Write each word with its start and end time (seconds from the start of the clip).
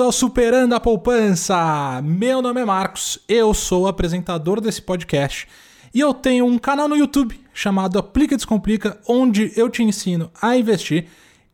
Bem-vindos 0.00 0.14
ao 0.16 0.28
Superando 0.28 0.74
a 0.74 0.80
Poupança! 0.80 2.00
Meu 2.02 2.40
nome 2.40 2.58
é 2.58 2.64
Marcos, 2.64 3.18
eu 3.28 3.52
sou 3.52 3.86
apresentador 3.86 4.58
desse 4.58 4.80
podcast 4.80 5.46
e 5.92 6.00
eu 6.00 6.14
tenho 6.14 6.46
um 6.46 6.58
canal 6.58 6.88
no 6.88 6.96
YouTube 6.96 7.38
chamado 7.52 7.98
Aplica 7.98 8.34
Descomplica, 8.34 8.98
onde 9.06 9.52
eu 9.56 9.68
te 9.68 9.82
ensino 9.82 10.30
a 10.40 10.56
investir 10.56 11.06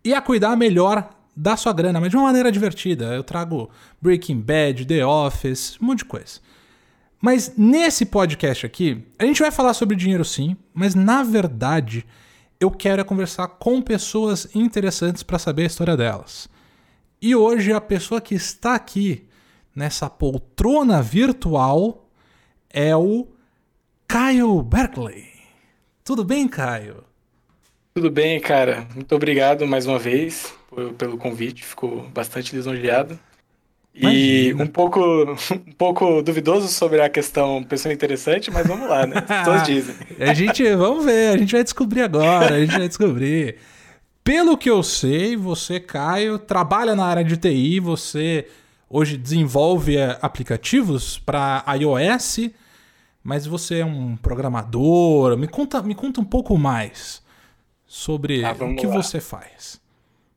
e 0.05 0.15
a 0.15 0.21
cuidar 0.21 0.55
melhor 0.55 1.11
da 1.35 1.57
sua 1.57 1.73
grana, 1.73 2.01
mas 2.01 2.11
de 2.11 2.17
uma 2.17 2.27
maneira 2.27 2.53
divertida. 2.53 3.07
Eu 3.07 3.25
trago 3.25 3.69
Breaking 4.01 4.41
Bad, 4.41 4.87
The 4.87 5.05
Office, 5.05 5.77
um 5.83 5.87
monte 5.87 5.99
de 5.99 6.05
coisa. 6.05 6.39
Mas 7.21 7.53
nesse 7.57 8.07
podcast 8.07 8.65
aqui, 8.65 9.05
a 9.19 9.25
gente 9.25 9.43
vai 9.43 9.51
falar 9.51 9.75
sobre 9.75 9.97
dinheiro 9.97 10.25
sim, 10.25 10.57
mas 10.73 10.95
na 10.95 11.25
verdade 11.25 12.07
eu 12.61 12.71
quero 12.71 13.01
é 13.01 13.05
conversar 13.05 13.49
com 13.49 13.83
pessoas 13.83 14.47
interessantes 14.55 15.25
para 15.25 15.37
saber 15.37 15.65
a 15.65 15.67
história 15.67 15.97
delas. 15.97 16.49
E 17.27 17.35
hoje 17.35 17.73
a 17.73 17.81
pessoa 17.81 18.21
que 18.21 18.37
está 18.37 18.77
aqui 18.77 19.25
nessa 19.75 20.09
poltrona 20.09 21.03
virtual 21.03 22.09
é 22.71 22.95
o 22.95 23.27
Caio 24.07 24.63
Berkeley. 24.63 25.27
Tudo 26.05 26.23
bem, 26.23 26.47
Caio? 26.47 27.03
Tudo 27.93 28.13
bem, 28.13 28.39
cara. 28.39 28.87
Muito 28.95 29.13
obrigado 29.13 29.67
mais 29.67 29.89
uma 29.89 29.99
vez 29.99 30.55
pelo 30.97 31.19
convite. 31.19 31.65
Ficou 31.65 32.09
bastante 32.15 32.55
lisonjeado. 32.55 33.19
E 33.93 34.55
um 34.55 34.69
pouco, 34.69 35.01
um 35.51 35.73
pouco 35.77 36.23
duvidoso 36.23 36.69
sobre 36.69 37.01
a 37.01 37.09
questão 37.09 37.61
pessoa 37.65 37.93
interessante, 37.93 38.53
mas 38.53 38.65
vamos 38.65 38.89
lá, 38.89 39.05
né? 39.05 39.17
As 39.17 39.39
pessoas 39.39 39.63
dizem. 39.67 39.97
a 40.21 40.33
gente, 40.33 40.63
vamos 40.77 41.05
ver, 41.05 41.35
a 41.35 41.39
gente 41.39 41.51
vai 41.51 41.65
descobrir 41.65 42.03
agora, 42.03 42.55
a 42.55 42.61
gente 42.61 42.79
vai 42.79 42.87
descobrir. 42.87 43.57
Pelo 44.27 44.59
que 44.59 44.69
eu 44.69 44.83
sei, 44.83 45.37
você, 45.37 45.79
Caio, 45.79 46.37
trabalha 46.37 46.97
na 46.97 47.05
área 47.05 47.23
de 47.23 47.37
TI, 47.37 47.79
você 47.79 48.49
hoje 48.91 49.17
desenvolve 49.17 49.97
é, 49.97 50.19
aplicativos 50.21 51.17
para 51.17 51.65
iOS, 51.79 52.51
mas 53.23 53.47
você 53.47 53.79
é 53.79 53.85
um 53.85 54.17
programador. 54.17 55.37
Me 55.37 55.47
conta, 55.47 55.81
me 55.81 55.95
conta 55.95 56.21
um 56.21 56.25
pouco 56.25 56.59
mais 56.59 57.23
sobre 57.87 58.45
ah, 58.45 58.51
o 58.51 58.75
que 58.75 58.89
lá. 58.89 58.95
você 58.95 59.21
faz. 59.21 59.81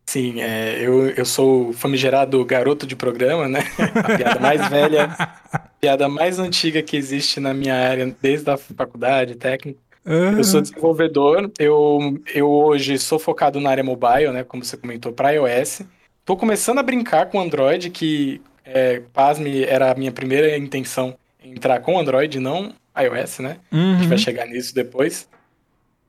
Sim, 0.06 0.40
é, 0.40 0.78
eu, 0.80 1.10
eu 1.10 1.26
sou 1.26 1.70
o 1.70 1.74
famigerado 1.74 2.46
garoto 2.46 2.86
de 2.86 2.96
programa, 2.96 3.48
né? 3.48 3.62
A 3.96 4.18
piada 4.18 4.40
mais 4.40 4.68
velha, 4.68 5.16
a 5.52 5.58
piada 5.82 6.08
mais 6.08 6.38
antiga 6.38 6.84
que 6.84 6.96
existe 6.96 7.40
na 7.40 7.56
minha 7.56 7.74
área, 7.74 8.16
desde 8.22 8.52
a 8.52 8.56
faculdade 8.56 9.34
técnica. 9.34 9.89
Uhum. 10.06 10.38
Eu 10.38 10.44
sou 10.44 10.62
desenvolvedor, 10.62 11.52
eu, 11.60 12.20
eu 12.34 12.50
hoje 12.50 12.98
sou 12.98 13.20
focado 13.20 13.60
na 13.60 13.70
área 13.70 13.84
mobile, 13.84 14.32
né, 14.32 14.44
como 14.44 14.64
você 14.64 14.78
comentou, 14.78 15.12
para 15.12 15.32
iOS. 15.32 15.82
Estou 16.20 16.38
começando 16.38 16.80
a 16.80 16.84
brincar 16.84 17.28
com 17.28 17.40
Android, 17.40 17.90
que, 17.90 18.42
é, 18.64 19.02
pasme, 19.14 19.64
era 19.64 19.92
a 19.92 19.96
minha 19.96 20.12
primeira 20.12 20.58
intenção 20.58 21.16
entrar 21.44 21.80
com 21.82 22.00
Android, 22.00 22.40
não 22.40 22.74
iOS, 22.98 23.40
né? 23.40 23.58
Uhum. 23.72 23.94
A 23.94 23.98
gente 23.98 24.08
vai 24.08 24.18
uhum. 24.18 24.24
chegar 24.24 24.46
nisso 24.46 24.74
depois. 24.74 25.28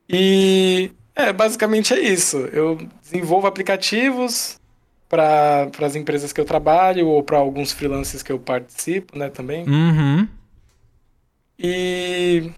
E, 0.08 0.90
é, 1.14 1.32
basicamente 1.32 1.94
é 1.94 2.00
isso. 2.00 2.38
Eu 2.52 2.78
desenvolvo 3.02 3.46
aplicativos 3.46 4.58
para 5.08 5.70
as 5.80 5.96
empresas 5.96 6.32
que 6.32 6.40
eu 6.40 6.44
trabalho 6.44 7.08
ou 7.08 7.22
para 7.22 7.38
alguns 7.38 7.72
freelancers 7.72 8.22
que 8.22 8.30
eu 8.30 8.38
participo, 8.38 9.18
né, 9.18 9.28
também. 9.28 9.68
Uhum. 9.68 10.28
E 11.58 12.50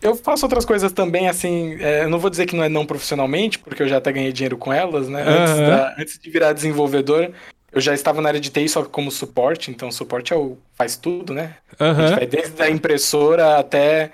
eu 0.00 0.14
faço 0.14 0.44
outras 0.44 0.64
coisas 0.64 0.92
também, 0.92 1.28
assim, 1.28 1.76
é, 1.80 2.04
eu 2.04 2.08
não 2.08 2.18
vou 2.18 2.30
dizer 2.30 2.46
que 2.46 2.54
não 2.54 2.64
é 2.64 2.68
não 2.68 2.86
profissionalmente, 2.86 3.58
porque 3.58 3.82
eu 3.82 3.88
já 3.88 3.96
até 3.96 4.12
ganhei 4.12 4.32
dinheiro 4.32 4.56
com 4.56 4.72
elas, 4.72 5.08
né? 5.08 5.22
Uhum. 5.22 5.42
Antes, 5.42 5.56
da, 5.56 5.94
antes, 5.98 6.18
de 6.18 6.30
virar 6.30 6.52
desenvolvedor, 6.52 7.30
eu 7.72 7.80
já 7.80 7.94
estava 7.94 8.20
na 8.20 8.28
área 8.28 8.40
de 8.40 8.50
TI 8.50 8.68
só 8.68 8.84
como 8.84 9.10
suporte, 9.10 9.70
então 9.70 9.90
suporte 9.90 10.32
é 10.32 10.36
o, 10.36 10.56
faz 10.74 10.96
tudo, 10.96 11.32
né? 11.32 11.56
Uhum. 11.80 11.90
A 11.90 11.94
gente 11.94 12.16
vai 12.16 12.26
desde 12.26 12.62
a 12.62 12.70
impressora 12.70 13.58
até, 13.58 14.10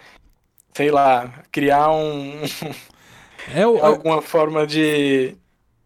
sei 0.72 0.90
lá, 0.90 1.32
criar 1.50 1.90
um... 1.90 2.40
é 3.54 3.66
o... 3.66 3.84
alguma 3.84 4.22
forma 4.22 4.66
de, 4.66 5.36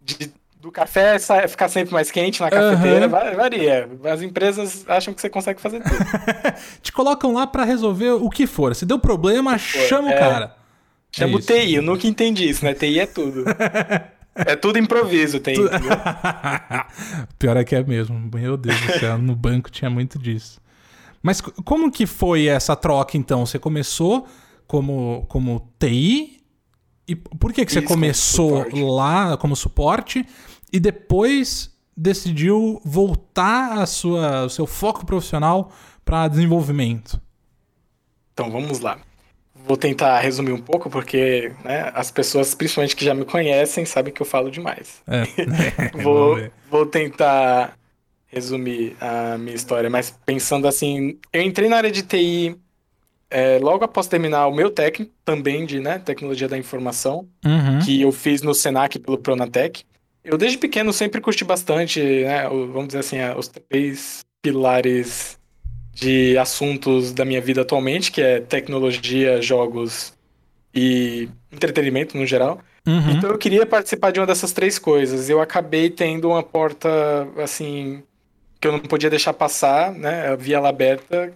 de 0.00 0.30
do 0.66 0.72
café 0.72 1.16
ficar 1.48 1.68
sempre 1.68 1.94
mais 1.94 2.10
quente 2.10 2.40
na 2.40 2.50
cafeteira, 2.50 3.06
uhum. 3.06 3.36
varia. 3.36 3.88
As 4.04 4.20
empresas 4.20 4.84
acham 4.88 5.14
que 5.14 5.20
você 5.20 5.30
consegue 5.30 5.60
fazer 5.60 5.80
tudo. 5.80 5.96
Te 6.82 6.90
colocam 6.90 7.32
lá 7.32 7.46
para 7.46 7.62
resolver 7.62 8.10
o 8.10 8.28
que 8.28 8.48
for. 8.48 8.74
Se 8.74 8.84
deu 8.84 8.98
problema, 8.98 9.56
chama 9.58 10.10
é, 10.10 10.16
o 10.16 10.18
cara. 10.18 10.56
Chama 11.12 11.34
é 11.34 11.36
o 11.36 11.40
TI, 11.40 11.74
eu 11.76 11.82
nunca 11.82 12.08
entendi 12.08 12.48
isso, 12.48 12.64
né? 12.64 12.74
TI 12.74 12.98
é 12.98 13.06
tudo. 13.06 13.44
é 14.34 14.56
tudo 14.56 14.76
improviso, 14.76 15.38
TI. 15.38 15.54
Tu... 15.54 15.70
Pior 17.38 17.56
é 17.56 17.64
que 17.64 17.76
é 17.76 17.84
mesmo. 17.84 18.18
Meu 18.34 18.56
Deus 18.56 18.80
do 18.80 18.98
céu, 18.98 19.16
no 19.18 19.36
banco 19.36 19.70
tinha 19.70 19.88
muito 19.88 20.18
disso. 20.18 20.60
Mas 21.22 21.40
como 21.40 21.92
que 21.92 22.06
foi 22.06 22.46
essa 22.46 22.74
troca, 22.74 23.16
então? 23.16 23.46
Você 23.46 23.58
começou 23.58 24.26
como, 24.66 25.26
como 25.28 25.72
TI? 25.78 26.36
E 27.08 27.14
por 27.14 27.52
que, 27.52 27.64
que 27.64 27.72
você 27.72 27.82
começou 27.82 28.64
como 28.64 28.92
lá 28.92 29.36
como 29.36 29.54
suporte? 29.54 30.26
E 30.72 30.80
depois 30.80 31.74
decidiu 31.96 32.80
voltar 32.84 33.78
a 33.78 33.86
sua, 33.86 34.44
o 34.44 34.50
seu 34.50 34.66
foco 34.66 35.06
profissional 35.06 35.72
para 36.04 36.28
desenvolvimento? 36.28 37.20
Então 38.32 38.50
vamos 38.50 38.80
lá. 38.80 38.98
Vou 39.66 39.76
tentar 39.76 40.20
resumir 40.20 40.52
um 40.52 40.60
pouco, 40.60 40.88
porque 40.88 41.52
né, 41.64 41.90
as 41.94 42.10
pessoas, 42.10 42.54
principalmente 42.54 42.94
que 42.94 43.04
já 43.04 43.14
me 43.14 43.24
conhecem, 43.24 43.84
sabem 43.84 44.12
que 44.12 44.20
eu 44.20 44.26
falo 44.26 44.50
demais. 44.50 45.02
É. 45.06 45.24
vou, 46.02 46.38
vou 46.70 46.86
tentar 46.86 47.76
resumir 48.26 48.96
a 49.00 49.38
minha 49.38 49.54
história, 49.54 49.88
mas 49.88 50.16
pensando 50.24 50.68
assim, 50.68 51.18
eu 51.32 51.40
entrei 51.40 51.68
na 51.68 51.76
área 51.76 51.90
de 51.90 52.02
TI 52.02 52.56
é, 53.30 53.58
logo 53.58 53.84
após 53.84 54.06
terminar 54.06 54.46
o 54.46 54.54
meu 54.54 54.70
técnico, 54.70 55.12
também 55.24 55.66
de 55.66 55.80
né, 55.80 55.98
tecnologia 55.98 56.48
da 56.48 56.58
informação, 56.58 57.26
uhum. 57.44 57.80
que 57.84 58.02
eu 58.02 58.12
fiz 58.12 58.42
no 58.42 58.54
Senac 58.54 58.98
pelo 58.98 59.18
Pronatec. 59.18 59.84
Eu 60.26 60.36
desde 60.36 60.58
pequeno 60.58 60.92
sempre 60.92 61.20
curti 61.20 61.44
bastante, 61.44 62.00
né, 62.00 62.48
vamos 62.48 62.88
dizer 62.88 62.98
assim, 62.98 63.18
os 63.38 63.46
três 63.46 64.24
pilares 64.42 65.38
de 65.94 66.36
assuntos 66.36 67.12
da 67.12 67.24
minha 67.24 67.40
vida 67.40 67.62
atualmente, 67.62 68.10
que 68.10 68.20
é 68.20 68.40
tecnologia, 68.40 69.40
jogos 69.40 70.12
e 70.74 71.28
entretenimento 71.52 72.16
no 72.16 72.26
geral. 72.26 72.60
Uhum. 72.84 73.12
Então 73.12 73.30
eu 73.30 73.38
queria 73.38 73.64
participar 73.64 74.10
de 74.10 74.18
uma 74.18 74.26
dessas 74.26 74.52
três 74.52 74.80
coisas. 74.80 75.30
Eu 75.30 75.40
acabei 75.40 75.90
tendo 75.90 76.28
uma 76.28 76.42
porta, 76.42 76.88
assim, 77.38 78.02
que 78.60 78.66
eu 78.66 78.72
não 78.72 78.80
podia 78.80 79.08
deixar 79.08 79.32
passar, 79.32 79.92
né, 79.92 80.28
a 80.28 80.36
via 80.36 80.58
aberta. 80.58 81.32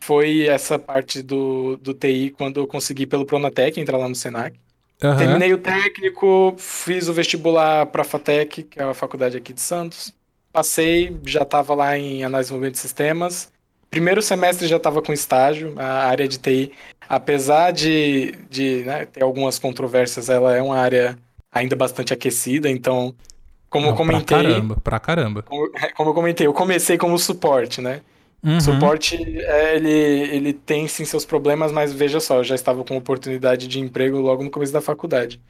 Foi 0.00 0.46
essa 0.46 0.78
parte 0.78 1.22
do, 1.22 1.78
do 1.78 1.94
TI 1.94 2.34
quando 2.36 2.60
eu 2.60 2.66
consegui 2.66 3.06
pelo 3.06 3.24
Pronatec 3.24 3.80
entrar 3.80 3.96
lá 3.96 4.08
no 4.08 4.14
Senac. 4.14 4.54
Uhum. 5.02 5.16
Terminei 5.16 5.52
o 5.52 5.58
técnico, 5.58 6.54
fiz 6.58 7.08
o 7.08 7.12
vestibular 7.12 7.86
para 7.86 8.02
a 8.02 8.04
FATEC, 8.04 8.64
que 8.64 8.80
é 8.80 8.84
a 8.84 8.94
faculdade 8.94 9.36
aqui 9.36 9.52
de 9.52 9.60
Santos. 9.60 10.12
Passei, 10.52 11.16
já 11.24 11.42
estava 11.42 11.74
lá 11.74 11.96
em 11.96 12.24
análise 12.24 12.48
de 12.48 12.54
desenvolvimento 12.54 12.74
de 12.74 12.80
sistemas. 12.80 13.52
Primeiro 13.90 14.20
semestre 14.20 14.66
já 14.66 14.76
estava 14.76 15.00
com 15.00 15.12
estágio, 15.12 15.74
a 15.78 16.06
área 16.06 16.28
de 16.28 16.38
TI, 16.38 16.72
apesar 17.08 17.70
de, 17.70 18.32
de 18.50 18.82
né, 18.84 19.06
ter 19.06 19.22
algumas 19.22 19.58
controvérsias, 19.58 20.28
ela 20.28 20.54
é 20.54 20.60
uma 20.60 20.76
área 20.76 21.16
ainda 21.50 21.74
bastante 21.74 22.12
aquecida, 22.12 22.68
então, 22.68 23.14
como 23.70 23.86
Não, 23.86 23.92
eu 23.92 23.96
comentei... 23.96 24.24
Pra 24.36 24.42
caramba, 24.42 24.76
pra 24.76 25.00
caramba. 25.00 25.42
Como, 25.42 25.70
como 25.96 26.10
eu 26.10 26.14
comentei, 26.14 26.46
eu 26.46 26.52
comecei 26.52 26.98
como 26.98 27.18
suporte, 27.18 27.80
né? 27.80 28.02
Uhum. 28.42 28.60
Suporte, 28.60 29.16
é, 29.16 29.76
ele, 29.76 29.90
ele 29.90 30.52
tem 30.52 30.86
sim 30.86 31.04
seus 31.04 31.24
problemas, 31.24 31.72
mas 31.72 31.92
veja 31.92 32.20
só, 32.20 32.36
eu 32.36 32.44
já 32.44 32.54
estava 32.54 32.84
com 32.84 32.96
oportunidade 32.96 33.66
de 33.66 33.80
emprego 33.80 34.18
logo 34.18 34.44
no 34.44 34.50
começo 34.50 34.72
da 34.72 34.80
faculdade. 34.80 35.40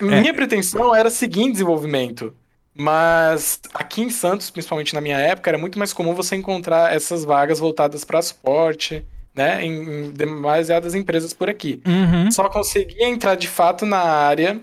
É. 0.00 0.04
Minha 0.04 0.32
pretensão 0.32 0.94
era 0.94 1.10
seguir 1.10 1.42
em 1.42 1.52
desenvolvimento, 1.52 2.34
mas 2.74 3.60
aqui 3.74 4.02
em 4.02 4.10
Santos, 4.10 4.50
principalmente 4.50 4.94
na 4.94 5.00
minha 5.00 5.18
época, 5.18 5.50
era 5.50 5.58
muito 5.58 5.78
mais 5.78 5.92
comum 5.92 6.14
você 6.14 6.36
encontrar 6.36 6.94
essas 6.94 7.24
vagas 7.24 7.58
voltadas 7.58 8.04
para 8.04 8.22
suporte, 8.22 9.04
né, 9.34 9.64
em, 9.64 10.06
em 10.06 10.10
demasiadas 10.10 10.94
empresas 10.94 11.32
por 11.32 11.50
aqui. 11.50 11.82
Uhum. 11.86 12.30
Só 12.30 12.48
consegui 12.48 13.02
entrar 13.02 13.34
de 13.34 13.48
fato 13.48 13.84
na 13.84 14.00
área 14.00 14.60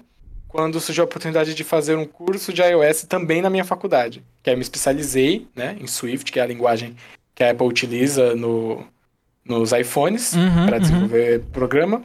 quando 0.48 0.80
surgiu 0.80 1.04
a 1.04 1.06
oportunidade 1.06 1.54
de 1.54 1.64
fazer 1.64 1.96
um 1.96 2.06
curso 2.06 2.54
de 2.54 2.62
iOS 2.62 3.04
também 3.04 3.42
na 3.42 3.50
minha 3.50 3.66
faculdade. 3.66 4.24
Que 4.42 4.50
aí 4.50 4.54
eu 4.54 4.58
me 4.58 4.64
especializei 4.64 5.48
né, 5.56 5.78
em 5.80 5.86
Swift, 5.86 6.32
que 6.32 6.40
é 6.40 6.44
a 6.44 6.48
linguagem 6.48 6.96
que 7.38 7.44
a 7.44 7.52
Apple 7.52 7.68
utiliza 7.68 8.36
no, 8.36 8.84
nos 9.46 9.72
iPhones 9.72 10.34
uhum, 10.34 10.66
para 10.66 10.80
desenvolver 10.80 11.40
uhum. 11.40 11.46
programa. 11.52 12.02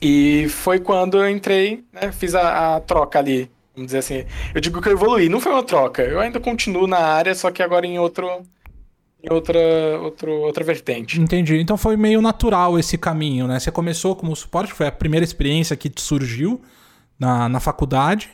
E 0.00 0.46
foi 0.48 0.78
quando 0.78 1.18
eu 1.18 1.28
entrei, 1.28 1.82
né, 1.92 2.12
fiz 2.12 2.36
a, 2.36 2.76
a, 2.76 2.80
troca 2.80 3.18
ali, 3.18 3.50
vamos 3.74 3.88
dizer 3.88 3.98
assim. 3.98 4.24
Eu 4.54 4.60
digo 4.60 4.80
que 4.80 4.88
eu 4.88 4.92
evoluí, 4.92 5.28
não 5.28 5.40
foi 5.40 5.50
uma 5.50 5.64
troca. 5.64 6.02
Eu 6.02 6.20
ainda 6.20 6.38
continuo 6.38 6.86
na 6.86 6.98
área, 6.98 7.34
só 7.34 7.50
que 7.50 7.64
agora 7.64 7.84
em 7.84 7.98
outro 7.98 8.28
em 9.24 9.32
outra, 9.32 9.58
outro, 10.00 10.30
outra 10.30 10.62
vertente. 10.62 11.20
Entendi. 11.20 11.58
Então 11.58 11.76
foi 11.76 11.96
meio 11.96 12.22
natural 12.22 12.78
esse 12.78 12.96
caminho, 12.96 13.48
né? 13.48 13.58
Você 13.58 13.72
começou 13.72 14.14
como 14.14 14.36
suporte, 14.36 14.72
foi 14.72 14.86
a 14.86 14.92
primeira 14.92 15.24
experiência 15.24 15.74
que 15.74 15.90
te 15.90 16.00
surgiu 16.00 16.62
na, 17.18 17.48
na 17.48 17.58
faculdade. 17.58 18.30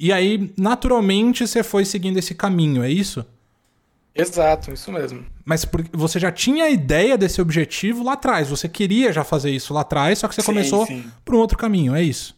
E 0.00 0.12
aí, 0.12 0.52
naturalmente, 0.58 1.46
você 1.46 1.62
foi 1.62 1.84
seguindo 1.84 2.16
esse 2.16 2.34
caminho, 2.34 2.82
é 2.82 2.90
isso? 2.90 3.24
Exato, 4.12 4.72
isso 4.72 4.90
mesmo. 4.90 5.33
Mas 5.44 5.66
você 5.92 6.18
já 6.18 6.32
tinha 6.32 6.64
a 6.64 6.70
ideia 6.70 7.18
desse 7.18 7.40
objetivo 7.40 8.02
lá 8.02 8.14
atrás, 8.14 8.48
você 8.48 8.68
queria 8.68 9.12
já 9.12 9.22
fazer 9.22 9.50
isso 9.50 9.74
lá 9.74 9.82
atrás, 9.82 10.18
só 10.18 10.28
que 10.28 10.34
você 10.34 10.40
sim, 10.40 10.46
começou 10.46 10.86
por 11.24 11.34
um 11.34 11.38
outro 11.38 11.58
caminho, 11.58 11.94
é 11.94 12.02
isso? 12.02 12.34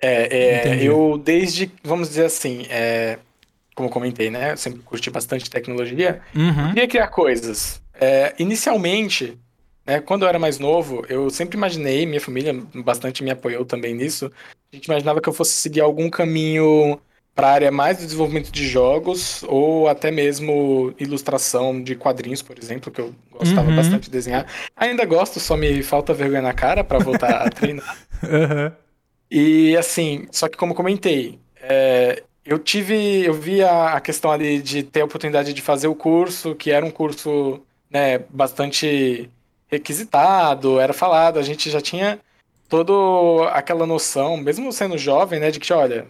É, 0.00 0.68
é 0.68 0.84
eu 0.84 1.20
desde, 1.22 1.70
vamos 1.82 2.08
dizer 2.08 2.26
assim, 2.26 2.66
é, 2.68 3.18
como 3.74 3.88
eu 3.88 3.92
comentei, 3.92 4.30
né? 4.30 4.52
Eu 4.52 4.56
sempre 4.56 4.80
curti 4.80 5.10
bastante 5.10 5.48
tecnologia. 5.48 6.20
Uhum. 6.34 6.68
Queria 6.68 6.88
criar 6.88 7.08
coisas. 7.08 7.80
É, 7.94 8.34
inicialmente, 8.38 9.38
né, 9.86 10.00
quando 10.00 10.22
eu 10.22 10.28
era 10.28 10.38
mais 10.38 10.58
novo, 10.58 11.06
eu 11.08 11.30
sempre 11.30 11.56
imaginei, 11.56 12.04
minha 12.04 12.20
família 12.20 12.52
bastante 12.74 13.22
me 13.22 13.30
apoiou 13.30 13.64
também 13.64 13.94
nisso, 13.94 14.30
a 14.72 14.76
gente 14.76 14.86
imaginava 14.86 15.20
que 15.20 15.28
eu 15.28 15.32
fosse 15.32 15.52
seguir 15.52 15.80
algum 15.80 16.10
caminho 16.10 17.00
para 17.34 17.48
a 17.48 17.52
área 17.52 17.70
mais 17.70 17.98
do 17.98 18.04
desenvolvimento 18.04 18.50
de 18.50 18.68
jogos 18.68 19.42
ou 19.48 19.88
até 19.88 20.10
mesmo 20.10 20.94
ilustração 20.98 21.82
de 21.82 21.94
quadrinhos, 21.94 22.42
por 22.42 22.58
exemplo, 22.58 22.92
que 22.92 23.00
eu 23.00 23.14
gostava 23.30 23.68
uhum. 23.68 23.76
bastante 23.76 24.04
de 24.04 24.10
desenhar. 24.10 24.46
Ainda 24.76 25.04
gosto, 25.04 25.40
só 25.40 25.56
me 25.56 25.82
falta 25.82 26.12
vergonha 26.12 26.42
na 26.42 26.52
cara 26.52 26.84
para 26.84 26.98
voltar 26.98 27.46
a 27.46 27.48
treinar. 27.50 27.96
Uhum. 28.22 28.72
E 29.30 29.76
assim, 29.76 30.26
só 30.30 30.46
que 30.46 30.58
como 30.58 30.74
comentei, 30.74 31.38
é, 31.62 32.22
eu 32.44 32.58
tive, 32.58 33.24
eu 33.24 33.32
vi 33.32 33.62
a, 33.62 33.94
a, 33.94 34.00
questão 34.00 34.30
ali 34.30 34.60
de 34.60 34.82
ter 34.82 35.00
a 35.00 35.04
oportunidade 35.04 35.54
de 35.54 35.62
fazer 35.62 35.88
o 35.88 35.94
curso, 35.94 36.54
que 36.54 36.70
era 36.70 36.84
um 36.84 36.90
curso 36.90 37.62
né, 37.90 38.18
bastante 38.28 39.30
requisitado, 39.68 40.78
era 40.78 40.92
falado, 40.92 41.38
a 41.38 41.42
gente 41.42 41.70
já 41.70 41.80
tinha 41.80 42.20
toda 42.68 43.48
aquela 43.50 43.86
noção, 43.86 44.36
mesmo 44.36 44.70
sendo 44.72 44.98
jovem, 44.98 45.40
né, 45.40 45.50
de 45.50 45.60
que, 45.60 45.72
olha, 45.72 46.06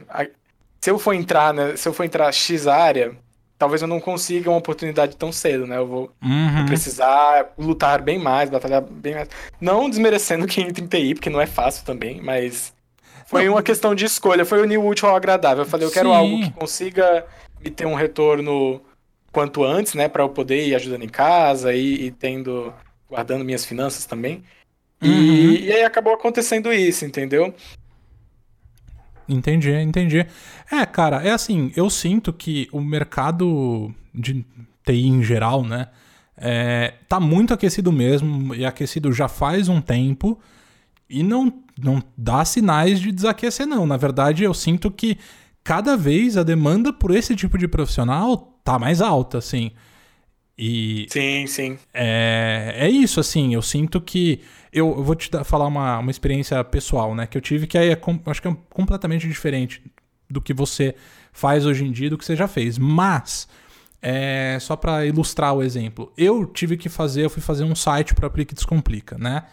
se 0.83 0.91
eu 0.91 0.99
for 0.99 1.15
entrar, 1.15 1.55
né, 1.55 1.77
se 1.77 1.89
eu 1.89 1.93
for 1.93 2.05
entrar 2.05 2.33
X 2.33 2.67
área, 2.67 3.17
talvez 3.57 3.81
eu 3.81 3.87
não 3.87 4.01
consiga 4.01 4.51
uma 4.51 4.59
oportunidade 4.59 5.17
tão 5.17 5.31
cedo, 5.31 5.65
né? 5.65 5.77
Eu 5.77 5.87
vou 5.87 6.11
uhum. 6.21 6.67
precisar 6.67 7.53
lutar 7.57 8.03
bem 8.03 8.19
mais, 8.19 8.51
batalhar 8.51 8.83
bem 8.83 9.15
mais. 9.15 9.29
Não 9.61 9.89
desmerecendo 9.89 10.45
quem 10.49 10.67
entra 10.67 10.83
em 10.83 10.89
TI, 10.89 11.15
porque 11.15 11.31
não 11.31 11.41
é 11.41 11.47
fácil 11.47 11.85
também, 11.85 12.21
mas 12.21 12.75
foi 13.27 13.49
uma 13.49 13.63
questão 13.63 13.95
de 13.95 14.05
escolha, 14.05 14.45
foi 14.45 14.61
unir 14.61 14.79
o 14.79 14.85
útil 14.85 15.09
ao 15.09 15.15
agradável. 15.15 15.63
Eu 15.63 15.71
falei, 15.71 15.87
eu 15.87 15.93
quero 15.93 16.09
Sim. 16.09 16.15
algo 16.17 16.41
que 16.41 16.51
consiga 16.51 17.25
me 17.61 17.71
ter 17.71 17.87
um 17.87 17.95
retorno 17.95 18.83
quanto 19.31 19.63
antes, 19.63 19.95
né, 19.95 20.09
para 20.09 20.25
eu 20.25 20.29
poder 20.29 20.67
ir 20.67 20.75
ajudando 20.75 21.05
em 21.05 21.09
casa 21.09 21.73
e, 21.73 22.07
e 22.07 22.11
tendo 22.11 22.75
guardando 23.09 23.45
minhas 23.45 23.65
finanças 23.65 24.05
também. 24.05 24.43
Uhum. 25.01 25.09
E, 25.09 25.67
e 25.67 25.73
aí 25.73 25.85
acabou 25.85 26.13
acontecendo 26.13 26.73
isso, 26.73 27.05
entendeu? 27.05 27.55
Entendi, 29.29 29.71
entendi. 29.71 30.27
É, 30.71 30.85
cara, 30.87 31.23
é 31.23 31.31
assim, 31.31 31.73
eu 31.77 31.89
sinto 31.89 32.33
que 32.33 32.69
o 32.73 32.81
mercado 32.81 33.95
de 34.15 34.45
TI 34.85 35.09
em 35.09 35.23
geral, 35.23 35.65
né, 35.65 35.89
é, 36.37 36.95
tá 37.09 37.21
muito 37.21 37.55
aquecido 37.55 37.93
mesmo, 37.93 38.55
e 38.55 38.65
aquecido 38.65 39.13
já 39.13 39.29
faz 39.29 39.69
um 39.69 39.81
tempo, 39.81 40.39
e 41.09 41.23
não, 41.23 41.53
não 41.81 42.03
dá 42.17 42.45
sinais 42.45 43.01
de 43.01 43.13
desaquecer, 43.13 43.67
não. 43.67 43.87
Na 43.87 43.97
verdade, 43.97 44.43
eu 44.45 44.55
sinto 44.55 44.91
que 44.91 45.19
cada 45.63 45.97
vez 45.97 46.37
a 46.37 46.43
demanda 46.43 46.93
por 46.93 47.11
esse 47.15 47.37
tipo 47.37 47.59
de 47.59 47.69
profissional 47.69 48.59
tá 48.65 48.79
mais 48.79 49.01
alta, 49.01 49.39
assim. 49.39 49.73
E. 50.57 51.07
Sim, 51.11 51.47
sim. 51.47 51.79
É, 51.93 52.75
é 52.77 52.91
isso, 52.91 53.21
assim. 53.21 53.55
Eu 53.55 53.63
sinto 53.63 54.01
que 54.01 54.41
eu, 54.73 55.03
vou 55.03 55.15
te 55.15 55.31
dar, 55.31 55.45
falar 55.45 55.67
uma, 55.67 55.99
uma 55.99 56.11
experiência 56.11 56.63
pessoal, 56.65 57.15
né? 57.15 57.27
Que 57.27 57.37
eu 57.37 57.43
tive 57.43 57.67
que 57.67 57.77
aí 57.77 57.91
é, 57.91 58.01
acho 58.27 58.43
que 58.43 58.49
é 58.49 58.57
completamente 58.71 59.29
diferente 59.29 59.83
do 60.31 60.41
que 60.41 60.55
você 60.55 60.95
faz 61.33 61.67
hoje 61.67 61.85
em 61.85 61.93
dia, 61.93 62.09
do 62.09 62.17
que 62.17 62.25
você 62.25 62.35
já 62.35 62.49
fez. 62.49 62.79
Mas, 62.79 63.47
é, 64.01 64.57
só 64.61 64.75
para 64.75 65.05
ilustrar 65.05 65.55
o 65.55 65.63
exemplo, 65.63 66.13
eu 66.17 66.47
tive 66.47 66.77
que 66.77 66.89
fazer, 66.89 67.25
eu 67.25 67.31
fui 67.31 67.43
fazer 67.43 67.65
um 67.65 67.75
site 67.75 68.15
para 68.15 68.27
Aplique 68.27 68.55
Descomplica, 68.55 69.19
né? 69.19 69.45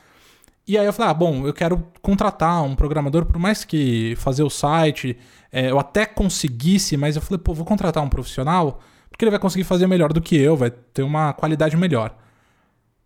E 0.65 0.77
aí 0.77 0.85
eu 0.85 0.93
falei, 0.93 1.11
ah, 1.11 1.13
bom, 1.15 1.47
eu 1.47 1.53
quero 1.53 1.83
contratar 2.01 2.63
um 2.63 2.75
programador, 2.75 3.25
por 3.25 3.39
mais 3.39 3.65
que 3.65 4.15
fazer 4.17 4.43
o 4.43 4.49
site 4.49 5.17
é, 5.51 5.71
eu 5.71 5.79
até 5.79 6.05
conseguisse, 6.05 6.95
mas 6.95 7.15
eu 7.15 7.21
falei, 7.21 7.39
pô, 7.39 7.53
vou 7.53 7.65
contratar 7.65 8.03
um 8.03 8.09
profissional, 8.09 8.79
porque 9.09 9.25
ele 9.25 9.31
vai 9.31 9.39
conseguir 9.39 9.63
fazer 9.63 9.87
melhor 9.87 10.13
do 10.13 10.21
que 10.21 10.35
eu, 10.35 10.55
vai 10.55 10.69
ter 10.69 11.01
uma 11.01 11.33
qualidade 11.33 11.75
melhor. 11.75 12.15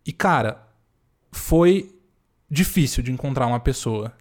E 0.06 0.12
cara, 0.12 0.62
foi 1.31 1.94
difícil 2.54 3.04
de 3.04 3.12
encontrar 3.12 3.48
uma 3.48 3.60
pessoa 3.60 4.14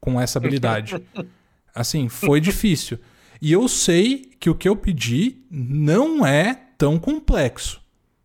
com 0.00 0.20
essa 0.20 0.38
habilidade. 0.38 0.96
Assim, 1.74 2.08
foi 2.08 2.40
difícil. 2.40 2.98
E 3.40 3.52
eu 3.52 3.68
sei 3.68 4.30
que 4.40 4.50
o 4.50 4.54
que 4.54 4.68
eu 4.68 4.74
pedi 4.74 5.36
não 5.50 6.26
é 6.26 6.60
tão 6.76 6.98
complexo. 6.98 7.80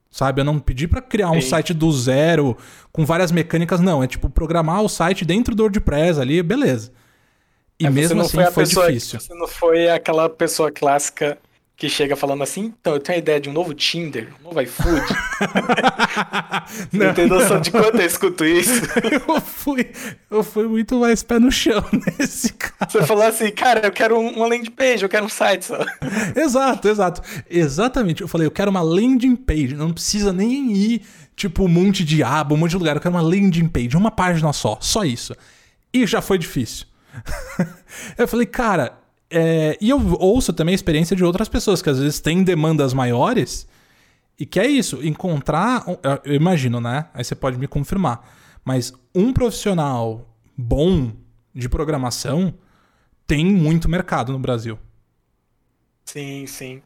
Sabe? 0.10 0.42
Eu 0.42 0.46
não 0.46 0.60
pedi 0.60 0.88
para 0.88 1.02
criar 1.02 1.32
um 1.32 1.42
Sim. 1.42 1.50
site 1.50 1.74
do 1.74 1.92
zero 1.92 2.58
com 2.92 3.06
várias 3.06 3.32
mecânicas, 3.32 3.80
não. 3.80 4.04
É 4.04 4.08
tipo 4.08 4.30
programar 4.30 4.82
o 4.82 4.90
site 4.90 5.26
dentro 5.26 5.56
do 5.56 5.64
WordPress 5.64 6.20
ali, 6.20 6.42
beleza. 6.42 6.92
E 7.80 7.86
é, 7.86 7.90
mesmo 7.90 8.22
assim 8.22 8.38
foi, 8.38 8.66
foi 8.66 8.66
difícil. 8.66 9.20
Você 9.20 9.34
não 9.34 9.48
foi 9.48 9.90
aquela 9.90 10.30
pessoa 10.30 10.72
clássica 10.72 11.38
que 11.76 11.90
chega 11.90 12.16
falando 12.16 12.44
assim, 12.44 12.74
então, 12.80 12.94
eu 12.94 13.00
tenho 13.00 13.18
a 13.18 13.20
ideia 13.20 13.40
de 13.40 13.50
um 13.50 13.54
novo 13.54 13.74
Tinder, 13.74 14.30
um 14.40 14.44
novo 14.46 14.62
iFood. 14.62 15.02
não, 16.94 17.14
tem 17.14 17.26
noção 17.28 17.56
não. 17.56 17.62
de 17.62 17.72
quanto 17.72 18.00
eu 18.00 18.06
escuto 18.06 18.46
isso? 18.46 18.72
eu, 19.28 19.42
fui, 19.42 19.92
eu 20.30 20.44
fui 20.44 20.68
muito 20.68 21.00
mais 21.00 21.24
pé 21.24 21.40
no 21.40 21.52
chão 21.52 21.84
nesse 22.20 22.54
caso. 22.54 22.92
Você 22.92 23.04
falou 23.04 23.24
assim, 23.24 23.50
cara, 23.52 23.88
eu 23.88 23.92
quero 23.92 24.20
uma 24.20 24.48
landing 24.48 24.72
page, 24.72 25.04
eu 25.04 25.10
quero 25.10 25.26
um 25.26 25.30
site 25.30 25.66
só. 25.66 25.80
exato, 26.36 26.88
exato. 26.88 27.22
Exatamente. 27.50 28.22
Eu 28.22 28.28
falei, 28.28 28.46
eu 28.46 28.52
quero 28.52 28.70
uma 28.70 28.82
landing 28.82 29.36
page, 29.36 29.76
não 29.76 29.92
precisa 29.92 30.32
nem 30.32 30.72
ir, 30.72 31.02
tipo, 31.36 31.66
um 31.66 31.68
monte 31.68 32.06
de 32.06 32.22
aba, 32.22 32.54
um 32.54 32.58
monte 32.58 32.72
de 32.72 32.78
lugar. 32.78 32.96
Eu 32.96 33.02
quero 33.02 33.16
uma 33.16 33.22
landing 33.22 33.68
page, 33.68 33.98
uma 33.98 34.12
página 34.12 34.54
só, 34.54 34.78
só 34.80 35.04
isso. 35.04 35.36
E 35.92 36.06
já 36.06 36.22
foi 36.22 36.38
difícil. 36.38 36.86
eu 38.18 38.28
falei, 38.28 38.46
cara, 38.46 39.03
é, 39.34 39.78
e 39.82 39.90
eu 39.90 40.00
ouço 40.20 40.54
também 40.54 40.74
a 40.74 40.76
experiência 40.76 41.16
de 41.16 41.24
outras 41.24 41.50
pessoas 41.50 41.82
que 41.82 41.90
às 41.90 42.00
vezes 42.00 42.20
têm 42.20 42.44
demandas 42.44 42.94
maiores 42.94 43.68
e 44.40 44.46
que 44.46 44.60
é 44.60 44.68
isso, 44.68 45.04
encontrar. 45.06 45.86
Eu 46.24 46.36
imagino, 46.36 46.80
né? 46.80 47.08
Aí 47.14 47.24
você 47.24 47.36
pode 47.36 47.58
me 47.58 47.68
confirmar. 47.68 48.28
Mas 48.64 48.94
um 49.14 49.34
profissional 49.34 50.28
bom 50.56 51.12
de 51.54 51.68
programação 51.68 52.54
tem 53.26 53.46
muito 53.46 53.90
mercado 53.90 54.32
no 54.32 54.40
Brasil. 54.40 54.78
Sim, 56.06 56.46
sim. 56.46 56.82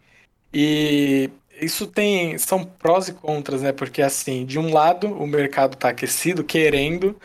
E 0.53 1.29
isso 1.61 1.87
tem. 1.87 2.37
São 2.37 2.63
prós 2.63 3.07
e 3.07 3.13
contras, 3.13 3.61
né? 3.61 3.71
Porque 3.71 4.01
assim, 4.01 4.45
de 4.45 4.57
um 4.57 4.71
lado 4.71 5.07
o 5.07 5.27
mercado 5.27 5.73
está 5.73 5.89
aquecido, 5.89 6.43
querendo, 6.43 7.15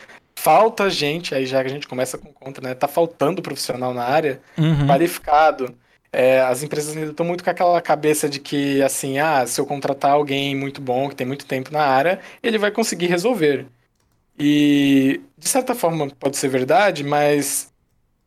falta 0.43 0.89
gente, 0.89 1.33
aí 1.33 1.45
já 1.45 1.61
que 1.61 1.69
a 1.69 1.73
gente 1.73 1.87
começa 1.87 2.17
com 2.17 2.33
contra, 2.33 2.61
né? 2.61 2.75
Tá 2.75 2.85
faltando 2.85 3.41
profissional 3.41 3.93
na 3.93 4.03
área 4.03 4.41
uhum. 4.57 4.85
qualificado. 4.85 5.73
É, 6.11 6.41
as 6.41 6.61
empresas 6.61 6.97
ainda 6.97 7.11
estão 7.11 7.25
muito 7.25 7.45
com 7.45 7.49
aquela 7.49 7.81
cabeça 7.81 8.27
de 8.27 8.41
que, 8.41 8.81
assim, 8.81 9.19
ah, 9.19 9.47
se 9.47 9.59
eu 9.61 9.65
contratar 9.65 10.11
alguém 10.11 10.53
muito 10.53 10.81
bom, 10.81 11.07
que 11.07 11.15
tem 11.15 11.25
muito 11.25 11.45
tempo 11.45 11.71
na 11.71 11.83
área, 11.83 12.19
ele 12.43 12.57
vai 12.57 12.71
conseguir 12.71 13.07
resolver. 13.07 13.65
E, 14.37 15.21
de 15.37 15.47
certa 15.47 15.73
forma, 15.73 16.09
pode 16.19 16.35
ser 16.35 16.49
verdade, 16.49 17.05
mas 17.05 17.71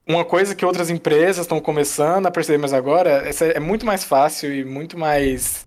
uma 0.09 0.25
coisa 0.25 0.55
que 0.55 0.65
outras 0.65 0.89
empresas 0.89 1.45
estão 1.45 1.61
começando 1.61 2.27
a 2.27 2.31
perceber 2.31 2.57
mais 2.57 2.73
agora, 2.73 3.31
é 3.55 3.61
muito 3.61 3.85
mais 3.85 4.05
fácil 4.05 4.55
e 4.55 4.65
muito 4.65 4.99
mais 4.99 5.66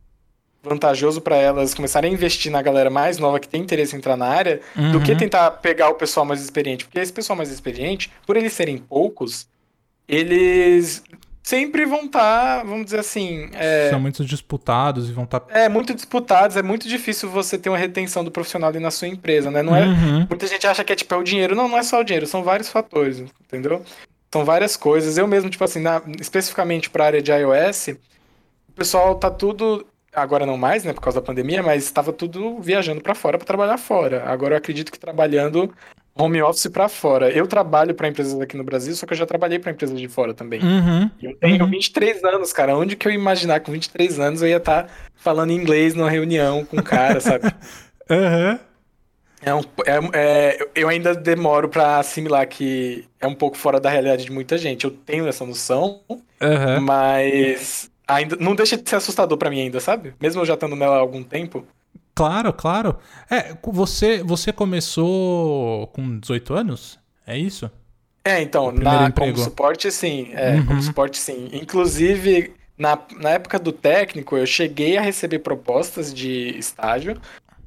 vantajoso 0.64 1.22
para 1.22 1.38
elas 1.38 1.74
começarem 1.74 2.12
a 2.12 2.14
investir 2.14 2.52
na 2.52 2.62
galera 2.62 2.90
mais 2.90 3.18
nova 3.18 3.40
que 3.40 3.48
tem 3.48 3.62
interesse 3.62 3.96
em 3.96 4.00
entrar 4.00 4.18
na 4.18 4.28
área 4.28 4.62
uhum. 4.76 4.92
do 4.92 5.02
que 5.02 5.12
uhum. 5.12 5.18
tentar 5.18 5.52
pegar 5.52 5.90
o 5.90 5.96
pessoal 5.96 6.26
mais 6.26 6.42
experiente. 6.42 6.86
Porque 6.86 7.00
esse 7.00 7.14
pessoal 7.14 7.38
mais 7.38 7.50
experiente, 7.50 8.12
por 8.26 8.36
eles 8.36 8.54
serem 8.54 8.78
poucos, 8.78 9.48
eles 10.08 11.04
sempre 11.42 11.86
vão 11.86 12.06
estar, 12.06 12.60
tá, 12.60 12.64
vamos 12.64 12.86
dizer 12.86 13.00
assim. 13.00 13.50
É... 13.54 13.90
São 13.90 14.00
muito 14.00 14.24
disputados 14.24 15.10
e 15.10 15.14
vão 15.14 15.24
estar. 15.24 15.40
Tá... 15.40 15.60
É, 15.60 15.70
muito 15.70 15.94
disputados, 15.94 16.58
é 16.58 16.62
muito 16.62 16.88
difícil 16.88 17.30
você 17.30 17.58
ter 17.58 17.70
uma 17.70 17.78
retenção 17.78 18.24
do 18.24 18.30
profissional 18.30 18.70
ali 18.70 18.80
na 18.80 18.92
sua 18.92 19.08
empresa, 19.08 19.50
né? 19.50 19.64
Não 19.64 19.76
é. 19.76 19.86
Uhum. 19.86 20.28
Muita 20.30 20.46
gente 20.46 20.68
acha 20.68 20.84
que 20.84 20.94
é 20.94 20.96
tipo 20.96 21.14
é 21.14 21.18
o 21.18 21.24
dinheiro. 21.24 21.56
Não, 21.56 21.68
não 21.68 21.78
é 21.78 21.84
só 21.84 22.02
o 22.02 22.04
dinheiro, 22.04 22.28
são 22.28 22.44
vários 22.44 22.70
fatores, 22.70 23.20
entendeu? 23.20 23.82
São 24.32 24.46
várias 24.46 24.78
coisas. 24.78 25.18
Eu 25.18 25.28
mesmo, 25.28 25.50
tipo 25.50 25.64
assim, 25.64 25.80
na... 25.80 26.02
especificamente 26.20 26.90
para 26.90 27.06
a 27.06 27.08
área 27.08 27.22
de 27.22 27.32
iOS, 27.32 27.88
o 27.88 28.72
pessoal 28.76 29.16
tá 29.16 29.32
tudo 29.32 29.86
agora 30.14 30.46
não 30.46 30.58
mais, 30.58 30.84
né, 30.84 30.94
por 30.94 31.02
causa 31.02 31.20
da 31.20 31.26
pandemia, 31.26 31.62
mas 31.62 31.84
estava 31.84 32.12
tudo 32.12 32.60
viajando 32.60 33.02
para 33.02 33.16
fora 33.16 33.38
para 33.38 33.46
trabalhar 33.46 33.78
fora. 33.78 34.24
Agora 34.26 34.54
eu 34.54 34.58
acredito 34.58 34.92
que 34.92 35.00
trabalhando 35.00 35.74
home 36.16 36.42
office 36.42 36.68
para 36.68 36.90
fora. 36.90 37.30
Eu 37.32 37.48
trabalho 37.48 37.94
para 37.94 38.08
empresas 38.08 38.40
aqui 38.40 38.58
no 38.58 38.64
Brasil, 38.64 38.94
só 38.96 39.06
que 39.06 39.14
eu 39.14 39.18
já 39.18 39.26
trabalhei 39.26 39.58
para 39.60 39.72
empresas 39.72 40.00
de 40.00 40.08
fora 40.08 40.34
também. 40.34 40.62
Uhum, 40.62 41.10
eu 41.22 41.36
tenho 41.38 41.64
uhum. 41.64 41.72
23 41.72 42.24
anos, 42.24 42.52
cara. 42.52 42.76
Onde 42.76 42.96
que 42.96 43.08
eu 43.08 43.12
ia 43.12 43.18
imaginar 43.18 43.60
que 43.60 43.68
com 43.68 43.72
23 43.72 44.20
anos 44.20 44.42
eu 44.42 44.50
ia 44.50 44.58
estar 44.58 44.84
tá 44.84 44.90
falando 45.16 45.52
inglês 45.52 45.96
numa 45.96 46.10
reunião 46.10 46.66
com 46.66 46.78
um 46.78 46.84
cara, 46.84 47.20
sabe? 47.20 47.52
Uhum. 48.12 48.58
É 49.40 49.54
um, 49.54 49.62
é, 49.86 50.00
é, 50.14 50.68
eu 50.74 50.90
ainda 50.90 51.14
demoro 51.14 51.70
para 51.70 52.00
assimilar 52.00 52.48
que 52.48 53.06
é 53.22 53.28
um 53.28 53.36
pouco 53.36 53.56
fora 53.56 53.80
da 53.80 53.88
realidade 53.88 54.26
de 54.26 54.32
muita 54.32 54.58
gente. 54.58 54.84
Eu 54.84 54.92
tenho 54.92 55.28
essa 55.28 55.46
noção, 55.46 56.02
mas 56.82 57.89
ainda 58.10 58.36
não 58.38 58.56
deixa 58.56 58.76
de 58.76 58.90
ser 58.90 58.96
assustador 58.98 59.38
para 59.38 59.50
mim 59.50 59.62
ainda, 59.62 59.80
sabe? 59.80 60.14
Mesmo 60.20 60.42
eu 60.42 60.46
já 60.46 60.56
estando 60.56 60.76
nela 60.76 60.96
há 60.96 61.00
algum 61.00 61.24
tempo. 61.24 61.66
Claro, 62.16 62.52
claro. 62.52 62.98
É, 63.30 63.56
você, 63.64 64.24
você 64.24 64.52
começou 64.52 65.88
com 65.88 66.20
18 66.20 66.54
anos? 66.54 67.00
É 67.26 67.38
isso? 67.38 67.72
É, 68.26 68.42
então, 68.42 68.72
na, 68.72 69.12
como 69.12 69.38
suporte, 69.38 69.90
sim. 69.92 70.30
É, 70.34 70.56
uhum. 70.56 70.66
como 70.66 70.82
suporte, 70.82 71.18
sim. 71.18 71.50
Inclusive, 71.54 72.54
na, 72.78 73.00
na 73.20 73.30
época 73.30 73.58
do 73.58 73.72
técnico, 73.72 74.36
eu 74.36 74.46
cheguei 74.46 74.98
a 74.98 75.02
receber 75.02 75.40
propostas 75.40 76.14
de 76.14 76.58
estágio, 76.58 77.16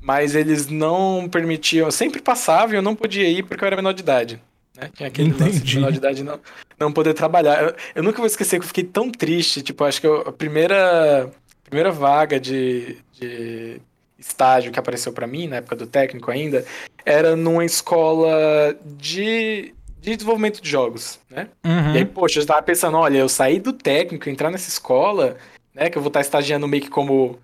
mas 0.01 0.35
eles 0.35 0.69
não 0.69 1.29
permitiam. 1.31 1.87
Eu 1.87 1.93
sempre 1.93 2.21
passava 2.21 2.73
e 2.73 2.77
eu 2.77 2.83
não 2.83 2.95
podia 2.95 3.29
ir 3.29 3.45
porque 3.45 3.65
eu 3.65 3.67
era 3.67 3.77
menor 3.77 3.93
de 3.93 4.03
idade. 4.03 4.43
Né? 4.77 4.91
Tinha 4.95 5.09
aquele 5.09 5.33
lance 5.33 5.61
de 5.61 5.77
menor 5.77 5.93
de 5.93 5.99
idade 5.99 6.23
não, 6.23 6.41
não 6.79 6.93
poder 6.93 7.15
trabalhar. 7.15 7.63
Eu, 7.63 7.77
eu, 7.97 8.03
nunca 8.03 8.19
vou 8.19 8.27
esquecer 8.27 8.59
que 8.59 8.65
eu 8.65 8.69
fiquei 8.69 8.85
tão 8.85 9.11
triste. 9.11 9.63
Tipo, 9.63 9.85
acho 9.85 10.01
que 10.01 10.07
eu, 10.07 10.21
a 10.21 10.33
primeira, 10.33 11.31
primeira 11.65 11.91
vaga 11.91 12.41
de, 12.41 12.97
de 13.13 13.81
estágio 14.19 14.73
que 14.73 14.79
apareceu 14.79 15.13
para 15.13 15.27
mim, 15.27 15.47
na 15.47 15.57
época 15.57 15.77
do 15.77 15.87
técnico 15.87 16.31
ainda, 16.31 16.65
era 17.05 17.37
numa 17.37 17.65
escola 17.65 18.77
de 18.85 19.75
de 20.03 20.17
desenvolvimento 20.17 20.61
de 20.61 20.69
jogos, 20.69 21.21
né? 21.31 21.49
Uhum. 21.65 21.95
E 21.95 21.99
aí, 21.99 22.05
poxa, 22.05 22.41
eu 22.41 22.47
tava 22.47 22.61
pensando, 22.61 22.97
olha, 22.97 23.19
eu 23.19 23.29
saí 23.29 23.61
do 23.61 23.73
técnico, 23.73 24.29
entrar 24.29 24.51
nessa 24.51 24.69
escola, 24.69 25.37
né? 25.73 25.89
Que 25.89 25.97
eu 25.97 26.03
vou 26.03 26.09
estar 26.09 26.21
estagiando 26.21 26.67
meio 26.67 26.83
que 26.83 26.91
como, 26.91 27.39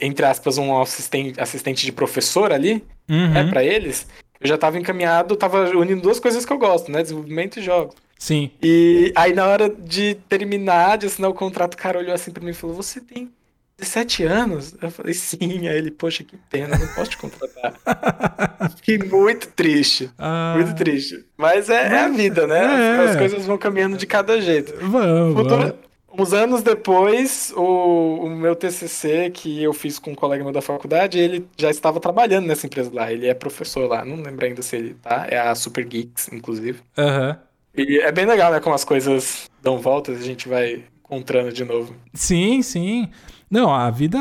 entre 0.00 0.24
aspas, 0.24 0.56
um 0.56 0.80
assistente, 0.80 1.38
assistente 1.40 1.84
de 1.84 1.90
professor 1.90 2.52
ali, 2.52 2.84
uhum. 3.10 3.32
né? 3.32 3.50
Pra 3.50 3.64
eles. 3.64 4.06
Eu 4.40 4.48
já 4.48 4.58
tava 4.58 4.78
encaminhado, 4.78 5.36
tava 5.36 5.70
unindo 5.70 6.02
duas 6.02 6.20
coisas 6.20 6.44
que 6.44 6.52
eu 6.52 6.58
gosto, 6.58 6.90
né? 6.90 7.02
Desenvolvimento 7.02 7.58
e 7.58 7.62
jogos. 7.62 7.96
Sim. 8.18 8.50
E 8.62 9.12
aí, 9.14 9.32
na 9.32 9.46
hora 9.46 9.68
de 9.68 10.16
terminar, 10.28 10.98
de 10.98 11.06
assinar 11.06 11.30
o 11.30 11.34
contrato, 11.34 11.74
o 11.74 11.76
cara 11.76 11.98
olhou 11.98 12.14
assim 12.14 12.30
pra 12.30 12.42
mim 12.42 12.50
e 12.50 12.54
falou: 12.54 12.74
Você 12.74 13.00
tem 13.00 13.30
17 13.78 14.24
anos? 14.24 14.74
Eu 14.82 14.90
falei, 14.90 15.14
sim. 15.14 15.68
Aí 15.68 15.78
ele, 15.78 15.92
poxa, 15.92 16.24
que 16.24 16.36
pena, 16.50 16.76
não 16.76 16.86
posso 16.88 17.10
te 17.10 17.16
contratar. 17.16 17.74
Fiquei 18.76 18.98
muito 18.98 19.48
triste. 19.48 20.10
Ah. 20.18 20.54
Muito 20.56 20.74
triste. 20.74 21.24
Mas 21.36 21.70
é, 21.70 21.86
é 21.86 21.98
a 22.00 22.08
vida, 22.08 22.46
né? 22.46 22.58
É. 22.58 23.04
As, 23.04 23.10
as, 23.10 23.16
coisas 23.16 23.46
vão 23.46 23.56
caminhando 23.56 23.96
de 23.96 24.06
cada 24.06 24.40
jeito. 24.40 24.74
Vamos. 24.80 25.36
Futuro... 25.36 25.78
Uns 26.18 26.32
anos 26.32 26.62
depois, 26.64 27.52
o, 27.56 28.24
o, 28.24 28.30
meu 28.30 28.56
TCC, 28.56 29.30
que 29.30 29.62
eu 29.62 29.72
fiz 29.72 30.00
com 30.00 30.10
um 30.10 30.14
colega 30.16 30.42
meu 30.42 30.52
da 30.52 30.60
faculdade, 30.60 31.16
ele 31.16 31.46
já 31.56 31.70
estava 31.70 32.00
trabalhando 32.00 32.46
nessa 32.46 32.66
empresa 32.66 32.90
lá. 32.92 33.12
Ele 33.12 33.28
é 33.28 33.34
professor 33.34 33.88
lá, 33.88 34.04
não 34.04 34.16
lembro 34.16 34.44
ainda 34.44 34.60
se 34.60 34.74
ele 34.74 34.94
tá. 34.94 35.28
É 35.30 35.38
a 35.38 35.54
Super 35.54 35.84
Geeks, 35.84 36.28
inclusive. 36.32 36.80
Aham. 36.96 37.28
Uhum. 37.30 37.48
E 37.84 38.00
é 38.00 38.10
bem 38.10 38.26
legal, 38.26 38.50
né? 38.50 38.58
Como 38.58 38.74
as 38.74 38.84
coisas 38.84 39.48
dão 39.62 39.78
voltas 39.78 40.18
e 40.18 40.22
a 40.22 40.24
gente 40.24 40.48
vai 40.48 40.82
encontrando 40.98 41.52
de 41.52 41.64
novo. 41.64 41.94
Sim, 42.12 42.62
sim. 42.62 43.08
Não, 43.48 43.72
a 43.72 43.88
vida, 43.88 44.18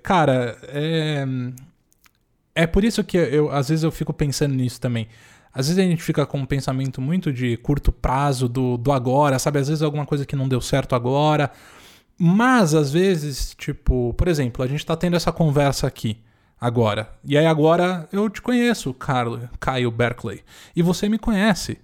cara, 0.00 0.56
é. 0.68 1.24
É 2.54 2.66
por 2.66 2.84
isso 2.84 3.02
que 3.02 3.16
eu, 3.16 3.50
às 3.50 3.70
vezes, 3.70 3.82
eu 3.82 3.90
fico 3.90 4.12
pensando 4.12 4.54
nisso 4.54 4.80
também. 4.80 5.08
Às 5.54 5.68
vezes 5.68 5.84
a 5.84 5.86
gente 5.86 6.02
fica 6.02 6.24
com 6.24 6.38
um 6.38 6.46
pensamento 6.46 7.00
muito 7.00 7.32
de 7.32 7.56
curto 7.58 7.92
prazo, 7.92 8.48
do, 8.48 8.76
do 8.76 8.90
agora, 8.90 9.38
sabe? 9.38 9.58
Às 9.58 9.68
vezes 9.68 9.82
é 9.82 9.84
alguma 9.84 10.06
coisa 10.06 10.24
que 10.24 10.34
não 10.34 10.48
deu 10.48 10.60
certo 10.60 10.94
agora. 10.94 11.50
Mas, 12.18 12.74
às 12.74 12.90
vezes, 12.90 13.54
tipo, 13.58 14.14
por 14.14 14.28
exemplo, 14.28 14.64
a 14.64 14.68
gente 14.68 14.84
tá 14.84 14.96
tendo 14.96 15.16
essa 15.16 15.32
conversa 15.32 15.86
aqui 15.86 16.18
agora. 16.60 17.10
E 17.24 17.36
aí 17.36 17.46
agora 17.46 18.08
eu 18.12 18.30
te 18.30 18.40
conheço, 18.40 18.94
Carlo, 18.94 19.48
Caio 19.58 19.90
Berkeley. 19.90 20.42
E 20.74 20.80
você 20.80 21.08
me 21.08 21.18
conhece. 21.18 21.78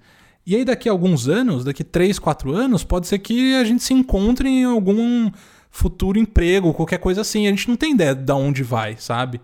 E 0.47 0.55
aí 0.55 0.65
daqui 0.65 0.89
a 0.89 0.93
alguns 0.93 1.29
anos, 1.29 1.65
daqui 1.65 1.85
3, 1.85 2.19
4 2.19 2.55
anos, 2.55 2.85
pode 2.85 3.07
ser 3.07 3.19
que 3.19 3.55
a 3.57 3.65
gente 3.65 3.83
se 3.83 3.93
encontre 3.93 4.49
em 4.49 4.65
algum 4.65 5.31
futuro 5.71 6.19
emprego, 6.19 6.73
qualquer 6.73 6.99
coisa 6.99 7.21
assim. 7.21 7.47
A 7.47 7.51
gente 7.51 7.69
não 7.69 7.77
tem 7.77 7.93
ideia 7.93 8.15
de 8.15 8.33
onde 8.33 8.63
vai, 8.63 8.97
sabe? 8.97 9.41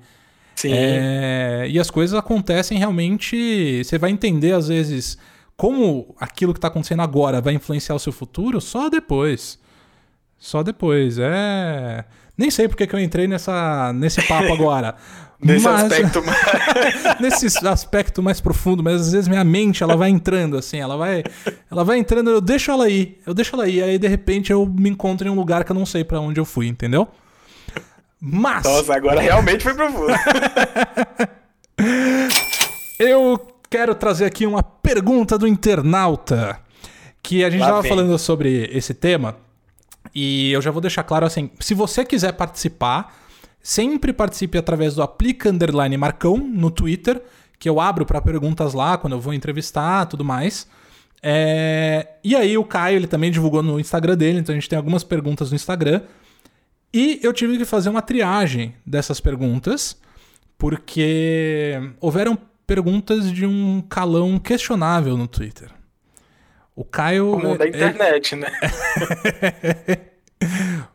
Sim. 0.55 0.71
É, 0.73 1.67
e 1.69 1.79
as 1.79 1.91
coisas 1.91 2.19
acontecem 2.19 2.79
realmente. 2.79 3.83
Você 3.85 3.99
vai 3.99 4.11
entender, 4.11 4.53
às 4.53 4.69
vezes, 4.69 5.19
como 5.57 6.15
aquilo 6.19 6.53
que 6.53 6.59
está 6.59 6.69
acontecendo 6.69 7.03
agora 7.03 7.41
vai 7.41 7.55
influenciar 7.55 7.95
o 7.95 7.99
seu 7.99 8.13
futuro 8.13 8.61
só 8.61 8.89
depois. 8.89 9.59
Só 10.39 10.63
depois. 10.63 11.19
É. 11.19 12.05
Nem 12.37 12.51
sei 12.51 12.69
porque 12.69 12.87
que 12.87 12.95
eu 12.95 13.01
entrei 13.01 13.27
nessa, 13.29 13.93
nesse 13.93 14.21
papo 14.23 14.53
agora. 14.55 14.97
Nesse 15.41 15.65
mas, 15.65 15.83
aspecto 15.83 16.23
mais... 16.25 17.21
nesse 17.21 17.67
aspecto 17.67 18.23
mais 18.23 18.41
profundo, 18.41 18.83
mas 18.83 19.01
às 19.01 19.13
vezes 19.13 19.29
minha 19.29 19.45
mente 19.45 19.83
ela 19.83 19.95
vai 19.95 20.09
entrando 20.09 20.57
assim, 20.57 20.79
ela 20.79 20.97
vai 20.97 21.23
ela 21.71 21.85
vai 21.85 21.99
entrando, 21.99 22.31
eu 22.31 22.41
deixo 22.41 22.71
ela 22.71 22.89
ir, 22.89 23.21
eu 23.27 23.35
deixo 23.35 23.55
ela 23.55 23.69
ir, 23.69 23.83
aí 23.83 23.99
de 23.99 24.09
repente 24.09 24.51
eu 24.51 24.65
me 24.65 24.89
encontro 24.89 25.29
em 25.29 25.31
um 25.31 25.35
lugar 25.35 25.65
que 25.65 25.71
eu 25.71 25.75
não 25.75 25.85
sei 25.85 26.03
para 26.03 26.19
onde 26.19 26.41
eu 26.41 26.47
fui, 26.47 26.67
entendeu? 26.67 27.09
Mas 28.27 28.65
Nossa, 28.65 28.95
agora 28.95 29.21
realmente 29.23 29.63
foi 29.63 29.75
profundo. 29.75 30.07
eu 32.99 33.39
quero 33.69 33.95
trazer 33.95 34.25
aqui 34.25 34.47
uma 34.47 34.63
pergunta 34.63 35.37
do 35.37 35.47
internauta, 35.47 36.59
que 37.23 37.45
a 37.45 37.51
gente 37.51 37.61
estava 37.61 37.83
falando 37.83 38.19
sobre 38.19 38.71
esse 38.73 38.95
tema, 38.95 39.37
e 40.15 40.53
eu 40.53 40.63
já 40.63 40.71
vou 40.71 40.81
deixar 40.81 41.03
claro 41.03 41.27
assim, 41.27 41.51
se 41.61 41.75
você 41.75 42.05
quiser 42.05 42.33
participar, 42.33 43.13
Sempre 43.65 44.13
participe 44.13 44.59
através 44.59 44.95
do 44.95 45.03
Aplica 45.03 45.49
Underline 45.49 45.97
Marcão 45.97 46.37
no 46.37 46.71
Twitter, 46.71 47.23
que 47.59 47.67
eu 47.67 47.81
abro 47.81 48.05
para 48.05 48.21
perguntas 48.21 48.75
lá 48.75 48.99
quando 48.99 49.15
eu 49.15 49.21
vou 49.21 49.33
entrevistar 49.33 50.05
tudo 50.05 50.23
mais. 50.23 50.69
É... 51.23 52.09
E 52.23 52.37
aí 52.37 52.59
o 52.59 52.65
Caio 52.65 52.97
ele 52.97 53.07
também 53.07 53.31
divulgou 53.31 53.63
no 53.63 53.81
Instagram 53.81 54.19
dele, 54.19 54.39
então 54.39 54.53
a 54.53 54.57
gente 54.57 54.69
tem 54.69 54.77
algumas 54.77 55.03
perguntas 55.03 55.49
no 55.49 55.57
Instagram. 55.57 56.03
E 56.95 57.19
eu 57.25 57.33
tive 57.33 57.59
que 57.59 57.65
fazer 57.65 57.89
uma 57.89 58.01
triagem 58.01 58.73
dessas 58.87 59.19
perguntas, 59.19 60.01
porque 60.57 61.73
houveram 62.01 62.39
perguntas 62.65 63.33
de 63.33 63.45
um 63.45 63.83
calão 63.83 64.39
questionável 64.39 65.17
no 65.17 65.27
Twitter. 65.27 65.73
O 66.77 66.85
Caio. 66.85 67.33
Como 67.33 67.59
da 67.59 67.67
internet, 67.67 68.35
é... 68.35 68.39
né? 68.39 68.51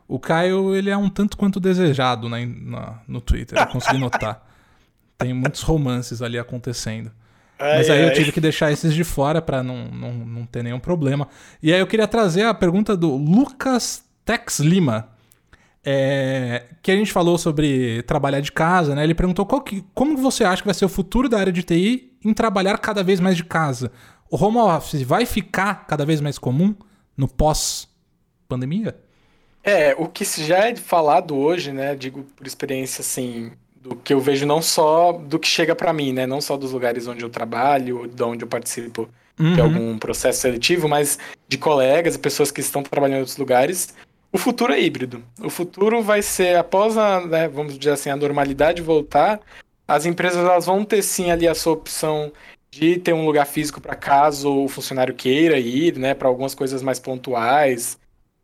O 0.06 0.18
Caio, 0.18 0.76
ele 0.76 0.90
é 0.90 0.96
um 0.96 1.08
tanto 1.08 1.36
quanto 1.36 1.58
desejado 1.58 2.28
na 2.28 2.38
no 3.06 3.20
Twitter, 3.20 3.58
eu 3.58 3.66
consegui 3.66 3.98
notar. 3.98 4.46
Tem 5.18 5.34
muitos 5.34 5.62
romances 5.62 6.22
ali 6.22 6.38
acontecendo. 6.38 7.10
Ai, 7.58 7.78
Mas 7.78 7.90
aí 7.90 8.00
ai. 8.02 8.08
eu 8.08 8.14
tive 8.14 8.30
que 8.30 8.40
deixar 8.40 8.70
esses 8.70 8.94
de 8.94 9.02
fora 9.02 9.42
para 9.42 9.62
não, 9.62 9.88
não, 9.88 10.12
não 10.12 10.46
ter 10.46 10.62
nenhum 10.62 10.78
problema. 10.78 11.28
E 11.62 11.72
aí 11.72 11.80
eu 11.80 11.86
queria 11.86 12.06
trazer 12.06 12.44
a 12.44 12.54
pergunta 12.54 12.96
do 12.96 13.16
Lucas 13.16 14.04
Tex 14.24 14.60
Lima. 14.60 15.08
É, 15.84 16.66
que 16.82 16.90
a 16.90 16.96
gente 16.96 17.10
falou 17.10 17.38
sobre 17.38 18.02
trabalhar 18.02 18.40
de 18.40 18.52
casa, 18.52 18.94
né? 18.94 19.02
Ele 19.02 19.14
perguntou 19.14 19.46
que, 19.62 19.84
como 19.94 20.16
você 20.16 20.44
acha 20.44 20.62
que 20.62 20.68
vai 20.68 20.74
ser 20.74 20.84
o 20.84 20.90
futuro 20.90 21.28
da 21.28 21.38
área 21.38 21.52
de 21.52 21.62
TI 21.62 22.12
em 22.24 22.34
trabalhar 22.34 22.76
cada 22.78 23.02
vez 23.02 23.18
mais 23.18 23.36
de 23.36 23.44
casa? 23.44 23.90
O 24.30 24.36
home 24.36 24.58
office 24.58 25.02
vai 25.02 25.24
ficar 25.24 25.86
cada 25.86 26.04
vez 26.04 26.20
mais 26.20 26.38
comum 26.38 26.74
no 27.16 27.26
pós-pandemia? 27.26 28.96
É, 29.62 29.94
o 29.98 30.06
que 30.06 30.24
já 30.24 30.68
é 30.68 30.76
falado 30.76 31.36
hoje, 31.36 31.72
né, 31.72 31.94
digo 31.94 32.24
por 32.36 32.46
experiência, 32.46 33.02
assim, 33.02 33.52
do 33.80 33.94
que 33.94 34.14
eu 34.14 34.20
vejo 34.20 34.46
não 34.46 34.62
só 34.62 35.12
do 35.12 35.38
que 35.38 35.48
chega 35.48 35.74
para 35.74 35.92
mim, 35.92 36.12
né, 36.12 36.26
não 36.26 36.40
só 36.40 36.56
dos 36.56 36.72
lugares 36.72 37.06
onde 37.06 37.22
eu 37.22 37.30
trabalho, 37.30 38.06
de 38.06 38.22
onde 38.22 38.44
eu 38.44 38.48
participo 38.48 39.08
uhum. 39.38 39.54
de 39.54 39.60
algum 39.60 39.98
processo 39.98 40.40
seletivo, 40.40 40.88
mas 40.88 41.18
de 41.48 41.58
colegas 41.58 42.14
e 42.14 42.18
pessoas 42.18 42.50
que 42.50 42.60
estão 42.60 42.82
trabalhando 42.82 43.18
em 43.18 43.20
outros 43.20 43.36
lugares, 43.36 43.94
o 44.32 44.38
futuro 44.38 44.72
é 44.72 44.80
híbrido. 44.80 45.22
O 45.40 45.50
futuro 45.50 46.02
vai 46.02 46.22
ser, 46.22 46.56
após 46.56 46.96
a, 46.96 47.26
né, 47.26 47.48
vamos 47.48 47.78
dizer 47.78 47.92
assim, 47.92 48.10
a 48.10 48.16
normalidade 48.16 48.82
voltar, 48.82 49.40
as 49.86 50.06
empresas 50.06 50.44
elas 50.44 50.66
vão 50.66 50.84
ter 50.84 51.02
sim 51.02 51.30
ali 51.30 51.48
a 51.48 51.54
sua 51.54 51.72
opção 51.72 52.32
de 52.70 52.98
ter 52.98 53.12
um 53.12 53.26
lugar 53.26 53.46
físico 53.46 53.80
para 53.80 53.96
caso 53.96 54.64
o 54.64 54.68
funcionário 54.68 55.14
queira 55.14 55.58
ir, 55.58 55.98
né, 55.98 56.14
para 56.14 56.28
algumas 56.28 56.54
coisas 56.54 56.82
mais 56.82 57.00
pontuais, 57.00 57.98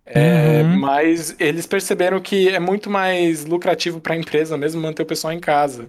é, 0.07 0.63
uhum. 0.63 0.79
Mas 0.79 1.35
eles 1.41 1.67
perceberam 1.67 2.21
que 2.21 2.49
é 2.49 2.61
muito 2.61 2.89
mais 2.89 3.45
lucrativo 3.45 4.01
para 4.01 4.15
a 4.15 4.17
empresa 4.17 4.57
mesmo 4.57 4.81
manter 4.81 5.03
o 5.03 5.07
pessoal 5.07 5.33
em 5.33 5.41
casa. 5.41 5.89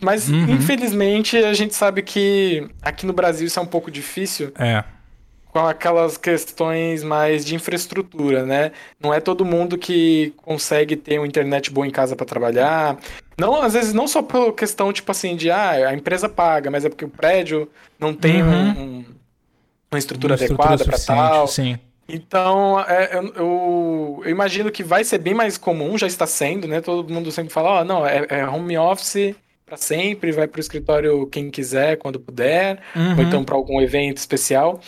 Mas, 0.00 0.28
uhum. 0.28 0.50
infelizmente, 0.50 1.36
a 1.36 1.52
gente 1.52 1.74
sabe 1.74 2.02
que 2.02 2.68
aqui 2.82 3.06
no 3.06 3.12
Brasil 3.12 3.46
isso 3.46 3.58
é 3.58 3.62
um 3.62 3.66
pouco 3.66 3.90
difícil. 3.90 4.52
É. 4.58 4.82
Com 5.56 5.66
aquelas 5.66 6.18
questões 6.18 7.02
mais 7.02 7.42
de 7.42 7.54
infraestrutura, 7.54 8.44
né? 8.44 8.72
Não 9.00 9.14
é 9.14 9.20
todo 9.20 9.42
mundo 9.42 9.78
que 9.78 10.34
consegue 10.36 10.96
ter 10.96 11.18
uma 11.18 11.26
internet 11.26 11.70
boa 11.70 11.86
em 11.86 11.90
casa 11.90 12.14
para 12.14 12.26
trabalhar. 12.26 12.98
Não, 13.38 13.62
às 13.62 13.72
vezes, 13.72 13.94
não 13.94 14.06
só 14.06 14.20
por 14.20 14.52
questão, 14.52 14.92
tipo 14.92 15.10
assim, 15.10 15.34
de 15.34 15.50
ah, 15.50 15.88
a 15.88 15.94
empresa 15.94 16.28
paga, 16.28 16.70
mas 16.70 16.84
é 16.84 16.90
porque 16.90 17.06
o 17.06 17.08
prédio 17.08 17.70
não 17.98 18.12
tem 18.12 18.42
uhum. 18.42 18.50
um, 18.50 18.68
um, 18.68 19.04
uma 19.90 19.98
estrutura, 19.98 20.34
uma 20.34 20.44
adequada 20.44 20.84
para 20.84 20.98
tal. 20.98 21.48
Sim. 21.48 21.78
Então, 22.06 22.78
é, 22.86 23.16
eu, 23.16 23.32
eu, 23.34 24.22
eu, 24.26 24.30
imagino 24.30 24.70
que 24.70 24.84
vai 24.84 25.04
ser 25.04 25.16
bem 25.16 25.32
mais 25.32 25.56
comum, 25.56 25.96
já 25.96 26.06
está 26.06 26.26
sendo, 26.26 26.68
né? 26.68 26.82
Todo 26.82 27.10
mundo 27.10 27.32
sempre 27.32 27.50
fala, 27.50 27.70
ó, 27.70 27.80
oh, 27.80 27.84
não, 27.84 28.06
é, 28.06 28.26
é, 28.28 28.46
home 28.46 28.76
office 28.76 29.34
para 29.64 29.78
sempre, 29.78 30.32
vai 30.32 30.46
para 30.46 30.58
o 30.58 30.60
escritório 30.60 31.26
quem 31.28 31.50
quiser, 31.50 31.96
quando 31.96 32.20
puder, 32.20 32.78
uhum. 32.94 33.16
ou 33.16 33.22
então 33.22 33.42
para 33.42 33.54
algum 33.56 33.80
evento 33.80 34.18
especial. 34.18 34.82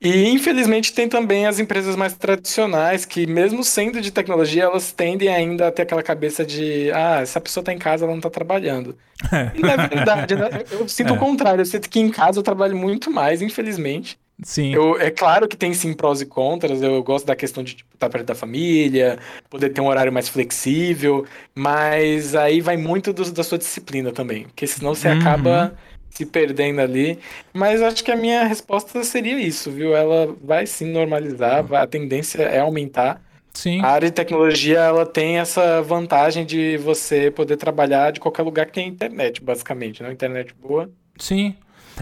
E 0.00 0.30
infelizmente 0.30 0.94
tem 0.94 1.08
também 1.08 1.46
as 1.46 1.58
empresas 1.58 1.94
mais 1.94 2.14
tradicionais 2.14 3.04
que, 3.04 3.26
mesmo 3.26 3.62
sendo 3.62 4.00
de 4.00 4.10
tecnologia, 4.10 4.64
elas 4.64 4.92
tendem 4.92 5.28
ainda 5.28 5.68
a 5.68 5.72
ter 5.72 5.82
aquela 5.82 6.02
cabeça 6.02 6.44
de 6.44 6.90
ah, 6.92 7.20
essa 7.20 7.38
pessoa 7.38 7.62
tá 7.62 7.72
em 7.72 7.78
casa, 7.78 8.06
ela 8.06 8.14
não 8.14 8.20
tá 8.20 8.30
trabalhando. 8.30 8.96
É. 9.30 9.50
E 9.54 9.60
na 9.60 9.76
verdade, 9.76 10.34
né, 10.34 10.48
eu 10.70 10.88
sinto 10.88 11.12
é. 11.12 11.16
o 11.16 11.18
contrário, 11.18 11.60
eu 11.60 11.66
sinto 11.66 11.90
que 11.90 12.00
em 12.00 12.10
casa 12.10 12.38
eu 12.38 12.42
trabalho 12.42 12.74
muito 12.74 13.10
mais, 13.10 13.42
infelizmente. 13.42 14.18
Sim. 14.42 14.72
Eu, 14.72 14.98
é 14.98 15.10
claro 15.10 15.46
que 15.46 15.56
tem 15.56 15.74
sim 15.74 15.92
prós 15.92 16.20
e 16.20 16.26
contras. 16.26 16.80
Eu 16.82 17.02
gosto 17.02 17.26
da 17.26 17.36
questão 17.36 17.62
de 17.62 17.74
tipo, 17.74 17.90
estar 17.92 18.08
perto 18.08 18.26
da 18.26 18.34
família, 18.34 19.18
poder 19.50 19.70
ter 19.70 19.82
um 19.82 19.86
horário 19.86 20.12
mais 20.12 20.28
flexível, 20.28 21.26
mas 21.54 22.34
aí 22.34 22.60
vai 22.60 22.76
muito 22.76 23.12
do, 23.12 23.30
da 23.30 23.42
sua 23.42 23.58
disciplina 23.58 24.12
também, 24.12 24.44
porque 24.44 24.66
senão 24.66 24.94
você 24.94 25.08
uhum. 25.08 25.18
acaba 25.18 25.74
se 26.10 26.26
perdendo 26.26 26.80
ali. 26.80 27.18
Mas 27.52 27.80
acho 27.82 28.04
que 28.04 28.10
a 28.10 28.16
minha 28.16 28.44
resposta 28.44 29.02
seria 29.04 29.38
isso, 29.40 29.70
viu? 29.70 29.94
Ela 29.94 30.34
vai 30.42 30.66
sim 30.66 30.90
normalizar, 30.92 31.64
vai, 31.64 31.82
a 31.82 31.86
tendência 31.86 32.42
é 32.42 32.60
aumentar. 32.60 33.22
Sim. 33.52 33.80
A 33.80 33.88
área 33.88 34.08
de 34.08 34.14
tecnologia 34.14 34.78
ela 34.78 35.04
tem 35.04 35.38
essa 35.38 35.82
vantagem 35.82 36.44
de 36.46 36.76
você 36.78 37.30
poder 37.30 37.56
trabalhar 37.56 38.12
de 38.12 38.20
qualquer 38.20 38.42
lugar 38.42 38.66
que 38.66 38.72
tem 38.72 38.88
internet, 38.88 39.42
basicamente, 39.42 40.02
né? 40.02 40.12
Internet 40.12 40.54
boa. 40.60 40.90
Sim. 41.18 41.56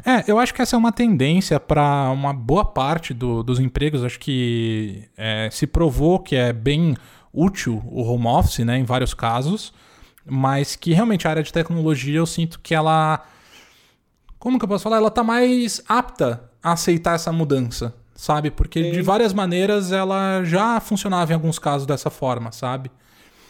É, 0.04 0.30
eu 0.30 0.38
acho 0.38 0.54
que 0.54 0.62
essa 0.62 0.76
é 0.76 0.78
uma 0.78 0.92
tendência 0.92 1.58
para 1.58 2.10
uma 2.10 2.32
boa 2.32 2.64
parte 2.64 3.12
do, 3.12 3.42
dos 3.42 3.58
empregos. 3.58 4.04
Acho 4.04 4.18
que 4.18 5.04
é, 5.16 5.48
se 5.50 5.66
provou 5.66 6.18
que 6.18 6.36
é 6.36 6.52
bem 6.52 6.94
útil 7.32 7.82
o 7.86 8.02
home 8.02 8.26
office, 8.26 8.58
né, 8.60 8.78
em 8.78 8.84
vários 8.84 9.14
casos, 9.14 9.72
mas 10.24 10.76
que 10.76 10.92
realmente 10.92 11.26
a 11.26 11.30
área 11.30 11.42
de 11.42 11.52
tecnologia 11.52 12.18
eu 12.18 12.26
sinto 12.26 12.60
que 12.60 12.74
ela. 12.74 13.24
Como 14.38 14.59
que 14.59 14.64
eu 14.64 14.68
posso 14.68 14.85
falar? 14.85 14.99
Ela 14.99 15.11
tá 15.11 15.25
mais 15.25 15.83
apta 15.88 16.42
a 16.62 16.73
aceitar 16.73 17.14
essa 17.14 17.33
mudança, 17.33 17.95
sabe? 18.14 18.50
Porque 18.50 18.83
Sim. 18.83 18.92
de 18.92 19.02
várias 19.02 19.33
maneiras 19.33 19.92
ela 19.92 20.45
já 20.45 20.78
funcionava 20.80 21.33
em 21.33 21.35
alguns 21.35 21.59
casos 21.59 21.87
dessa 21.87 22.11
forma, 22.11 22.52
sabe? 22.52 22.90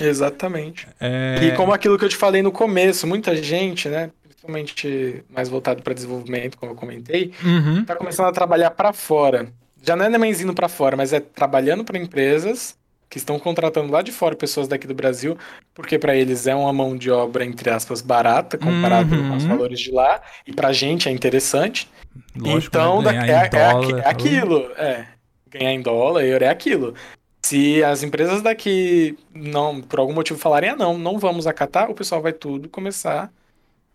Exatamente. 0.01 0.87
É... 1.01 1.39
E 1.43 1.57
como 1.57 1.73
aquilo 1.73 1.99
que 1.99 2.05
eu 2.05 2.09
te 2.09 2.17
falei 2.17 2.41
no 2.41 2.53
começo, 2.53 3.07
muita 3.07 3.35
gente, 3.37 3.89
né, 3.89 4.11
principalmente 4.23 5.25
mais 5.29 5.49
voltado 5.49 5.83
para 5.83 5.93
desenvolvimento, 5.93 6.57
como 6.57 6.73
eu 6.73 6.77
comentei, 6.77 7.33
uhum. 7.45 7.85
tá 7.85 7.97
começando 7.97 8.27
a 8.27 8.33
trabalhar 8.33 8.71
para 8.71 8.93
fora. 8.93 9.49
Já 9.83 9.97
não 9.97 10.05
é 10.05 10.09
nem 10.09 10.33
indo 10.33 10.55
para 10.55 10.69
fora, 10.69 10.97
mas 10.97 11.13
é 11.13 11.21
trabalhando 11.21 11.85
para 11.85 11.99
empresas 11.99 12.78
que 13.09 13.19
estão 13.19 13.39
contratando 13.39 13.93
lá 13.93 14.03
de 14.03 14.13
fora 14.13 14.37
pessoas 14.37 14.69
daqui 14.69 14.87
do 14.87 14.95
Brasil, 14.95 15.37
porque 15.75 15.99
para 15.99 16.15
eles 16.15 16.47
é 16.47 16.55
uma 16.55 16.73
mão 16.73 16.97
de 16.97 17.11
obra, 17.11 17.45
entre 17.45 17.71
aspas, 17.71 18.03
barata, 18.03 18.59
comparado 18.59 19.15
uhum. 19.15 19.31
com 19.31 19.37
os 19.37 19.45
valores 19.45 19.81
de 19.81 19.91
lá, 19.91 20.21
e 20.47 20.53
pra 20.53 20.73
gente 20.73 21.09
é 21.09 21.13
interessante. 21.13 21.89
Lógico, 22.37 22.77
então, 22.77 23.03
né? 23.03 23.29
é, 23.29 23.31
é, 23.31 23.49
dólar, 23.49 24.01
é, 24.01 24.09
aquilo, 24.09 24.73
é. 24.77 25.07
Ganhar 25.51 25.73
em 25.73 25.81
dólar, 25.81 26.25
euro 26.25 26.45
é 26.45 26.49
aquilo. 26.49 26.95
Se 27.43 27.83
as 27.83 28.03
empresas 28.03 28.43
daqui 28.43 29.17
não, 29.33 29.81
por 29.81 30.01
algum 30.01 30.13
motivo 30.13 30.39
falarem, 30.39 30.71
ah, 30.71 30.77
não, 30.77 30.99
não 30.99 31.19
vamos 31.19 31.47
acatar, 31.47 31.91
o 31.91 31.95
pessoal 31.95 32.21
vai 32.21 32.33
tudo 32.33 32.69
começar 32.69 33.33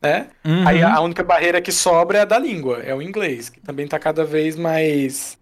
né? 0.04 0.28
Uhum. 0.44 0.68
Aí 0.68 0.84
a 0.84 1.00
única 1.00 1.24
barreira 1.24 1.62
que 1.62 1.72
sobra 1.72 2.18
é 2.18 2.22
a 2.22 2.26
da 2.26 2.38
língua, 2.38 2.80
é 2.84 2.94
o 2.94 3.02
inglês, 3.02 3.48
que 3.48 3.62
também 3.62 3.86
está 3.86 3.98
cada 3.98 4.26
vez 4.26 4.58
mais 4.58 5.38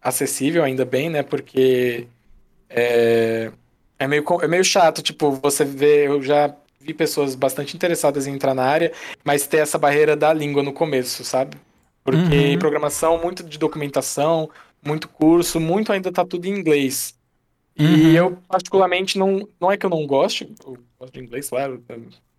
acessível, 0.00 0.62
ainda 0.62 0.84
bem, 0.84 1.10
né? 1.10 1.24
Porque 1.24 2.06
é, 2.68 3.50
é, 3.98 4.06
meio, 4.06 4.24
é 4.42 4.48
meio 4.48 4.64
chato, 4.64 5.02
tipo, 5.02 5.30
você 5.32 5.64
vê, 5.64 6.06
eu 6.06 6.22
já 6.22 6.54
vi 6.80 6.94
pessoas 6.94 7.34
bastante 7.34 7.74
interessadas 7.74 8.26
em 8.26 8.34
entrar 8.34 8.54
na 8.54 8.64
área, 8.64 8.92
mas 9.24 9.46
ter 9.46 9.58
essa 9.58 9.78
barreira 9.78 10.16
da 10.16 10.32
língua 10.32 10.62
no 10.62 10.72
começo, 10.72 11.24
sabe? 11.24 11.56
Porque 12.04 12.52
uhum. 12.52 12.58
programação, 12.58 13.20
muito 13.20 13.42
de 13.42 13.58
documentação, 13.58 14.48
muito 14.84 15.08
curso, 15.08 15.60
muito 15.60 15.92
ainda 15.92 16.10
tá 16.12 16.24
tudo 16.24 16.46
em 16.46 16.58
inglês. 16.58 17.14
E 17.76 17.84
uhum. 17.84 18.12
eu, 18.12 18.38
particularmente, 18.48 19.18
não, 19.18 19.46
não 19.60 19.70
é 19.70 19.76
que 19.76 19.86
eu 19.86 19.90
não 19.90 20.06
goste, 20.06 20.52
eu 20.66 20.78
gosto 20.98 21.12
de 21.12 21.20
inglês, 21.20 21.48
claro, 21.48 21.82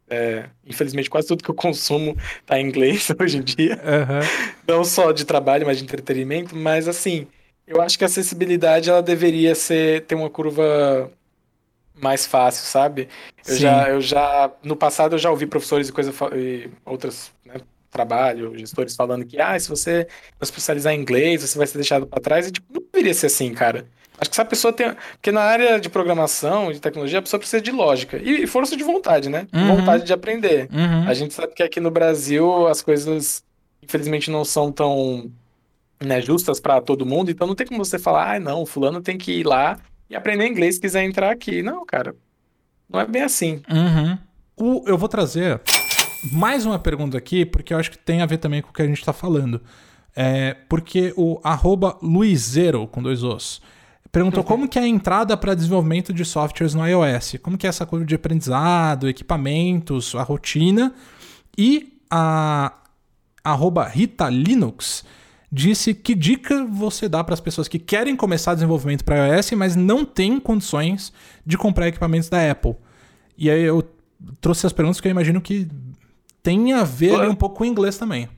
é, 0.09 0.49
infelizmente, 0.65 1.09
quase 1.09 1.27
tudo 1.27 1.43
que 1.43 1.49
eu 1.49 1.55
consumo 1.55 2.17
tá 2.45 2.59
em 2.59 2.65
inglês 2.65 3.09
hoje 3.19 3.37
em 3.37 3.43
dia. 3.43 3.75
Uhum. 3.75 4.55
Não 4.67 4.83
só 4.83 5.11
de 5.11 5.23
trabalho, 5.23 5.67
mas 5.67 5.77
de 5.77 5.83
entretenimento. 5.83 6.55
Mas, 6.55 6.87
assim, 6.87 7.27
eu 7.69 7.81
acho 7.81 7.97
que 7.97 8.03
a 8.03 8.07
acessibilidade 8.07 8.89
ela 8.89 9.01
deveria 9.01 9.53
ser 9.53 10.01
ter 10.05 10.15
uma 10.15 10.29
curva 10.29 11.11
mais 11.93 12.25
fácil, 12.25 12.65
sabe? 12.65 13.07
Eu 13.47 13.55
já, 13.55 13.89
eu 13.89 14.01
já, 14.01 14.51
no 14.63 14.75
passado, 14.75 15.13
eu 15.13 15.19
já 15.19 15.29
ouvi 15.29 15.45
professores 15.45 15.89
e 15.89 15.91
coisa, 15.91 16.11
e 16.35 16.69
outras, 16.83 17.31
né, 17.45 17.55
trabalho, 17.91 18.57
gestores 18.57 18.95
falando 18.95 19.23
que, 19.25 19.39
ah, 19.39 19.59
se 19.59 19.69
você 19.69 20.07
especializar 20.41 20.93
em 20.93 20.99
inglês, 20.99 21.41
você 21.41 21.57
vai 21.57 21.67
ser 21.67 21.77
deixado 21.77 22.07
para 22.07 22.21
trás. 22.21 22.47
E, 22.47 22.51
tipo, 22.51 22.73
não 22.73 22.81
deveria 22.91 23.13
ser 23.13 23.27
assim, 23.27 23.53
cara. 23.53 23.85
Acho 24.17 24.29
que 24.31 24.35
se 24.35 24.41
a 24.41 24.45
pessoa 24.45 24.73
tem. 24.73 24.93
Porque 25.13 25.31
na 25.31 25.41
área 25.41 25.79
de 25.79 25.89
programação, 25.89 26.71
de 26.71 26.79
tecnologia, 26.79 27.19
a 27.19 27.21
pessoa 27.21 27.39
precisa 27.39 27.61
de 27.61 27.71
lógica. 27.71 28.17
E 28.17 28.45
força 28.47 28.75
de 28.75 28.83
vontade, 28.83 29.29
né? 29.29 29.47
Uhum. 29.53 29.77
Vontade 29.77 30.03
de 30.03 30.11
aprender. 30.11 30.67
Uhum. 30.71 31.07
A 31.07 31.13
gente 31.13 31.33
sabe 31.33 31.53
que 31.53 31.63
aqui 31.63 31.79
no 31.79 31.89
Brasil 31.91 32.67
as 32.67 32.81
coisas, 32.81 33.43
infelizmente, 33.81 34.29
não 34.29 34.43
são 34.43 34.71
tão 34.71 35.31
né, 36.03 36.21
justas 36.21 36.59
para 36.59 36.81
todo 36.81 37.05
mundo. 37.05 37.29
Então 37.31 37.47
não 37.47 37.55
tem 37.55 37.67
como 37.67 37.83
você 37.83 37.99
falar, 37.99 38.35
ah, 38.35 38.39
não, 38.39 38.65
fulano 38.65 39.01
tem 39.01 39.17
que 39.17 39.31
ir 39.31 39.45
lá 39.45 39.77
e 40.09 40.15
aprender 40.15 40.47
inglês 40.47 40.75
se 40.75 40.81
quiser 40.81 41.03
entrar 41.03 41.31
aqui. 41.31 41.61
Não, 41.61 41.85
cara. 41.85 42.15
Não 42.89 42.99
é 42.99 43.05
bem 43.05 43.21
assim. 43.21 43.61
Uhum. 43.69 44.17
O, 44.57 44.83
eu 44.87 44.97
vou 44.97 45.07
trazer 45.07 45.61
mais 46.31 46.65
uma 46.65 46.79
pergunta 46.79 47.17
aqui, 47.17 47.45
porque 47.45 47.73
eu 47.73 47.77
acho 47.77 47.91
que 47.91 47.97
tem 47.97 48.21
a 48.21 48.25
ver 48.25 48.37
também 48.37 48.61
com 48.61 48.69
o 48.69 48.73
que 48.73 48.81
a 48.81 48.87
gente 48.87 48.99
está 48.99 49.13
falando. 49.13 49.61
É, 50.15 50.55
porque 50.67 51.13
o 51.15 51.39
arroba 51.43 51.97
Luizero, 52.01 52.87
com 52.87 53.01
dois 53.01 53.23
Os, 53.23 53.61
Perguntou 54.11 54.41
uhum. 54.41 54.47
como 54.47 54.67
que 54.67 54.79
é 54.79 54.81
a 54.81 54.87
entrada 54.87 55.37
para 55.37 55.53
desenvolvimento 55.53 56.11
de 56.11 56.25
softwares 56.25 56.73
no 56.73 56.85
iOS. 56.87 57.35
Como 57.43 57.57
que 57.57 57.67
é 57.67 57.69
essa 57.69 57.85
curva 57.85 58.05
de 58.05 58.15
aprendizado, 58.15 59.07
equipamentos, 59.07 60.15
a 60.15 60.23
rotina. 60.23 60.93
E 61.57 61.99
a 62.09 62.73
arroba 63.43 63.87
Rita 63.87 64.27
Linux 64.29 65.05
disse 65.51 65.93
que 65.93 66.13
dica 66.13 66.63
você 66.65 67.09
dá 67.09 67.23
para 67.23 67.33
as 67.33 67.39
pessoas 67.39 67.67
que 67.67 67.79
querem 67.79 68.15
começar 68.15 68.53
desenvolvimento 68.53 69.03
para 69.03 69.35
iOS, 69.35 69.51
mas 69.51 69.75
não 69.75 70.05
têm 70.05 70.39
condições 70.39 71.11
de 71.45 71.57
comprar 71.57 71.87
equipamentos 71.87 72.29
da 72.29 72.51
Apple. 72.51 72.75
E 73.37 73.49
aí 73.49 73.63
eu 73.63 73.83
trouxe 74.39 74.65
as 74.67 74.73
perguntas 74.73 75.01
que 75.01 75.07
eu 75.07 75.11
imagino 75.11 75.41
que 75.41 75.67
tem 76.43 76.73
a 76.73 76.83
ver 76.83 77.13
um 77.27 77.35
pouco 77.35 77.57
com 77.57 77.63
o 77.63 77.67
inglês 77.67 77.97
também. 77.97 78.29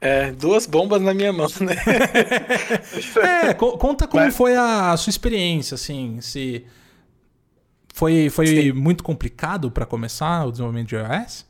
É, 0.00 0.30
duas 0.30 0.64
bombas 0.64 1.02
na 1.02 1.12
minha 1.12 1.32
mão, 1.32 1.48
né? 1.60 1.74
é, 3.50 3.54
conta 3.54 4.06
como 4.06 4.24
Mas... 4.24 4.36
foi 4.36 4.54
a 4.56 4.96
sua 4.96 5.10
experiência, 5.10 5.74
assim, 5.74 6.20
se 6.20 6.64
foi, 7.92 8.30
foi 8.30 8.72
muito 8.72 9.02
complicado 9.02 9.72
para 9.72 9.84
começar 9.84 10.46
o 10.46 10.52
desenvolvimento 10.52 10.88
de 10.88 10.94
iOS? 10.94 11.44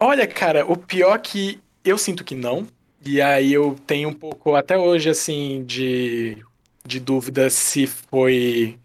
Olha, 0.00 0.26
cara, 0.26 0.66
o 0.66 0.76
pior 0.76 1.14
é 1.14 1.18
que 1.18 1.60
eu 1.84 1.96
sinto 1.96 2.24
que 2.24 2.34
não. 2.34 2.66
E 3.08 3.22
aí 3.22 3.54
eu 3.54 3.74
tenho 3.86 4.10
um 4.10 4.12
pouco, 4.12 4.54
até 4.54 4.76
hoje, 4.76 5.08
assim, 5.08 5.64
de, 5.64 6.36
de 6.84 7.00
dúvida 7.00 7.48
se 7.48 7.86
foi 7.86 8.78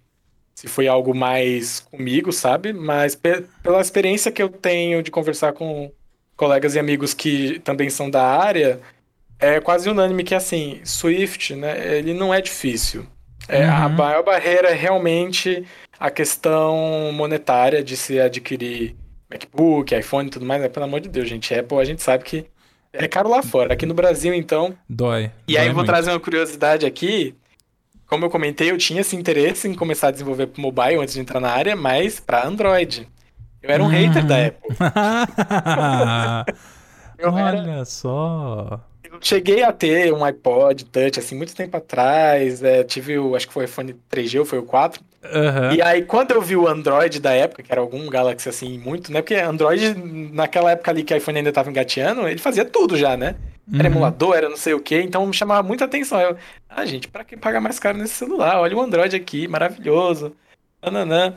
se 0.55 0.65
foi 0.69 0.87
algo 0.87 1.13
mais 1.13 1.81
comigo, 1.81 2.31
sabe? 2.31 2.71
Mas 2.71 3.15
pela 3.15 3.81
experiência 3.81 4.31
que 4.31 4.41
eu 4.41 4.47
tenho 4.47 5.03
de 5.03 5.11
conversar 5.11 5.51
com 5.51 5.91
colegas 6.37 6.73
e 6.73 6.79
amigos 6.79 7.13
que 7.13 7.59
também 7.65 7.89
são 7.89 8.09
da 8.09 8.23
área, 8.23 8.79
é 9.37 9.59
quase 9.59 9.89
unânime 9.89 10.23
que, 10.23 10.33
assim, 10.33 10.79
Swift, 10.85 11.53
né, 11.53 11.97
ele 11.97 12.13
não 12.13 12.33
é 12.33 12.39
difícil. 12.39 13.05
É, 13.49 13.65
uhum. 13.65 13.73
A 13.73 13.89
maior 13.89 14.23
barreira 14.23 14.69
é 14.69 14.73
realmente 14.73 15.65
a 15.99 16.09
questão 16.09 17.11
monetária 17.11 17.83
de 17.83 17.97
se 17.97 18.21
adquirir 18.21 18.95
MacBook, 19.29 19.93
iPhone 19.93 20.27
e 20.27 20.31
tudo 20.31 20.45
mais. 20.45 20.61
Né? 20.61 20.69
Pelo 20.69 20.85
amor 20.85 21.01
de 21.01 21.09
Deus, 21.09 21.27
gente. 21.27 21.53
Apple 21.53 21.77
a 21.77 21.83
gente 21.83 22.01
sabe 22.01 22.23
que 22.23 22.45
é 22.93 23.07
caro 23.07 23.29
lá 23.29 23.41
fora. 23.41 23.73
Aqui 23.73 23.85
no 23.85 23.93
Brasil, 23.93 24.33
então. 24.33 24.75
Dói. 24.87 25.31
E 25.47 25.53
Dói 25.53 25.61
aí 25.61 25.67
eu 25.67 25.73
vou 25.73 25.83
trazer 25.83 26.11
uma 26.11 26.19
curiosidade 26.19 26.85
aqui. 26.85 27.35
Como 28.07 28.25
eu 28.25 28.29
comentei, 28.29 28.69
eu 28.69 28.77
tinha 28.77 29.01
esse 29.01 29.15
interesse 29.15 29.67
em 29.67 29.73
começar 29.73 30.09
a 30.09 30.11
desenvolver 30.11 30.47
para 30.47 30.61
mobile 30.61 30.97
antes 30.97 31.15
de 31.15 31.19
entrar 31.19 31.39
na 31.39 31.49
área, 31.49 31.75
mas 31.75 32.19
para 32.19 32.45
Android. 32.45 33.07
Eu 33.61 33.71
era 33.71 33.81
um 33.81 33.87
uhum. 33.87 33.91
hater 33.91 34.25
da 34.25 34.45
Apple. 34.45 34.75
Olha 37.23 37.59
era... 37.59 37.85
só. 37.85 38.79
Eu 39.03 39.17
cheguei 39.21 39.63
a 39.63 39.71
ter 39.71 40.13
um 40.13 40.23
iPod 40.23 40.85
Touch, 40.85 41.19
assim, 41.19 41.35
muito 41.35 41.55
tempo 41.55 41.77
atrás. 41.77 42.61
É, 42.61 42.83
tive 42.83 43.17
o, 43.17 43.35
acho 43.35 43.47
que 43.47 43.53
foi 43.53 43.63
o 43.63 43.65
iPhone 43.65 43.95
3G 44.11 44.39
ou 44.39 44.45
foi 44.45 44.59
o 44.59 44.63
4. 44.63 45.01
Uhum. 45.23 45.73
E 45.73 45.81
aí, 45.81 46.03
quando 46.03 46.31
eu 46.31 46.41
vi 46.41 46.55
o 46.55 46.67
Android 46.67 47.19
da 47.19 47.31
época, 47.31 47.63
que 47.63 47.71
era 47.71 47.79
algum 47.79 48.09
Galaxy, 48.09 48.49
assim, 48.49 48.77
muito, 48.77 49.11
né? 49.11 49.21
Porque 49.21 49.35
Android, 49.35 49.95
naquela 50.33 50.71
época 50.71 50.91
ali 50.91 51.03
que 51.03 51.13
o 51.13 51.17
iPhone 51.17 51.37
ainda 51.37 51.51
tava 51.51 51.69
engateando, 51.69 52.27
ele 52.27 52.39
fazia 52.39 52.65
tudo 52.65 52.97
já, 52.97 53.15
né? 53.15 53.35
Era 53.73 53.87
uhum. 53.87 53.95
emulador, 53.95 54.35
era 54.35 54.49
não 54.49 54.57
sei 54.57 54.73
o 54.73 54.79
que, 54.81 54.99
então 54.99 55.25
me 55.25 55.33
chamava 55.33 55.65
muita 55.65 55.85
atenção. 55.85 56.19
Eu, 56.19 56.37
ah, 56.69 56.85
gente, 56.85 57.07
pra 57.07 57.23
que 57.23 57.37
pagar 57.37 57.61
mais 57.61 57.79
caro 57.79 57.97
nesse 57.97 58.15
celular? 58.15 58.59
Olha 58.59 58.75
o 58.75 58.81
Android 58.81 59.15
aqui, 59.15 59.47
maravilhoso. 59.47 60.35
Nananã. 60.81 61.33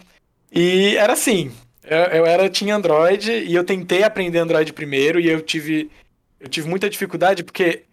E 0.51 0.96
era 0.96 1.12
assim, 1.12 1.53
eu, 1.85 1.99
eu 1.99 2.27
era, 2.27 2.49
tinha 2.49 2.75
Android 2.75 3.31
e 3.31 3.55
eu 3.55 3.62
tentei 3.62 4.03
aprender 4.03 4.38
Android 4.40 4.72
primeiro 4.72 5.20
e 5.20 5.29
eu 5.29 5.40
tive, 5.40 5.88
eu 6.40 6.49
tive 6.49 6.68
muita 6.68 6.90
dificuldade 6.90 7.44
porque 7.44 7.85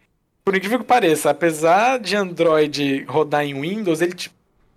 por 0.43 0.55
incrível 0.55 0.79
que 0.79 0.85
pareça, 0.85 1.29
apesar 1.29 1.99
de 1.99 2.15
Android 2.15 3.03
rodar 3.07 3.45
em 3.45 3.59
Windows, 3.59 4.01
ele 4.01 4.13
te, 4.13 4.31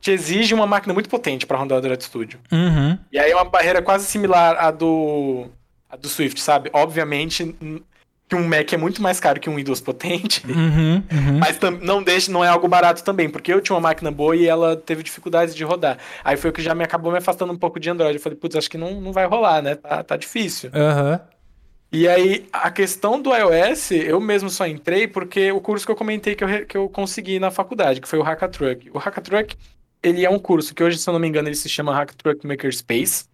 te 0.06 0.12
exige 0.12 0.54
uma 0.54 0.68
máquina 0.68 0.94
muito 0.94 1.08
potente 1.08 1.46
para 1.46 1.58
rodar 1.58 1.76
o 1.76 1.78
Android 1.80 2.04
Studio. 2.04 2.38
Uhum. 2.52 2.96
E 3.10 3.18
aí 3.18 3.32
é 3.32 3.34
uma 3.34 3.44
barreira 3.44 3.82
quase 3.82 4.06
similar 4.06 4.56
à 4.56 4.70
do, 4.70 5.46
à 5.90 5.96
do 5.96 6.08
Swift, 6.08 6.40
sabe? 6.40 6.70
Obviamente 6.72 7.56
que 8.28 8.36
um 8.36 8.46
Mac 8.46 8.72
é 8.72 8.76
muito 8.76 9.02
mais 9.02 9.18
caro 9.18 9.40
que 9.40 9.50
um 9.50 9.56
Windows 9.56 9.80
potente, 9.80 10.44
Uhum. 10.46 11.02
Uhum. 11.12 11.38
mas 11.38 11.58
não 11.82 12.02
deixa, 12.04 12.30
não 12.30 12.44
é 12.44 12.48
algo 12.48 12.68
barato 12.68 13.02
também, 13.02 13.28
porque 13.28 13.52
eu 13.52 13.60
tinha 13.60 13.74
uma 13.74 13.80
máquina 13.80 14.10
boa 14.12 14.36
e 14.36 14.46
ela 14.46 14.76
teve 14.76 15.02
dificuldades 15.02 15.56
de 15.56 15.64
rodar. 15.64 15.98
Aí 16.22 16.36
foi 16.36 16.50
o 16.50 16.52
que 16.52 16.62
já 16.62 16.72
me 16.72 16.84
acabou 16.84 17.10
me 17.10 17.18
afastando 17.18 17.52
um 17.52 17.58
pouco 17.58 17.80
de 17.80 17.90
Android. 17.90 18.14
Eu 18.14 18.22
falei, 18.22 18.38
putz, 18.38 18.54
acho 18.54 18.70
que 18.70 18.78
não, 18.78 19.00
não 19.00 19.12
vai 19.12 19.26
rolar, 19.26 19.60
né? 19.60 19.74
Tá, 19.74 20.04
tá 20.04 20.16
difícil. 20.16 20.70
Aham. 20.72 21.20
E 21.92 22.06
aí, 22.08 22.46
a 22.52 22.70
questão 22.70 23.20
do 23.20 23.34
iOS, 23.34 23.92
eu 23.92 24.20
mesmo 24.20 24.50
só 24.50 24.66
entrei 24.66 25.06
porque 25.08 25.50
o 25.52 25.60
curso 25.60 25.86
que 25.86 25.92
eu 25.92 25.96
comentei 25.96 26.34
que 26.34 26.44
eu, 26.44 26.66
que 26.66 26.76
eu 26.76 26.88
consegui 26.88 27.38
na 27.38 27.50
faculdade, 27.50 28.00
que 28.00 28.08
foi 28.08 28.18
o 28.18 28.22
Hackathruck. 28.22 28.90
O 28.92 28.98
Hackathruck, 28.98 29.56
ele 30.02 30.24
é 30.24 30.30
um 30.30 30.38
curso 30.38 30.74
que 30.74 30.82
hoje, 30.82 30.98
se 30.98 31.08
eu 31.08 31.12
não 31.12 31.20
me 31.20 31.28
engano, 31.28 31.48
ele 31.48 31.56
se 31.56 31.68
chama 31.68 31.94
Hackathruck 31.94 32.46
Makerspace. 32.46 33.24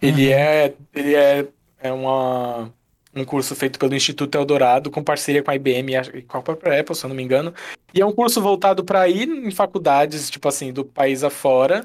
Ele 0.00 0.26
Uhum. 0.28 0.32
é, 0.32 0.72
ele 0.94 1.14
é, 1.14 1.46
é 1.80 1.92
uma, 1.92 2.72
um 3.14 3.24
curso 3.24 3.54
feito 3.56 3.78
pelo 3.78 3.94
Instituto 3.94 4.36
Eldorado, 4.36 4.90
com 4.90 5.02
parceria 5.02 5.42
com 5.42 5.50
a 5.50 5.54
IBM 5.56 5.92
e 5.92 6.18
e 6.18 6.22
com 6.22 6.38
a 6.38 6.42
própria 6.42 6.80
Apple, 6.80 6.94
se 6.94 7.04
eu 7.04 7.08
não 7.08 7.16
me 7.16 7.22
engano. 7.22 7.52
E 7.92 8.00
é 8.00 8.06
um 8.06 8.12
curso 8.12 8.40
voltado 8.40 8.84
para 8.84 9.08
ir 9.08 9.28
em 9.28 9.50
faculdades, 9.50 10.30
tipo 10.30 10.46
assim, 10.48 10.72
do 10.72 10.84
país 10.84 11.24
afora. 11.24 11.84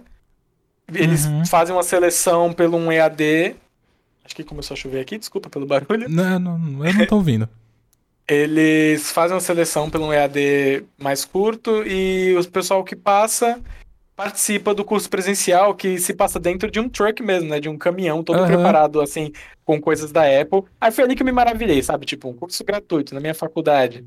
Eles 0.93 1.25
Uhum. 1.25 1.45
fazem 1.45 1.73
uma 1.75 1.81
seleção 1.83 2.51
pelo 2.53 2.77
um 2.77 2.91
EAD. 2.91 3.55
Acho 4.25 4.35
que 4.35 4.43
começou 4.43 4.75
a 4.75 4.77
chover 4.77 4.99
aqui, 5.01 5.17
desculpa 5.17 5.49
pelo 5.49 5.65
barulho. 5.65 6.07
Não, 6.09 6.39
não, 6.39 6.85
eu 6.85 6.93
não 6.93 7.05
tô 7.05 7.15
ouvindo. 7.15 7.47
Eles 8.27 9.11
fazem 9.11 9.35
uma 9.35 9.41
seleção 9.41 9.89
pelo 9.89 10.13
EAD 10.13 10.85
mais 10.97 11.25
curto 11.25 11.83
e 11.85 12.35
o 12.37 12.49
pessoal 12.49 12.83
que 12.83 12.95
passa 12.95 13.61
participa 14.15 14.73
do 14.73 14.85
curso 14.85 15.09
presencial 15.09 15.73
que 15.73 15.97
se 15.97 16.13
passa 16.13 16.39
dentro 16.39 16.69
de 16.69 16.79
um 16.79 16.87
truck 16.87 17.21
mesmo, 17.21 17.49
né? 17.49 17.59
De 17.59 17.67
um 17.67 17.77
caminhão 17.77 18.23
todo 18.23 18.37
Aham. 18.37 18.47
preparado, 18.47 19.01
assim, 19.01 19.31
com 19.65 19.81
coisas 19.81 20.11
da 20.11 20.21
Apple. 20.21 20.63
Aí 20.79 20.91
foi 20.91 21.03
ali 21.03 21.15
que 21.15 21.21
eu 21.23 21.25
me 21.25 21.31
maravilhei, 21.31 21.81
sabe? 21.81 22.05
Tipo, 22.05 22.29
um 22.29 22.33
curso 22.33 22.63
gratuito 22.63 23.13
na 23.13 23.19
minha 23.19 23.33
faculdade. 23.33 24.05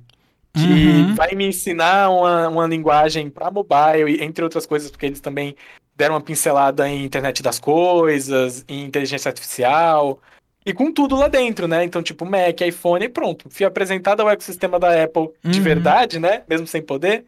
Que 0.55 0.69
Uhum. 0.69 1.15
vai 1.15 1.35
me 1.35 1.47
ensinar 1.49 2.09
uma, 2.09 2.49
uma 2.49 2.67
linguagem 2.67 3.29
para 3.29 3.51
mobile, 3.51 4.23
entre 4.23 4.43
outras 4.43 4.65
coisas, 4.65 4.91
porque 4.91 5.07
eles 5.07 5.21
também 5.21 5.55
deram 5.95 6.15
uma 6.15 6.21
pincelada 6.21 6.89
em 6.89 7.05
internet 7.05 7.43
das 7.43 7.59
coisas, 7.59 8.65
em 8.69 8.85
inteligência 8.85 9.29
artificial, 9.29 10.19
e 10.67 10.73
com 10.75 10.93
tudo 10.93 11.15
lá 11.15 11.29
dentro, 11.29 11.69
né? 11.69 11.85
Então, 11.85 12.03
tipo, 12.03 12.27
Mac, 12.27 12.61
iPhone 12.61 13.05
e 13.05 13.09
pronto. 13.09 13.49
Fui 13.49 13.65
apresentado 13.65 14.21
ao 14.21 14.29
ecossistema 14.29 14.79
da 14.81 15.05
Apple 15.05 15.31
de 15.45 15.59
Uhum. 15.59 15.65
verdade, 15.65 16.19
né? 16.19 16.43
Mesmo 16.49 16.67
sem 16.67 16.83
poder. 16.83 17.25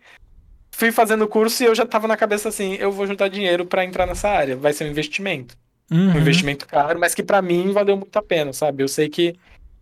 Fui 0.73 0.91
fazendo 0.93 1.23
o 1.23 1.29
curso 1.29 1.63
e 1.63 1.67
eu 1.67 1.75
já 1.75 1.87
tava 1.87 2.07
na 2.09 2.17
cabeça 2.17 2.49
assim, 2.49 2.75
eu 2.75 2.91
vou 2.93 3.07
juntar 3.07 3.29
dinheiro 3.29 3.65
para 3.65 3.85
entrar 3.85 4.07
nessa 4.07 4.29
área. 4.29 4.57
Vai 4.57 4.73
ser 4.73 4.85
um 4.85 4.89
investimento. 4.91 5.57
Uhum. 5.91 6.13
Um 6.15 6.19
investimento 6.19 6.67
caro, 6.67 6.99
mas 6.99 7.15
que 7.15 7.23
para 7.23 7.41
mim 7.41 7.73
valeu 7.73 7.97
muito 7.97 8.17
a 8.17 8.23
pena, 8.23 8.53
sabe? 8.53 8.83
Eu 8.83 8.89
sei 8.89 9.09
que 9.09 9.35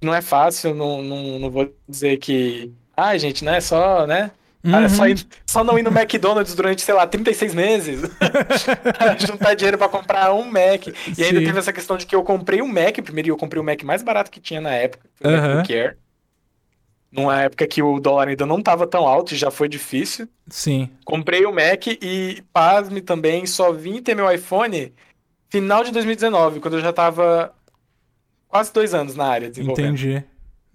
não 0.02 0.14
é 0.14 0.22
fácil, 0.22 0.74
não, 0.74 1.02
não, 1.02 1.38
não 1.38 1.50
vou 1.50 1.74
dizer 1.88 2.18
que. 2.18 2.70
Ai, 2.96 3.18
gente, 3.18 3.44
né? 3.44 3.60
Só, 3.60 4.06
né? 4.06 4.30
Uhum. 4.66 4.88
só, 4.88 5.06
ir- 5.08 5.26
só 5.46 5.62
não 5.64 5.78
ir 5.78 5.82
no 5.82 5.90
McDonald's 5.90 6.54
durante, 6.54 6.82
sei 6.82 6.94
lá, 6.94 7.06
36 7.06 7.54
meses. 7.54 8.00
Juntar 9.26 9.54
dinheiro 9.54 9.78
pra 9.78 9.88
comprar 9.88 10.32
um 10.32 10.44
Mac. 10.44 10.86
E 10.88 11.22
ainda 11.22 11.38
Sim. 11.40 11.44
teve 11.46 11.58
essa 11.58 11.72
questão 11.72 11.96
de 11.96 12.06
que 12.06 12.14
eu 12.16 12.22
comprei 12.22 12.60
um 12.62 12.68
Mac 12.68 12.96
primeiro, 13.02 13.28
e 13.28 13.30
eu 13.30 13.36
comprei 13.36 13.60
o 13.60 13.64
Mac 13.64 13.82
mais 13.82 14.02
barato 14.02 14.30
que 14.30 14.40
tinha 14.40 14.60
na 14.60 14.70
época, 14.72 15.08
foi 15.16 15.30
o 15.32 15.34
Aham. 15.36 15.48
MacBook 15.56 15.74
Air. 15.74 15.96
Numa 17.12 17.42
época 17.42 17.66
que 17.66 17.82
o 17.82 17.98
dólar 18.00 18.28
ainda 18.28 18.44
não 18.44 18.60
tava 18.60 18.86
tão 18.86 19.06
alto 19.06 19.32
e 19.32 19.36
já 19.36 19.50
foi 19.50 19.68
difícil. 19.68 20.28
Sim. 20.48 20.90
Comprei 21.04 21.46
o 21.46 21.52
Mac 21.52 21.86
e, 21.86 22.42
pasme 22.52 23.00
também, 23.00 23.46
só 23.46 23.72
vim 23.72 24.02
ter 24.02 24.14
meu 24.14 24.30
iPhone 24.30 24.92
final 25.48 25.82
de 25.84 25.92
2019, 25.92 26.60
quando 26.60 26.74
eu 26.76 26.80
já 26.82 26.92
tava 26.92 27.54
quase 28.48 28.72
dois 28.72 28.92
anos 28.92 29.14
na 29.14 29.26
área 29.26 29.48
desenvolvendo. 29.48 29.94
Entendi. 29.94 30.24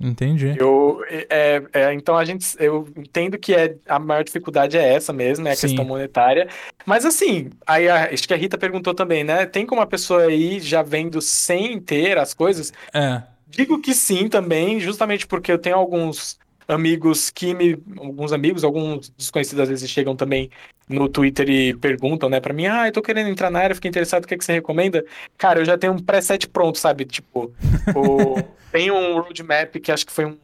Entendi. 0.02 0.56
Eu, 0.58 1.04
é, 1.08 1.62
é, 1.74 1.94
então 1.94 2.18
a 2.18 2.26
gente, 2.26 2.56
eu 2.60 2.88
entendo 2.98 3.38
que 3.38 3.54
é, 3.54 3.76
a 3.88 4.00
maior 4.00 4.24
dificuldade 4.24 4.78
é 4.78 4.94
essa 4.94 5.14
mesmo, 5.14 5.48
é 5.48 5.52
a 5.52 5.56
Sim. 5.56 5.68
questão 5.68 5.86
monetária. 5.86 6.48
Mas 6.86 7.06
assim, 7.06 7.50
aí 7.66 7.88
a, 7.88 8.10
acho 8.12 8.28
que 8.28 8.34
a 8.34 8.38
Rita 8.38 8.58
perguntou 8.58 8.94
também, 8.94 9.24
né? 9.24 9.46
Tem 9.46 9.66
como 9.66 9.82
a 9.82 9.88
pessoa 9.88 10.24
aí 10.24 10.60
já 10.60 10.82
vendo 10.82 11.22
sem 11.22 11.80
ter 11.80 12.18
as 12.18 12.34
coisas? 12.34 12.74
É. 12.94 13.22
Digo 13.48 13.82
que 13.82 13.94
sim 13.94 14.30
também, 14.30 14.80
justamente 14.80 15.28
porque 15.28 15.52
eu 15.52 15.60
tenho 15.60 15.76
alguns 15.76 16.40
amigos 16.72 17.30
que 17.30 17.54
me, 17.54 17.78
alguns 17.98 18.32
amigos, 18.34 18.64
alguns 18.64 19.10
desconhecidos 19.10 19.62
às 19.64 19.70
vezes 19.70 19.90
chegam 19.90 20.16
também 20.16 20.50
no 20.88 21.08
Twitter 21.08 21.50
e 21.50 21.74
perguntam, 21.76 22.30
né, 22.30 22.40
pra 22.40 22.54
mim, 22.54 22.66
ah, 22.66 22.88
eu 22.88 22.92
tô 22.92 23.02
querendo 23.02 23.30
entrar 23.30 23.50
na 23.50 23.60
área, 23.60 23.76
fiquei 23.76 23.90
interessado, 23.90 24.24
o 24.24 24.28
que 24.28 24.34
é 24.34 24.38
que 24.38 24.44
você 24.44 24.54
recomenda? 24.54 25.06
Cara, 25.38 25.60
eu 25.62 25.66
já 25.66 25.78
tenho 25.78 25.94
um 25.94 26.00
preset 26.00 26.48
pronto, 26.50 26.78
sabe? 26.78 27.06
Tipo, 27.06 27.54
o- 27.96 28.36
tem 28.72 28.92
um 28.92 29.20
roadmap 29.22 29.76
que 29.80 29.92
acho 29.92 30.06
que 30.06 30.12
foi 30.12 30.26
um 30.26 30.38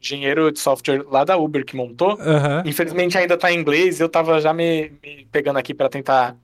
engenheiro 0.00 0.50
de 0.52 0.58
software 0.60 1.04
lá 1.08 1.24
da 1.24 1.36
Uber 1.36 1.64
que 1.64 1.76
montou. 1.76 2.12
Aham. 2.20 2.62
Infelizmente 2.64 3.16
ainda 3.18 3.36
tá 3.36 3.52
em 3.52 3.58
inglês, 3.58 4.00
eu 4.00 4.08
tava 4.08 4.40
já 4.40 4.52
me, 4.52 4.92
me 5.02 5.26
pegando 5.30 5.58
aqui 5.58 5.74
pra 5.74 5.88
tentar 5.88 6.36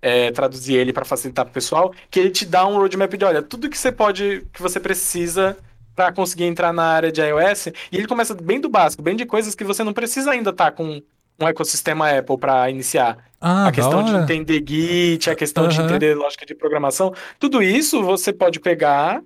é, 0.00 0.30
traduzir 0.32 0.74
ele 0.74 0.92
pra 0.92 1.04
facilitar 1.04 1.44
pro 1.44 1.54
pessoal, 1.54 1.92
que 2.10 2.18
ele 2.18 2.30
te 2.30 2.44
dá 2.44 2.66
um 2.66 2.76
roadmap 2.76 3.12
de, 3.16 3.24
olha, 3.24 3.42
tudo 3.42 3.70
que 3.70 3.78
você 3.78 3.92
pode, 3.92 4.46
que 4.52 4.60
você 4.62 4.80
precisa 4.80 5.56
pra 5.94 6.12
conseguir 6.12 6.44
entrar 6.44 6.72
na 6.72 6.84
área 6.84 7.12
de 7.12 7.20
iOS, 7.20 7.66
e 7.66 7.96
ele 7.96 8.06
começa 8.06 8.34
bem 8.34 8.60
do 8.60 8.68
básico, 8.68 9.02
bem 9.02 9.16
de 9.16 9.26
coisas 9.26 9.54
que 9.54 9.64
você 9.64 9.84
não 9.84 9.92
precisa 9.92 10.30
ainda 10.30 10.50
estar 10.50 10.72
com 10.72 11.02
um 11.40 11.48
ecossistema 11.48 12.10
Apple 12.10 12.38
pra 12.38 12.70
iniciar. 12.70 13.18
Ah, 13.40 13.66
a 13.66 13.72
questão 13.72 14.04
de 14.04 14.14
entender 14.14 14.62
Git, 14.66 15.28
a 15.28 15.34
questão 15.34 15.66
de 15.66 15.76
Aham. 15.76 15.86
entender 15.86 16.14
lógica 16.14 16.46
de 16.46 16.54
programação, 16.54 17.12
tudo 17.38 17.62
isso 17.62 18.02
você 18.02 18.32
pode 18.32 18.60
pegar 18.60 19.20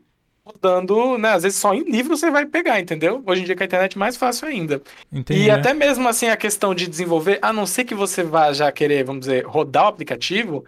mudando, 0.45 1.19
né? 1.19 1.33
Às 1.33 1.43
vezes 1.43 1.59
só 1.59 1.75
em 1.75 1.83
livro 1.83 2.17
você 2.17 2.31
vai 2.31 2.47
pegar, 2.47 2.81
entendeu? 2.81 3.23
Hoje 3.27 3.43
em 3.43 3.45
dia 3.45 3.57
com 3.57 3.65
a 3.65 3.67
internet 3.67 3.97
é 3.97 3.99
mais 3.99 4.17
fácil 4.17 4.47
ainda. 4.47 4.81
Entendi. 5.13 5.41
E 5.41 5.51
até 5.51 5.75
mesmo 5.75 6.09
assim 6.09 6.29
a 6.29 6.37
questão 6.37 6.73
de 6.73 6.87
desenvolver, 6.87 7.41
a 7.43 7.53
não 7.53 7.67
ser 7.67 7.85
que 7.85 7.95
você 7.95 8.23
vá 8.23 8.53
já 8.53 8.71
querer, 8.71 9.05
vamos 9.05 9.27
dizer, 9.27 9.45
rodar 9.45 9.85
o 9.85 9.89
aplicativo, 9.89 10.65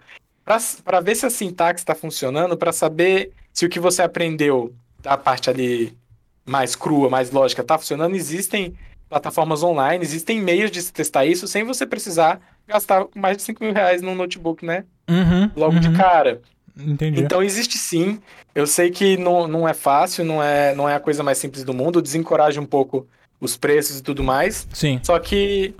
para 0.84 1.00
ver 1.00 1.14
se 1.14 1.26
a 1.26 1.30
sintaxe 1.30 1.82
está 1.82 1.94
funcionando, 1.94 2.56
para 2.56 2.72
saber 2.72 3.30
se 3.52 3.64
o 3.64 3.68
que 3.68 3.78
você 3.78 4.02
aprendeu 4.02 4.74
da 5.02 5.16
parte 5.16 5.48
ali 5.50 5.96
mais 6.44 6.74
crua, 6.74 7.10
mais 7.10 7.30
lógica, 7.30 7.62
está 7.62 7.78
funcionando, 7.78 8.14
existem 8.14 8.74
plataformas 9.08 9.62
online, 9.62 10.04
existem 10.04 10.40
meios 10.40 10.70
de 10.70 10.82
se 10.82 10.92
testar 10.92 11.24
isso 11.24 11.46
sem 11.46 11.64
você 11.64 11.86
precisar 11.86 12.40
gastar 12.66 13.06
mais 13.14 13.36
de 13.36 13.42
5 13.42 13.64
mil 13.64 13.72
reais 13.72 14.02
num 14.02 14.14
notebook, 14.14 14.64
né? 14.64 14.84
Uhum, 15.08 15.50
Logo 15.56 15.80
de 15.80 15.88
uhum. 15.88 15.96
cara. 15.96 16.40
Entendi. 16.78 17.20
Então 17.20 17.42
existe 17.42 17.78
sim. 17.78 18.20
Eu 18.54 18.66
sei 18.66 18.90
que 18.90 19.16
não, 19.16 19.48
não 19.48 19.68
é 19.68 19.74
fácil, 19.74 20.24
não 20.24 20.42
é, 20.42 20.74
não 20.74 20.88
é 20.88 20.94
a 20.94 21.00
coisa 21.00 21.22
mais 21.22 21.38
simples 21.38 21.64
do 21.64 21.72
mundo, 21.72 22.02
desencoraja 22.02 22.60
um 22.60 22.66
pouco 22.66 23.06
os 23.40 23.56
preços 23.56 23.98
e 23.98 24.02
tudo 24.02 24.22
mais. 24.22 24.68
Sim. 24.72 25.00
Só 25.02 25.18
que 25.18 25.74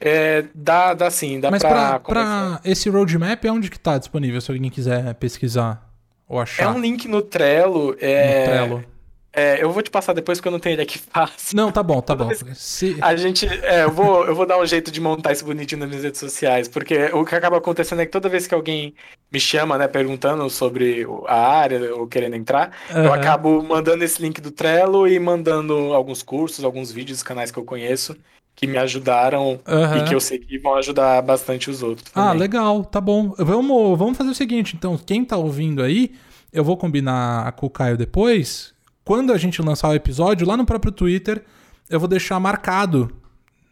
é, 0.00 0.44
dá, 0.54 0.92
dá 0.92 1.10
sim, 1.10 1.40
dá 1.40 1.50
Mas 1.50 1.62
pra, 1.62 1.98
pra, 1.98 2.00
pra 2.00 2.60
esse 2.64 2.88
roadmap, 2.90 3.44
é 3.44 3.50
onde 3.50 3.70
que 3.70 3.78
tá 3.78 3.96
disponível, 3.96 4.40
se 4.40 4.50
alguém 4.50 4.70
quiser 4.70 5.14
pesquisar 5.14 5.85
ou 6.28 6.40
achar? 6.40 6.64
É 6.64 6.68
um 6.68 6.78
link 6.80 7.06
no 7.08 7.22
Trello. 7.22 7.92
no 7.92 7.96
É, 8.00 8.44
Trello. 8.44 8.84
é, 9.32 9.62
eu 9.62 9.70
vou 9.70 9.82
te 9.82 9.90
passar 9.90 10.12
depois 10.14 10.38
porque 10.38 10.48
eu 10.48 10.52
não 10.52 10.58
tenho 10.60 10.74
ele 10.74 10.82
aqui 10.82 10.98
fácil. 10.98 11.56
Não, 11.56 11.70
tá 11.70 11.82
bom, 11.82 12.00
tá 12.00 12.14
bom. 12.14 12.30
Se... 12.54 12.96
A 13.00 13.14
gente, 13.16 13.46
é, 13.46 13.84
eu 13.84 13.90
vou, 13.92 14.26
eu 14.26 14.34
vou 14.34 14.46
dar 14.46 14.58
um 14.58 14.66
jeito 14.66 14.90
de 14.90 15.00
montar 15.00 15.32
isso 15.32 15.44
bonitinho 15.44 15.80
nas 15.80 15.88
minhas 15.88 16.04
redes 16.04 16.20
sociais, 16.20 16.68
porque 16.68 17.06
o 17.12 17.24
que 17.24 17.34
acaba 17.34 17.58
acontecendo 17.58 18.00
é 18.00 18.06
que 18.06 18.12
toda 18.12 18.28
vez 18.28 18.46
que 18.46 18.54
alguém 18.54 18.94
me 19.30 19.38
chama, 19.40 19.76
né, 19.76 19.86
perguntando 19.88 20.48
sobre 20.48 21.06
a 21.26 21.36
área 21.58 21.94
ou 21.94 22.06
querendo 22.06 22.34
entrar, 22.36 22.72
eu 22.88 23.12
Aham. 23.12 23.14
acabo 23.14 23.62
mandando 23.62 24.02
esse 24.04 24.20
link 24.22 24.40
do 24.40 24.50
Trello 24.50 25.06
e 25.06 25.18
mandando 25.18 25.74
alguns 25.94 26.22
cursos, 26.22 26.64
alguns 26.64 26.90
vídeos, 26.90 27.22
canais 27.22 27.50
que 27.50 27.58
eu 27.58 27.64
conheço 27.64 28.16
que 28.56 28.66
me 28.66 28.78
ajudaram 28.78 29.60
Aham. 29.68 29.98
e 29.98 30.04
que 30.08 30.14
eu 30.14 30.20
sei 30.20 30.38
que 30.38 30.58
vão 30.58 30.74
ajudar 30.76 31.20
bastante 31.22 31.70
os 31.70 31.82
outros 31.82 32.10
Ah, 32.14 32.28
também. 32.28 32.38
legal, 32.40 32.82
tá 32.84 33.00
bom. 33.00 33.34
Vamos, 33.38 33.98
vamos 33.98 34.16
fazer 34.18 34.30
o 34.30 34.34
seguinte, 34.34 34.74
então, 34.74 34.96
quem 34.96 35.24
tá 35.24 35.36
ouvindo 35.36 35.82
aí, 35.82 36.12
eu 36.52 36.64
vou 36.64 36.76
combinar 36.76 37.52
com 37.52 37.66
o 37.66 37.70
Caio 37.70 37.96
depois. 37.98 38.72
Quando 39.04 39.32
a 39.32 39.36
gente 39.36 39.60
lançar 39.62 39.88
o 39.90 39.94
episódio, 39.94 40.46
lá 40.46 40.56
no 40.56 40.64
próprio 40.64 40.90
Twitter, 40.90 41.44
eu 41.90 42.00
vou 42.00 42.08
deixar 42.08 42.40
marcado 42.40 43.14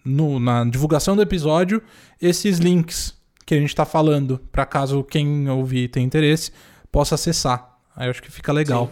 no- 0.04 0.38
na 0.38 0.64
divulgação 0.64 1.16
do 1.16 1.22
episódio 1.22 1.82
esses 2.20 2.58
links 2.58 3.14
que 3.46 3.54
a 3.54 3.58
gente 3.58 3.74
tá 3.74 3.84
falando, 3.86 4.38
pra 4.52 4.66
caso 4.66 5.02
quem 5.02 5.48
ouvir 5.48 5.88
tenha 5.88 6.04
interesse, 6.06 6.52
possa 6.92 7.14
acessar. 7.14 7.74
Aí 7.96 8.06
eu 8.06 8.10
acho 8.10 8.22
que 8.22 8.30
fica 8.30 8.52
legal. 8.52 8.90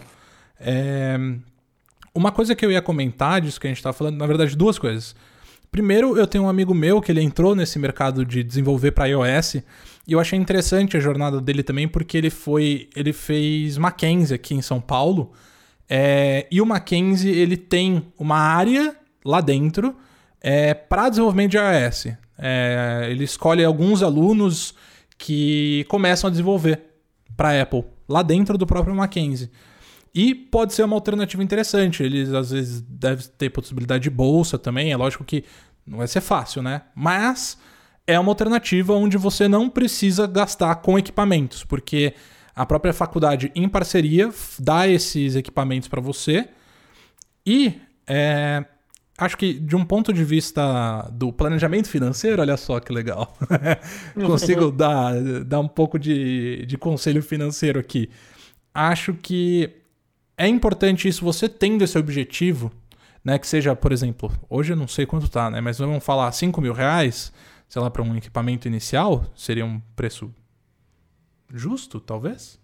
É, 0.59 1.19
Uma 2.15 2.31
coisa 2.31 2.55
que 2.55 2.65
eu 2.65 2.71
ia 2.71 2.83
comentar 2.83 3.41
disso 3.41 3.59
que 3.61 3.67
a 3.67 3.71
gente 3.71 3.83
tá 3.83 3.91
falando, 3.93 4.19
na 4.19 4.27
verdade, 4.27 4.55
duas 4.57 4.79
coisas. 4.79 5.15
Primeiro, 5.73 6.19
eu 6.19 6.27
tenho 6.27 6.45
um 6.45 6.51
amigo 6.51 6.75
meu 6.75 7.01
que 7.01 7.11
ele 7.11 7.23
entrou 7.23 7.55
nesse 7.55 7.79
mercado 7.79 8.27
de 8.27 8.43
desenvolver 8.43 8.91
para 8.91 9.07
iOS 9.07 9.55
e 10.07 10.13
eu 10.13 10.21
achei 10.21 10.39
interessante 10.39 10.99
a 10.99 11.01
jornada 11.01 11.41
dele 11.41 11.63
também 11.63 11.89
porque 11.89 12.19
ele 12.19 12.29
foi, 12.29 12.91
ele 12.95 13.11
fez 13.11 13.79
Mackenzie 13.79 14.35
aqui 14.35 14.55
em 14.55 14.61
São 14.61 14.83
Paulo 14.83 15.33
é, 15.89 16.47
e 16.51 16.61
o 16.61 16.67
Mackenzie 16.67 17.31
ele 17.31 17.57
tem 17.57 18.05
uma 18.19 18.37
área 18.37 18.95
lá 19.25 19.41
dentro 19.41 19.97
é 20.43 20.75
para 20.75 21.09
desenvolvimento 21.09 21.53
de 21.53 21.57
iOS. 21.57 22.09
É, 22.37 23.07
ele 23.09 23.25
escolhe 23.25 23.65
alguns 23.65 24.03
alunos 24.03 24.75
que 25.17 25.87
começam 25.89 26.29
a 26.29 26.31
desenvolver 26.31 26.83
para 27.35 27.63
Apple, 27.63 27.85
lá 28.07 28.23
dentro 28.23 28.59
do 28.59 28.67
próprio 28.67 28.95
Mackenzie. 28.95 29.51
E 30.15 30.35
pode 30.35 30.75
ser 30.75 30.85
uma 30.85 30.97
alternativa 30.97 31.43
interessante. 31.43 32.03
Eles 32.03 32.33
às 32.33 32.51
vezes 32.51 32.81
devem 32.83 33.27
ter 33.39 33.51
possibilidade 33.51 34.03
de 34.05 34.11
bolsa 34.11 34.59
também. 34.59 34.93
É 34.93 34.97
lógico 34.97 35.25
que 35.25 35.45
não 35.87 35.99
vai 35.99 36.07
ser 36.07 36.21
fácil, 36.21 36.63
né? 36.63 36.83
Mas 36.95 37.59
é 38.07 38.19
uma 38.19 38.31
alternativa 38.31 38.93
onde 38.93 39.17
você 39.17 39.49
não 39.49 39.71
precisa 39.71 40.27
gastar 40.27 40.75
com 40.77 40.99
equipamentos, 40.99 41.65
porque 41.65 42.15
a 42.55 42.67
própria 42.67 42.93
faculdade, 42.93 43.51
em 43.55 43.69
parceria, 43.69 44.31
dá 44.59 44.87
esses 44.87 45.35
equipamentos 45.35 45.89
para 45.89 46.01
você. 46.01 46.49
E 47.47 47.81
é, 48.07 48.65
acho 49.17 49.37
que 49.37 49.55
de 49.55 49.75
um 49.75 49.85
ponto 49.85 50.13
de 50.13 50.25
vista 50.25 51.09
do 51.13 51.33
planejamento 51.33 51.89
financeiro, 51.89 52.43
olha 52.43 52.57
só 52.57 52.79
que 52.81 52.93
legal. 52.93 53.37
Consigo 54.15 54.71
dar, 54.71 55.15
dar 55.45 55.61
um 55.61 55.69
pouco 55.69 55.99
de, 55.99 56.67
de 56.67 56.77
conselho 56.77 57.23
financeiro 57.23 57.81
aqui. 57.81 58.11
Acho 58.75 59.15
que 59.15 59.82
é 60.37 60.47
importante 60.47 61.09
isso, 61.09 61.25
você 61.25 61.49
tendo 61.49 61.83
esse 61.85 61.99
objetivo, 61.99 62.73
né? 63.25 63.39
Que 63.39 63.47
seja, 63.47 63.75
por 63.77 63.93
exemplo, 63.93 64.33
hoje 64.49 64.73
eu 64.73 64.77
não 64.77 64.89
sei 64.89 65.07
quanto 65.07 65.29
tá, 65.29 65.51
né? 65.51 65.61
Mas 65.61 65.79
vamos 65.79 66.05
falar 66.05 66.31
5 66.33 66.61
mil 66.61 66.73
reais, 66.73 67.33
sei 67.69 67.81
lá, 67.81 67.91
para 67.91 68.03
um 68.03 68.17
equipamento 68.17 68.67
inicial, 68.67 69.25
seria 69.35 69.65
um 69.65 69.81
preço 69.95 70.33
justo, 71.53 72.01
talvez? 72.01 72.61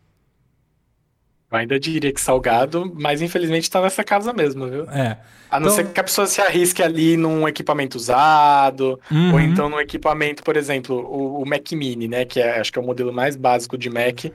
Eu 1.50 1.56
ainda 1.56 1.80
diria 1.80 2.12
que 2.12 2.20
salgado, 2.20 2.92
mas 2.94 3.22
infelizmente 3.22 3.70
tá 3.70 3.80
nessa 3.80 4.04
casa 4.04 4.34
mesmo, 4.34 4.68
viu? 4.68 4.82
É. 4.90 5.18
A 5.50 5.58
não 5.58 5.68
então... 5.68 5.76
ser 5.76 5.92
que 5.92 5.98
a 5.98 6.04
pessoa 6.04 6.26
se 6.26 6.42
arrisque 6.42 6.82
ali 6.82 7.16
num 7.16 7.48
equipamento 7.48 7.96
usado, 7.96 9.00
uhum. 9.10 9.32
ou 9.32 9.40
então 9.40 9.70
num 9.70 9.80
equipamento, 9.80 10.42
por 10.42 10.58
exemplo, 10.58 10.96
o, 10.96 11.42
o, 11.42 11.46
Mac 11.46 11.72
Mini, 11.72 12.06
né? 12.06 12.26
Que 12.26 12.38
é, 12.38 12.60
acho 12.60 12.70
que 12.70 12.78
é 12.78 12.82
o 12.82 12.84
modelo 12.84 13.14
mais 13.14 13.34
básico 13.34 13.78
de 13.78 13.88
Mac. 13.88 14.26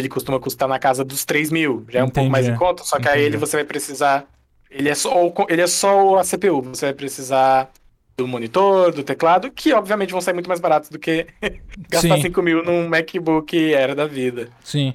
Ele 0.00 0.08
costuma 0.08 0.40
custar 0.40 0.68
na 0.68 0.78
casa 0.78 1.04
dos 1.04 1.24
3 1.24 1.50
mil. 1.50 1.84
Já 1.88 2.00
é 2.00 2.02
um 2.02 2.06
Entendi. 2.06 2.14
pouco 2.14 2.30
mais 2.30 2.48
em 2.48 2.56
conta, 2.56 2.82
só 2.82 2.96
que 2.96 3.02
Entendi. 3.02 3.18
aí 3.18 3.24
ele 3.24 3.36
você 3.36 3.56
vai 3.56 3.64
precisar. 3.64 4.26
Ele 4.70 4.88
é, 4.88 4.94
só, 4.94 5.10
ele 5.48 5.62
é 5.62 5.66
só 5.66 6.18
a 6.18 6.24
CPU, 6.24 6.62
você 6.62 6.86
vai 6.86 6.94
precisar 6.94 7.70
do 8.16 8.28
monitor, 8.28 8.92
do 8.92 9.02
teclado, 9.02 9.50
que 9.50 9.72
obviamente 9.72 10.12
vão 10.12 10.20
sair 10.20 10.34
muito 10.34 10.48
mais 10.48 10.60
baratos 10.60 10.90
do 10.90 10.98
que 10.98 11.26
gastar 11.90 12.16
Sim. 12.16 12.22
5 12.22 12.42
mil 12.42 12.64
num 12.64 12.88
MacBook 12.88 13.74
era 13.74 13.94
da 13.94 14.06
vida. 14.06 14.48
Sim. 14.62 14.94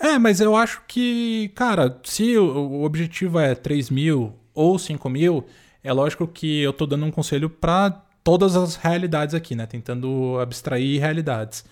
É, 0.00 0.18
mas 0.18 0.40
eu 0.40 0.56
acho 0.56 0.82
que, 0.88 1.50
cara, 1.54 2.00
se 2.02 2.36
o, 2.36 2.82
objetivo 2.82 3.38
é 3.38 3.54
3 3.54 3.90
mil 3.90 4.34
ou 4.54 4.78
5 4.78 5.08
mil, 5.08 5.44
é 5.82 5.92
lógico 5.92 6.26
que 6.26 6.62
eu 6.62 6.72
tô 6.72 6.86
dando 6.86 7.06
um 7.06 7.10
conselho 7.10 7.48
para 7.48 8.02
todas 8.24 8.56
as 8.56 8.76
realidades 8.76 9.34
aqui, 9.34 9.54
né? 9.54 9.66
Tentando 9.66 10.38
abstrair 10.40 11.00
realidades. 11.00 11.64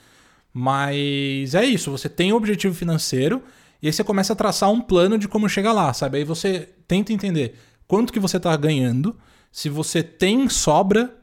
Mas 0.53 1.55
é 1.55 1.65
isso, 1.65 1.91
você 1.91 2.09
tem 2.09 2.33
um 2.33 2.37
objetivo 2.37 2.75
financeiro 2.75 3.43
e 3.83 3.87
aí 3.87 3.93
você 3.93 4.05
começa 4.05 4.33
a 4.33 4.37
traçar 4.37 4.71
um 4.71 4.81
plano 4.81 5.17
de 5.17 5.29
como 5.29 5.49
chegar 5.49 5.73
lá, 5.73 5.93
sabe? 5.93 6.19
Aí 6.19 6.25
você 6.25 6.69
tenta 6.87 7.13
entender 7.13 7.55
quanto 7.87 8.13
que 8.13 8.21
você 8.21 8.39
tá 8.39 8.55
ganhando, 8.57 9.17
se 9.51 9.69
você 9.69 10.03
tem 10.03 10.49
sobra, 10.49 11.15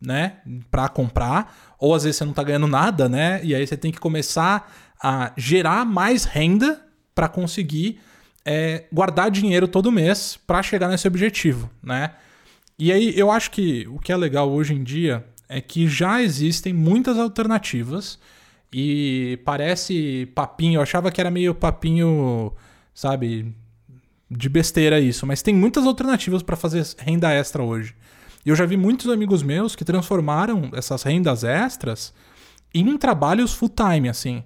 né, 0.00 0.38
para 0.70 0.88
comprar, 0.88 1.74
ou 1.78 1.94
às 1.94 2.04
vezes 2.04 2.18
você 2.18 2.24
não 2.24 2.32
tá 2.32 2.42
ganhando 2.42 2.66
nada, 2.66 3.08
né? 3.08 3.40
E 3.42 3.54
aí 3.54 3.66
você 3.66 3.76
tem 3.76 3.90
que 3.90 3.98
começar 3.98 4.70
a 5.02 5.32
gerar 5.36 5.84
mais 5.84 6.24
renda 6.24 6.84
para 7.14 7.28
conseguir 7.28 8.00
é, 8.44 8.84
guardar 8.92 9.30
dinheiro 9.30 9.66
todo 9.66 9.90
mês 9.90 10.38
para 10.46 10.62
chegar 10.62 10.88
nesse 10.88 11.08
objetivo, 11.08 11.70
né? 11.82 12.12
E 12.78 12.92
aí 12.92 13.18
eu 13.18 13.30
acho 13.30 13.50
que 13.50 13.86
o 13.88 13.98
que 13.98 14.12
é 14.12 14.16
legal 14.16 14.50
hoje 14.50 14.74
em 14.74 14.82
dia 14.82 15.24
é 15.48 15.60
que 15.60 15.86
já 15.86 16.22
existem 16.22 16.72
muitas 16.72 17.18
alternativas 17.18 18.18
e 18.76 19.36
parece 19.44 20.26
papinho, 20.34 20.78
eu 20.78 20.82
achava 20.82 21.12
que 21.12 21.20
era 21.20 21.30
meio 21.30 21.54
papinho, 21.54 22.52
sabe, 22.92 23.54
de 24.28 24.48
besteira 24.48 24.98
isso, 24.98 25.24
mas 25.24 25.42
tem 25.42 25.54
muitas 25.54 25.86
alternativas 25.86 26.42
para 26.42 26.56
fazer 26.56 26.84
renda 26.98 27.32
extra 27.32 27.62
hoje. 27.62 27.94
E 28.44 28.48
eu 28.48 28.56
já 28.56 28.66
vi 28.66 28.76
muitos 28.76 29.08
amigos 29.08 29.44
meus 29.44 29.76
que 29.76 29.84
transformaram 29.84 30.72
essas 30.74 31.04
rendas 31.04 31.44
extras 31.44 32.12
em 32.74 32.98
trabalhos 32.98 33.54
full 33.54 33.68
time, 33.68 34.08
assim. 34.08 34.42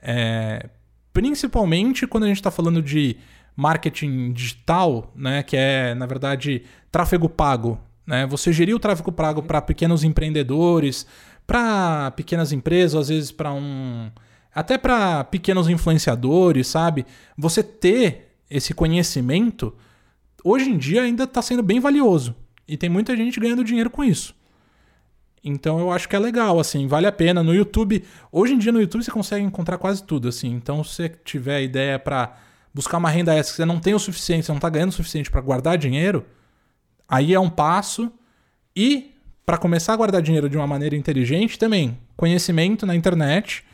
É, 0.00 0.68
principalmente 1.12 2.06
quando 2.06 2.22
a 2.22 2.28
gente 2.28 2.36
está 2.36 2.52
falando 2.52 2.80
de 2.80 3.16
marketing 3.56 4.32
digital, 4.32 5.12
né, 5.16 5.42
que 5.42 5.56
é, 5.56 5.92
na 5.96 6.06
verdade, 6.06 6.62
tráfego 6.92 7.28
pago. 7.28 7.80
Né? 8.06 8.26
Você 8.26 8.52
gerir 8.52 8.76
o 8.76 8.78
tráfego 8.78 9.10
pago 9.10 9.42
para 9.42 9.60
pequenos 9.60 10.04
empreendedores, 10.04 11.04
para 11.46 12.10
pequenas 12.12 12.52
empresas, 12.52 13.00
às 13.00 13.08
vezes 13.08 13.32
para 13.32 13.52
um. 13.52 14.10
Até 14.54 14.76
para 14.76 15.24
pequenos 15.24 15.68
influenciadores, 15.68 16.66
sabe? 16.66 17.06
Você 17.36 17.62
ter 17.62 18.36
esse 18.50 18.74
conhecimento, 18.74 19.74
hoje 20.44 20.70
em 20.70 20.76
dia 20.76 21.02
ainda 21.02 21.24
está 21.24 21.40
sendo 21.40 21.62
bem 21.62 21.80
valioso. 21.80 22.36
E 22.68 22.76
tem 22.76 22.90
muita 22.90 23.16
gente 23.16 23.40
ganhando 23.40 23.64
dinheiro 23.64 23.90
com 23.90 24.04
isso. 24.04 24.34
Então 25.44 25.80
eu 25.80 25.90
acho 25.90 26.08
que 26.08 26.14
é 26.14 26.18
legal, 26.18 26.60
assim, 26.60 26.86
vale 26.86 27.06
a 27.06 27.12
pena. 27.12 27.42
No 27.42 27.54
YouTube, 27.54 28.04
hoje 28.30 28.54
em 28.54 28.58
dia 28.58 28.70
no 28.70 28.80
YouTube 28.80 29.02
você 29.02 29.10
consegue 29.10 29.44
encontrar 29.44 29.78
quase 29.78 30.02
tudo, 30.04 30.28
assim. 30.28 30.50
Então 30.52 30.84
se 30.84 30.94
você 30.94 31.08
tiver 31.08 31.62
ideia 31.62 31.98
para 31.98 32.36
buscar 32.72 32.98
uma 32.98 33.10
renda 33.10 33.34
extra, 33.34 33.52
que 33.52 33.56
você 33.56 33.64
não 33.64 33.80
tem 33.80 33.94
o 33.94 33.98
suficiente, 33.98 34.46
você 34.46 34.52
não 34.52 34.58
está 34.58 34.68
ganhando 34.68 34.90
o 34.90 34.94
suficiente 34.94 35.30
para 35.30 35.40
guardar 35.40 35.76
dinheiro, 35.76 36.24
aí 37.08 37.34
é 37.34 37.40
um 37.40 37.50
passo. 37.50 38.12
E 38.74 39.11
para 39.44 39.58
começar 39.58 39.92
a 39.92 39.96
guardar 39.96 40.22
dinheiro 40.22 40.48
de 40.48 40.56
uma 40.56 40.66
maneira 40.66 40.96
inteligente 40.96 41.58
também, 41.58 41.98
conhecimento 42.16 42.86
na 42.86 42.94
internet, 42.94 43.64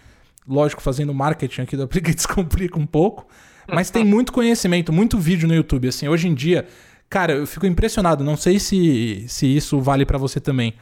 lógico, 0.47 0.81
fazendo 0.83 1.13
marketing 1.13 1.63
aqui 1.63 1.77
do 1.77 1.83
Aplica 1.83 2.13
Descomplica 2.15 2.79
um 2.79 2.87
pouco, 2.87 3.27
mas 3.71 3.91
tem 3.91 4.05
muito 4.05 4.33
conhecimento, 4.33 4.93
muito 4.93 5.19
vídeo 5.19 5.47
no 5.47 5.55
YouTube. 5.55 5.89
Assim, 5.89 6.09
hoje 6.09 6.27
em 6.27 6.35
dia, 6.35 6.67
cara, 7.09 7.35
eu 7.35 7.47
fico 7.47 7.67
impressionado. 7.67 8.25
Não 8.25 8.37
sei 8.37 8.59
se, 8.59 9.27
se 9.29 9.47
isso 9.47 9.79
vale 9.81 10.07
para 10.07 10.17
você 10.17 10.41
também. 10.41 10.75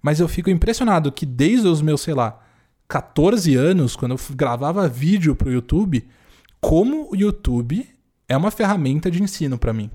Mas 0.00 0.20
eu 0.20 0.28
fico 0.28 0.48
impressionado 0.48 1.10
que 1.10 1.26
desde 1.26 1.66
os 1.66 1.82
meus, 1.82 2.00
sei 2.00 2.14
lá, 2.14 2.40
14 2.86 3.56
anos, 3.56 3.96
quando 3.96 4.12
eu 4.12 4.20
gravava 4.36 4.88
vídeo 4.88 5.34
pro 5.34 5.50
YouTube, 5.50 6.06
como 6.60 7.10
o 7.10 7.16
YouTube 7.16 7.86
é 8.28 8.36
uma 8.36 8.52
ferramenta 8.52 9.10
de 9.10 9.20
ensino 9.20 9.58
para 9.58 9.72
mim. 9.72 9.90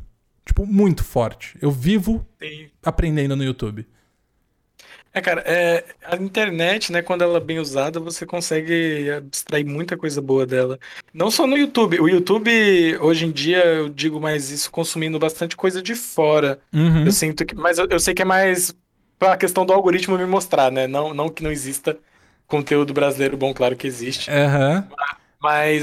Tipo, 0.45 0.65
muito 0.65 1.03
forte. 1.03 1.58
Eu 1.62 1.71
vivo 1.71 2.27
Sim. 2.41 2.67
aprendendo 2.84 3.36
no 3.36 3.43
YouTube. 3.43 3.88
É, 5.13 5.21
cara, 5.21 5.43
é, 5.45 5.84
a 6.04 6.15
internet, 6.15 6.91
né, 6.91 7.04
quando 7.04 7.21
ela 7.21 7.38
é 7.38 7.39
bem 7.39 7.60
usada, 7.60 7.99
você 7.99 8.26
consegue 8.26 9.12
abstrair 9.12 9.63
muita 9.63 9.95
coisa 9.95 10.19
boa 10.19 10.43
dela. 10.43 10.80
Não 11.13 11.30
só 11.30 11.45
no 11.45 11.56
YouTube. 11.56 11.99
O 11.99 12.10
YouTube, 12.10 12.97
hoje 12.99 13.26
em 13.26 13.32
dia, 13.32 13.63
eu 13.63 13.89
digo 13.89 14.19
mais 14.19 14.49
isso, 14.49 14.71
consumindo 14.71 15.19
bastante 15.19 15.56
coisa 15.56 15.84
de 15.84 15.93
fora. 15.93 16.60
Uhum. 16.73 17.06
Eu 17.06 17.12
sinto 17.12 17.45
que. 17.45 17.54
Mas 17.54 17.78
eu, 17.78 17.88
eu 17.91 17.99
sei 17.99 18.15
que 18.15 18.23
é 18.23 18.26
mais 18.26 18.76
pra 19.19 19.38
questão 19.38 19.65
do 19.65 19.71
algoritmo 19.71 20.17
me 20.17 20.26
mostrar, 20.26 20.71
né? 20.71 20.88
Não, 20.88 21.13
não 21.13 21.30
que 21.30 21.43
não 21.43 21.52
exista 21.52 21.95
conteúdo 22.47 22.91
brasileiro 22.91 23.38
bom, 23.38 23.54
claro 23.54 23.76
que 23.76 23.86
existe. 23.86 24.32
Uhum. 24.32 24.84
Mas, 24.97 25.23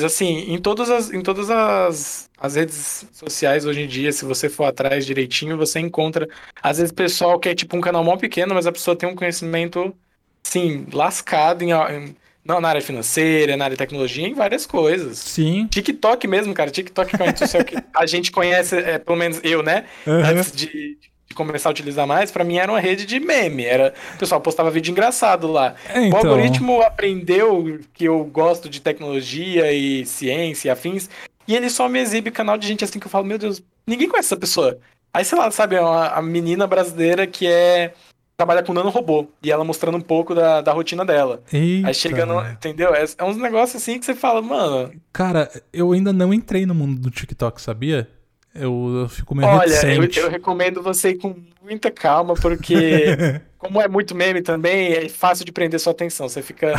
assim, 0.05 0.53
em 0.53 0.59
todas, 0.59 0.91
as, 0.91 1.13
em 1.13 1.23
todas 1.23 1.51
as, 1.51 2.31
as 2.39 2.55
redes 2.55 3.07
sociais 3.13 3.67
hoje 3.67 3.83
em 3.83 3.87
dia, 3.87 4.13
se 4.13 4.25
você 4.25 4.49
for 4.49 4.65
atrás 4.65 5.05
direitinho, 5.05 5.57
você 5.57 5.81
encontra, 5.81 6.29
às 6.63 6.79
vezes, 6.79 6.93
pessoal 6.93 7.39
que 7.39 7.49
é 7.49 7.55
tipo 7.55 7.77
um 7.77 7.81
canal 7.81 8.03
mó 8.03 8.17
pequeno, 8.17 8.55
mas 8.55 8.67
a 8.67 8.73
pessoa 8.73 8.97
tem 8.97 9.09
um 9.09 9.15
conhecimento, 9.15 9.95
sim, 10.43 10.87
lascado 10.93 11.63
em, 11.63 11.73
em 11.73 12.17
não, 12.45 12.61
na 12.61 12.69
área 12.69 12.81
financeira, 12.81 13.57
na 13.57 13.65
área 13.65 13.77
de 13.77 13.79
tecnologia, 13.79 14.27
em 14.27 14.35
várias 14.35 14.67
coisas. 14.67 15.19
Sim. 15.19 15.67
TikTok 15.67 16.27
mesmo, 16.27 16.55
cara. 16.55 16.71
TikTok 16.71 17.15
é 17.15 17.17
uma 17.17 17.27
rede 17.27 17.39
social 17.39 17.65
que 17.65 17.77
a 17.95 18.07
gente 18.07 18.33
conhece, 18.33 18.77
é, 18.77 18.99
pelo 18.99 19.19
menos 19.19 19.41
eu, 19.45 19.63
né? 19.63 19.85
Uhum. 20.07 20.25
Antes 20.25 20.53
de 20.53 20.99
começar 21.35 21.69
a 21.69 21.73
utilizar 21.73 22.07
mais, 22.07 22.31
para 22.31 22.45
mim 22.45 22.59
era 22.59 22.71
uma 22.71 22.81
rede 22.81 23.07
de 23.07 23.21
meme. 23.21 23.65
Era, 23.65 23.95
o 24.15 24.19
pessoal 24.19 24.41
postava 24.41 24.71
vídeo 24.71 24.91
engraçado 24.91 25.51
lá. 25.51 25.75
Então... 25.95 26.11
O 26.11 26.17
algoritmo 26.17 26.81
aprendeu 26.83 27.81
que 27.95 28.05
eu 28.05 28.25
gosto 28.25 28.69
de 28.69 28.81
tecnologia 28.81 29.73
e 29.73 30.05
ciência 30.07 30.69
e 30.69 30.71
afins, 30.71 31.09
e 31.47 31.57
ele 31.57 31.71
só 31.71 31.89
me 31.89 31.99
exibe 31.99 32.31
canal 32.31 32.57
de 32.57 32.67
gente 32.67 32.85
assim 32.85 32.99
que 32.99 33.07
eu 33.07 33.11
falo, 33.11 33.27
meu 33.27 33.39
Deus, 33.39 33.63
ninguém 33.87 34.09
conhece 34.09 34.29
essa 34.29 34.37
pessoa. 34.37 34.79
Aí, 35.13 35.25
sei 35.25 35.37
lá, 35.37 35.51
sabe, 35.51 35.77
é 35.77 35.81
uma, 35.81 36.09
a 36.09 36.23
menina 36.23 36.67
brasileira 36.67 37.27
que 37.27 37.47
é 37.47 37.93
trabalha 38.37 38.63
com 38.63 38.73
nanorobô. 38.73 39.27
E 39.43 39.53
ela 39.53 39.65
mostrando 39.65 39.99
um 39.99 40.01
pouco 40.01 40.35
da, 40.35 40.63
da 40.63 40.73
rotina 40.73 41.05
dela. 41.05 41.43
Eita. 41.53 41.89
Aí 41.89 41.95
chegando, 41.95 42.41
entendeu? 42.51 42.95
É, 42.95 43.05
é 43.19 43.25
uns 43.25 43.37
negócios 43.37 43.83
assim 43.83 43.99
que 43.99 44.07
você 44.07 44.15
fala, 44.15 44.41
mano. 44.41 44.93
Cara, 45.13 45.51
eu 45.73 45.93
ainda 45.93 46.13
não 46.13 46.33
entrei 46.33 46.65
no 46.65 46.75
mundo 46.75 46.99
do 46.99 47.11
TikTok, 47.11 47.61
sabia? 47.61 48.09
Eu, 48.55 49.03
eu 49.03 49.09
fico 49.09 49.35
meio 49.35 49.49
Olha, 49.49 49.87
eu, 49.95 50.05
eu, 50.05 50.29
recomendo 50.29 50.83
você 50.83 51.11
ir 51.11 51.19
com 51.19 51.37
muita 51.63 51.91
calma, 51.91 52.35
porque 52.35 53.41
como 53.57 53.81
é 53.81 53.87
muito 53.87 54.15
meme 54.15 54.43
também, 54.43 54.93
é 54.93 55.09
fácil 55.09 55.45
de 55.45 55.53
prender 55.53 55.79
sua 55.79 55.93
atenção. 55.93 56.29
Você 56.29 56.43
fica. 56.43 56.73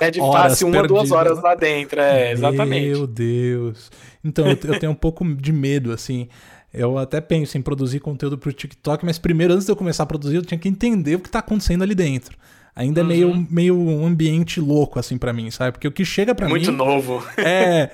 É 0.00 0.10
de 0.10 0.20
fácil 0.20 0.68
uma, 0.68 0.86
duas 0.86 1.10
horas 1.10 1.42
lá 1.42 1.54
dentro. 1.54 2.00
É, 2.00 2.32
exatamente. 2.32 2.86
Meu 2.86 3.06
Deus. 3.06 3.90
Então, 4.24 4.46
eu, 4.46 4.58
eu 4.64 4.78
tenho 4.78 4.92
um 4.92 4.96
pouco 4.96 5.24
de 5.34 5.52
medo, 5.52 5.92
assim. 5.92 6.28
Eu 6.72 6.96
até 6.96 7.20
penso 7.20 7.58
em 7.58 7.62
produzir 7.62 7.98
conteúdo 8.00 8.38
pro 8.38 8.52
TikTok, 8.52 9.04
mas 9.04 9.18
primeiro, 9.18 9.54
antes 9.54 9.66
de 9.66 9.72
eu 9.72 9.76
começar 9.76 10.04
a 10.04 10.06
produzir, 10.06 10.36
eu 10.36 10.42
tinha 10.42 10.58
que 10.58 10.68
entender 10.68 11.16
o 11.16 11.20
que 11.20 11.30
tá 11.30 11.40
acontecendo 11.40 11.82
ali 11.82 11.94
dentro. 11.94 12.36
Ainda 12.76 13.00
uhum. 13.00 13.06
é 13.06 13.08
meio, 13.08 13.46
meio 13.50 13.76
um 13.76 14.06
ambiente 14.06 14.60
louco, 14.60 14.98
assim, 14.98 15.18
para 15.18 15.32
mim, 15.32 15.50
sabe? 15.50 15.72
Porque 15.72 15.88
o 15.88 15.92
que 15.92 16.04
chega 16.04 16.34
para 16.34 16.46
mim. 16.46 16.52
Muito 16.52 16.70
novo. 16.70 17.26
É. 17.36 17.90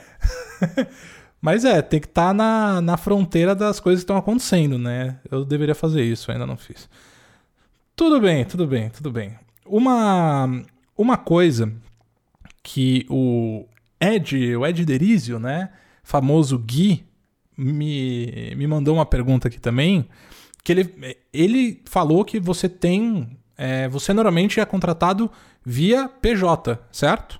Mas 1.45 1.63
é, 1.67 1.83
tem 1.83 2.01
que 2.01 2.07
estar 2.07 2.29
tá 2.29 2.33
na, 2.33 2.81
na 2.81 2.97
fronteira 2.97 3.55
das 3.55 3.79
coisas 3.79 4.01
que 4.01 4.05
estão 4.05 4.17
acontecendo, 4.17 4.79
né? 4.79 5.19
Eu 5.31 5.45
deveria 5.45 5.75
fazer 5.75 6.03
isso, 6.03 6.33
ainda 6.33 6.47
não 6.47 6.57
fiz. 6.57 6.89
Tudo 7.95 8.19
bem, 8.19 8.47
tudo 8.47 8.67
bem, 8.67 8.89
tudo 8.89 9.11
bem. 9.13 9.35
Uma, 9.67 10.63
uma 10.97 11.19
coisa 11.19 11.71
que 12.63 13.05
o 13.11 13.67
Ed, 14.01 14.57
o 14.57 14.65
Ed 14.65 14.87
Derizio, 14.87 15.39
né? 15.39 15.69
Famoso 16.03 16.59
Gui, 16.59 17.05
me, 17.55 18.55
me 18.57 18.67
mandou 18.67 18.95
uma 18.95 19.05
pergunta 19.05 19.49
aqui 19.49 19.61
também. 19.61 20.09
Que 20.65 20.73
ele, 20.73 21.19
ele 21.31 21.83
falou 21.85 22.25
que 22.25 22.41
você 22.41 22.71
tem. 22.71 23.37
É, 23.55 23.87
você 23.87 24.15
normalmente 24.15 24.61
é 24.61 24.65
contratado 24.65 25.31
via 25.63 26.09
PJ, 26.09 26.81
certo? 26.91 27.39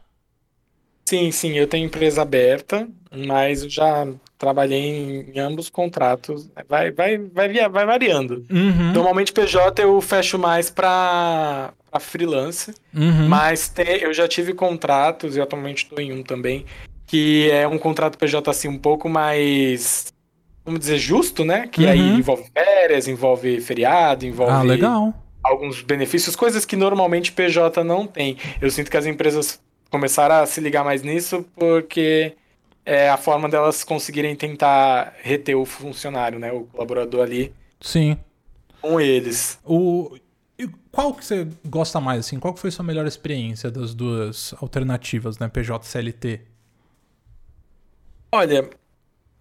Sim, 1.05 1.31
sim, 1.31 1.53
eu 1.59 1.67
tenho 1.67 1.87
empresa 1.87 2.23
aberta, 2.23 2.89
mas 3.15 3.63
eu 3.63 3.69
já 3.69 4.07
trabalhei 4.39 4.81
em, 4.81 5.33
em 5.35 5.39
ambos 5.39 5.69
contratos. 5.69 6.51
Vai, 6.69 6.91
vai, 6.91 7.19
vai, 7.19 7.69
vai 7.69 7.87
variando. 7.87 8.45
Uhum. 8.51 8.93
Normalmente 8.93 9.33
PJ 9.33 9.83
eu 9.83 10.01
fecho 10.01 10.39
mais 10.39 10.71
para 10.71 11.73
freelance, 12.01 12.75
uhum. 12.95 13.29
mas 13.29 13.69
te, 13.69 14.03
eu 14.03 14.13
já 14.15 14.27
tive 14.27 14.55
contratos, 14.55 15.37
e 15.37 15.41
atualmente 15.41 15.85
estou 15.85 16.01
em 16.01 16.13
um 16.13 16.23
também, 16.23 16.65
que 17.07 17.51
é 17.51 17.69
um 17.69 17.79
contrato 17.79 18.19
PJ 18.19 18.51
assim 18.51 18.69
um 18.69 18.79
pouco 18.79 19.09
mais, 19.09 20.13
vamos 20.65 20.81
dizer, 20.81 20.99
justo, 20.99 21.45
né? 21.45 21.69
Que 21.71 21.85
uhum. 21.85 21.91
aí 21.91 22.01
envolve 22.01 22.45
férias, 22.53 23.07
envolve 23.07 23.61
feriado, 23.61 24.25
envolve. 24.25 24.53
Ah, 24.53 24.63
legal 24.63 25.15
alguns 25.45 25.83
benefícios, 25.83 26.35
coisas 26.35 26.65
que 26.65 26.75
normalmente 26.75 27.31
PJ 27.31 27.85
não 27.85 28.07
tem. 28.07 28.39
Eu 28.61 28.71
sinto 28.71 28.91
que 28.91 28.97
as 28.97 29.05
empresas 29.05 29.61
começaram 29.95 30.35
a 30.35 30.47
se 30.47 30.61
ligar 30.61 30.83
mais 30.83 31.03
nisso 31.03 31.47
porque 31.55 32.35
é 32.85 33.09
a 33.09 33.17
forma 33.17 33.49
delas 33.49 33.85
conseguirem 33.85 34.35
tentar 34.35 35.15
reter 35.23 35.55
o 35.55 35.65
funcionário, 35.65 36.37
né? 36.37 36.51
O 36.51 36.65
colaborador 36.65 37.23
ali. 37.23 37.55
Sim. 37.81 38.19
Com 38.83 39.01
eles. 39.01 39.57
O... 39.65 40.19
Qual 40.91 41.15
que 41.15 41.25
você 41.25 41.47
gosta 41.65 42.01
mais, 42.01 42.27
assim? 42.27 42.41
Qual 42.41 42.57
foi 42.57 42.71
a 42.71 42.73
sua 42.73 42.85
melhor 42.85 43.07
experiência 43.07 43.71
das 43.71 43.95
duas 43.95 44.53
alternativas, 44.61 45.39
né? 45.39 45.47
PJ 45.47 45.85
e 45.85 45.89
CLT? 45.89 46.41
Olha, 48.33 48.69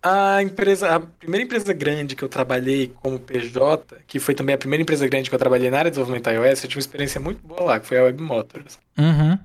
a 0.04 0.39
empresa, 0.44 0.96
a 0.96 1.00
primeira 1.00 1.46
empresa 1.46 1.74
grande 1.74 2.16
que 2.16 2.24
eu 2.24 2.30
trabalhei 2.30 2.94
como 3.02 3.18
PJ, 3.18 4.04
que 4.06 4.20
foi 4.20 4.36
também 4.36 4.54
a 4.54 4.58
primeira 4.58 4.84
empresa 4.84 5.08
grande 5.08 5.30
que 5.30 5.36
eu 5.36 5.39
trabalhei 5.39 5.72
na 5.72 5.80
área 5.80 5.89
de 5.89 5.98
desenvolvimento 5.98 6.30
iOS, 6.30 6.63
eu 6.63 6.70
tive 6.70 6.80
uma 6.80 6.86
experiência 6.86 7.20
muito 7.20 7.42
boa 7.46 7.63
lá, 7.63 7.80
que 7.80 7.88
foi 7.88 7.98
a 7.98 8.04
Web 8.04 8.22
Motors. 8.22 8.78
Uhum. 9.00 9.39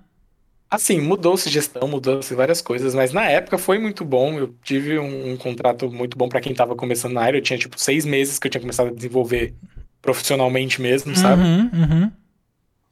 Assim, 0.71 1.01
mudou-se 1.01 1.49
gestão, 1.49 1.89
mudou-se 1.89 2.35
várias 2.35 2.61
coisas, 2.61 2.95
mas 2.95 3.13
na 3.13 3.25
época 3.25 3.57
foi 3.57 3.79
muito 3.79 4.05
bom. 4.05 4.39
Eu 4.39 4.55
tive 4.63 4.99
um, 4.99 5.33
um 5.33 5.37
contrato 5.37 5.91
muito 5.91 6.17
bom 6.17 6.29
para 6.29 6.41
quem 6.41 6.53
estava 6.53 6.77
começando 6.77 7.15
na 7.15 7.23
área. 7.23 7.39
Eu 7.39 7.43
tinha, 7.43 7.59
tipo, 7.59 7.81
seis 7.81 8.05
meses 8.05 8.39
que 8.39 8.47
eu 8.47 8.51
tinha 8.51 8.61
começado 8.61 8.89
a 8.89 8.93
desenvolver 8.93 9.55
profissionalmente 10.03 10.81
mesmo, 10.81 11.17
sabe? 11.17 11.43
Uhum, 11.43 11.71
uhum. 11.73 12.13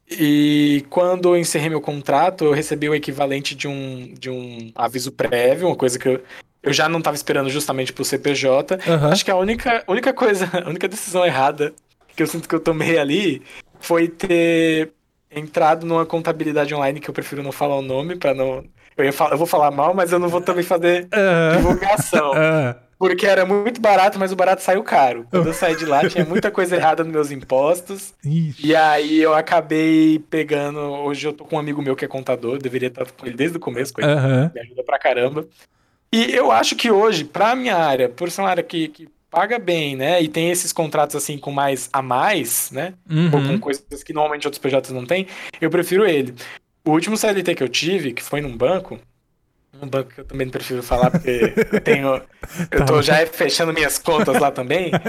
E 0.08 0.86
quando 0.88 1.34
eu 1.34 1.36
encerrei 1.36 1.68
meu 1.68 1.80
contrato, 1.80 2.44
eu 2.44 2.52
recebi 2.52 2.88
o 2.88 2.94
equivalente 2.94 3.54
de 3.54 3.66
um, 3.66 4.14
de 4.18 4.30
um 4.30 4.70
aviso 4.74 5.12
prévio, 5.12 5.66
uma 5.66 5.76
coisa 5.76 5.98
que 5.98 6.08
eu, 6.08 6.22
eu 6.62 6.72
já 6.72 6.88
não 6.88 6.98
estava 6.98 7.16
esperando 7.16 7.50
justamente 7.50 7.92
pro 7.92 8.04
CPJ. 8.04 8.76
Uhum. 8.86 9.08
Acho 9.08 9.24
que 9.24 9.30
a 9.30 9.36
única, 9.36 9.84
única 9.86 10.12
coisa, 10.12 10.48
a 10.64 10.68
única 10.68 10.88
decisão 10.88 11.26
errada 11.26 11.74
que 12.14 12.22
eu 12.22 12.26
sinto 12.26 12.48
que 12.48 12.54
eu 12.54 12.60
tomei 12.60 12.98
ali 12.98 13.42
foi 13.80 14.08
ter 14.08 14.92
entrado 15.36 15.86
numa 15.86 16.06
contabilidade 16.06 16.74
online 16.74 17.00
que 17.00 17.08
eu 17.08 17.14
prefiro 17.14 17.42
não 17.42 17.52
falar 17.52 17.76
o 17.76 17.82
nome 17.82 18.16
para 18.16 18.34
não. 18.34 18.64
Eu, 18.96 19.04
ia 19.04 19.12
falar, 19.12 19.32
eu 19.32 19.38
vou 19.38 19.46
falar 19.46 19.70
mal, 19.70 19.94
mas 19.94 20.10
eu 20.10 20.18
não 20.18 20.28
vou 20.28 20.40
também 20.40 20.64
fazer 20.64 21.06
divulgação. 21.56 22.32
Porque 22.98 23.26
era 23.26 23.44
muito 23.44 23.78
barato, 23.78 24.18
mas 24.18 24.32
o 24.32 24.36
barato 24.36 24.62
saiu 24.62 24.82
caro. 24.82 25.26
Quando 25.30 25.48
eu 25.48 25.52
saí 25.52 25.76
de 25.76 25.84
lá, 25.84 26.08
tinha 26.08 26.24
muita 26.26 26.50
coisa 26.50 26.76
errada 26.76 27.04
nos 27.04 27.12
meus 27.12 27.30
impostos. 27.30 28.14
Ixi. 28.24 28.68
E 28.68 28.74
aí 28.74 29.20
eu 29.20 29.34
acabei 29.34 30.18
pegando. 30.30 30.80
Hoje 30.80 31.28
eu 31.28 31.32
tô 31.34 31.44
com 31.44 31.56
um 31.56 31.58
amigo 31.58 31.82
meu 31.82 31.94
que 31.94 32.06
é 32.06 32.08
contador, 32.08 32.58
deveria 32.58 32.88
estar 32.88 33.04
com 33.04 33.26
ele 33.26 33.36
desde 33.36 33.58
o 33.58 33.60
começo, 33.60 33.92
coitado, 33.92 34.26
uhum. 34.26 34.50
me 34.54 34.60
ajuda 34.60 34.82
pra 34.82 34.98
caramba. 34.98 35.46
E 36.10 36.34
eu 36.34 36.50
acho 36.50 36.74
que 36.74 36.90
hoje, 36.90 37.24
pra 37.24 37.54
minha 37.54 37.76
área, 37.76 38.08
por 38.08 38.30
ser 38.30 38.40
uma 38.40 38.48
área 38.48 38.62
que, 38.62 38.88
que 38.88 39.08
paga 39.36 39.58
bem, 39.58 39.94
né? 39.94 40.22
E 40.22 40.28
tem 40.28 40.50
esses 40.50 40.72
contratos 40.72 41.14
assim 41.14 41.36
com 41.36 41.50
mais 41.50 41.90
a 41.92 42.00
mais, 42.00 42.70
né? 42.70 42.94
Uhum. 43.08 43.26
Ou 43.26 43.42
com 43.42 43.60
coisas 43.60 44.02
que 44.02 44.14
normalmente 44.14 44.46
outros 44.46 44.58
PJs 44.58 44.92
não 44.92 45.04
têm, 45.04 45.26
eu 45.60 45.68
prefiro 45.68 46.06
ele. 46.06 46.34
O 46.82 46.92
último 46.92 47.18
CLT 47.18 47.54
que 47.54 47.62
eu 47.62 47.68
tive, 47.68 48.14
que 48.14 48.22
foi 48.22 48.40
num 48.40 48.56
banco, 48.56 48.98
um 49.82 49.86
banco 49.86 50.14
que 50.14 50.20
eu 50.22 50.24
também 50.24 50.46
não 50.46 50.52
prefiro 50.52 50.82
falar 50.82 51.10
porque 51.10 51.52
eu 51.70 51.80
tenho. 51.84 52.22
Eu 52.70 52.86
tô 52.86 52.94
tá. 52.94 53.02
já 53.02 53.26
fechando 53.26 53.74
minhas 53.74 53.98
contas 53.98 54.40
lá 54.40 54.50
também. 54.50 54.90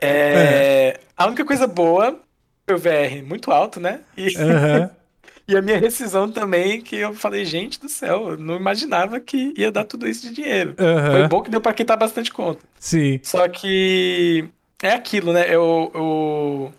É, 0.00 1.00
a 1.16 1.26
única 1.26 1.44
coisa 1.44 1.66
boa 1.66 2.20
foi 2.64 2.76
o 2.76 2.78
VR 2.78 3.26
muito 3.26 3.50
alto, 3.50 3.80
né? 3.80 4.02
E, 4.16 4.28
uhum. 4.36 4.88
E 5.46 5.56
a 5.56 5.62
minha 5.62 5.78
rescisão 5.78 6.30
também, 6.30 6.80
que 6.80 6.96
eu 6.96 7.14
falei, 7.14 7.44
gente 7.44 7.78
do 7.78 7.88
céu, 7.88 8.30
eu 8.30 8.38
não 8.38 8.56
imaginava 8.56 9.20
que 9.20 9.52
ia 9.56 9.70
dar 9.70 9.84
tudo 9.84 10.08
isso 10.08 10.28
de 10.28 10.34
dinheiro. 10.34 10.70
Uhum. 10.70 11.12
Foi 11.12 11.28
bom 11.28 11.42
que 11.42 11.50
deu 11.50 11.60
pra 11.60 11.74
quitar 11.74 11.98
bastante 11.98 12.32
conta. 12.32 12.60
Sim. 12.80 13.20
Só 13.22 13.46
que 13.48 14.48
é 14.82 14.92
aquilo, 14.92 15.32
né? 15.32 15.44
Eu, 15.48 15.90
eu, 15.94 16.72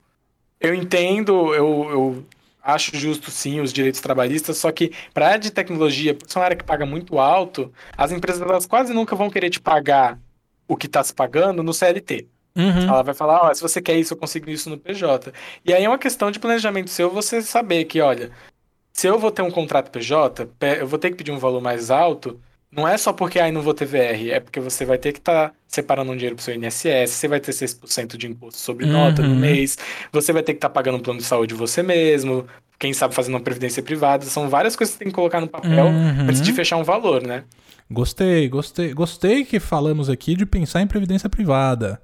eu 0.60 0.73
entendo, 0.73 1.54
eu, 1.54 1.88
eu 1.91 2.25
acho 2.63 2.97
justo 2.97 3.30
sim 3.30 3.62
os 3.62 3.71
direitos 3.71 4.01
trabalhistas, 4.01 4.58
só 4.58 4.71
que 4.71 4.91
para 5.13 5.28
área 5.28 5.39
de 5.39 5.51
tecnologia, 5.51 6.15
por 6.15 6.28
ser 6.28 6.39
uma 6.39 6.45
área 6.45 6.58
que 6.58 6.63
paga 6.63 6.86
muito 6.86 7.19
alto, 7.19 7.71
as 7.95 8.12
empresas 8.12 8.41
elas 8.41 8.65
quase 8.65 8.93
nunca 8.93 9.15
vão 9.15 9.30
querer 9.30 9.51
te 9.51 9.62
pagar 9.62 10.17
o 10.67 10.75
que 10.75 10.88
está 10.88 11.04
se 11.04 11.13
pagando 11.13 11.62
no 11.62 11.73
CLT. 11.73 12.28
Uhum. 12.56 12.88
Ela 12.88 13.04
vai 13.04 13.13
falar, 13.13 13.43
ó, 13.43 13.54
se 13.54 13.62
você 13.62 13.82
quer 13.82 13.97
isso, 13.97 14.13
eu 14.13 14.17
consigo 14.17 14.49
isso 14.49 14.69
no 14.69 14.78
PJ. 14.78 15.32
E 15.63 15.73
aí 15.73 15.84
é 15.84 15.89
uma 15.89 15.99
questão 15.99 16.32
de 16.32 16.39
planejamento 16.39 16.89
seu 16.89 17.12
você 17.12 17.41
saber 17.41 17.84
que, 17.86 18.01
olha, 18.01 18.32
se 18.95 19.08
eu 19.08 19.19
vou 19.19 19.29
ter 19.29 19.41
um 19.41 19.51
contrato 19.51 19.91
PJ, 19.91 20.47
eu 20.79 20.88
vou 20.88 20.97
ter 20.97 21.10
que 21.10 21.17
pedir 21.17 21.29
um 21.29 21.38
valor 21.38 21.62
mais 21.62 21.91
alto, 21.91 22.39
não 22.71 22.88
é 22.88 22.97
só 22.97 23.12
porque 23.12 23.38
aí 23.38 23.51
não 23.51 23.62
vou 23.62 23.73
ter 23.73 23.86
VR, 23.86 24.31
é 24.31 24.39
porque 24.39 24.58
você 24.58 24.86
vai 24.86 24.97
ter 24.97 25.12
que 25.12 25.19
estar 25.19 25.49
tá 25.49 25.55
separando 25.67 26.13
um 26.13 26.15
dinheiro 26.15 26.38
para 26.38 26.41
o 26.41 26.45
seu 26.45 26.55
INSS, 26.55 27.12
você 27.12 27.27
vai 27.27 27.41
ter 27.41 27.51
6% 27.51 28.15
de 28.15 28.25
imposto 28.25 28.58
sobre 28.58 28.86
nota 28.86 29.21
uhum. 29.21 29.27
no 29.27 29.36
mês, 29.36 29.77
você 30.13 30.31
vai 30.31 30.41
ter 30.41 30.53
que 30.53 30.60
estar 30.60 30.69
tá 30.69 30.73
pagando 30.73 30.97
um 30.97 31.01
plano 31.01 31.19
de 31.19 31.25
saúde 31.25 31.53
você 31.53 31.84
mesmo, 31.84 32.47
quem 32.79 32.93
sabe 32.93 33.13
fazendo 33.13 33.34
uma 33.34 33.41
previdência 33.41 33.84
privada, 33.84 34.23
são 34.23 34.47
várias 34.47 34.77
coisas 34.77 34.95
que 34.95 34.99
você 34.99 35.03
tem 35.03 35.12
que 35.12 35.15
colocar 35.15 35.41
no 35.41 35.47
papel 35.49 35.88
uhum. 35.88 36.27
antes 36.29 36.41
de 36.41 36.53
fechar 36.53 36.77
um 36.77 36.84
valor, 36.86 37.21
né? 37.21 37.43
Gostei, 37.91 38.47
gostei, 38.47 38.93
gostei 38.93 39.43
que 39.43 39.60
falamos 39.60 40.10
aqui 40.10 40.36
de 40.36 40.45
pensar 40.45 40.81
em 40.81 40.88
previdência 40.88 41.29
privada. 41.29 42.01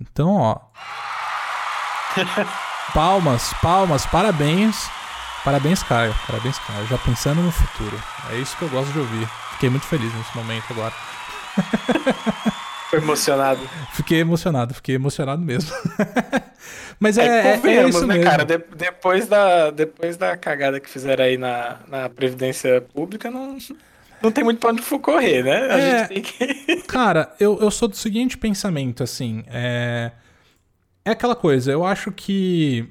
Então, 0.00 0.36
ó. 0.36 0.60
palmas, 2.94 3.52
palmas, 3.60 4.06
parabéns. 4.06 4.88
Parabéns, 5.44 5.82
Caio. 5.82 6.14
Parabéns, 6.26 6.58
Caio. 6.58 6.86
Já 6.86 6.96
pensando 6.98 7.42
no 7.42 7.52
futuro. 7.52 8.00
É 8.30 8.36
isso 8.36 8.56
que 8.56 8.62
eu 8.62 8.68
gosto 8.70 8.92
de 8.92 8.98
ouvir. 8.98 9.28
Fiquei 9.52 9.68
muito 9.68 9.84
feliz 9.86 10.12
nesse 10.14 10.34
momento 10.34 10.64
agora. 10.70 10.94
Foi 12.88 12.98
emocionado. 12.98 13.60
Fiquei 13.92 14.20
emocionado, 14.20 14.74
fiquei 14.74 14.94
emocionado 14.94 15.42
mesmo. 15.42 15.70
Mas 16.98 17.18
é, 17.18 17.26
é, 17.26 17.60
é, 17.62 17.76
é 17.76 17.88
isso 17.88 18.06
né, 18.06 18.14
mesmo. 18.14 18.30
cara? 18.30 18.44
De, 18.44 18.58
depois, 18.76 19.26
da, 19.26 19.70
depois 19.70 20.16
da 20.16 20.36
cagada 20.36 20.80
que 20.80 20.88
fizeram 20.88 21.24
aí 21.24 21.36
na, 21.36 21.78
na 21.88 22.08
Previdência 22.08 22.80
Pública, 22.80 23.30
não, 23.30 23.58
não 24.22 24.30
tem 24.30 24.44
muito 24.44 24.60
pra 24.60 24.70
onde 24.70 24.82
correr, 25.00 25.42
né? 25.42 25.70
A 25.70 25.78
é, 25.78 25.98
gente 25.98 26.08
tem 26.08 26.22
que. 26.22 26.76
cara, 26.88 27.34
eu, 27.38 27.58
eu 27.60 27.70
sou 27.70 27.88
do 27.88 27.96
seguinte 27.96 28.38
pensamento, 28.38 29.02
assim. 29.02 29.44
É, 29.48 30.12
é 31.04 31.10
aquela 31.10 31.36
coisa, 31.36 31.70
eu 31.70 31.84
acho 31.84 32.10
que 32.12 32.88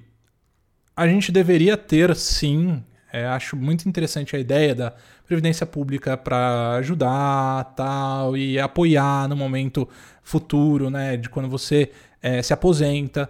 a 0.95 1.07
gente 1.07 1.31
deveria 1.31 1.75
ter, 1.75 2.15
sim. 2.15 2.83
É, 3.11 3.27
acho 3.27 3.55
muito 3.55 3.87
interessante 3.87 4.35
a 4.35 4.39
ideia 4.39 4.73
da 4.73 4.93
previdência 5.25 5.65
pública 5.65 6.17
para 6.17 6.75
ajudar 6.77 7.73
tal 7.75 8.35
e 8.35 8.59
apoiar 8.59 9.27
no 9.27 9.35
momento 9.35 9.87
futuro, 10.23 10.89
né, 10.89 11.15
de 11.17 11.29
quando 11.29 11.47
você 11.47 11.91
é, 12.21 12.41
se 12.41 12.53
aposenta. 12.53 13.29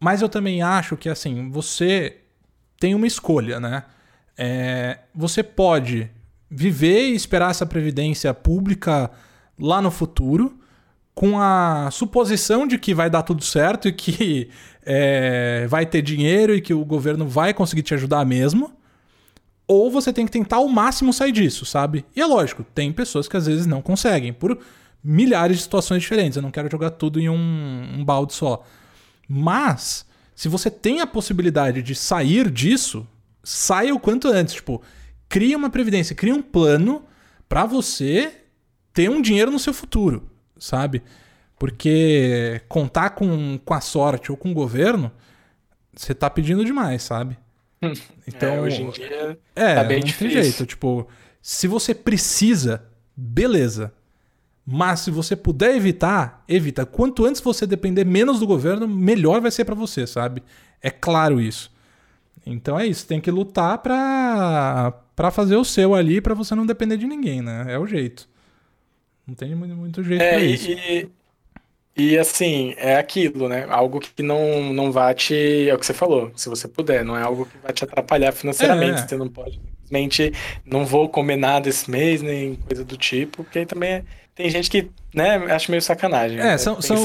Mas 0.00 0.22
eu 0.22 0.28
também 0.28 0.62
acho 0.62 0.96
que 0.96 1.08
assim 1.08 1.48
você 1.50 2.16
tem 2.78 2.94
uma 2.94 3.06
escolha, 3.06 3.60
né? 3.60 3.84
É, 4.36 4.98
você 5.14 5.42
pode 5.42 6.10
viver 6.50 7.10
e 7.10 7.14
esperar 7.14 7.50
essa 7.50 7.66
previdência 7.66 8.32
pública 8.32 9.10
lá 9.58 9.82
no 9.82 9.90
futuro, 9.90 10.58
com 11.14 11.38
a 11.38 11.90
suposição 11.90 12.66
de 12.66 12.78
que 12.78 12.94
vai 12.94 13.10
dar 13.10 13.22
tudo 13.22 13.44
certo 13.44 13.88
e 13.88 13.92
que 13.92 14.48
é, 14.84 15.66
vai 15.68 15.84
ter 15.86 16.02
dinheiro 16.02 16.54
e 16.54 16.60
que 16.60 16.74
o 16.74 16.84
governo 16.84 17.26
vai 17.26 17.52
conseguir 17.52 17.82
te 17.82 17.94
ajudar 17.94 18.24
mesmo. 18.24 18.72
Ou 19.66 19.90
você 19.90 20.12
tem 20.12 20.26
que 20.26 20.32
tentar 20.32 20.56
ao 20.56 20.68
máximo 20.68 21.12
sair 21.12 21.30
disso, 21.30 21.64
sabe? 21.64 22.04
E 22.16 22.20
é 22.20 22.26
lógico, 22.26 22.64
tem 22.74 22.92
pessoas 22.92 23.28
que 23.28 23.36
às 23.36 23.46
vezes 23.46 23.66
não 23.66 23.80
conseguem, 23.80 24.32
por 24.32 24.58
milhares 25.02 25.58
de 25.58 25.62
situações 25.62 26.02
diferentes. 26.02 26.36
Eu 26.36 26.42
não 26.42 26.50
quero 26.50 26.70
jogar 26.70 26.90
tudo 26.90 27.20
em 27.20 27.28
um, 27.28 27.94
um 27.98 28.04
balde 28.04 28.34
só. 28.34 28.64
Mas, 29.28 30.04
se 30.34 30.48
você 30.48 30.70
tem 30.70 31.00
a 31.00 31.06
possibilidade 31.06 31.82
de 31.82 31.94
sair 31.94 32.50
disso, 32.50 33.06
saia 33.44 33.94
o 33.94 34.00
quanto 34.00 34.28
antes. 34.28 34.54
Tipo, 34.54 34.82
cria 35.28 35.56
uma 35.56 35.70
previdência, 35.70 36.16
cria 36.16 36.34
um 36.34 36.42
plano 36.42 37.04
para 37.48 37.64
você 37.64 38.32
ter 38.92 39.08
um 39.08 39.22
dinheiro 39.22 39.50
no 39.50 39.58
seu 39.58 39.72
futuro, 39.72 40.29
sabe? 40.60 41.02
Porque 41.58 42.60
contar 42.68 43.10
com, 43.10 43.58
com 43.64 43.74
a 43.74 43.80
sorte 43.80 44.30
ou 44.30 44.36
com 44.36 44.50
o 44.50 44.54
governo, 44.54 45.10
você 45.94 46.14
tá 46.14 46.30
pedindo 46.30 46.64
demais, 46.64 47.02
sabe? 47.02 47.36
Então, 48.28 48.48
é, 48.48 48.60
hoje 48.60 48.82
em 48.82 48.90
dia 48.90 49.38
é, 49.56 49.74
tá 49.74 49.84
bem 49.84 49.98
não 49.98 50.06
difícil. 50.06 50.34
tem 50.34 50.42
jeito. 50.44 50.66
Tipo, 50.66 51.08
se 51.42 51.66
você 51.66 51.94
precisa, 51.94 52.84
beleza. 53.16 53.92
Mas 54.64 55.00
se 55.00 55.10
você 55.10 55.34
puder 55.34 55.74
evitar, 55.74 56.44
evita. 56.46 56.86
Quanto 56.86 57.24
antes 57.24 57.40
você 57.40 57.66
depender 57.66 58.04
menos 58.04 58.38
do 58.38 58.46
governo, 58.46 58.86
melhor 58.86 59.40
vai 59.40 59.50
ser 59.50 59.64
para 59.64 59.74
você, 59.74 60.06
sabe? 60.06 60.42
É 60.80 60.90
claro 60.90 61.40
isso. 61.40 61.72
Então 62.46 62.78
é 62.78 62.86
isso, 62.86 63.06
tem 63.06 63.20
que 63.20 63.30
lutar 63.30 63.78
pra, 63.78 64.92
pra 65.14 65.30
fazer 65.30 65.56
o 65.56 65.64
seu 65.64 65.94
ali, 65.94 66.20
para 66.20 66.34
você 66.34 66.54
não 66.54 66.64
depender 66.64 66.96
de 66.96 67.06
ninguém, 67.06 67.42
né? 67.42 67.66
É 67.68 67.78
o 67.78 67.86
jeito. 67.86 68.28
Não 69.30 69.34
tem 69.36 69.54
muito, 69.54 69.76
muito 69.76 70.02
jeito 70.02 70.20
é, 70.20 70.30
pra 70.30 70.40
isso. 70.40 70.70
E, 70.70 71.08
e 71.96 72.18
assim, 72.18 72.74
é 72.76 72.96
aquilo, 72.96 73.48
né? 73.48 73.64
Algo 73.70 74.00
que 74.00 74.22
não, 74.22 74.72
não 74.72 74.90
vai 74.90 75.14
te. 75.14 75.68
É 75.68 75.74
o 75.74 75.78
que 75.78 75.86
você 75.86 75.94
falou, 75.94 76.32
se 76.34 76.48
você 76.48 76.66
puder, 76.66 77.04
não 77.04 77.16
é 77.16 77.22
algo 77.22 77.46
que 77.46 77.56
vai 77.58 77.72
te 77.72 77.84
atrapalhar 77.84 78.32
financeiramente. 78.32 79.02
É. 79.02 79.08
Você 79.08 79.16
não 79.16 79.28
pode 79.28 79.60
simplesmente 79.90 80.32
não 80.64 80.86
vou 80.86 81.08
comer 81.08 81.36
nada 81.36 81.68
esse 81.68 81.90
mês, 81.90 82.22
nem 82.22 82.54
coisa 82.54 82.84
do 82.84 82.96
tipo, 82.96 83.42
porque 83.42 83.58
aí 83.58 83.66
também 83.66 83.90
é, 83.90 84.04
tem 84.34 84.48
gente 84.48 84.70
que, 84.70 84.88
né, 85.12 85.36
acha 85.52 85.70
meio 85.70 85.82
sacanagem. 85.82 86.38
É, 86.38 86.42
né, 86.42 86.58
são, 86.58 86.80
são, 86.80 86.96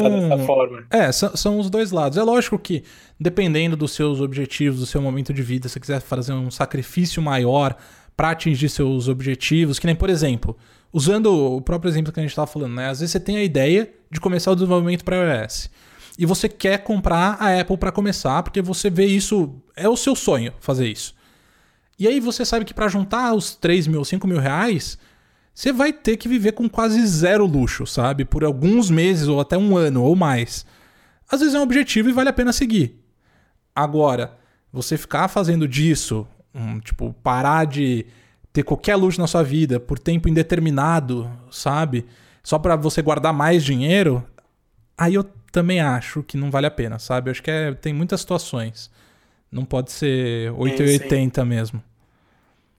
é 0.92 1.12
são, 1.12 1.36
são 1.36 1.60
os 1.60 1.70
dois 1.70 1.92
lados. 1.92 2.18
É 2.18 2.24
lógico 2.24 2.58
que, 2.58 2.84
dependendo 3.20 3.76
dos 3.76 3.92
seus 3.92 4.22
objetivos, 4.22 4.80
do 4.80 4.86
seu 4.86 5.02
momento 5.02 5.34
de 5.34 5.42
vida, 5.42 5.68
se 5.68 5.74
você 5.74 5.80
quiser 5.80 6.02
fazer 6.02 6.34
um 6.34 6.52
sacrifício 6.52 7.22
maior 7.22 7.76
para 8.16 8.30
atingir 8.30 8.70
seus 8.70 9.10
objetivos, 9.10 9.80
que 9.80 9.88
nem, 9.88 9.96
por 9.96 10.10
exemplo, 10.10 10.56
usando 10.96 11.26
o 11.26 11.60
próprio 11.60 11.90
exemplo 11.90 12.14
que 12.14 12.22
a 12.22 12.24
gente 12.24 12.30
estava 12.30 12.48
falando, 12.48 12.76
né? 12.76 12.88
Às 12.88 13.02
vezes 13.02 13.12
você 13.12 13.20
tem 13.20 13.36
a 13.36 13.44
ideia 13.44 13.92
de 14.10 14.18
começar 14.18 14.52
o 14.52 14.56
desenvolvimento 14.56 15.04
para 15.04 15.42
iOS. 15.42 15.70
E 16.18 16.26
você 16.26 16.48
quer 16.48 16.86
comprar 16.86 17.36
a 17.38 17.60
Apple 17.60 17.76
para 17.76 17.92
começar, 17.92 18.42
porque 18.42 18.62
você 18.62 18.90
vê 18.90 19.06
isso, 19.06 19.62
é 19.76 19.90
o 19.90 19.98
seu 19.98 20.16
sonho 20.16 20.54
fazer 20.62 20.88
isso. 20.88 21.14
E 22.00 22.08
aí 22.08 22.22
você 22.22 22.46
sabe 22.46 22.64
que 22.64 22.74
para 22.74 22.88
juntar 22.88 23.34
os 23.34 23.56
3 23.56 23.88
mil, 23.88 24.06
5 24.06 24.26
mil 24.26 24.40
reais, 24.40 24.98
você 25.54 25.74
vai 25.74 25.92
ter 25.92 26.16
que 26.16 26.30
viver 26.30 26.54
com 26.54 26.70
quase 26.70 27.06
zero 27.06 27.46
luxo, 27.46 27.86
sabe? 27.86 28.24
Por 28.24 28.46
alguns 28.46 28.90
meses 28.90 29.28
ou 29.28 29.42
até 29.42 29.58
um 29.58 29.76
ano 29.76 30.02
ou 30.02 30.16
mais. 30.16 30.66
Às 31.30 31.42
vezes 31.42 31.56
é 31.56 31.60
um 31.60 31.64
objetivo 31.64 32.08
e 32.08 32.14
vale 32.14 32.30
a 32.30 32.34
pena 32.34 32.54
seguir. 32.54 33.04
Agora, 33.76 34.38
você 34.72 34.98
ficar 34.98 35.28
fazendo 35.28 35.68
disso, 35.68 36.26
um, 36.54 36.80
tipo, 36.80 37.14
parar 37.22 37.66
de 37.66 38.06
ter 38.56 38.64
qualquer 38.64 38.96
luxo 38.96 39.20
na 39.20 39.28
sua 39.28 39.44
vida 39.44 39.82
por 39.82 40.00
tempo 40.00 40.30
indeterminado, 40.30 41.30
sabe? 41.52 42.06
Só 42.42 42.58
para 42.58 42.78
você 42.78 43.02
guardar 43.02 43.34
mais 43.34 43.66
dinheiro, 43.66 44.24
aí 44.98 45.16
eu 45.16 45.26
também 45.52 45.82
acho 45.82 46.24
que 46.24 46.38
não 46.38 46.50
vale 46.50 46.66
a 46.66 46.72
pena, 46.72 46.98
sabe? 46.98 47.28
Eu 47.28 47.32
acho 47.32 47.44
que 47.44 47.52
é, 47.52 47.74
tem 47.74 47.94
muitas 47.94 48.22
situações. 48.22 48.90
Não 49.52 49.66
pode 49.66 49.92
ser 49.92 50.54
880 50.54 51.42
sim, 51.42 51.44
sim. 51.44 51.50
mesmo. 51.50 51.84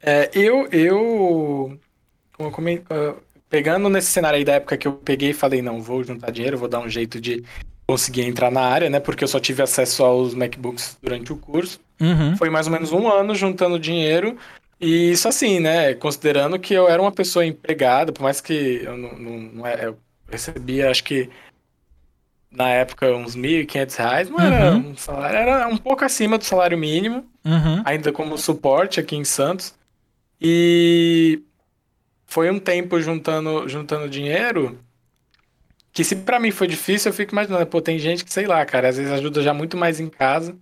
É, 0.00 0.30
eu, 0.32 0.66
eu, 0.72 1.78
como 2.32 2.48
eu 2.48 2.52
coment... 2.52 2.80
pegando 3.50 3.90
nesse 3.90 4.10
cenário 4.10 4.38
aí 4.38 4.46
da 4.46 4.54
época 4.54 4.78
que 4.78 4.88
eu 4.88 4.94
peguei 4.94 5.30
e 5.30 5.34
falei, 5.34 5.60
não, 5.60 5.82
vou 5.82 6.02
juntar 6.02 6.30
dinheiro, 6.30 6.56
vou 6.56 6.68
dar 6.68 6.80
um 6.80 6.88
jeito 6.88 7.20
de 7.20 7.44
conseguir 7.86 8.22
entrar 8.22 8.50
na 8.50 8.62
área, 8.62 8.88
né? 8.88 8.98
Porque 8.98 9.24
eu 9.24 9.28
só 9.28 9.38
tive 9.38 9.62
acesso 9.62 10.02
aos 10.02 10.34
MacBooks 10.34 10.96
durante 11.02 11.34
o 11.34 11.36
curso. 11.36 11.78
Uhum. 12.00 12.34
Foi 12.34 12.48
mais 12.48 12.66
ou 12.66 12.72
menos 12.72 12.92
um 12.92 13.06
ano 13.06 13.34
juntando 13.34 13.78
dinheiro 13.78 14.38
e 14.80 15.12
isso 15.12 15.26
assim, 15.28 15.58
né? 15.58 15.94
Considerando 15.94 16.58
que 16.58 16.74
eu 16.74 16.88
era 16.88 17.00
uma 17.00 17.12
pessoa 17.12 17.44
empregada, 17.44 18.12
por 18.12 18.22
mais 18.22 18.40
que 18.40 18.82
eu 18.84 18.96
não, 18.96 19.18
não, 19.18 19.38
não 19.38 19.66
é, 19.66 19.86
eu 19.86 19.98
recebia, 20.28 20.90
acho 20.90 21.04
que 21.04 21.30
na 22.50 22.68
época 22.70 23.14
uns 23.14 23.34
R$ 23.34 23.66
1.500, 23.66 24.28
não 24.28 24.40
era 24.40 24.74
uhum. 24.74 24.90
um 24.90 24.96
salário, 24.96 25.36
era 25.38 25.68
um 25.68 25.76
pouco 25.76 26.04
acima 26.04 26.38
do 26.38 26.44
salário 26.44 26.76
mínimo, 26.76 27.26
uhum. 27.44 27.82
ainda 27.84 28.12
como 28.12 28.38
suporte 28.38 29.00
aqui 29.00 29.16
em 29.16 29.24
Santos. 29.24 29.74
E 30.40 31.42
foi 32.26 32.50
um 32.50 32.58
tempo 32.58 33.00
juntando, 33.00 33.68
juntando 33.68 34.08
dinheiro 34.08 34.78
que 35.92 36.04
se 36.04 36.14
para 36.16 36.38
mim 36.38 36.50
foi 36.50 36.66
difícil, 36.66 37.10
eu 37.10 37.14
fico 37.14 37.32
imaginando, 37.32 37.66
pô, 37.66 37.80
tem 37.80 37.98
gente 37.98 38.22
que, 38.22 38.30
sei 38.30 38.46
lá, 38.46 38.64
cara, 38.66 38.88
às 38.88 38.98
vezes 38.98 39.10
ajuda 39.10 39.42
já 39.42 39.54
muito 39.54 39.78
mais 39.78 39.98
em 39.98 40.10
casa 40.10 40.54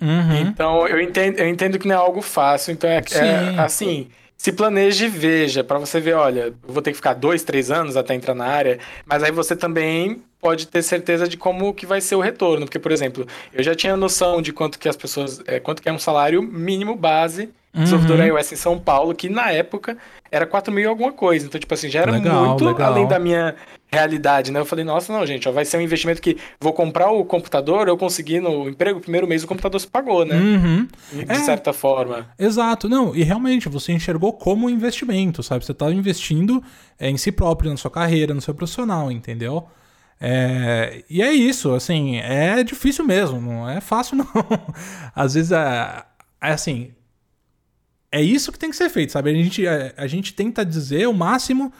Uhum. 0.00 0.36
Então, 0.40 0.88
eu 0.88 1.00
entendo, 1.00 1.38
eu 1.38 1.48
entendo 1.48 1.78
que 1.78 1.86
não 1.86 1.94
é 1.94 1.98
algo 1.98 2.22
fácil. 2.22 2.72
Então, 2.72 2.88
é, 2.88 2.98
é 2.98 3.58
assim, 3.58 4.08
se 4.36 4.52
planeje 4.52 5.04
e 5.04 5.08
veja, 5.08 5.62
para 5.62 5.78
você 5.78 6.00
ver, 6.00 6.14
olha, 6.14 6.46
eu 6.46 6.54
vou 6.72 6.80
ter 6.80 6.92
que 6.92 6.96
ficar 6.96 7.12
dois, 7.14 7.42
três 7.42 7.70
anos 7.70 7.96
até 7.96 8.14
entrar 8.14 8.34
na 8.34 8.46
área, 8.46 8.78
mas 9.04 9.22
aí 9.22 9.30
você 9.30 9.54
também 9.54 10.22
pode 10.40 10.66
ter 10.66 10.82
certeza 10.82 11.28
de 11.28 11.36
como 11.36 11.74
que 11.74 11.84
vai 11.84 12.00
ser 12.00 12.14
o 12.14 12.20
retorno. 12.20 12.64
Porque, 12.64 12.78
por 12.78 12.90
exemplo, 12.90 13.26
eu 13.52 13.62
já 13.62 13.74
tinha 13.74 13.96
noção 13.96 14.40
de 14.40 14.52
quanto 14.52 14.78
que 14.78 14.88
as 14.88 14.96
pessoas. 14.96 15.42
É, 15.46 15.60
quanto 15.60 15.82
que 15.82 15.88
é 15.88 15.92
um 15.92 15.98
salário 15.98 16.42
mínimo 16.42 16.96
base 16.96 17.50
uhum. 17.74 17.84
desenvolvedor 17.84 18.26
iOS 18.26 18.52
em 18.52 18.56
São 18.56 18.78
Paulo, 18.78 19.14
que 19.14 19.28
na 19.28 19.50
época 19.50 19.96
era 20.30 20.46
4 20.46 20.72
mil 20.72 20.88
alguma 20.88 21.12
coisa. 21.12 21.46
Então, 21.46 21.60
tipo 21.60 21.72
assim, 21.72 21.88
já 21.88 22.00
era 22.00 22.12
legal, 22.12 22.48
muito 22.48 22.64
legal. 22.64 22.92
além 22.92 23.06
da 23.06 23.18
minha 23.18 23.54
realidade, 23.92 24.52
né? 24.52 24.60
Eu 24.60 24.64
falei, 24.64 24.84
nossa, 24.84 25.12
não, 25.12 25.26
gente, 25.26 25.48
ó, 25.48 25.52
vai 25.52 25.64
ser 25.64 25.76
um 25.76 25.80
investimento 25.80 26.22
que 26.22 26.36
vou 26.60 26.72
comprar 26.72 27.10
o 27.10 27.24
computador, 27.24 27.88
eu 27.88 27.96
consegui 27.96 28.38
no 28.38 28.68
emprego, 28.68 29.00
primeiro 29.00 29.26
mês 29.26 29.42
o 29.42 29.48
computador 29.48 29.80
se 29.80 29.88
pagou, 29.88 30.24
né? 30.24 30.36
Uhum. 30.36 30.88
De 31.12 31.32
é, 31.32 31.34
certa 31.34 31.72
forma. 31.72 32.28
Exato, 32.38 32.88
não, 32.88 33.14
e 33.14 33.22
realmente 33.24 33.68
você 33.68 33.92
enxergou 33.92 34.32
como 34.32 34.66
um 34.66 34.70
investimento, 34.70 35.42
sabe? 35.42 35.64
Você 35.64 35.74
tá 35.74 35.90
investindo 35.90 36.62
é, 36.98 37.10
em 37.10 37.16
si 37.16 37.32
próprio, 37.32 37.70
na 37.70 37.76
sua 37.76 37.90
carreira, 37.90 38.32
no 38.32 38.40
seu 38.40 38.54
profissional, 38.54 39.10
entendeu? 39.10 39.66
É, 40.20 41.02
e 41.08 41.22
é 41.22 41.32
isso, 41.32 41.72
assim, 41.72 42.18
é 42.18 42.62
difícil 42.62 43.04
mesmo, 43.04 43.40
não 43.40 43.68
é 43.68 43.80
fácil 43.80 44.18
não. 44.18 44.26
Às 45.16 45.34
vezes 45.34 45.50
é, 45.50 46.04
é 46.42 46.52
assim, 46.52 46.92
é 48.12 48.22
isso 48.22 48.50
que 48.50 48.58
tem 48.58 48.70
que 48.70 48.76
ser 48.76 48.88
feito, 48.88 49.12
sabe? 49.12 49.30
A 49.30 49.34
gente, 49.34 49.66
a, 49.66 49.94
a 49.96 50.06
gente 50.06 50.34
tenta 50.34 50.64
dizer 50.64 51.06
o 51.06 51.14
máximo 51.14 51.72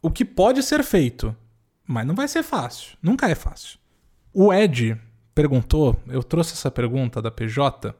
o 0.00 0.10
que 0.10 0.24
pode 0.24 0.62
ser 0.62 0.82
feito, 0.82 1.34
mas 1.86 2.06
não 2.06 2.14
vai 2.14 2.28
ser 2.28 2.42
fácil, 2.42 2.96
nunca 3.02 3.28
é 3.28 3.34
fácil. 3.34 3.78
O 4.32 4.52
Ed 4.52 4.96
perguntou, 5.34 5.96
eu 6.08 6.22
trouxe 6.22 6.52
essa 6.52 6.70
pergunta 6.70 7.20
da 7.20 7.30
PJ, 7.30 7.94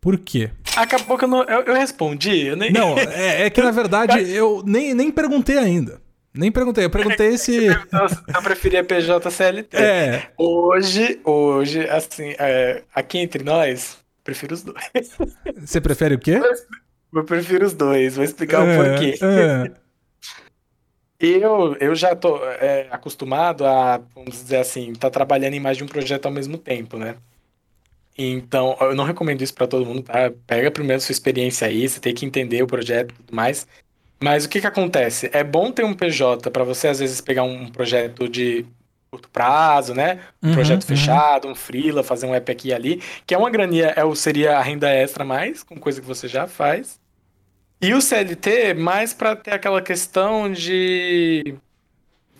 por 0.00 0.18
quê? 0.18 0.50
Acabou 0.76 1.16
que 1.16 1.24
eu, 1.24 1.28
não, 1.28 1.44
eu, 1.44 1.60
eu 1.60 1.74
respondi. 1.74 2.46
Eu 2.46 2.56
nem... 2.56 2.72
Não, 2.72 2.98
é, 2.98 3.42
é, 3.42 3.50
que 3.50 3.62
na 3.62 3.70
verdade 3.72 4.32
eu 4.32 4.62
nem, 4.66 4.94
nem 4.94 5.12
perguntei 5.12 5.58
ainda. 5.58 6.00
Nem 6.34 6.50
perguntei, 6.50 6.84
eu 6.84 6.90
perguntei 6.90 7.36
se. 7.36 7.66
Eu 7.66 8.42
preferia 8.42 8.82
PJCLT. 8.82 9.76
É. 9.76 10.30
Hoje, 10.38 11.20
hoje, 11.22 11.86
assim, 11.88 12.34
é, 12.38 12.82
aqui 12.94 13.18
entre 13.18 13.44
nós, 13.44 13.98
prefiro 14.24 14.54
os 14.54 14.62
dois. 14.62 14.78
Você 15.58 15.78
prefere 15.78 16.14
o 16.14 16.18
quê? 16.18 16.40
Eu 17.12 17.24
prefiro 17.24 17.66
os 17.66 17.74
dois, 17.74 18.16
vou 18.16 18.24
explicar 18.24 18.66
é, 18.66 18.72
o 18.72 18.84
porquê. 18.84 19.18
É. 19.22 19.82
Eu, 21.24 21.76
eu 21.78 21.94
já 21.94 22.16
tô 22.16 22.44
é, 22.44 22.88
acostumado 22.90 23.64
a, 23.64 23.98
vamos 24.12 24.32
dizer 24.32 24.56
assim, 24.56 24.90
estar 24.90 25.08
tá 25.08 25.10
trabalhando 25.10 25.54
em 25.54 25.60
mais 25.60 25.76
de 25.76 25.84
um 25.84 25.86
projeto 25.86 26.26
ao 26.26 26.32
mesmo 26.32 26.58
tempo, 26.58 26.98
né? 26.98 27.14
Então, 28.18 28.76
eu 28.80 28.96
não 28.96 29.04
recomendo 29.04 29.40
isso 29.40 29.54
para 29.54 29.68
todo 29.68 29.86
mundo, 29.86 30.02
tá? 30.02 30.32
Pega 30.48 30.68
primeiro 30.68 31.00
sua 31.00 31.12
experiência 31.12 31.68
aí, 31.68 31.88
você 31.88 32.00
tem 32.00 32.12
que 32.12 32.26
entender 32.26 32.60
o 32.60 32.66
projeto 32.66 33.12
e 33.12 33.14
tudo 33.14 33.36
mais. 33.36 33.68
Mas 34.20 34.44
o 34.44 34.48
que 34.48 34.60
que 34.60 34.66
acontece? 34.66 35.30
É 35.32 35.44
bom 35.44 35.70
ter 35.70 35.84
um 35.84 35.94
PJ 35.94 36.50
para 36.50 36.64
você, 36.64 36.88
às 36.88 36.98
vezes, 36.98 37.20
pegar 37.20 37.44
um 37.44 37.68
projeto 37.68 38.28
de 38.28 38.66
curto 39.10 39.28
prazo, 39.28 39.94
né? 39.94 40.20
Um 40.42 40.48
uhum, 40.48 40.54
projeto 40.54 40.82
uhum. 40.82 40.88
fechado, 40.88 41.48
um 41.48 41.54
freela, 41.54 42.02
fazer 42.02 42.26
um 42.26 42.34
app 42.34 42.50
aqui 42.50 42.68
e 42.68 42.74
ali, 42.74 43.02
que 43.26 43.34
é 43.34 43.38
uma 43.38 43.50
graninha, 43.50 43.94
é, 43.96 44.14
seria 44.14 44.58
a 44.58 44.62
renda 44.62 44.90
extra 44.90 45.24
mais, 45.24 45.62
com 45.62 45.76
coisa 45.76 46.00
que 46.00 46.06
você 46.06 46.26
já 46.26 46.48
faz. 46.48 47.00
E 47.82 47.92
o 47.94 48.00
CLT, 48.00 48.74
mais 48.74 49.12
para 49.12 49.34
ter 49.34 49.52
aquela 49.52 49.82
questão 49.82 50.50
de 50.52 51.56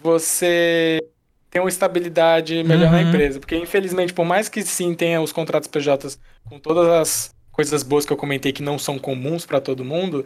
você 0.00 1.02
ter 1.50 1.58
uma 1.58 1.68
estabilidade 1.68 2.62
melhor 2.62 2.86
uhum. 2.86 2.92
na 2.92 3.02
empresa. 3.02 3.40
Porque, 3.40 3.56
infelizmente, 3.56 4.14
por 4.14 4.24
mais 4.24 4.48
que 4.48 4.62
sim 4.62 4.94
tenha 4.94 5.20
os 5.20 5.32
contratos 5.32 5.68
PJs 5.68 6.18
com 6.48 6.58
todas 6.60 6.88
as 6.88 7.34
coisas 7.50 7.82
boas 7.82 8.06
que 8.06 8.12
eu 8.12 8.16
comentei 8.16 8.52
que 8.52 8.62
não 8.62 8.78
são 8.78 8.98
comuns 8.98 9.44
para 9.44 9.60
todo 9.60 9.84
mundo, 9.84 10.24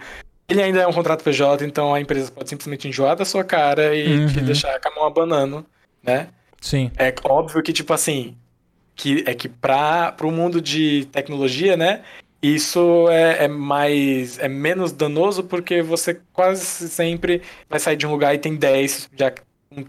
ele 0.48 0.62
ainda 0.62 0.80
é 0.80 0.86
um 0.86 0.92
contrato 0.92 1.24
PJ, 1.24 1.64
então 1.64 1.92
a 1.92 2.00
empresa 2.00 2.30
pode 2.30 2.48
simplesmente 2.48 2.86
enjoar 2.86 3.16
da 3.16 3.24
sua 3.24 3.42
cara 3.42 3.96
e 3.96 4.18
uhum. 4.18 4.26
te 4.28 4.40
deixar 4.40 4.78
com 4.80 4.88
a 4.88 4.94
mão 4.94 5.04
abanando, 5.04 5.66
né? 6.02 6.28
Sim. 6.60 6.92
É 6.96 7.12
óbvio 7.24 7.62
que, 7.62 7.72
tipo 7.72 7.92
assim, 7.92 8.36
que 8.94 9.24
é 9.26 9.34
que 9.34 9.48
para 9.48 10.14
o 10.22 10.30
mundo 10.30 10.60
de 10.60 11.06
tecnologia, 11.06 11.76
né? 11.76 12.02
Isso 12.42 13.08
é, 13.08 13.44
é, 13.44 13.48
mais. 13.48 14.38
é 14.38 14.48
menos 14.48 14.92
danoso 14.92 15.44
porque 15.44 15.82
você 15.82 16.20
quase 16.32 16.88
sempre 16.88 17.42
vai 17.68 17.80
sair 17.80 17.96
de 17.96 18.06
um 18.06 18.10
lugar 18.10 18.34
e 18.34 18.38
tem 18.38 18.54
10 18.54 19.10
já 19.16 19.32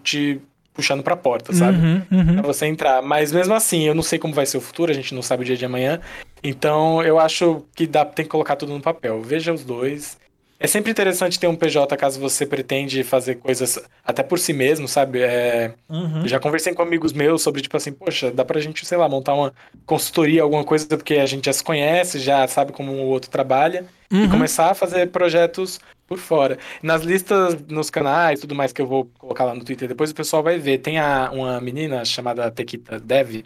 te 0.03 0.41
puxando 0.73 1.01
pra 1.01 1.17
porta, 1.17 1.51
sabe? 1.53 1.77
Uhum, 1.77 2.01
uhum. 2.11 2.33
Pra 2.35 2.41
você 2.43 2.67
entrar. 2.67 3.01
Mas 3.01 3.31
mesmo 3.31 3.53
assim, 3.53 3.83
eu 3.83 3.95
não 3.95 4.03
sei 4.03 4.19
como 4.19 4.33
vai 4.33 4.45
ser 4.45 4.57
o 4.57 4.61
futuro, 4.61 4.91
a 4.91 4.93
gente 4.93 5.13
não 5.13 5.23
sabe 5.23 5.41
o 5.41 5.45
dia 5.45 5.57
de 5.57 5.65
amanhã. 5.65 5.99
Então 6.43 7.01
eu 7.03 7.19
acho 7.19 7.65
que 7.75 7.87
dá, 7.87 8.05
tem 8.05 8.23
que 8.23 8.29
colocar 8.31 8.55
tudo 8.55 8.73
no 8.73 8.81
papel. 8.81 9.21
Veja 9.21 9.51
os 9.51 9.63
dois. 9.63 10.17
É 10.59 10.65
sempre 10.65 10.91
interessante 10.91 11.39
ter 11.39 11.47
um 11.47 11.55
PJ 11.55 11.95
caso 11.95 12.19
você 12.19 12.43
pretende 12.45 13.03
fazer 13.03 13.35
coisas 13.35 13.77
até 14.03 14.23
por 14.23 14.39
si 14.39 14.53
mesmo, 14.53 14.87
sabe? 14.87 15.21
É, 15.21 15.75
Uhum. 15.87 16.21
eu 16.23 16.27
já 16.27 16.39
conversei 16.39 16.73
com 16.73 16.81
amigos 16.81 17.13
meus 17.13 17.43
sobre, 17.43 17.61
tipo 17.61 17.77
assim, 17.77 17.91
poxa, 17.91 18.31
dá 18.31 18.43
pra 18.43 18.59
gente, 18.59 18.83
sei 18.85 18.97
lá, 18.97 19.07
montar 19.07 19.35
uma 19.35 19.53
consultoria, 19.85 20.41
alguma 20.41 20.63
coisa, 20.63 20.87
porque 20.97 21.15
a 21.15 21.25
gente 21.27 21.45
já 21.45 21.53
se 21.53 21.63
conhece, 21.63 22.19
já 22.19 22.47
sabe 22.47 22.71
como 22.71 22.91
o 22.91 23.05
outro 23.05 23.29
trabalha, 23.29 23.85
e 24.11 24.15
Uhum. 24.15 24.29
começar 24.29 24.71
a 24.71 24.73
fazer 24.73 25.07
projetos 25.11 25.79
por 26.07 26.17
fora. 26.17 26.57
Nas 26.81 27.03
listas, 27.03 27.55
nos 27.67 27.89
canais, 27.91 28.39
tudo 28.39 28.55
mais 28.55 28.73
que 28.73 28.81
eu 28.81 28.87
vou 28.87 29.05
colocar 29.19 29.43
lá 29.45 29.53
no 29.53 29.63
Twitter, 29.63 29.87
depois 29.87 30.09
o 30.09 30.15
pessoal 30.15 30.41
vai 30.41 30.57
ver. 30.57 30.79
Tem 30.79 30.97
a, 30.97 31.29
uma 31.31 31.61
menina 31.61 32.03
chamada 32.03 32.49
Tequita 32.49 32.99
Dev, 32.99 33.43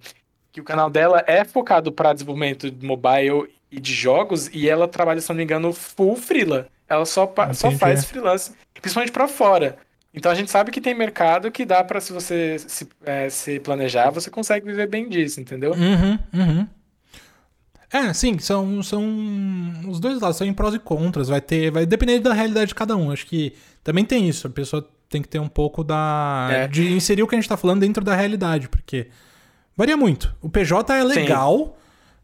que 0.51 0.61
o 0.61 0.63
canal 0.63 0.89
dela 0.89 1.23
é 1.27 1.43
focado 1.43 1.91
para 1.91 2.13
desenvolvimento 2.13 2.69
de 2.69 2.85
mobile 2.85 3.49
e 3.71 3.79
de 3.79 3.93
jogos, 3.93 4.47
e 4.53 4.69
ela 4.69 4.87
trabalha, 4.87 5.19
se 5.21 5.29
não 5.29 5.35
me 5.35 5.43
engano, 5.43 5.73
full 5.73 6.15
freela. 6.15 6.67
Ela 6.91 7.05
só, 7.05 7.33
só 7.53 7.71
faz 7.71 8.03
freelance, 8.03 8.51
principalmente 8.73 9.13
para 9.13 9.25
fora. 9.25 9.77
Então 10.13 10.29
a 10.29 10.35
gente 10.35 10.51
sabe 10.51 10.71
que 10.71 10.81
tem 10.81 10.93
mercado 10.93 11.49
que 11.49 11.63
dá 11.63 11.81
para 11.85 12.01
se 12.01 12.11
você 12.11 12.59
se, 12.59 12.85
é, 13.05 13.29
se 13.29 13.61
planejar, 13.61 14.09
você 14.09 14.29
consegue 14.29 14.65
viver 14.65 14.89
bem 14.89 15.07
disso, 15.07 15.39
entendeu? 15.39 15.71
Uhum, 15.71 16.19
uhum. 16.33 16.67
É, 17.89 18.11
sim, 18.13 18.37
são, 18.39 18.83
são 18.83 19.05
os 19.87 20.01
dois 20.01 20.19
lados, 20.19 20.35
são 20.35 20.45
em 20.45 20.53
prós 20.53 20.73
e 20.73 20.79
contras. 20.79 21.29
Vai 21.29 21.39
ter, 21.39 21.71
vai 21.71 21.85
depender 21.85 22.19
da 22.19 22.33
realidade 22.33 22.67
de 22.67 22.75
cada 22.75 22.97
um. 22.97 23.09
Acho 23.09 23.25
que 23.25 23.53
também 23.81 24.03
tem 24.03 24.27
isso. 24.27 24.47
A 24.47 24.49
pessoa 24.49 24.85
tem 25.07 25.21
que 25.21 25.29
ter 25.29 25.39
um 25.39 25.47
pouco 25.47 25.83
da 25.83 26.49
É. 26.51 26.67
de 26.67 26.91
inserir 26.91 27.23
o 27.23 27.27
que 27.27 27.35
a 27.35 27.37
gente 27.39 27.47
tá 27.47 27.55
falando 27.55 27.79
dentro 27.79 28.03
da 28.03 28.13
realidade, 28.13 28.67
porque 28.67 29.07
varia 29.77 29.95
muito. 29.95 30.35
O 30.41 30.49
PJ 30.49 30.93
é 30.93 31.03
legal 31.05 31.77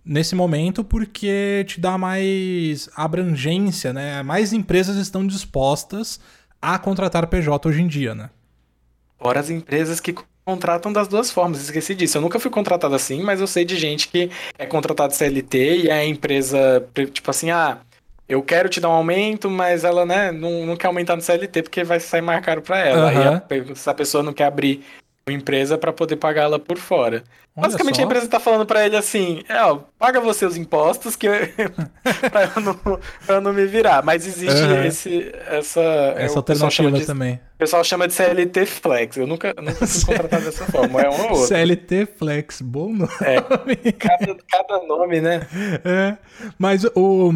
nesse 0.08 0.34
momento 0.36 0.84
porque 0.84 1.66
te 1.68 1.80
dá 1.80 1.98
mais 1.98 2.90
abrangência, 2.96 3.92
né? 3.92 4.24
Mais 4.24 4.54
empresas 4.54 4.96
estão 4.96 5.28
dispostas 5.28 6.20
a 6.62 6.80
contratar 6.80 7.28
PJ 7.28 7.68
hoje 7.68 7.82
em 7.82 7.88
dia, 7.88 8.16
né? 8.16 8.30
Fora 9.20 9.40
as 9.40 9.50
empresas 9.50 10.00
que 10.00 10.16
contratam 10.46 10.94
das 10.94 11.08
duas 11.08 11.30
formas, 11.30 11.62
esqueci 11.62 11.94
disso. 11.94 12.18
Eu 12.18 12.22
nunca 12.22 12.40
fui 12.40 12.50
contratado 12.50 12.96
assim, 12.96 13.22
mas 13.22 13.42
eu 13.42 13.48
sei 13.48 13.66
de 13.66 13.76
gente 13.76 14.08
que 14.08 14.32
é 14.58 14.66
contratado 14.66 15.14
CLT 15.14 15.84
e 15.84 15.92
a 15.92 16.06
empresa, 16.06 16.88
tipo 17.12 17.30
assim, 17.30 17.52
ah, 17.52 17.80
eu 18.30 18.42
quero 18.42 18.70
te 18.70 18.80
dar 18.80 18.90
um 18.90 18.94
aumento, 18.94 19.50
mas 19.50 19.84
ela, 19.84 20.06
né, 20.06 20.32
não, 20.32 20.66
não 20.66 20.78
quer 20.78 20.88
aumentar 20.88 21.16
no 21.16 21.22
CLT 21.22 21.64
porque 21.64 21.84
vai 21.84 22.00
sair 22.00 22.22
mais 22.22 22.44
caro 22.46 22.62
pra 22.62 22.80
ela. 22.80 23.10
Aí 23.10 23.18
Aham. 23.18 23.42
a, 23.50 23.72
essa 23.72 23.94
pessoa 23.94 24.24
não 24.24 24.34
quer 24.34 24.46
abrir 24.46 24.84
uma 25.28 25.36
empresa 25.36 25.78
pra 25.78 25.92
poder 25.92 26.16
pagar 26.16 26.44
ela 26.44 26.60
por 26.60 26.78
fora. 26.78 27.24
Basicamente 27.58 28.00
a 28.00 28.04
empresa 28.04 28.28
tá 28.28 28.40
falando 28.40 28.68
pra 28.68 28.86
ele 28.86 28.96
assim, 28.96 29.42
é, 29.50 29.60
ó, 29.64 29.80
paga 29.98 30.22
você 30.22 30.46
os 30.46 30.56
impostos 30.56 31.16
que 31.16 31.28
pra, 32.30 32.52
eu 32.56 32.62
não, 32.62 32.76
pra 32.76 33.36
eu 33.36 33.42
não 33.42 33.52
me 33.52 33.66
virar. 33.66 34.04
Mas 34.04 34.28
existe 34.28 34.62
Aham. 34.62 34.86
esse, 34.86 35.32
essa, 35.48 35.80
é, 35.82 36.26
Essa 36.26 36.38
alternativa 36.38 36.92
de 36.92 37.06
também. 37.06 37.36
o 37.56 37.58
pessoal 37.58 37.84
chama 37.84 38.08
de 38.08 38.14
CLT 38.14 38.66
Flex. 38.68 39.18
Eu 39.18 39.26
nunca, 39.26 39.56
nunca 39.60 39.88
fui 39.88 40.06
contratado 40.06 40.46
dessa 40.46 40.66
forma. 40.66 41.02
É 41.02 41.10
um 41.10 41.14
ou 41.14 41.30
outro. 41.32 41.48
CLT 41.48 42.08
Flex, 42.18 42.62
bom 42.62 42.94
nome. 42.94 43.12
É, 43.22 43.42
cada, 43.92 44.38
cada 44.48 44.86
nome, 44.86 45.20
né? 45.20 45.48
É, 45.84 46.18
mas 46.60 46.86
o, 46.96 47.32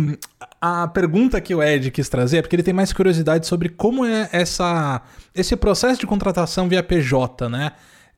a 0.59 0.87
pergunta 0.87 1.41
que 1.41 1.55
o 1.55 1.63
Ed 1.63 1.89
quis 1.89 2.07
trazer 2.09 2.37
é 2.37 2.41
porque 2.41 2.55
ele 2.55 2.63
tem 2.63 2.73
mais 2.73 2.93
curiosidade 2.93 3.47
sobre 3.47 3.69
como 3.69 4.05
é 4.05 4.29
essa, 4.31 5.01
esse 5.33 5.55
processo 5.55 5.99
de 5.99 6.05
contratação 6.05 6.69
via 6.69 6.83
PJ, 6.83 7.49
né? 7.49 7.71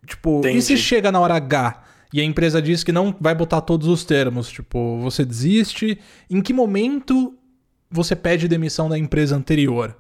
Tipo, 0.06 0.42
e 0.46 0.62
se 0.62 0.74
Entendi. 0.74 0.78
chega 0.78 1.12
na 1.12 1.20
hora 1.20 1.36
H 1.36 1.82
e 2.14 2.22
a 2.22 2.24
empresa 2.24 2.62
diz 2.62 2.84
que 2.84 2.92
não 2.92 3.14
vai 3.20 3.34
botar 3.34 3.62
todos 3.62 3.88
os 3.88 4.06
termos? 4.06 4.50
Tipo, 4.50 5.00
você 5.02 5.26
desiste? 5.26 6.00
Em 6.30 6.42
que 6.42 6.54
momento 6.54 7.34
você 7.90 8.16
pede 8.16 8.48
demissão 8.48 8.88
da 8.88 8.98
empresa 8.98 9.36
anterior? 9.36 9.96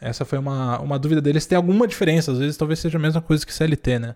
Essa 0.00 0.24
foi 0.24 0.38
uma, 0.38 0.78
uma 0.80 0.98
dúvida 0.98 1.20
deles. 1.20 1.46
Tem 1.46 1.56
alguma 1.56 1.86
diferença? 1.86 2.30
Às 2.32 2.38
vezes 2.38 2.56
talvez 2.56 2.78
seja 2.78 2.98
a 2.98 3.00
mesma 3.00 3.20
coisa 3.20 3.44
que 3.44 3.52
CLT, 3.52 3.98
né? 3.98 4.14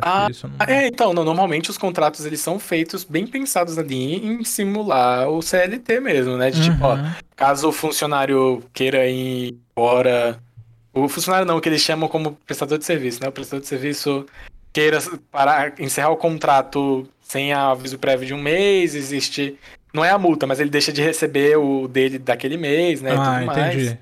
Ah, 0.00 0.26
não- 0.42 0.66
É, 0.66 0.86
então, 0.86 1.12
não, 1.12 1.22
normalmente 1.22 1.68
os 1.70 1.76
contratos 1.76 2.24
eles 2.24 2.40
são 2.40 2.58
feitos 2.58 3.04
bem 3.04 3.26
pensados 3.26 3.76
ali 3.76 4.16
em 4.16 4.42
simular 4.42 5.28
o 5.28 5.42
CLT 5.42 6.00
mesmo, 6.00 6.36
né? 6.38 6.50
De 6.50 6.62
tipo, 6.62 6.82
ó, 6.82 6.94
Uhum. 6.94 7.10
caso 7.36 7.68
o 7.68 7.72
funcionário 7.72 8.62
queira 8.72 9.06
ir 9.06 9.54
embora. 9.70 10.38
O 10.94 11.06
funcionário 11.08 11.46
não, 11.46 11.60
que 11.60 11.68
eles 11.68 11.82
chamam 11.82 12.08
como 12.08 12.32
prestador 12.46 12.78
de 12.78 12.86
serviço, 12.86 13.20
né? 13.22 13.28
O 13.28 13.32
prestador 13.32 13.60
de 13.60 13.66
serviço 13.68 14.24
queira 14.72 14.98
parar, 15.30 15.74
encerrar 15.78 16.10
o 16.10 16.16
contrato 16.16 17.08
sem 17.20 17.52
aviso 17.52 17.98
prévio 17.98 18.26
de 18.26 18.34
um 18.34 18.40
mês, 18.42 18.94
existe. 18.94 19.58
Não 19.92 20.04
é 20.04 20.10
a 20.10 20.18
multa, 20.18 20.46
mas 20.46 20.58
ele 20.60 20.70
deixa 20.70 20.92
de 20.92 21.02
receber 21.02 21.56
o 21.58 21.86
dele 21.86 22.18
daquele 22.18 22.56
mês, 22.56 23.02
né? 23.02 23.10
e 23.10 23.12
Ah, 23.18 23.34
tudo 23.34 23.46
mais. 23.46 23.74
entendi. 23.74 23.98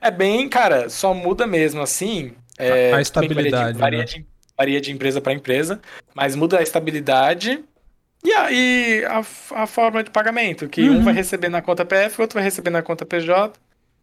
É 0.00 0.10
bem, 0.10 0.48
cara, 0.48 0.88
só 0.88 1.12
muda 1.14 1.46
mesmo 1.46 1.80
assim. 1.82 2.32
É, 2.58 2.70
A- 2.70 2.74
que 2.74 2.80
varia 2.82 2.96
de- 2.96 3.02
estabilidade, 3.02 3.78
Varia 3.78 3.98
né? 4.00 4.04
de, 4.04 4.26
varia 4.56 4.80
de 4.80 4.92
empresa 4.92 5.20
para 5.20 5.32
empresa, 5.32 5.80
mas 6.14 6.36
muda 6.36 6.58
a 6.58 6.62
estabilidade 6.62 7.64
e 8.22 8.32
a, 8.32 8.52
e 8.52 9.04
a, 9.06 9.18
a 9.62 9.66
forma 9.66 10.04
de 10.04 10.10
pagamento, 10.10 10.68
que 10.68 10.88
Uhum. 10.88 10.98
um 10.98 11.02
vai 11.02 11.12
receber 11.14 11.48
na 11.48 11.60
conta 11.60 11.84
PF, 11.84 12.18
o 12.18 12.22
outro 12.22 12.34
vai 12.34 12.44
receber 12.44 12.70
na 12.70 12.80
conta 12.82 13.04
PJ. 13.04 13.52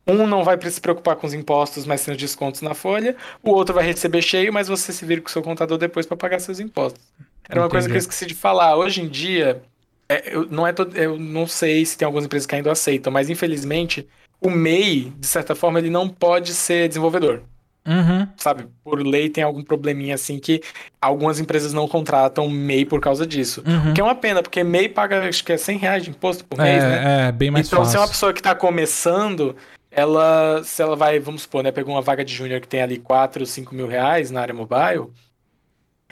Um 0.08 0.26
não 0.26 0.44
vai 0.44 0.60
se 0.70 0.82
preocupar 0.82 1.16
com 1.16 1.28
os 1.28 1.34
impostos, 1.34 1.86
mas 1.86 2.04
tem 2.04 2.14
os 2.14 2.20
descontos 2.20 2.62
na 2.62 2.74
folha. 2.74 3.16
O 3.44 3.52
outro 3.52 3.74
vai 3.76 3.86
receber 3.86 4.22
cheio, 4.22 4.52
mas 4.52 4.68
você 4.68 4.92
se 4.92 5.06
vira 5.06 5.22
com 5.22 5.28
o 5.28 5.32
seu 5.32 5.42
contador 5.42 5.78
depois 5.78 6.06
para 6.06 6.18
pagar 6.18 6.40
seus 6.40 6.60
impostos. 6.60 7.02
Era 7.48 7.62
uma 7.62 7.70
coisa 7.70 7.88
que 7.88 7.94
eu 7.94 7.98
Entendi. 7.98 8.10
esqueci 8.10 8.26
de 8.26 8.34
falar. 8.34 8.76
Hoje 8.76 9.02
em 9.02 9.08
dia, 9.08 9.62
é, 10.10 10.36
eu, 10.36 10.48
não 10.50 10.66
é 10.66 10.74
todo, 10.74 10.96
eu 10.98 11.18
não 11.18 11.46
sei 11.46 11.86
se 11.86 11.98
tem 11.98 12.06
algumas 12.06 12.26
empresas 12.26 12.46
que 12.46 12.56
ainda 12.56 12.72
aceitam, 12.72 13.14
mas 13.14 13.30
infelizmente 13.30 14.08
o 14.40 14.50
MEI, 14.50 15.14
de 15.18 15.28
certa 15.28 15.54
forma, 15.54 15.80
ele 15.80 15.90
não 15.90 16.10
pode 16.10 16.54
ser 16.54 16.88
desenvolvedor. 16.88 17.44
Uhum. 17.86 18.28
Sabe, 18.38 18.68
por 18.84 19.02
lei 19.02 19.28
tem 19.28 19.44
algum 19.44 19.64
probleminha 19.64 20.14
assim 20.14 20.38
que 20.38 20.62
algumas 21.02 21.40
empresas 21.40 21.74
não 21.74 21.88
contratam 21.88 22.48
MEI 22.48 22.86
por 22.86 23.00
causa 23.00 23.26
disso. 23.26 23.64
Uhum. 23.66 23.92
O 23.92 23.94
que 23.94 24.02
é 24.02 24.04
uma 24.04 24.14
pena, 24.16 24.42
porque 24.42 24.64
MEI 24.64 24.90
paga 24.90 25.28
acho 25.28 25.44
que 25.44 25.52
é 25.52 25.58
100 25.58 25.78
reais 25.78 26.04
de 26.04 26.10
imposto 26.10 26.46
por 26.46 26.60
mês, 26.60 26.84
né? 26.84 27.24
É, 27.24 27.28
é, 27.28 27.32
bem 27.32 27.50
mais 27.50 27.68
então, 27.68 27.84
se 27.86 27.96
é 27.96 28.00
uma 28.00 28.06
fácil. 28.06 28.14
pessoa 28.14 28.34
que 28.34 28.42
tá 28.42 28.54
começando, 28.54 29.56
ela, 29.92 30.64
se 30.64 30.82
ela 30.82 30.96
vai, 30.96 31.20
vamos 31.20 31.42
supor, 31.42 31.64
né, 31.64 31.72
pegou 31.72 31.94
uma 31.94 32.02
vaga 32.02 32.24
de 32.24 32.34
júnior 32.34 32.62
que 32.62 32.68
tem 32.68 32.82
ali 32.82 32.98
4, 32.98 33.46
5 33.46 33.76
mil 33.76 33.88
reais 33.88 34.32
na 34.32 34.42
área 34.42 34.54
mobile, 34.54 35.12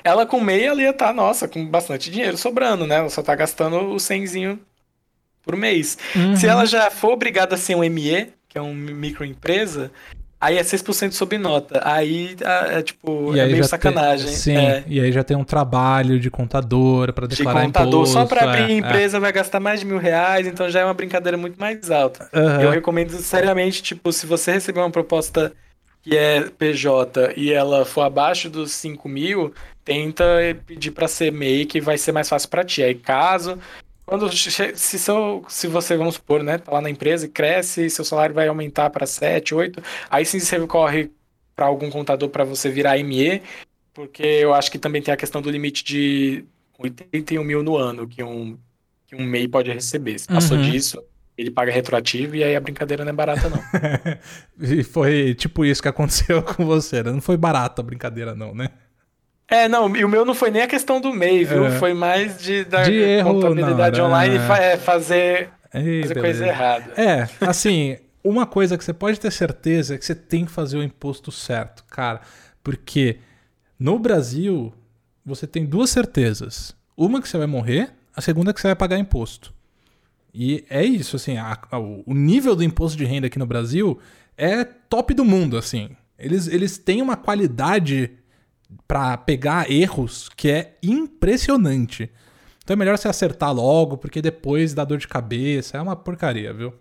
ela 0.04 0.26
com 0.26 0.40
MEI, 0.40 0.66
ela 0.66 0.82
ia 0.82 0.90
estar, 0.90 1.14
nossa, 1.14 1.48
com 1.48 1.66
bastante 1.66 2.12
dinheiro 2.12 2.38
sobrando, 2.38 2.86
né? 2.86 2.96
Ela 2.96 3.10
só 3.10 3.22
tá 3.22 3.36
gastando 3.36 3.78
o 3.78 3.96
100zinho 3.96 4.60
por 5.44 5.56
mês. 5.56 5.98
Uhum. 6.16 6.36
Se 6.36 6.48
ela 6.48 6.66
já 6.66 6.90
for 6.90 7.12
obrigada 7.14 7.56
a 7.56 7.58
ser 7.58 7.76
um 7.76 7.90
ME, 7.90 8.32
que 8.48 8.58
é 8.58 8.62
uma 8.62 8.74
microempresa, 8.74 9.92
aí 10.40 10.58
é 10.58 10.64
6% 10.64 11.12
sob 11.14 11.38
nota. 11.38 11.82
Aí 11.84 12.36
é, 12.42 12.80
é, 12.80 12.82
tipo, 12.82 13.36
E 13.36 13.40
é 13.40 13.46
meio 13.46 13.64
sacanagem. 13.64 14.28
Tem, 14.28 14.36
sim, 14.36 14.58
É, 14.58 14.84
e 14.88 15.00
aí 15.00 15.12
já 15.12 15.24
tem 15.24 15.36
um 15.36 15.44
trabalho 15.44 16.20
de 16.20 16.30
contador 16.30 17.12
para 17.14 17.28
de 17.28 17.36
declarar 17.36 17.64
contador. 17.66 18.02
imposto. 18.02 18.14
Só 18.14 18.26
para 18.26 18.44
abrir 18.44 18.72
é, 18.72 18.78
empresa 18.78 19.20
vai 19.20 19.32
gastar 19.32 19.60
mais 19.60 19.80
de 19.80 19.86
mil 19.86 19.98
reais, 19.98 20.48
então 20.48 20.70
já 20.70 20.80
é 20.82 20.86
uma 20.86 20.94
brincadeira 20.94 21.38
muito 21.38 21.60
mais 21.60 21.92
alta. 21.92 22.30
é. 22.34 22.40
Aham. 22.40 22.62
Eu 22.62 22.72
recomendo 22.72 23.12
seriamente, 23.12 23.82
tipo, 23.84 24.12
se 24.12 24.26
você 24.26 24.52
receber 24.54 24.80
uma 24.80 24.92
proposta 24.92 25.52
que 26.02 26.16
é 26.16 26.50
PJ 26.50 27.34
e 27.36 27.52
ela 27.52 27.84
for 27.86 28.02
abaixo 28.02 28.50
dos 28.50 28.72
5 28.72 29.10
mil, 29.10 29.54
tenta 29.84 30.24
pedir 30.66 30.92
para 30.92 31.08
ser 31.08 31.32
MEI, 31.32 31.66
que 31.66 31.82
vai 31.82 31.98
ser 31.98 32.12
mais 32.12 32.30
fácil 32.30 32.50
para 32.50 32.64
ti. 32.64 32.82
Aí 32.82 32.96
caso. 32.96 33.58
Quando, 34.10 34.28
se, 34.32 34.98
seu, 35.00 35.46
se 35.48 35.68
você, 35.68 35.96
vamos 35.96 36.16
supor, 36.16 36.42
né, 36.44 36.58
tá 36.58 36.72
lá 36.72 36.82
na 36.82 36.90
empresa 36.90 37.28
e 37.28 37.30
cresce, 37.30 37.90
seu 37.92 38.04
salário 38.04 38.34
vai 38.34 38.48
aumentar 38.48 38.90
para 38.90 39.06
7, 39.06 39.54
8, 39.54 39.82
aí 40.10 40.26
sim 40.26 40.40
você 40.40 40.66
corre 40.68 41.12
para 41.56 41.68
algum 41.68 41.92
contador 41.92 42.30
para 42.30 42.44
você 42.44 42.70
virar 42.72 42.98
ME, 43.04 43.44
porque 43.94 44.24
eu 44.24 44.54
acho 44.54 44.72
que 44.72 44.80
também 44.80 45.02
tem 45.02 45.14
a 45.14 45.18
questão 45.18 45.42
do 45.42 45.52
limite 45.52 45.84
de 45.84 46.46
81 46.80 47.44
mil 47.44 47.62
no 47.64 47.78
ano 47.78 48.08
que 48.08 48.24
um, 48.24 48.60
que 49.08 49.16
um 49.16 49.24
MEI 49.26 49.48
pode 49.48 49.72
receber. 49.72 50.18
Se 50.20 50.28
passou 50.30 50.58
Uhum. 50.58 50.60
disso, 50.60 51.04
ele 51.38 51.52
paga 51.52 51.72
retroativo 51.72 52.36
e 52.36 52.44
aí 52.44 52.56
a 52.56 52.60
brincadeira 52.62 53.04
não 53.06 53.12
é 53.12 53.16
barata, 53.16 53.50
não. 53.50 53.70
e 54.60 54.84
foi 54.84 55.34
tipo 55.36 55.66
isso 55.66 55.82
que 55.82 55.88
aconteceu 55.88 56.42
com 56.44 56.66
você, 56.66 57.04
né? 57.04 57.12
Não 57.12 57.22
foi 57.22 57.38
barato 57.38 57.82
a 57.82 57.84
brincadeira, 57.84 58.36
não, 58.36 58.54
né? 58.54 58.70
É, 59.50 59.68
não, 59.68 59.96
e 59.96 60.04
o 60.06 60.10
meu 60.10 60.24
não 60.24 60.36
foi 60.36 60.52
nem 60.52 60.62
a 60.62 60.68
questão 60.68 61.02
do 61.02 61.12
MEI, 61.14 61.44
viu? 61.44 61.66
É. 61.66 61.72
Foi 61.72 61.94
mais 61.94 62.38
de 62.42 62.64
da 62.64 62.84
De 62.84 62.94
erro 62.94 63.34
contabilidade 63.34 64.00
online 64.02 64.36
é. 64.36 64.38
e 64.38 64.48
fa- 64.48 64.58
é, 64.60 64.78
fazer, 64.78 65.50
Ei, 65.74 66.02
fazer 66.04 66.20
coisa 66.20 66.46
errada. 66.48 66.94
É, 67.02 67.28
assim, 67.42 67.98
uma 68.24 68.46
coisa 68.46 68.78
que 68.78 68.84
você 68.84 68.94
pode 68.94 69.20
ter 69.20 69.32
certeza 69.32 69.96
é 69.96 69.98
que 69.98 70.06
você 70.06 70.14
tem 70.14 70.46
que 70.46 70.52
fazer 70.52 70.78
o 70.78 70.84
imposto 70.84 71.32
certo, 71.32 71.84
cara. 71.90 72.22
Porque 72.64 73.18
no 73.80 73.98
Brasil, 73.98 74.72
você 75.26 75.48
tem 75.48 75.66
duas 75.66 75.90
certezas. 75.90 76.76
Uma 76.96 77.22
que 77.22 77.28
você 77.28 77.38
vai 77.38 77.48
morrer, 77.48 77.90
a 78.16 78.22
segunda 78.22 78.54
que 78.54 78.62
você 78.62 78.68
vai 78.68 78.76
pagar 78.76 79.00
imposto. 79.00 79.54
E 80.34 80.64
é 80.70 80.84
isso, 80.84 81.16
assim, 81.16 81.38
a- 81.38 81.58
a- 81.72 81.80
o 81.80 82.04
nível 82.14 82.56
do 82.56 82.64
imposto 82.64 82.96
de 82.98 83.06
renda 83.06 83.26
aqui 83.28 83.40
no 83.40 83.48
Brasil 83.48 83.98
é 84.38 84.64
top 84.64 85.14
do 85.16 85.26
mundo, 85.26 85.58
assim. 85.58 85.90
Eles, 86.20 86.48
eles 86.48 86.78
têm 86.78 87.02
uma 87.02 87.16
qualidade 87.16 88.12
para 88.88 89.18
pegar 89.18 89.70
erros 89.72 90.30
que 90.36 90.50
é 90.50 90.78
impressionante. 90.82 92.12
Então 92.64 92.76
é 92.76 92.78
melhor 92.78 92.98
você 92.98 93.08
acertar 93.08 93.54
logo, 93.54 93.98
porque 93.98 94.22
depois 94.22 94.74
dá 94.74 94.84
dor 94.84 95.00
de 95.00 95.08
cabeça. 95.08 95.78
É 95.78 95.82
uma 95.82 95.96
porcaria, 95.96 96.54
viu? 96.54 96.74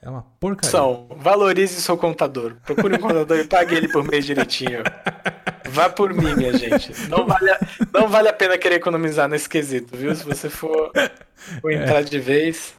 É 0.00 0.10
uma 0.10 0.22
porcaria. 0.38 0.70
São, 0.70 1.08
valorize 1.16 1.80
seu 1.80 1.96
contador. 1.96 2.56
Procure 2.64 2.94
um 2.96 2.98
contador 2.98 3.38
e 3.38 3.44
pague 3.44 3.74
ele 3.74 3.88
por 3.88 4.04
mês 4.04 4.24
direitinho. 4.26 4.82
Vá 5.68 5.88
por 5.88 6.12
mim, 6.12 6.34
minha 6.36 6.56
gente. 6.56 6.92
Não 7.08 7.26
vale, 7.26 7.50
a, 7.50 7.60
não 7.92 8.08
vale 8.08 8.28
a 8.28 8.32
pena 8.32 8.56
querer 8.56 8.76
economizar 8.76 9.28
nesse 9.28 9.48
quesito, 9.48 9.96
viu? 9.96 10.14
Se 10.14 10.24
você 10.24 10.48
for, 10.48 10.92
for 11.60 11.72
entrar 11.72 12.00
é. 12.00 12.04
de 12.04 12.20
vez. 12.20 12.74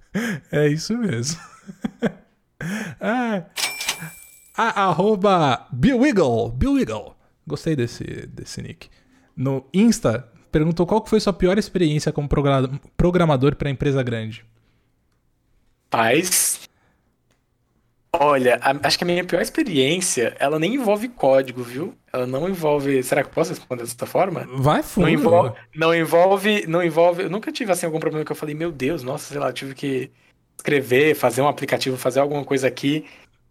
É 0.51 0.67
isso 0.67 0.97
mesmo. 0.97 1.39
ah, 3.01 3.43
a, 4.55 4.83
arroba 4.83 5.67
Bill 5.71 5.99
Wiggle. 5.99 6.51
Bill 6.51 6.73
Wiggle. 6.73 7.16
Gostei 7.47 7.75
desse, 7.75 8.03
desse 8.27 8.61
nick. 8.61 8.89
No 9.35 9.65
Insta, 9.73 10.27
perguntou 10.51 10.85
qual 10.85 11.05
foi 11.05 11.19
sua 11.19 11.31
pior 11.31 11.57
experiência 11.57 12.11
como 12.11 12.27
programador 12.97 13.55
para 13.55 13.69
empresa 13.69 14.03
grande. 14.03 14.45
Paz. 15.89 16.67
Olha, 18.19 18.59
a, 18.61 18.87
acho 18.87 18.97
que 18.97 19.03
a 19.03 19.07
minha 19.07 19.23
pior 19.23 19.41
experiência, 19.41 20.35
ela 20.39 20.59
nem 20.59 20.75
envolve 20.75 21.07
código, 21.07 21.63
viu? 21.63 21.93
Ela 22.11 22.25
não 22.25 22.49
envolve. 22.49 23.01
Será 23.03 23.21
que 23.21 23.29
eu 23.29 23.33
posso 23.33 23.51
responder 23.51 23.83
dessa 23.83 24.05
forma? 24.05 24.45
Vai 24.55 24.83
fundo. 24.83 25.05
Não 25.05 25.13
envolve, 25.13 25.55
não 25.75 25.95
envolve, 25.95 26.67
não 26.67 26.83
envolve. 26.83 27.23
Eu 27.23 27.29
nunca 27.29 27.51
tive 27.51 27.71
assim 27.71 27.85
algum 27.85 27.99
problema 27.99 28.25
que 28.25 28.31
eu 28.31 28.35
falei, 28.35 28.55
meu 28.55 28.71
Deus, 28.71 29.03
nossa, 29.03 29.31
sei 29.31 29.39
lá, 29.39 29.47
eu 29.47 29.53
tive 29.53 29.75
que 29.75 30.11
escrever, 30.57 31.15
fazer 31.15 31.41
um 31.41 31.47
aplicativo, 31.47 31.95
fazer 31.95 32.19
alguma 32.19 32.43
coisa 32.43 32.67
aqui 32.67 33.05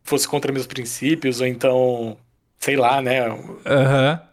fosse 0.06 0.26
contra 0.28 0.52
meus 0.52 0.66
princípios, 0.66 1.40
ou 1.40 1.46
então, 1.46 2.16
sei 2.58 2.76
lá, 2.76 3.00
né? 3.00 3.28
Uhum 3.30 4.26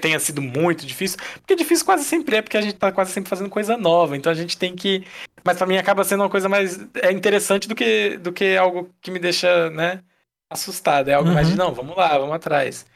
tenha 0.00 0.20
sido 0.20 0.40
muito 0.40 0.86
difícil, 0.86 1.18
porque 1.40 1.56
difícil 1.56 1.84
quase 1.84 2.04
sempre 2.04 2.36
é, 2.36 2.42
porque 2.42 2.56
a 2.56 2.60
gente 2.60 2.74
tá 2.74 2.92
quase 2.92 3.10
sempre 3.12 3.28
fazendo 3.28 3.50
coisa 3.50 3.76
nova, 3.76 4.16
então 4.16 4.30
a 4.30 4.34
gente 4.34 4.56
tem 4.56 4.74
que. 4.74 5.04
Mas 5.42 5.58
para 5.58 5.66
mim 5.66 5.76
acaba 5.76 6.04
sendo 6.04 6.22
uma 6.22 6.30
coisa 6.30 6.48
mais 6.48 6.78
é 6.94 7.10
interessante 7.10 7.68
do 7.68 7.74
que, 7.74 8.16
do 8.18 8.32
que 8.32 8.56
algo 8.56 8.88
que 9.00 9.10
me 9.10 9.18
deixa, 9.18 9.70
né, 9.70 10.00
assustado. 10.48 11.08
É 11.08 11.14
algo 11.14 11.28
uhum. 11.28 11.34
mais 11.34 11.48
de, 11.48 11.54
uhum. 11.54 11.58
não, 11.58 11.74
vamos 11.74 11.96
lá, 11.96 12.16
vamos 12.16 12.34
atrás. 12.34 12.86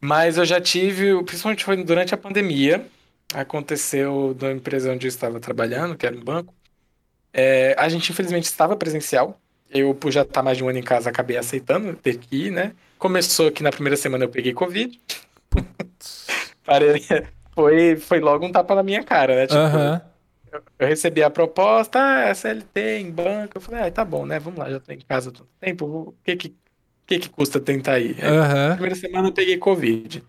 Mas 0.00 0.36
eu 0.36 0.44
já 0.44 0.60
tive, 0.60 1.22
principalmente 1.24 1.64
foi 1.64 1.82
durante 1.82 2.14
a 2.14 2.18
pandemia, 2.18 2.86
aconteceu 3.32 4.36
na 4.40 4.52
empresa 4.52 4.92
onde 4.92 5.06
eu 5.06 5.08
estava 5.08 5.40
trabalhando, 5.40 5.96
que 5.96 6.06
era 6.06 6.16
um 6.16 6.22
banco. 6.22 6.54
É, 7.32 7.74
a 7.78 7.88
gente 7.88 8.10
infelizmente 8.12 8.44
estava 8.44 8.76
presencial. 8.76 9.40
Eu, 9.72 9.94
por 9.94 10.10
já 10.10 10.22
estar 10.22 10.34
tá 10.34 10.42
mais 10.42 10.58
de 10.58 10.64
um 10.64 10.68
ano 10.68 10.78
em 10.78 10.82
casa, 10.82 11.10
acabei 11.10 11.36
aceitando 11.36 11.94
ter 11.94 12.18
que 12.18 12.46
ir, 12.46 12.50
né? 12.50 12.72
Começou 12.98 13.50
que 13.50 13.62
na 13.62 13.70
primeira 13.70 13.96
semana 13.96 14.24
eu 14.24 14.28
peguei 14.28 14.52
Covid. 14.52 15.00
foi, 17.54 17.96
foi 17.96 18.20
logo 18.20 18.46
um 18.46 18.52
tapa 18.52 18.74
na 18.74 18.82
minha 18.82 19.02
cara, 19.02 19.34
né? 19.34 19.46
Tipo, 19.46 19.60
uhum. 19.60 20.00
eu, 20.52 20.62
eu, 20.78 20.86
recebi 20.86 21.22
a 21.22 21.30
proposta, 21.30 21.98
ah, 21.98 22.30
SLT 22.30 22.98
em 22.98 23.10
banco. 23.10 23.56
Eu 23.56 23.60
falei, 23.60 23.82
ah, 23.82 23.90
tá 23.90 24.04
bom, 24.04 24.26
né? 24.26 24.38
Vamos 24.38 24.58
lá, 24.58 24.70
já 24.70 24.78
tô 24.78 24.92
em 24.92 25.00
casa 25.00 25.32
todo 25.32 25.48
tempo. 25.60 25.86
O 25.86 26.14
que 26.22 26.36
que, 26.36 26.54
que, 27.06 27.18
que 27.18 27.28
custa 27.30 27.58
tentar 27.58 27.98
ir? 27.98 28.16
Uhum. 28.22 28.68
Na 28.68 28.74
primeira 28.74 28.94
semana 28.94 29.28
eu 29.28 29.32
peguei 29.32 29.56
Covid. 29.56 30.22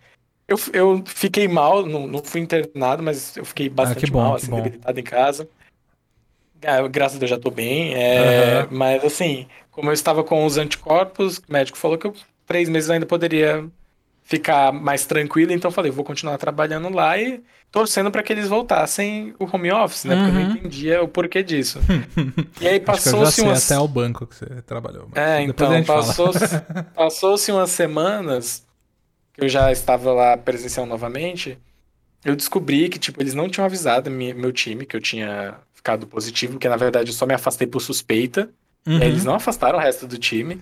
Eu, 0.48 0.58
eu 0.74 1.04
fiquei 1.06 1.48
mal, 1.48 1.86
não, 1.86 2.06
não 2.06 2.24
fui 2.24 2.41
internado, 2.41 3.02
mas 3.02 3.38
eu 3.38 3.46
fiquei 3.46 3.70
bastante 3.70 4.06
ah, 4.06 4.12
bom, 4.12 4.22
mal, 4.22 4.36
assim, 4.36 4.50
bom. 4.50 4.58
debilitado 4.58 5.00
em 5.00 5.04
casa. 5.04 5.48
Ah, 6.66 6.88
graças 6.88 7.18
a 7.18 7.20
Deus 7.20 7.30
já 7.30 7.38
tô 7.38 7.51
bem. 7.51 7.93
É, 7.95 8.61
uhum. 8.61 8.78
Mas 8.78 9.03
assim, 9.03 9.47
como 9.72 9.89
eu 9.89 9.93
estava 9.93 10.24
com 10.24 10.45
os 10.45 10.57
anticorpos, 10.57 11.38
o 11.38 11.51
médico 11.51 11.78
falou 11.78 11.97
que 11.97 12.07
eu 12.07 12.14
três 12.45 12.70
meses 12.70 12.89
ainda 12.89 13.05
poderia 13.05 13.66
ficar 14.24 14.72
mais 14.72 15.05
tranquilo, 15.05 15.51
então 15.51 15.70
falei, 15.70 15.91
vou 15.91 16.03
continuar 16.03 16.38
trabalhando 16.38 16.89
lá 16.89 17.18
e 17.18 17.41
torcendo 17.72 18.09
para 18.09 18.24
que 18.24 18.32
eles 18.32 18.47
voltassem 18.47 19.34
o 19.38 19.45
home 19.51 19.72
office, 19.72 20.05
né? 20.05 20.16
Porque 20.16 20.30
eu 20.30 20.34
não 20.34 20.41
uhum. 20.41 20.55
entendia 20.55 21.03
o 21.03 21.07
porquê 21.07 21.43
disso. 21.43 21.80
e 22.61 22.68
aí 22.68 22.80
passou-se 22.80 23.41
umas 23.41 23.70
até 23.70 23.80
o 23.80 23.88
banco 23.88 24.26
que 24.26 24.36
você 24.36 24.45
trabalhou. 24.61 25.09
É, 25.16 25.41
então 25.41 25.84
passou-se 25.84 26.59
passou 26.95 27.36
umas 27.49 27.72
semanas 27.72 28.66
que 29.34 29.43
eu 29.43 29.49
já 29.49 29.72
estava 29.72 30.14
lá 30.14 30.38
presencial 30.38 30.86
novamente, 30.86 31.57
eu 32.24 32.36
descobri 32.36 32.88
que 32.88 32.99
tipo 32.99 33.22
eles 33.22 33.34
não 33.34 33.49
tinham 33.49 33.66
avisado 33.66 34.09
meu 34.09 34.51
time 34.51 34.86
que 34.86 34.95
eu 34.95 35.01
tinha 35.01 35.55
ficado 35.84 36.07
positivo, 36.07 36.57
que 36.57 36.69
na 36.69 36.77
verdade 36.77 37.09
eu 37.09 37.13
só 37.13 37.25
me 37.25 37.34
afastei 37.34 37.67
por 37.67 37.81
suspeita. 37.81 38.49
Uhum. 38.86 39.01
eles 39.01 39.23
não 39.23 39.36
afastaram 39.36 39.77
o 39.77 39.81
resto 39.81 40.07
do 40.07 40.17
time. 40.17 40.61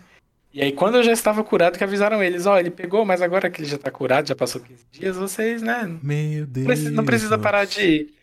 E 0.53 0.61
aí, 0.61 0.71
quando 0.71 0.95
eu 0.95 1.03
já 1.03 1.11
estava 1.11 1.43
curado, 1.43 1.77
que 1.77 1.83
avisaram 1.83 2.21
eles, 2.21 2.45
ó, 2.45 2.55
oh, 2.55 2.57
ele 2.57 2.69
pegou, 2.69 3.05
mas 3.05 3.21
agora 3.21 3.49
que 3.49 3.61
ele 3.61 3.69
já 3.69 3.77
tá 3.77 3.89
curado, 3.89 4.27
já 4.27 4.35
passou 4.35 4.59
15 4.61 4.85
dias, 4.91 5.15
vocês, 5.15 5.61
né? 5.61 5.89
Meu 6.03 6.45
Deus. 6.45 6.65
Não 6.65 6.65
precisa, 6.65 6.91
não 6.91 7.05
precisa 7.05 7.37
parar 7.37 7.65
de 7.65 7.81
ir. 7.81 8.13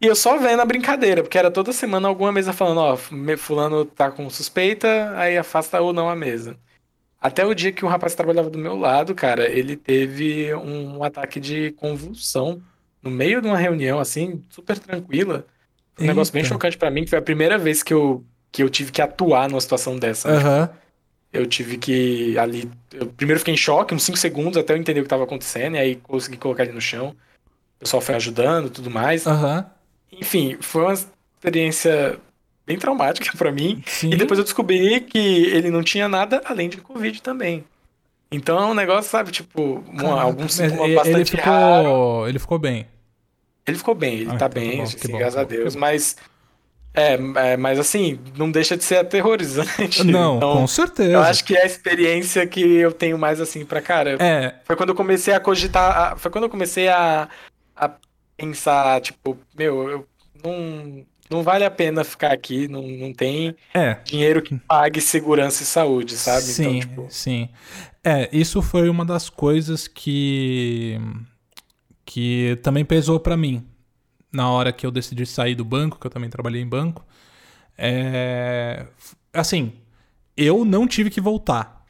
E 0.00 0.06
eu 0.06 0.14
só 0.14 0.36
vendo 0.36 0.60
a 0.60 0.66
brincadeira, 0.66 1.22
porque 1.22 1.38
era 1.38 1.50
toda 1.50 1.72
semana 1.72 2.08
alguma 2.08 2.30
mesa 2.30 2.52
falando, 2.52 2.78
ó, 2.78 2.94
oh, 2.94 3.36
fulano 3.38 3.84
tá 3.84 4.10
com 4.10 4.28
suspeita, 4.28 5.12
aí 5.16 5.38
afasta 5.38 5.80
ou 5.80 5.92
não 5.92 6.10
a 6.10 6.16
mesa. 6.16 6.56
Até 7.20 7.46
o 7.46 7.54
dia 7.54 7.72
que 7.72 7.84
o 7.84 7.88
rapaz 7.88 8.14
trabalhava 8.14 8.50
do 8.50 8.58
meu 8.58 8.76
lado, 8.76 9.14
cara, 9.14 9.48
ele 9.48 9.76
teve 9.76 10.54
um 10.54 11.02
ataque 11.02 11.40
de 11.40 11.70
convulsão 11.72 12.60
no 13.00 13.10
meio 13.10 13.40
de 13.40 13.48
uma 13.48 13.56
reunião, 13.56 13.98
assim, 13.98 14.42
super 14.50 14.78
tranquila. 14.78 15.46
Um 15.98 16.02
Eita. 16.02 16.12
negócio 16.12 16.32
bem 16.32 16.44
chocante 16.44 16.76
para 16.76 16.90
mim, 16.90 17.04
que 17.04 17.10
foi 17.10 17.18
a 17.18 17.22
primeira 17.22 17.58
vez 17.58 17.82
que 17.82 17.92
eu, 17.92 18.24
que 18.50 18.62
eu 18.62 18.70
tive 18.70 18.90
que 18.92 19.02
atuar 19.02 19.48
numa 19.48 19.60
situação 19.60 19.96
dessa. 19.96 20.28
Uhum. 20.28 20.68
Eu 21.32 21.46
tive 21.46 21.78
que 21.78 22.36
ali. 22.38 22.70
Eu 22.92 23.06
primeiro 23.06 23.38
fiquei 23.38 23.54
em 23.54 23.56
choque, 23.56 23.94
uns 23.94 24.02
5 24.02 24.18
segundos 24.18 24.58
até 24.58 24.74
eu 24.74 24.76
entender 24.76 25.00
o 25.00 25.02
que 25.02 25.06
estava 25.06 25.24
acontecendo, 25.24 25.76
e 25.76 25.78
aí 25.78 25.96
consegui 25.96 26.36
colocar 26.36 26.64
ele 26.64 26.72
no 26.72 26.80
chão. 26.80 27.16
O 27.76 27.80
pessoal 27.80 28.00
foi 28.00 28.14
ajudando 28.14 28.70
tudo 28.70 28.90
mais. 28.90 29.26
Uhum. 29.26 29.64
Enfim, 30.12 30.56
foi 30.60 30.82
uma 30.82 30.92
experiência 30.92 32.18
bem 32.66 32.78
traumática 32.78 33.32
para 33.36 33.50
mim. 33.50 33.82
Sim. 33.86 34.12
E 34.12 34.16
depois 34.16 34.38
eu 34.38 34.44
descobri 34.44 35.00
que 35.00 35.18
ele 35.18 35.70
não 35.70 35.82
tinha 35.82 36.08
nada 36.08 36.42
além 36.44 36.68
de 36.68 36.76
Covid 36.76 37.22
também. 37.22 37.64
Então 38.30 38.58
é 38.58 38.64
um 38.64 38.74
negócio, 38.74 39.10
sabe, 39.10 39.30
tipo, 39.30 39.84
uma, 39.88 40.22
algum 40.22 40.48
sintoma 40.48 40.88
bastante 40.94 41.16
ele 41.16 41.24
ficou, 41.26 41.44
raro. 41.44 42.28
Ele 42.28 42.38
ficou 42.38 42.58
bem. 42.58 42.86
Ele 43.66 43.76
ficou 43.76 43.94
bem, 43.94 44.20
ele 44.20 44.30
ah, 44.30 44.36
tá 44.36 44.48
bem, 44.48 44.78
bom, 44.78 44.82
assim, 44.82 45.12
bom, 45.12 45.18
graças 45.18 45.36
a 45.36 45.44
Deus, 45.44 45.76
mas 45.76 46.16
é, 46.94 47.14
é, 47.36 47.56
mas 47.56 47.78
assim, 47.78 48.18
não 48.36 48.50
deixa 48.50 48.76
de 48.76 48.84
ser 48.84 48.98
aterrorizante. 48.98 50.04
Não, 50.04 50.36
então, 50.36 50.52
com 50.58 50.66
certeza. 50.66 51.12
Eu 51.12 51.22
acho 51.22 51.44
que 51.44 51.56
é 51.56 51.62
a 51.62 51.66
experiência 51.66 52.46
que 52.46 52.60
eu 52.60 52.92
tenho 52.92 53.16
mais 53.16 53.40
assim 53.40 53.64
pra 53.64 53.80
cara. 53.80 54.16
É. 54.20 54.54
Foi 54.64 54.76
quando 54.76 54.90
eu 54.90 54.94
comecei 54.94 55.32
a 55.32 55.40
cogitar. 55.40 56.18
Foi 56.18 56.30
quando 56.30 56.44
eu 56.44 56.50
comecei 56.50 56.88
a, 56.88 57.28
a 57.74 57.90
pensar, 58.36 59.00
tipo, 59.00 59.38
meu, 59.56 59.88
eu 59.88 60.06
não, 60.44 61.06
não 61.30 61.42
vale 61.42 61.64
a 61.64 61.70
pena 61.70 62.04
ficar 62.04 62.32
aqui, 62.32 62.68
não, 62.68 62.82
não 62.82 63.12
tem 63.12 63.56
é. 63.72 63.94
dinheiro 64.04 64.42
que 64.42 64.54
pague 64.58 65.00
segurança 65.00 65.62
e 65.62 65.66
saúde, 65.66 66.16
sabe? 66.16 66.42
Então, 66.42 66.54
sim, 66.54 66.78
então, 66.78 66.88
tipo... 66.88 67.06
sim. 67.08 67.48
É, 68.04 68.28
isso 68.32 68.60
foi 68.60 68.90
uma 68.90 69.04
das 69.04 69.30
coisas 69.30 69.88
que 69.88 71.00
que 72.04 72.58
também 72.62 72.84
pesou 72.84 73.20
para 73.20 73.36
mim, 73.36 73.66
na 74.32 74.50
hora 74.50 74.72
que 74.72 74.86
eu 74.86 74.90
decidi 74.90 75.26
sair 75.26 75.54
do 75.54 75.64
banco, 75.64 75.98
que 75.98 76.06
eu 76.06 76.10
também 76.10 76.30
trabalhei 76.30 76.62
em 76.62 76.68
banco, 76.68 77.04
é... 77.76 78.86
assim, 79.32 79.72
eu 80.36 80.64
não 80.64 80.86
tive 80.86 81.10
que 81.10 81.20
voltar, 81.20 81.84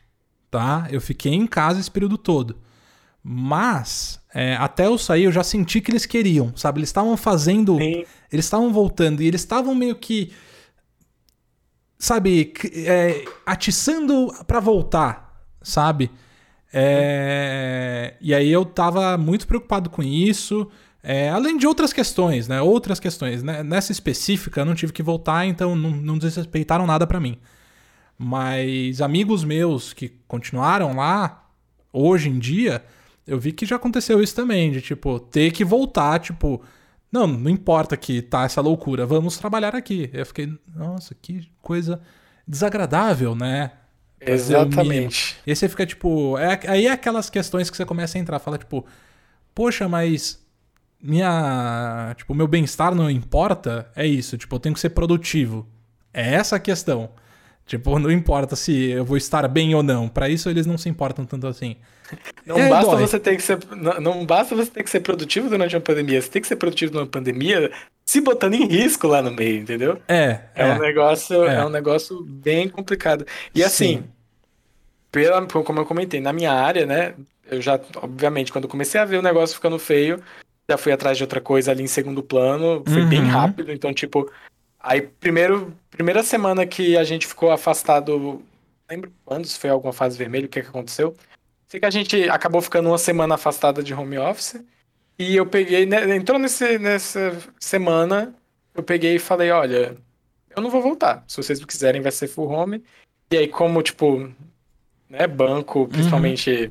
tá? 0.51 0.89
Eu 0.91 1.01
fiquei 1.01 1.33
em 1.33 1.47
casa 1.47 1.81
esse 1.81 1.91
período 1.91 2.19
todo. 2.19 2.57
Mas, 3.23 4.21
é, 4.35 4.57
até 4.57 4.87
eu 4.87 4.99
sair, 4.99 5.25
eu 5.25 5.33
já 5.33 5.45
senti 5.45 5.81
que 5.81 5.93
eles 5.93 6.05
queriam, 6.05 6.53
sabe? 6.57 6.81
Eles 6.81 6.89
estavam 6.89 7.17
fazendo. 7.17 7.79
Sim. 7.79 8.05
Eles 8.33 8.47
estavam 8.47 8.73
voltando 8.73 9.23
e 9.23 9.27
eles 9.27 9.43
estavam 9.43 9.75
meio 9.75 9.95
que. 9.95 10.33
Sabe? 11.97 12.53
É, 12.75 13.25
atiçando 13.47 14.33
para 14.45 14.59
voltar, 14.59 15.47
sabe? 15.63 16.11
É, 16.73 18.15
e 18.21 18.35
aí 18.35 18.51
eu 18.51 18.65
tava 18.65 19.19
muito 19.19 19.47
preocupado 19.47 19.91
com 19.91 20.03
isso. 20.03 20.69
É, 21.03 21.29
além 21.31 21.57
de 21.57 21.67
outras 21.67 21.93
questões, 21.93 22.49
né? 22.49 22.61
Outras 22.63 23.01
questões. 23.01 23.43
Né? 23.43 23.63
Nessa 23.63 23.93
específica, 23.93 24.61
eu 24.61 24.65
não 24.65 24.75
tive 24.75 24.93
que 24.93 25.03
voltar, 25.03 25.45
então 25.47 25.75
não, 25.75 25.91
não 25.91 26.19
desrespeitaram 26.19 26.87
nada 26.87 27.07
para 27.07 27.21
mim. 27.21 27.39
Mas 28.17 29.01
amigos 29.01 29.43
meus 29.45 29.93
que 29.93 30.09
continuaram 30.29 30.95
lá, 30.95 31.49
hoje 31.93 32.29
em 32.29 32.39
dia, 32.39 32.85
eu 33.27 33.39
vi 33.39 33.53
que 33.53 33.67
já 33.67 33.77
aconteceu 33.77 34.23
isso 34.23 34.35
também, 34.35 34.71
de 34.71 34.81
tipo, 34.81 35.19
ter 35.19 35.51
que 35.51 35.65
voltar, 35.65 36.21
tipo, 36.21 36.63
não, 37.11 37.27
não 37.27 37.51
importa 37.51 37.97
que 37.97 38.23
tá 38.23 38.45
essa 38.45 38.61
loucura, 38.61 39.05
vamos 39.05 39.37
trabalhar 39.39 39.75
aqui. 39.75 40.09
Eu 40.13 40.25
fiquei, 40.25 40.53
nossa, 40.75 41.15
que 41.15 41.51
coisa 41.61 42.01
desagradável, 42.47 43.35
né? 43.35 43.73
Exatamente. 44.27 45.37
E 45.47 45.51
aí 45.51 45.57
você 45.57 45.69
fica, 45.69 45.87
tipo, 45.87 46.39
é, 46.39 46.61
aí 46.69 46.87
é 46.87 46.93
aquelas 46.93 47.29
questões 47.31 47.71
que 47.71 47.77
você 47.77 47.85
começa 47.85 48.19
a 48.19 48.21
entrar, 48.21 48.39
fala, 48.39 48.59
tipo, 48.59 48.87
poxa, 49.55 49.89
mas 49.89 50.41
minha, 51.01 52.15
tipo, 52.17 52.35
meu 52.35 52.47
bem-estar 52.47 52.95
não 52.95 53.11
importa, 53.11 53.91
é 53.97 54.07
isso, 54.07 54.39
tipo, 54.39 54.55
eu 54.55 54.61
tenho 54.61 54.75
que 54.75 54.81
ser 54.81 54.91
produtivo. 54.91 55.67
É 56.13 56.35
essa 56.35 56.57
a 56.57 56.61
questão. 56.61 57.11
Tipo, 57.67 57.99
não 57.99 58.11
importa 58.11 58.57
se 58.57 58.91
eu 58.91 59.05
vou 59.05 59.17
estar 59.17 59.47
bem 59.49 59.75
ou 59.75 59.83
não. 59.83 60.09
Para 60.09 60.29
isso 60.29 60.51
eles 60.51 60.67
não 60.67 60.77
se 60.77 60.89
importam 60.89 61.25
tanto 61.25 61.47
assim. 61.47 61.77
Não 62.45 62.59
é, 62.59 62.69
basta 62.69 62.97
você 62.97 63.19
ter 63.19 63.37
que 63.37 63.43
ser, 63.43 63.59
não, 63.75 64.01
não, 64.01 64.27
basta 64.27 64.55
você 64.55 64.71
ter 64.71 64.83
que 64.83 64.91
ser 64.91 65.01
produtivo 65.01 65.49
durante 65.49 65.75
uma 65.75 65.81
pandemia, 65.81 66.21
você 66.21 66.29
tem 66.29 66.43
que 66.43 66.49
ser 66.49 66.57
produtivo 66.57 66.93
numa 66.93 67.07
pandemia 67.07 67.71
se 68.05 68.21
botando 68.21 68.55
em 68.55 68.67
risco 68.67 69.07
lá 69.07 69.23
no 69.23 69.31
meio, 69.31 69.63
entendeu? 69.63 69.99
É. 70.07 70.41
É, 70.55 70.69
é 70.69 70.75
um 70.75 70.79
negócio, 70.79 71.45
é. 71.45 71.55
é. 71.57 71.65
um 71.65 71.71
negócio 71.71 72.23
bem 72.23 72.69
complicado. 72.69 73.27
E 73.55 73.65
assim, 73.65 74.05
pela, 75.11 75.47
como 75.47 75.81
eu 75.81 75.87
comentei, 75.87 76.21
na 76.21 76.33
minha 76.33 76.53
área, 76.53 76.85
né, 76.85 77.15
eu 77.51 77.63
já, 77.63 77.81
obviamente, 77.97 78.53
quando 78.53 78.69
comecei 78.69 79.01
a 79.01 79.05
ver 79.05 79.19
o 79.19 79.23
negócio 79.23 79.57
ficando 79.57 79.79
feio, 79.79 80.23
já 80.69 80.77
fui 80.77 80.93
atrás 80.93 81.17
de 81.17 81.25
outra 81.25 81.41
coisa 81.41 81.71
ali 81.71 81.83
em 81.83 81.89
segundo 81.89 82.23
plano, 82.23 82.83
foi 82.87 83.03
uhum. 83.03 83.09
bem 83.09 83.23
rápido, 83.23 83.73
então 83.73 83.93
tipo, 83.93 84.31
aí 84.83 85.03
primeiro, 85.03 85.73
primeira 85.91 86.23
semana 86.23 86.67
que 86.67 86.97
a 86.97 87.05
gente 87.05 87.27
ficou 87.27 87.51
afastado, 87.51 88.43
lembro 88.91 89.13
quando, 89.25 89.47
se 89.47 89.59
foi 89.59 89.71
alguma 89.71 89.93
fase 89.93 90.19
vermelha, 90.19 90.47
o 90.47 90.49
que 90.49 90.61
que 90.61 90.69
aconteceu? 90.69 91.15
Sei 91.69 91.81
que 91.81 91.87
a 91.87 91.91
gente 91.91 92.29
acabou 92.29 92.61
ficando 92.61 92.89
uma 92.91 92.99
semana 92.99 93.37
afastada 93.37 93.83
de 93.83 93.95
home 93.95 94.19
office. 94.19 94.63
E 95.19 95.37
eu 95.37 95.47
peguei, 95.47 95.87
né, 95.87 96.15
entrou 96.17 96.39
nesse, 96.39 96.79
nessa 96.79 97.39
semana, 97.59 98.35
eu 98.75 98.83
peguei 98.83 99.17
e 99.17 99.19
falei, 99.19 99.51
olha, 99.51 99.97
eu 100.55 100.63
não 100.63 100.71
vou 100.71 100.83
voltar. 100.83 101.25
Se 101.29 101.37
vocês 101.37 101.65
quiserem, 101.65 102.03
vai 102.03 102.13
ser 102.13 102.29
full 102.29 102.49
home. 102.49 102.83
E 103.31 103.37
aí, 103.37 103.49
como, 103.49 103.83
tipo, 103.83 104.31
né, 105.09 105.27
banco, 105.27 105.81
uhum. 105.81 105.89
principalmente 105.89 106.71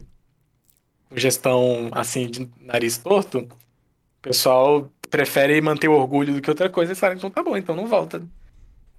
uhum. 1.10 1.18
gestão, 1.18 1.90
assim, 1.92 2.28
de 2.28 2.50
nariz 2.60 2.98
torto, 2.98 3.40
o 3.40 4.22
pessoal 4.22 4.92
prefere 5.12 5.60
manter 5.62 5.90
o 5.90 5.94
orgulho 5.94 6.34
do 6.34 6.42
que 6.42 6.50
outra 6.50 6.70
coisa. 6.70 6.94
E 6.94 6.96
falaram, 6.96 7.18
então 7.18 7.30
tá 7.30 7.44
bom, 7.44 7.56
então 7.56 7.76
não 7.76 7.86
volta. 7.86 8.24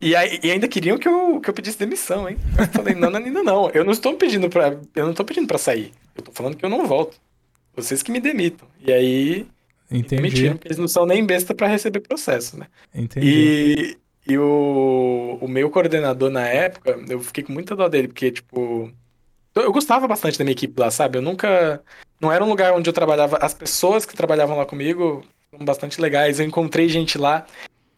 E, 0.00 0.14
aí, 0.14 0.38
e, 0.42 0.50
ainda 0.50 0.68
queriam 0.68 0.98
que 0.98 1.08
eu, 1.08 1.40
que 1.40 1.48
eu 1.48 1.54
pedisse 1.54 1.78
demissão, 1.78 2.28
hein? 2.28 2.36
Eu 2.58 2.66
falei, 2.68 2.94
não, 2.94 3.08
não, 3.08 3.20
não, 3.20 3.44
não. 3.44 3.70
Eu 3.70 3.84
não 3.84 3.92
estou 3.92 4.14
pedindo 4.14 4.48
pra. 4.50 4.76
Eu 4.94 5.04
não 5.04 5.12
estou 5.12 5.24
pedindo 5.24 5.46
pra 5.46 5.58
sair. 5.58 5.92
Eu 6.14 6.22
tô 6.22 6.32
falando 6.32 6.56
que 6.56 6.64
eu 6.64 6.68
não 6.68 6.86
volto. 6.86 7.16
Vocês 7.74 8.02
que 8.02 8.12
me 8.12 8.20
demitam. 8.20 8.68
E 8.80 8.92
aí. 8.92 9.46
Entendi. 9.90 10.16
Demitiram, 10.16 10.58
eles 10.64 10.78
não 10.78 10.88
são 10.88 11.06
nem 11.06 11.24
besta 11.24 11.54
para 11.54 11.66
receber 11.66 12.00
processo, 12.00 12.58
né? 12.58 12.66
Entendi. 12.94 13.26
E, 14.26 14.32
e 14.32 14.38
o, 14.38 15.38
o 15.40 15.46
meu 15.46 15.70
coordenador 15.70 16.30
na 16.30 16.48
época, 16.48 16.98
eu 17.08 17.20
fiquei 17.20 17.44
com 17.44 17.52
muita 17.52 17.76
dó 17.76 17.88
dele, 17.88 18.08
porque, 18.08 18.30
tipo. 18.30 18.90
Eu 19.54 19.70
gostava 19.70 20.08
bastante 20.08 20.38
da 20.38 20.44
minha 20.44 20.52
equipe 20.52 20.80
lá, 20.80 20.90
sabe? 20.90 21.18
Eu 21.18 21.22
nunca. 21.22 21.80
Não 22.20 22.32
era 22.32 22.42
um 22.42 22.48
lugar 22.48 22.72
onde 22.72 22.88
eu 22.88 22.94
trabalhava. 22.94 23.36
As 23.36 23.54
pessoas 23.54 24.04
que 24.04 24.16
trabalhavam 24.16 24.56
lá 24.56 24.66
comigo 24.66 25.22
foram 25.52 25.64
bastante 25.66 26.00
legais. 26.00 26.40
Eu 26.40 26.46
encontrei 26.46 26.88
gente 26.88 27.18
lá 27.18 27.46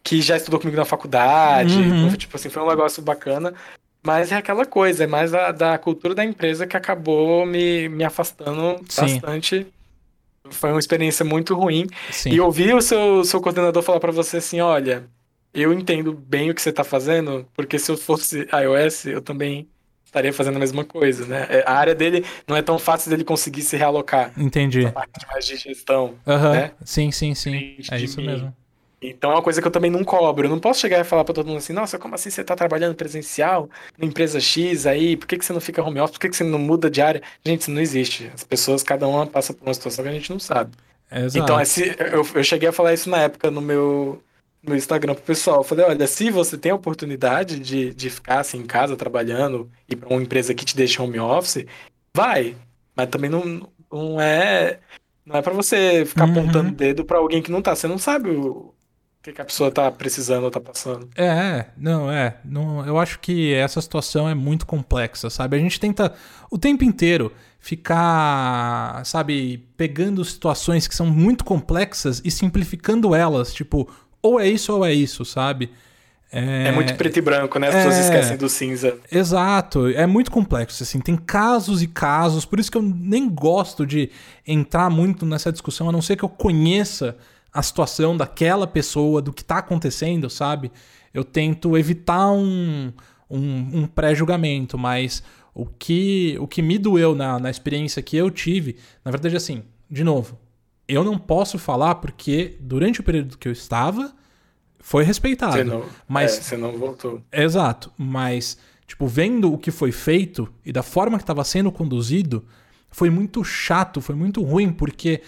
que 0.03 0.21
já 0.21 0.35
estudou 0.35 0.59
comigo 0.59 0.77
na 0.77 0.85
faculdade. 0.85 1.77
Uhum. 1.77 2.05
Então, 2.05 2.17
tipo 2.17 2.35
assim, 2.35 2.49
foi 2.49 2.61
um 2.61 2.67
negócio 2.67 3.01
bacana. 3.01 3.53
Mas 4.03 4.31
é 4.31 4.35
aquela 4.35 4.65
coisa, 4.65 5.05
é 5.05 5.07
mais 5.07 5.33
a, 5.33 5.51
da 5.51 5.77
cultura 5.79 6.13
da 6.13 6.23
empresa 6.23 6.67
que 6.67 6.77
acabou 6.77 7.43
me, 7.45 7.89
me 7.89 8.03
afastando 8.03 8.79
Sim. 8.87 9.01
bastante. 9.01 9.67
Foi 10.51 10.69
uma 10.69 10.79
experiência 10.79 11.25
muito 11.25 11.55
ruim. 11.55 11.87
Sim. 12.11 12.29
E 12.29 12.39
ouvir 12.39 12.75
o 12.75 12.81
seu, 12.81 13.23
seu 13.23 13.41
coordenador 13.41 13.81
falar 13.81 13.99
para 13.99 14.11
você 14.11 14.37
assim: 14.37 14.61
olha, 14.61 15.05
eu 15.51 15.73
entendo 15.73 16.13
bem 16.13 16.51
o 16.51 16.53
que 16.53 16.61
você 16.61 16.71
tá 16.71 16.83
fazendo, 16.83 17.47
porque 17.55 17.79
se 17.79 17.89
eu 17.91 17.97
fosse 17.97 18.47
iOS, 18.53 19.05
eu 19.05 19.21
também 19.23 19.67
estaria 20.15 20.31
fazendo 20.31 20.55
a 20.55 20.59
mesma 20.59 20.85
coisa, 20.85 21.25
né? 21.25 21.45
É, 21.49 21.63
a 21.67 21.73
área 21.73 21.93
dele 21.93 22.25
não 22.47 22.55
é 22.55 22.61
tão 22.61 22.79
fácil 22.79 23.09
dele 23.09 23.23
conseguir 23.23 23.61
se 23.61 23.75
realocar. 23.75 24.31
Entendi. 24.37 24.85
A 24.85 24.91
parte 24.91 25.27
mais 25.27 25.45
de 25.45 25.57
gestão. 25.57 26.15
Uhum. 26.25 26.51
Né? 26.53 26.71
Sim, 26.83 27.11
sim, 27.11 27.35
sim. 27.35 27.77
É 27.91 27.99
isso 27.99 28.21
mim. 28.21 28.27
mesmo. 28.27 28.55
Então 29.01 29.31
é 29.31 29.35
uma 29.35 29.41
coisa 29.41 29.61
que 29.61 29.67
eu 29.67 29.71
também 29.71 29.91
não 29.91 30.03
cobro. 30.03 30.47
Eu 30.47 30.49
não 30.49 30.59
posso 30.59 30.79
chegar 30.79 30.99
e 30.99 31.03
falar 31.03 31.23
para 31.23 31.35
todo 31.35 31.47
mundo 31.47 31.57
assim, 31.57 31.73
nossa, 31.73 31.99
como 31.99 32.15
assim 32.15 32.29
você 32.29 32.43
tá 32.43 32.55
trabalhando 32.55 32.95
presencial 32.95 33.69
na 33.97 34.07
empresa 34.07 34.39
X 34.39 34.87
aí? 34.87 35.17
Por 35.17 35.27
que, 35.27 35.37
que 35.37 35.45
você 35.45 35.53
não 35.53 35.61
fica 35.61 35.83
home 35.83 35.99
office? 35.99 36.13
Por 36.13 36.21
que, 36.21 36.29
que 36.29 36.35
você 36.35 36.43
não 36.43 36.57
muda 36.57 36.89
de 36.89 37.01
área? 37.01 37.21
Gente, 37.45 37.61
isso 37.61 37.71
não 37.71 37.81
existe. 37.81 38.31
As 38.33 38.43
pessoas, 38.43 38.81
cada 38.81 39.07
uma 39.07 39.27
passa 39.27 39.53
por 39.53 39.67
uma 39.67 39.73
situação 39.73 40.03
que 40.03 40.09
a 40.09 40.13
gente 40.13 40.31
não 40.31 40.39
sabe. 40.39 40.71
Exato. 41.11 41.37
Então, 41.37 41.61
esse, 41.61 41.95
eu, 41.99 42.25
eu 42.33 42.43
cheguei 42.43 42.69
a 42.69 42.71
falar 42.71 42.93
isso 42.93 43.09
na 43.09 43.21
época 43.21 43.51
no 43.51 43.61
meu, 43.61 44.23
no 44.67 44.75
Instagram 44.75 45.15
pro 45.15 45.23
pessoal. 45.23 45.57
Eu 45.57 45.63
falei, 45.63 45.85
olha, 45.85 46.07
se 46.07 46.29
você 46.29 46.57
tem 46.57 46.71
a 46.71 46.75
oportunidade 46.75 47.59
de, 47.59 47.93
de 47.93 48.09
ficar 48.09 48.39
assim 48.39 48.59
em 48.59 48.65
casa 48.65 48.95
trabalhando 48.95 49.69
e 49.87 49.95
para 49.95 50.09
uma 50.09 50.21
empresa 50.21 50.53
que 50.53 50.65
te 50.65 50.75
deixa 50.75 51.01
home 51.01 51.19
office, 51.19 51.65
vai. 52.13 52.55
Mas 52.95 53.09
também 53.09 53.29
não, 53.29 53.69
não 53.91 54.19
é 54.19 54.79
não 55.25 55.35
é 55.35 55.41
para 55.41 55.53
você 55.53 56.05
ficar 56.05 56.25
uhum. 56.25 56.31
apontando 56.31 56.69
o 56.69 56.75
dedo 56.75 57.03
para 57.03 57.17
alguém 57.17 57.41
que 57.41 57.51
não 57.51 57.61
tá. 57.61 57.75
Você 57.75 57.87
não 57.87 57.97
sabe 57.97 58.29
o, 58.29 58.75
que, 59.25 59.33
que 59.33 59.41
a 59.41 59.45
pessoa 59.45 59.71
tá 59.71 59.89
precisando 59.91 60.43
ou 60.43 60.51
tá 60.51 60.59
passando. 60.59 61.09
É, 61.15 61.65
não, 61.75 62.11
é. 62.11 62.37
Não, 62.45 62.85
eu 62.85 62.99
acho 62.99 63.19
que 63.19 63.53
essa 63.53 63.81
situação 63.81 64.29
é 64.29 64.35
muito 64.35 64.65
complexa, 64.65 65.29
sabe? 65.29 65.57
A 65.57 65.59
gente 65.59 65.79
tenta 65.79 66.13
o 66.51 66.57
tempo 66.57 66.83
inteiro 66.83 67.31
ficar, 67.59 69.03
sabe, 69.03 69.67
pegando 69.75 70.23
situações 70.23 70.87
que 70.87 70.93
são 70.93 71.07
muito 71.07 71.43
complexas 71.43 72.21
e 72.23 72.29
simplificando 72.29 73.15
elas, 73.15 73.51
tipo, 73.51 73.89
ou 74.25 74.39
é 74.39 74.47
isso 74.47 74.73
ou 74.73 74.85
é 74.85 74.93
isso, 74.93 75.23
sabe? 75.23 75.69
É, 76.31 76.67
é 76.67 76.71
muito 76.71 76.95
preto 76.95 77.17
e 77.17 77.21
branco, 77.21 77.57
né? 77.59 77.69
As 77.69 77.75
é... 77.75 77.77
pessoas 77.77 77.97
esquecem 78.05 78.37
do 78.37 78.49
cinza. 78.49 78.97
Exato, 79.11 79.87
é 79.87 80.05
muito 80.05 80.31
complexo, 80.31 80.83
assim, 80.83 80.99
tem 80.99 81.15
casos 81.15 81.81
e 81.81 81.87
casos, 81.87 82.43
por 82.43 82.59
isso 82.59 82.71
que 82.71 82.77
eu 82.77 82.81
nem 82.81 83.29
gosto 83.29 83.85
de 83.85 84.09
entrar 84.45 84.89
muito 84.89 85.25
nessa 85.25 85.51
discussão, 85.51 85.87
a 85.87 85.91
não 85.91 86.01
ser 86.01 86.15
que 86.15 86.23
eu 86.23 86.29
conheça 86.29 87.15
a 87.53 87.61
situação 87.61 88.17
daquela 88.17 88.67
pessoa, 88.67 89.21
do 89.21 89.31
que 89.31 89.41
está 89.41 89.59
acontecendo, 89.59 90.29
sabe? 90.29 90.71
Eu 91.13 91.23
tento 91.23 91.77
evitar 91.77 92.29
um, 92.31 92.91
um, 93.29 93.81
um 93.81 93.87
pré-julgamento, 93.87 94.77
mas 94.77 95.23
o 95.53 95.65
que, 95.65 96.35
o 96.41 96.47
que 96.47 96.61
me 96.61 96.77
doeu 96.77 97.15
na, 97.15 97.39
na 97.39 97.49
experiência 97.49 98.01
que 98.01 98.17
eu 98.17 98.29
tive, 98.29 98.75
na 99.05 99.11
verdade, 99.11 99.37
assim, 99.37 99.63
de 99.89 100.03
novo, 100.03 100.37
eu 100.87 101.03
não 101.03 101.17
posso 101.17 101.57
falar 101.57 101.95
porque 101.95 102.57
durante 102.59 102.99
o 102.99 103.03
período 103.03 103.37
que 103.37 103.47
eu 103.47 103.51
estava 103.51 104.13
foi 104.79 105.03
respeitado. 105.03 105.53
Você 105.53 105.63
não, 105.63 105.85
mas 106.07 106.37
é, 106.37 106.41
você 106.41 106.57
não 106.57 106.77
voltou. 106.77 107.21
Exato, 107.31 107.91
mas 107.97 108.57
tipo 108.87 109.07
vendo 109.07 109.51
o 109.51 109.57
que 109.57 109.71
foi 109.71 109.91
feito 109.91 110.47
e 110.65 110.71
da 110.71 110.83
forma 110.83 111.17
que 111.17 111.23
estava 111.23 111.43
sendo 111.43 111.71
conduzido, 111.71 112.45
foi 112.89 113.09
muito 113.09 113.43
chato, 113.43 113.99
foi 113.99 114.15
muito 114.15 114.41
ruim 114.43 114.71
porque 114.71 115.21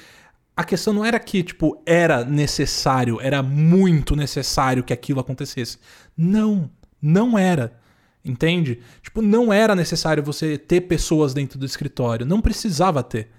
a 0.55 0.63
questão 0.63 0.91
não 0.91 1.05
era 1.05 1.19
que, 1.19 1.43
tipo, 1.43 1.79
era 1.85 2.25
necessário, 2.25 3.19
era 3.21 3.43
muito 3.43 4.15
necessário 4.15 4.83
que 4.83 4.91
aquilo 4.91 5.19
acontecesse. 5.19 5.77
Não, 6.17 6.67
não 6.99 7.37
era. 7.37 7.79
Entende? 8.25 8.79
Tipo, 9.03 9.21
não 9.21 9.53
era 9.53 9.75
necessário 9.75 10.23
você 10.23 10.57
ter 10.57 10.81
pessoas 10.81 11.31
dentro 11.31 11.59
do 11.59 11.65
escritório, 11.65 12.25
não 12.25 12.41
precisava 12.41 13.03
ter. 13.03 13.29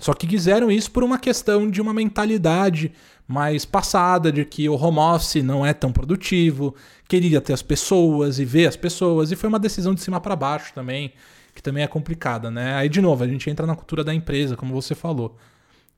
Só 0.00 0.14
que 0.14 0.26
quiseram 0.26 0.70
isso 0.70 0.90
por 0.90 1.04
uma 1.04 1.18
questão 1.18 1.70
de 1.70 1.80
uma 1.80 1.92
mentalidade 1.92 2.92
mais 3.28 3.64
passada 3.64 4.32
de 4.32 4.44
que 4.44 4.68
o 4.68 4.74
home 4.74 4.98
office 4.98 5.42
não 5.42 5.64
é 5.64 5.72
tão 5.72 5.92
produtivo, 5.92 6.74
queria 7.06 7.40
ter 7.40 7.52
as 7.52 7.62
pessoas 7.62 8.38
e 8.38 8.44
ver 8.44 8.66
as 8.66 8.76
pessoas, 8.76 9.30
e 9.30 9.36
foi 9.36 9.48
uma 9.48 9.58
decisão 9.58 9.94
de 9.94 10.00
cima 10.00 10.20
para 10.20 10.34
baixo 10.34 10.72
também, 10.74 11.12
que 11.54 11.62
também 11.62 11.84
é 11.84 11.86
complicada, 11.86 12.50
né? 12.50 12.74
Aí 12.74 12.88
de 12.88 13.00
novo, 13.00 13.22
a 13.22 13.28
gente 13.28 13.48
entra 13.48 13.66
na 13.66 13.76
cultura 13.76 14.02
da 14.02 14.12
empresa, 14.12 14.56
como 14.56 14.74
você 14.74 14.94
falou. 14.94 15.36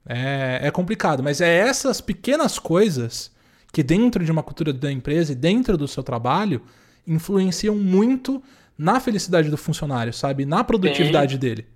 É, 0.05 0.61
é 0.63 0.71
complicado, 0.71 1.23
mas 1.23 1.41
é 1.41 1.57
essas 1.57 2.01
pequenas 2.01 2.59
coisas 2.59 3.31
que 3.73 3.83
dentro 3.83 4.25
de 4.25 4.31
uma 4.31 4.43
cultura 4.43 4.73
da 4.73 4.93
empresa 4.93 5.33
e 5.33 5.35
dentro 5.35 5.79
do 5.79 5.89
seu 5.89 6.03
trabalho 6.03 6.61
influenciam 7.07 7.77
muito 7.77 8.43
na 8.77 9.01
felicidade 9.01 9.49
do 9.49 9.57
funcionário, 9.57 10.13
sabe? 10.13 10.45
Na 10.45 10.63
produtividade 10.65 11.35
Sim. 11.35 11.39
dele. 11.39 11.67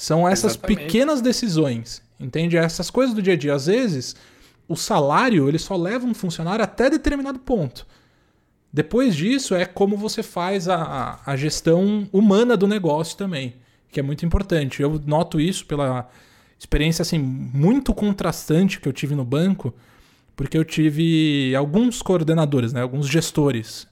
São 0.00 0.26
essas 0.26 0.52
Exatamente. 0.52 0.78
pequenas 0.78 1.20
decisões, 1.20 2.02
entende? 2.18 2.56
Essas 2.56 2.88
coisas 2.88 3.14
do 3.14 3.20
dia 3.20 3.34
a 3.34 3.36
dia. 3.36 3.52
Às 3.52 3.66
vezes, 3.66 4.16
o 4.66 4.74
salário 4.74 5.46
ele 5.46 5.58
só 5.58 5.76
leva 5.76 6.06
um 6.06 6.14
funcionário 6.14 6.64
até 6.64 6.88
determinado 6.88 7.38
ponto. 7.38 7.86
Depois 8.72 9.14
disso, 9.14 9.54
é 9.54 9.66
como 9.66 9.98
você 9.98 10.22
faz 10.22 10.70
a, 10.70 11.20
a 11.26 11.36
gestão 11.36 12.08
humana 12.14 12.56
do 12.56 12.66
negócio 12.66 13.14
também, 13.14 13.56
que 13.92 14.00
é 14.00 14.02
muito 14.02 14.24
importante. 14.24 14.80
Eu 14.80 14.98
noto 15.04 15.38
isso 15.38 15.66
pela 15.66 16.08
experiência 16.58 17.02
assim 17.02 17.18
muito 17.18 17.92
contrastante 17.92 18.80
que 18.80 18.88
eu 18.88 18.94
tive 18.94 19.14
no 19.14 19.24
banco, 19.24 19.74
porque 20.34 20.56
eu 20.56 20.64
tive 20.64 21.54
alguns 21.54 22.00
coordenadores, 22.00 22.72
né, 22.72 22.80
alguns 22.80 23.06
gestores 23.06 23.86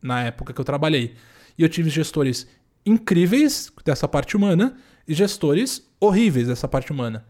na 0.00 0.22
época 0.22 0.52
que 0.52 0.60
eu 0.60 0.64
trabalhei. 0.64 1.16
E 1.58 1.64
eu 1.64 1.68
tive 1.68 1.90
gestores 1.90 2.46
incríveis 2.86 3.72
dessa 3.84 4.06
parte 4.06 4.36
humana 4.36 4.76
e 5.08 5.14
gestores 5.14 5.82
horríveis 5.98 6.46
dessa 6.46 6.68
parte 6.68 6.92
humana. 6.92 7.24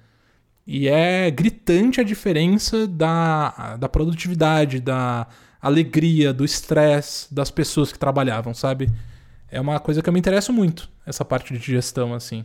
E 0.67 0.89
é 0.89 1.31
gritante 1.31 2.01
a 2.01 2.05
diferença 2.05 2.87
da, 2.87 3.77
da 3.77 3.89
produtividade, 3.89 4.81
da 4.81 5.27
alegria, 5.63 6.33
do 6.33 6.45
estresse 6.45 7.33
das 7.33 7.51
pessoas 7.51 7.91
que 7.91 7.99
trabalhavam, 7.99 8.53
sabe? 8.53 8.91
É 9.51 9.61
uma 9.61 9.81
coisa 9.81 10.03
que 10.03 10.09
eu 10.09 10.13
me 10.13 10.19
interesso 10.19 10.53
muito, 10.53 10.91
essa 11.07 11.25
parte 11.25 11.57
de 11.57 11.73
gestão, 11.73 12.13
assim. 12.13 12.45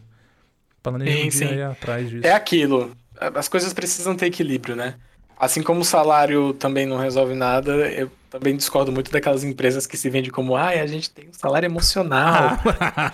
Planeja 0.82 1.32
sim, 1.32 1.32
sim. 1.32 1.62
atrás 1.62 2.10
disso. 2.10 2.26
É 2.26 2.32
aquilo. 2.32 2.96
As 3.36 3.48
coisas 3.50 3.74
precisam 3.74 4.16
ter 4.16 4.28
equilíbrio, 4.28 4.76
né? 4.76 4.96
Assim 5.38 5.62
como 5.62 5.82
o 5.82 5.86
salário 5.86 6.54
também 6.54 6.86
não 6.86 6.98
resolve 6.98 7.34
nada, 7.34 7.72
eu, 7.92 8.10
também 8.34 8.58
discordo 8.58 8.92
muito 8.92 9.12
daquelas 9.12 9.44
empresas 9.44 9.86
que 9.86 9.96
se 9.96 10.10
vendem 10.10 10.32
como, 10.32 10.56
ah, 10.56 10.70
a 10.70 10.88
gente 10.88 11.08
tem 11.12 11.30
um 11.30 11.34
salário 11.34 11.68
emocional. 11.68 12.58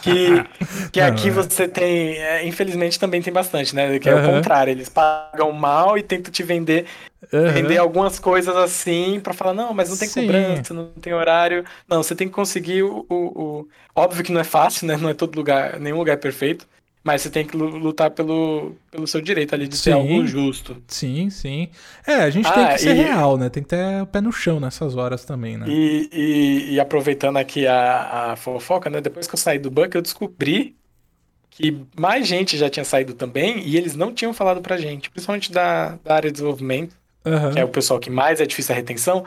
que, 0.01 0.89
que 0.93 1.01
aqui 1.01 1.29
você 1.29 1.67
tem. 1.67 2.17
É, 2.17 2.47
infelizmente 2.47 2.97
também 2.97 3.21
tem 3.21 3.33
bastante, 3.33 3.75
né? 3.75 3.99
Que 3.99 4.07
é 4.07 4.15
uhum. 4.15 4.21
o 4.21 4.25
contrário, 4.35 4.71
eles 4.71 4.87
pagam 4.87 5.51
mal 5.51 5.97
e 5.97 6.03
tentam 6.03 6.31
te 6.31 6.41
vender. 6.41 6.85
Uhum. 7.33 7.51
Vender 7.51 7.77
algumas 7.77 8.17
coisas 8.17 8.55
assim 8.55 9.19
para 9.21 9.33
falar, 9.33 9.53
não, 9.53 9.73
mas 9.73 9.89
não 9.89 9.97
tem 9.97 10.07
Sim. 10.07 10.21
cobrança, 10.21 10.73
não 10.73 10.85
tem 11.01 11.13
horário. 11.13 11.65
Não, 11.85 12.01
você 12.01 12.15
tem 12.15 12.29
que 12.29 12.33
conseguir 12.33 12.83
o, 12.83 13.05
o, 13.09 13.15
o, 13.15 13.67
Óbvio 13.93 14.23
que 14.23 14.31
não 14.31 14.39
é 14.39 14.45
fácil, 14.45 14.87
né? 14.87 14.95
Não 14.95 15.09
é 15.09 15.13
todo 15.13 15.35
lugar, 15.35 15.81
nenhum 15.81 15.97
lugar 15.97 16.13
é 16.13 16.17
perfeito. 16.17 16.65
Mas 17.03 17.21
você 17.21 17.29
tem 17.29 17.45
que 17.45 17.55
lutar 17.55 18.11
pelo, 18.11 18.75
pelo 18.91 19.07
seu 19.07 19.21
direito 19.21 19.55
ali 19.55 19.67
de 19.67 19.77
sim, 19.77 19.83
ser 19.83 19.91
algo 19.93 20.27
justo. 20.27 20.83
Sim, 20.87 21.29
sim. 21.29 21.69
É, 22.05 22.15
a 22.15 22.29
gente 22.29 22.47
ah, 22.47 22.51
tem 22.51 22.67
que 22.67 22.77
ser 22.79 22.95
e, 22.95 23.01
real, 23.01 23.37
né? 23.37 23.49
Tem 23.49 23.63
que 23.63 23.69
ter 23.69 24.01
o 24.01 24.05
pé 24.05 24.19
no 24.19 24.33
chão 24.33 24.59
nessas 24.59 24.97
horas 24.97 25.23
também, 25.23 25.57
né? 25.57 25.65
E, 25.69 26.09
e, 26.11 26.73
e, 26.73 26.79
aproveitando 26.79 27.37
aqui 27.37 27.65
a, 27.65 28.31
a 28.31 28.35
fofoca, 28.35 28.89
né? 28.89 28.99
Depois 28.99 29.27
que 29.27 29.33
eu 29.33 29.39
saí 29.39 29.57
do 29.57 29.71
banco, 29.71 29.95
eu 29.95 30.01
descobri 30.01 30.75
que 31.49 31.85
mais 31.97 32.27
gente 32.27 32.57
já 32.57 32.69
tinha 32.69 32.85
saído 32.85 33.13
também 33.13 33.59
e 33.65 33.77
eles 33.77 33.95
não 33.95 34.13
tinham 34.13 34.33
falado 34.33 34.61
pra 34.61 34.77
gente, 34.77 35.09
principalmente 35.09 35.51
da, 35.51 35.97
da 36.03 36.15
área 36.15 36.29
de 36.29 36.33
desenvolvimento, 36.33 36.95
uhum. 37.25 37.51
que 37.51 37.59
é 37.59 37.63
o 37.63 37.69
pessoal 37.69 37.99
que 37.99 38.09
mais 38.09 38.41
é 38.41 38.45
difícil 38.45 38.73
a 38.73 38.77
retenção. 38.77 39.25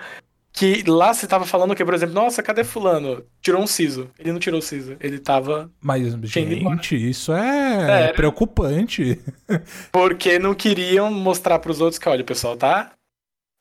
Que 0.53 0.83
lá 0.87 1.15
você 1.15 1.27
tava 1.27 1.47
falando 1.47 1.75
que, 1.75 1.85
por 1.85 1.95
exemplo, 1.95 2.15
nossa, 2.15 2.43
cadê 2.43 2.63
fulano? 2.63 3.25
Tirou 3.41 3.63
um 3.63 3.67
siso. 3.67 4.11
Ele 4.19 4.33
não 4.33 4.39
tirou 4.39 4.59
o 4.59 4.63
siso. 4.63 4.97
Ele 5.01 5.19
tava. 5.19 5.71
Mas, 5.81 6.13
gente, 6.25 6.95
isso 6.95 7.33
é, 7.33 8.09
é 8.09 8.13
preocupante. 8.13 9.19
Porque 9.91 10.39
não 10.39 10.55
queriam 10.55 11.11
mostrar 11.11 11.59
pros 11.59 11.81
outros 11.81 11.99
que, 11.99 12.09
olha, 12.09 12.23
o 12.23 12.27
pessoal 12.27 12.55
tá, 12.55 12.93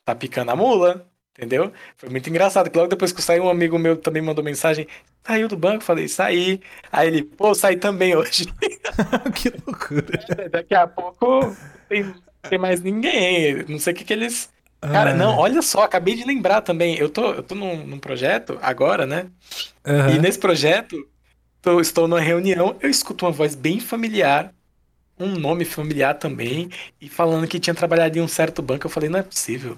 tá 0.05 0.13
picando 0.13 0.51
a 0.51 0.55
mula. 0.55 1.07
Entendeu? 1.37 1.71
Foi 1.95 2.09
muito 2.09 2.29
engraçado. 2.29 2.69
Que 2.69 2.77
logo 2.77 2.89
depois 2.89 3.13
que 3.13 3.19
eu 3.19 3.23
saí, 3.23 3.39
um 3.39 3.49
amigo 3.49 3.79
meu 3.79 3.95
também 3.95 4.21
mandou 4.21 4.43
mensagem. 4.43 4.85
Saiu 5.25 5.47
do 5.47 5.55
banco? 5.55 5.83
Falei, 5.83 6.09
saí. 6.09 6.59
Aí 6.91 7.07
ele, 7.07 7.23
pô, 7.23 7.55
saí 7.55 7.77
também 7.77 8.15
hoje. 8.15 8.53
que 9.33 9.49
loucura. 9.65 10.19
É, 10.37 10.49
daqui 10.49 10.75
a 10.75 10.85
pouco 10.85 11.55
tem, 11.87 12.13
tem 12.49 12.59
mais 12.59 12.81
ninguém. 12.81 13.63
Não 13.67 13.79
sei 13.79 13.93
o 13.93 13.95
que, 13.95 14.03
que 14.03 14.11
eles 14.11 14.49
Cara, 14.81 15.13
não, 15.13 15.37
olha 15.37 15.61
só, 15.61 15.83
acabei 15.83 16.15
de 16.15 16.23
lembrar 16.23 16.61
também. 16.61 16.97
Eu 16.97 17.07
tô, 17.07 17.33
eu 17.33 17.43
tô 17.43 17.53
num, 17.53 17.85
num 17.85 17.99
projeto 17.99 18.57
agora, 18.61 19.05
né? 19.05 19.27
Uhum. 19.85 20.15
E 20.15 20.19
nesse 20.19 20.39
projeto, 20.39 21.07
tô, 21.61 21.79
estou 21.79 22.07
numa 22.07 22.19
reunião, 22.19 22.75
eu 22.81 22.89
escuto 22.89 23.25
uma 23.25 23.31
voz 23.31 23.53
bem 23.53 23.79
familiar, 23.79 24.51
um 25.19 25.35
nome 25.35 25.65
familiar 25.65 26.15
também, 26.15 26.69
e 26.99 27.07
falando 27.07 27.47
que 27.47 27.59
tinha 27.59 27.75
trabalhado 27.75 28.17
em 28.17 28.21
um 28.21 28.27
certo 28.27 28.61
banco. 28.61 28.87
Eu 28.87 28.89
falei, 28.91 29.07
não 29.07 29.19
é 29.19 29.23
possível. 29.23 29.77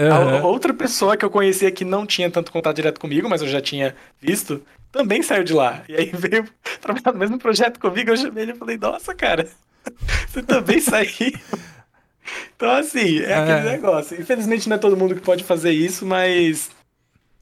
Uhum. 0.00 0.46
outra 0.46 0.72
pessoa 0.72 1.16
que 1.16 1.24
eu 1.24 1.30
conhecia 1.30 1.70
que 1.70 1.84
não 1.84 2.06
tinha 2.06 2.30
tanto 2.30 2.50
contato 2.50 2.76
direto 2.76 2.98
comigo, 2.98 3.28
mas 3.28 3.42
eu 3.42 3.48
já 3.48 3.60
tinha 3.60 3.94
visto, 4.20 4.62
também 4.90 5.22
saiu 5.22 5.44
de 5.44 5.52
lá. 5.52 5.82
E 5.88 5.96
aí 5.96 6.10
veio 6.12 6.48
trabalhar 6.80 7.12
no 7.12 7.18
mesmo 7.18 7.38
projeto 7.38 7.78
comigo, 7.78 8.10
eu 8.10 8.16
chamei 8.16 8.44
ele 8.44 8.52
e 8.52 8.56
falei, 8.56 8.78
nossa, 8.78 9.14
cara, 9.14 9.48
você 10.28 10.42
também 10.42 10.80
saiu. 10.80 11.32
Então, 12.56 12.70
assim, 12.70 13.18
é, 13.20 13.30
é, 13.30 13.34
aquele 13.34 13.70
negócio. 13.70 14.20
Infelizmente 14.20 14.68
não 14.68 14.76
é 14.76 14.78
todo 14.78 14.96
mundo 14.96 15.14
que 15.14 15.20
pode 15.20 15.44
fazer 15.44 15.72
isso, 15.72 16.06
mas 16.06 16.70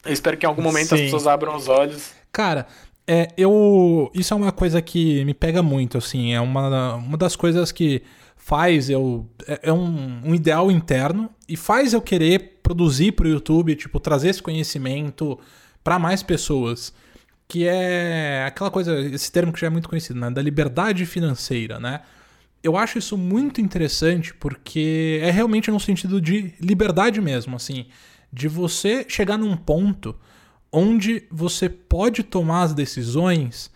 eu 0.05 0.13
espero 0.13 0.37
que 0.37 0.47
em 0.47 0.49
algum 0.49 0.63
momento 0.63 0.89
Sim. 0.89 0.95
as 0.95 1.01
pessoas 1.03 1.27
abram 1.27 1.55
os 1.55 1.69
olhos. 1.69 2.13
Cara, 2.33 2.67
é, 3.07 3.29
eu. 3.37 4.11
Isso 4.15 4.33
é 4.33 4.37
uma 4.37 4.53
coisa 4.53 4.81
que 4.81 5.25
me 5.25 5.35
pega 5.35 5.63
muito, 5.63 5.99
assim. 5.99 6.33
É 6.33 6.41
uma, 6.41 6.95
uma 6.95 7.17
das 7.17 7.37
coisas 7.37 7.73
que 7.73 8.03
faz 8.37 8.89
eu. 8.89 9.29
É, 9.47 9.61
é 9.65 9.73
um, 9.73 10.21
um 10.25 10.35
ideal 10.35 10.71
interno 10.71 11.29
e 11.49 11.57
faz 11.57 11.93
eu 11.93 12.01
querer 12.01 12.61
produzir 12.63 13.13
pro 13.13 13.29
YouTube, 13.29 13.75
tipo, 13.75 13.99
trazer 13.99 14.29
esse 14.29 14.43
conhecimento 14.43 15.39
para 15.83 15.99
mais 15.99 16.23
pessoas. 16.23 16.93
Que 17.49 17.67
é 17.67 18.45
aquela 18.47 18.71
coisa, 18.71 18.97
esse 19.01 19.31
termo 19.33 19.53
que 19.53 19.61
já 19.61 19.67
é 19.67 19.71
muito 19.71 19.89
conhecido, 19.89 20.21
né? 20.21 20.31
Da 20.31 20.41
liberdade 20.41 21.05
financeira, 21.05 21.81
né? 21.81 22.03
Eu 22.63 22.77
acho 22.77 22.99
isso 22.99 23.17
muito 23.17 23.61
interessante 23.61 24.35
porque 24.35 25.21
é 25.23 25.31
realmente 25.31 25.71
no 25.71 25.81
sentido 25.81 26.21
de 26.21 26.55
liberdade 26.61 27.21
mesmo, 27.21 27.57
assim, 27.57 27.87
de 28.33 28.49
você 28.49 29.05
chegar 29.09 29.39
num 29.39 29.57
ponto 29.57 30.15
onde 30.73 31.25
você 31.31 31.69
pode 31.69 32.23
tomar 32.23 32.63
as 32.63 32.75
decisões 32.75 33.71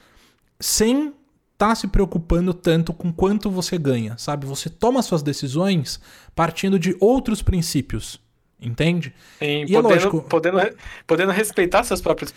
sem 0.61 1.09
estar 1.09 1.69
tá 1.69 1.75
se 1.75 1.89
preocupando 1.89 2.53
tanto 2.53 2.93
com 2.93 3.13
quanto 3.13 3.51
você 3.51 3.79
ganha, 3.79 4.17
sabe? 4.19 4.47
Você 4.47 4.69
toma 4.69 5.03
suas 5.03 5.23
decisões 5.23 6.01
partindo 6.35 6.79
de 6.79 6.97
outros 7.01 7.43
princípios. 7.43 8.21
Entende? 8.61 9.13
Sim, 9.39 9.65
e 9.67 9.77
é 9.77 9.83
podendo, 9.83 9.89
é 9.89 9.95
lógico... 9.95 10.23
podendo, 10.23 10.59
podendo 11.07 11.33
respeitar 11.33 11.85
seus 11.85 12.01
próprios 12.01 12.33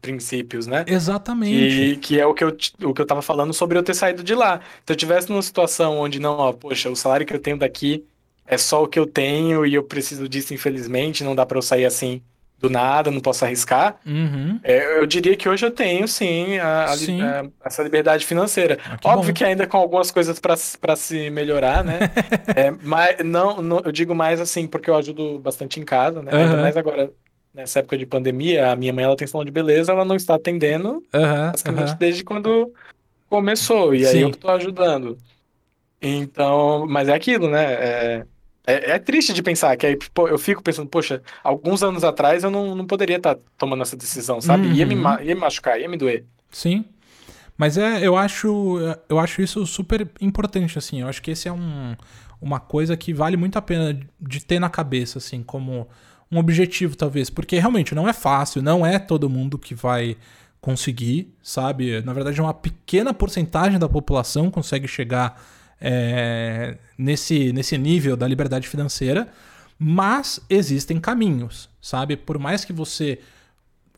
princípios, 0.00 0.66
né? 0.66 0.84
Exatamente. 0.86 1.74
Que, 1.74 1.96
que 1.96 2.20
é 2.20 2.26
o 2.26 2.34
que, 2.34 2.44
eu, 2.44 2.56
o 2.84 2.94
que 2.94 3.00
eu 3.00 3.06
tava 3.06 3.22
falando 3.22 3.52
sobre 3.52 3.76
eu 3.76 3.82
ter 3.82 3.94
saído 3.94 4.22
de 4.22 4.34
lá. 4.34 4.60
Se 4.86 4.92
eu 4.92 4.96
tivesse 4.96 5.28
numa 5.30 5.42
situação 5.42 5.98
onde 5.98 6.20
não, 6.20 6.38
ó, 6.38 6.52
poxa, 6.52 6.90
o 6.90 6.96
salário 6.96 7.26
que 7.26 7.34
eu 7.34 7.40
tenho 7.40 7.58
daqui 7.58 8.04
é 8.46 8.58
só 8.58 8.82
o 8.84 8.88
que 8.88 8.98
eu 8.98 9.06
tenho 9.06 9.64
e 9.66 9.74
eu 9.74 9.82
preciso 9.82 10.28
disso, 10.28 10.52
infelizmente, 10.54 11.24
não 11.24 11.34
dá 11.34 11.44
para 11.46 11.58
eu 11.58 11.62
sair 11.62 11.86
assim 11.86 12.22
do 12.58 12.70
nada, 12.70 13.10
não 13.10 13.20
posso 13.20 13.44
arriscar. 13.44 13.96
Uhum. 14.06 14.58
É, 14.62 14.98
eu 14.98 15.06
diria 15.06 15.36
que 15.36 15.48
hoje 15.48 15.66
eu 15.66 15.70
tenho, 15.70 16.08
sim, 16.08 16.58
a, 16.58 16.84
a, 16.84 16.96
sim. 16.96 17.20
A, 17.22 17.46
essa 17.64 17.82
liberdade 17.82 18.24
financeira. 18.24 18.78
Ah, 18.88 18.96
que 18.96 19.06
Óbvio 19.06 19.32
bom. 19.32 19.34
que 19.34 19.44
ainda 19.44 19.66
com 19.66 19.76
algumas 19.76 20.10
coisas 20.10 20.40
para 20.40 20.96
se 20.96 21.30
melhorar, 21.30 21.84
né? 21.84 21.98
é, 22.54 22.70
mas 22.82 23.16
não, 23.24 23.60
não, 23.60 23.80
eu 23.84 23.92
digo 23.92 24.14
mais 24.14 24.40
assim, 24.40 24.66
porque 24.66 24.88
eu 24.88 24.96
ajudo 24.96 25.38
bastante 25.38 25.78
em 25.78 25.84
casa, 25.84 26.22
né? 26.22 26.32
Uhum. 26.32 26.38
Ainda 26.38 26.56
mais 26.56 26.76
agora, 26.76 27.10
nessa 27.52 27.80
época 27.80 27.98
de 27.98 28.06
pandemia, 28.06 28.72
a 28.72 28.76
minha 28.76 28.92
mãe 28.92 29.04
ela 29.04 29.16
tem 29.16 29.26
salão 29.26 29.44
de 29.44 29.52
beleza, 29.52 29.92
ela 29.92 30.04
não 30.04 30.16
está 30.16 30.34
atendendo, 30.34 31.02
uhum. 31.12 31.50
basicamente 31.50 31.94
desde 31.96 32.24
quando 32.24 32.72
começou. 33.28 33.94
E 33.94 34.06
aí 34.06 34.12
sim. 34.12 34.20
eu 34.20 34.30
estou 34.30 34.50
ajudando. 34.50 35.18
Então, 36.00 36.86
mas 36.88 37.08
é 37.08 37.14
aquilo, 37.14 37.48
né? 37.48 37.64
É, 37.72 38.26
é, 38.66 38.92
é, 38.92 38.98
triste 38.98 39.32
de 39.32 39.42
pensar, 39.42 39.76
que 39.76 39.86
aí 39.86 39.98
pô, 40.12 40.26
eu 40.26 40.38
fico 40.38 40.62
pensando, 40.62 40.88
poxa, 40.88 41.22
alguns 41.42 41.82
anos 41.82 42.02
atrás 42.02 42.44
eu 42.44 42.50
não, 42.50 42.74
não 42.74 42.86
poderia 42.86 43.16
estar 43.16 43.34
tá 43.34 43.40
tomando 43.58 43.82
essa 43.82 43.96
decisão, 43.96 44.40
sabe? 44.40 44.68
Uhum. 44.68 44.74
Ia, 44.74 44.86
me, 44.86 44.94
uhum. 44.94 45.20
ia 45.20 45.34
me 45.34 45.40
machucar, 45.40 45.78
ia 45.78 45.88
me 45.88 45.96
doer. 45.96 46.24
Sim. 46.50 46.84
Mas 47.56 47.76
é, 47.78 48.04
eu 48.04 48.16
acho, 48.16 48.78
eu 49.08 49.18
acho 49.18 49.42
isso 49.42 49.64
super 49.66 50.08
importante, 50.20 50.78
assim. 50.78 51.02
Eu 51.02 51.08
acho 51.08 51.22
que 51.22 51.30
esse 51.30 51.46
é 51.46 51.52
um, 51.52 51.94
uma 52.40 52.58
coisa 52.58 52.96
que 52.96 53.12
vale 53.12 53.36
muito 53.36 53.56
a 53.56 53.62
pena 53.62 53.98
de 54.20 54.44
ter 54.44 54.58
na 54.58 54.68
cabeça, 54.68 55.18
assim, 55.18 55.42
como 55.42 55.86
um 56.32 56.38
objetivo, 56.38 56.96
talvez. 56.96 57.30
Porque 57.30 57.58
realmente 57.58 57.94
não 57.94 58.08
é 58.08 58.12
fácil, 58.12 58.60
não 58.62 58.84
é 58.84 58.98
todo 58.98 59.30
mundo 59.30 59.58
que 59.58 59.74
vai 59.74 60.16
conseguir, 60.60 61.32
sabe? 61.42 62.00
Na 62.02 62.12
verdade, 62.12 62.40
uma 62.40 62.54
pequena 62.54 63.12
porcentagem 63.12 63.78
da 63.78 63.88
população 63.88 64.50
consegue 64.50 64.88
chegar 64.88 65.40
é, 65.86 66.78
nesse, 66.96 67.52
nesse 67.52 67.76
nível 67.76 68.16
da 68.16 68.26
liberdade 68.26 68.66
financeira, 68.66 69.28
mas 69.78 70.40
existem 70.48 70.98
caminhos, 70.98 71.68
sabe? 71.78 72.16
Por 72.16 72.38
mais 72.38 72.64
que 72.64 72.72
você 72.72 73.18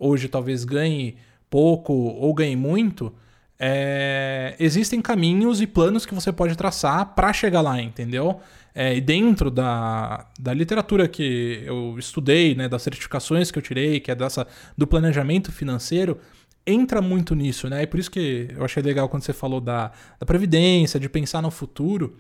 hoje 0.00 0.26
talvez 0.26 0.64
ganhe 0.64 1.16
pouco 1.48 1.92
ou 1.92 2.34
ganhe 2.34 2.56
muito, 2.56 3.14
é, 3.56 4.56
existem 4.58 5.00
caminhos 5.00 5.60
e 5.60 5.66
planos 5.66 6.04
que 6.04 6.12
você 6.12 6.32
pode 6.32 6.56
traçar 6.56 7.14
para 7.14 7.32
chegar 7.32 7.60
lá, 7.60 7.80
entendeu? 7.80 8.40
É, 8.74 8.96
e 8.96 9.00
dentro 9.00 9.48
da, 9.48 10.26
da 10.40 10.52
literatura 10.52 11.06
que 11.06 11.62
eu 11.64 11.96
estudei, 11.98 12.56
né, 12.56 12.68
das 12.68 12.82
certificações 12.82 13.52
que 13.52 13.58
eu 13.58 13.62
tirei, 13.62 14.00
que 14.00 14.10
é 14.10 14.14
dessa 14.14 14.44
do 14.76 14.88
planejamento 14.88 15.52
financeiro, 15.52 16.18
entra 16.66 17.00
muito 17.00 17.34
nisso, 17.34 17.68
né? 17.68 17.82
E 17.82 17.86
por 17.86 18.00
isso 18.00 18.10
que 18.10 18.48
eu 18.50 18.64
achei 18.64 18.82
legal 18.82 19.08
quando 19.08 19.22
você 19.22 19.32
falou 19.32 19.60
da, 19.60 19.92
da 20.18 20.26
previdência, 20.26 20.98
de 20.98 21.08
pensar 21.08 21.40
no 21.40 21.50
futuro, 21.50 22.16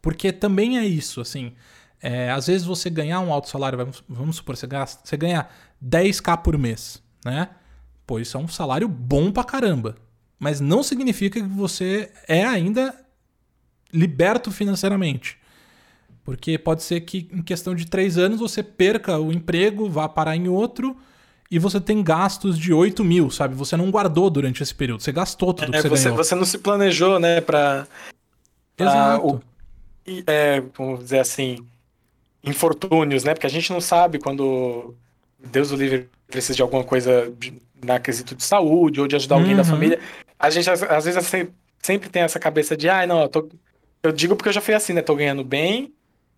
porque 0.00 0.32
também 0.32 0.78
é 0.78 0.84
isso, 0.84 1.20
assim. 1.20 1.52
É, 2.00 2.30
às 2.32 2.48
vezes 2.48 2.66
você 2.66 2.90
ganhar 2.90 3.20
um 3.20 3.32
alto 3.32 3.48
salário, 3.48 3.78
vamos, 3.78 4.02
vamos 4.08 4.36
supor, 4.36 4.56
você, 4.56 4.66
gasta, 4.66 5.00
você 5.04 5.16
ganha 5.16 5.48
10k 5.84 6.42
por 6.42 6.58
mês, 6.58 7.00
né? 7.24 7.50
Pô, 8.04 8.18
isso 8.18 8.36
é 8.36 8.40
um 8.40 8.48
salário 8.48 8.88
bom 8.88 9.30
pra 9.30 9.44
caramba. 9.44 9.96
Mas 10.38 10.60
não 10.60 10.82
significa 10.82 11.40
que 11.40 11.46
você 11.46 12.10
é 12.26 12.44
ainda 12.44 12.92
liberto 13.92 14.50
financeiramente. 14.50 15.38
Porque 16.24 16.58
pode 16.58 16.82
ser 16.82 17.02
que 17.02 17.28
em 17.32 17.42
questão 17.42 17.74
de 17.76 17.86
três 17.86 18.18
anos 18.18 18.40
você 18.40 18.62
perca 18.62 19.18
o 19.20 19.32
emprego, 19.32 19.88
vá 19.88 20.08
parar 20.08 20.36
em 20.36 20.48
outro 20.48 20.96
e 21.52 21.58
você 21.58 21.78
tem 21.78 22.02
gastos 22.02 22.58
de 22.58 22.72
8 22.72 23.04
mil, 23.04 23.30
sabe? 23.30 23.54
Você 23.54 23.76
não 23.76 23.90
guardou 23.90 24.30
durante 24.30 24.62
esse 24.62 24.74
período, 24.74 25.02
você 25.02 25.12
gastou 25.12 25.52
tudo 25.52 25.76
é, 25.76 25.82
que 25.82 25.82
você, 25.82 25.88
você 25.88 26.04
ganhou. 26.04 26.16
Você 26.16 26.34
não 26.34 26.46
se 26.46 26.56
planejou, 26.56 27.18
né, 27.18 27.42
pra... 27.42 27.86
pra 28.74 28.86
Exato. 28.86 29.26
O, 29.26 29.40
é, 30.26 30.62
vamos 30.74 31.00
dizer 31.00 31.18
assim, 31.18 31.58
infortúnios, 32.42 33.22
né? 33.22 33.34
Porque 33.34 33.46
a 33.46 33.50
gente 33.50 33.70
não 33.70 33.82
sabe 33.82 34.18
quando 34.18 34.94
Deus 35.38 35.70
o 35.72 35.76
livre 35.76 36.08
precisa 36.26 36.54
de 36.54 36.62
alguma 36.62 36.84
coisa 36.84 37.30
na 37.84 38.00
quesito 38.00 38.34
de 38.34 38.44
saúde 38.44 39.02
ou 39.02 39.06
de 39.06 39.16
ajudar 39.16 39.34
alguém 39.34 39.50
uhum. 39.50 39.58
da 39.58 39.64
família. 39.64 40.00
A 40.38 40.48
gente, 40.48 40.70
às, 40.70 40.82
às 40.82 41.04
vezes, 41.04 41.30
sempre 41.82 42.08
tem 42.08 42.22
essa 42.22 42.38
cabeça 42.38 42.74
de, 42.74 42.88
ah, 42.88 43.06
não, 43.06 43.20
eu, 43.20 43.28
tô... 43.28 43.46
eu 44.02 44.10
digo 44.10 44.36
porque 44.36 44.48
eu 44.48 44.54
já 44.54 44.62
fui 44.62 44.72
assim, 44.72 44.94
né? 44.94 45.02
Tô 45.02 45.14
ganhando 45.14 45.44
bem, 45.44 45.92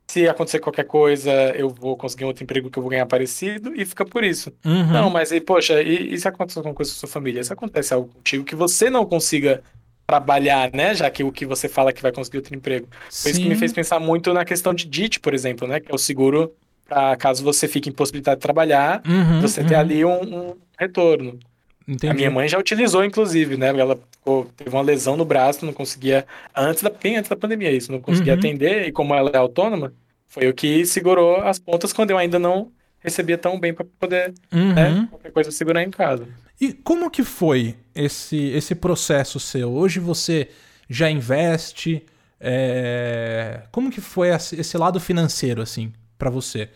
se 0.06 0.28
acontecer 0.28 0.58
qualquer 0.60 0.84
coisa, 0.84 1.32
eu 1.56 1.68
vou 1.68 1.96
conseguir 1.96 2.24
um 2.24 2.28
outro 2.28 2.44
emprego 2.44 2.70
que 2.70 2.78
eu 2.78 2.82
vou 2.82 2.90
ganhar 2.90 3.06
parecido 3.06 3.72
e 3.74 3.84
fica 3.84 4.04
por 4.04 4.22
isso. 4.22 4.52
Uhum. 4.64 4.92
Não, 4.92 5.10
mas 5.10 5.32
aí, 5.32 5.40
poxa, 5.40 5.82
e, 5.82 6.14
e 6.14 6.18
se 6.18 6.28
acontecer 6.28 6.58
alguma 6.58 6.74
coisa 6.74 6.90
com 6.90 6.96
a 6.96 7.00
sua 7.00 7.08
família? 7.08 7.42
Se 7.42 7.52
acontece 7.52 7.94
algo 7.94 8.08
contigo 8.08 8.44
que 8.44 8.54
você 8.54 8.90
não 8.90 9.04
consiga 9.06 9.62
trabalhar, 10.06 10.70
né? 10.72 10.94
Já 10.94 11.10
que 11.10 11.24
o 11.24 11.32
que 11.32 11.46
você 11.46 11.68
fala 11.68 11.92
que 11.92 12.02
vai 12.02 12.12
conseguir 12.12 12.38
outro 12.38 12.54
emprego. 12.54 12.86
Foi 13.10 13.30
isso 13.30 13.40
que 13.40 13.48
me 13.48 13.56
fez 13.56 13.72
pensar 13.72 13.98
muito 13.98 14.32
na 14.32 14.44
questão 14.44 14.74
de 14.74 14.86
DIT, 14.86 15.20
por 15.20 15.32
exemplo, 15.32 15.66
né? 15.66 15.80
Que 15.80 15.90
é 15.90 15.94
o 15.94 15.98
seguro 15.98 16.52
para 16.86 17.16
caso 17.16 17.42
você 17.42 17.66
fique 17.66 17.88
impossibilitado 17.88 18.36
de 18.36 18.42
trabalhar, 18.42 19.02
Uhum, 19.06 19.40
você 19.40 19.62
uhum. 19.62 19.66
ter 19.66 19.74
ali 19.74 20.04
um, 20.04 20.20
um 20.50 20.56
retorno. 20.78 21.38
Entendi. 21.86 22.10
A 22.10 22.14
minha 22.14 22.30
mãe 22.30 22.48
já 22.48 22.58
utilizou, 22.58 23.04
inclusive, 23.04 23.56
né? 23.56 23.68
Ela 23.68 23.98
ficou- 24.10 24.46
teve 24.56 24.70
uma 24.70 24.80
lesão 24.82 25.16
no 25.16 25.24
braço, 25.24 25.66
não 25.66 25.72
conseguia. 25.72 26.26
Antes 26.56 26.82
da, 26.82 26.88
bem 26.90 27.16
antes 27.16 27.28
da 27.28 27.36
pandemia, 27.36 27.70
isso, 27.70 27.92
não 27.92 28.00
conseguia 28.00 28.32
Uhum. 28.32 28.38
atender, 28.38 28.88
e 28.88 28.92
como 28.92 29.14
ela 29.14 29.30
é 29.30 29.36
autônoma, 29.36 29.92
foi 30.26 30.48
o 30.48 30.54
que 30.54 30.86
segurou 30.86 31.36
as 31.42 31.58
pontas 31.58 31.92
quando 31.92 32.10
eu 32.10 32.18
ainda 32.18 32.38
não 32.38 32.72
recebia 33.00 33.36
tão 33.36 33.60
bem 33.60 33.74
para 33.74 33.84
poder, 34.00 34.32
né? 34.50 34.88
Uhum. 34.90 35.06
Qualquer 35.08 35.30
coisa 35.32 35.50
segurar 35.50 35.82
em 35.82 35.90
casa. 35.90 36.26
E 36.60 36.72
como 36.72 37.10
que 37.10 37.22
foi 37.22 37.74
esse, 37.94 38.48
esse 38.50 38.74
processo 38.74 39.38
seu? 39.38 39.70
Hoje 39.72 40.00
você 40.00 40.48
já 40.88 41.10
investe? 41.10 42.02
é, 42.40 43.62
Como 43.70 43.90
que 43.90 44.00
foi 44.00 44.28
esse 44.28 44.76
lado 44.78 44.98
financeiro, 45.00 45.60
assim, 45.62 45.92
pra 46.18 46.30
você? 46.30 46.68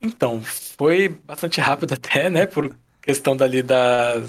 Então, 0.00 0.42
foi 0.42 1.08
bastante 1.08 1.60
rápido 1.60 1.94
até, 1.94 2.28
né? 2.28 2.46
Por 2.46 2.74
questão 3.04 3.36
dali 3.36 3.62
da, 3.62 4.22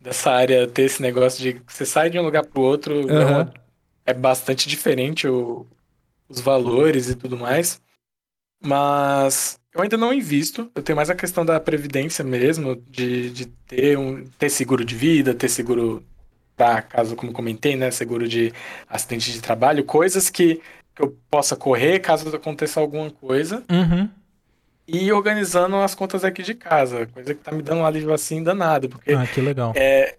dessa 0.00 0.30
área 0.32 0.66
ter 0.68 0.82
esse 0.84 1.02
negócio 1.02 1.42
de 1.42 1.62
você 1.66 1.86
sai 1.86 2.10
de 2.10 2.18
um 2.18 2.22
lugar 2.22 2.46
pro 2.46 2.62
outro, 2.62 3.10
é, 3.10 3.24
Aham. 3.24 3.42
uma- 3.42 3.54
é 4.06 4.14
bastante 4.14 4.68
diferente 4.68 5.28
o- 5.28 5.66
os 6.28 6.40
valores 6.40 7.08
e 7.10 7.16
tudo 7.16 7.36
mais. 7.38 7.80
Mas 8.62 9.58
eu 9.74 9.82
ainda 9.82 9.96
não 9.96 10.12
invisto, 10.12 10.70
eu 10.74 10.82
tenho 10.82 10.96
mais 10.96 11.10
a 11.10 11.14
questão 11.14 11.44
da 11.44 11.60
previdência 11.60 12.24
mesmo, 12.24 12.76
de, 12.76 13.30
de 13.30 13.46
ter, 13.46 13.96
um, 13.98 14.24
ter 14.38 14.50
seguro 14.50 14.84
de 14.84 14.94
vida, 14.94 15.34
ter 15.34 15.48
seguro 15.48 16.04
para 16.56 16.82
caso, 16.82 17.14
como 17.16 17.32
comentei, 17.32 17.76
né? 17.76 17.90
Seguro 17.90 18.26
de 18.28 18.52
acidente 18.88 19.32
de 19.32 19.40
trabalho, 19.40 19.84
coisas 19.84 20.28
que, 20.30 20.56
que 20.94 21.02
eu 21.02 21.16
possa 21.30 21.56
correr 21.56 22.00
caso 22.00 22.34
aconteça 22.34 22.80
alguma 22.80 23.10
coisa 23.10 23.64
Uhum. 23.70 24.10
E 24.88 25.12
organizando 25.12 25.76
as 25.76 25.94
contas 25.94 26.24
aqui 26.24 26.42
de 26.42 26.54
casa, 26.54 27.06
coisa 27.06 27.34
que 27.34 27.42
tá 27.42 27.52
me 27.52 27.62
dando 27.62 27.80
um 27.82 27.86
alívio 27.86 28.12
assim 28.12 28.42
danado, 28.42 28.88
porque 28.88 29.12
Ah, 29.12 29.26
que 29.26 29.40
legal. 29.40 29.72
é, 29.76 30.16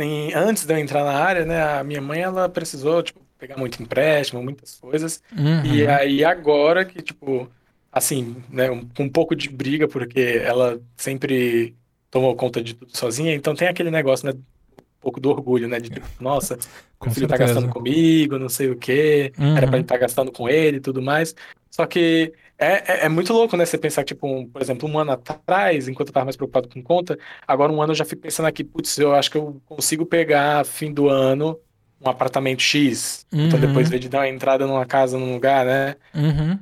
em- 0.00 0.32
antes 0.34 0.64
de 0.64 0.72
eu 0.72 0.78
entrar 0.78 1.04
na 1.04 1.12
área, 1.12 1.44
né, 1.44 1.62
a 1.62 1.84
minha 1.84 2.00
mãe 2.00 2.20
ela 2.22 2.48
precisou, 2.48 3.02
tipo, 3.02 3.20
pegar 3.38 3.56
muito 3.58 3.82
empréstimo, 3.82 4.42
muitas 4.42 4.76
coisas, 4.76 5.22
Uhum. 5.36 5.64
e 5.64 5.86
aí 5.86 6.24
agora 6.24 6.84
que, 6.84 7.02
tipo, 7.02 7.50
assim, 7.92 8.42
né, 8.48 8.70
um- 8.70 8.88
com 8.88 9.04
um 9.04 9.08
pouco 9.10 9.36
de 9.36 9.48
briga, 9.50 9.86
porque 9.86 10.40
ela 10.42 10.80
sempre 10.96 11.76
tomou 12.10 12.34
conta 12.36 12.62
de 12.62 12.74
tudo 12.74 12.96
sozinha, 12.96 13.34
então 13.34 13.54
tem 13.54 13.68
aquele 13.68 13.90
negócio, 13.90 14.26
né, 14.26 14.32
um 14.32 14.82
pouco 15.00 15.20
do 15.20 15.28
orgulho, 15.30 15.68
né, 15.68 15.78
de 15.78 15.90
tipo, 15.90 16.06
nossa, 16.20 16.56
Com 16.98 17.06
meu 17.06 17.14
filho 17.14 17.26
tá 17.28 17.36
certeza. 17.36 17.54
gastando 17.60 17.72
comigo, 17.72 18.38
não 18.38 18.48
sei 18.48 18.70
o 18.70 18.76
quê, 18.78 19.32
Uhum. 19.38 19.56
era 19.56 19.66
pra 19.66 19.76
ele 19.76 19.84
estar 19.84 19.98
gastando 19.98 20.32
com 20.32 20.48
ele 20.48 20.78
e 20.78 20.80
tudo 20.80 21.02
mais. 21.02 21.34
Só 21.70 21.86
que 21.86 22.32
é, 22.58 23.02
é, 23.02 23.06
é 23.06 23.08
muito 23.08 23.32
louco, 23.32 23.56
né? 23.56 23.64
Você 23.66 23.76
pensar, 23.78 24.04
tipo, 24.04 24.26
um- 24.26 24.46
por 24.48 24.62
exemplo, 24.62 24.88
um 24.88 24.98
ano 24.98 25.12
atrás, 25.12 25.88
enquanto 25.88 26.08
eu 26.08 26.14
tava 26.14 26.26
mais 26.26 26.36
preocupado 26.36 26.68
com 26.68 26.82
conta, 26.82 27.18
agora 27.46 27.72
um 27.72 27.82
ano 27.82 27.92
eu 27.92 27.96
já 27.96 28.04
fico 28.04 28.22
pensando 28.22 28.46
aqui, 28.46 28.62
putz, 28.64 28.98
eu 28.98 29.14
acho 29.14 29.30
que 29.30 29.36
eu 29.38 29.60
consigo 29.66 30.06
pegar 30.06 30.64
fim 30.64 30.92
do 30.92 31.08
ano 31.08 31.58
um 32.00 32.08
apartamento 32.08 32.60
X, 32.60 33.26
então 33.32 33.58
Uhum. 33.58 33.66
depois 33.66 33.88
de 33.88 34.08
dar 34.08 34.18
uma 34.20 34.28
entrada 34.28 34.66
numa 34.66 34.84
casa, 34.86 35.18
num 35.18 35.32
lugar, 35.34 35.64
né? 35.64 35.96
Uhum. 36.14 36.58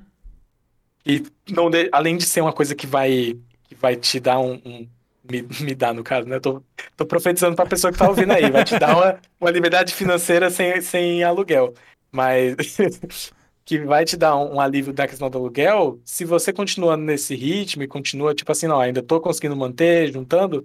E 1.05 1.23
não 1.51 1.69
de- 1.71 1.89
além 1.93 2.17
de 2.17 2.25
ser 2.25 2.41
uma 2.41 2.53
coisa 2.53 2.75
que 2.75 2.87
vai, 2.87 3.37
que 3.65 3.75
vai 3.75 3.97
te 3.97 4.21
dar 4.21 4.39
um, 4.39 4.55
um- 4.65 4.89
me, 5.29 5.43
me 5.61 5.75
dar, 5.75 5.93
no 5.95 6.03
caso, 6.05 6.29
né? 6.29 6.37
Eu 6.37 6.41
tô, 6.41 6.63
tô 6.97 7.07
profetizando 7.07 7.57
pra 7.57 7.67
pessoa 7.67 7.93
que 7.93 7.99
tá 7.99 8.09
ouvindo 8.09 8.33
aí, 8.33 8.51
vai 8.51 8.63
te 8.65 8.77
dar 8.77 8.97
uma, 8.97 9.19
uma 9.41 9.51
liberdade 9.51 9.95
financeira 9.95 10.51
sem, 10.51 10.81
sem 10.81 11.23
aluguel. 11.25 11.75
Mas 12.11 12.55
que 13.65 13.79
vai 13.81 14.05
te 14.05 14.17
dar 14.17 14.37
um, 14.37 14.57
um 14.57 14.61
alívio 14.61 14.93
da 14.93 15.07
questão 15.07 15.31
do 15.31 15.39
aluguel, 15.39 16.01
se 16.05 16.25
você 16.25 16.53
continua 16.53 16.97
nesse 16.97 17.35
ritmo 17.35 17.83
e 17.83 17.89
continua, 17.89 18.35
tipo 18.35 18.51
assim, 18.53 18.67
não, 18.67 18.81
ainda 18.81 19.03
tô 19.03 19.21
conseguindo 19.21 19.57
manter, 19.57 20.13
juntando, 20.13 20.65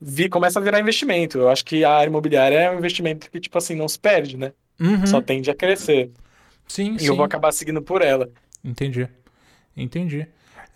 vi, 0.00 0.28
começa 0.28 0.58
a 0.58 0.62
virar 0.62 0.80
investimento. 0.80 1.38
Eu 1.38 1.50
acho 1.50 1.64
que 1.64 1.84
a 1.84 1.92
área 1.92 2.08
imobiliária 2.08 2.56
é 2.56 2.70
um 2.70 2.78
investimento 2.78 3.30
que, 3.30 3.40
tipo 3.40 3.56
assim, 3.58 3.74
não 3.74 3.88
se 3.88 3.98
perde, 3.98 4.36
né? 4.36 4.52
Uhum. 4.80 5.06
Só 5.06 5.20
tende 5.20 5.50
a 5.50 5.54
crescer. 5.54 6.10
Sim, 6.66 6.96
E 7.00 7.06
eu 7.06 7.16
vou 7.16 7.24
sim. 7.24 7.26
acabar 7.26 7.52
seguindo 7.52 7.82
por 7.82 8.00
ela. 8.02 8.30
Entendi. 8.64 9.08
Entendi. 9.76 10.26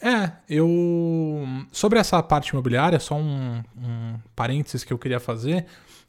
É, 0.02 0.32
eu. 0.48 0.68
Sobre 1.72 1.98
essa 1.98 2.22
parte 2.22 2.48
imobiliária, 2.50 2.98
só 2.98 3.14
um, 3.14 3.62
um 3.76 4.18
parênteses 4.34 4.84
que 4.84 4.92
eu 4.92 4.98
queria 4.98 5.20
fazer. 5.20 5.66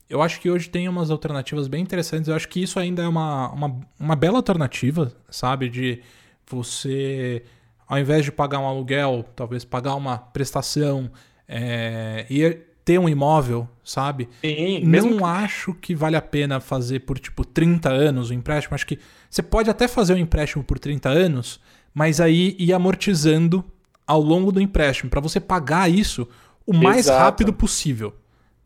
Eu 0.09 0.21
acho 0.21 0.39
que 0.39 0.49
hoje 0.49 0.69
tem 0.69 0.87
umas 0.87 1.09
alternativas 1.09 1.67
bem 1.67 1.81
interessantes. 1.81 2.27
Eu 2.27 2.35
acho 2.35 2.47
que 2.47 2.61
isso 2.61 2.79
ainda 2.79 3.03
é 3.03 3.07
uma, 3.07 3.51
uma, 3.51 3.79
uma 3.99 4.15
bela 4.15 4.37
alternativa, 4.37 5.11
sabe? 5.29 5.67
De 5.67 6.01
você, 6.47 7.43
ao 7.87 7.97
invés 7.97 8.23
de 8.23 8.31
pagar 8.31 8.59
um 8.59 8.67
aluguel, 8.67 9.25
talvez 9.35 9.65
pagar 9.65 9.95
uma 9.95 10.17
prestação 10.17 11.09
é, 11.47 12.25
e 12.29 12.57
ter 12.85 12.99
um 12.99 13.09
imóvel, 13.09 13.67
sabe? 13.83 14.29
Sim, 14.41 14.85
mesmo 14.85 15.15
Não 15.15 15.25
acho 15.25 15.73
que 15.73 15.95
vale 15.95 16.15
a 16.15 16.21
pena 16.21 16.59
fazer 16.59 16.99
por 16.99 17.17
tipo 17.17 17.43
30 17.43 17.89
anos 17.89 18.29
o 18.29 18.33
empréstimo. 18.33 18.75
Acho 18.75 18.85
que 18.85 18.99
você 19.27 19.41
pode 19.41 19.71
até 19.71 19.87
fazer 19.87 20.13
um 20.13 20.17
empréstimo 20.17 20.63
por 20.63 20.77
30 20.77 21.09
anos, 21.09 21.59
mas 21.93 22.21
aí 22.21 22.55
ir 22.59 22.71
amortizando 22.73 23.65
ao 24.05 24.21
longo 24.21 24.51
do 24.51 24.61
empréstimo 24.61 25.09
para 25.09 25.19
você 25.19 25.39
pagar 25.39 25.89
isso 25.89 26.27
o 26.65 26.73
mais 26.73 27.07
Exato. 27.07 27.23
rápido 27.23 27.51
possível, 27.51 28.13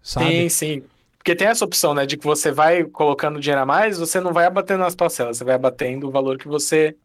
sabe? 0.01 0.49
Sim, 0.49 0.49
sim. 0.49 0.83
Porque 1.19 1.35
tem 1.35 1.47
essa 1.47 1.65
opção, 1.65 1.93
né, 1.93 2.05
de 2.05 2.17
que 2.17 2.25
você 2.25 2.51
vai 2.51 2.83
colocando 2.85 3.39
dinheiro 3.41 3.61
a 3.61 3.65
mais, 3.65 3.99
você 3.99 4.19
não 4.21 4.33
vai 4.33 4.45
abatendo 4.45 4.79
nas 4.83 4.95
parcelas, 4.95 5.37
você 5.37 5.43
vai 5.43 5.55
abatendo 5.55 6.07
o 6.07 6.11
valor 6.11 6.37
que 6.37 6.47
você 6.47 6.95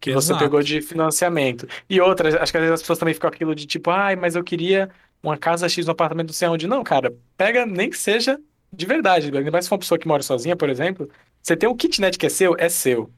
que 0.00 0.10
você 0.12 0.34
Exato. 0.34 0.44
pegou 0.44 0.62
de 0.62 0.82
financiamento. 0.82 1.66
E 1.88 2.00
outra, 2.00 2.28
acho 2.42 2.52
que 2.52 2.58
às 2.58 2.62
vezes 2.62 2.74
as 2.74 2.80
pessoas 2.82 2.98
também 2.98 3.14
ficam 3.14 3.28
aquilo 3.28 3.54
de 3.54 3.66
tipo, 3.66 3.90
ai, 3.90 4.16
mas 4.16 4.36
eu 4.36 4.44
queria 4.44 4.90
uma 5.22 5.36
casa 5.38 5.68
X 5.68 5.86
no 5.86 5.92
apartamento 5.92 6.28
não 6.28 6.34
sei 6.34 6.48
onde. 6.48 6.66
Não, 6.66 6.84
cara, 6.84 7.14
pega 7.36 7.66
nem 7.66 7.90
que 7.90 7.98
seja 7.98 8.38
de 8.72 8.86
verdade. 8.86 9.36
Ainda 9.36 9.50
mais 9.50 9.64
se 9.64 9.68
for 9.68 9.76
uma 9.76 9.80
pessoa 9.80 9.98
que 9.98 10.06
mora 10.08 10.22
sozinha, 10.22 10.56
por 10.56 10.68
exemplo, 10.70 11.08
você 11.42 11.56
tem 11.56 11.68
um 11.68 11.76
kitnet 11.76 12.18
que 12.18 12.26
é 12.26 12.28
seu, 12.28 12.54
é 12.58 12.68
seu. 12.68 13.10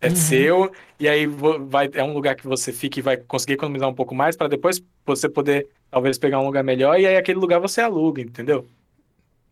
É 0.00 0.08
Uhum. 0.08 0.14
seu, 0.14 0.72
e 0.98 1.06
aí 1.08 1.26
vai, 1.26 1.90
é 1.92 2.02
um 2.02 2.14
lugar 2.14 2.34
que 2.34 2.46
você 2.46 2.72
fica 2.72 2.98
e 2.98 3.02
vai 3.02 3.18
conseguir 3.18 3.54
economizar 3.54 3.88
um 3.88 3.94
pouco 3.94 4.14
mais 4.14 4.34
para 4.36 4.48
depois 4.48 4.82
você 5.04 5.28
poder 5.28 5.68
talvez 5.90 6.18
pegar 6.18 6.40
um 6.40 6.46
lugar 6.46 6.64
melhor 6.64 6.98
e 6.98 7.06
aí 7.06 7.16
aquele 7.16 7.38
lugar 7.38 7.60
você 7.60 7.82
aluga, 7.82 8.22
entendeu? 8.22 8.66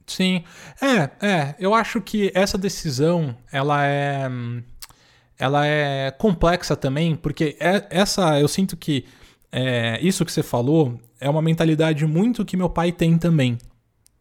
Sim. 0.08 0.42
É, 0.80 1.26
é. 1.26 1.54
Eu 1.58 1.74
acho 1.74 2.00
que 2.00 2.32
essa 2.34 2.58
decisão, 2.58 3.36
ela 3.52 3.86
é. 3.86 4.28
Ela 5.38 5.64
é 5.64 6.10
complexa 6.10 6.74
também, 6.74 7.14
porque 7.14 7.56
é- 7.60 7.86
essa. 7.90 8.40
Eu 8.40 8.48
sinto 8.48 8.76
que 8.76 9.04
é, 9.52 9.98
isso 10.02 10.24
que 10.24 10.32
você 10.32 10.42
falou 10.42 11.00
é 11.20 11.28
uma 11.28 11.42
mentalidade 11.42 12.04
muito 12.06 12.44
que 12.44 12.56
meu 12.56 12.68
pai 12.68 12.90
tem 12.90 13.16
também. 13.16 13.56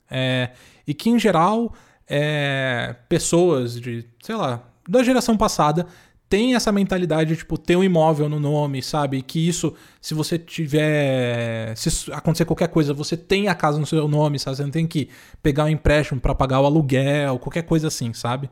É, 0.09 0.51
e 0.85 0.93
que, 0.93 1.09
em 1.09 1.17
geral, 1.19 1.73
é, 2.07 2.95
pessoas 3.09 3.79
de, 3.79 4.05
sei 4.21 4.35
lá, 4.35 4.63
da 4.87 5.03
geração 5.03 5.35
passada 5.35 5.85
têm 6.29 6.55
essa 6.55 6.71
mentalidade 6.71 7.31
de, 7.31 7.37
tipo, 7.37 7.57
ter 7.57 7.75
um 7.75 7.83
imóvel 7.83 8.27
no 8.27 8.39
nome, 8.39 8.81
sabe? 8.81 9.21
Que 9.21 9.47
isso, 9.47 9.73
se 10.01 10.13
você 10.13 10.37
tiver. 10.37 11.75
Se 11.75 11.89
isso 11.89 12.13
acontecer 12.13 12.45
qualquer 12.45 12.67
coisa, 12.67 12.93
você 12.93 13.15
tem 13.15 13.47
a 13.47 13.55
casa 13.55 13.79
no 13.79 13.85
seu 13.85 14.07
nome, 14.07 14.39
sabe? 14.39 14.57
Você 14.57 14.63
não 14.63 14.71
tem 14.71 14.87
que 14.87 15.09
pegar 15.41 15.65
um 15.65 15.69
empréstimo 15.69 16.19
pra 16.19 16.35
pagar 16.35 16.59
o 16.61 16.65
aluguel, 16.65 17.39
qualquer 17.39 17.63
coisa 17.63 17.87
assim, 17.87 18.13
sabe? 18.13 18.49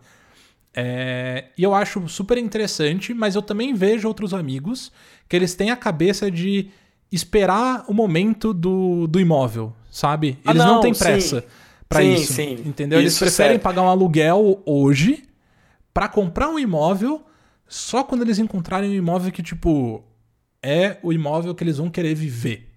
É, 0.73 1.45
e 1.57 1.63
eu 1.63 1.73
acho 1.73 2.07
super 2.09 2.37
interessante, 2.37 3.13
mas 3.13 3.35
eu 3.35 3.41
também 3.41 3.73
vejo 3.73 4.07
outros 4.07 4.33
amigos 4.33 4.91
que 5.27 5.35
eles 5.35 5.55
têm 5.55 5.71
a 5.71 5.75
cabeça 5.75 6.29
de 6.29 6.69
esperar 7.11 7.85
o 7.87 7.93
momento 7.93 8.53
do, 8.53 9.07
do 9.07 9.19
imóvel, 9.19 9.73
sabe? 9.89 10.37
Ah, 10.43 10.51
Eles 10.51 10.65
não, 10.65 10.75
não, 10.75 10.81
têm 10.81 10.93
pressa 10.93 11.45
Sim, 11.93 12.13
isso, 12.13 12.33
sim. 12.33 12.63
entendeu? 12.65 12.99
Eles 12.99 13.13
Isso, 13.13 13.23
preferem 13.23 13.59
pagar 13.59 13.83
um 13.83 13.87
aluguel 13.87 14.61
hoje 14.65 15.23
pra 15.93 16.07
comprar 16.07 16.49
um 16.49 16.59
imóvel 16.59 17.23
só 17.67 18.03
quando 18.03 18.21
eles 18.23 18.39
encontrarem 18.39 18.89
um 18.89 18.93
imóvel 18.93 19.31
que, 19.31 19.43
tipo, 19.43 20.03
é 20.61 20.97
o 21.03 21.11
imóvel 21.13 21.53
que 21.55 21.63
eles 21.63 21.77
vão 21.77 21.89
querer 21.89 22.13
viver. 22.15 22.69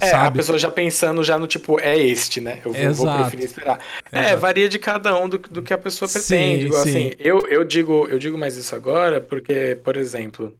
É, 0.00 0.06
a 0.06 0.10
sabe? 0.10 0.36
pessoa 0.38 0.56
já 0.58 0.70
pensando 0.70 1.24
já 1.24 1.36
no 1.36 1.46
tipo, 1.48 1.80
é 1.80 1.98
este, 1.98 2.40
né? 2.40 2.60
Eu 2.64 2.72
vou, 2.72 2.94
vou 2.94 3.16
preferir 3.16 3.46
esperar. 3.46 3.80
É, 4.12 4.20
Exato. 4.20 4.38
varia 4.38 4.68
de 4.68 4.78
cada 4.78 5.18
um 5.20 5.28
do, 5.28 5.38
do 5.38 5.60
que 5.62 5.74
a 5.74 5.78
pessoa 5.78 6.08
Sim, 6.08 6.18
pretende. 6.18 6.66
Igual, 6.66 6.84
sim. 6.84 6.90
assim, 7.08 7.10
eu, 7.18 7.40
eu 7.48 7.64
digo, 7.64 8.06
eu 8.08 8.16
digo 8.18 8.38
mais 8.38 8.56
isso 8.56 8.76
agora 8.76 9.20
porque, 9.20 9.76
por 9.82 9.96
exemplo, 9.96 10.56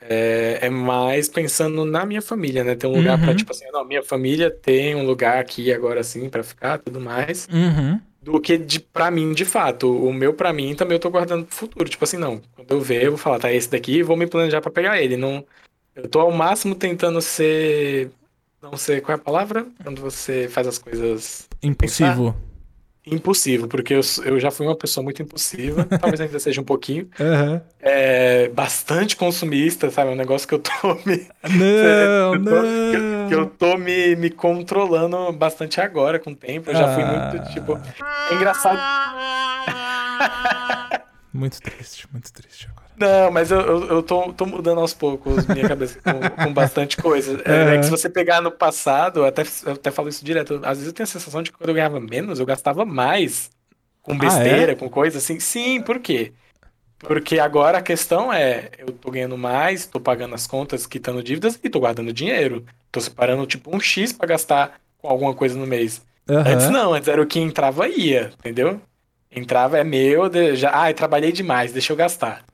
é, 0.00 0.60
é 0.62 0.70
mais 0.70 1.28
pensando 1.28 1.84
na 1.84 2.06
minha 2.06 2.22
família, 2.22 2.64
né? 2.64 2.74
Ter 2.74 2.86
um 2.86 2.96
lugar 2.96 3.18
pra, 3.18 3.30
Uhum. 3.30 3.36
tipo 3.36 3.52
assim, 3.52 3.66
não, 3.70 3.84
minha 3.84 4.02
família 4.02 4.50
tem 4.50 4.94
um 4.94 5.04
lugar 5.04 5.38
aqui 5.38 5.72
agora 5.72 6.00
assim 6.00 6.30
pra 6.30 6.42
ficar, 6.42 6.78
tudo 6.78 7.00
mais. 7.00 7.46
Uhum. 7.52 8.00
Do 8.24 8.40
que 8.40 8.56
de 8.56 8.80
para 8.80 9.10
mim, 9.10 9.32
de 9.32 9.44
fato. 9.44 9.94
O 9.94 10.12
meu 10.12 10.32
para 10.32 10.52
mim 10.52 10.74
também 10.74 10.96
eu 10.96 11.00
tô 11.00 11.10
guardando 11.10 11.44
pro 11.44 11.54
futuro. 11.54 11.88
Tipo 11.88 12.04
assim, 12.04 12.16
não. 12.16 12.40
Quando 12.56 12.70
eu 12.70 12.80
ver, 12.80 13.04
eu 13.04 13.10
vou 13.12 13.18
falar, 13.18 13.38
tá 13.38 13.52
esse 13.52 13.70
daqui, 13.70 14.02
vou 14.02 14.16
me 14.16 14.26
planejar 14.26 14.60
para 14.60 14.70
pegar 14.70 15.00
ele. 15.00 15.16
Não, 15.16 15.44
eu 15.94 16.08
tô 16.08 16.20
ao 16.20 16.32
máximo 16.32 16.74
tentando 16.74 17.20
ser 17.20 18.10
não 18.62 18.78
sei 18.78 19.00
qual 19.00 19.16
é 19.16 19.20
a 19.20 19.22
palavra 19.22 19.66
quando 19.82 20.00
você 20.00 20.48
faz 20.48 20.66
as 20.66 20.78
coisas 20.78 21.48
impulsivo. 21.62 22.34
Impossível, 23.06 23.68
porque 23.68 23.92
eu, 23.92 24.00
eu 24.24 24.40
já 24.40 24.50
fui 24.50 24.66
uma 24.66 24.76
pessoa 24.76 25.04
muito 25.04 25.20
impulsiva, 25.20 25.84
talvez 26.00 26.20
ainda 26.22 26.38
seja 26.38 26.60
um 26.60 26.64
pouquinho. 26.64 27.08
Uhum. 27.20 27.60
É, 27.80 28.48
bastante 28.48 29.14
consumista, 29.14 29.90
sabe? 29.90 30.10
Um 30.10 30.14
negócio 30.14 30.48
que 30.48 30.54
eu 30.54 30.58
tô 30.58 30.94
me. 31.04 31.26
Não, 31.42 32.34
eu 32.34 32.44
tô, 32.44 32.50
não. 32.50 33.28
Que, 33.28 33.34
eu 33.34 33.46
tô 33.46 33.76
me, 33.76 34.16
me 34.16 34.30
controlando 34.30 35.32
bastante 35.32 35.82
agora, 35.82 36.18
com 36.18 36.30
o 36.30 36.36
tempo. 36.36 36.70
Eu 36.70 36.74
já 36.74 36.90
ah. 36.90 36.94
fui 36.94 37.04
muito, 37.04 37.52
tipo. 37.52 37.78
É 38.30 38.34
engraçado. 38.34 38.78
muito 41.32 41.60
triste, 41.60 42.08
muito 42.10 42.32
triste. 42.32 42.68
Não, 42.96 43.30
mas 43.30 43.50
eu, 43.50 43.60
eu, 43.60 43.86
eu 43.88 44.02
tô, 44.02 44.32
tô, 44.32 44.46
mudando 44.46 44.80
aos 44.80 44.94
poucos 44.94 45.46
minha 45.46 45.66
cabeça 45.66 45.98
com, 46.00 46.44
com 46.44 46.52
bastante 46.52 46.96
coisa. 46.96 47.42
É, 47.44 47.74
é, 47.74 47.78
que 47.78 47.84
se 47.84 47.90
você 47.90 48.08
pegar 48.08 48.40
no 48.40 48.50
passado, 48.50 49.20
eu 49.20 49.24
até, 49.26 49.42
eu 49.66 49.72
até 49.72 49.90
falo 49.90 50.08
isso 50.08 50.24
direto, 50.24 50.60
às 50.62 50.78
vezes 50.78 50.86
eu 50.86 50.92
tenho 50.92 51.04
a 51.04 51.08
sensação 51.08 51.42
de 51.42 51.50
que 51.50 51.58
quando 51.58 51.70
eu 51.70 51.74
ganhava 51.74 51.98
menos, 51.98 52.38
eu 52.38 52.46
gastava 52.46 52.84
mais 52.84 53.50
com 54.02 54.16
besteira, 54.16 54.72
ah, 54.72 54.74
é? 54.74 54.76
com 54.76 54.88
coisa 54.88 55.18
assim. 55.18 55.40
Sim, 55.40 55.80
por 55.80 55.98
quê? 55.98 56.32
Porque 56.98 57.38
agora 57.38 57.78
a 57.78 57.82
questão 57.82 58.32
é, 58.32 58.70
eu 58.78 58.86
tô 58.86 59.10
ganhando 59.10 59.36
mais, 59.36 59.86
tô 59.86 59.98
pagando 59.98 60.34
as 60.34 60.46
contas, 60.46 60.86
quitando 60.86 61.22
dívidas 61.22 61.58
e 61.62 61.68
tô 61.68 61.80
guardando 61.80 62.12
dinheiro. 62.12 62.64
Tô 62.92 63.00
separando 63.00 63.46
tipo 63.46 63.74
um 63.74 63.80
X 63.80 64.12
para 64.12 64.28
gastar 64.28 64.80
com 64.98 65.08
alguma 65.08 65.34
coisa 65.34 65.58
no 65.58 65.66
mês. 65.66 66.00
Uhum. 66.28 66.38
Antes 66.38 66.70
não, 66.70 66.94
antes 66.94 67.08
era 67.08 67.20
o 67.20 67.26
que 67.26 67.40
entrava 67.40 67.88
ia, 67.88 68.32
entendeu? 68.38 68.80
Entrava 69.30 69.78
é 69.78 69.84
meu, 69.84 70.30
já, 70.54 70.70
ah, 70.80 70.90
eu 70.90 70.94
trabalhei 70.94 71.32
demais, 71.32 71.72
deixa 71.72 71.92
eu 71.92 71.96
gastar. 71.96 72.44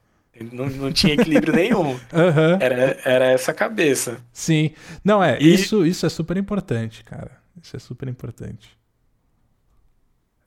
Não, 0.53 0.67
não 0.67 0.93
tinha 0.93 1.15
equilíbrio 1.15 1.55
nenhum. 1.55 1.99
Uhum. 2.13 2.59
Era, 2.61 2.99
era 3.05 3.25
essa 3.27 3.53
cabeça. 3.53 4.19
Sim. 4.33 4.73
Não, 5.05 5.23
é, 5.23 5.39
e... 5.41 5.55
isso, 5.55 5.87
isso 5.87 6.05
é 6.05 6.09
super 6.09 6.37
importante, 6.37 7.05
cara. 7.05 7.31
Isso 7.63 7.77
é 7.77 7.79
super 7.79 8.09
importante. 8.09 8.77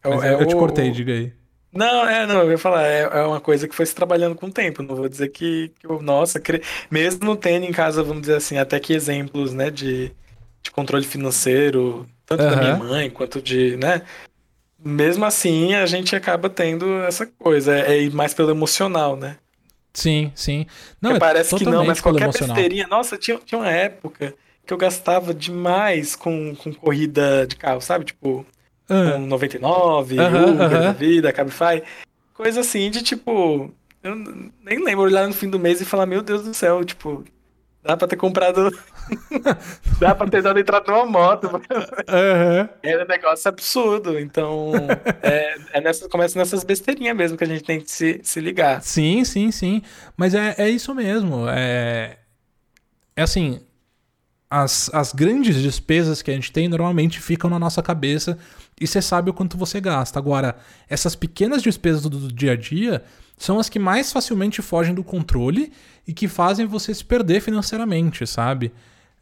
É, 0.04 0.10
Mas 0.10 0.24
é, 0.24 0.34
eu, 0.34 0.46
te 0.46 0.56
cortei, 0.56 0.92
diga 0.92 1.14
aí. 1.14 1.34
Não, 1.72 2.08
é, 2.08 2.28
não, 2.28 2.42
eu 2.42 2.52
ia 2.52 2.58
falar, 2.58 2.86
é, 2.86 3.02
é 3.02 3.22
uma 3.24 3.40
coisa 3.40 3.68
que 3.68 3.74
foi 3.74 3.86
se 3.86 3.96
trabalhando 3.96 4.36
com 4.36 4.48
o 4.48 4.52
tempo. 4.52 4.84
Não 4.84 4.96
vou 4.96 5.10
dizer 5.10 5.30
que, 5.30 5.72
que 5.80 5.88
eu, 5.88 6.02
nossa, 6.02 6.40
cre... 6.40 6.62
mesmo 6.92 7.36
tendo 7.36 7.66
em 7.66 7.72
casa, 7.72 8.04
vamos 8.04 8.22
dizer 8.22 8.36
assim, 8.36 8.58
até 8.58 8.80
que 8.80 8.94
exemplos, 8.94 9.54
né, 9.54 9.72
de, 9.72 10.12
de 10.62 10.72
controle 10.72 11.06
financeiro, 11.06 12.06
tanto 12.26 12.44
uhum. 12.44 12.50
da 12.50 12.56
minha 12.58 12.76
mãe 12.76 13.10
quanto 13.10 13.42
de, 13.42 13.76
né, 13.78 14.04
mesmo 14.84 15.26
assim 15.26 15.74
a 15.74 15.86
gente 15.86 16.16
acaba 16.16 16.50
tendo 16.50 17.02
essa 17.04 17.26
coisa, 17.26 17.76
é, 17.76 18.06
é 18.06 18.10
mais 18.10 18.34
pelo 18.34 18.52
emocional, 18.52 19.16
né? 19.16 19.38
Sim, 19.94 20.32
sim. 20.34 20.66
Não, 21.02 21.16
é 21.16 21.20
parece 21.20 21.56
que 21.56 21.66
não, 21.66 21.86
mas 21.86 22.02
qualquer 22.02 22.32
besteirinha. 22.32 22.88
Nossa, 22.88 23.18
tinha, 23.18 23.38
tinha 23.46 23.60
uma 23.60 23.70
época 23.70 24.34
que 24.66 24.74
eu 24.74 24.78
gastava 24.78 25.34
demais 25.34 26.16
com, 26.16 26.56
com 26.56 26.74
corrida 26.74 27.46
de 27.46 27.56
carro, 27.56 27.82
sabe? 27.82 28.06
Tipo, 28.06 28.46
uh. 28.90 29.12
com 29.14 29.20
99, 29.20 30.16
uh 30.16 30.22
-huh, 30.22 30.50
Uber, 30.50 30.68
uh 30.68 30.74
-huh. 30.74 30.96
vida, 30.96 31.34
Cabify. 31.34 31.84
Coisa 32.34 32.62
assim 32.62 32.90
de 32.90 33.04
tipo. 33.04 33.72
Eu 34.02 34.16
nem 34.16 34.84
lembro 34.84 35.06
olhar 35.06 35.28
no 35.28 35.34
fim 35.34 35.50
do 35.50 35.60
mês 35.60 35.80
e 35.80 35.86
falar, 35.86 36.06
meu 36.06 36.22
Deus 36.22 36.44
do 36.44 36.54
céu, 36.54 36.84
tipo, 36.84 37.24
dá 37.84 37.96
pra 37.96 38.08
ter 38.08 38.18
comprado. 38.18 38.72
Dá 40.00 40.16
pra 40.16 40.28
ter 40.28 40.42
dado 40.42 40.60
entrada 40.60 40.92
numa 40.92 41.06
moto. 41.06 41.48
Uhum. 41.48 42.70
É 42.82 43.04
um 43.04 43.08
negócio 43.08 43.50
absurdo. 43.50 44.20
Então, 44.20 44.72
é, 45.22 45.56
é 45.74 45.82
nessa, 45.82 46.08
começa 46.08 46.38
nessas 46.38 46.64
besteirinhas 46.64 47.16
mesmo 47.16 47.38
que 47.38 47.44
a 47.44 47.48
gente 47.48 47.64
tem 47.64 47.80
que 47.80 47.90
se, 47.90 48.20
se 48.24 48.40
ligar. 48.40 48.82
Sim, 48.82 49.24
sim, 49.24 49.52
sim. 49.52 49.82
Mas 50.16 50.34
é, 50.34 50.56
é 50.58 50.70
isso 50.70 50.94
mesmo. 50.94 51.48
É, 51.48 52.18
é 53.16 53.22
assim. 53.22 53.60
As, 54.50 54.94
as 54.94 55.12
grandes 55.14 55.56
despesas 55.56 56.22
que 56.22 56.30
a 56.30 56.34
gente 56.36 56.52
tem 56.52 56.68
normalmente 56.68 57.20
ficam 57.20 57.50
na 57.50 57.58
nossa 57.58 57.82
cabeça 57.82 58.38
e 58.80 58.86
você 58.86 59.02
sabe 59.02 59.32
o 59.32 59.34
quanto 59.34 59.58
você 59.58 59.82
gasta. 59.82 60.20
Agora, 60.20 60.56
essas 60.88 61.16
pequenas 61.16 61.64
despesas 61.64 62.04
do, 62.04 62.10
do 62.10 62.32
dia 62.32 62.52
a 62.52 62.56
dia 62.56 63.04
são 63.36 63.60
as 63.60 63.68
que 63.68 63.80
mais 63.80 64.12
facilmente 64.12 64.62
fogem 64.62 64.94
do 64.94 65.04
controle 65.04 65.72
e 66.08 66.14
que 66.14 66.28
fazem 66.28 66.66
você 66.66 66.94
se 66.94 67.04
perder 67.04 67.42
financeiramente, 67.42 68.28
sabe? 68.28 68.72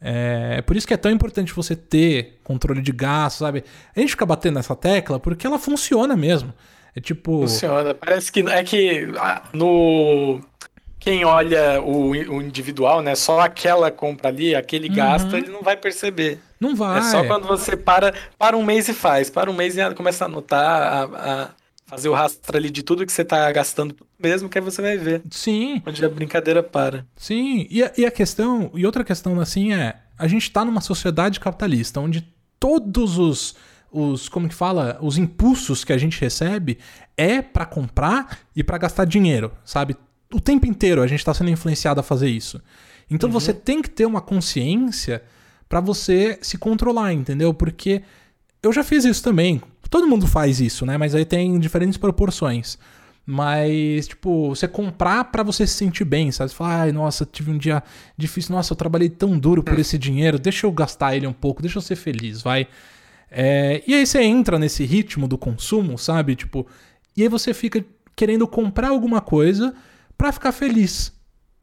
É, 0.04 0.60
por 0.62 0.76
isso 0.76 0.86
que 0.86 0.92
é 0.92 0.96
tão 0.96 1.12
importante 1.12 1.52
você 1.52 1.76
ter 1.76 2.40
controle 2.42 2.82
de 2.82 2.90
gasto, 2.90 3.38
sabe? 3.38 3.62
A 3.94 4.00
gente 4.00 4.10
fica 4.10 4.26
batendo 4.26 4.56
nessa 4.56 4.74
tecla 4.74 5.20
porque 5.20 5.46
ela 5.46 5.58
funciona 5.58 6.16
mesmo. 6.16 6.52
É 6.94 7.00
tipo. 7.00 7.42
Funciona. 7.42 7.94
Parece 7.94 8.30
que 8.32 8.40
é 8.40 8.64
que 8.64 9.12
ah, 9.18 9.42
no. 9.52 10.40
Quem 10.98 11.24
olha 11.24 11.80
o, 11.82 12.10
o 12.10 12.42
individual, 12.42 13.02
né? 13.02 13.14
Só 13.16 13.40
aquela 13.40 13.90
compra 13.90 14.28
ali, 14.28 14.54
aquele 14.54 14.88
uhum. 14.88 14.94
gasto, 14.94 15.36
ele 15.36 15.48
não 15.48 15.60
vai 15.62 15.76
perceber. 15.76 16.38
Não 16.60 16.76
vai. 16.76 17.00
É 17.00 17.02
só 17.02 17.24
quando 17.24 17.44
você 17.46 17.76
para, 17.76 18.14
para 18.38 18.56
um 18.56 18.62
mês 18.62 18.88
e 18.88 18.92
faz. 18.92 19.28
Para 19.28 19.50
um 19.50 19.54
mês 19.54 19.76
e 19.76 19.94
começa 19.94 20.24
a 20.24 20.28
anotar, 20.28 20.82
a, 20.82 21.42
a 21.42 21.50
fazer 21.92 22.08
o 22.08 22.14
rastro 22.14 22.56
ali 22.56 22.70
de 22.70 22.82
tudo 22.82 23.04
que 23.04 23.12
você 23.12 23.22
tá 23.22 23.52
gastando 23.52 23.94
mesmo, 24.18 24.48
que 24.48 24.56
aí 24.56 24.64
você 24.64 24.80
vai 24.80 24.96
ver. 24.96 25.20
Sim. 25.30 25.82
Onde 25.86 26.02
a 26.02 26.08
brincadeira 26.08 26.62
para. 26.62 27.06
Sim. 27.14 27.66
E 27.68 27.82
a, 27.82 27.92
e 27.98 28.06
a 28.06 28.10
questão, 28.10 28.70
e 28.72 28.86
outra 28.86 29.04
questão 29.04 29.38
assim 29.38 29.74
é, 29.74 29.96
a 30.18 30.26
gente 30.26 30.50
tá 30.50 30.64
numa 30.64 30.80
sociedade 30.80 31.38
capitalista 31.38 32.00
onde 32.00 32.26
todos 32.58 33.18
os 33.18 33.54
os 33.92 34.26
como 34.26 34.48
que 34.48 34.54
fala, 34.54 34.98
os 35.02 35.18
impulsos 35.18 35.84
que 35.84 35.92
a 35.92 35.98
gente 35.98 36.18
recebe 36.18 36.78
é 37.14 37.42
para 37.42 37.66
comprar 37.66 38.38
e 38.56 38.64
para 38.64 38.78
gastar 38.78 39.04
dinheiro, 39.04 39.52
sabe? 39.62 39.94
O 40.32 40.40
tempo 40.40 40.64
inteiro 40.64 41.02
a 41.02 41.06
gente 41.06 41.18
está 41.18 41.34
sendo 41.34 41.50
influenciado 41.50 42.00
a 42.00 42.02
fazer 42.02 42.30
isso. 42.30 42.58
Então 43.10 43.28
uhum. 43.28 43.34
você 43.34 43.52
tem 43.52 43.82
que 43.82 43.90
ter 43.90 44.06
uma 44.06 44.22
consciência 44.22 45.22
para 45.68 45.78
você 45.78 46.38
se 46.40 46.56
controlar, 46.56 47.12
entendeu? 47.12 47.52
Porque 47.52 48.02
eu 48.62 48.72
já 48.72 48.82
fiz 48.82 49.04
isso 49.04 49.22
também. 49.22 49.60
Todo 49.92 50.08
mundo 50.08 50.26
faz 50.26 50.58
isso, 50.58 50.86
né? 50.86 50.96
Mas 50.96 51.14
aí 51.14 51.22
tem 51.22 51.58
diferentes 51.58 51.98
proporções. 51.98 52.78
Mas, 53.26 54.08
tipo, 54.08 54.48
você 54.48 54.66
comprar 54.66 55.24
para 55.24 55.42
você 55.42 55.66
se 55.66 55.74
sentir 55.74 56.06
bem, 56.06 56.32
sabe? 56.32 56.50
Você 56.50 56.56
fala, 56.56 56.80
ai, 56.80 56.92
nossa, 56.92 57.26
tive 57.26 57.50
um 57.50 57.58
dia 57.58 57.82
difícil, 58.16 58.54
nossa, 58.56 58.72
eu 58.72 58.76
trabalhei 58.76 59.10
tão 59.10 59.38
duro 59.38 59.62
por 59.62 59.74
hum. 59.74 59.80
esse 59.80 59.98
dinheiro, 59.98 60.38
deixa 60.38 60.66
eu 60.66 60.72
gastar 60.72 61.14
ele 61.14 61.26
um 61.26 61.32
pouco, 61.32 61.60
deixa 61.60 61.76
eu 61.76 61.82
ser 61.82 61.96
feliz, 61.96 62.40
vai. 62.40 62.66
É, 63.30 63.82
e 63.86 63.92
aí 63.92 64.06
você 64.06 64.22
entra 64.22 64.58
nesse 64.58 64.82
ritmo 64.82 65.28
do 65.28 65.36
consumo, 65.36 65.98
sabe? 65.98 66.36
Tipo, 66.36 66.66
e 67.14 67.22
aí 67.22 67.28
você 67.28 67.52
fica 67.52 67.84
querendo 68.16 68.48
comprar 68.48 68.88
alguma 68.88 69.20
coisa 69.20 69.74
para 70.16 70.32
ficar 70.32 70.52
feliz, 70.52 71.12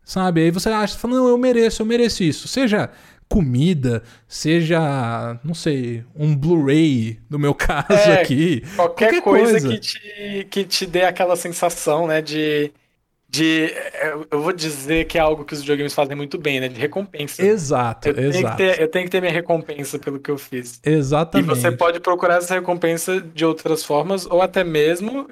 sabe? 0.03 0.41
Aí 0.41 0.51
você 0.51 0.69
acha, 0.69 0.95
fala, 0.99 1.15
não, 1.15 1.27
eu 1.27 1.37
mereço, 1.37 1.81
eu 1.81 1.85
mereço 1.87 2.23
isso. 2.23 2.47
Seja 2.47 2.91
comida, 3.29 4.01
seja, 4.27 5.39
não 5.43 5.53
sei, 5.53 6.03
um 6.15 6.35
Blu-ray, 6.35 7.19
no 7.29 7.37
meu 7.37 7.53
caso 7.55 7.93
é, 7.93 8.21
aqui. 8.21 8.61
Qualquer, 8.75 9.21
qualquer 9.21 9.21
coisa, 9.21 9.51
coisa, 9.51 9.69
Que, 9.69 9.79
te, 9.79 10.47
que 10.49 10.63
te 10.63 10.85
dê 10.87 11.03
aquela 11.03 11.35
sensação, 11.35 12.07
né, 12.07 12.21
de, 12.21 12.73
de. 13.29 13.71
Eu 14.31 14.41
vou 14.41 14.51
dizer 14.51 15.05
que 15.05 15.17
é 15.17 15.21
algo 15.21 15.45
que 15.45 15.53
os 15.53 15.59
videogames 15.59 15.93
fazem 15.93 16.15
muito 16.15 16.37
bem, 16.39 16.59
né? 16.59 16.67
De 16.67 16.79
recompensa. 16.79 17.45
Exato, 17.45 18.09
eu 18.09 18.17
exato. 18.17 18.57
Tenho 18.57 18.73
ter, 18.73 18.81
eu 18.81 18.87
tenho 18.87 19.05
que 19.05 19.11
ter 19.11 19.21
minha 19.21 19.31
recompensa 19.31 19.99
pelo 19.99 20.19
que 20.19 20.31
eu 20.31 20.37
fiz. 20.37 20.79
Exatamente. 20.83 21.45
E 21.45 21.49
você 21.49 21.71
pode 21.71 21.99
procurar 21.99 22.37
essa 22.37 22.55
recompensa 22.55 23.21
de 23.21 23.45
outras 23.45 23.83
formas, 23.83 24.25
ou 24.25 24.41
até 24.41 24.63
mesmo 24.63 25.29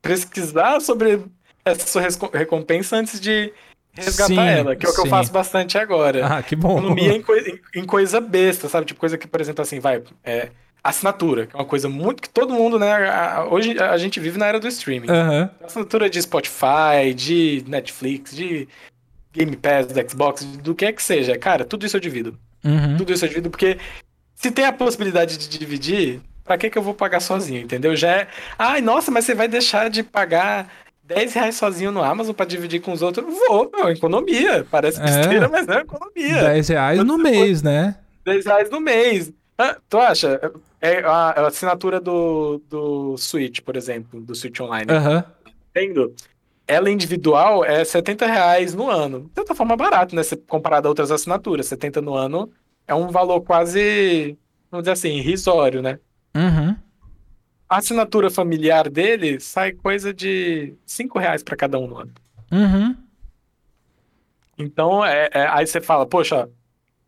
pesquisar 0.00 0.80
sobre 0.80 1.20
essa 1.64 1.86
sua 1.86 2.30
recompensa 2.32 2.96
antes 2.96 3.20
de 3.20 3.52
resgatar 3.94 4.26
sim, 4.26 4.38
ela, 4.38 4.76
que 4.76 4.86
é 4.86 4.88
o 4.88 4.92
que 4.92 5.00
sim. 5.00 5.06
eu 5.06 5.10
faço 5.10 5.32
bastante 5.32 5.76
agora. 5.76 6.26
Ah, 6.26 6.42
que 6.42 6.56
bom. 6.56 6.78
Economia 6.78 7.14
em, 7.14 7.22
coi 7.22 7.60
em, 7.74 7.84
coisa 7.84 8.20
besta, 8.20 8.68
sabe? 8.68 8.86
Tipo, 8.86 9.00
coisa 9.00 9.18
que, 9.18 9.26
por 9.26 9.40
exemplo, 9.40 9.62
assim, 9.62 9.80
vai. 9.80 10.02
É, 10.24 10.48
assinatura, 10.82 11.46
que 11.46 11.54
é 11.54 11.58
uma 11.58 11.64
coisa 11.64 11.88
muito 11.88 12.22
que 12.22 12.28
todo 12.28 12.54
mundo, 12.54 12.78
né? 12.78 12.92
A, 13.08 13.46
hoje 13.48 13.78
a 13.78 13.96
gente 13.96 14.18
vive 14.18 14.38
na 14.38 14.46
era 14.46 14.58
do 14.58 14.66
streaming. 14.68 15.08
Uhum. 15.08 15.48
Assinatura 15.62 16.10
de 16.10 16.20
Spotify, 16.20 17.14
de 17.14 17.64
Netflix, 17.68 18.34
de 18.34 18.68
Game 19.32 19.56
Pass, 19.56 19.86
do 19.86 20.10
Xbox, 20.10 20.44
do 20.44 20.74
que 20.74 20.86
é 20.86 20.92
que 20.92 21.02
seja. 21.02 21.38
Cara, 21.38 21.64
tudo 21.64 21.86
isso 21.86 21.96
eu 21.96 22.00
divido. 22.00 22.38
Uhum. 22.64 22.96
Tudo 22.96 23.12
isso 23.12 23.24
eu 23.24 23.28
divido 23.28 23.50
porque 23.50 23.78
se 24.34 24.50
tem 24.50 24.64
a 24.64 24.72
possibilidade 24.72 25.36
de 25.36 25.48
dividir, 25.48 26.20
pra 26.44 26.58
que, 26.58 26.68
que 26.68 26.76
eu 26.76 26.82
vou 26.82 26.94
pagar 26.94 27.20
sozinho, 27.20 27.60
entendeu? 27.60 27.94
Já 27.94 28.10
é. 28.10 28.28
Ai, 28.58 28.80
nossa, 28.80 29.10
mas 29.10 29.24
você 29.24 29.34
vai 29.34 29.46
deixar 29.46 29.88
de 29.88 30.02
pagar 30.02 30.68
10 31.14 31.34
reais 31.34 31.56
sozinho 31.56 31.90
no 31.90 32.02
Amazon 32.02 32.34
pra 32.34 32.46
dividir 32.46 32.80
com 32.80 32.92
os 32.92 33.02
outros, 33.02 33.26
vou, 33.26 33.70
meu, 33.74 33.90
economia. 33.90 34.66
Parece 34.70 35.00
é. 35.00 35.04
besteira, 35.04 35.46
é. 35.46 35.48
mas 35.48 35.68
é 35.68 35.80
economia. 35.80 36.42
10 36.42 36.68
reais 36.68 37.04
no 37.04 37.18
mês, 37.18 37.62
né? 37.62 37.96
10 38.24 38.46
reais 38.46 38.70
no 38.70 38.80
mês. 38.80 39.32
Ah, 39.58 39.76
tu 39.88 39.98
acha? 39.98 40.52
É 40.80 41.00
a, 41.00 41.30
a, 41.30 41.46
assinatura 41.46 42.00
do, 42.00 42.60
do 42.68 43.16
Switch, 43.16 43.60
por 43.60 43.76
exemplo, 43.76 44.20
do 44.20 44.34
Switch 44.34 44.58
Online. 44.60 44.90
Uhum. 44.90 45.22
Entendo. 45.70 46.14
Ela 46.66 46.90
individual 46.90 47.64
é 47.64 47.84
70 47.84 48.26
reais 48.26 48.74
no 48.74 48.90
ano. 48.90 49.20
De 49.20 49.34
certa 49.34 49.54
forma, 49.54 49.76
barato, 49.76 50.16
né? 50.16 50.22
Se 50.22 50.36
comparado 50.36 50.88
a 50.88 50.90
outras 50.90 51.10
assinaturas. 51.10 51.66
70 51.66 52.00
no 52.00 52.14
ano 52.14 52.50
é 52.86 52.94
um 52.94 53.08
valor 53.08 53.40
quase, 53.42 54.36
vamos 54.70 54.84
dizer 54.84 54.92
assim, 54.92 55.16
irrisório, 55.18 55.82
né? 55.82 55.98
Uhum. 56.34 56.76
A 57.72 57.78
assinatura 57.78 58.30
familiar 58.30 58.88
dele 58.90 59.40
sai 59.40 59.72
coisa 59.72 60.12
de 60.12 60.74
5 60.84 61.18
reais 61.18 61.42
para 61.42 61.56
cada 61.56 61.78
um 61.78 61.86
no 61.86 61.98
ano. 61.98 62.12
Uhum. 62.50 62.94
Então, 64.58 65.04
é, 65.04 65.28
é, 65.32 65.46
aí 65.48 65.66
você 65.66 65.80
fala, 65.80 66.06
poxa, 66.06 66.48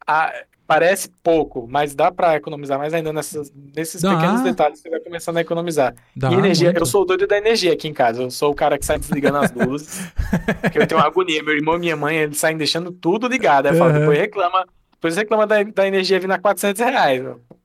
a, 0.06 0.32
parece 0.66 1.10
pouco, 1.22 1.66
mas 1.68 1.94
dá 1.94 2.10
para 2.10 2.36
economizar 2.36 2.78
mais 2.78 2.94
ainda 2.94 3.12
nessas, 3.12 3.52
nesses 3.76 4.00
Dá. 4.00 4.14
pequenos 4.16 4.40
detalhes 4.40 4.80
você 4.80 4.88
vai 4.88 5.00
começando 5.00 5.36
a 5.36 5.40
economizar. 5.42 5.94
Dá 6.16 6.30
e 6.30 6.34
energia, 6.34 6.68
muito. 6.68 6.80
eu 6.80 6.86
sou 6.86 7.02
o 7.02 7.04
doido 7.04 7.26
da 7.26 7.36
energia 7.36 7.72
aqui 7.74 7.86
em 7.86 7.92
casa. 7.92 8.22
Eu 8.22 8.30
sou 8.30 8.50
o 8.50 8.54
cara 8.54 8.78
que 8.78 8.86
sai 8.86 8.98
desligando 8.98 9.38
as 9.38 9.52
luzes. 9.52 10.10
que 10.72 10.78
eu 10.78 10.86
tenho 10.86 11.00
uma 11.00 11.06
agonia. 11.06 11.42
Meu 11.42 11.54
irmão 11.54 11.76
e 11.76 11.80
minha 11.80 11.96
mãe, 11.96 12.16
eles 12.16 12.38
saem 12.38 12.56
deixando 12.56 12.90
tudo 12.90 13.28
ligado. 13.28 13.66
Aí 13.66 13.74
eu 13.74 13.78
falo, 13.78 13.92
Uhum. 13.92 13.98
depois 14.00 14.18
reclama, 14.18 14.66
depois 14.92 15.16
reclama 15.16 15.46
da, 15.46 15.62
da 15.62 15.86
energia 15.86 16.18
vindo 16.18 16.32
a 16.32 16.38
400 16.38 16.80
reais. 16.80 17.22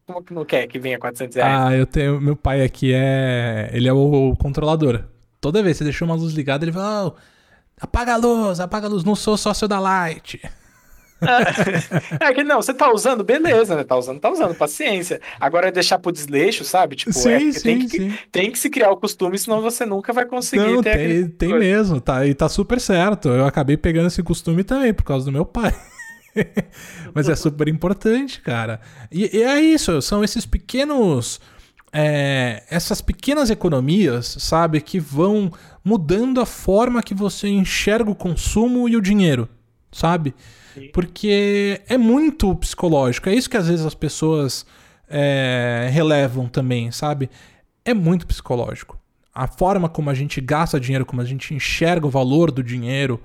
Como 0.09 0.23
que 0.23 0.33
não 0.33 0.43
quer 0.43 0.65
que 0.65 0.79
venha 0.79 0.97
400 0.97 1.35
reais? 1.35 1.61
Ah, 1.61 1.75
eu 1.75 1.85
tenho. 1.85 2.19
Meu 2.19 2.35
pai 2.35 2.63
aqui 2.63 2.91
é. 2.95 3.69
Ele 3.71 3.87
é 3.87 3.93
o, 3.93 4.35
controlador. 4.39 5.03
Toda 5.39 5.61
vez 5.61 5.75
que 5.75 5.77
você 5.79 5.83
deixou 5.83 6.07
uma 6.07 6.15
luz 6.15 6.33
ligada, 6.33 6.65
ele 6.65 6.71
fala: 6.71 7.09
"Ô, 7.09 7.13
apaga 7.79 8.15
a 8.15 8.17
luz, 8.17 8.59
apaga 8.59 8.87
a 8.87 8.89
luz, 8.89 9.03
não 9.03 9.15
sou 9.15 9.37
sócio 9.37 9.67
da 9.67 9.79
Light. 9.79 10.41
É 12.21 12.33
que 12.33 12.45
não, 12.45 12.61
você 12.61 12.73
tá 12.73 12.89
usando, 12.93 13.25
beleza, 13.25 13.75
né? 13.75 13.83
Tá 13.83 13.97
usando, 13.97 14.21
tá 14.21 14.31
usando, 14.31 14.55
paciência. 14.55 15.19
Agora 15.37 15.67
é 15.67 15.71
deixar 15.71 15.99
pro 15.99 16.13
desleixo, 16.13 16.63
sabe? 16.63 16.95
Tipo, 16.95 17.11
sim, 17.11 17.29
é, 17.29 17.51
sim, 17.51 17.61
tem, 17.61 17.79
que, 17.79 17.97
sim. 17.97 18.17
tem 18.31 18.49
que 18.49 18.57
se 18.57 18.69
criar 18.69 18.89
o 18.89 18.95
costume, 18.95 19.37
senão 19.37 19.61
você 19.61 19.85
nunca 19.85 20.13
vai 20.13 20.25
conseguir 20.25 20.65
Não, 20.65 20.81
ter 20.81 20.97
tem, 20.97 21.27
tem 21.27 21.59
mesmo, 21.59 21.99
tá? 21.99 22.25
E 22.25 22.33
tá 22.33 22.47
super 22.47 22.79
certo. 22.79 23.27
Eu 23.27 23.45
acabei 23.45 23.75
pegando 23.75 24.07
esse 24.07 24.23
costume 24.23 24.63
também, 24.63 24.93
por 24.93 25.03
causa 25.03 25.25
do 25.25 25.31
meu 25.33 25.45
pai. 25.45 25.75
Mas 27.13 27.29
é 27.29 27.35
super 27.35 27.67
importante, 27.67 28.41
cara. 28.41 28.79
E, 29.11 29.37
e 29.37 29.43
é 29.43 29.59
isso, 29.59 30.01
são 30.01 30.23
esses 30.23 30.45
pequenos. 30.45 31.39
é, 31.91 32.63
essas 32.69 33.01
pequenas 33.01 33.49
economias, 33.49 34.37
sabe, 34.39 34.81
que 34.81 34.99
vão 34.99 35.51
mudando 35.83 36.39
a 36.39 36.45
forma 36.45 37.01
que 37.01 37.13
você 37.13 37.47
enxerga 37.47 38.11
o 38.11 38.15
consumo 38.15 38.87
e 38.87 38.95
o 38.95 39.01
dinheiro, 39.01 39.49
sabe? 39.91 40.35
Sim. 40.73 40.89
Porque 40.93 41.81
é 41.87 41.97
muito 41.97 42.55
psicológico. 42.55 43.29
É 43.29 43.33
isso 43.33 43.49
que 43.49 43.57
às 43.57 43.67
vezes 43.67 43.85
as 43.85 43.95
pessoas 43.95 44.65
é, 45.09 45.89
relevam 45.91 46.47
também, 46.47 46.91
sabe? 46.91 47.29
É 47.83 47.93
muito 47.93 48.27
psicológico. 48.27 48.99
A 49.33 49.47
forma 49.47 49.89
como 49.89 50.09
a 50.09 50.13
gente 50.13 50.39
gasta 50.41 50.79
dinheiro, 50.79 51.05
como 51.05 51.21
a 51.21 51.25
gente 51.25 51.53
enxerga 51.53 52.05
o 52.05 52.09
valor 52.09 52.51
do 52.51 52.61
dinheiro, 52.61 53.19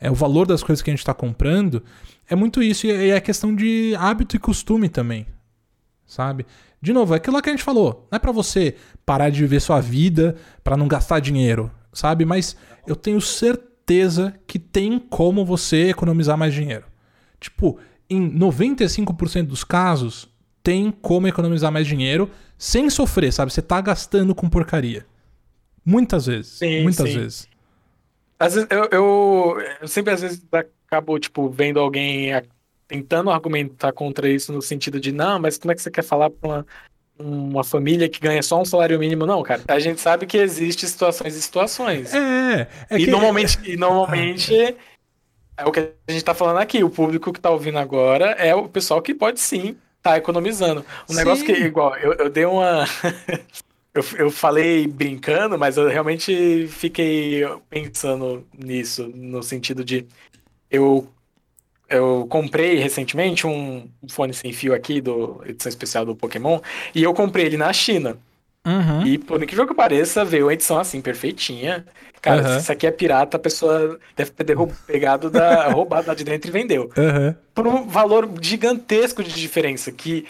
é 0.00 0.10
o 0.10 0.14
valor 0.14 0.46
das 0.46 0.62
coisas 0.62 0.82
que 0.82 0.90
a 0.90 0.92
gente 0.92 1.00
está 1.00 1.12
comprando, 1.12 1.82
é 2.28 2.34
muito 2.34 2.62
isso. 2.62 2.86
E 2.86 3.10
é 3.10 3.20
questão 3.20 3.54
de 3.54 3.94
hábito 3.98 4.34
e 4.34 4.38
costume 4.38 4.88
também, 4.88 5.26
sabe? 6.06 6.46
De 6.80 6.92
novo, 6.92 7.12
é 7.12 7.18
aquilo 7.18 7.36
lá 7.36 7.42
que 7.42 7.50
a 7.50 7.52
gente 7.52 7.64
falou. 7.64 8.08
Não 8.10 8.16
é 8.16 8.18
pra 8.18 8.32
você 8.32 8.74
parar 9.04 9.28
de 9.28 9.40
viver 9.40 9.60
sua 9.60 9.80
vida 9.80 10.36
pra 10.64 10.76
não 10.76 10.88
gastar 10.88 11.20
dinheiro, 11.20 11.70
sabe? 11.92 12.24
Mas 12.24 12.56
eu 12.86 12.96
tenho 12.96 13.20
certeza 13.20 14.34
que 14.46 14.58
tem 14.58 14.98
como 14.98 15.44
você 15.44 15.90
economizar 15.90 16.38
mais 16.38 16.54
dinheiro. 16.54 16.86
Tipo, 17.38 17.78
em 18.08 18.30
95% 18.30 19.46
dos 19.46 19.62
casos, 19.62 20.28
tem 20.62 20.90
como 20.90 21.28
economizar 21.28 21.70
mais 21.70 21.86
dinheiro 21.86 22.30
sem 22.56 22.88
sofrer, 22.88 23.32
sabe? 23.32 23.52
Você 23.52 23.62
tá 23.62 23.80
gastando 23.80 24.34
com 24.34 24.48
porcaria. 24.48 25.06
Muitas 25.84 26.26
vezes. 26.26 26.52
Sim, 26.52 26.82
muitas 26.82 27.08
sim. 27.08 27.18
vezes. 27.18 27.49
Às 28.40 28.54
vezes, 28.54 28.68
eu, 28.70 28.88
eu, 28.90 29.62
eu 29.82 29.86
sempre, 29.86 30.14
às 30.14 30.22
vezes, 30.22 30.42
acabo, 30.86 31.18
tipo, 31.18 31.50
vendo 31.50 31.78
alguém 31.78 32.30
tentando 32.88 33.30
argumentar 33.30 33.92
contra 33.92 34.28
isso 34.28 34.50
no 34.50 34.62
sentido 34.62 34.98
de, 34.98 35.12
não, 35.12 35.38
mas 35.38 35.58
como 35.58 35.70
é 35.70 35.74
que 35.74 35.82
você 35.82 35.90
quer 35.90 36.02
falar 36.02 36.30
pra 36.30 36.48
uma, 36.48 36.66
uma 37.18 37.62
família 37.62 38.08
que 38.08 38.18
ganha 38.18 38.42
só 38.42 38.58
um 38.58 38.64
salário 38.64 38.98
mínimo? 38.98 39.26
Não, 39.26 39.42
cara. 39.42 39.62
A 39.68 39.78
gente 39.78 40.00
sabe 40.00 40.24
que 40.24 40.38
existe 40.38 40.88
situações 40.88 41.36
e 41.36 41.42
situações. 41.42 42.14
É, 42.14 42.66
é 42.88 42.98
e, 42.98 43.04
que... 43.04 43.10
normalmente, 43.10 43.58
e 43.64 43.76
normalmente 43.76 44.74
é 45.56 45.64
o 45.66 45.70
que 45.70 45.92
a 46.08 46.12
gente 46.12 46.24
tá 46.24 46.32
falando 46.32 46.58
aqui. 46.58 46.82
O 46.82 46.88
público 46.88 47.32
que 47.32 47.40
tá 47.40 47.50
ouvindo 47.50 47.78
agora 47.78 48.30
é 48.32 48.54
o 48.54 48.68
pessoal 48.68 49.02
que 49.02 49.14
pode 49.14 49.38
sim 49.38 49.76
tá 50.02 50.16
economizando. 50.16 50.84
Um 51.08 51.12
Sim. 51.12 51.18
negócio 51.18 51.44
que, 51.44 51.52
igual, 51.52 51.94
eu, 51.98 52.14
eu 52.14 52.30
dei 52.30 52.46
uma. 52.46 52.86
eu, 53.92 54.04
eu 54.16 54.30
falei 54.30 54.86
brincando, 54.86 55.58
mas 55.58 55.76
eu 55.76 55.88
realmente 55.88 56.66
fiquei 56.68 57.42
pensando 57.68 58.46
nisso, 58.56 59.10
no 59.14 59.42
sentido 59.42 59.84
de. 59.84 60.06
Eu, 60.70 61.08
eu 61.88 62.26
comprei 62.30 62.76
recentemente 62.76 63.46
um 63.46 63.88
fone 64.08 64.32
sem 64.32 64.52
fio 64.52 64.74
aqui, 64.74 65.00
do 65.00 65.42
edição 65.44 65.68
especial 65.68 66.04
do 66.06 66.14
Pokémon, 66.14 66.60
e 66.94 67.02
eu 67.02 67.12
comprei 67.12 67.46
ele 67.46 67.56
na 67.56 67.72
China. 67.72 68.16
Uhum. 68.64 69.06
E 69.06 69.18
por 69.18 69.42
incrível 69.42 69.66
que 69.66 69.74
pareça, 69.74 70.24
veio 70.24 70.46
uma 70.46 70.52
edição 70.52 70.78
assim, 70.78 71.00
perfeitinha. 71.00 71.84
Cara, 72.20 72.42
Aham. 72.42 72.54
se 72.54 72.60
isso 72.60 72.72
aqui 72.72 72.86
é 72.86 72.90
pirata, 72.90 73.38
a 73.38 73.40
pessoa 73.40 73.98
deve 74.14 74.30
ter 74.30 74.54
pegado 74.86 75.30
da 75.30 75.68
roubado 75.72 76.08
lá 76.08 76.14
de 76.14 76.22
dentro 76.22 76.48
e 76.48 76.52
vendeu. 76.52 76.90
Uhum. 76.96 77.34
Por 77.54 77.66
um 77.66 77.88
valor 77.88 78.28
gigantesco 78.40 79.24
de 79.24 79.32
diferença, 79.32 79.90
que 79.90 80.26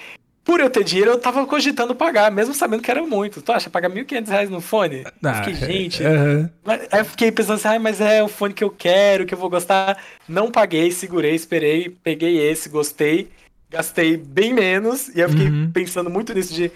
por 0.50 0.58
eu 0.58 0.68
ter 0.68 0.82
dinheiro, 0.82 1.12
eu 1.12 1.18
tava 1.18 1.46
cogitando 1.46 1.94
pagar, 1.94 2.28
mesmo 2.32 2.52
sabendo 2.52 2.82
que 2.82 2.90
era 2.90 3.00
muito. 3.04 3.40
Tu 3.40 3.52
acha, 3.52 3.70
pagar 3.70 3.88
1.500 3.88 4.28
reais 4.28 4.50
no 4.50 4.60
fone? 4.60 5.04
Ah, 5.22 5.44
fiquei, 5.44 5.54
gente... 5.54 6.02
uhum. 6.02 6.50
Mas- 6.64 6.88
Aí 6.90 7.00
eu 7.00 7.04
fiquei 7.04 7.30
pensando 7.30 7.54
assim, 7.54 7.68
ah, 7.68 7.78
mas 7.78 8.00
é 8.00 8.20
o 8.20 8.26
fone 8.26 8.52
que 8.52 8.64
eu 8.64 8.70
quero, 8.70 9.24
que 9.26 9.32
eu 9.32 9.38
vou 9.38 9.48
gostar. 9.48 10.02
Não 10.28 10.50
paguei, 10.50 10.90
segurei, 10.90 11.36
esperei, 11.36 11.88
peguei 12.02 12.36
esse, 12.50 12.68
gostei, 12.68 13.28
gastei 13.70 14.16
bem 14.16 14.52
menos. 14.52 15.06
E 15.14 15.20
eu 15.20 15.28
fiquei 15.28 15.46
Uhum. 15.46 15.70
pensando 15.70 16.10
muito 16.10 16.34
nisso 16.34 16.52
de, 16.52 16.72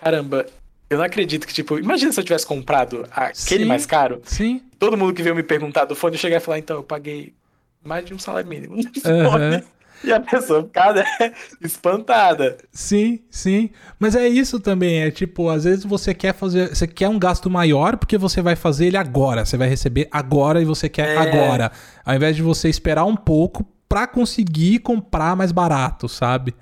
caramba, 0.00 0.46
eu 0.88 0.96
não 0.96 1.04
acredito 1.04 1.46
que, 1.46 1.52
tipo, 1.52 1.78
imagina 1.78 2.10
se 2.12 2.20
eu 2.20 2.24
tivesse 2.24 2.46
comprado 2.46 3.06
aquele 3.10 3.64
Sim. 3.64 3.68
mais 3.68 3.84
caro. 3.84 4.22
Sim. 4.24 4.62
Todo 4.78 4.96
mundo 4.96 5.12
que 5.12 5.22
veio 5.22 5.36
me 5.36 5.42
perguntar 5.42 5.84
do 5.84 5.94
fone, 5.94 6.14
eu 6.14 6.18
chegar 6.18 6.38
e 6.38 6.40
falar, 6.40 6.58
então, 6.58 6.76
eu 6.78 6.82
paguei 6.82 7.34
mais 7.84 8.02
de 8.02 8.14
um 8.14 8.18
salário 8.18 8.48
mínimo 8.48 8.76
fone. 9.02 9.62
E 10.04 10.12
a 10.12 10.18
pessoa 10.20 10.62
ficar 10.62 10.94
né, 10.94 11.04
espantada. 11.60 12.56
Sim, 12.72 13.20
sim. 13.30 13.70
Mas 13.98 14.16
é 14.16 14.26
isso 14.26 14.58
também. 14.58 15.02
É 15.02 15.10
tipo, 15.10 15.48
às 15.50 15.64
vezes 15.64 15.84
você 15.84 16.14
quer 16.14 16.32
fazer. 16.34 16.74
Você 16.74 16.86
quer 16.86 17.08
um 17.08 17.18
gasto 17.18 17.50
maior 17.50 17.96
porque 17.96 18.16
você 18.16 18.40
vai 18.40 18.56
fazer 18.56 18.86
ele 18.86 18.96
agora. 18.96 19.44
Você 19.44 19.56
vai 19.56 19.68
receber 19.68 20.08
agora 20.10 20.60
e 20.60 20.64
você 20.64 20.88
quer 20.88 21.08
É. 21.08 21.16
agora. 21.18 21.70
Ao 22.04 22.14
invés 22.14 22.34
de 22.34 22.42
você 22.42 22.68
esperar 22.68 23.04
um 23.04 23.16
pouco 23.16 23.66
pra 23.88 24.06
conseguir 24.06 24.78
comprar 24.78 25.36
mais 25.36 25.52
barato, 25.52 26.08
sabe? 26.08 26.54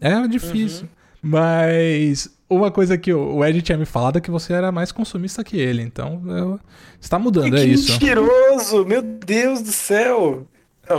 É 0.00 0.26
difícil. 0.28 0.88
Mas 1.22 2.28
uma 2.48 2.70
coisa 2.70 2.98
que 2.98 3.12
o 3.12 3.44
Ed 3.44 3.62
tinha 3.62 3.78
me 3.78 3.84
falado 3.84 4.18
é 4.18 4.20
que 4.20 4.30
você 4.30 4.52
era 4.52 4.72
mais 4.72 4.90
consumista 4.90 5.44
que 5.44 5.56
ele. 5.56 5.82
Então, 5.82 6.22
eu... 6.26 6.60
está 7.00 7.18
mudando, 7.18 7.56
é 7.56 7.60
que 7.60 7.66
isso. 7.66 7.92
mentiroso! 7.92 8.84
Meu 8.84 9.00
Deus 9.02 9.62
do 9.62 9.70
céu! 9.70 10.46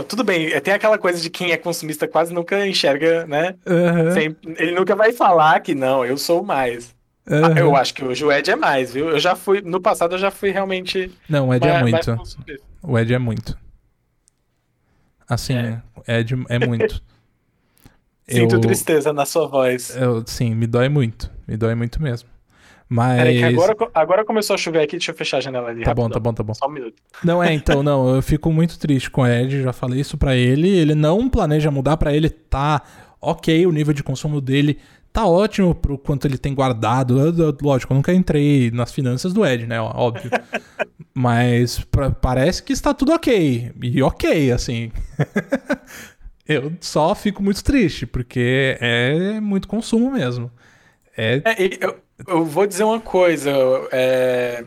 Tudo 0.08 0.24
bem, 0.24 0.46
é, 0.52 0.60
tem 0.60 0.72
aquela 0.72 0.96
coisa 0.98 1.20
de 1.20 1.28
quem 1.28 1.52
é 1.52 1.56
consumista 1.56 2.06
quase 2.08 2.32
nunca 2.32 2.66
enxerga, 2.66 3.26
né? 3.26 3.54
Sempre- 4.14 4.54
ele 4.58 4.72
nunca 4.72 4.94
vai 4.96 5.12
falar 5.12 5.60
que 5.60 5.74
não, 5.74 6.04
eu 6.04 6.16
sou 6.16 6.42
mais. 6.42 6.94
Ah, 7.26 7.46
aham. 7.46 7.58
Eu 7.58 7.76
acho 7.76 7.94
que 7.94 8.04
hoje 8.04 8.24
o 8.24 8.32
Ed 8.32 8.50
é 8.50 8.56
mais, 8.56 8.92
viu? 8.92 9.08
Eu 9.10 9.18
já 9.20 9.36
fui, 9.36 9.60
no 9.60 9.80
passado 9.80 10.14
eu 10.14 10.18
já 10.18 10.30
fui 10.30 10.50
realmente 10.50 11.10
Não, 11.28 11.48
o 11.48 11.54
Ed 11.54 11.66
é 11.66 11.80
mais- 11.80 11.90
mais 12.06 12.06
muito. 12.06 12.62
O 12.82 12.98
Ed 12.98 13.14
é 13.14 13.18
muito. 13.18 13.56
Assim, 15.28 15.54
É. 15.54 15.80
Ed 16.20 16.34
é 16.48 16.58
muito. 16.66 17.02
Sinto 18.28 18.54
Eu- 18.56 18.60
tristeza 18.60 19.12
na 19.12 19.24
sua 19.26 19.46
voz. 19.46 19.94
Eu, 19.96 20.24
sim, 20.26 20.54
me 20.54 20.66
dói 20.66 20.88
muito. 20.88 21.30
Me 21.46 21.56
dói 21.56 21.74
muito 21.74 22.00
mesmo. 22.02 22.28
Mas. 22.94 23.16
Peraí, 23.16 23.38
que 23.38 23.44
agora, 23.44 23.76
agora 23.94 24.24
começou 24.24 24.52
a 24.52 24.58
chover 24.58 24.80
aqui, 24.82 24.96
deixa 24.96 25.12
eu 25.12 25.14
fechar 25.16 25.38
a 25.38 25.40
janela 25.40 25.70
ali. 25.70 25.82
Tá 25.82 25.94
bom, 25.94 26.02
rapidão. 26.02 26.20
tá 26.20 26.20
bom, 26.20 26.34
tá 26.34 26.42
bom. 26.42 26.52
Só 26.52 26.66
um 26.66 26.72
minuto. 26.72 26.94
Não 27.24 27.42
é, 27.42 27.54
então, 27.54 27.82
não. 27.82 28.14
Eu 28.14 28.20
fico 28.20 28.52
muito 28.52 28.78
triste 28.78 29.10
com 29.10 29.22
o 29.22 29.26
Ed. 29.26 29.62
Já 29.62 29.72
falei 29.72 29.98
isso 30.00 30.18
pra 30.18 30.36
ele. 30.36 30.68
Ele 30.68 30.94
não 30.94 31.26
planeja 31.26 31.70
mudar 31.70 31.96
pra 31.96 32.12
ele. 32.14 32.28
Tá 32.28 32.82
ok, 33.18 33.66
o 33.66 33.72
nível 33.72 33.94
de 33.94 34.02
consumo 34.02 34.42
dele 34.42 34.78
tá 35.10 35.26
ótimo 35.26 35.74
pro 35.74 35.96
quanto 35.96 36.26
ele 36.26 36.36
tem 36.36 36.54
guardado. 36.54 37.18
Eu- 37.18 37.56
lógico, 37.62 37.94
eu 37.94 37.96
nunca 37.96 38.12
entrei 38.12 38.70
nas 38.70 38.92
finanças 38.92 39.32
do 39.32 39.42
Ed, 39.46 39.66
né? 39.66 39.80
Óbvio. 39.80 40.30
Mas 41.14 41.80
pra- 41.80 42.10
parece 42.10 42.62
que 42.62 42.74
está 42.74 42.92
tudo 42.92 43.12
ok. 43.12 43.72
E 43.82 44.02
ok, 44.02 44.52
assim. 44.52 44.92
eu 46.46 46.72
só 46.78 47.14
fico 47.14 47.42
muito 47.42 47.64
triste, 47.64 48.04
porque 48.06 48.76
é 48.80 49.40
muito 49.40 49.66
consumo 49.66 50.10
mesmo. 50.10 50.50
É. 51.16 51.40
É, 51.44 51.56
eu, 51.80 51.96
eu 52.26 52.44
vou 52.44 52.66
dizer 52.66 52.84
uma 52.84 53.00
coisa. 53.00 53.50
é, 53.90 54.64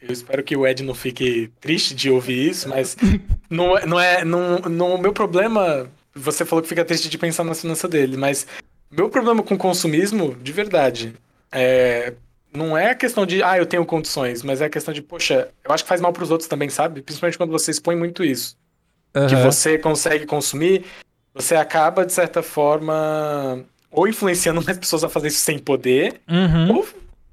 eu 0.00 0.12
espero 0.12 0.42
que 0.42 0.56
o 0.56 0.66
Ed 0.66 0.82
não 0.82 0.94
fique 0.94 1.52
triste 1.60 1.94
de 1.94 2.10
ouvir 2.10 2.50
isso, 2.50 2.68
mas 2.68 2.96
não, 3.50 3.76
é- 3.76 3.86
não 3.86 4.00
é. 4.00 4.24
Não, 4.24 4.58
não, 4.60 4.94
o 4.94 4.98
meu 5.00 5.12
problema. 5.12 5.90
Você 6.14 6.44
falou 6.44 6.62
que 6.62 6.68
fica 6.68 6.84
triste 6.84 7.08
de 7.08 7.16
pensar 7.18 7.44
na 7.44 7.54
finança 7.54 7.86
dele, 7.88 8.16
mas 8.16 8.46
meu 8.90 9.08
problema 9.08 9.42
com 9.44 9.56
consumismo, 9.56 10.34
de 10.36 10.50
verdade, 10.52 11.14
é, 11.52 12.14
não 12.52 12.76
é 12.76 12.90
a 12.90 12.94
questão 12.96 13.24
de, 13.24 13.42
ah, 13.44 13.56
eu 13.56 13.64
tenho 13.66 13.86
condições, 13.86 14.42
mas 14.42 14.60
é 14.60 14.64
a 14.64 14.70
questão 14.70 14.92
de, 14.92 15.00
poxa, 15.02 15.50
eu 15.64 15.72
acho 15.72 15.84
que 15.84 15.88
faz 15.88 16.00
mal 16.00 16.12
pros 16.12 16.30
outros 16.32 16.48
também, 16.48 16.68
sabe? 16.68 17.00
Principalmente 17.02 17.38
quando 17.38 17.52
você 17.52 17.70
expõe 17.70 17.94
muito 17.96 18.24
isso. 18.24 18.56
que 19.28 19.36
aham. 19.36 19.36
você 19.36 19.78
consegue 19.78 20.26
consumir, 20.26 20.84
você 21.34 21.54
acaba, 21.56 22.04
de 22.06 22.12
certa 22.12 22.42
forma, 22.42 23.64
ou 23.90 24.06
influenciando 24.08 24.62
mais 24.62 24.78
pessoas 24.78 25.02
a 25.04 25.08
fazer 25.08 25.28
isso 25.28 25.40
sem 25.40 25.58
poder, 25.58 26.20
Uhum. 26.28 26.76
ou 26.76 26.88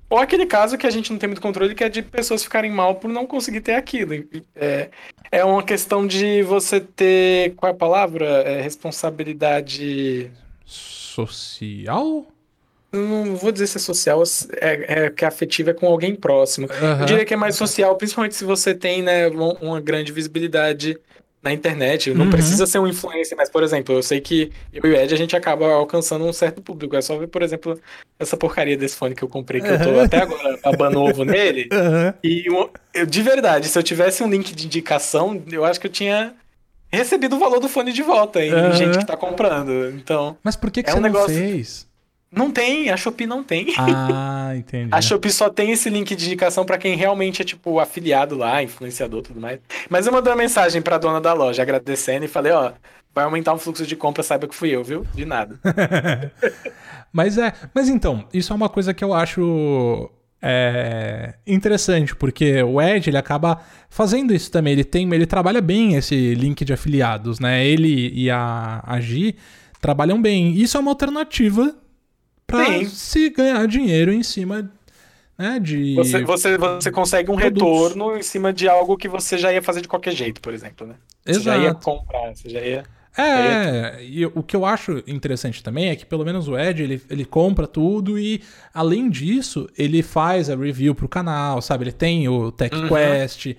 Ou 0.09 0.17
aquele 0.19 0.45
caso 0.45 0.77
que 0.77 0.88
a 0.88 0.89
gente 0.89 1.11
não 1.11 1.19
tem 1.19 1.27
muito 1.27 1.41
controle, 1.41 1.75
que 1.75 1.84
é 1.84 1.89
de 1.89 2.01
pessoas 2.01 2.41
ficarem 2.41 2.71
mal 2.71 2.95
por 2.95 3.09
não 3.09 3.25
conseguir 3.25 3.59
ter 3.59 3.73
aquilo. 3.73 4.13
É, 4.55 4.89
é 5.29 5.43
uma 5.43 5.61
questão 5.61 6.07
de 6.07 6.41
você 6.43 6.79
ter. 6.79 7.53
Qual 7.55 7.69
é 7.69 7.73
a 7.75 7.77
palavra? 7.77 8.25
É 8.25 8.61
responsabilidade. 8.61 10.31
Social? 10.65 12.25
Não 12.93 13.35
vou 13.35 13.51
dizer 13.51 13.67
se 13.67 13.77
é 13.77 13.81
social, 13.81 14.23
é, 14.61 15.05
é 15.07 15.09
que 15.09 15.25
afetiva 15.25 15.71
é 15.71 15.73
com 15.73 15.88
alguém 15.88 16.15
próximo. 16.15 16.67
Uhum. 16.67 17.01
Eu 17.01 17.05
diria 17.05 17.25
que 17.25 17.34
é 17.34 17.38
mais 17.38 17.55
social, 17.57 17.93
principalmente 17.97 18.35
se 18.35 18.45
você 18.45 18.73
tem 18.73 19.01
né, 19.01 19.27
uma 19.27 19.81
grande 19.81 20.13
visibilidade 20.13 20.97
na 21.41 21.53
internet. 21.53 22.14
Não 22.14 22.26
uhum. 22.26 22.31
precisa 22.31 22.65
ser 22.65 22.80
um 22.80 22.88
influencer, 22.88 23.38
mas, 23.38 23.49
por 23.49 23.64
exemplo, 23.64 23.95
eu 23.95 24.03
sei 24.03 24.19
que 24.19 24.51
eu 24.73 24.84
e 24.85 24.93
o 24.93 24.95
Ed 24.95 25.14
a 25.14 25.18
gente 25.18 25.35
acaba 25.35 25.73
alcançando 25.73 26.26
um 26.26 26.34
certo 26.34 26.61
público. 26.61 26.95
É 26.95 27.01
só 27.01 27.18
ver, 27.18 27.27
por 27.27 27.41
exemplo, 27.41 27.80
essa 28.19 28.35
porcaria 28.35 28.77
desse 28.77 28.95
fone 28.95 29.15
que 29.15 29.23
eu 29.23 29.30
comprei, 29.30 29.61
que 29.61 29.68
uhum. 29.68 29.73
eu 29.76 29.93
tô 29.93 29.99
até 29.99 30.22
agora 30.22 30.59
babando 30.64 31.01
ovo 31.01 31.23
nele. 31.23 31.69
Uhum. 31.77 32.14
E 32.23 32.45
eu, 32.93 33.05
de 33.05 33.22
verdade, 33.22 33.68
se 33.68 33.77
eu 33.77 33.84
tivesse 33.84 34.23
um 34.23 34.30
link 34.30 34.53
de 34.53 34.65
indicação, 34.65 35.41
eu 35.51 35.64
acho 35.64 35.80
que 35.80 35.88
eu 35.88 35.91
tinha 35.91 36.34
recebido 36.91 37.35
o 37.35 37.39
valor 37.39 37.59
do 37.59 37.69
fone 37.69 37.93
de 37.93 38.01
volta 38.01 38.43
em 38.43 38.73
gente 38.73 38.97
que 38.97 39.05
tá 39.05 39.15
comprando. 39.15 39.89
Então. 39.91 40.38
Mas 40.43 40.55
por 40.55 40.72
que, 40.72 40.81
que 40.81 40.89
é 40.89 40.93
você 40.93 40.97
um 40.97 41.01
não 41.01 41.09
negócio... 41.09 41.35
fez? 41.35 41.86
Não 42.31 42.51
tem, 42.51 42.89
a 42.89 42.97
Shopee 42.97 43.25
não 43.25 43.43
tem. 43.43 43.73
Ah, 43.77 44.51
entendi. 44.57 44.89
a 44.91 45.01
Shopee 45.01 45.31
só 45.31 45.49
tem 45.49 45.71
esse 45.71 45.89
link 45.89 46.15
de 46.15 46.25
indicação 46.25 46.65
para 46.65 46.77
quem 46.77 46.95
realmente 46.95 47.41
é, 47.41 47.45
tipo, 47.45 47.79
afiliado 47.79 48.35
lá, 48.35 48.61
influenciador 48.61 49.19
e 49.21 49.23
tudo 49.23 49.39
mais. 49.39 49.59
Mas 49.89 50.05
eu 50.05 50.11
mandei 50.11 50.31
uma 50.31 50.37
mensagem 50.37 50.81
pra 50.81 50.97
dona 50.97 51.21
da 51.21 51.33
loja 51.33 51.61
agradecendo 51.61 52.25
e 52.25 52.27
falei, 52.27 52.51
ó, 52.51 52.73
vai 53.15 53.23
aumentar 53.23 53.53
o 53.53 53.57
fluxo 53.57 53.85
de 53.85 53.95
compra, 53.95 54.23
saiba 54.23 54.47
que 54.47 54.55
fui 54.55 54.69
eu, 54.69 54.83
viu? 54.83 55.05
De 55.13 55.25
nada. 55.25 55.59
mas 57.13 57.37
é, 57.37 57.53
mas 57.73 57.87
então, 57.87 58.27
isso 58.33 58.51
é 58.51 58.55
uma 58.55 58.69
coisa 58.69 58.93
que 58.93 59.03
eu 59.03 59.13
acho 59.13 60.11
é, 60.41 61.33
interessante, 61.47 62.15
porque 62.15 62.61
o 62.61 62.81
Ed 62.81 63.09
ele 63.09 63.17
acaba 63.17 63.61
fazendo 63.89 64.33
isso 64.33 64.51
também. 64.51 64.73
Ele 64.73 64.83
tem, 64.83 65.11
ele 65.13 65.25
trabalha 65.25 65.61
bem 65.61 65.95
esse 65.95 66.35
link 66.35 66.63
de 66.63 66.73
afiliados, 66.73 67.39
né? 67.39 67.65
Ele 67.65 68.11
e 68.13 68.29
a, 68.29 68.83
a 68.85 68.99
Gi 68.99 69.35
trabalham 69.81 70.21
bem. 70.21 70.51
Isso 70.51 70.77
é 70.77 70.79
uma 70.79 70.91
alternativa 70.91 71.73
para 72.47 72.85
se 72.85 73.29
ganhar 73.29 73.67
dinheiro 73.67 74.11
em 74.11 74.23
cima 74.23 74.71
né, 75.37 75.59
de. 75.59 75.93
Você, 75.95 76.23
você, 76.23 76.57
você 76.57 76.91
consegue 76.91 77.29
um 77.29 77.35
produtos. 77.35 77.61
retorno 77.61 78.17
em 78.17 78.23
cima 78.23 78.51
de 78.51 78.67
algo 78.67 78.97
que 78.97 79.07
você 79.07 79.37
já 79.37 79.53
ia 79.53 79.61
fazer 79.61 79.81
de 79.81 79.87
qualquer 79.87 80.13
jeito, 80.13 80.41
por 80.41 80.53
exemplo, 80.53 80.87
né? 80.87 80.95
Exato. 81.25 81.43
Você 81.43 81.49
já 81.49 81.57
ia 81.57 81.73
comprar, 81.75 82.35
você 82.35 82.49
já 82.49 82.61
ia. 82.61 82.83
É, 83.19 83.97
e 84.03 84.23
o 84.27 84.43
que 84.43 84.55
eu 84.55 84.63
acho 84.63 85.03
interessante 85.07 85.63
também 85.63 85.89
é 85.89 85.95
que 85.95 86.05
pelo 86.05 86.23
menos 86.23 86.47
o 86.47 86.55
Ed, 86.57 86.83
ele, 86.83 87.01
ele 87.09 87.25
compra 87.25 87.65
tudo 87.65 88.19
e, 88.19 88.43
além 88.71 89.09
disso, 89.09 89.67
ele 89.75 90.03
faz 90.03 90.51
a 90.51 90.55
review 90.55 90.93
pro 90.93 91.09
canal, 91.09 91.59
sabe? 91.59 91.85
Ele 91.85 91.91
tem 91.91 92.29
o 92.29 92.51
TechQuest, 92.51 93.47
uhum. 93.47 93.55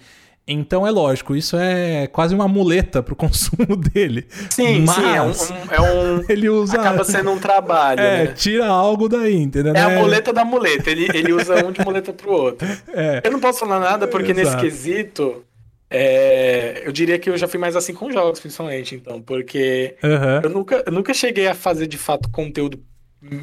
Então 0.51 0.87
é 0.87 0.91
lógico, 0.91 1.37
isso 1.37 1.59
é 1.59 2.07
quase 2.07 2.35
uma 2.35 2.49
muleta 2.49 3.03
pro 3.03 3.15
consumo 3.17 3.77
dele. 3.77 4.27
Sim, 4.49 4.87
Mas, 4.87 4.97
sim, 4.97 5.05
é 5.05 5.23
um, 5.23 5.75
é 5.75 5.81
um, 5.81 6.25
Ele 6.33 6.49
usa. 6.49 6.81
Acaba 6.81 7.05
sendo 7.05 7.31
um 7.31 7.39
trabalho. 7.39 8.01
É, 8.01 8.25
né? 8.25 8.27
tira 8.29 8.67
algo 8.67 9.11
daí, 9.11 9.37
entendeu? 9.37 9.75
É 9.75 9.83
a 9.83 9.89
né? 9.91 9.99
muleta 10.01 10.33
da 10.33 10.47
muleta. 10.47 10.91
Ele, 10.91 11.07
ele 11.13 11.35
usa 11.35 11.67
um 11.67 11.71
de 11.71 11.85
muleta 11.85 12.15
pro 12.15 12.33
outro. 12.33 12.67
É. 12.89 13.21
Eu 13.23 13.31
não 13.31 13.41
posso 13.41 13.61
falar 13.61 13.79
nada 13.79 14.09
porque 14.09 14.33
Exato. 14.33 14.47
nesse 14.47 14.57
quesito. 14.57 15.45
É, 15.91 16.83
eu 16.85 16.93
diria 16.93 17.19
que 17.19 17.31
eu 17.31 17.37
já 17.39 17.49
fui 17.49 17.59
mais 17.59 17.75
assim 17.75 17.95
com 17.95 18.13
jogos, 18.13 18.41
principalmente, 18.41 18.95
então, 18.95 19.23
porque 19.23 19.97
uhum. 20.03 20.41
eu, 20.43 20.51
nunca, 20.51 20.83
eu 20.85 20.93
nunca 20.93 21.15
cheguei 21.15 21.47
a 21.47 21.55
fazer 21.55 21.87
de 21.87 21.97
fato 21.97 22.29
conteúdo, 22.29 22.79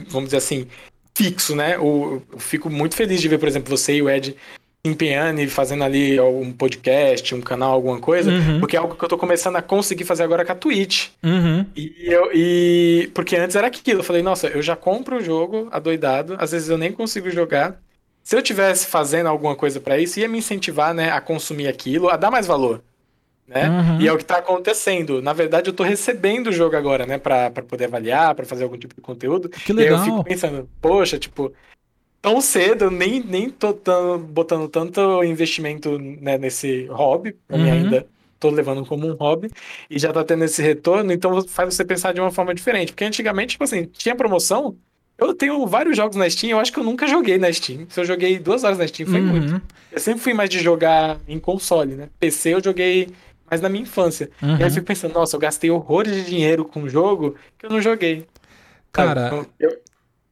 vamos 0.10 0.26
dizer 0.26 0.38
assim, 0.38 0.68
fixo, 1.16 1.56
né? 1.56 1.76
Eu, 1.76 2.22
eu 2.32 2.38
fico 2.38 2.70
muito 2.70 2.96
feliz 2.96 3.20
de 3.20 3.28
ver, 3.28 3.40
por 3.40 3.48
exemplo, 3.48 3.76
você 3.76 3.96
e 3.96 4.02
o 4.04 4.08
Ed 4.08 4.36
empenhando 4.88 5.42
e 5.42 5.48
fazendo 5.48 5.84
ali 5.84 6.20
um 6.20 6.52
podcast, 6.52 7.34
um 7.34 7.42
canal, 7.42 7.74
alguma 7.74 8.00
coisa, 8.00 8.32
uhum. 8.32 8.60
porque 8.60 8.76
é 8.76 8.80
algo 8.80 8.96
que 8.96 9.04
eu 9.04 9.10
tô 9.10 9.18
começando 9.18 9.56
a 9.56 9.62
conseguir 9.62 10.04
fazer 10.04 10.24
agora 10.24 10.46
com 10.46 10.52
a 10.52 10.56
Twitch. 10.56 11.10
Uhum. 11.24 11.66
E, 11.76 11.94
eu, 12.00 12.30
e 12.34 13.10
porque 13.14 13.36
antes 13.36 13.56
era 13.56 13.68
aquilo, 13.68 14.00
eu 14.00 14.04
falei, 14.04 14.22
nossa, 14.22 14.48
eu 14.48 14.62
já 14.62 14.76
compro 14.76 15.18
o 15.18 15.22
jogo 15.22 15.68
adoidado, 15.72 16.36
às 16.40 16.52
vezes 16.52 16.70
eu 16.70 16.78
nem 16.78 16.92
consigo 16.92 17.30
jogar. 17.30 17.80
Se 18.24 18.36
eu 18.36 18.42
tivesse 18.42 18.88
fazendo 18.88 19.28
alguma 19.28 19.56
coisa 19.56 19.80
para 19.80 20.00
isso, 20.00 20.20
ia 20.20 20.28
me 20.28 20.40
incentivar, 20.40 20.94
né, 20.94 21.12
a 21.12 21.22
consumir 21.22 21.68
aquilo, 21.68 22.10
a 22.10 22.18
dar 22.18 22.32
mais 22.32 22.48
valor. 22.48 22.82
Né? 23.48 23.70
Uhum. 23.70 24.02
E 24.02 24.08
é 24.08 24.12
o 24.12 24.18
que 24.18 24.26
tá 24.26 24.38
acontecendo. 24.38 25.22
Na 25.22 25.32
verdade, 25.32 25.70
eu 25.70 25.74
tô 25.74 25.84
recebendo 25.84 26.48
o 26.48 26.52
jogo 26.52 26.76
agora, 26.76 27.06
né, 27.06 27.20
para 27.20 27.52
poder 27.52 27.86
avaliar, 27.86 28.34
para 28.34 28.46
fazer 28.46 28.64
algum 28.64 28.78
tipo 28.78 28.96
de 28.96 29.02
conteúdo. 29.02 29.50
Que 29.50 29.72
legal. 29.72 30.00
E 30.00 30.02
aí 30.02 30.08
eu 30.08 30.12
fico 30.12 30.24
pensando, 30.24 30.70
poxa, 30.82 31.20
tipo, 31.20 31.54
tão 32.26 32.42
cedo, 32.42 32.90
nem, 32.90 33.22
nem 33.22 33.52
tô 33.52 33.72
tão, 33.72 34.18
botando 34.18 34.68
tanto 34.68 35.24
investimento 35.24 36.00
né, 36.00 36.40
nesse 36.40 36.88
hobby, 36.88 37.34
pra 37.48 37.56
uhum. 37.56 37.64
mim 37.64 37.70
ainda 37.70 38.08
tô 38.40 38.50
levando 38.50 38.84
como 38.84 39.08
um 39.08 39.14
hobby, 39.14 39.52
e 39.88 40.00
já 40.00 40.12
tá 40.12 40.24
tendo 40.24 40.44
esse 40.44 40.60
retorno, 40.60 41.14
então 41.14 41.46
faz 41.48 41.76
você 41.76 41.86
pensar 41.86 42.16
de 42.16 42.20
uma 42.20 42.32
forma 42.32 42.56
diferente. 42.56 42.92
Porque 42.92 43.06
antigamente, 43.06 43.52
tipo 43.52 43.64
assim, 43.64 43.86
tinha 43.86 44.16
promoção, 44.16 44.76
eu 45.20 45.36
tenho 45.36 45.68
vários 45.68 45.96
jogos 45.96 46.16
na 46.16 46.28
Steam, 46.28 46.50
eu 46.50 46.60
acho 46.60 46.74
que 46.74 46.80
eu 46.80 46.84
nunca 46.84 47.06
joguei 47.06 47.38
na 47.38 47.54
Steam. 47.54 47.86
Se 47.90 48.00
eu 48.00 48.06
joguei 48.06 48.40
duas 48.40 48.64
horas 48.64 48.80
na 48.80 48.88
Steam, 48.88 49.08
foi 49.08 49.22
uhum. 49.22 49.28
muito. 49.28 49.62
Eu 49.92 50.00
sempre 50.00 50.22
fui 50.22 50.34
mais 50.34 50.50
de 50.50 50.58
jogar 50.58 51.20
em 51.28 51.38
console, 51.38 51.94
né? 51.94 52.10
PC 52.20 52.56
eu 52.56 52.64
joguei 52.64 53.10
mais 53.48 53.62
na 53.62 53.70
minha 53.70 53.84
infância. 53.84 54.32
Uhum. 54.42 54.50
E 54.50 54.54
aí 54.54 54.62
eu 54.62 54.66
uhum. 54.66 54.74
fico 54.74 54.88
pensando, 54.88 55.14
nossa, 55.14 55.36
eu 55.36 55.40
gastei 55.40 55.70
horrores 55.70 56.16
de 56.16 56.26
dinheiro 56.26 56.66
com 56.66 56.82
um 56.82 56.90
jogo 56.90 57.36
que 57.60 57.68
eu 57.68 57.70
não 57.70 57.80
joguei. 57.80 58.26
Cara, 58.92 59.46
eu, 59.60 59.78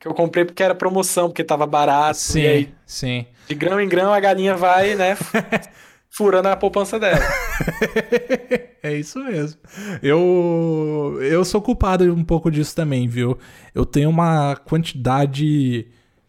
que 0.03 0.07
eu 0.09 0.13
comprei 0.13 0.43
porque 0.43 0.61
era 0.61 0.75
promoção, 0.75 1.29
porque 1.29 1.45
tava 1.45 1.65
barato. 1.65 2.17
Sim, 2.17 2.45
aí, 2.45 2.73
sim. 2.85 3.25
De 3.47 3.55
grão 3.55 3.79
em 3.79 3.87
grão 3.87 4.11
a 4.11 4.19
galinha 4.19 4.53
vai, 4.53 4.95
né? 4.95 5.17
furando 6.11 6.49
a 6.49 6.57
poupança 6.57 6.99
dela. 6.99 7.23
é 8.83 8.97
isso 8.97 9.23
mesmo. 9.23 9.61
Eu 10.01 11.17
eu 11.21 11.45
sou 11.45 11.61
culpado 11.61 12.03
um 12.13 12.23
pouco 12.23 12.51
disso 12.51 12.75
também, 12.75 13.07
viu? 13.07 13.37
Eu 13.73 13.85
tenho 13.85 14.09
uma 14.09 14.57
quantidade, 14.57 15.87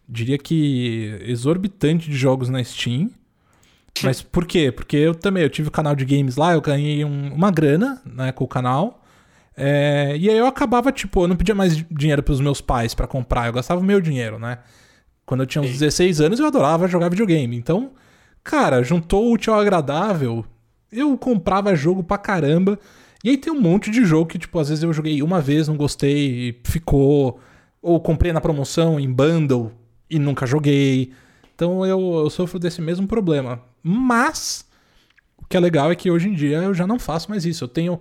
diria 0.09 0.39
que 0.39 1.19
exorbitante 1.23 2.09
de 2.09 2.17
jogos 2.17 2.49
na 2.49 2.63
Steam. 2.63 3.11
Mas 4.05 4.23
por 4.23 4.47
quê? 4.47 4.71
Porque 4.71 4.97
eu 4.97 5.17
também 5.17 5.43
eu 5.43 5.51
tive 5.51 5.67
o 5.67 5.73
canal 5.73 5.97
de 5.97 6.05
games 6.05 6.37
lá, 6.37 6.53
eu 6.53 6.61
ganhei 6.61 7.05
um, 7.05 7.35
uma 7.35 7.51
grana 7.51 8.01
né, 8.07 8.31
com 8.31 8.45
o 8.45 8.49
canal. 8.49 9.04
É, 9.57 10.17
e 10.19 10.29
aí 10.29 10.37
eu 10.37 10.47
acabava, 10.47 10.91
tipo, 10.91 11.23
eu 11.23 11.29
não 11.29 11.37
pedia 11.37 11.55
mais 11.55 11.77
dinheiro 11.91 12.23
pros 12.23 12.41
meus 12.41 12.61
pais 12.61 12.95
para 12.95 13.07
comprar, 13.07 13.47
eu 13.47 13.53
gastava 13.53 13.81
o 13.81 13.85
meu 13.85 14.01
dinheiro, 14.01 14.39
né? 14.39 14.59
Quando 15.25 15.43
eu 15.43 15.47
tinha 15.47 15.63
uns 15.63 15.71
16 15.71 16.21
anos, 16.21 16.41
eu 16.41 16.47
adorava 16.47 16.89
jogar 16.89 17.09
videogame. 17.09 17.57
Então, 17.57 17.93
cara, 18.43 18.83
juntou 18.83 19.25
o 19.25 19.33
útil 19.33 19.55
ao 19.55 19.61
agradável, 19.61 20.45
eu 20.93 21.17
comprava 21.17 21.75
jogo 21.75 22.03
pra 22.03 22.19
caramba. 22.19 22.79
E 23.23 23.31
aí 23.31 23.39
tem 23.39 23.53
um 23.53 23.61
monte 23.61 23.91
de 23.91 24.05
jogo 24.05 24.27
que, 24.27 24.39
tipo, 24.39 24.59
às 24.59 24.69
vezes 24.69 24.85
eu 24.85 24.93
joguei 24.93 25.23
uma 25.23 25.41
vez, 25.41 25.67
não 25.67 25.77
gostei, 25.77 26.61
ficou. 26.65 27.41
Ou 27.81 28.01
comprei 28.01 28.33
na 28.33 28.41
promoção, 28.41 28.99
em 29.01 29.11
bundle, 29.11 29.73
e 30.11 30.19
nunca 30.19 30.47
joguei. 30.47 31.13
Então 31.55 31.87
eu, 31.87 31.99
eu 32.17 32.31
sofro 32.31 32.59
desse 32.59 32.81
mesmo 32.83 33.07
problema. 33.07 33.63
Mas, 33.83 34.67
o 35.39 35.47
que 35.47 35.57
é 35.57 35.61
legal 35.61 35.91
é 35.91 35.95
que 35.95 36.11
hoje 36.11 36.29
em 36.29 36.35
dia 36.35 36.59
eu 36.59 36.75
já 36.75 36.87
não 36.87 36.99
faço 36.99 37.31
mais 37.31 37.45
isso. 37.45 37.65
Eu 37.65 37.69
tenho 37.69 38.01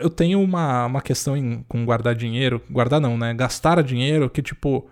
eu 0.00 0.10
tenho 0.10 0.42
uma, 0.42 0.86
uma 0.86 1.02
questão 1.02 1.36
em, 1.36 1.62
com 1.68 1.84
guardar 1.84 2.14
dinheiro. 2.14 2.62
Guardar 2.70 3.00
não, 3.00 3.16
né? 3.16 3.32
Gastar 3.34 3.82
dinheiro 3.82 4.28
que, 4.28 4.42
tipo, 4.42 4.88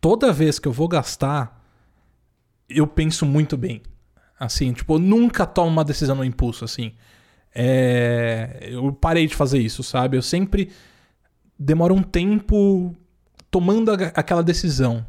toda 0.00 0.32
vez 0.32 0.58
que 0.58 0.66
eu 0.66 0.72
vou 0.72 0.88
gastar, 0.88 1.64
eu 2.68 2.86
penso 2.86 3.24
muito 3.26 3.56
bem. 3.56 3.82
Assim, 4.38 4.72
tipo, 4.72 4.94
eu 4.94 4.98
nunca 4.98 5.46
tomo 5.46 5.68
uma 5.68 5.84
decisão 5.84 6.16
no 6.16 6.24
impulso, 6.24 6.64
assim. 6.64 6.92
É... 7.54 8.68
Eu 8.70 8.92
parei 8.92 9.26
de 9.26 9.34
fazer 9.34 9.58
isso, 9.58 9.82
sabe? 9.82 10.16
Eu 10.16 10.22
sempre 10.22 10.70
demoro 11.58 11.94
um 11.94 12.02
tempo 12.02 12.96
tomando 13.50 13.92
aquela 13.92 14.42
decisão, 14.42 15.04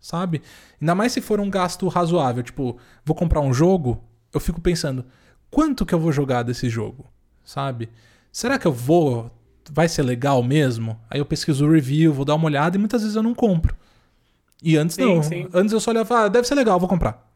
sabe? 0.00 0.42
Ainda 0.80 0.94
mais 0.94 1.12
se 1.12 1.20
for 1.20 1.40
um 1.40 1.48
gasto 1.48 1.88
razoável. 1.88 2.42
Tipo, 2.42 2.76
vou 3.04 3.16
comprar 3.16 3.40
um 3.40 3.54
jogo, 3.54 4.04
eu 4.34 4.40
fico 4.40 4.60
pensando, 4.60 5.06
quanto 5.50 5.86
que 5.86 5.94
eu 5.94 6.00
vou 6.00 6.12
jogar 6.12 6.42
desse 6.42 6.68
jogo, 6.68 7.06
sabe? 7.44 7.88
Será 8.38 8.56
que 8.56 8.66
eu 8.68 8.72
vou? 8.72 9.28
Vai 9.68 9.88
ser 9.88 10.02
legal 10.02 10.42
mesmo? 10.44 10.96
Aí 11.10 11.18
eu 11.18 11.26
pesquiso 11.26 11.66
o 11.66 11.72
review, 11.72 12.12
vou 12.12 12.24
dar 12.24 12.36
uma 12.36 12.46
olhada 12.46 12.76
e 12.76 12.78
muitas 12.78 13.02
vezes 13.02 13.16
eu 13.16 13.22
não 13.22 13.34
compro. 13.34 13.74
E 14.62 14.76
antes 14.76 14.94
sim, 14.94 15.04
não. 15.04 15.22
Sim. 15.24 15.48
Antes 15.52 15.72
eu 15.72 15.80
só 15.80 15.90
olhava, 15.90 16.20
ah, 16.20 16.28
deve 16.28 16.46
ser 16.46 16.54
legal, 16.54 16.78
vou 16.78 16.88
comprar. 16.88 17.27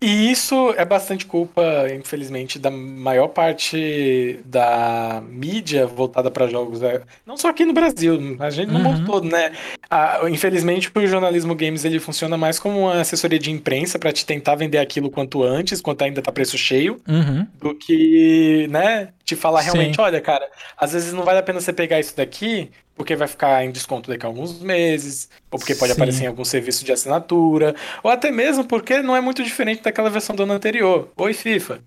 E 0.00 0.30
isso 0.30 0.72
é 0.76 0.84
bastante 0.84 1.26
culpa, 1.26 1.62
infelizmente, 1.92 2.56
da 2.56 2.70
maior 2.70 3.28
parte 3.28 4.38
da 4.44 5.20
mídia 5.28 5.88
voltada 5.88 6.30
para 6.30 6.46
jogos. 6.46 6.80
Né? 6.80 7.00
Não 7.26 7.36
só 7.36 7.48
aqui 7.48 7.64
no 7.64 7.72
Brasil, 7.72 8.36
a 8.38 8.48
gente 8.48 8.70
no 8.70 8.78
uhum. 8.78 8.84
mundo 8.84 9.06
todo, 9.06 9.28
né? 9.28 9.50
Ah, 9.90 10.20
infelizmente, 10.30 10.88
o 10.94 11.06
jornalismo 11.06 11.52
games 11.52 11.84
ele 11.84 11.98
funciona 11.98 12.36
mais 12.36 12.60
como 12.60 12.82
uma 12.82 13.00
assessoria 13.00 13.40
de 13.40 13.50
imprensa 13.50 13.98
para 13.98 14.12
te 14.12 14.24
tentar 14.24 14.54
vender 14.54 14.78
aquilo 14.78 15.10
quanto 15.10 15.42
antes, 15.42 15.80
quanto 15.80 16.02
ainda 16.02 16.22
tá 16.22 16.30
preço 16.30 16.56
cheio, 16.56 17.00
uhum. 17.08 17.44
do 17.58 17.74
que, 17.74 18.68
né, 18.70 19.08
te 19.24 19.34
falar 19.34 19.62
realmente, 19.62 19.96
Sim. 19.96 20.02
olha, 20.02 20.20
cara, 20.20 20.48
às 20.76 20.92
vezes 20.92 21.12
não 21.12 21.24
vale 21.24 21.40
a 21.40 21.42
pena 21.42 21.60
você 21.60 21.72
pegar 21.72 21.98
isso 21.98 22.16
daqui, 22.16 22.70
porque 22.98 23.14
vai 23.14 23.28
ficar 23.28 23.64
em 23.64 23.70
desconto 23.70 24.10
daqui 24.10 24.26
a 24.26 24.28
alguns 24.28 24.60
meses, 24.60 25.30
ou 25.50 25.58
porque 25.58 25.74
pode 25.76 25.92
Sim. 25.92 25.98
aparecer 25.98 26.24
em 26.24 26.26
algum 26.26 26.44
serviço 26.44 26.84
de 26.84 26.90
assinatura, 26.92 27.74
ou 28.02 28.10
até 28.10 28.32
mesmo 28.32 28.64
porque 28.64 29.00
não 29.00 29.14
é 29.16 29.20
muito 29.20 29.42
diferente 29.42 29.82
daquela 29.82 30.10
versão 30.10 30.34
do 30.34 30.42
ano 30.42 30.52
anterior. 30.52 31.08
Oi, 31.16 31.32
FIFA. 31.32 31.80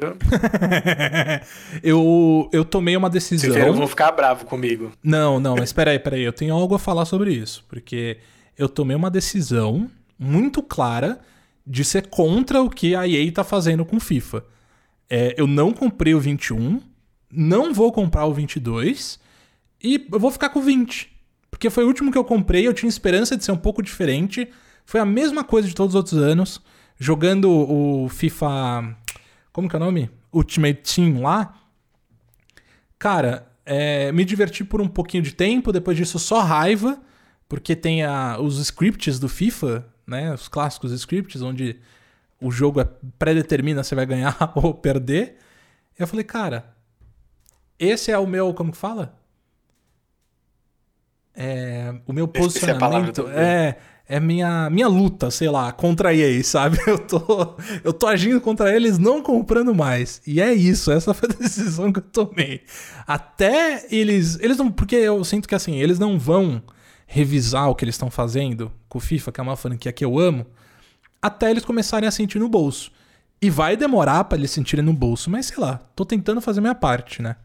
Eu, 1.82 2.48
eu 2.52 2.64
tomei 2.64 2.96
uma 2.96 3.10
decisão. 3.10 3.52
ver, 3.52 3.70
vão 3.70 3.86
ficar 3.86 4.10
bravo 4.10 4.46
comigo. 4.46 4.90
Não, 5.04 5.38
não, 5.38 5.54
mas 5.54 5.70
peraí, 5.74 5.98
peraí. 5.98 6.22
Eu 6.22 6.32
tenho 6.32 6.54
algo 6.54 6.74
a 6.74 6.78
falar 6.78 7.04
sobre 7.04 7.32
isso. 7.32 7.64
Porque 7.68 8.18
eu 8.58 8.68
tomei 8.68 8.96
uma 8.96 9.10
decisão 9.10 9.88
muito 10.18 10.62
clara 10.62 11.20
de 11.64 11.84
ser 11.84 12.08
contra 12.08 12.60
o 12.62 12.70
que 12.70 12.96
a 12.96 13.06
EA 13.06 13.30
tá 13.30 13.44
fazendo 13.44 13.84
com 13.84 14.00
FIFA. 14.00 14.44
É, 15.08 15.34
eu 15.36 15.46
não 15.46 15.72
comprei 15.72 16.14
o 16.14 16.20
21, 16.20 16.80
não 17.30 17.72
vou 17.72 17.92
comprar 17.92 18.24
o 18.24 18.32
22 18.32 19.20
e 19.82 20.06
eu 20.12 20.18
vou 20.20 20.30
ficar 20.30 20.48
com 20.50 20.58
o 20.60 20.62
20. 20.62 21.10
Porque 21.50 21.68
foi 21.70 21.84
o 21.84 21.86
último 21.86 22.10
que 22.10 22.18
eu 22.18 22.24
comprei, 22.24 22.66
eu 22.66 22.72
tinha 22.74 22.88
esperança 22.88 23.36
de 23.36 23.44
ser 23.44 23.52
um 23.52 23.56
pouco 23.56 23.82
diferente. 23.82 24.48
Foi 24.84 25.00
a 25.00 25.04
mesma 25.04 25.44
coisa 25.44 25.68
de 25.68 25.74
todos 25.74 25.94
os 25.94 25.96
outros 25.96 26.18
anos. 26.20 26.60
Jogando 26.98 27.50
o 27.50 28.08
FIFA. 28.08 28.96
Como 29.52 29.68
que 29.68 29.76
é 29.76 29.78
o 29.78 29.80
nome? 29.80 30.10
Ultimate 30.32 30.80
Team 30.82 31.20
lá. 31.22 31.54
Cara, 32.98 33.46
é, 33.66 34.12
me 34.12 34.24
diverti 34.24 34.64
por 34.64 34.80
um 34.80 34.88
pouquinho 34.88 35.22
de 35.22 35.32
tempo, 35.34 35.72
depois 35.72 35.96
disso 35.96 36.18
só 36.18 36.40
raiva, 36.40 37.00
porque 37.48 37.74
tem 37.76 38.04
a- 38.04 38.38
os 38.40 38.58
scripts 38.58 39.18
do 39.18 39.28
FIFA, 39.28 39.86
né? 40.06 40.32
Os 40.32 40.48
clássicos 40.48 40.92
scripts, 40.92 41.42
onde 41.42 41.76
o 42.40 42.50
jogo 42.50 42.80
é, 42.80 42.88
predetermina 43.18 43.82
se 43.84 43.94
vai 43.94 44.06
ganhar 44.06 44.36
ou 44.54 44.72
perder. 44.74 45.36
Eu 45.98 46.06
falei, 46.06 46.24
cara, 46.24 46.74
esse 47.78 48.10
é 48.10 48.18
o 48.18 48.26
meu. 48.26 48.54
Como 48.54 48.72
que 48.72 48.78
fala? 48.78 49.18
É, 51.34 51.94
o 52.06 52.12
meu 52.12 52.28
posicionamento. 52.28 53.28
É, 53.28 53.76
é 54.08 54.20
minha, 54.20 54.68
minha 54.68 54.88
luta, 54.88 55.30
sei 55.30 55.48
lá, 55.48 55.72
contra 55.72 56.10
a 56.10 56.14
EA, 56.14 56.42
sabe? 56.44 56.78
Eu 56.86 56.98
tô, 56.98 57.56
eu 57.82 57.92
tô 57.92 58.06
agindo 58.06 58.40
contra 58.40 58.74
eles, 58.74 58.98
não 58.98 59.22
comprando 59.22 59.74
mais. 59.74 60.20
E 60.26 60.40
é 60.40 60.52
isso, 60.52 60.90
essa 60.92 61.14
foi 61.14 61.30
a 61.30 61.32
decisão 61.40 61.92
que 61.92 62.00
eu 62.00 62.02
tomei. 62.02 62.62
Até 63.06 63.86
eles. 63.90 64.38
Eles 64.40 64.58
não. 64.58 64.70
Porque 64.70 64.96
eu 64.96 65.24
sinto 65.24 65.48
que 65.48 65.54
assim, 65.54 65.76
eles 65.76 65.98
não 65.98 66.18
vão 66.18 66.62
revisar 67.06 67.68
o 67.70 67.74
que 67.74 67.84
eles 67.84 67.94
estão 67.94 68.10
fazendo 68.10 68.70
com 68.88 68.98
o 68.98 69.00
FIFA, 69.00 69.32
que 69.32 69.40
é 69.40 69.42
uma 69.42 69.56
franquia 69.56 69.92
que 69.92 70.04
eu 70.04 70.18
amo, 70.18 70.46
até 71.20 71.50
eles 71.50 71.64
começarem 71.64 72.08
a 72.08 72.12
sentir 72.12 72.38
no 72.38 72.48
bolso. 72.48 72.90
E 73.40 73.50
vai 73.50 73.76
demorar 73.76 74.24
pra 74.24 74.38
eles 74.38 74.50
sentirem 74.50 74.84
no 74.84 74.92
bolso, 74.92 75.30
mas 75.30 75.46
sei 75.46 75.58
lá, 75.58 75.80
tô 75.96 76.04
tentando 76.04 76.40
fazer 76.40 76.60
minha 76.60 76.74
parte, 76.74 77.20
né? 77.22 77.36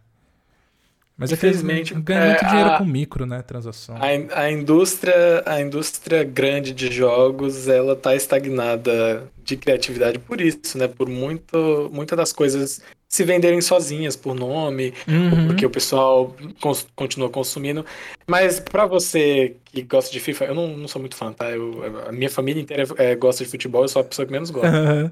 Mas 1.18 1.32
é 1.32 1.34
Infelizmente, 1.34 1.94
é, 1.94 1.98
muito 1.98 2.46
dinheiro 2.46 2.70
a- 2.70 2.78
com 2.78 2.86
micro, 2.86 3.26
né? 3.26 3.42
Transação. 3.42 3.96
A, 3.98 4.42
a 4.44 4.52
indústria, 4.52 5.42
a 5.48 5.60
indústria 5.60 6.24
grande 6.24 6.72
de 6.74 6.92
jogos, 6.92 7.68
ela 7.68 7.96
tá 7.96 8.16
estagnada 8.16 9.24
de 9.44 9.58
criatividade 9.58 10.20
por 10.20 10.40
isso, 10.40 10.78
né? 10.78 10.88
Por 10.88 11.10
muito, 11.10 11.90
muitas 11.92 12.16
das 12.16 12.32
coisas 12.32 12.82
se 13.10 13.24
venderem 13.24 13.62
sozinhas 13.62 14.16
por 14.16 14.36
nome, 14.36 14.94
Uhum. 15.08 15.48
porque 15.48 15.66
o 15.66 15.70
pessoal 15.72 16.36
cons- 16.62 16.86
continua 16.96 17.30
consumindo. 17.30 17.84
Mas 18.28 18.60
pra 18.60 18.86
você 18.86 19.56
que 19.66 19.82
gosta 19.82 20.12
de 20.12 20.20
FIFA, 20.20 20.46
eu 20.46 20.54
não, 20.56 20.78
não 20.78 20.88
sou 20.88 21.00
muito 21.02 21.16
fã, 21.16 21.32
tá? 21.34 21.50
Eu, 21.50 21.82
a 22.08 22.12
minha 22.12 22.30
família 22.30 22.62
inteira 22.62 22.84
é, 22.98 23.16
gosta 23.16 23.44
de 23.44 23.50
futebol, 23.50 23.82
eu 23.84 23.88
sou 23.88 24.02
a 24.02 24.06
pessoa 24.06 24.26
que 24.26 24.32
menos 24.32 24.52
gosta. 24.52 24.68
Aham. 24.68 25.12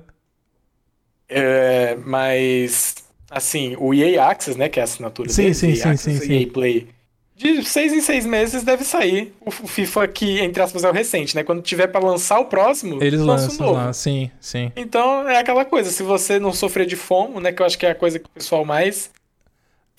É, 1.28 1.96
mas, 1.96 2.96
assim, 3.30 3.76
o 3.80 3.94
EA 3.94 4.28
Access, 4.28 4.58
né, 4.58 4.70
que 4.70 4.80
é 4.80 4.82
a 4.82 4.86
assinatura 4.86 5.30
Sim, 5.30 5.44
deles, 5.44 5.58
sim, 5.58 5.70
EA 5.70 5.76
sim, 5.76 5.90
Access, 5.90 6.26
sim, 6.26 6.34
EA. 6.42 6.48
Play, 6.48 6.88
de 7.36 7.66
seis 7.66 7.92
em 7.92 8.00
seis 8.00 8.26
meses 8.26 8.64
deve 8.64 8.86
sair 8.86 9.34
o 9.42 9.52
FIFA 9.52 10.08
que, 10.08 10.40
entre 10.40 10.64
aspas, 10.64 10.86
é 10.86 10.90
o 10.90 10.94
recente, 10.94 11.36
né? 11.36 11.44
Quando 11.44 11.62
tiver 11.62 11.88
pra 11.88 12.00
lançar 12.00 12.40
o 12.40 12.46
próximo, 12.46 13.04
Eles 13.04 13.20
lança 13.20 13.48
lançam 13.48 13.66
novo. 13.66 13.78
lá, 13.78 13.92
sim, 13.92 14.32
sim. 14.40 14.72
Então, 14.76 15.28
é 15.28 15.38
aquela 15.38 15.66
coisa, 15.66 15.92
se 15.92 16.02
você 16.02 16.40
não 16.40 16.54
sofrer 16.54 16.86
de 16.86 16.96
FOMO, 16.96 17.42
né, 17.42 17.52
que 17.52 17.62
eu 17.62 17.66
acho 17.66 17.78
que 17.78 17.86
é 17.86 17.92
a 17.92 17.96
coisa 17.96 18.20
que 18.20 18.26
o 18.26 18.30
pessoal 18.30 18.64
mais 18.64 19.10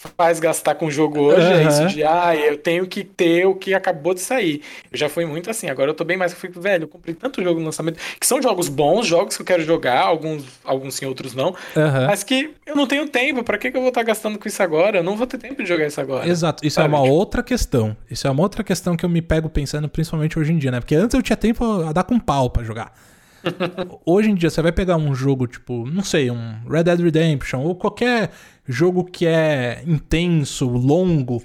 faz 0.06 0.38
gastar 0.40 0.74
com 0.74 0.86
o 0.86 0.90
jogo 0.90 1.20
hoje, 1.20 1.46
é 1.46 1.54
Aham. 1.56 1.68
isso 1.68 1.86
de, 1.88 2.02
ah, 2.04 2.34
eu 2.36 2.56
tenho 2.58 2.86
que 2.86 3.04
ter 3.04 3.46
o 3.46 3.54
que 3.54 3.74
acabou 3.74 4.14
de 4.14 4.20
sair. 4.20 4.62
Eu 4.90 4.98
já 4.98 5.08
fui 5.08 5.24
muito 5.26 5.50
assim, 5.50 5.68
agora 5.68 5.90
eu 5.90 5.94
tô 5.94 6.04
bem 6.04 6.16
mais, 6.16 6.32
eu 6.32 6.38
fico, 6.38 6.60
velho, 6.60 6.84
eu 6.84 6.88
comprei 6.88 7.14
tanto 7.14 7.42
jogo 7.42 7.58
no 7.60 7.66
lançamento, 7.66 7.98
que 8.20 8.26
são 8.26 8.40
jogos 8.42 8.68
bons, 8.68 9.06
jogos 9.06 9.36
que 9.36 9.42
eu 9.42 9.46
quero 9.46 9.62
jogar, 9.64 10.00
alguns, 10.02 10.44
alguns 10.64 10.94
sim, 10.94 11.06
outros 11.06 11.34
não, 11.34 11.54
Aham. 11.76 12.06
mas 12.06 12.22
que 12.22 12.50
eu 12.66 12.74
não 12.76 12.86
tenho 12.86 13.08
tempo, 13.08 13.42
pra 13.44 13.58
que 13.58 13.70
que 13.70 13.76
eu 13.76 13.80
vou 13.80 13.88
estar 13.90 14.02
gastando 14.02 14.38
com 14.38 14.48
isso 14.48 14.62
agora? 14.62 14.98
Eu 14.98 15.02
não 15.02 15.16
vou 15.16 15.26
ter 15.26 15.38
tempo 15.38 15.62
de 15.62 15.68
jogar 15.68 15.86
isso 15.86 16.00
agora. 16.00 16.28
Exato, 16.28 16.66
isso 16.66 16.74
Sabe, 16.76 16.86
é 16.94 16.96
uma 16.96 17.02
tipo- 17.04 17.14
outra 17.14 17.42
questão. 17.42 17.96
Isso 18.10 18.26
é 18.26 18.30
uma 18.30 18.42
outra 18.42 18.62
questão 18.64 18.96
que 18.96 19.04
eu 19.04 19.08
me 19.08 19.22
pego 19.22 19.48
pensando, 19.48 19.88
principalmente 19.88 20.38
hoje 20.38 20.52
em 20.52 20.58
dia, 20.58 20.70
né? 20.70 20.80
Porque 20.80 20.94
antes 20.94 21.14
eu 21.14 21.22
tinha 21.22 21.36
tempo 21.36 21.64
a 21.82 21.92
dar 21.92 22.04
com 22.04 22.18
pau 22.18 22.50
pra 22.50 22.62
jogar. 22.62 22.92
Hoje 24.04 24.30
em 24.30 24.34
dia, 24.34 24.50
você 24.50 24.60
vai 24.62 24.72
pegar 24.72 24.96
um 24.96 25.14
jogo 25.14 25.46
tipo, 25.46 25.86
não 25.86 26.02
sei, 26.02 26.30
um 26.30 26.60
Red 26.68 26.84
Dead 26.84 27.00
Redemption, 27.00 27.60
ou 27.60 27.74
qualquer 27.74 28.30
jogo 28.66 29.04
que 29.04 29.26
é 29.26 29.82
intenso, 29.86 30.66
longo. 30.68 31.42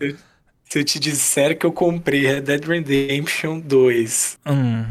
Se 0.69 0.79
eu 0.79 0.83
te 0.83 0.99
disser 0.99 1.57
que 1.57 1.65
eu 1.65 1.71
comprei 1.71 2.21
Red 2.25 2.41
Dead 2.41 2.63
Redemption 2.65 3.59
2 3.59 4.39
Hum, 4.47 4.85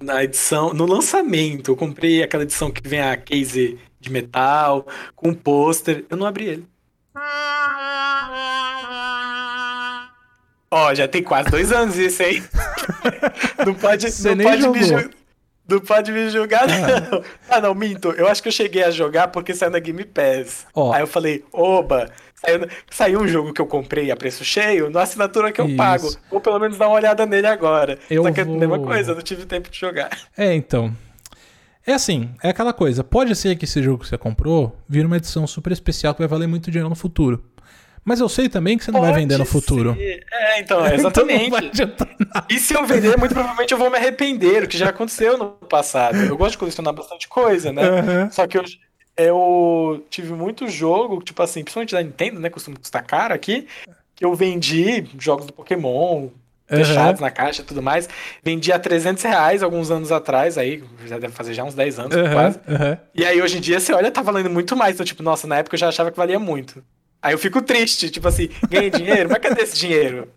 na 0.00 0.22
edição, 0.22 0.72
no 0.72 0.86
lançamento, 0.86 1.72
eu 1.72 1.76
comprei 1.76 2.22
aquela 2.22 2.44
edição 2.44 2.70
que 2.70 2.86
vem 2.88 3.00
a 3.00 3.16
case 3.16 3.78
de 4.00 4.10
metal, 4.12 4.86
com 5.16 5.34
pôster, 5.34 6.04
eu 6.08 6.16
não 6.16 6.24
abri 6.26 6.44
ele. 6.46 6.64
Ó, 10.70 10.94
já 10.94 11.08
tem 11.08 11.22
quase 11.22 11.50
dois 11.50 11.72
anos 11.72 11.96
isso, 11.96 12.22
hein? 12.22 12.42
Não 13.66 13.74
pode, 13.74 14.10
Você 14.10 14.28
não 14.28 14.36
nem 14.36 14.46
pode 14.46 14.68
me 14.68 14.82
jogou. 14.82 15.00
julgar. 15.00 15.17
Não 15.68 15.80
pode 15.80 16.10
me 16.10 16.30
julgar, 16.30 16.66
não. 16.66 17.22
Ah, 17.48 17.60
não, 17.60 17.74
minto. 17.74 18.10
Eu 18.12 18.26
acho 18.26 18.42
que 18.42 18.48
eu 18.48 18.52
cheguei 18.52 18.82
a 18.84 18.90
jogar 18.90 19.28
porque 19.28 19.54
saiu 19.54 19.70
na 19.70 19.78
Game 19.78 20.02
Pass. 20.04 20.66
Ó. 20.74 20.92
Aí 20.92 21.02
eu 21.02 21.06
falei, 21.06 21.44
oba, 21.52 22.10
saiu, 22.34 22.66
saiu 22.90 23.20
um 23.20 23.28
jogo 23.28 23.52
que 23.52 23.60
eu 23.60 23.66
comprei 23.66 24.10
a 24.10 24.16
preço 24.16 24.42
cheio, 24.44 24.88
na 24.88 25.02
assinatura 25.02 25.52
que 25.52 25.60
eu 25.60 25.66
Isso. 25.66 25.76
pago. 25.76 26.08
Vou 26.30 26.40
pelo 26.40 26.58
menos 26.58 26.78
dar 26.78 26.88
uma 26.88 26.96
olhada 26.96 27.26
nele 27.26 27.46
agora. 27.46 27.98
Eu 28.08 28.22
Só 28.22 28.32
que 28.32 28.40
é 28.40 28.42
a 28.44 28.46
vou- 28.46 28.56
mesma 28.58 28.78
coisa, 28.78 29.10
eu 29.10 29.14
não 29.16 29.22
tive 29.22 29.44
tempo 29.44 29.68
de 29.70 29.78
jogar. 29.78 30.10
É, 30.36 30.54
então. 30.54 30.90
É 31.86 31.92
assim, 31.94 32.30
é 32.42 32.50
aquela 32.50 32.72
coisa. 32.72 33.02
Pode 33.04 33.34
ser 33.34 33.56
que 33.56 33.64
esse 33.64 33.82
jogo 33.82 34.02
que 34.02 34.08
você 34.08 34.18
comprou 34.18 34.76
vire 34.88 35.06
uma 35.06 35.16
edição 35.16 35.46
super 35.46 35.72
especial 35.72 36.14
que 36.14 36.20
vai 36.20 36.28
valer 36.28 36.46
muito 36.46 36.70
dinheiro 36.70 36.88
no 36.88 36.94
futuro. 36.96 37.42
Mas 38.08 38.20
eu 38.20 38.28
sei 38.28 38.48
também 38.48 38.78
que 38.78 38.84
você 38.84 38.90
não 38.90 39.02
vai 39.02 39.10
Pode 39.10 39.20
vender 39.20 39.36
no 39.36 39.44
futuro. 39.44 39.94
ser. 39.94 40.24
É, 40.32 40.60
então, 40.60 40.78
Então 40.86 40.94
exatamente. 40.94 41.50
vai 41.50 41.70
nada. 41.70 42.46
E 42.48 42.58
se 42.58 42.72
eu 42.72 42.86
vender, 42.86 43.18
muito 43.18 43.34
provavelmente 43.34 43.70
eu 43.70 43.76
vou 43.76 43.90
me 43.90 43.98
arrepender, 43.98 44.64
o 44.64 44.66
que 44.66 44.78
já 44.78 44.88
aconteceu 44.88 45.36
no 45.36 45.50
passado. 45.50 46.16
Eu 46.16 46.34
gosto 46.34 46.52
de 46.52 46.58
colecionar 46.58 46.94
bastante 46.94 47.28
coisa, 47.28 47.70
né? 47.70 47.82
Aham. 47.82 48.30
Só 48.30 48.46
que 48.46 48.56
eu, 48.56 48.64
eu 49.14 50.06
tive 50.08 50.32
muito 50.32 50.66
jogo, 50.68 51.22
tipo 51.22 51.42
assim, 51.42 51.62
principalmente 51.62 51.92
da 51.92 52.02
Nintendo, 52.02 52.40
né? 52.40 52.48
Costuma 52.48 52.78
custar 52.78 53.04
caro 53.04 53.34
aqui. 53.34 53.66
Que 54.16 54.24
eu 54.24 54.34
vendi 54.34 55.04
jogos 55.18 55.44
do 55.44 55.52
Pokémon, 55.52 56.28
fechados 56.66 57.20
na 57.20 57.30
caixa 57.30 57.60
e 57.60 57.64
tudo 57.66 57.82
mais. 57.82 58.08
Vendi 58.42 58.72
a 58.72 58.78
300 58.78 59.22
reais 59.22 59.62
alguns 59.62 59.90
anos 59.90 60.10
atrás, 60.10 60.56
aí 60.56 60.82
já 61.06 61.18
deve 61.18 61.34
fazer 61.34 61.52
já 61.52 61.62
uns 61.62 61.74
10 61.74 61.98
anos 61.98 62.16
Aham, 62.16 62.32
quase. 62.32 62.60
aham. 62.66 62.98
E 63.14 63.24
aí 63.26 63.42
hoje 63.42 63.58
em 63.58 63.60
dia 63.60 63.78
você 63.78 63.92
olha, 63.92 64.10
tá 64.10 64.22
valendo 64.22 64.48
muito 64.48 64.74
mais. 64.74 64.94
Então, 64.94 65.04
tipo, 65.04 65.22
nossa, 65.22 65.46
na 65.46 65.58
época 65.58 65.76
eu 65.76 65.80
já 65.80 65.88
achava 65.88 66.10
que 66.10 66.16
valia 66.16 66.38
muito. 66.38 66.82
Aí 67.20 67.34
eu 67.34 67.38
fico 67.38 67.60
triste, 67.60 68.08
tipo 68.10 68.28
assim, 68.28 68.48
ganhei 68.70 68.90
dinheiro, 68.90 69.28
mas 69.28 69.38
cadê 69.40 69.62
esse 69.62 69.76
dinheiro? 69.76 70.28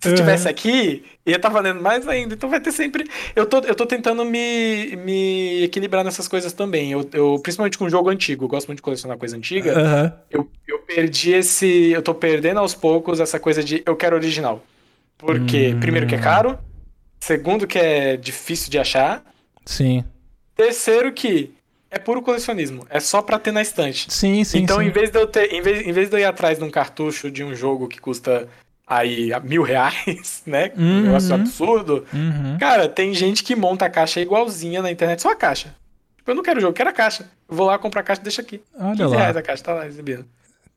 Se 0.00 0.08
Uhum. 0.08 0.14
tivesse 0.16 0.48
aqui, 0.48 1.04
ia 1.24 1.36
estar 1.36 1.48
valendo 1.48 1.80
mais 1.80 2.08
ainda. 2.08 2.34
Então 2.34 2.50
vai 2.50 2.60
ter 2.60 2.72
sempre. 2.72 3.08
Eu 3.36 3.46
tô, 3.46 3.58
eu 3.60 3.74
tô 3.74 3.86
tentando 3.86 4.24
me, 4.24 4.96
me 4.96 5.62
equilibrar 5.62 6.02
nessas 6.04 6.26
coisas 6.26 6.52
também. 6.52 6.90
Eu, 6.90 7.08
eu, 7.12 7.38
principalmente 7.40 7.78
com 7.78 7.88
jogo 7.88 8.10
antigo, 8.10 8.44
eu 8.46 8.48
gosto 8.48 8.66
muito 8.66 8.78
de 8.78 8.82
colecionar 8.82 9.16
coisa 9.16 9.36
antiga. 9.36 9.78
Aham. 9.78 10.12
Eu, 10.28 10.50
eu 10.66 10.80
perdi 10.80 11.32
esse. 11.32 11.90
Eu 11.92 12.02
tô 12.02 12.12
perdendo 12.12 12.58
aos 12.58 12.74
poucos 12.74 13.20
essa 13.20 13.38
coisa 13.38 13.62
de 13.62 13.82
eu 13.86 13.94
quero 13.94 14.16
original. 14.16 14.60
Porque, 15.16 15.72
Hum. 15.74 15.80
primeiro, 15.80 16.06
que 16.08 16.16
é 16.16 16.18
caro. 16.18 16.58
Segundo, 17.20 17.64
que 17.66 17.78
é 17.78 18.16
difícil 18.16 18.70
de 18.70 18.78
achar. 18.80 19.22
Sim. 19.64 20.04
Terceiro, 20.56 21.12
que 21.12 21.54
é 21.94 21.98
puro 21.98 22.20
colecionismo. 22.22 22.86
É 22.90 22.98
só 23.00 23.22
pra 23.22 23.38
ter 23.38 23.52
na 23.52 23.62
estante. 23.62 24.12
Sim, 24.12 24.42
sim, 24.44 24.58
então, 24.60 24.78
sim. 24.80 24.86
em 24.86 24.90
vez 24.90 25.10
de 25.10 25.18
eu 25.18 25.26
ter, 25.26 25.52
em 25.52 25.62
vez, 25.62 25.86
em 25.86 25.92
vez 25.92 26.08
de 26.10 26.16
eu 26.16 26.20
ir 26.20 26.24
atrás 26.24 26.58
de 26.58 26.64
um 26.64 26.70
cartucho 26.70 27.30
de 27.30 27.42
um 27.44 27.54
jogo 27.54 27.86
que 27.88 28.00
custa 28.00 28.48
aí 28.86 29.30
mil 29.44 29.62
reais, 29.62 30.42
né? 30.46 30.72
Um 30.76 30.82
Uhum. 30.82 31.00
negócio 31.02 31.34
absurdo. 31.34 32.04
Uhum. 32.12 32.58
Cara, 32.58 32.88
tem 32.88 33.14
gente 33.14 33.42
que 33.42 33.54
monta 33.56 33.86
a 33.86 33.90
caixa 33.90 34.20
igualzinha 34.20 34.82
na 34.82 34.90
internet, 34.90 35.22
só 35.22 35.30
a 35.30 35.36
caixa. 35.36 35.74
Tipo, 36.16 36.30
eu 36.30 36.34
não 36.34 36.42
quero 36.42 36.58
o 36.58 36.60
jogo, 36.62 36.74
quero 36.74 36.90
a 36.90 36.92
caixa. 36.92 37.28
Eu 37.48 37.56
vou 37.56 37.66
lá 37.66 37.78
comprar 37.78 38.00
a 38.00 38.04
caixa 38.04 38.20
e 38.20 38.24
deixa 38.24 38.42
aqui. 38.42 38.60
Olha 38.78 38.96
15 38.96 39.14
reais 39.16 39.34
lá. 39.34 39.40
a 39.40 39.42
caixa, 39.42 39.62
tá 39.62 39.74
lá 39.74 39.86
exibindo. 39.86 40.24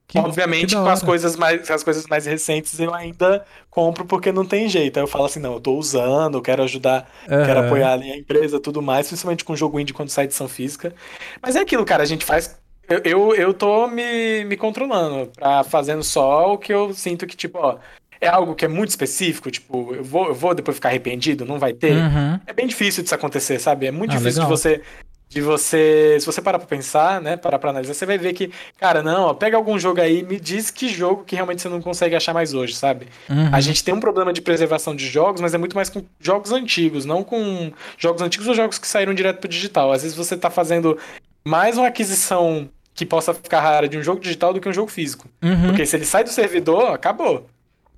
Que- 0.08 0.20
Obviamente, 0.20 0.68
que 0.74 0.82
com 0.82 0.88
as 0.88 1.04
coisas, 1.04 1.36
mais, 1.36 1.70
as 1.70 1.84
coisas 1.84 2.08
mais 2.08 2.26
recentes 2.26 2.80
eu 2.80 2.94
ainda 2.94 3.46
compro 3.70 4.06
porque 4.06 4.32
não 4.32 4.46
tem 4.46 4.70
jeito. 4.70 4.98
Aí 4.98 5.04
eu 5.04 5.08
falo 5.08 5.26
assim, 5.26 5.40
não, 5.42 5.54
eu 5.56 5.60
tô 5.60 5.76
usando, 5.78 6.38
eu 6.38 6.42
quero 6.42 6.64
ajudar, 6.64 7.10
quero 7.28 7.60
Aham. 7.60 7.66
apoiar 7.68 7.92
ali 7.92 8.12
a 8.12 8.18
empresa 8.18 8.58
tudo 8.60 8.82
mais, 8.82 9.08
principalmente 9.08 9.44
com 9.44 9.54
jogo 9.56 9.78
indie 9.80 9.94
quando 9.94 10.10
sai 10.10 10.24
edição 10.24 10.48
física. 10.48 10.96
Mas 11.42 11.58
é 11.58 11.60
aquilo, 11.60 11.84
cara, 11.84 12.04
a 12.04 12.06
gente 12.06 12.24
faz. 12.24 12.58
Eu, 12.90 13.02
eu, 13.04 13.36
eu 13.36 13.54
tô 13.54 13.86
me, 13.88 14.46
me 14.46 14.56
controlando, 14.56 15.30
pra, 15.34 15.66
fazendo 15.66 16.02
só 16.04 16.54
o 16.54 16.58
que 16.58 16.74
eu 16.74 16.94
sinto 16.94 17.28
que, 17.28 17.36
tipo, 17.36 17.58
ó, 17.60 17.78
é 18.22 18.30
algo 18.30 18.56
que 18.56 18.64
é 18.64 18.68
muito 18.70 18.90
específico, 18.92 19.52
tipo, 19.52 19.94
eu 19.94 20.06
vou, 20.06 20.28
eu 20.28 20.34
vou 20.34 20.56
depois 20.56 20.78
ficar 20.78 20.88
arrependido, 20.88 21.44
não 21.44 21.60
vai 21.60 21.74
ter. 21.74 21.92
Uhum. 21.98 22.40
É 22.48 22.54
bem 22.54 22.66
difícil 22.66 23.04
disso 23.04 23.14
acontecer, 23.14 23.60
sabe? 23.60 23.88
É 23.88 23.92
muito 23.92 24.12
Ah, 24.14 24.18
difícil 24.18 24.42
legal. 24.42 24.56
de 24.56 24.62
você. 24.62 24.82
De 25.30 25.42
você. 25.42 26.18
Se 26.20 26.26
você 26.26 26.42
parar 26.42 26.58
pra 26.58 26.68
pensar, 26.68 27.20
né? 27.22 27.36
Parar 27.36 27.60
pra 27.60 27.70
analisar, 27.70 27.94
você 27.94 28.06
vai 28.06 28.18
ver 28.18 28.32
que, 28.34 28.50
cara, 28.80 29.04
não, 29.04 29.24
ó, 29.24 29.34
pega 29.34 29.58
algum 29.58 29.78
jogo 29.78 30.00
aí 30.00 30.20
e 30.20 30.24
me 30.24 30.40
diz 30.40 30.72
que 30.72 30.88
jogo 30.88 31.26
que 31.26 31.36
realmente 31.36 31.62
você 31.62 31.68
não 31.68 31.82
consegue 31.82 32.16
achar 32.16 32.34
mais 32.34 32.54
hoje, 32.54 32.76
sabe? 32.76 33.08
Uhum. 33.30 33.50
A 33.52 33.60
gente 33.60 33.84
tem 33.84 33.94
um 33.94 34.00
problema 34.00 34.32
de 34.32 34.42
preservação 34.42 34.96
de 34.96 35.06
jogos, 35.06 35.42
mas 35.42 35.54
é 35.54 35.58
muito 35.58 35.76
mais 35.76 35.90
com 35.90 36.02
jogos 36.20 36.52
antigos, 36.54 37.04
não 37.04 37.24
com 37.24 37.74
jogos 37.98 38.22
antigos 38.22 38.48
ou 38.48 38.56
jogos 38.56 38.80
que 38.80 38.88
saíram 38.88 39.14
direto 39.14 39.40
pro 39.40 39.50
digital. 39.50 39.92
Às 39.92 40.04
vezes 40.04 40.16
você 40.16 40.38
tá 40.38 40.50
fazendo 40.50 40.98
mais 41.46 41.78
uma 41.78 41.88
aquisição 41.88 42.70
que 42.94 43.06
possa 43.06 43.34
ficar 43.34 43.62
rara 43.62 43.88
de 43.88 43.98
um 43.98 44.04
jogo 44.04 44.20
digital 44.20 44.54
do 44.54 44.60
que 44.60 44.68
um 44.68 44.74
jogo 44.74 44.90
físico. 44.90 45.28
Uhum. 45.44 45.68
Porque 45.68 45.86
se 45.86 45.96
ele 45.96 46.06
sai 46.06 46.24
do 46.24 46.30
servidor, 46.30 46.94
acabou. 46.94 47.48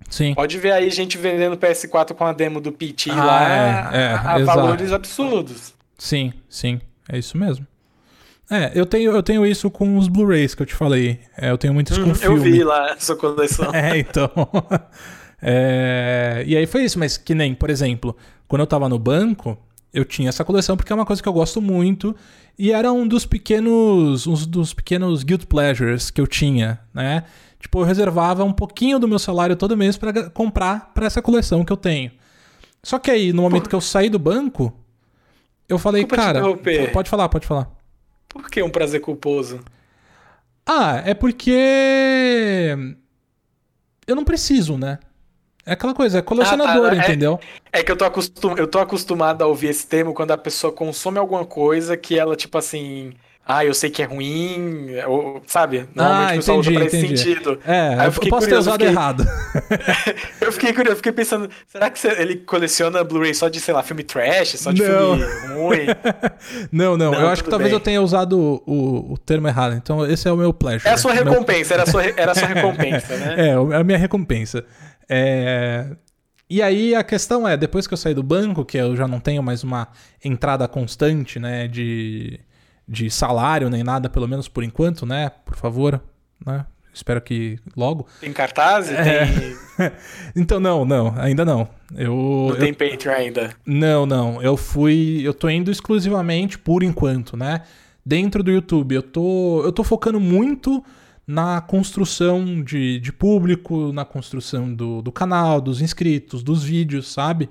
Sim. 0.10 0.34
Pode 0.34 0.58
ver 0.58 0.72
aí 0.72 0.90
gente 0.90 1.18
vendendo 1.18 1.56
PS4 1.58 2.14
com 2.14 2.26
a 2.26 2.34
demo 2.34 2.60
do 2.60 2.72
PT 2.72 3.12
Ah, 3.12 3.24
lá 3.24 3.50
é, 3.50 3.98
é, 3.98 4.14
a, 4.14 4.34
a 4.34 4.44
valores 4.44 4.92
absurdos. 4.92 5.74
Sim, 5.98 6.34
sim. 6.50 6.82
É 7.12 7.18
isso 7.18 7.38
mesmo. 7.38 7.66
É, 8.52 8.72
eu 8.74 8.86
tenho, 8.86 9.12
eu 9.12 9.22
tenho 9.22 9.46
isso 9.46 9.70
com 9.70 9.98
os 9.98 10.08
Blu-rays 10.08 10.56
que 10.56 10.62
eu 10.62 10.66
te 10.66 10.74
falei. 10.74 11.20
É, 11.38 11.52
eu 11.52 11.58
tenho 11.58 11.74
muito 11.74 11.92
isso 11.92 12.02
com 12.02 12.08
Hum, 12.08 12.14
eu 12.14 12.18
filme. 12.36 12.52
vi 12.52 12.64
lá 12.64 12.94
a 12.94 13.00
sua 13.00 13.16
coleção. 13.16 13.70
É, 13.76 13.98
então. 13.98 14.32
É, 15.42 16.44
E 16.46 16.56
aí 16.58 16.66
foi 16.66 16.84
isso, 16.84 16.98
mas 17.00 17.18
que 17.18 17.34
nem, 17.36 17.54
por 17.54 17.70
exemplo, 17.70 18.16
quando 18.48 18.62
eu 18.62 18.68
tava 18.68 18.90
no 18.90 18.98
banco, 19.00 19.58
eu 19.94 20.04
tinha 20.06 20.30
essa 20.30 20.44
coleção 20.44 20.76
porque 20.76 20.92
é 20.92 20.96
uma 20.96 21.06
coisa 21.06 21.22
que 21.22 21.30
eu 21.30 21.34
gosto 21.34 21.62
muito 21.62 22.16
e 22.58 22.72
era 22.72 22.92
um 22.92 23.08
dos 23.08 23.26
pequenos, 23.26 24.28
um 24.28 24.34
dos 24.34 24.74
pequenos 24.74 25.24
guilt 25.24 25.46
pleasures 25.46 26.10
que 26.10 26.20
eu 26.20 26.28
tinha, 26.28 26.80
né? 26.94 27.24
Tipo, 27.60 27.80
eu 27.82 27.84
reservava 27.86 28.44
um 28.44 28.54
pouquinho 28.54 29.00
do 29.00 29.08
meu 29.08 29.20
salário 29.20 29.56
todo 29.56 29.76
mês 29.76 29.98
pra 29.98 30.30
comprar 30.30 30.92
pra 30.94 31.06
essa 31.06 31.22
coleção 31.22 31.64
que 31.66 31.72
eu 31.74 31.78
tenho. 31.78 32.12
Só 32.82 32.98
que 32.98 33.12
aí, 33.12 33.34
no 33.34 33.42
momento 33.42 33.68
que 33.70 33.76
eu 33.76 33.82
saí 33.82 34.10
do 34.10 34.18
banco, 34.18 34.74
eu 35.70 35.78
falei, 35.78 36.04
Desculpa 36.04 36.24
cara, 36.24 36.92
pode 36.92 37.10
falar, 37.10 37.30
pode 37.30 37.48
falar. 37.48 37.70
Por 38.28 38.50
que 38.50 38.62
um 38.62 38.70
prazer 38.70 39.00
culposo? 39.02 39.60
Ah, 40.66 41.02
é 41.06 41.14
porque 41.14 42.76
eu 44.06 44.16
não 44.16 44.24
preciso, 44.26 44.78
né? 44.78 45.00
É 45.66 45.74
aquela 45.74 45.94
coisa, 45.94 46.20
é 46.20 46.22
colecionador, 46.22 46.88
Ah, 46.88 46.90
tá, 46.90 46.96
é- 46.96 47.00
entendeu? 47.00 47.40
É 47.72 47.84
que 47.84 47.92
eu 47.92 47.96
tô, 47.98 48.06
acostum... 48.06 48.56
eu 48.58 48.68
tô 48.68 48.80
acostumado 48.80 49.44
a 49.44 49.48
ouvir 49.48 49.68
esse 49.68 49.86
termo 49.86 50.14
quando 50.14 50.32
a 50.32 50.38
pessoa 50.38 50.74
consome 50.74 51.20
alguma 51.20 51.46
coisa 51.46 51.96
que 51.96 52.18
ela, 52.18 52.36
tipo 52.36 52.58
assim. 52.58 53.14
Ah, 53.52 53.66
eu 53.66 53.74
sei 53.74 53.90
que 53.90 54.04
é 54.04 54.06
ruim, 54.06 54.90
ou, 55.08 55.42
sabe? 55.48 55.90
Normalmente 55.96 56.30
Ah, 56.30 56.34
o 56.34 56.36
pessoal 56.36 56.60
usa 56.60 56.70
entendi, 56.70 56.78
pra 56.78 56.86
esse 56.88 56.98
entendi. 57.06 57.18
sentido. 57.18 57.60
É, 57.66 57.80
Aí 57.80 57.96
eu 57.96 58.04
eu, 58.04 58.12
posso 58.12 58.22
ter 58.22 58.30
curioso, 58.30 58.58
usado 58.70 58.74
fiquei- 58.74 58.88
errado. 58.90 59.26
Eu 60.40 60.52
fiquei 60.52 60.74
curioso, 60.74 60.98
fiquei 60.98 61.12
pensando, 61.12 61.50
será 61.68 61.90
que 61.90 62.06
ele 62.08 62.36
coleciona 62.38 63.04
Blu-ray 63.04 63.34
só 63.34 63.50
de, 63.50 63.60
sei 63.60 63.74
lá, 63.74 63.82
filme 63.82 64.04
trash, 64.04 64.50
só 64.60 64.72
de 64.72 64.84
Não. 64.84 65.18
filme 65.18 65.26
ruim? 65.56 65.86
não, 66.72 66.96
não, 66.98 67.12
Não, 67.12 67.22
eu 67.22 67.28
acho 67.28 67.44
que 67.44 67.50
talvez 67.50 67.72
bem. 67.72 67.76
eu 67.76 67.80
tenha 67.80 68.02
usado 68.02 68.62
o, 68.68 69.14
o, 69.14 69.18
termo 69.18 69.48
errado. 69.48 69.74
Então, 69.76 70.06
esse 70.06 70.28
é 70.28 70.32
o 70.32 70.38
meu 70.38 70.54
pleasure. 70.54 70.88
É 70.88 70.94
a 70.94 70.98
sua 70.98 71.14
Meu- 71.16 71.24
recompensa, 71.24 71.74
era 71.74 71.84
a 71.84 71.86
sua, 71.88 72.04
era 72.06 72.32
a 72.32 72.36
sua 72.36 72.48
recompensa, 72.54 73.18
né? 73.18 73.36
É, 73.50 73.54
a 73.76 73.84
minha 73.84 73.98
recompensa. 73.98 74.64
É, 75.10 75.88
E 76.50 76.62
aí 76.62 76.94
a 76.96 77.04
questão 77.04 77.48
é, 77.48 77.58
depois 77.58 77.88
que 77.88 77.94
eu 77.94 77.98
saí 77.98 78.14
do 78.14 78.24
banco, 78.24 78.64
que 78.64 78.78
eu 78.78 78.96
já 78.96 79.08
não 79.08 79.20
tenho 79.20 79.42
mais 79.42 79.64
uma 79.64 79.88
entrada 80.24 80.68
constante, 80.68 81.40
né, 81.40 81.68
de, 81.68 82.40
de 82.90 83.10
salário 83.12 83.70
nem 83.70 83.84
nada, 83.84 84.10
pelo 84.10 84.28
menos 84.28 84.48
por 84.48 84.64
enquanto, 84.64 85.06
né, 85.06 85.30
por 85.46 85.56
favor, 85.56 86.02
né, 86.44 86.66
espero 86.92 87.22
que 87.22 87.60
logo. 87.78 88.08
Tem 88.20 88.34
cartaz 88.34 88.92
É. 88.92 89.26
tem, 89.26 89.56
Então 90.36 90.60
não, 90.60 90.84
não, 90.84 91.14
ainda 91.18 91.46
não. 91.46 91.70
Eu, 91.96 92.16
não 92.16 92.50
eu 92.50 92.60
tem 92.60 92.74
Patreon 92.74 93.14
ainda. 93.14 93.52
Não, 93.66 94.06
não. 94.06 94.42
Eu 94.42 94.58
fui. 94.58 95.22
Eu 95.24 95.34
tô 95.34 95.50
indo 95.50 95.72
exclusivamente 95.72 96.58
por 96.58 96.84
enquanto, 96.84 97.38
né? 97.38 97.62
Dentro 98.06 98.44
do 98.44 98.52
YouTube. 98.52 98.96
Eu 98.96 99.04
tô, 99.04 99.62
eu 99.64 99.72
tô 99.72 99.84
focando 99.84 100.20
muito 100.20 100.84
na 101.26 101.62
construção 101.62 102.62
de, 102.64 103.00
de 103.00 103.14
público, 103.14 103.94
na 103.94 104.04
construção 104.04 104.74
do, 104.74 105.02
do 105.02 105.12
canal, 105.12 105.62
dos 105.62 105.82
inscritos, 105.82 106.44
dos 106.44 106.64
vídeos, 106.64 107.12
sabe? 107.12 107.50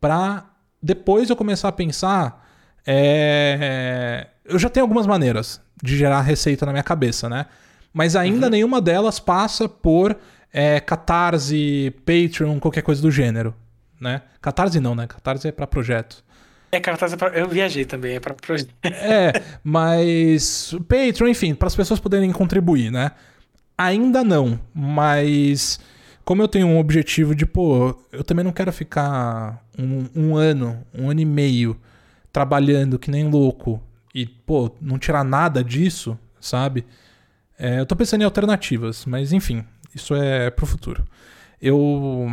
Pra 0.00 0.44
depois 0.82 1.30
eu 1.30 1.36
começar 1.36 1.68
a 1.68 1.72
pensar. 1.72 2.44
é, 2.84 4.26
Eu 4.44 4.58
já 4.58 4.68
tenho 4.68 4.84
algumas 4.84 5.06
maneiras 5.06 5.60
de 5.82 5.96
gerar 5.96 6.20
receita 6.22 6.66
na 6.66 6.72
minha 6.72 6.82
cabeça, 6.82 7.28
né? 7.28 7.46
Mas 7.92 8.16
ainda 8.16 8.48
nenhuma 8.48 8.80
delas 8.80 9.20
passa 9.20 9.68
por 9.68 10.16
é, 10.52 10.80
Catarse, 10.80 11.94
Patreon, 12.04 12.58
qualquer 12.58 12.82
coisa 12.82 13.02
do 13.02 13.10
gênero, 13.10 13.54
né? 14.00 14.22
Catarse 14.40 14.80
não, 14.80 14.94
né? 14.94 15.06
Catarse 15.06 15.48
é 15.48 15.52
pra 15.52 15.66
projeto. 15.66 16.24
É, 16.70 16.80
cartaz 16.80 17.12
é 17.12 17.16
pra... 17.16 17.28
Eu 17.28 17.46
viajei 17.46 17.84
também, 17.84 18.16
é 18.16 18.20
pra 18.20 18.32
projeto. 18.32 18.74
É, 18.82 19.42
mas 19.62 20.74
Patreon, 20.88 21.28
enfim, 21.28 21.54
para 21.54 21.68
as 21.68 21.76
pessoas 21.76 22.00
poderem 22.00 22.32
contribuir, 22.32 22.90
né? 22.90 23.10
Ainda 23.76 24.24
não, 24.24 24.58
mas 24.74 25.78
como 26.24 26.40
eu 26.40 26.48
tenho 26.48 26.66
um 26.66 26.78
objetivo 26.78 27.34
de, 27.34 27.44
pô, 27.44 27.94
eu 28.10 28.24
também 28.24 28.44
não 28.44 28.52
quero 28.52 28.72
ficar 28.72 29.62
um, 29.78 30.06
um 30.14 30.36
ano, 30.36 30.82
um 30.96 31.10
ano 31.10 31.20
e 31.20 31.26
meio 31.26 31.76
trabalhando 32.32 32.98
que 32.98 33.10
nem 33.10 33.28
louco 33.28 33.82
e, 34.14 34.26
pô, 34.26 34.70
não 34.80 34.98
tirar 34.98 35.24
nada 35.24 35.62
disso, 35.64 36.18
sabe? 36.40 36.84
É, 37.58 37.80
eu 37.80 37.86
tô 37.86 37.94
pensando 37.96 38.22
em 38.22 38.24
alternativas, 38.24 39.04
mas 39.06 39.32
enfim, 39.32 39.64
isso 39.94 40.14
é 40.14 40.50
pro 40.50 40.66
futuro. 40.66 41.04
Eu. 41.60 42.26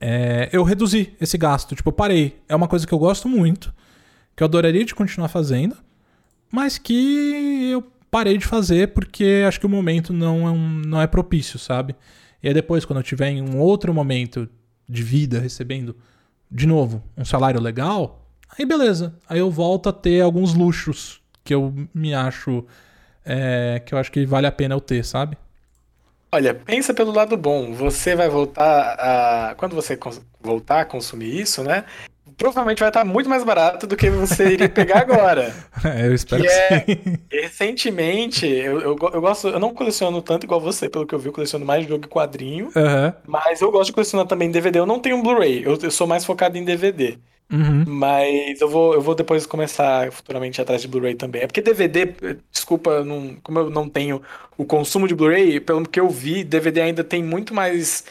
é, 0.00 0.48
eu 0.52 0.62
reduzi 0.62 1.14
esse 1.20 1.38
gasto, 1.38 1.74
tipo, 1.74 1.88
eu 1.88 1.92
parei. 1.92 2.38
É 2.48 2.54
uma 2.54 2.68
coisa 2.68 2.86
que 2.86 2.92
eu 2.92 2.98
gosto 2.98 3.28
muito, 3.28 3.72
que 4.36 4.42
eu 4.42 4.46
adoraria 4.46 4.84
de 4.84 4.94
continuar 4.94 5.28
fazendo, 5.28 5.76
mas 6.50 6.78
que 6.78 7.70
eu 7.72 7.82
parei 8.10 8.38
de 8.38 8.46
fazer 8.46 8.88
porque 8.92 9.44
acho 9.46 9.58
que 9.58 9.66
o 9.66 9.70
momento 9.70 10.12
não 10.12 10.46
é, 10.46 10.50
um- 10.50 10.82
não 10.86 11.00
é 11.00 11.06
propício, 11.06 11.58
sabe? 11.58 11.94
E 12.42 12.48
aí 12.48 12.54
depois, 12.54 12.84
quando 12.84 12.98
eu 12.98 13.02
tiver 13.02 13.30
em 13.30 13.42
um 13.42 13.58
outro 13.58 13.92
momento 13.92 14.48
de 14.88 15.02
vida, 15.02 15.40
recebendo 15.40 15.96
de 16.50 16.66
novo 16.66 17.02
um 17.16 17.24
salário 17.24 17.60
legal, 17.60 18.25
aí 18.58 18.64
beleza. 18.66 19.14
Aí 19.28 19.38
eu 19.38 19.50
volto 19.50 19.88
a 19.88 19.92
ter 19.92 20.20
alguns 20.20 20.54
luxos 20.54 21.20
que 21.44 21.54
eu 21.54 21.72
me 21.94 22.14
acho. 22.14 22.64
é, 23.24 23.80
que 23.84 23.94
eu 23.94 23.98
acho 23.98 24.10
que 24.12 24.24
vale 24.26 24.46
a 24.46 24.52
pena 24.52 24.74
eu 24.74 24.80
ter, 24.80 25.04
sabe? 25.04 25.36
Olha, 26.32 26.52
pensa 26.54 26.92
pelo 26.92 27.12
lado 27.12 27.36
bom. 27.36 27.72
Você 27.72 28.14
vai 28.16 28.28
voltar 28.28 28.96
a. 28.98 29.54
Quando 29.56 29.74
você 29.74 29.98
voltar 30.40 30.80
a 30.80 30.84
consumir 30.84 31.40
isso, 31.40 31.62
né? 31.62 31.84
Provavelmente 32.36 32.80
vai 32.80 32.88
estar 32.88 33.04
muito 33.04 33.30
mais 33.30 33.42
barato 33.44 33.86
do 33.86 33.96
que 33.96 34.10
você 34.10 34.52
iria 34.52 34.68
pegar 34.68 34.98
agora. 35.00 35.54
É, 35.84 36.06
eu 36.06 36.14
espero 36.14 36.42
Que 36.42 36.48
que, 36.48 36.54
é- 36.54 36.80
sim. 36.84 37.18
Recentemente, 37.30 38.46
eu, 38.46 38.80
eu, 38.80 38.96
eu 39.12 39.20
gosto. 39.20 39.48
Eu 39.48 39.58
não 39.60 39.72
coleciono 39.72 40.20
tanto 40.20 40.44
igual 40.44 40.60
você, 40.60 40.88
pelo 40.88 41.06
que 41.06 41.14
eu 41.14 41.18
vi, 41.18 41.28
eu 41.28 41.32
coleciono 41.32 41.64
mais 41.64 41.86
jogo 41.86 42.04
e 42.04 42.08
quadrinho. 42.08 42.70
Aham. 42.76 43.14
Mas 43.26 43.60
eu 43.62 43.70
gosto 43.70 43.86
de 43.86 43.92
colecionar 43.92 44.26
também 44.26 44.50
DVD. 44.50 44.80
Eu 44.80 44.86
não 44.86 44.98
tenho 45.00 45.16
um 45.16 45.22
Blu-ray, 45.22 45.62
eu, 45.64 45.78
eu 45.80 45.90
sou 45.90 46.06
mais 46.06 46.24
focado 46.24 46.58
em 46.58 46.64
DVD. 46.64 47.18
Uhum. 47.50 47.84
Mas 47.86 48.60
eu 48.60 48.68
vou, 48.68 48.94
eu 48.94 49.00
vou 49.00 49.14
depois 49.14 49.46
começar 49.46 50.10
futuramente 50.10 50.60
atrás 50.60 50.82
de 50.82 50.88
Blu-ray 50.88 51.14
também. 51.14 51.42
É 51.42 51.46
porque 51.46 51.60
DVD, 51.62 52.02
eh, 52.22 52.36
desculpa, 52.50 53.04
não- 53.04 53.36
como 53.42 53.58
eu 53.60 53.70
não 53.70 53.88
tenho 53.88 54.20
o 54.58 54.64
consumo 54.64 55.06
de 55.06 55.14
Blu-ray, 55.14 55.60
pelo 55.60 55.86
que 55.88 56.00
eu 56.00 56.08
vi, 56.08 56.42
DVD 56.42 56.80
ainda 56.80 57.04
tem 57.04 57.22
muito 57.22 57.54
mais. 57.54 58.04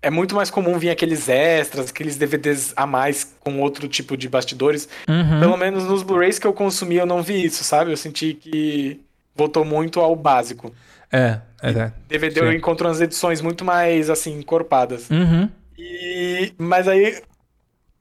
É 0.00 0.10
muito 0.10 0.34
mais 0.34 0.48
comum 0.48 0.78
vir 0.78 0.90
aqueles 0.90 1.28
extras, 1.28 1.90
aqueles 1.90 2.16
DVDs 2.16 2.72
a 2.76 2.86
mais 2.86 3.34
com 3.40 3.60
outro 3.60 3.88
tipo 3.88 4.16
de 4.16 4.28
bastidores. 4.28 4.88
Uhum. 5.08 5.40
Pelo 5.40 5.56
menos 5.56 5.84
nos 5.84 6.02
Blu-rays 6.04 6.38
que 6.38 6.46
eu 6.46 6.52
consumi, 6.52 6.96
eu 6.96 7.06
não 7.06 7.20
vi 7.22 7.44
isso, 7.44 7.64
sabe? 7.64 7.90
Eu 7.90 7.96
senti 7.96 8.34
que 8.34 9.00
voltou 9.34 9.64
muito 9.64 9.98
ao 9.98 10.14
básico. 10.14 10.72
É, 11.10 11.40
é, 11.62 11.70
é. 11.70 11.92
DVD 12.06 12.40
Sim. 12.40 12.46
eu 12.46 12.52
encontro 12.52 12.86
umas 12.86 13.00
edições 13.00 13.40
muito 13.40 13.64
mais, 13.64 14.08
assim, 14.10 14.38
encorpadas. 14.38 15.08
Uhum. 15.10 15.48
E, 15.76 16.52
mas 16.58 16.86
aí 16.86 17.20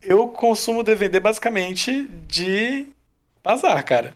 eu 0.02 0.28
consumo 0.30 0.84
DVD 0.84 1.20
basicamente 1.20 2.08
de 2.28 2.88
bazar, 3.44 3.84
cara. 3.86 4.14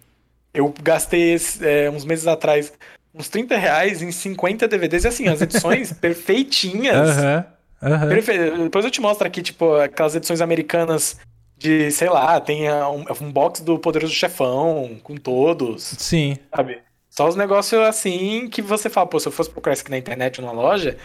Eu 0.54 0.74
gastei 0.82 1.36
é, 1.62 1.90
uns 1.90 2.04
meses 2.06 2.28
atrás 2.28 2.74
uns 3.14 3.28
30 3.30 3.58
reais 3.58 4.02
em 4.02 4.12
50 4.12 4.68
DVDs 4.68 5.04
e 5.04 5.08
assim, 5.08 5.28
as 5.28 5.42
edições 5.42 5.92
perfeitinhas. 6.00 7.10
Aham. 7.18 7.46
Aham. 7.84 8.10
Perfe- 8.10 8.52
Depois 8.52 8.86
eu 8.86 8.92
te 8.92 9.02
mostro 9.02 9.26
aqui, 9.28 9.42
tipo, 9.42 9.74
aquelas 9.76 10.16
edições 10.16 10.40
americanas 10.40 11.18
de, 11.58 11.92
sei 11.92 12.10
lá, 12.10 12.40
tem 12.40 12.68
ah, 12.68 12.90
um, 12.90 13.06
um 13.22 13.32
box 13.32 13.62
do 13.62 13.78
Poderoso 13.80 14.14
Chefão 14.14 15.00
com 15.04 15.16
todos, 15.16 15.84
Sim. 15.98 16.38
sabe? 16.56 16.80
Só 17.10 17.28
os 17.28 17.36
negócios 17.36 17.82
assim 17.82 18.48
que 18.50 18.62
você 18.62 18.90
fala, 18.90 19.08
pô, 19.08 19.20
se 19.20 19.28
eu 19.28 19.32
fosse 19.32 19.50
procurar 19.50 19.74
isso 19.74 19.82
aqui 19.82 19.92
na 19.92 19.98
internet 19.98 20.40
ou 20.40 20.48
numa 20.48 20.60
loja, 20.62 20.98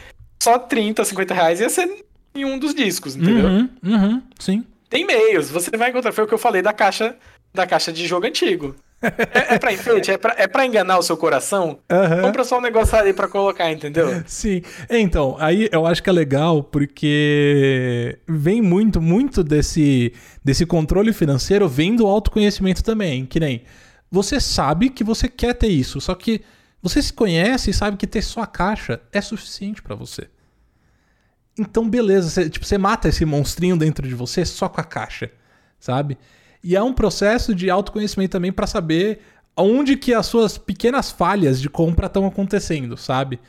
só 0.43 0.59
30, 0.59 1.05
50 1.05 1.35
reais 1.35 1.61
ia 1.61 1.69
ser 1.69 2.05
em 2.37 2.45
um 2.45 2.59
dos 2.59 2.75
discos, 2.75 3.17
entendeu? 3.17 3.47
Uhum. 3.47 3.69
Uhum. 3.85 4.23
Sim. 4.39 4.65
Tem 4.89 5.05
meios, 5.05 5.51
você 5.51 5.77
vai 5.77 5.91
encontrar. 5.91 6.13
Foi 6.13 6.25
o 6.25 6.27
que 6.27 6.35
eu 6.35 6.39
falei 6.39 6.63
da 6.63 6.73
caixa 6.73 7.17
da 7.53 7.67
caixa 7.67 7.93
de 7.93 8.07
jogo 8.07 8.27
antigo. 8.27 8.77
É, 9.03 9.55
é 9.55 9.59
pra 9.59 9.73
enfeite? 9.73 10.11
É 10.11 10.19
pra, 10.19 10.35
é 10.39 10.47
pra 10.47 10.65
enganar 10.67 10.99
o 10.99 11.03
seu 11.03 11.17
coração? 11.17 11.79
Aham. 11.91 12.23
Compra 12.23 12.45
só 12.45 12.59
um 12.59 12.61
negócio 12.61 12.97
ali 12.97 13.13
pra 13.13 13.29
colocar, 13.29 13.71
entendeu? 13.71 14.23
Sim. 14.27 14.63
Então, 14.89 15.37
aí 15.39 15.69
eu 15.73 15.87
acho 15.87 16.03
que 16.03 16.09
é 16.09 16.13
legal 16.13 16.63
porque 16.63 18.19
vem 18.27 18.63
muito, 18.63 19.01
muito 19.01 19.43
desse, 19.43 20.13
desse 20.45 20.65
controle 20.65 21.13
financeiro 21.13 21.69
vem 21.69 21.95
do 21.97 22.07
autoconhecimento 22.07 22.83
também. 22.83 23.27
Que 23.27 23.41
nem 23.41 23.63
você 24.11 24.41
sabe 24.41 24.91
que 24.91 25.05
você 25.05 25.29
quer 25.29 25.55
ter 25.55 25.69
isso, 25.69 26.01
só 26.01 26.15
que 26.15 26.43
você 26.83 27.03
se 27.03 27.13
conhece 27.13 27.71
e 27.71 27.75
sabe 27.75 27.97
que 27.97 28.07
ter 28.07 28.23
sua 28.23 28.47
caixa 28.47 29.01
é 29.13 29.21
suficiente 29.21 29.83
pra 29.83 29.95
você. 29.95 30.29
Então, 31.59 31.89
beleza, 31.89 32.29
você, 32.29 32.51
tipo, 32.51 32.67
você 32.67 32.77
mata 32.77 33.09
esse 33.09 33.25
monstrinho 33.25 33.77
dentro 33.77 34.07
de 34.07 34.15
você 34.15 34.45
só 34.45 34.69
com 34.69 34.81
a 34.81 34.85
caixa, 34.85 35.31
sabe? 35.79 36.19
E 36.63 36.77
é 36.77 36.83
um 36.83 36.93
processo 36.93 37.55
de 37.55 37.71
autoconhecimento 37.71 38.33
também 38.33 38.53
pra 38.53 38.67
saber 38.67 39.21
onde 39.57 39.97
que 39.97 40.13
as 40.13 40.27
suas 40.27 40.59
pequenas 40.59 41.11
falhas 41.11 41.61
de 41.61 41.71
compra 41.71 42.07
estão 42.07 42.27
acontecendo, 42.27 42.97
sabe? 42.97 43.41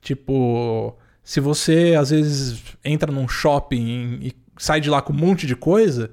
Tipo, 0.00 0.96
se 1.24 1.40
você 1.40 1.96
às 1.98 2.10
vezes 2.10 2.62
entra 2.84 3.10
num 3.10 3.26
shopping 3.28 4.20
e 4.22 4.32
sai 4.56 4.80
de 4.80 4.88
lá 4.88 5.02
com 5.02 5.12
um 5.12 5.16
monte 5.16 5.46
de 5.46 5.56
coisa, 5.56 6.12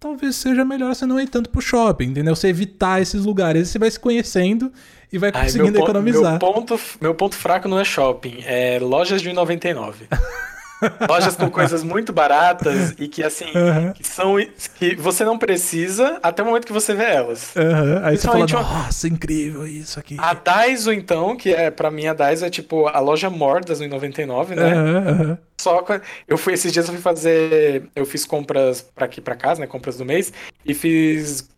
talvez 0.00 0.36
seja 0.36 0.64
melhor 0.64 0.94
você 0.94 1.06
não 1.06 1.20
ir 1.20 1.28
tanto 1.28 1.50
pro 1.50 1.60
shopping, 1.60 2.06
entendeu? 2.06 2.34
Você 2.34 2.48
evitar 2.48 3.00
esses 3.00 3.24
lugares. 3.24 3.68
Você 3.68 3.78
vai 3.78 3.90
se 3.90 4.00
conhecendo 4.00 4.72
e 5.12 5.18
vai 5.18 5.30
Ai, 5.34 5.44
conseguindo 5.44 5.72
meu, 5.72 5.80
pon- 5.80 5.86
economizar. 5.86 6.30
Meu 6.32 6.38
ponto, 6.38 6.80
meu 7.00 7.14
ponto 7.14 7.34
fraco 7.36 7.68
não 7.68 7.78
é 7.78 7.84
shopping, 7.84 8.42
é 8.46 8.78
lojas 8.80 9.20
de 9.22 9.30
1,99. 9.30 9.94
lojas 11.08 11.34
com 11.36 11.48
coisas 11.50 11.82
muito 11.82 12.12
baratas 12.12 12.94
e 12.98 13.08
que 13.08 13.22
assim, 13.22 13.46
Aham. 13.54 13.92
que 13.94 14.06
são 14.06 14.34
que 14.78 14.94
você 14.96 15.24
não 15.24 15.38
precisa 15.38 16.18
até 16.22 16.42
o 16.42 16.46
momento 16.46 16.66
que 16.66 16.72
você 16.72 16.94
vê 16.94 17.04
elas. 17.04 17.56
Aham, 17.56 18.00
Aí 18.04 18.16
você 18.18 18.26
fala, 18.26 18.46
nossa, 18.46 19.08
incrível 19.08 19.66
isso 19.66 19.98
aqui. 19.98 20.16
A 20.18 20.34
Daiso, 20.34 20.92
então, 20.92 21.34
que 21.34 21.54
é 21.54 21.70
pra 21.70 21.90
mim 21.90 22.06
a 22.06 22.12
Daiso 22.12 22.44
é 22.44 22.50
tipo 22.50 22.86
a 22.88 23.00
loja 23.00 23.30
mor 23.30 23.64
das 23.64 23.80
1,99, 23.80 24.54
né? 24.54 24.72
Aham, 24.72 24.96
aham. 25.08 25.38
Só 25.58 25.80
que 25.80 25.98
eu 26.28 26.36
fui 26.36 26.52
esses 26.52 26.70
dias 26.70 26.86
eu 26.86 26.92
fui 26.92 27.02
fazer, 27.02 27.88
eu 27.96 28.04
fiz 28.04 28.26
compras 28.26 28.82
pra 28.94 29.06
aqui 29.06 29.22
pra 29.22 29.34
casa, 29.34 29.62
né, 29.62 29.66
compras 29.66 29.96
do 29.96 30.04
mês 30.04 30.30
e 30.64 30.74
fiz 30.74 31.48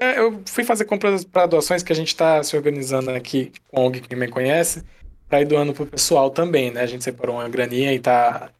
eu 0.00 0.42
fui 0.46 0.64
fazer 0.64 0.84
compras 0.84 1.24
pra 1.24 1.46
doações 1.46 1.82
que 1.82 1.92
a 1.92 1.96
gente 1.96 2.14
tá 2.16 2.42
se 2.42 2.56
organizando 2.56 3.10
aqui 3.10 3.52
com 3.68 3.80
a 3.80 3.84
ONG 3.84 4.00
que 4.00 4.16
me 4.16 4.28
conhece, 4.28 4.82
pra 5.28 5.40
ir 5.40 5.44
doando 5.44 5.72
pro 5.72 5.86
pessoal 5.86 6.30
também, 6.30 6.70
né? 6.70 6.82
A 6.82 6.86
gente 6.86 7.04
separou 7.04 7.36
uma 7.36 7.48
graninha 7.48 7.92
e 7.92 7.98
tá 7.98 8.50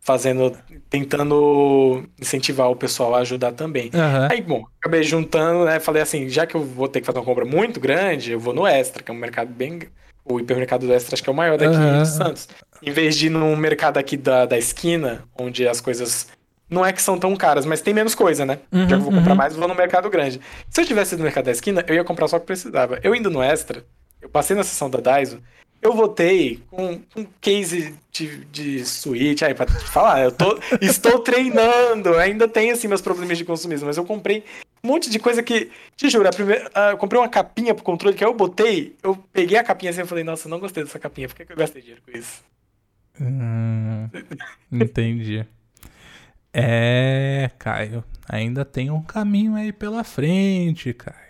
fazendo 0.00 0.56
tentando 0.88 2.04
incentivar 2.20 2.70
o 2.70 2.76
pessoal 2.76 3.14
a 3.16 3.18
ajudar 3.18 3.52
também. 3.52 3.90
Aham. 3.92 4.28
Aí, 4.30 4.40
bom, 4.40 4.64
acabei 4.80 5.02
juntando, 5.02 5.64
né? 5.64 5.80
Falei 5.80 6.00
assim, 6.00 6.28
já 6.28 6.46
que 6.46 6.54
eu 6.54 6.62
vou 6.62 6.86
ter 6.86 7.00
que 7.00 7.06
fazer 7.06 7.18
uma 7.18 7.24
compra 7.24 7.44
muito 7.44 7.80
grande, 7.80 8.32
eu 8.32 8.38
vou 8.38 8.54
no 8.54 8.66
Extra, 8.66 9.02
que 9.02 9.10
é 9.10 9.14
um 9.14 9.18
mercado 9.18 9.52
bem. 9.52 9.80
O 10.24 10.40
hipermercado 10.40 10.86
do 10.86 10.92
Extra 10.92 11.14
acho 11.14 11.22
que 11.22 11.28
é 11.28 11.32
o 11.32 11.36
maior 11.36 11.58
daqui 11.58 11.74
Aham. 11.74 12.02
de 12.02 12.08
Santos. 12.08 12.48
Em 12.82 12.92
vez 12.92 13.16
de 13.16 13.26
ir 13.26 13.30
num 13.30 13.56
mercado 13.56 13.98
aqui 13.98 14.16
da, 14.16 14.46
da 14.46 14.56
esquina, 14.56 15.24
onde 15.38 15.66
as 15.66 15.80
coisas 15.80 16.28
não 16.68 16.84
é 16.84 16.92
que 16.92 17.00
são 17.00 17.18
tão 17.18 17.34
caras, 17.36 17.64
mas 17.64 17.80
tem 17.80 17.94
menos 17.94 18.14
coisa, 18.14 18.44
né? 18.44 18.58
Uhum, 18.72 18.82
já 18.82 18.86
que 18.88 18.94
eu 18.94 19.00
vou 19.00 19.12
comprar 19.12 19.32
uhum. 19.32 19.36
mais, 19.36 19.52
eu 19.52 19.58
vou 19.58 19.68
no 19.68 19.74
mercado 19.74 20.10
grande. 20.10 20.40
Se 20.68 20.80
eu 20.80 20.86
tivesse 20.86 21.14
ido 21.14 21.20
no 21.20 21.24
mercado 21.24 21.44
da 21.44 21.52
esquina, 21.52 21.84
eu 21.86 21.94
ia 21.94 22.04
comprar 22.04 22.28
só 22.28 22.36
o 22.36 22.40
que 22.40 22.46
precisava. 22.46 22.98
Eu 23.02 23.14
indo 23.14 23.30
no 23.30 23.42
Extra, 23.42 23.84
eu 24.20 24.28
passei 24.28 24.56
na 24.56 24.64
seção 24.64 24.90
da 24.90 24.98
Daiso, 24.98 25.40
eu 25.80 25.92
voltei 25.92 26.60
com 26.68 27.00
um 27.16 27.26
case 27.40 27.94
de, 28.10 28.44
de 28.46 28.84
Switch, 28.84 29.42
aí 29.42 29.54
pra 29.54 29.66
te 29.66 29.72
falar, 29.74 30.22
eu 30.22 30.32
tô, 30.32 30.58
estou 30.80 31.20
treinando, 31.20 32.16
ainda 32.16 32.48
tenho 32.48 32.72
assim 32.72 32.88
meus 32.88 33.00
problemas 33.00 33.38
de 33.38 33.44
consumismo, 33.44 33.86
mas 33.86 33.96
eu 33.96 34.04
comprei 34.04 34.42
um 34.82 34.88
monte 34.88 35.10
de 35.10 35.18
coisa 35.18 35.42
que, 35.42 35.70
te 35.96 36.08
juro, 36.08 36.28
a 36.28 36.32
primeira, 36.32 36.70
eu 36.90 36.96
comprei 36.96 37.20
uma 37.20 37.28
capinha 37.28 37.74
pro 37.74 37.84
controle 37.84 38.16
que 38.16 38.24
aí 38.24 38.30
eu 38.30 38.34
botei, 38.34 38.96
eu 39.02 39.16
peguei 39.32 39.58
a 39.58 39.64
capinha 39.64 39.90
assim 39.90 40.02
e 40.02 40.06
falei, 40.06 40.24
nossa, 40.24 40.46
eu 40.46 40.50
não 40.50 40.60
gostei 40.60 40.82
dessa 40.82 40.98
capinha, 40.98 41.28
por 41.28 41.36
que, 41.36 41.44
que 41.44 41.52
eu 41.52 41.56
gastei 41.56 41.82
dinheiro 41.82 42.02
com 42.04 42.16
isso? 42.16 42.42
Hum, 43.20 44.08
entendi. 44.72 45.46
É, 46.58 47.50
Caio, 47.58 48.02
ainda 48.26 48.64
tem 48.64 48.90
um 48.90 49.02
caminho 49.02 49.54
aí 49.56 49.74
pela 49.74 50.02
frente, 50.02 50.94
Caio. 50.94 51.26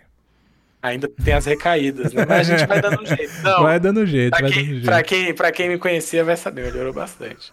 Ainda 0.80 1.08
tem 1.08 1.34
as 1.34 1.46
recaídas, 1.46 2.12
né? 2.12 2.24
Mas 2.24 2.48
a 2.48 2.56
gente 2.56 2.68
vai 2.68 2.80
dando 2.80 3.02
um 3.02 3.06
jeito. 3.06 3.32
Não, 3.42 3.62
vai 3.64 3.80
dando 3.80 4.06
jeito, 4.06 4.30
pra 4.30 4.42
vai 4.42 4.52
quem, 4.52 4.62
dando 4.62 4.72
jeito. 4.74 4.84
pra, 4.84 5.02
quem, 5.02 5.34
pra 5.34 5.50
quem 5.50 5.68
me 5.68 5.78
conhecia 5.78 6.22
vai 6.22 6.36
saber, 6.36 6.66
melhorou 6.66 6.92
bastante. 6.92 7.50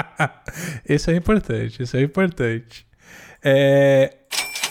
Isso 0.88 1.10
é 1.10 1.16
importante, 1.16 1.82
isso 1.82 1.98
é 1.98 2.00
importante. 2.00 2.86
É, 3.44 4.14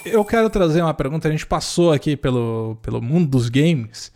eu 0.04 0.26
quero 0.26 0.50
trazer 0.50 0.82
uma 0.82 0.96
pergunta. 0.96 1.28
A 1.28 1.32
gente 1.32 1.46
passou 1.46 1.94
aqui 1.94 2.18
pelo, 2.18 2.80
pelo 2.82 3.00
mundo 3.04 3.30
dos 3.30 3.50
games. 3.50 4.12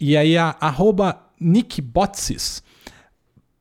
E 0.00 0.16
aí 0.16 0.38
a 0.38 0.56
arroba 0.58 1.20
NickBotsis 1.38 2.62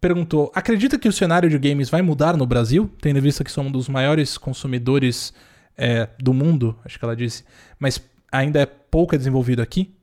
perguntou: 0.02 0.52
acredita 0.54 0.98
que 1.00 1.08
o 1.08 1.14
cenário 1.14 1.50
de 1.50 1.58
games 1.60 1.90
vai 1.90 2.02
mudar 2.02 2.36
no 2.36 2.46
Brasil? 2.46 2.90
Tendo 3.00 3.20
em 3.20 3.22
vista 3.22 3.44
que 3.44 3.52
somos 3.52 3.70
um 3.70 3.72
dos 3.74 3.88
maiores 3.88 4.38
consumidores 4.38 5.32
é, 5.78 6.10
do 6.20 6.34
mundo, 6.34 6.76
acho 6.84 6.98
que 7.00 7.06
ela 7.06 7.16
disse, 7.16 7.46
mas 7.80 8.02
ainda 8.32 8.60
é 8.60 8.66
pouco 8.66 9.16
desenvolvido 9.18 9.62
aqui? 9.62 9.94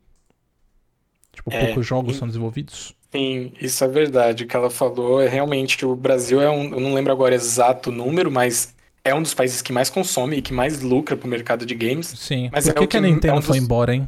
Tipo, 1.33 1.53
É, 1.53 1.66
poucos 1.66 1.87
jogos 1.87 2.16
e- 2.16 2.19
são 2.19 2.27
desenvolvidos? 2.27 2.95
Sim, 3.11 3.53
isso 3.61 3.83
é 3.85 3.89
verdade. 3.89 4.45
O 4.45 4.47
que 4.47 4.55
ela 4.55 4.69
falou 4.70 5.20
é 5.20 5.29
realmente 5.29 5.77
que 5.79 5.85
o 5.87 5.97
Brasil 5.97 6.41
é 6.43 6.51
um. 6.51 6.65
Eu 6.75 6.81
não 6.81 6.93
lembro 6.95 7.11
agora 7.12 7.35
exato 7.35 7.89
o 7.91 7.93
número, 7.93 8.31
mas 8.31 8.75
é 9.03 9.15
um 9.15 9.23
dos 9.23 9.33
países 9.33 9.62
que 9.62 9.73
mais 9.73 9.89
consome 9.89 10.37
e 10.37 10.43
que 10.43 10.53
mais 10.53 10.83
lucra 10.83 11.16
pro 11.16 11.27
mercado 11.29 11.65
de 11.65 11.75
games. 11.75 12.07
Sim. 12.09 12.51
Mas 12.53 12.65
Por 12.65 12.70
é 12.70 12.75
que, 12.75 12.85
o 12.85 12.89
que 12.89 12.97
a 12.99 13.01
Nintendo 13.01 13.35
é 13.35 13.39
um 13.39 13.43
foi 13.43 13.57
dos- 13.57 13.65
embora, 13.65 13.95
hein? 13.95 14.07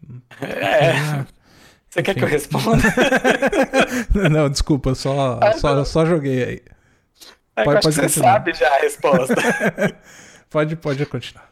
É. 0.40 1.26
Você 1.96 2.02
quer 2.02 2.14
que 2.14 2.22
eu 2.24 2.28
responda? 2.28 2.82
Não, 4.30 4.50
desculpa, 4.50 4.94
só, 4.94 5.40
só, 5.58 5.82
só 5.84 6.04
joguei 6.04 6.44
aí. 6.44 6.62
É, 7.56 7.64
Pode- 7.64 7.80
pode 7.80 7.96
você 7.96 8.08
sabe 8.08 8.52
já 8.52 8.68
a 8.68 8.78
resposta. 8.80 9.34
Pode, 10.50 10.76
pode 10.76 11.04
continuar. 11.06 11.50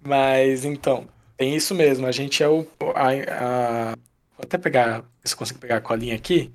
Mas 0.00 0.64
então, 0.64 1.08
tem 1.36 1.56
isso 1.56 1.74
mesmo. 1.74 2.06
A 2.06 2.12
gente 2.12 2.42
é 2.42 2.48
o. 2.48 2.66
a- 2.94 3.08
a- 3.10 3.96
vou 4.36 4.44
até 4.44 4.56
pegar. 4.58 5.02
Se 5.24 5.34
eu 5.34 5.38
consigo 5.38 5.58
pegar 5.58 5.76
a 5.78 5.80
colinha 5.80 6.14
aqui. 6.14 6.52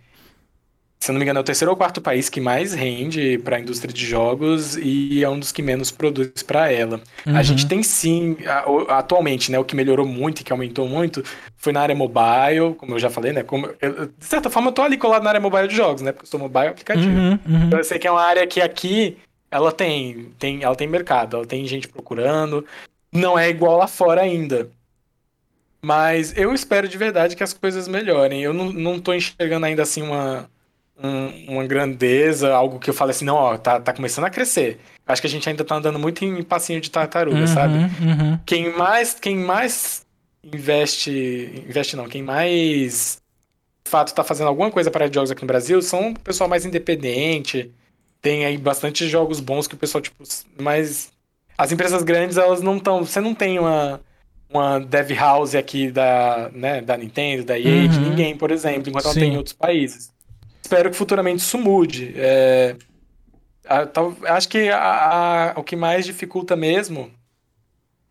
Se 0.99 1.11
não 1.11 1.19
me 1.19 1.23
engano, 1.23 1.39
é 1.39 1.41
o 1.41 1.45
terceiro 1.45 1.71
ou 1.71 1.77
quarto 1.77 2.01
país 2.01 2.27
que 2.27 2.41
mais 2.41 2.73
rende 2.73 3.37
para 3.37 3.57
a 3.57 3.59
indústria 3.59 3.93
de 3.93 4.05
jogos 4.05 4.75
e 4.77 5.23
é 5.23 5.29
um 5.29 5.39
dos 5.39 5.51
que 5.51 5.61
menos 5.61 5.91
produz 5.91 6.41
para 6.43 6.71
ela. 6.71 6.99
A 7.25 7.43
gente 7.43 7.67
tem 7.67 7.83
sim, 7.83 8.35
atualmente, 8.89 9.51
né, 9.51 9.59
o 9.59 9.63
que 9.63 9.75
melhorou 9.75 10.05
muito 10.07 10.41
e 10.41 10.43
que 10.43 10.51
aumentou 10.51 10.87
muito 10.87 11.23
foi 11.55 11.71
na 11.71 11.81
área 11.81 11.95
mobile, 11.95 12.73
como 12.77 12.95
eu 12.95 12.99
já 12.99 13.09
falei, 13.11 13.31
né? 13.31 13.43
Como 13.43 13.69
eu- 13.79 14.07
de 14.07 14.25
certa 14.25 14.49
forma, 14.49 14.69
eu 14.69 14.73
tô 14.73 14.81
ali 14.81 14.97
colado 14.97 15.23
na 15.23 15.29
área 15.29 15.39
mobile 15.39 15.67
de 15.67 15.75
jogos, 15.75 16.01
né? 16.01 16.11
Porque 16.11 16.25
eu 16.25 16.29
sou 16.29 16.39
mobile 16.39 16.67
aplicativo. 16.67 17.07
Uhum, 17.09 17.39
uhum. 17.47 17.63
Então 17.67 17.79
eu 17.79 17.85
sei 17.85 17.99
que 17.99 18.07
é 18.07 18.11
uma 18.11 18.21
área 18.23 18.45
que 18.47 18.59
aqui 18.59 19.17
ela 19.51 19.71
tem, 19.71 20.31
tem, 20.39 20.63
ela 20.63 20.75
tem 20.75 20.87
mercado, 20.87 21.37
ela 21.37 21.45
tem 21.45 21.65
gente 21.67 21.87
procurando. 21.87 22.65
Não 23.13 23.37
é 23.37 23.49
igual 23.49 23.77
lá 23.77 23.87
fora 23.87 24.21
ainda. 24.21 24.69
Mas 25.81 26.35
eu 26.35 26.53
espero 26.53 26.87
de 26.87 26.97
verdade 26.97 27.35
que 27.35 27.43
as 27.43 27.53
coisas 27.53 27.87
melhorem. 27.87 28.41
Eu 28.41 28.53
não, 28.53 28.71
não 28.73 28.99
tô 28.99 29.13
enxergando 29.13 29.65
ainda 29.65 29.83
assim 29.83 30.01
uma, 30.01 30.49
um- 31.01 31.53
uma 31.53 31.65
grandeza, 31.65 32.53
algo 32.53 32.79
que 32.79 32.89
eu 32.89 32.93
fale 32.93 33.11
assim, 33.11 33.25
não, 33.25 33.35
ó, 33.35 33.57
tá, 33.57 33.79
tá 33.79 33.93
começando 33.93 34.25
a 34.25 34.29
crescer. 34.29 34.79
Acho 35.05 35.21
que 35.21 35.27
a 35.27 35.29
gente 35.29 35.47
ainda 35.47 35.63
tá 35.63 35.75
andando 35.75 35.99
muito 35.99 36.23
em 36.25 36.43
passinho 36.43 36.81
de 36.81 36.91
tartaruga, 36.91 37.37
Uhum, 37.39 37.47
sabe? 37.47 37.77
uhum. 37.77 38.39
Quem 38.45 38.75
mais, 38.75 39.13
quem 39.13 39.37
mais 39.37 40.05
investe, 40.43 41.63
investe 41.67 41.95
não, 41.95 42.07
quem 42.07 42.21
mais 42.23 43.21
de 43.85 43.91
fato 43.91 44.13
tá 44.13 44.23
fazendo 44.23 44.47
alguma 44.47 44.69
coisa 44.71 44.91
para 44.91 45.11
jogos 45.11 45.31
aqui 45.31 45.41
no 45.43 45.47
Brasil 45.47 45.81
são 45.81 46.11
o 46.11 46.19
pessoal 46.19 46.49
mais 46.49 46.65
independente. 46.65 47.71
Tem 48.21 48.45
aí 48.45 48.57
bastante 48.57 49.07
jogos 49.07 49.39
bons 49.39 49.67
que 49.67 49.75
o 49.75 49.77
pessoal 49.77 50.01
tipo, 50.01 50.23
mas 50.59 51.11
as 51.57 51.71
empresas 51.71 52.03
grandes 52.03 52.37
elas 52.37 52.61
não 52.61 52.77
estão, 52.77 53.05
você 53.05 53.21
não 53.21 53.33
tem 53.35 53.59
uma 53.59 54.01
uma 54.49 54.79
dev 54.79 55.11
house 55.11 55.55
aqui 55.55 55.91
da, 55.91 56.49
né, 56.53 56.79
da 56.81 56.95
Nintendo, 56.95 57.43
da 57.43 57.59
EA, 57.59 57.87
de 57.89 57.99
Uhum. 57.99 58.09
ninguém, 58.09 58.37
por 58.37 58.49
exemplo, 58.49 58.89
enquanto 58.89 59.05
ela 59.05 59.13
Sim. 59.13 59.19
tem 59.19 59.33
em 59.33 59.37
outros 59.37 59.53
países. 59.53 60.09
Espero 60.61 60.89
que 60.91 60.97
futuramente 60.97 61.39
isso 61.41 61.57
mude. 61.57 62.13
É, 62.17 62.75
acho 64.29 64.49
que 64.49 64.69
a- 64.69 65.51
a- 65.51 65.59
o 65.59 65.63
que 65.63 65.75
mais 65.75 66.05
dificulta 66.05 66.55
mesmo 66.55 67.11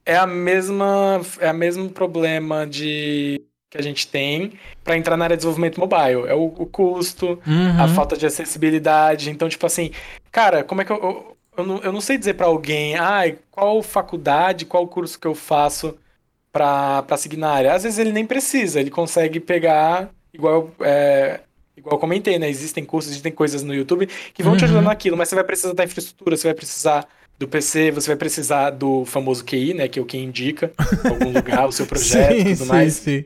é 0.05 0.16
a 0.16 0.27
mesma 0.27 1.20
é 1.40 1.51
o 1.51 1.55
mesmo 1.55 1.90
problema 1.90 2.66
de 2.66 3.43
que 3.70 3.78
a 3.78 3.82
gente 3.82 4.06
tem 4.06 4.52
para 4.85 4.97
entrar 4.97 5.16
na 5.16 5.24
área 5.24 5.36
de 5.36 5.40
desenvolvimento 5.40 5.81
mobile. 5.81 6.28
É 6.28 6.35
o, 6.35 6.44
o 6.47 6.66
custo, 6.66 7.40
Uhum. 7.47 7.82
a 7.82 7.89
falta 7.89 8.16
de 8.16 8.24
acessibilidade. 8.24 9.28
Então, 9.31 9.48
tipo 9.48 9.66
assim, 9.66 9.90
cara, 10.31 10.62
como 10.62 10.81
é 10.82 10.85
que 10.85 10.93
eu. 10.93 10.97
Eu, 10.97 11.36
eu 11.59 11.64
não, 11.66 11.78
eu 11.78 11.90
não 11.93 12.01
sei 12.02 12.18
dizer 12.18 12.35
para 12.35 12.47
alguém, 12.47 12.97
ai, 12.97 13.39
qual 13.51 13.82
faculdade, 13.82 14.66
qual 14.66 14.86
curso 14.86 15.18
que 15.18 15.27
eu 15.27 15.35
faço 15.35 15.97
para 16.52 17.02
para 17.02 17.16
seguir 17.16 17.39
na 17.39 17.51
área. 17.51 17.73
Às 17.74 17.82
vezes 17.82 17.98
ele 17.98 18.12
nem 18.12 18.27
precisa, 18.27 18.78
ele 18.78 18.90
consegue 18.90 19.40
pegar, 19.40 20.10
igual, 20.35 20.70
é, 20.81 21.40
igual 21.77 21.94
eu 21.97 21.98
comentei, 21.98 22.39
né? 22.39 22.48
Existem 22.48 22.85
cursos, 22.85 23.11
existem 23.11 23.32
coisas 23.32 23.62
no 23.62 23.74
YouTube 23.74 24.09
que 24.32 24.43
vão 24.43 24.57
te 24.57 24.61
Uhum. 24.61 24.70
ajudar 24.70 24.82
naquilo, 24.82 25.16
mas 25.16 25.28
você 25.28 25.35
vai 25.35 25.44
precisar 25.44 25.74
da 25.74 25.85
infraestrutura, 25.85 26.36
você 26.36 26.48
vai 26.48 26.55
precisar 26.55 27.07
Do 27.39 27.47
PC 27.47 27.90
você 27.90 28.09
vai 28.09 28.16
precisar 28.16 28.70
do 28.70 29.05
famoso 29.05 29.44
QI, 29.44 29.74
né? 29.74 29.89
Que 29.89 29.98
é 29.98 30.03
o 30.03 30.07
que 30.07 30.16
indica 30.16 30.73
algum 31.05 31.31
lugar, 31.31 31.66
o 31.69 31.73
seu 31.73 31.85
projeto 31.86 32.32
e 32.32 32.44
tudo 32.44 32.57
sim, 32.57 32.65
mais. 32.65 32.94
Sim. 32.94 33.24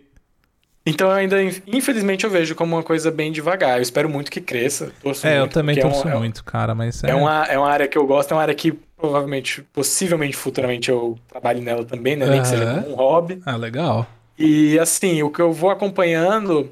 Então 0.85 1.09
eu 1.09 1.15
ainda, 1.15 1.37
infelizmente, 1.67 2.25
eu 2.25 2.31
vejo 2.31 2.55
como 2.57 2.75
uma 2.75 2.83
coisa 2.83 3.11
bem 3.11 3.31
devagar. 3.31 3.79
Eu 3.79 3.83
espero 3.83 4.09
muito 4.09 4.31
que 4.31 4.41
cresça. 4.41 4.91
Torço 5.01 5.27
é, 5.27 5.39
muito, 5.39 5.51
eu 5.51 5.53
também 5.53 5.77
torço 5.79 6.09
é 6.09 6.17
um, 6.17 6.19
muito, 6.19 6.43
cara, 6.43 6.75
mas 6.75 7.05
é... 7.05 7.11
É, 7.11 7.15
uma, 7.15 7.45
é 7.45 7.57
uma 7.57 7.69
área 7.69 7.87
que 7.87 7.97
eu 7.97 8.05
gosto, 8.07 8.33
é 8.33 8.35
uma 8.35 8.43
área 8.43 8.55
que 8.55 8.73
provavelmente, 8.97 9.63
possivelmente, 9.73 10.37
futuramente 10.37 10.91
eu 10.91 11.17
trabalhe 11.29 11.61
nela 11.61 11.85
também, 11.85 12.17
né? 12.17 12.27
Nem 12.27 12.37
uhum. 12.37 12.43
que 12.43 12.49
seja 12.49 12.67
como 12.67 12.93
um 12.93 12.97
hobby. 12.97 13.41
Ah, 13.47 13.57
legal. 13.57 14.07
E 14.39 14.79
assim, 14.79 15.23
o 15.23 15.31
que 15.31 15.41
eu 15.41 15.53
vou 15.53 15.71
acompanhando 15.71 16.71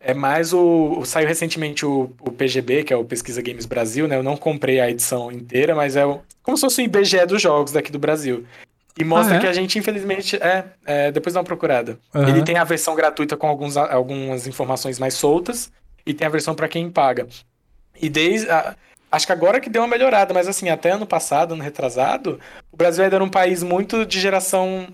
é 0.00 0.14
mais 0.14 0.52
o. 0.54 1.04
Saiu 1.04 1.28
recentemente 1.28 1.84
o, 1.84 2.10
o 2.20 2.32
PGB, 2.32 2.84
que 2.84 2.92
é 2.92 2.96
o 2.96 3.04
Pesquisa 3.04 3.42
Games 3.42 3.66
Brasil, 3.66 4.08
né? 4.08 4.16
Eu 4.16 4.22
não 4.22 4.36
comprei 4.36 4.80
a 4.80 4.90
edição 4.90 5.30
inteira, 5.30 5.74
mas 5.74 5.94
é 5.94 6.06
o, 6.06 6.20
como 6.42 6.56
se 6.56 6.62
fosse 6.62 6.80
o 6.80 6.84
IBGE 6.84 7.26
dos 7.26 7.42
jogos 7.42 7.72
daqui 7.72 7.92
do 7.92 7.98
Brasil. 7.98 8.46
E 8.98 9.04
mostra 9.04 9.36
ah, 9.36 9.38
é? 9.38 9.40
que 9.40 9.46
a 9.46 9.52
gente, 9.52 9.78
infelizmente, 9.78 10.36
é, 10.36 10.64
é, 10.84 11.12
Depois 11.12 11.34
dá 11.34 11.40
uma 11.40 11.44
procurada. 11.44 11.98
Uhum. 12.14 12.28
Ele 12.28 12.42
tem 12.42 12.56
a 12.56 12.64
versão 12.64 12.94
gratuita 12.94 13.36
com 13.36 13.46
alguns, 13.46 13.76
algumas 13.76 14.46
informações 14.46 14.98
mais 14.98 15.14
soltas 15.14 15.70
e 16.04 16.12
tem 16.12 16.26
a 16.26 16.30
versão 16.30 16.54
para 16.54 16.68
quem 16.68 16.90
paga. 16.90 17.28
E 18.00 18.08
desde. 18.08 18.50
A, 18.50 18.74
acho 19.12 19.26
que 19.26 19.32
agora 19.32 19.60
que 19.60 19.68
deu 19.68 19.82
uma 19.82 19.88
melhorada, 19.88 20.32
mas 20.32 20.48
assim, 20.48 20.70
até 20.70 20.92
ano 20.92 21.06
passado, 21.06 21.52
ano 21.52 21.62
retrasado, 21.62 22.40
o 22.72 22.76
Brasil 22.76 23.04
ainda 23.04 23.16
era 23.16 23.24
um 23.24 23.30
país 23.30 23.62
muito 23.62 24.06
de 24.06 24.18
geração 24.18 24.88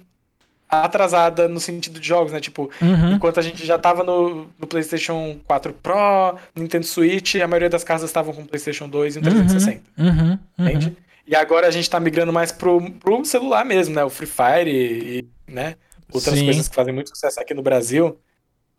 atrasada 0.68 1.48
no 1.48 1.60
sentido 1.60 2.00
de 2.00 2.08
jogos, 2.08 2.32
né? 2.32 2.40
Tipo, 2.40 2.70
uhum. 2.82 3.12
enquanto 3.12 3.38
a 3.38 3.42
gente 3.42 3.64
já 3.64 3.78
tava 3.78 4.02
no, 4.02 4.48
no, 4.58 4.66
PlayStation 4.66 5.38
4 5.46 5.72
Pro, 5.74 6.36
Nintendo 6.54 6.84
Switch, 6.84 7.36
a 7.36 7.46
maioria 7.46 7.70
das 7.70 7.84
casas 7.84 8.10
estavam 8.10 8.34
com 8.34 8.44
PlayStation 8.44 8.88
2 8.88 9.16
e 9.16 9.18
um 9.18 9.22
360. 9.22 9.82
Uhum. 9.96 10.06
Uhum. 10.08 10.38
Entende? 10.58 10.96
E 11.26 11.34
agora 11.34 11.66
a 11.66 11.70
gente 11.70 11.88
tá 11.90 11.98
migrando 11.98 12.32
mais 12.32 12.52
pro, 12.52 12.90
pro 12.92 13.24
celular 13.24 13.64
mesmo, 13.64 13.94
né? 13.94 14.04
O 14.04 14.10
Free 14.10 14.28
Fire 14.28 14.70
e, 14.70 15.18
e 15.18 15.52
né? 15.52 15.74
Outras 16.12 16.38
Sim. 16.38 16.44
coisas 16.44 16.68
que 16.68 16.74
fazem 16.74 16.94
muito 16.94 17.10
sucesso 17.10 17.40
aqui 17.40 17.52
no 17.52 17.62
Brasil, 17.62 18.16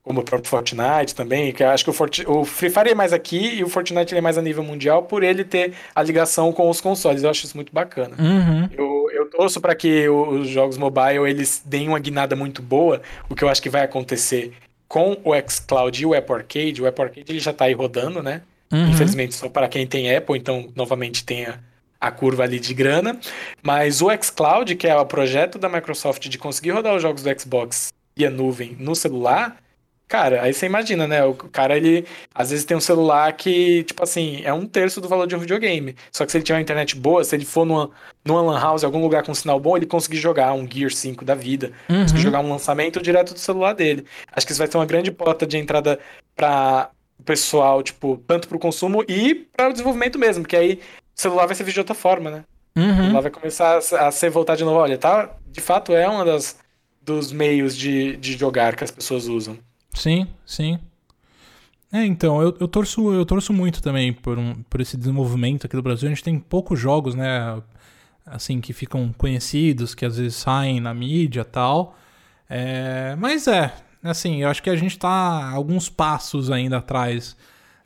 como 0.02 0.22
o 0.22 0.24
próprio 0.24 0.50
Fortnite 0.50 1.14
também, 1.14 1.52
que 1.52 1.62
eu 1.62 1.70
acho 1.70 1.84
que 1.84 1.90
o, 1.90 1.94
Fort... 1.94 2.20
o 2.26 2.46
Free 2.46 2.70
Fire 2.70 2.90
é 2.90 2.96
mais 2.96 3.12
aqui 3.12 3.56
e 3.56 3.64
o 3.64 3.70
Fortnite 3.70 4.16
é 4.16 4.22
mais 4.22 4.38
a 4.38 4.42
nível 4.42 4.64
mundial 4.64 5.04
por 5.04 5.24
ele 5.24 5.44
ter 5.44 5.74
a 5.94 6.02
ligação 6.02 6.54
com 6.54 6.70
os 6.70 6.80
consoles. 6.80 7.24
Eu 7.24 7.30
acho 7.30 7.46
isso 7.46 7.58
muito 7.58 7.74
bacana. 7.74 8.16
Uhum. 8.18 8.70
Eu, 8.72 8.97
eu 9.18 9.30
torço 9.30 9.60
para 9.60 9.76
que 9.76 10.08
os 10.08 10.48
jogos 10.48 10.78
mobile 10.78 11.30
eles 11.30 11.62
deem 11.66 11.90
uma 11.90 12.00
guinada 12.00 12.36
muito 12.36 12.62
boa, 12.62 13.02
o 13.30 13.36
que 13.36 13.44
eu 13.44 13.50
acho 13.50 13.62
que 13.62 13.70
vai 13.70 13.84
acontecer 13.84 14.54
com 14.88 15.18
o 15.24 15.34
xCloud 15.50 16.02
e 16.02 16.06
o 16.06 16.14
Apple 16.14 16.36
Arcade. 16.36 16.82
O 16.82 16.88
Apple 16.88 17.04
Arcade 17.04 17.32
ele 17.32 17.40
já 17.40 17.52
tá 17.52 17.66
aí 17.66 17.74
rodando, 17.74 18.24
né? 18.24 18.42
Uhum. 18.72 18.90
Infelizmente 18.90 19.36
só 19.36 19.50
para 19.50 19.68
quem 19.68 19.86
tem 19.88 20.16
Apple, 20.16 20.38
então 20.38 20.70
novamente 20.76 21.26
tenha 21.26 21.60
a 22.00 22.12
curva 22.12 22.44
ali 22.44 22.60
de 22.60 22.74
grana. 22.74 23.20
Mas 23.62 24.02
o 24.02 24.08
xCloud, 24.22 24.76
que 24.76 24.88
é 24.88 24.96
o 24.96 25.06
projeto 25.06 25.58
da 25.58 25.68
Microsoft 25.68 26.28
de 26.28 26.38
conseguir 26.38 26.72
rodar 26.72 26.96
os 26.96 27.02
jogos 27.02 27.24
do 27.24 27.40
Xbox 27.40 27.94
e 28.16 28.26
a 28.26 28.30
nuvem 28.30 28.76
no 28.80 28.96
celular, 28.96 29.58
cara, 30.08 30.42
aí 30.42 30.54
você 30.54 30.66
imagina, 30.66 31.06
né? 31.08 31.24
O 31.24 31.34
cara, 31.34 31.76
ele 31.76 32.06
às 32.34 32.50
vezes 32.50 32.66
tem 32.66 32.78
um 32.78 32.82
celular 32.82 33.32
que, 33.34 33.84
tipo 33.84 34.02
assim, 34.04 34.42
é 34.44 34.54
um 34.54 34.66
terço 34.66 35.02
do 35.02 35.08
valor 35.08 35.28
de 35.28 35.36
um 35.36 35.40
videogame. 35.40 35.96
Só 36.12 36.26
que 36.26 36.32
se 36.32 36.38
ele 36.38 36.44
tiver 36.44 36.58
uma 36.58 36.62
internet 36.62 36.96
boa, 36.96 37.24
se 37.24 37.36
ele 37.36 37.46
for 37.46 37.66
numa, 37.66 37.90
numa 38.24 38.42
lan 38.42 38.60
house, 38.60 38.84
algum 38.84 39.02
lugar 39.02 39.24
com 39.24 39.34
sinal 39.34 39.60
bom, 39.60 39.76
ele 39.76 39.86
conseguir 39.86 40.18
jogar 40.18 40.54
um 40.54 40.70
Gear 40.70 40.92
5 40.92 41.26
da 41.26 41.36
vida, 41.36 41.72
uhum. 41.90 42.02
conseguir 42.04 42.22
jogar 42.22 42.40
um 42.40 42.50
lançamento 42.50 43.02
direto 43.02 43.34
do 43.34 43.40
celular 43.40 43.74
dele. 43.74 44.06
Acho 44.32 44.46
que 44.46 44.52
isso 44.52 44.60
vai 44.60 44.70
ser 44.70 44.78
uma 44.78 44.86
grande 44.86 45.12
porta 45.12 45.46
de 45.46 45.58
entrada 45.58 46.00
para 46.36 46.90
o 47.20 47.24
pessoal, 47.24 47.82
tipo, 47.84 48.22
tanto 48.28 48.48
para 48.48 48.58
o 48.58 48.60
consumo 48.60 49.04
e 49.08 49.36
para 49.56 49.70
o 49.70 49.72
desenvolvimento 49.72 50.18
mesmo, 50.20 50.44
porque 50.44 50.56
aí 50.56 50.80
o 51.18 51.22
celular 51.22 51.46
vai 51.46 51.56
ser 51.56 51.64
visto 51.64 51.76
de 51.76 51.82
outra 51.82 51.96
forma, 51.96 52.30
né? 52.30 52.44
Uhum. 52.78 52.92
O 52.92 52.96
celular 52.96 53.22
vai 53.22 53.32
começar 53.32 53.78
a 53.78 54.12
ser 54.12 54.30
voltado 54.30 54.58
de 54.58 54.64
novo. 54.64 54.78
Olha, 54.78 54.98
tá? 54.98 55.36
De 55.48 55.60
fato, 55.60 55.94
é 55.94 56.08
um 56.08 56.24
das, 56.24 56.60
dos 57.02 57.32
meios 57.32 57.76
de, 57.76 58.16
de 58.18 58.38
jogar 58.38 58.76
que 58.76 58.84
as 58.84 58.92
pessoas 58.92 59.28
usam. 59.28 59.58
Sim, 59.98 60.28
sim. 60.46 60.80
É, 61.92 62.06
então, 62.06 62.42
eu, 62.42 62.56
eu, 62.60 62.68
torço, 62.68 63.14
eu 63.14 63.26
torço 63.26 63.52
muito 63.54 63.82
também 63.82 64.14
por, 64.14 64.38
um, 64.38 64.62
por 64.70 64.82
esse 64.82 64.98
desenvolvimento 64.98 65.66
aqui 65.66 65.76
do 65.76 65.82
Brasil. 65.82 66.08
A 66.08 66.14
gente 66.14 66.24
tem 66.24 66.38
poucos 66.40 66.80
jogos, 66.80 67.16
né? 67.16 67.62
Assim, 68.26 68.60
que 68.60 68.74
ficam 68.74 69.14
conhecidos, 69.18 69.96
que 69.96 70.06
às 70.06 70.18
vezes 70.18 70.36
saem 70.36 70.80
na 70.80 70.94
mídia 70.94 71.42
e 71.42 71.46
tal. 71.46 71.98
É, 72.50 73.16
mas 73.18 73.48
é, 73.48 73.74
assim, 74.04 74.44
eu 74.44 74.50
acho 74.50 74.62
que 74.62 74.70
a 74.70 74.76
gente 74.76 75.00
tá 75.00 75.50
alguns 75.52 75.90
passos 75.90 76.52
ainda 76.52 76.78
atrás 76.78 77.36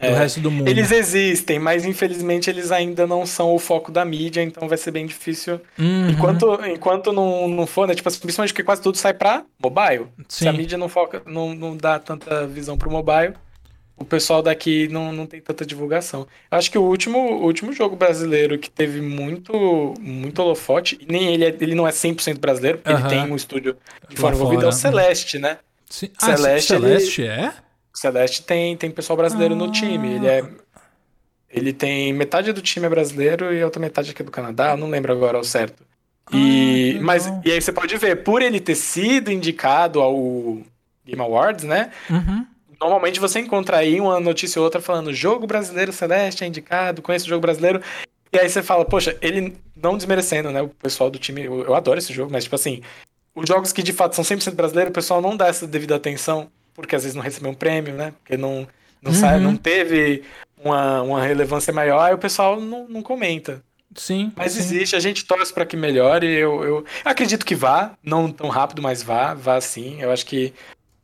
é, 0.07 0.14
resto 0.14 0.40
do 0.40 0.52
mundo. 0.52 0.68
Eles 0.68 0.91
existem, 0.91 1.60
mas 1.60 1.86
infelizmente 1.86 2.49
eles 2.49 2.72
ainda 2.72 3.06
não 3.06 3.26
são 3.26 3.53
o 3.53 3.60
foco 3.60 3.91
da 3.91 4.03
mídia, 4.03 4.41
então 4.41 4.68
vai 4.68 4.78
ser 4.78 4.91
bem 4.91 5.06
difícil. 5.06 5.61
Uhum. 5.78 6.10
Enquanto, 6.10 6.65
enquanto 6.65 7.14
não, 7.14 7.48
não 7.48 7.68
for, 7.68 7.88
né? 7.88 7.95
Tipo, 7.95 8.10
assim, 8.10 8.19
principalmente 8.19 8.53
porque 8.53 8.64
quase 8.64 8.82
tudo 8.82 8.98
sai 8.98 9.14
pra 9.14 9.44
mobile. 9.61 10.07
Sim. 10.28 10.45
Se 10.45 10.48
a 10.48 10.53
mídia 10.53 10.78
não 10.78 10.90
foca, 10.90 11.22
não, 11.26 11.53
não 11.53 11.76
dá 11.76 11.99
tanta 11.99 12.48
visão 12.48 12.78
pro 12.78 12.90
mobile, 12.90 13.34
o 14.02 14.06
pessoal 14.06 14.41
daqui 14.41 14.88
não, 14.88 15.14
não 15.14 15.26
tem 15.26 15.40
tanta 15.40 15.65
divulgação. 15.65 16.28
Eu 16.52 16.57
acho 16.57 16.72
que 16.72 16.78
o 16.78 16.82
último, 16.82 17.19
o 17.19 17.45
último 17.45 17.72
jogo 17.72 17.95
brasileiro 17.95 18.57
que 18.57 18.69
teve 18.69 18.99
muito, 18.99 19.94
muito 19.99 20.41
holofote, 20.41 20.98
e 20.99 21.11
nem 21.11 21.34
ele, 21.34 21.45
é, 21.45 21.56
ele 21.60 21.76
não 21.76 21.88
é 21.88 21.91
100% 21.91 22.40
brasileiro, 22.40 22.80
porque 22.80 22.91
uhum. 22.91 22.99
ele 22.99 23.10
tem 23.10 23.32
um 23.32 23.36
estúdio 23.36 23.78
de 24.10 24.15
forma 24.15 24.36
envolvida, 24.36 24.65
é 24.65 24.68
o 24.68 24.72
Celeste, 24.72 25.38
né? 25.38 25.60
Sim. 25.90 26.10
Ah, 26.19 26.36
Celeste, 26.36 26.68
Celeste 26.68 27.22
ele... 27.22 27.30
é? 27.30 27.53
Celeste 28.02 28.41
tem, 28.41 28.76
tem 28.76 28.90
pessoal 28.90 29.15
brasileiro 29.15 29.53
ah. 29.53 29.57
no 29.57 29.72
time. 29.72 30.15
Ele 30.15 30.28
é. 30.28 30.44
Ele 31.49 31.73
tem 31.73 32.14
metade 32.14 32.52
do 32.53 32.61
time 32.61 32.86
é 32.86 32.90
brasileiro 32.90 33.53
e 33.53 33.61
a 33.61 33.65
outra 33.65 33.80
metade 33.80 34.11
aqui 34.11 34.22
é 34.22 34.26
do 34.26 34.32
Canadá, 34.32 34.76
não 34.78 34.90
lembro 34.90 35.11
agora 35.11 35.38
ao 35.38 35.44
certo. 35.44 35.84
E, 36.32 36.95
ah, 36.98 37.03
mas, 37.03 37.28
e 37.44 37.52
aí 37.52 37.61
você 37.61 37.73
pode 37.73 37.95
ver, 37.98 38.23
por 38.23 38.41
ele 38.41 38.61
ter 38.61 38.76
sido 38.76 39.30
indicado 39.30 39.99
ao 39.99 40.61
Game 41.06 41.22
Awards, 41.22 41.65
né? 41.65 41.91
Uhum. 42.10 42.48
Normalmente 42.80 43.19
você 43.19 43.41
encontra 43.41 43.78
aí 43.78 43.99
uma 43.99 44.18
notícia 44.22 44.60
ou 44.60 44.64
outra 44.64 44.82
falando 44.82 45.14
jogo 45.14 45.45
brasileiro 45.45 45.91
Celeste 45.91 46.45
é 46.45 46.48
indicado, 46.48 47.02
conhece 47.02 47.26
o 47.26 47.30
jogo 47.30 47.41
brasileiro. 47.41 47.82
E 48.32 48.40
aí 48.40 48.49
você 48.49 48.64
fala, 48.64 48.86
poxa, 48.86 49.18
ele 49.22 49.57
não 49.76 49.98
desmerecendo, 49.98 50.52
né? 50.52 50.61
O 50.61 50.69
pessoal 50.69 51.11
do 51.11 51.19
time, 51.19 51.44
eu, 51.44 51.65
eu 51.65 51.76
adoro 51.76 51.99
esse 51.99 52.14
jogo, 52.14 52.32
mas 52.32 52.45
tipo 52.45 52.56
assim, 52.56 52.82
os 53.36 53.45
jogos 53.45 53.73
que 53.73 53.84
de 53.84 53.91
fato 53.91 54.15
são 54.15 54.23
100% 54.23 54.56
brasileiros, 54.56 54.90
o 54.90 54.94
pessoal 54.94 55.22
não 55.22 55.36
dá 55.36 55.48
essa 55.48 55.68
devida 55.68 55.98
atenção 55.98 56.49
porque 56.82 56.95
às 56.95 57.03
vezes 57.03 57.16
não 57.16 57.24
recebeu 57.24 57.52
um 57.52 57.56
prêmio, 57.56 57.94
né? 57.94 58.14
Porque 58.22 58.36
não, 58.36 58.68
não, 59.02 59.12
uhum. 59.12 59.18
sai, 59.18 59.40
não 59.40 59.56
teve 59.56 60.24
uma, 60.64 61.02
uma 61.02 61.22
relevância 61.24 61.74
maior, 61.74 62.02
aí 62.02 62.14
o 62.14 62.18
pessoal 62.18 62.60
não, 62.60 62.88
não 62.88 63.02
comenta. 63.02 63.64
Sim. 63.95 64.32
Mas 64.36 64.53
sim. 64.53 64.60
existe, 64.60 64.95
a 64.95 64.99
gente 64.99 65.26
torce 65.26 65.53
para 65.53 65.66
que 65.66 65.76
melhore. 65.76 66.28
Eu, 66.28 66.64
eu 66.64 66.86
acredito 67.03 67.45
que 67.45 67.56
vá, 67.56 67.94
não 68.03 68.32
tão 68.32 68.49
rápido, 68.49 68.82
mas 68.82 69.03
vá, 69.03 69.34
vá 69.34 69.60
sim. 69.60 70.02
Eu 70.02 70.12
acho 70.12 70.26
que 70.26 70.53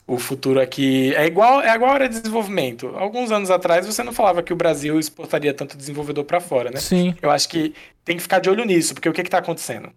o 0.06 0.18
futuro 0.18 0.62
aqui 0.62 1.14
é 1.16 1.26
igual, 1.26 1.62
é 1.62 1.74
igual 1.76 1.92
a 1.92 1.94
área 1.96 2.10
de 2.10 2.20
desenvolvimento. 2.20 2.88
Alguns 2.96 3.30
anos 3.30 3.52
atrás 3.52 3.86
você 3.86 4.02
não 4.04 4.14
falava 4.14 4.42
que 4.42 4.54
o 4.54 4.56
Brasil 4.56 4.98
exportaria 4.98 5.54
tanto 5.54 5.76
desenvolvedor 5.76 6.24
para 6.24 6.40
fora, 6.40 6.72
né? 6.72 6.80
Sim. 6.80 7.14
Eu 7.22 7.30
acho 7.30 7.50
que 7.50 7.74
tem 8.06 8.16
que 8.16 8.22
ficar 8.22 8.40
de 8.40 8.50
olho 8.50 8.64
nisso, 8.64 8.94
porque 8.94 9.10
o 9.10 9.14
que 9.14 9.22
está 9.22 9.40
acontecendo 9.40 9.92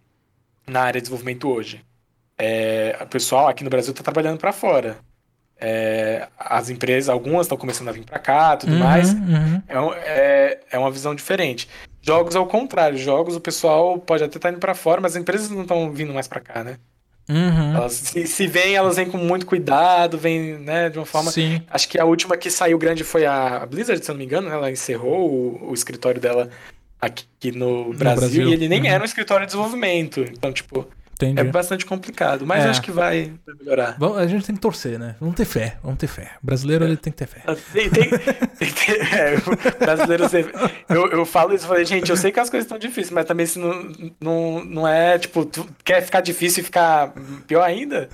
na 0.67 0.81
área 0.83 1.01
de 1.01 1.05
desenvolvimento 1.05 1.49
hoje? 1.49 1.85
É, 2.37 2.99
o 3.01 3.07
pessoal 3.07 3.47
aqui 3.47 3.63
no 3.63 3.71
Brasil 3.71 3.93
está 3.93 4.03
trabalhando 4.03 4.39
para 4.39 4.53
fora. 4.53 4.99
É, 5.61 6.27
as 6.39 6.71
empresas, 6.71 7.11
algumas 7.11 7.47
estão 7.47 7.59
começando 7.59 7.89
a 7.89 7.93
vir 7.93 8.05
para 8.05 8.19
cá, 8.19 8.57
tudo 8.57 8.73
uhum, 8.73 8.79
mais. 8.79 9.13
Uhum. 9.13 9.63
É, 9.69 9.75
é, 10.07 10.61
é, 10.73 10.79
uma 10.79 10.91
visão 10.91 11.15
diferente. 11.15 11.69
Jogos 12.01 12.35
ao 12.35 12.47
contrário, 12.47 12.97
jogos 12.97 13.37
o 13.37 13.41
pessoal 13.41 13.99
pode 13.99 14.25
até 14.25 14.39
estar 14.39 14.49
tá 14.49 14.53
indo 14.53 14.61
para 14.61 14.75
fora, 14.75 15.01
mas 15.01 15.13
as 15.13 15.21
empresas 15.21 15.51
não 15.51 15.63
estão 15.63 15.93
vindo 15.93 16.15
mais 16.15 16.27
para 16.27 16.41
cá, 16.41 16.65
né? 16.65 16.77
Uhum. 17.29 17.77
Elas, 17.77 17.93
se, 17.93 18.27
se 18.27 18.47
vêm, 18.47 18.75
elas 18.75 18.97
vêm 18.97 19.09
com 19.09 19.19
muito 19.19 19.47
cuidado, 19.47 20.19
vêm, 20.19 20.59
né, 20.59 20.89
de 20.89 20.99
uma 20.99 21.07
forma. 21.07 21.31
Sim. 21.31 21.63
Acho 21.71 21.89
que 21.89 22.01
a 22.01 22.05
última 22.05 22.37
que 22.37 22.51
saiu 22.51 22.77
grande 22.79 23.05
foi 23.05 23.25
a 23.25 23.65
Blizzard, 23.67 24.05
se 24.05 24.11
eu 24.11 24.15
não 24.15 24.19
me 24.19 24.25
engano, 24.25 24.49
né? 24.49 24.55
ela 24.55 24.71
encerrou 24.71 25.31
o, 25.31 25.71
o 25.71 25.75
escritório 25.75 26.21
dela 26.21 26.51
aqui 27.01 27.53
no 27.53 27.95
Brasil, 27.95 28.15
no 28.15 28.21
Brasil. 28.21 28.49
e 28.49 28.53
ele 28.53 28.69
nem 28.69 28.81
uhum. 28.81 28.87
era 28.87 29.03
um 29.03 29.07
escritório 29.07 29.47
de 29.47 29.53
desenvolvimento. 29.53 30.21
Então, 30.23 30.53
tipo, 30.53 30.89
Entendi. 31.21 31.41
É 31.41 31.45
bastante 31.45 31.85
complicado, 31.85 32.47
mas 32.47 32.65
é. 32.65 32.69
acho 32.71 32.81
que 32.81 32.91
vai 32.91 33.33
melhorar. 33.59 33.97
Bom, 33.99 34.17
a 34.17 34.27
gente 34.27 34.47
tem 34.47 34.55
que 34.55 34.61
torcer, 34.61 34.99
né? 34.99 35.17
Vamos 35.21 35.35
ter 35.35 35.45
fé, 35.45 35.77
vamos 35.83 35.99
ter 35.99 36.07
fé. 36.07 36.33
O 36.43 36.47
brasileiro, 36.47 36.85
é. 36.85 36.89
ele 36.89 36.97
tem 36.97 37.13
que 37.13 37.19
ter 37.19 37.27
fé. 37.27 37.43
Tem, 37.73 37.91
tem, 37.91 38.09
tem 38.09 38.73
que 38.73 38.87
ter, 38.87 39.15
é, 39.15 39.37
brasileiro, 39.79 40.25
eu, 40.89 41.09
eu 41.11 41.27
falo 41.27 41.55
isso, 41.55 41.67
falei, 41.67 41.85
gente, 41.85 42.09
eu 42.09 42.17
sei 42.17 42.33
que 42.33 42.41
as 42.41 42.49
coisas 42.49 42.65
estão 42.65 42.79
difíceis, 42.79 43.11
mas 43.11 43.27
também 43.27 43.45
se 43.45 43.59
não, 43.59 43.93
não, 44.19 44.65
não 44.65 44.89
é, 44.89 45.19
tipo, 45.19 45.45
tu 45.45 45.67
quer 45.85 46.03
ficar 46.03 46.23
difícil 46.23 46.63
e 46.63 46.65
ficar 46.65 47.13
pior 47.47 47.63
ainda? 47.63 48.09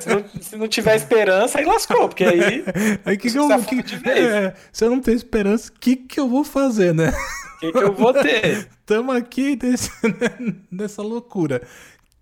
Se 0.00 0.08
não, 0.08 0.24
se 0.40 0.56
não 0.56 0.68
tiver 0.68 0.96
esperança, 0.96 1.58
aí 1.58 1.64
lascou, 1.64 2.08
porque 2.08 2.24
aí... 2.24 2.64
Aí 3.04 3.16
que, 3.16 3.30
que 3.30 3.38
eu... 3.38 3.48
Que, 3.62 4.08
é, 4.08 4.54
se 4.72 4.84
eu 4.84 4.90
não 4.90 5.00
tenho 5.00 5.16
esperança, 5.16 5.70
o 5.70 5.78
que 5.78 5.96
que 5.96 6.18
eu 6.18 6.28
vou 6.28 6.42
fazer, 6.44 6.92
né? 6.94 7.12
O 7.56 7.60
que, 7.60 7.72
que 7.72 7.78
eu 7.78 7.92
vou 7.92 8.12
ter? 8.12 8.68
Tamo 8.84 9.12
aqui 9.12 9.56
desse, 9.56 9.90
nessa 10.70 11.02
loucura 11.02 11.62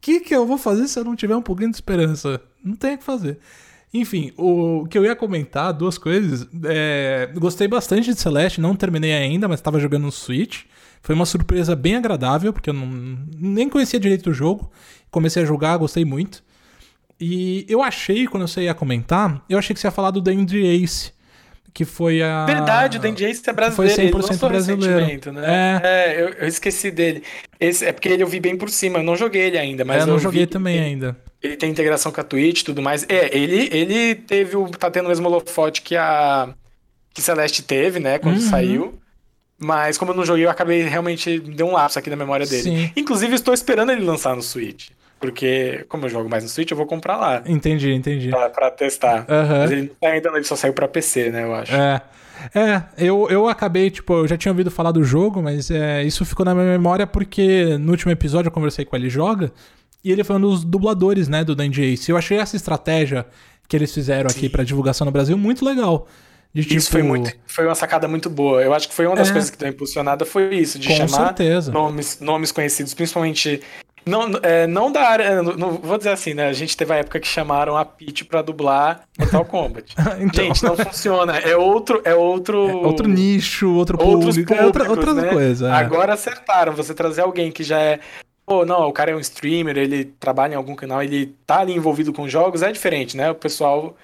que, 0.06 0.20
que 0.20 0.34
eu 0.36 0.46
vou 0.46 0.56
fazer 0.56 0.86
se 0.86 0.96
eu 0.96 1.04
não 1.04 1.16
tiver 1.16 1.34
um 1.34 1.42
pouquinho 1.42 1.70
de 1.70 1.76
esperança? 1.76 2.40
Não 2.62 2.76
tem 2.76 2.94
o 2.94 2.98
que 2.98 3.02
fazer. 3.02 3.40
Enfim, 3.92 4.32
o 4.36 4.86
que 4.88 4.96
eu 4.96 5.04
ia 5.04 5.16
comentar, 5.16 5.72
duas 5.72 5.98
coisas. 5.98 6.46
É, 6.64 7.28
gostei 7.34 7.66
bastante 7.66 8.14
de 8.14 8.20
Celeste, 8.20 8.60
não 8.60 8.76
terminei 8.76 9.12
ainda, 9.12 9.48
mas 9.48 9.58
estava 9.58 9.80
jogando 9.80 10.04
no 10.04 10.12
Switch. 10.12 10.62
Foi 11.02 11.12
uma 11.12 11.26
surpresa 11.26 11.74
bem 11.74 11.96
agradável, 11.96 12.52
porque 12.52 12.70
eu 12.70 12.74
não, 12.74 12.86
nem 13.36 13.68
conhecia 13.68 13.98
direito 13.98 14.30
o 14.30 14.34
jogo. 14.34 14.70
Comecei 15.10 15.42
a 15.42 15.46
jogar, 15.46 15.76
gostei 15.76 16.04
muito. 16.04 16.40
E 17.20 17.66
eu 17.68 17.82
achei, 17.82 18.28
quando 18.28 18.46
você 18.46 18.62
ia 18.62 18.74
comentar, 18.74 19.44
eu 19.48 19.58
achei 19.58 19.74
que 19.74 19.80
você 19.80 19.88
ia 19.88 19.92
falar 19.92 20.12
do 20.12 20.20
Dandy 20.20 20.64
Ace, 20.64 21.10
que 21.76 21.84
foi 21.84 22.22
a. 22.22 22.46
Verdade, 22.46 22.96
o 22.96 23.00
Dandy 23.00 23.26
Ace 23.26 23.42
é 23.46 23.52
brasileiro. 23.52 24.10
Foi 24.10 24.22
100% 24.22 24.30
ele 24.30 24.48
brasileiro. 24.48 25.32
Né? 25.32 25.42
É, 25.44 25.88
é 25.88 26.22
eu, 26.22 26.28
eu, 26.28 26.48
esqueci 26.48 26.90
dele. 26.90 27.22
Esse, 27.60 27.84
é 27.84 27.92
porque 27.92 28.08
ele 28.08 28.22
eu 28.22 28.26
vi 28.26 28.40
bem 28.40 28.56
por 28.56 28.70
cima, 28.70 29.00
eu 29.00 29.02
não 29.02 29.14
joguei 29.14 29.42
ele 29.42 29.58
ainda, 29.58 29.84
mas. 29.84 29.98
É, 29.98 30.02
eu 30.04 30.06
não 30.06 30.18
joguei 30.18 30.46
vi, 30.46 30.46
também 30.46 30.76
ele, 30.76 30.86
ainda. 30.86 31.16
Ele 31.42 31.54
tem 31.54 31.70
integração 31.70 32.10
com 32.10 32.18
a 32.18 32.24
Twitch 32.24 32.62
e 32.62 32.64
tudo 32.64 32.80
mais. 32.80 33.04
É, 33.10 33.28
ele, 33.36 33.68
ele 33.70 34.14
teve 34.14 34.56
o. 34.56 34.70
tá 34.70 34.90
tendo 34.90 35.04
o 35.04 35.08
mesmo 35.08 35.28
holofote 35.28 35.82
que 35.82 35.94
a. 35.94 36.48
que 37.12 37.20
Celeste 37.20 37.62
teve, 37.62 38.00
né, 38.00 38.18
quando 38.18 38.36
uhum. 38.36 38.48
saiu. 38.48 38.98
Mas 39.58 39.98
como 39.98 40.12
eu 40.12 40.16
não 40.16 40.24
joguei, 40.24 40.46
eu 40.46 40.50
acabei 40.50 40.80
realmente. 40.80 41.38
Deu 41.38 41.66
um 41.66 41.72
lapso 41.72 41.98
aqui 41.98 42.08
na 42.08 42.16
memória 42.16 42.46
dele. 42.46 42.62
Sim. 42.62 42.90
Inclusive, 42.96 43.34
estou 43.34 43.52
esperando 43.52 43.92
ele 43.92 44.02
lançar 44.02 44.34
no 44.34 44.42
Switch. 44.42 44.88
Porque, 45.18 45.84
como 45.88 46.04
eu 46.04 46.10
jogo 46.10 46.28
mais 46.28 46.44
no 46.44 46.50
Switch, 46.50 46.70
eu 46.70 46.76
vou 46.76 46.86
comprar 46.86 47.16
lá. 47.16 47.42
Entendi, 47.46 47.92
entendi. 47.92 48.28
Pra, 48.28 48.50
pra 48.50 48.70
testar. 48.70 49.26
Uhum. 49.28 49.58
Mas 49.60 49.70
ele 49.70 49.92
ainda 50.04 50.28
ele 50.30 50.44
só 50.44 50.56
saiu 50.56 50.74
pra 50.74 50.86
PC, 50.86 51.30
né, 51.30 51.44
eu 51.44 51.54
acho. 51.54 51.74
É. 51.74 52.02
É, 52.54 52.82
eu, 52.98 53.26
eu 53.30 53.48
acabei, 53.48 53.90
tipo, 53.90 54.12
eu 54.12 54.28
já 54.28 54.36
tinha 54.36 54.52
ouvido 54.52 54.70
falar 54.70 54.92
do 54.92 55.02
jogo, 55.02 55.42
mas 55.42 55.70
é, 55.70 56.04
isso 56.04 56.24
ficou 56.24 56.44
na 56.44 56.54
minha 56.54 56.66
memória 56.66 57.06
porque 57.06 57.78
no 57.78 57.92
último 57.92 58.12
episódio 58.12 58.48
eu 58.48 58.52
conversei 58.52 58.84
com 58.84 58.94
ele 58.94 59.08
joga 59.08 59.50
e 60.04 60.12
ele 60.12 60.22
foi 60.22 60.36
um 60.36 60.40
dos 60.40 60.62
dubladores, 60.62 61.28
né, 61.28 61.42
do 61.42 61.54
Dandy 61.54 61.82
Ace. 61.82 62.10
Eu 62.10 62.16
achei 62.16 62.38
essa 62.38 62.54
estratégia 62.54 63.26
que 63.66 63.74
eles 63.74 63.92
fizeram 63.92 64.28
aqui 64.30 64.48
para 64.48 64.62
divulgação 64.62 65.04
no 65.04 65.10
Brasil 65.10 65.36
muito 65.36 65.64
legal. 65.64 66.06
De, 66.52 66.62
tipo... 66.62 66.74
Isso 66.74 66.90
foi 66.90 67.02
muito, 67.02 67.32
foi 67.46 67.66
uma 67.66 67.74
sacada 67.74 68.08
muito 68.08 68.30
boa. 68.30 68.62
Eu 68.62 68.72
acho 68.72 68.88
que 68.88 68.94
foi 68.94 69.06
uma 69.06 69.16
das 69.16 69.28
é. 69.28 69.32
coisas 69.32 69.50
que 69.50 69.58
deu 69.58 69.68
impulsionada 69.68 70.24
foi 70.24 70.54
isso, 70.54 70.78
de 70.78 70.88
Com 70.88 70.94
chamar 70.94 71.26
certeza. 71.26 71.70
nomes, 71.70 72.18
nomes 72.20 72.50
conhecidos, 72.50 72.94
principalmente 72.94 73.60
não, 74.06 74.30
é, 74.40 74.68
não 74.68 74.92
da 74.92 75.02
área. 75.02 75.42
Não, 75.42 75.56
não, 75.56 75.72
vou 75.72 75.98
dizer 75.98 76.10
assim, 76.10 76.32
né? 76.32 76.46
A 76.46 76.52
gente 76.52 76.76
teve 76.76 76.92
a 76.92 76.96
época 76.98 77.18
que 77.18 77.26
chamaram 77.26 77.76
a 77.76 77.84
Peach 77.84 78.24
pra 78.24 78.40
dublar 78.40 79.02
Mortal 79.18 79.44
Kombat. 79.44 79.94
então... 80.22 80.44
Gente, 80.44 80.62
não 80.62 80.76
funciona. 80.76 81.36
É 81.38 81.56
outro. 81.56 82.00
É 82.04 82.14
outro, 82.14 82.68
é 82.68 82.72
outro 82.72 83.08
nicho, 83.08 83.74
outro 83.74 83.98
público. 83.98 84.54
é 84.54 84.64
outra, 84.64 84.88
outra 84.88 85.12
né? 85.12 85.28
coisa. 85.28 85.68
É. 85.68 85.72
Agora 85.72 86.14
acertaram. 86.14 86.72
Você 86.74 86.94
trazer 86.94 87.22
alguém 87.22 87.50
que 87.50 87.64
já 87.64 87.80
é. 87.80 87.98
Pô, 88.46 88.64
não, 88.64 88.86
o 88.86 88.92
cara 88.92 89.10
é 89.10 89.16
um 89.16 89.18
streamer, 89.18 89.76
ele 89.76 90.04
trabalha 90.20 90.52
em 90.52 90.56
algum 90.56 90.76
canal, 90.76 91.02
ele 91.02 91.34
tá 91.44 91.58
ali 91.58 91.74
envolvido 91.74 92.12
com 92.12 92.28
jogos, 92.28 92.62
é 92.62 92.70
diferente, 92.70 93.16
né? 93.16 93.28
O 93.32 93.34
pessoal 93.34 93.96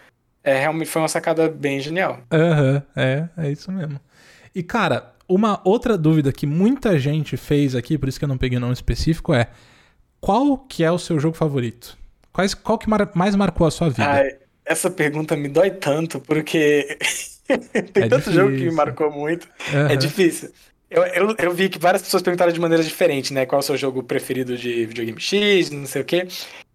é, 0.45 0.59
realmente 0.59 0.91
foi 0.91 1.03
uma 1.03 1.09
sacada 1.09 1.49
bem 1.49 1.81
genial. 1.81 2.21
Aham, 2.31 2.75
uhum, 2.75 3.03
é, 3.03 3.29
é 3.37 3.51
isso 3.51 3.71
mesmo. 3.71 4.01
E, 4.55 4.63
cara, 4.63 5.13
uma 5.29 5.61
outra 5.65 5.97
dúvida 5.97 6.33
que 6.33 6.47
muita 6.47 6.99
gente 6.99 7.37
fez 7.37 7.75
aqui, 7.75 7.97
por 7.97 8.09
isso 8.09 8.19
que 8.19 8.25
eu 8.25 8.29
não 8.29 8.39
peguei 8.39 8.59
nome 8.59 8.73
específico, 8.73 9.33
é 9.33 9.49
qual 10.21 10.59
que 10.59 10.85
é 10.85 10.91
o 10.91 10.99
seu 10.99 11.19
jogo 11.19 11.37
favorito? 11.37 11.97
Quais, 12.33 12.55
qual 12.55 12.79
que 12.79 12.89
mar, 12.89 13.11
mais 13.15 13.35
marcou 13.35 13.67
a 13.67 13.71
sua 13.71 13.89
vida? 13.91 14.09
Ai, 14.09 14.37
essa 14.65 14.91
pergunta 14.91 15.37
me 15.37 15.49
dói 15.49 15.71
tanto, 15.71 16.21
porque 16.21 16.99
tem 17.47 18.05
é 18.05 18.09
tanto 18.09 18.31
difícil. 18.31 18.33
jogo 18.33 18.57
que 18.57 18.65
me 18.65 18.73
marcou 18.73 19.11
muito. 19.11 19.49
Uhum. 19.73 19.87
É 19.89 19.97
difícil. 19.97 20.51
Eu, 20.91 21.03
eu, 21.05 21.37
eu, 21.39 21.55
vi 21.55 21.71
que 21.71 21.79
várias 21.79 22.03
pessoas 22.03 22.23
perguntaram 22.23 22.53
de 22.53 22.61
maneira 22.61 22.83
diferente, 22.85 23.33
né? 23.33 23.47
Qual 23.47 23.59
é 23.59 23.63
o 23.63 23.67
seu 23.67 23.77
jogo 23.77 24.03
preferido 24.03 24.59
de 24.59 24.85
videogame 24.85 25.19
X, 25.19 25.71
não 25.71 25.87
sei 25.87 26.03
o 26.03 26.05
quê. 26.05 26.29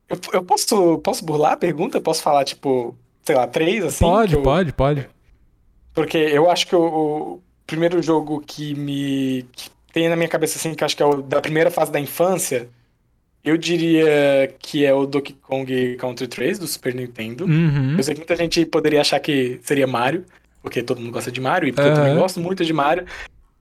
Eu, 0.09 0.19
eu 0.33 0.43
posso, 0.43 0.97
posso 0.99 1.23
burlar 1.23 1.53
a 1.53 1.57
pergunta? 1.57 2.01
Posso 2.01 2.23
falar, 2.23 2.43
tipo, 2.43 2.97
sei 3.27 3.35
lá, 3.35 3.45
três, 3.45 3.83
assim? 3.83 4.05
Pode, 4.05 4.35
eu... 4.35 4.41
pode, 4.41 4.71
pode. 4.71 5.07
Porque 5.93 6.17
eu 6.17 6.49
acho 6.49 6.65
que 6.65 6.75
o, 6.75 6.81
o, 6.81 7.41
primeiro 7.65 8.01
jogo 8.01 8.41
que 8.45 8.73
me 8.73 9.45
que 9.51 9.69
tem 9.91 10.07
na 10.07 10.15
minha 10.15 10.29
cabeça, 10.29 10.57
assim, 10.57 10.73
que 10.73 10.81
eu 10.81 10.85
acho 10.85 10.95
que 10.95 11.03
é 11.03 11.05
o 11.05 11.21
da 11.21 11.41
primeira 11.41 11.69
fase 11.69 11.91
da 11.91 11.99
infância, 11.99 12.69
eu 13.43 13.57
diria 13.57 14.53
que 14.59 14.85
é 14.85 14.93
o 14.93 15.05
Donkey 15.05 15.33
Kong 15.41 15.97
Country 15.97 16.27
3 16.27 16.59
do 16.59 16.67
Super 16.67 16.95
Nintendo. 16.95 17.45
Uhum. 17.45 17.97
Eu 17.97 18.03
sei 18.03 18.13
que 18.13 18.21
muita 18.21 18.35
gente 18.37 18.65
poderia 18.65 19.01
achar 19.01 19.19
que 19.19 19.59
seria 19.61 19.87
Mario, 19.87 20.23
porque 20.61 20.81
todo 20.81 21.01
mundo 21.01 21.11
gosta 21.11 21.31
de 21.31 21.41
Mario, 21.41 21.67
e 21.67 21.73
porque 21.73 21.89
uhum. 21.89 21.95
eu 21.95 22.01
também 22.01 22.15
gosto 22.15 22.39
muito 22.39 22.63
de 22.63 22.71
Mario. 22.71 23.05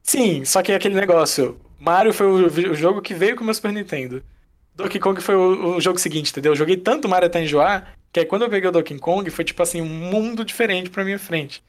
Sim, 0.02 0.44
só 0.44 0.62
que 0.62 0.70
é 0.70 0.76
aquele 0.76 0.94
negócio. 0.94 1.58
Mario 1.80 2.12
foi 2.12 2.26
o, 2.26 2.46
o 2.46 2.74
jogo 2.74 3.02
que 3.02 3.14
veio 3.14 3.34
com 3.34 3.42
o 3.42 3.44
meu 3.44 3.54
Super 3.54 3.72
Nintendo. 3.72 4.22
Donkey 4.76 5.00
Kong 5.00 5.20
foi 5.20 5.34
o, 5.34 5.76
o, 5.76 5.80
jogo 5.80 5.98
seguinte, 5.98 6.30
entendeu? 6.30 6.52
Eu 6.52 6.56
joguei 6.56 6.76
tanto 6.76 7.08
Mario 7.08 7.26
até 7.26 7.42
enjoar 7.42 7.96
que 8.16 8.20
aí 8.20 8.24
quando 8.24 8.42
eu 8.42 8.48
peguei 8.48 8.66
o 8.66 8.72
Donkey 8.72 8.98
Kong, 8.98 9.28
foi 9.28 9.44
tipo 9.44 9.62
assim, 9.62 9.82
um 9.82 9.84
mundo 9.84 10.42
diferente 10.42 10.88
pra 10.88 11.04
minha 11.04 11.18
frente. 11.18 11.62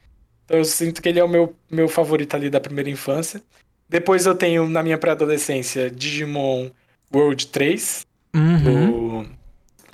Então 0.46 0.56
eu 0.56 0.64
sinto 0.64 1.02
que 1.02 1.06
ele 1.10 1.20
é 1.20 1.24
o 1.24 1.28
meu, 1.28 1.54
meu 1.70 1.90
favorito 1.90 2.34
ali 2.34 2.48
da 2.48 2.58
primeira 2.58 2.88
infância. 2.88 3.42
Depois 3.86 4.24
eu 4.24 4.34
tenho, 4.34 4.66
na 4.66 4.82
minha 4.82 4.96
pré-adolescência, 4.96 5.90
Digimon 5.90 6.70
World 7.14 7.48
3, 7.48 8.06
uhum. 8.34 8.62
do 8.62 9.26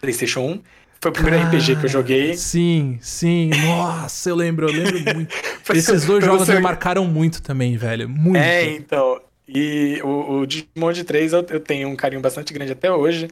PlayStation 0.00 0.42
1. 0.42 0.62
Foi 1.00 1.10
o 1.10 1.12
primeiro 1.12 1.38
ah, 1.38 1.48
RPG 1.48 1.74
que 1.74 1.86
eu 1.86 1.90
joguei. 1.90 2.36
Sim, 2.36 3.00
sim. 3.02 3.50
Nossa, 3.66 4.30
eu 4.30 4.36
lembro, 4.36 4.68
eu 4.68 4.72
lembro 4.72 5.12
muito. 5.12 5.34
Esses 5.74 6.04
dois 6.04 6.24
jogos 6.24 6.46
você... 6.46 6.54
me 6.54 6.60
marcaram 6.60 7.04
muito 7.04 7.42
também, 7.42 7.76
velho. 7.76 8.08
Muito. 8.08 8.36
É, 8.36 8.64
então. 8.70 9.20
E 9.48 10.00
o, 10.04 10.38
o 10.38 10.46
Digimon 10.46 10.92
de 10.92 11.02
3 11.02 11.32
eu, 11.32 11.44
eu 11.50 11.58
tenho 11.58 11.88
um 11.88 11.96
carinho 11.96 12.22
bastante 12.22 12.54
grande 12.54 12.70
até 12.70 12.92
hoje. 12.92 13.26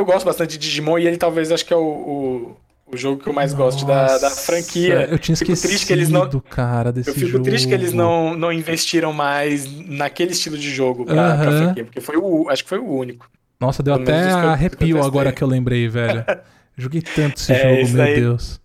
Eu 0.00 0.04
gosto 0.06 0.24
bastante 0.24 0.52
de 0.52 0.58
Digimon 0.58 0.98
e 0.98 1.06
ele 1.06 1.18
talvez 1.18 1.52
acho 1.52 1.64
que 1.64 1.74
é 1.74 1.76
o, 1.76 1.80
o, 1.80 2.56
o 2.86 2.96
jogo 2.96 3.22
que 3.22 3.28
eu 3.28 3.34
mais 3.34 3.52
Nossa, 3.52 3.64
gosto 3.64 3.86
da, 3.86 4.16
da 4.16 4.30
franquia. 4.30 5.06
Eu 5.10 5.18
tinha 5.18 5.34
esquecido, 5.34 5.68
triste 5.68 5.86
que 5.86 5.92
eles 5.92 6.08
não, 6.08 6.26
cara, 6.40 6.90
desse 6.90 7.10
Eu 7.10 7.14
fico 7.14 7.28
jogo. 7.28 7.44
triste 7.44 7.68
que 7.68 7.74
eles 7.74 7.92
não, 7.92 8.34
não 8.34 8.50
investiram 8.50 9.12
mais 9.12 9.66
naquele 9.86 10.32
estilo 10.32 10.56
de 10.56 10.70
jogo 10.70 11.04
pra, 11.04 11.14
uh 11.14 11.18
-huh. 11.18 11.42
pra 11.42 11.52
franquia, 11.52 11.84
porque 11.84 12.00
foi 12.00 12.16
o, 12.16 12.48
acho 12.48 12.62
que 12.62 12.68
foi 12.70 12.78
o 12.78 12.90
único. 12.90 13.28
Nossa, 13.60 13.82
deu 13.82 13.92
até 13.92 14.22
arrepio 14.22 14.96
que 14.96 15.06
agora 15.06 15.32
que 15.32 15.44
eu 15.44 15.48
lembrei, 15.48 15.86
velho. 15.86 16.24
Joguei 16.78 17.02
tanto 17.02 17.36
esse 17.36 17.52
é, 17.52 17.84
jogo, 17.84 17.92
meu. 17.92 18.14
Deus. 18.14 18.58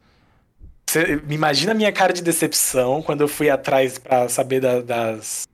Você 0.90 1.22
imagina 1.30 1.74
a 1.74 1.76
minha 1.76 1.92
cara 1.92 2.14
de 2.14 2.24
decepção 2.24 3.02
quando 3.02 3.20
eu 3.20 3.28
fui 3.28 3.50
atrás 3.50 3.98
para 3.98 4.30
saber 4.30 4.62
da, 4.62 4.80
das, 4.80 5.46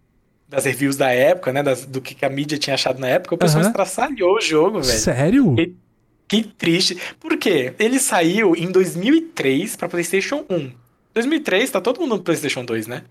das 0.52 0.66
reviews 0.66 0.98
da 0.98 1.10
época, 1.12 1.54
né? 1.54 1.64
Das, 1.64 1.86
do 1.86 2.02
que 2.02 2.26
a 2.26 2.30
mídia 2.30 2.58
tinha 2.58 2.74
achado 2.74 3.00
na 3.00 3.08
época. 3.08 3.34
O 3.34 3.38
pessoal 3.38 3.64
uhum. 3.64 3.70
estraçalhou 3.70 4.36
o 4.36 4.42
jogo, 4.42 4.82
velho. 4.82 5.00
Sério? 5.00 5.56
Que, 5.56 5.74
que 6.28 6.44
triste. 6.44 6.98
Por 7.18 7.38
quê? 7.38 7.74
Ele 7.80 7.98
saiu 7.98 8.54
em 8.54 8.70
2003 8.70 9.78
para 9.78 9.88
PlayStation 9.88 10.46
1. 10.50 10.72
2003, 11.14 11.72
tá 11.72 11.80
todo 11.80 12.02
mundo 12.02 12.18
no 12.18 12.22
PlayStation 12.22 12.66
2, 12.66 12.86
né? 12.86 13.04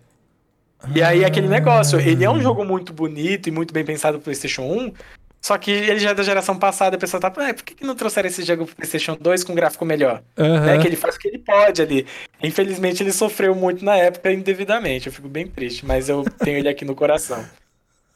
E 0.95 1.03
aí, 1.03 1.25
aquele 1.25 1.49
negócio, 1.49 1.99
ele 1.99 2.25
é 2.25 2.31
um 2.31 2.41
jogo 2.41 2.65
muito 2.65 2.93
bonito 2.93 3.49
e 3.49 3.53
muito 3.53 3.73
bem 3.73 3.85
pensado 3.85 4.19
pro 4.19 4.25
PlayStation 4.25 4.63
1, 4.63 4.93
só 5.41 5.57
que 5.57 5.71
ele 5.71 5.99
já 5.99 6.11
é 6.11 6.15
da 6.15 6.23
geração 6.23 6.59
passada, 6.59 6.97
a 6.97 6.99
pessoa 6.99 7.19
tá, 7.19 7.29
ah, 7.29 7.55
por 7.55 7.65
que, 7.65 7.75
que 7.75 7.85
não 7.85 7.95
trouxeram 7.95 8.29
esse 8.29 8.43
jogo 8.43 8.67
pro 8.67 8.77
PlayStation 8.77 9.17
2 9.19 9.43
com 9.43 9.55
gráfico 9.55 9.87
melhor? 9.87 10.23
Uhum. 10.37 10.69
É 10.69 10.79
que 10.79 10.87
ele 10.87 10.97
faz 10.97 11.17
o 11.17 11.19
que 11.19 11.29
ele 11.29 11.39
pode 11.39 11.81
ali. 11.81 12.07
Infelizmente 12.43 13.03
ele 13.03 13.13
sofreu 13.13 13.55
muito 13.55 13.83
na 13.83 13.97
época 13.97 14.31
indevidamente. 14.31 15.07
Eu 15.07 15.13
fico 15.13 15.29
bem 15.29 15.47
triste, 15.47 15.87
mas 15.87 16.11
eu 16.11 16.25
tenho 16.45 16.59
ele 16.59 16.69
aqui 16.69 16.85
no 16.85 16.95
coração. 16.95 17.45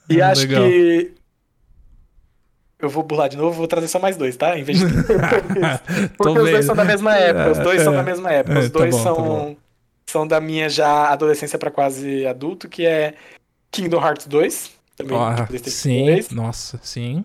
E 0.07 0.19
hum, 0.19 0.25
acho 0.27 0.43
legal. 0.43 0.65
que. 0.65 1.15
Eu 2.79 2.91
vou 2.91 3.03
burlar 3.03 3.31
de 3.31 3.39
novo, 3.39 3.57
vou 3.57 3.67
trazer 3.67 3.89
só 3.89 3.99
mais 3.99 4.19
dois, 4.19 4.37
tá? 4.37 4.59
Em 4.59 4.63
vez 4.63 4.79
de. 4.79 4.85
Porque 6.19 6.39
os 6.39 6.51
dois 6.51 6.67
são 6.67 6.77
da 6.77 6.85
mesma 6.85 7.17
época. 7.17 7.53
Os 7.53 7.59
dois 7.59 7.81
é, 7.81 7.85
são 7.85 7.95
da 7.95 8.03
mesma 8.03 8.31
época. 8.31 8.59
Os 8.59 8.67
é, 8.67 8.69
tá 8.69 8.79
dois 8.81 8.95
tá 8.95 9.03
bom, 9.03 9.17
são, 9.17 9.55
tá 9.55 9.61
são 10.07 10.27
da 10.27 10.43
minha 10.43 10.69
já 10.69 11.09
adolescência 11.09 11.59
para 11.59 11.71
quase 11.71 12.27
adulto, 12.27 12.69
que 12.69 12.85
é 12.85 13.15
Kingdom 13.71 14.07
Hearts 14.07 14.27
2 14.27 14.84
também 14.97 15.17
oh, 15.17 15.71
sim, 15.71 16.07
2. 16.07 16.31
Nossa, 16.31 16.79
sim. 16.83 17.25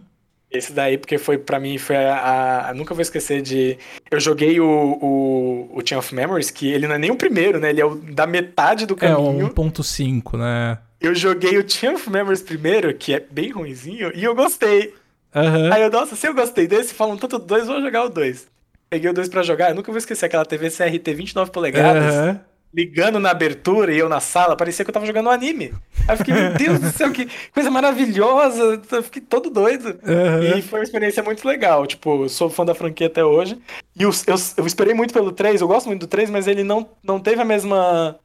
Esse 0.51 0.73
daí, 0.73 0.97
porque 0.97 1.19
foi 1.19 1.37
para 1.37 1.59
mim, 1.59 1.77
foi 1.77 1.95
a, 1.95 2.69
a, 2.69 2.73
Nunca 2.73 2.95
vou 2.95 3.03
esquecer 3.03 3.41
de. 3.41 3.77
Eu 4.09 4.19
joguei 4.19 4.59
o, 4.59 4.65
o, 4.65 5.69
o 5.77 5.81
Chain 5.85 5.99
of 5.99 6.15
Memories, 6.15 6.49
que 6.49 6.67
ele 6.67 6.87
não 6.87 6.95
é 6.95 6.97
nem 6.97 7.11
o 7.11 7.15
primeiro, 7.15 7.59
né? 7.59 7.69
Ele 7.69 7.81
é 7.81 7.85
o 7.85 7.95
da 7.95 8.25
metade 8.25 8.87
do 8.87 8.95
caminho. 8.95 9.45
É, 9.45 9.49
1.5, 9.49 10.37
né? 10.39 10.79
Eu 10.99 11.13
joguei 11.13 11.55
o 11.59 11.69
Chain 11.69 11.93
of 11.93 12.09
Memories 12.09 12.41
primeiro, 12.41 12.91
que 12.95 13.13
é 13.13 13.19
bem 13.19 13.51
ruimzinho, 13.51 14.11
e 14.15 14.23
eu 14.23 14.33
gostei. 14.33 14.95
Uhum. 15.35 15.71
Aí 15.71 15.83
eu, 15.83 15.91
nossa, 15.91 16.15
se 16.15 16.27
eu 16.27 16.33
gostei 16.33 16.65
desse, 16.65 16.95
falam 16.95 17.15
tanto 17.15 17.37
do 17.37 17.45
2, 17.45 17.67
vou 17.67 17.81
jogar 17.81 18.05
o 18.05 18.09
2. 18.09 18.47
Peguei 18.89 19.11
o 19.11 19.13
2 19.13 19.29
pra 19.29 19.43
jogar, 19.43 19.69
eu 19.69 19.75
nunca 19.75 19.91
vou 19.91 19.99
esquecer 19.99 20.25
aquela 20.25 20.43
TV 20.43 20.71
CRT 20.71 21.13
29 21.13 21.51
polegadas. 21.51 22.15
Uhum 22.15 22.48
ligando 22.73 23.19
na 23.19 23.31
abertura 23.31 23.93
e 23.93 23.97
eu 23.97 24.07
na 24.07 24.19
sala, 24.19 24.55
parecia 24.55 24.85
que 24.85 24.89
eu 24.89 24.93
tava 24.93 25.05
jogando 25.05 25.27
um 25.27 25.31
anime. 25.31 25.73
Aí 26.07 26.13
eu 26.13 26.17
fiquei, 26.17 26.33
meu 26.33 26.53
Deus 26.53 26.79
do 26.79 26.91
céu, 26.91 27.11
que 27.11 27.27
coisa 27.53 27.69
maravilhosa. 27.71 28.81
Eu 28.91 29.03
fiquei 29.03 29.21
todo 29.21 29.49
doido. 29.49 29.99
Uhum. 30.03 30.57
E 30.57 30.61
foi 30.61 30.79
uma 30.79 30.83
experiência 30.83 31.23
muito 31.23 31.47
legal. 31.47 31.85
Tipo, 31.87 32.23
eu 32.23 32.29
sou 32.29 32.49
fã 32.49 32.63
da 32.63 32.75
franquia 32.75 33.07
até 33.07 33.23
hoje. 33.23 33.57
E 33.95 34.03
eu, 34.03 34.11
eu, 34.27 34.35
eu, 34.57 34.67
esperei 34.67 34.93
muito 34.93 35.13
pelo 35.13 35.31
3, 35.31 35.61
eu 35.61 35.67
gosto 35.67 35.87
muito 35.87 36.01
do 36.01 36.07
3, 36.07 36.29
mas 36.29 36.47
ele 36.47 36.63
não, 36.63 36.87
não 37.03 37.19
teve 37.19 37.41
a 37.41 37.45
mesma. 37.45 38.17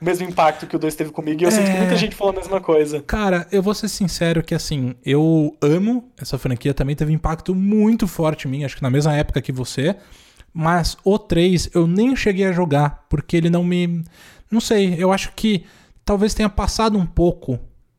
O 0.00 0.04
mesmo 0.04 0.26
impacto 0.26 0.66
que 0.66 0.74
o 0.74 0.78
2 0.78 0.94
teve 0.94 1.10
comigo, 1.10 1.42
e 1.42 1.44
eu 1.44 1.48
é... 1.48 1.50
sinto 1.50 1.70
que 1.70 1.76
muita 1.76 1.94
gente 1.94 2.16
falou 2.16 2.32
a 2.32 2.36
mesma 2.36 2.58
coisa. 2.58 3.02
Cara, 3.02 3.46
eu 3.52 3.62
vou 3.62 3.74
ser 3.74 3.86
sincero 3.86 4.42
que 4.42 4.54
assim, 4.54 4.94
eu 5.04 5.54
amo 5.60 6.10
essa 6.18 6.38
franquia, 6.38 6.72
também 6.72 6.96
teve 6.96 7.12
um 7.12 7.14
impacto 7.14 7.54
muito 7.54 8.08
forte 8.08 8.48
em 8.48 8.50
mim, 8.50 8.64
acho 8.64 8.76
que 8.76 8.82
na 8.82 8.88
mesma 8.88 9.14
época 9.14 9.42
que 9.42 9.52
você. 9.52 9.94
Mas 10.52 10.96
o 11.04 11.18
3 11.18 11.70
eu 11.74 11.86
nem 11.86 12.14
cheguei 12.16 12.46
a 12.46 12.52
jogar, 12.52 13.06
porque 13.08 13.36
ele 13.36 13.50
não 13.50 13.62
me. 13.62 14.04
Não 14.50 14.60
sei, 14.60 14.94
eu 14.98 15.12
acho 15.12 15.32
que 15.34 15.64
talvez 16.04 16.34
tenha 16.34 16.48
passado 16.48 16.98
um 16.98 17.06
pouco 17.06 17.58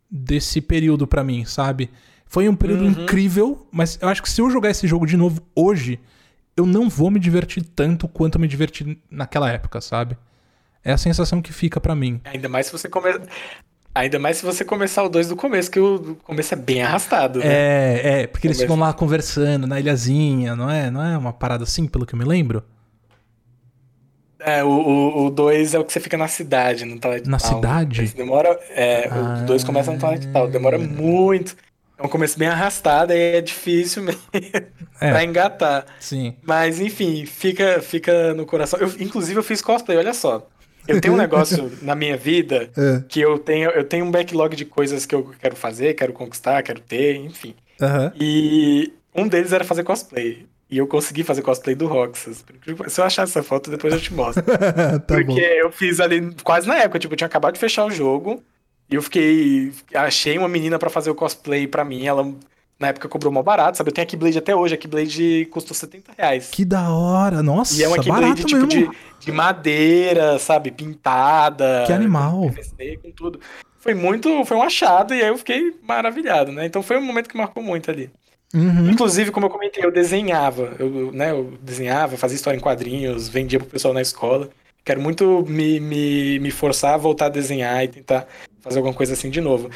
desse 0.10 0.60
período 0.60 1.08
para 1.08 1.24
mim, 1.24 1.46
sabe? 1.46 1.90
Foi 2.26 2.48
um 2.48 2.56
período 2.56 2.84
uhum. 2.84 2.92
incrível, 2.92 3.68
mas 3.72 3.98
eu 4.02 4.10
acho 4.10 4.22
que 4.22 4.30
se 4.30 4.42
eu 4.42 4.50
jogar 4.50 4.70
esse 4.70 4.88
jogo 4.88 5.06
de 5.06 5.16
novo 5.16 5.42
hoje, 5.56 6.00
eu 6.56 6.66
não 6.66 6.90
vou 6.90 7.10
me 7.10 7.20
divertir 7.20 7.64
tanto 7.64 8.08
quanto 8.08 8.36
eu 8.36 8.42
me 8.42 8.48
diverti 8.48 8.98
naquela 9.10 9.50
época, 9.50 9.80
sabe? 9.80 10.18
É 10.84 10.92
a 10.92 10.98
sensação 10.98 11.42
que 11.42 11.54
fica 11.54 11.80
para 11.80 11.96
mim. 11.96 12.20
Ainda 12.26 12.50
mais 12.50 12.66
se 12.66 12.72
você 12.72 12.90
começa. 12.90 13.22
Ainda 13.94 14.20
mais 14.20 14.38
se 14.38 14.46
você 14.46 14.64
começar 14.64 15.04
o 15.04 15.10
2 15.10 15.28
do 15.28 15.36
começo, 15.36 15.70
que 15.70 15.80
o 15.80 16.16
começo 16.24 16.54
é 16.54 16.58
bem 16.58 16.82
arrastado. 16.82 17.40
Né? 17.40 17.46
É, 17.46 18.02
é, 18.04 18.28
porque 18.28 18.48
eles 18.48 18.60
ficam 18.60 18.80
lá 18.80 18.94
conversando 18.94 19.68
na 19.68 19.80
ilhazinha, 19.80 20.56
não 20.56 20.70
é? 20.70 20.90
Não 20.90 21.04
é 21.04 21.18
uma 21.18 21.34
parada 21.34 21.64
assim, 21.64 21.88
pelo 21.88 22.06
que 22.06 22.16
eu 22.16 22.20
me 22.20 22.24
lembro? 22.24 22.64
É, 24.40 24.64
o 24.64 25.30
2 25.30 25.76
é 25.76 25.80
o 25.80 25.86
que 25.86 25.94
você 25.94 26.00
fica 26.00 26.18
na 26.18 26.28
cidade, 26.28 26.84
no 26.84 27.00
Twilight 27.00 27.30
Na 27.30 27.38
cidade? 27.38 28.08
Demora. 28.16 28.60
É, 28.70 29.08
ah, 29.12 29.42
o 29.44 29.46
2 29.46 29.64
começa 29.64 29.92
no 29.92 30.00
Twilight 30.00 30.28
Town, 30.28 30.50
demora 30.50 30.80
muito. 30.80 31.56
É 31.98 32.04
um 32.04 32.10
começo 32.10 32.40
bem 32.40 32.48
arrastado 32.48 33.14
e 33.14 33.36
é 33.36 33.42
difícil 33.42 34.02
mesmo 34.04 34.22
é. 35.00 35.12
pra 35.12 35.24
engatar. 35.24 35.86
Sim. 36.00 36.36
Mas, 36.42 36.80
enfim, 36.80 37.26
fica, 37.26 37.82
fica 37.82 38.34
no 38.34 38.46
coração. 38.46 38.80
Eu, 38.80 38.92
inclusive, 39.00 39.38
eu 39.38 39.44
fiz 39.44 39.62
cosplay, 39.62 39.98
olha 39.98 40.14
só. 40.14 40.48
Eu 40.88 41.00
tenho 41.02 41.14
um 41.14 41.18
negócio 41.20 41.72
na 41.82 41.96
minha 41.96 42.18
vida 42.18 42.70
é. 42.78 43.04
que 43.08 43.20
eu 43.20 43.38
tenho, 43.40 43.70
eu 43.72 43.84
tenho 43.84 44.06
um 44.06 44.12
backlog 44.12 44.56
de 44.56 44.66
coisas 44.66 45.06
que 45.06 45.16
eu 45.16 45.32
quero 45.40 45.56
fazer, 45.56 45.94
quero 45.94 46.14
conquistar, 46.14 46.62
quero 46.64 46.80
ter, 46.80 47.16
enfim. 47.16 47.56
Uhum. 47.80 48.12
E 48.20 48.94
um 49.16 49.28
deles 49.28 49.52
era 49.52 49.64
fazer 49.64 49.84
cosplay. 49.84 50.46
E 50.70 50.78
eu 50.78 50.88
consegui 50.88 51.22
fazer 51.24 51.42
cosplay 51.42 51.76
do 51.76 51.86
Roxas. 51.86 52.46
Se 52.88 53.02
eu 53.02 53.06
achar 53.06 53.24
essa 53.24 53.44
foto, 53.44 53.70
depois 53.70 53.94
eu 53.94 54.00
te 54.00 54.14
mostro. 54.14 54.42
tá 54.48 55.00
Porque 55.06 55.26
bom. 55.26 55.38
eu 55.38 55.70
fiz 55.70 56.00
ali 56.00 56.34
quase 56.44 56.66
na 56.66 56.78
época, 56.78 56.98
tipo, 56.98 57.14
eu 57.14 57.18
tinha 57.18 57.28
acabado 57.28 57.56
de 57.56 57.60
fechar 57.60 57.86
o 57.86 57.92
jogo. 57.92 58.42
E 58.90 58.96
eu 58.96 59.02
fiquei. 59.02 59.74
Achei 59.94 60.38
uma 60.38 60.48
menina 60.48 60.80
para 60.80 60.90
fazer 60.90 61.10
o 61.10 61.16
cosplay 61.16 61.68
para 61.68 61.84
mim. 61.84 62.06
Ela 62.06 62.34
na 62.82 62.88
época 62.88 63.08
cobrou 63.08 63.32
mal 63.32 63.44
barato, 63.44 63.78
sabe? 63.78 63.92
Eu 63.92 63.94
tenho 63.94 64.08
a 64.08 64.10
Keyblade 64.10 64.38
até 64.40 64.56
hoje, 64.56 64.74
a 64.74 64.78
Keyblade 64.78 65.48
custou 65.52 65.76
70 65.76 66.14
reais. 66.18 66.50
Que 66.52 66.66
da 66.66 66.90
hora, 66.90 67.44
nossa. 67.44 67.80
E 67.80 67.84
é 67.84 67.88
uma 67.88 68.00
Keyblade 68.00 68.44
tipo 68.44 68.66
de, 68.66 68.90
de, 69.20 69.32
madeira, 69.32 70.40
sabe? 70.40 70.72
Pintada. 70.72 71.84
Que 71.86 71.94
animal. 71.94 72.50
PVC, 72.50 73.00
com 73.02 73.12
tudo. 73.12 73.40
Foi 73.78 73.94
muito. 73.94 74.44
Foi 74.46 74.58
um 74.58 74.64
achado 74.64 75.14
e 75.14 75.22
aí 75.22 75.28
eu 75.28 75.38
fiquei 75.38 75.76
maravilhado, 75.84 76.52
né? 76.52 76.66
Então 76.66 76.82
foi 76.82 76.98
um 76.98 77.04
momento 77.04 77.30
que 77.30 77.38
marcou 77.38 77.62
muito 77.62 77.92
ali. 77.92 78.10
Uhum. 78.54 78.90
Inclusive, 78.90 79.32
como 79.32 79.46
eu 79.46 79.50
comentei, 79.50 79.86
eu 79.86 79.92
desenhava. 79.92 80.76
Eu, 80.80 81.12
né, 81.12 81.32
eu 81.32 81.54
desenhava, 81.62 82.18
fazia 82.18 82.36
história 82.36 82.58
em 82.58 82.62
quadrinhos, 82.62 83.30
vendia 83.30 83.60
pro 83.60 83.70
pessoal 83.70 83.94
na 83.94 84.02
escola. 84.02 84.50
Quero 84.84 85.02
muito 85.02 85.46
me, 85.48 85.80
me, 85.80 86.40
me 86.40 86.52
forçar 86.52 86.96
a 86.96 86.98
voltar 86.98 87.28
a 87.28 87.30
desenhar 87.30 87.84
e 87.84 87.88
tentar 87.88 88.28
fazer 88.62 88.78
alguma 88.78 88.94
coisa 88.94 89.14
assim 89.14 89.30
de 89.30 89.40
novo. 89.40 89.70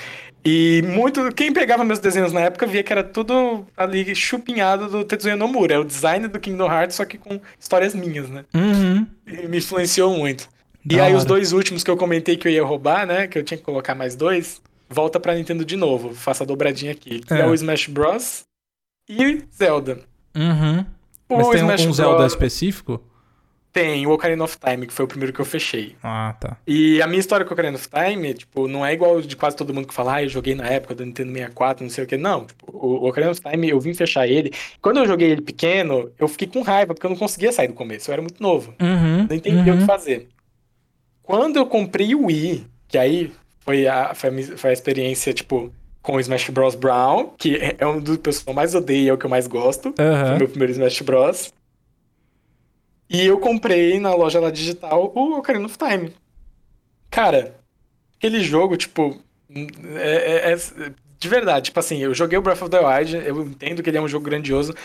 E 0.44 0.84
muito. 0.86 1.32
Quem 1.34 1.52
pegava 1.52 1.84
meus 1.84 2.00
desenhos 2.00 2.32
na 2.32 2.42
época 2.42 2.68
via 2.68 2.84
que 2.84 2.94
era 2.94 3.04
tudo 3.04 3.66
ali 3.76 4.16
chupinhado 4.16 4.88
do 4.88 5.04
Tetsuya 5.04 5.36
Nomura. 5.36 5.74
É 5.74 5.80
o 5.80 5.84
design 5.84 6.28
do 6.28 6.40
Kingdom 6.40 6.72
Hearts, 6.72 6.96
só 6.96 7.06
que 7.06 7.18
com 7.18 7.42
histórias 7.60 7.96
minhas, 7.96 8.30
né? 8.30 8.46
Uhum. 8.54 9.08
E 9.26 9.48
me 9.48 9.58
influenciou 9.58 10.16
muito. 10.16 10.48
Da 10.86 10.96
e 10.96 11.00
aí, 11.00 11.08
hora. 11.08 11.18
os 11.18 11.26
dois 11.26 11.52
últimos 11.52 11.84
que 11.84 11.90
eu 11.90 11.98
comentei 11.98 12.38
que 12.38 12.48
eu 12.48 12.52
ia 12.52 12.64
roubar, 12.64 13.08
né? 13.08 13.26
Que 13.26 13.40
eu 13.40 13.44
tinha 13.44 13.58
que 13.58 13.64
colocar 13.64 13.96
mais 13.96 14.16
dois, 14.16 14.62
volta 14.88 15.20
pra 15.20 15.34
Nintendo 15.34 15.66
de 15.66 15.76
novo. 15.76 16.14
Faça 16.14 16.44
a 16.44 16.48
dobradinha 16.48 16.92
aqui. 16.92 17.22
É, 17.32 17.40
é 17.40 17.48
o 17.48 17.54
Smash 17.56 17.88
Bros. 17.88 18.46
e 19.10 19.44
Zelda. 19.52 20.02
Uhum. 20.36 20.86
O 21.28 21.38
Mas 21.38 21.50
tem 21.50 21.60
Smash 21.62 21.86
um 21.88 21.94
Zelda 21.94 22.18
Bros... 22.18 22.34
específico? 22.34 23.02
Tem 23.76 24.08
o 24.08 24.12
Ocarina 24.12 24.42
of 24.42 24.58
Time, 24.58 24.88
que 24.88 24.94
foi 24.94 25.04
o 25.04 25.08
primeiro 25.08 25.34
que 25.34 25.42
eu 25.42 25.44
fechei. 25.44 25.98
Ah, 26.02 26.34
tá. 26.40 26.56
E 26.66 27.02
a 27.02 27.08
minha 27.08 27.20
história 27.20 27.46
com 27.46 27.52
o 27.52 27.54
Ocarina 27.54 27.76
of 27.76 27.90
Time, 27.90 28.34
tipo, 28.34 28.70
não 28.70 28.86
é 28.86 28.94
igual 28.94 29.20
de 29.20 29.36
quase 29.36 29.58
todo 29.58 29.74
mundo 29.74 29.86
que 29.86 29.94
fala, 29.94 30.14
ah, 30.14 30.24
eu 30.24 30.30
joguei 30.30 30.56
na 30.56 30.66
época 30.66 30.96
do 30.96 31.06
Nintendo 31.06 31.34
64, 31.34 31.84
não 31.84 31.90
sei 31.90 32.06
o 32.06 32.08
que. 32.08 32.16
Não, 32.16 32.46
tipo, 32.46 32.66
o 32.72 33.06
Ocarina 33.06 33.34
of 33.34 33.42
Time, 33.42 33.68
eu 33.68 33.78
vim 33.78 33.94
fechar 33.94 34.26
ele. 34.30 34.54
Quando 34.82 35.00
eu 35.00 35.06
joguei 35.06 35.30
ele 35.30 35.42
pequeno, 35.42 36.10
eu 36.18 36.26
fiquei 36.30 36.48
com 36.48 36.62
raiva, 36.62 36.94
porque 36.94 37.06
eu 37.06 37.10
não 37.10 37.18
conseguia 37.18 37.52
sair 37.52 37.68
do 37.68 37.74
começo, 37.74 38.10
eu 38.10 38.14
era 38.14 38.22
muito 38.22 38.42
novo. 38.42 38.74
Uhum, 38.82 39.28
não 39.28 39.36
entendia 39.36 39.74
uhum. 39.74 39.80
o 39.80 39.82
que 39.82 39.86
fazer. 39.86 40.30
Quando 41.22 41.58
eu 41.58 41.66
comprei 41.66 42.16
o 42.16 42.28
Wii, 42.28 42.66
que 42.88 42.98
aí 42.98 43.30
foi 43.60 43.90
a, 43.90 44.14
foi 44.14 44.30
a, 44.30 44.58
foi 44.58 44.70
a 44.70 44.74
experiência, 44.74 45.34
tipo, 45.34 45.70
com 46.02 46.16
o 46.16 46.20
Smash 46.22 46.50
Bros. 46.50 46.76
Brown, 46.76 47.32
que 47.38 47.58
é, 47.58 47.76
é 47.80 47.86
um 47.86 48.00
dos 48.00 48.42
que 48.42 48.50
eu 48.50 48.54
mais 48.54 48.74
odeio, 48.74 49.10
é 49.10 49.14
o 49.14 49.18
que 49.18 49.26
eu 49.26 49.30
mais 49.30 49.48
gosto. 49.48 49.88
Uhum. 49.88 50.28
Foi 50.28 50.38
meu 50.38 50.48
primeiro 50.48 50.72
Smash 50.72 51.02
Bros. 51.02 51.54
E 53.10 53.26
eu 53.26 53.40
comprei 53.40 54.00
na 54.00 54.14
loja 54.14 54.40
lá 54.40 54.50
digital 54.50 55.12
o 55.16 55.38
Ocarina 55.38 55.66
of 55.66 55.78
Time. 55.78 56.14
Cara, 57.10 57.56
aquele 58.18 58.44
jogo, 58.44 58.76
tipo. 58.76 59.22
É, 59.96 60.52
é, 60.52 60.54
é, 60.54 60.58
de 61.18 61.30
verdade, 61.30 61.66
tipo 61.66 61.80
assim, 61.80 62.00
eu 62.00 62.14
joguei 62.14 62.38
o 62.38 62.42
Breath 62.42 62.62
of 62.64 62.70
the 62.70 62.80
Wild, 62.80 63.16
eu 63.16 63.42
entendo 63.44 63.82
que 63.82 63.90
ele 63.90 63.98
é 63.98 64.02
um 64.02 64.08
jogo 64.08 64.26
grandioso, 64.26 64.76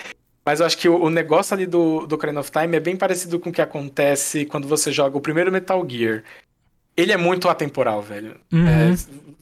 mas 0.45 0.61
eu 0.61 0.67
acho 0.67 0.79
que 0.79 0.89
o, 0.89 1.03
o 1.03 1.11
negócio 1.11 1.55
ali 1.55 1.67
do, 1.67 2.07
do 2.07 2.15
Ocarina 2.15 2.41
of 2.41 2.51
Time 2.51 2.77
é 2.77 2.81
bem 2.81 2.95
parecido 2.95 3.41
com 3.41 3.51
o 3.51 3.53
que 3.53 3.61
acontece 3.61 4.45
quando 4.45 4.69
você 4.69 4.93
joga 4.93 5.17
o 5.17 5.21
primeiro 5.21 5.51
Metal 5.51 5.85
Gear. 5.89 6.23
Ele 6.97 7.13
é 7.13 7.17
muito 7.17 7.49
atemporal, 7.49 8.03
velho. 8.03 8.37
Uhum. 8.53 8.69
É, 8.69 8.95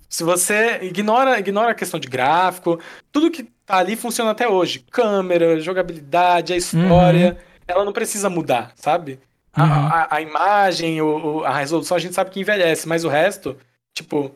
se 0.08 0.22
você 0.22 0.78
ignora, 0.82 1.38
ignora 1.38 1.72
a 1.72 1.74
questão 1.74 1.98
de 1.98 2.08
gráfico, 2.08 2.80
tudo 3.10 3.30
que 3.30 3.42
tá 3.66 3.78
ali 3.78 3.96
funciona 3.96 4.30
até 4.30 4.48
hoje. 4.48 4.84
Câmera, 4.90 5.60
jogabilidade, 5.60 6.52
a 6.52 6.56
história. 6.56 7.36
Uhum 7.38 7.47
ela 7.68 7.84
não 7.84 7.92
precisa 7.92 8.28
mudar, 8.30 8.72
sabe? 8.74 9.20
Uhum. 9.56 9.64
A, 9.64 10.02
a, 10.02 10.16
a, 10.16 10.20
imagem, 10.20 11.00
o, 11.00 11.44
a 11.44 11.56
resolução 11.56 11.96
a 11.96 12.00
gente 12.00 12.14
sabe 12.14 12.30
que 12.30 12.40
envelhece, 12.40 12.88
mas 12.88 13.04
o 13.04 13.08
resto, 13.08 13.56
tipo, 13.94 14.34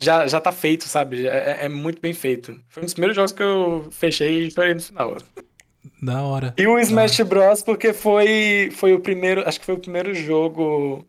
já, 0.00 0.26
já 0.26 0.40
tá 0.40 0.52
feito, 0.52 0.84
sabe? 0.84 1.26
É, 1.26 1.64
é, 1.64 1.68
muito 1.68 2.00
bem 2.00 2.12
feito. 2.12 2.60
Foi 2.68 2.82
um 2.82 2.86
dos 2.86 2.94
primeiros 2.94 3.16
jogos 3.16 3.32
que 3.32 3.42
eu 3.42 3.88
fechei 3.90 4.46
e 4.46 4.50
chorei 4.50 4.74
no 4.74 4.80
final. 4.80 5.16
Da 6.02 6.22
hora. 6.22 6.54
E 6.56 6.66
o 6.66 6.78
Smash 6.78 7.20
Bros, 7.20 7.62
porque 7.62 7.92
foi, 7.92 8.70
foi 8.72 8.92
o 8.92 9.00
primeiro, 9.00 9.46
acho 9.48 9.58
que 9.58 9.66
foi 9.66 9.74
o 9.74 9.80
primeiro 9.80 10.14
jogo 10.14 11.06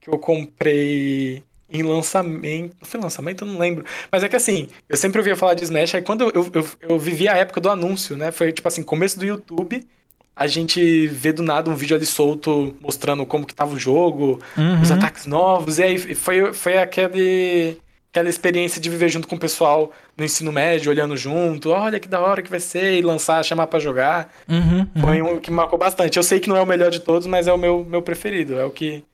que 0.00 0.08
eu 0.08 0.18
comprei 0.18 1.42
em 1.68 1.82
lançamento. 1.82 2.76
Foi 2.82 3.00
lançamento? 3.00 3.44
Eu 3.44 3.48
não 3.48 3.58
lembro. 3.58 3.84
Mas 4.10 4.22
é 4.22 4.28
que 4.28 4.36
assim, 4.36 4.68
eu 4.88 4.96
sempre 4.96 5.18
ouvia 5.18 5.36
falar 5.36 5.54
de 5.54 5.64
Smash, 5.64 5.94
aí 5.94 6.02
quando 6.02 6.30
eu, 6.34 6.50
eu, 6.52 6.68
eu 6.80 6.98
vivi 6.98 7.28
a 7.28 7.36
época 7.36 7.60
do 7.60 7.70
anúncio, 7.70 8.16
né? 8.16 8.30
Foi 8.30 8.52
tipo 8.52 8.68
assim, 8.68 8.82
começo 8.82 9.18
do 9.18 9.26
YouTube 9.26 9.86
a 10.34 10.46
gente 10.46 11.06
vê 11.08 11.32
do 11.32 11.42
nada 11.42 11.70
um 11.70 11.74
vídeo 11.74 11.96
ali 11.96 12.06
solto 12.06 12.74
mostrando 12.80 13.24
como 13.26 13.46
que 13.46 13.54
tava 13.54 13.74
o 13.74 13.78
jogo, 13.78 14.40
uhum. 14.56 14.80
os 14.80 14.90
ataques 14.90 15.26
novos, 15.26 15.78
e 15.78 15.82
aí 15.82 16.14
foi, 16.14 16.52
foi 16.54 16.78
aquele, 16.78 17.78
aquela 18.10 18.28
experiência 18.28 18.80
de 18.80 18.88
viver 18.88 19.08
junto 19.10 19.28
com 19.28 19.36
o 19.36 19.38
pessoal 19.38 19.92
no 20.16 20.24
ensino 20.24 20.50
médio, 20.50 20.90
olhando 20.90 21.16
junto, 21.16 21.70
olha 21.70 22.00
que 22.00 22.08
da 22.08 22.20
hora 22.20 22.42
que 22.42 22.50
vai 22.50 22.60
ser, 22.60 22.98
e 22.98 23.02
lançar, 23.02 23.44
chamar 23.44 23.66
para 23.66 23.78
jogar. 23.78 24.32
Uhum, 24.48 24.86
uhum. 24.94 25.02
Foi 25.02 25.22
um 25.22 25.38
que 25.38 25.50
marcou 25.50 25.78
bastante. 25.78 26.16
Eu 26.16 26.22
sei 26.22 26.40
que 26.40 26.48
não 26.48 26.56
é 26.56 26.62
o 26.62 26.66
melhor 26.66 26.90
de 26.90 27.00
todos, 27.00 27.26
mas 27.26 27.46
é 27.46 27.52
o 27.52 27.58
meu, 27.58 27.84
meu 27.84 28.02
preferido, 28.02 28.58
é 28.58 28.64
o 28.64 28.70
que... 28.70 29.04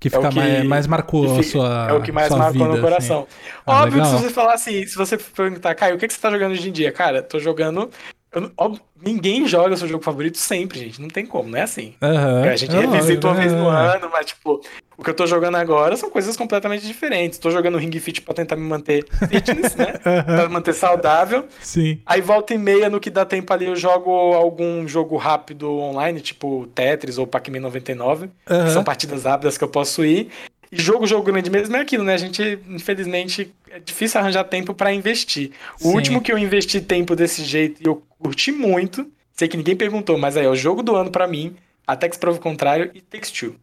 Que, 0.00 0.10
fica 0.10 0.26
é 0.26 0.28
que, 0.28 0.36
mais, 0.36 0.64
mais 0.66 0.86
marcou 0.86 1.38
a 1.38 1.42
sua 1.42 1.86
É 1.88 1.92
o 1.94 2.02
que 2.02 2.12
mais 2.12 2.28
marcou 2.28 2.66
vida, 2.66 2.76
no 2.76 2.80
coração. 2.82 3.20
Assim. 3.20 3.60
Ah, 3.64 3.82
Óbvio 3.84 4.02
legal. 4.02 4.12
que 4.12 4.18
se 4.18 4.24
você 4.24 4.34
falar 4.34 4.52
assim, 4.52 4.86
se 4.86 4.96
você 4.96 5.16
perguntar, 5.16 5.74
Caio, 5.74 5.94
o 5.94 5.98
que, 5.98 6.06
que 6.06 6.12
você 6.12 6.20
tá 6.20 6.30
jogando 6.30 6.52
hoje 6.52 6.68
em 6.68 6.72
dia? 6.72 6.92
Cara, 6.92 7.22
tô 7.22 7.38
jogando 7.38 7.90
eu, 8.34 8.50
óbvio, 8.56 8.82
ninguém 9.00 9.46
joga 9.46 9.76
seu 9.76 9.86
jogo 9.86 10.02
favorito 10.02 10.38
sempre, 10.38 10.78
gente. 10.78 11.00
Não 11.00 11.08
tem 11.08 11.24
como, 11.24 11.48
não 11.48 11.58
é 11.58 11.62
assim. 11.62 11.94
Uhum. 12.02 12.42
A 12.42 12.56
gente 12.56 12.74
revisita 12.74 13.26
uma 13.28 13.34
vez 13.34 13.52
no 13.52 13.68
ano, 13.68 14.08
mas, 14.12 14.26
tipo, 14.26 14.60
o 14.96 15.02
que 15.02 15.10
eu 15.10 15.14
tô 15.14 15.26
jogando 15.26 15.56
agora 15.56 15.96
são 15.96 16.10
coisas 16.10 16.36
completamente 16.36 16.86
diferentes. 16.86 17.38
Tô 17.38 17.50
jogando 17.50 17.78
Ring 17.78 17.92
Fit 17.98 18.22
pra 18.22 18.34
tentar 18.34 18.56
me 18.56 18.62
manter 18.62 19.04
fitness, 19.28 19.74
né? 19.76 19.94
Uhum. 20.04 20.22
Pra 20.22 20.48
manter 20.48 20.74
saudável. 20.74 21.46
Sim. 21.60 21.98
Aí 22.04 22.20
volta 22.20 22.52
e 22.52 22.58
meia, 22.58 22.90
no 22.90 23.00
que 23.00 23.10
dá 23.10 23.24
tempo 23.24 23.52
ali, 23.52 23.66
eu 23.66 23.76
jogo 23.76 24.10
algum 24.34 24.86
jogo 24.86 25.16
rápido 25.16 25.70
online, 25.78 26.20
tipo 26.20 26.66
Tetris 26.74 27.16
ou 27.16 27.26
Pac-Man 27.26 27.60
99. 27.60 28.26
Uhum. 28.26 28.64
Que 28.64 28.70
são 28.70 28.84
partidas 28.84 29.24
rápidas 29.24 29.56
que 29.56 29.64
eu 29.64 29.68
posso 29.68 30.04
ir. 30.04 30.30
E 30.74 30.82
jogo, 30.82 31.06
jogo 31.06 31.22
grande 31.22 31.48
mesmo 31.50 31.76
é 31.76 31.80
aquilo, 31.80 32.02
né? 32.02 32.14
A 32.14 32.18
gente, 32.18 32.58
infelizmente, 32.68 33.54
é 33.70 33.78
difícil 33.78 34.20
arranjar 34.20 34.44
tempo 34.44 34.74
para 34.74 34.92
investir. 34.92 35.52
O 35.80 35.90
Sim. 35.90 35.94
último 35.94 36.20
que 36.20 36.32
eu 36.32 36.38
investi 36.38 36.80
tempo 36.80 37.14
desse 37.14 37.44
jeito 37.44 37.80
e 37.80 37.86
eu 37.86 38.02
curti 38.18 38.50
muito, 38.50 39.08
sei 39.32 39.46
que 39.46 39.56
ninguém 39.56 39.76
perguntou, 39.76 40.18
mas 40.18 40.36
aí 40.36 40.44
é 40.44 40.48
o 40.48 40.56
jogo 40.56 40.82
do 40.82 40.96
ano 40.96 41.10
para 41.10 41.28
mim, 41.28 41.54
até 41.86 42.08
que 42.08 42.16
se 42.16 42.20
prova 42.20 42.38
o 42.38 42.40
contrário, 42.40 42.90
e 42.92 43.00
Takes 43.00 43.30
Two. 43.30 43.54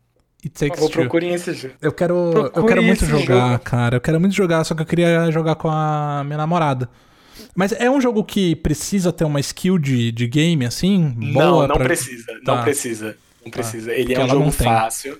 It 0.43 0.57
Takes 0.57 0.69
Por 0.69 0.75
favor, 0.75 0.89
Two. 0.89 1.01
procurem 1.01 1.33
esse 1.33 1.53
jogo. 1.53 1.73
Eu 1.81 1.91
quero, 1.91 2.15
eu 2.55 2.65
quero 2.65 2.81
muito 2.81 3.05
jogar, 3.05 3.51
jogo. 3.51 3.63
cara. 3.63 3.97
Eu 3.97 4.01
quero 4.01 4.19
muito 4.19 4.35
jogar, 4.35 4.63
só 4.63 4.73
que 4.73 4.81
eu 4.81 4.85
queria 4.85 5.29
jogar 5.31 5.55
com 5.55 5.69
a 5.69 6.23
minha 6.23 6.37
namorada. 6.37 6.89
Mas 7.55 7.73
é 7.73 7.89
um 7.89 7.99
jogo 7.99 8.23
que 8.23 8.55
precisa 8.55 9.11
ter 9.11 9.25
uma 9.25 9.39
skill 9.39 9.77
de, 9.77 10.11
de 10.11 10.27
game, 10.27 10.65
assim? 10.65 11.09
Boa 11.33 11.45
não, 11.45 11.67
não 11.67 11.75
pra... 11.75 11.85
precisa. 11.85 12.25
Tá. 12.45 12.55
Não 12.55 12.63
precisa. 12.63 13.17
Não 13.43 13.51
tá. 13.51 13.59
precisa. 13.59 13.91
Ele 13.91 14.13
é 14.13 14.23
um 14.23 14.27
jogo 14.29 14.51
fácil. 14.51 15.19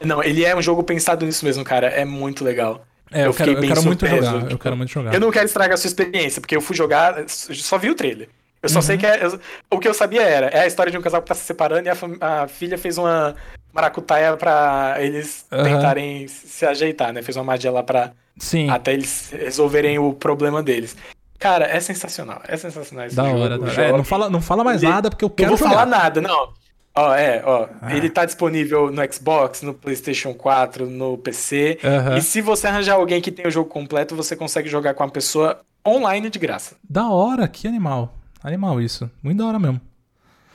Não, 0.00 0.22
ele 0.22 0.44
é 0.44 0.56
um 0.56 0.62
jogo 0.62 0.82
pensado 0.82 1.26
nisso 1.26 1.44
mesmo, 1.44 1.64
cara. 1.64 1.88
É 1.88 2.04
muito 2.04 2.44
legal. 2.44 2.84
É, 3.12 3.22
eu, 3.22 3.26
eu 3.26 3.34
quero, 3.34 3.52
eu 3.52 3.60
quero 3.60 3.82
muito 3.82 4.06
jogar. 4.06 4.38
Tipo, 4.38 4.52
eu 4.52 4.58
quero 4.58 4.76
muito 4.76 4.90
jogar. 4.90 5.14
Eu 5.14 5.20
não 5.20 5.30
quero 5.30 5.46
estragar 5.46 5.74
a 5.74 5.76
sua 5.76 5.88
experiência, 5.88 6.40
porque 6.40 6.56
eu 6.56 6.60
fui 6.60 6.76
jogar, 6.76 7.24
só 7.28 7.76
vi 7.76 7.90
o 7.90 7.94
trailer. 7.94 8.28
Eu 8.62 8.68
só 8.68 8.78
uhum. 8.78 8.82
sei 8.82 8.98
que 8.98 9.06
é, 9.06 9.24
eu, 9.24 9.40
o 9.70 9.78
que 9.78 9.88
eu 9.88 9.94
sabia 9.94 10.22
era, 10.22 10.46
é 10.48 10.60
a 10.60 10.66
história 10.66 10.92
de 10.92 10.98
um 10.98 11.00
casal 11.00 11.22
que 11.22 11.28
tá 11.28 11.34
se 11.34 11.44
separando 11.44 11.88
e 11.88 11.90
a, 11.90 12.42
a 12.42 12.46
filha 12.46 12.76
fez 12.76 12.98
uma 12.98 13.34
maracutaia 13.72 14.36
pra 14.36 14.96
eles 14.98 15.46
uhum. 15.50 15.64
tentarem 15.64 16.28
se 16.28 16.66
ajeitar, 16.66 17.12
né? 17.12 17.22
Fez 17.22 17.36
uma 17.36 17.44
magia 17.44 17.70
lá 17.70 17.82
pra. 17.82 18.12
Sim. 18.38 18.68
Até 18.68 18.92
eles 18.92 19.30
resolverem 19.32 19.98
o 19.98 20.12
problema 20.12 20.62
deles. 20.62 20.96
Cara, 21.38 21.64
é 21.66 21.80
sensacional. 21.80 22.42
É 22.46 22.56
sensacional 22.56 23.06
esse 23.06 23.16
da 23.16 23.24
jogo. 23.24 23.38
Hora, 23.38 23.58
da 23.58 23.64
hora. 23.64 23.82
É, 23.82 23.92
não 23.92 24.04
fala, 24.04 24.28
não 24.28 24.42
fala 24.42 24.62
mais 24.62 24.82
ele, 24.82 24.92
nada 24.92 25.08
porque 25.08 25.24
eu 25.24 25.30
quero 25.30 25.50
Não 25.50 25.56
vou 25.56 25.66
jogar. 25.66 25.80
falar 25.80 25.86
nada, 25.86 26.20
não. 26.20 26.52
Ó, 26.94 27.14
é, 27.14 27.42
ó. 27.44 27.68
Ah. 27.80 27.96
Ele 27.96 28.10
tá 28.10 28.24
disponível 28.24 28.90
no 28.90 29.12
Xbox, 29.12 29.62
no 29.62 29.72
PlayStation 29.72 30.34
4, 30.34 30.86
no 30.88 31.16
PC. 31.18 31.78
Uhum. 31.82 32.16
E 32.16 32.22
se 32.22 32.40
você 32.40 32.66
arranjar 32.66 32.94
alguém 32.94 33.20
que 33.20 33.30
tem 33.30 33.46
o 33.46 33.50
jogo 33.50 33.68
completo, 33.68 34.16
você 34.16 34.34
consegue 34.34 34.68
jogar 34.68 34.94
com 34.94 35.04
a 35.04 35.08
pessoa 35.08 35.60
online 35.86 36.28
de 36.28 36.38
graça. 36.38 36.76
Da 36.88 37.08
hora, 37.08 37.46
que 37.48 37.68
animal. 37.68 38.16
Animal 38.42 38.80
isso. 38.80 39.10
Muito 39.22 39.38
da 39.38 39.46
hora 39.46 39.58
mesmo. 39.58 39.80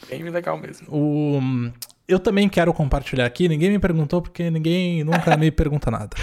Bem 0.10 0.24
legal 0.24 0.58
mesmo. 0.58 0.88
O... 0.90 1.40
Eu 2.08 2.20
também 2.20 2.48
quero 2.48 2.74
compartilhar 2.74 3.26
aqui. 3.26 3.48
Ninguém 3.48 3.72
me 3.72 3.80
perguntou 3.80 4.22
porque 4.22 4.52
ninguém 4.52 5.04
nunca 5.04 5.36
me 5.38 5.50
pergunta 5.50 5.90
nada. 5.90 6.16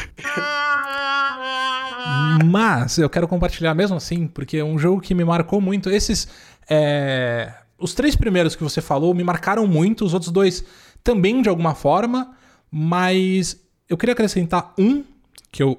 Mas 2.45 2.99
eu 2.99 3.11
quero 3.11 3.27
compartilhar 3.27 3.75
mesmo 3.75 3.97
assim, 3.97 4.27
porque 4.27 4.59
é 4.59 4.65
um 4.65 4.79
jogo 4.79 5.01
que 5.01 5.15
me 5.15 5.25
marcou 5.25 5.61
muito. 5.61 5.91
Esses. 5.91 6.29
É... 6.69 7.53
Os 7.83 7.95
três 7.95 8.15
primeiros 8.15 8.55
que 8.55 8.63
você 8.63 8.81
falou 8.81 9.13
me 9.13 9.25
marcaram 9.25 9.67
muito, 9.67 10.05
os 10.05 10.15
outros 10.15 10.31
dois 10.31 10.65
também 11.03 11.43
de 11.43 11.49
alguma 11.49 11.75
forma, 11.75 12.33
mas 12.71 13.61
eu 13.89 13.97
queria 13.97 14.13
acrescentar 14.13 14.73
um 14.79 15.03
que 15.51 15.63
eu 15.63 15.79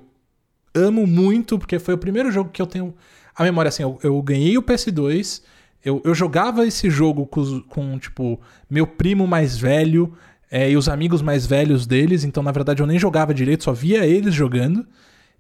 amo 0.76 1.08
muito, 1.08 1.58
porque 1.58 1.80
foi 1.80 1.94
o 1.94 1.98
primeiro 1.98 2.32
jogo 2.32 2.50
que 2.50 2.62
eu 2.62 2.68
tenho 2.68 2.94
a 3.36 3.44
memória 3.44 3.70
assim. 3.70 3.84
Eu, 3.84 4.00
eu 4.04 4.22
ganhei 4.22 4.58
o 4.58 4.64
PS2, 4.64 5.42
eu, 5.84 6.02
eu 6.04 6.14
jogava 6.14 6.66
esse 6.66 6.90
jogo 6.90 7.26
com, 7.26 7.62
com, 7.62 7.98
tipo, 7.98 8.40
meu 8.70 8.86
primo 8.86 9.26
mais 9.26 9.58
velho 9.58 10.14
é, 10.52 10.70
e 10.70 10.78
os 10.78 10.88
amigos 10.88 11.22
mais 11.22 11.46
velhos 11.46 11.88
deles, 11.88 12.24
então 12.24 12.44
na 12.44 12.52
verdade 12.52 12.82
eu 12.82 12.88
nem 12.88 13.00
jogava 13.00 13.34
direito, 13.34 13.64
só 13.64 13.74
via 13.74 14.06
eles 14.06 14.34
jogando. 14.34 14.86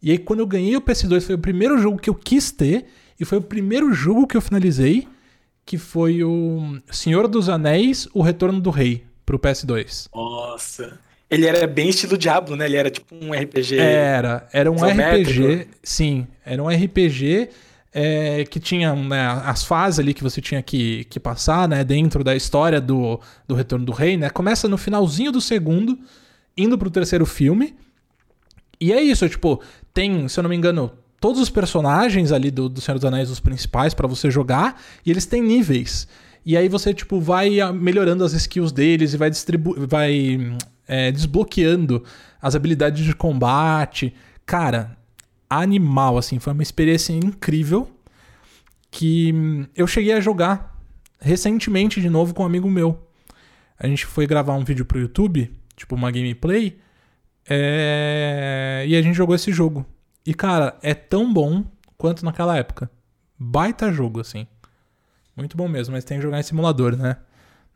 E 0.01 0.11
aí, 0.11 0.17
quando 0.17 0.39
eu 0.41 0.47
ganhei 0.47 0.75
o 0.75 0.81
PS2, 0.81 1.21
foi 1.21 1.35
o 1.35 1.39
primeiro 1.39 1.77
jogo 1.77 1.97
que 1.97 2.09
eu 2.09 2.15
quis 2.15 2.51
ter, 2.51 2.87
e 3.19 3.23
foi 3.23 3.37
o 3.37 3.41
primeiro 3.41 3.93
jogo 3.93 4.27
que 4.27 4.35
eu 4.35 4.41
finalizei, 4.41 5.07
que 5.65 5.77
foi 5.77 6.23
o 6.23 6.77
Senhor 6.91 7.27
dos 7.27 7.49
Anéis, 7.49 8.07
O 8.13 8.21
Retorno 8.21 8.59
do 8.59 8.69
Rei, 8.69 9.03
pro 9.25 9.39
PS2. 9.39 10.09
Nossa. 10.13 10.99
Ele 11.29 11.47
era 11.47 11.65
bem 11.65 11.89
estilo 11.89 12.17
Diablo, 12.17 12.55
né? 12.55 12.65
Ele 12.65 12.77
era 12.77 12.91
tipo 12.91 13.15
um 13.15 13.33
RPG. 13.33 13.79
Era, 13.79 14.47
era 14.53 14.71
um 14.71 14.75
RPG. 14.75 15.67
Sim, 15.81 16.27
era 16.45 16.61
um 16.61 16.67
RPG 16.67 17.49
é, 17.93 18.43
que 18.45 18.59
tinha 18.59 18.93
né, 18.95 19.41
as 19.45 19.63
fases 19.63 19.99
ali 19.99 20.13
que 20.13 20.23
você 20.23 20.41
tinha 20.41 20.61
que, 20.61 21.05
que 21.05 21.19
passar, 21.19 21.67
né? 21.67 21.83
Dentro 21.83 22.23
da 22.23 22.35
história 22.35 22.81
do, 22.81 23.19
do 23.47 23.55
Retorno 23.55 23.85
do 23.85 23.91
Rei, 23.91 24.17
né? 24.17 24.29
Começa 24.29 24.67
no 24.67 24.77
finalzinho 24.77 25.31
do 25.31 25.39
segundo, 25.39 25.97
indo 26.57 26.77
pro 26.77 26.91
terceiro 26.91 27.25
filme. 27.25 27.75
E 28.79 28.91
é 28.91 29.01
isso, 29.01 29.27
tipo, 29.29 29.61
tem, 29.93 30.27
se 30.27 30.39
eu 30.39 30.43
não 30.43 30.49
me 30.49 30.55
engano, 30.55 30.91
todos 31.23 31.39
os 31.39 31.49
personagens 31.49 32.33
ali 32.33 32.51
do, 32.51 32.67
do 32.67 32.81
Senhor 32.81 32.97
dos 32.97 33.05
Anéis, 33.05 33.29
os 33.29 33.39
principais, 33.39 33.93
para 33.93 34.05
você 34.05 34.29
jogar, 34.29 34.77
e 35.05 35.09
eles 35.09 35.25
têm 35.25 35.41
níveis. 35.41 36.05
E 36.45 36.57
aí 36.57 36.67
você, 36.67 36.93
tipo, 36.93 37.17
vai 37.21 37.49
melhorando 37.71 38.25
as 38.25 38.33
skills 38.33 38.73
deles 38.73 39.13
e 39.13 39.17
vai, 39.17 39.29
distribu 39.29 39.73
vai 39.87 40.53
é, 40.85 41.13
desbloqueando 41.13 42.03
as 42.41 42.55
habilidades 42.55 43.05
de 43.05 43.15
combate. 43.15 44.13
Cara, 44.45 44.97
animal, 45.49 46.17
assim, 46.17 46.39
foi 46.39 46.51
uma 46.51 46.61
experiência 46.61 47.13
incrível 47.13 47.89
que 48.91 49.33
eu 49.77 49.87
cheguei 49.87 50.11
a 50.11 50.19
jogar 50.19 50.77
recentemente 51.21 52.01
de 52.01 52.09
novo 52.09 52.33
com 52.33 52.43
um 52.43 52.45
amigo 52.45 52.69
meu. 52.69 53.01
A 53.79 53.87
gente 53.87 54.05
foi 54.05 54.27
gravar 54.27 54.55
um 54.55 54.65
vídeo 54.65 54.83
pro 54.83 54.99
YouTube, 54.99 55.49
tipo 55.73 55.95
uma 55.95 56.11
gameplay, 56.11 56.77
é... 57.49 58.83
E 58.85 58.93
a 58.93 59.01
gente 59.01 59.15
jogou 59.15 59.33
esse 59.33 59.53
jogo. 59.53 59.85
E, 60.25 60.33
cara, 60.33 60.77
é 60.81 60.93
tão 60.93 61.31
bom 61.31 61.65
quanto 61.97 62.23
naquela 62.23 62.57
época. 62.57 62.89
Baita 63.37 63.91
jogo, 63.91 64.21
assim. 64.21 64.47
Muito 65.35 65.57
bom 65.57 65.67
mesmo, 65.67 65.93
mas 65.93 66.03
tem 66.03 66.17
que 66.17 66.23
jogar 66.23 66.39
em 66.39 66.43
simulador, 66.43 66.95
né? 66.95 67.17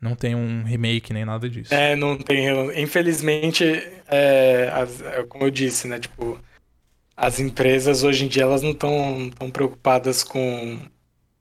Não 0.00 0.14
tem 0.14 0.34
um 0.34 0.62
remake 0.62 1.12
nem 1.12 1.24
nada 1.24 1.48
disso. 1.48 1.74
É, 1.74 1.96
não 1.96 2.16
tem. 2.16 2.46
Infelizmente, 2.80 3.64
é, 4.06 4.70
as, 4.72 5.00
é, 5.02 5.24
como 5.24 5.44
eu 5.44 5.50
disse, 5.50 5.88
né? 5.88 5.98
Tipo, 5.98 6.38
as 7.16 7.40
empresas 7.40 8.04
hoje 8.04 8.24
em 8.24 8.28
dia 8.28 8.44
elas 8.44 8.62
não 8.62 8.70
estão 8.70 9.30
tão 9.36 9.50
preocupadas 9.50 10.22
com. 10.22 10.78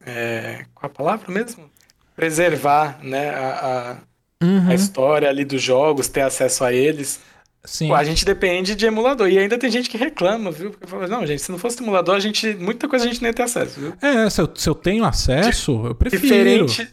É, 0.04 0.66
qual 0.74 0.92
a 0.92 0.94
palavra 0.94 1.32
mesmo? 1.32 1.70
Preservar 2.16 3.00
né, 3.04 3.30
a, 3.30 4.00
a, 4.42 4.46
uhum. 4.46 4.70
a 4.70 4.74
história 4.74 5.30
ali 5.30 5.46
dos 5.46 5.62
jogos, 5.62 6.08
ter 6.08 6.22
acesso 6.22 6.64
a 6.64 6.74
eles. 6.74 7.22
Sim. 7.68 7.92
A 7.92 8.02
gente 8.02 8.24
depende 8.24 8.76
de 8.76 8.86
emulador. 8.86 9.30
E 9.30 9.38
ainda 9.38 9.58
tem 9.58 9.70
gente 9.70 9.90
que 9.90 9.98
reclama, 9.98 10.50
viu? 10.50 10.72
Porque 10.72 10.88
fala, 10.88 11.06
não, 11.06 11.28
gente, 11.28 11.42
se 11.42 11.52
não 11.52 11.60
fosse 11.60 11.84
emulador, 11.84 12.16
a 12.16 12.20
gente. 12.20 12.56
Muita 12.56 12.88
coisa 12.88 13.04
a 13.04 13.08
gente 13.10 13.22
nem 13.22 13.30
ia 13.30 13.34
ter 13.34 13.44
acesso, 13.44 13.78
viu? 13.78 13.94
É, 14.02 14.30
se 14.30 14.42
eu, 14.42 14.50
se 14.56 14.70
eu 14.70 14.74
tenho 14.74 15.04
acesso, 15.04 15.86
eu 15.86 15.94
prefiro. 15.94 16.22
Diferente, 16.22 16.88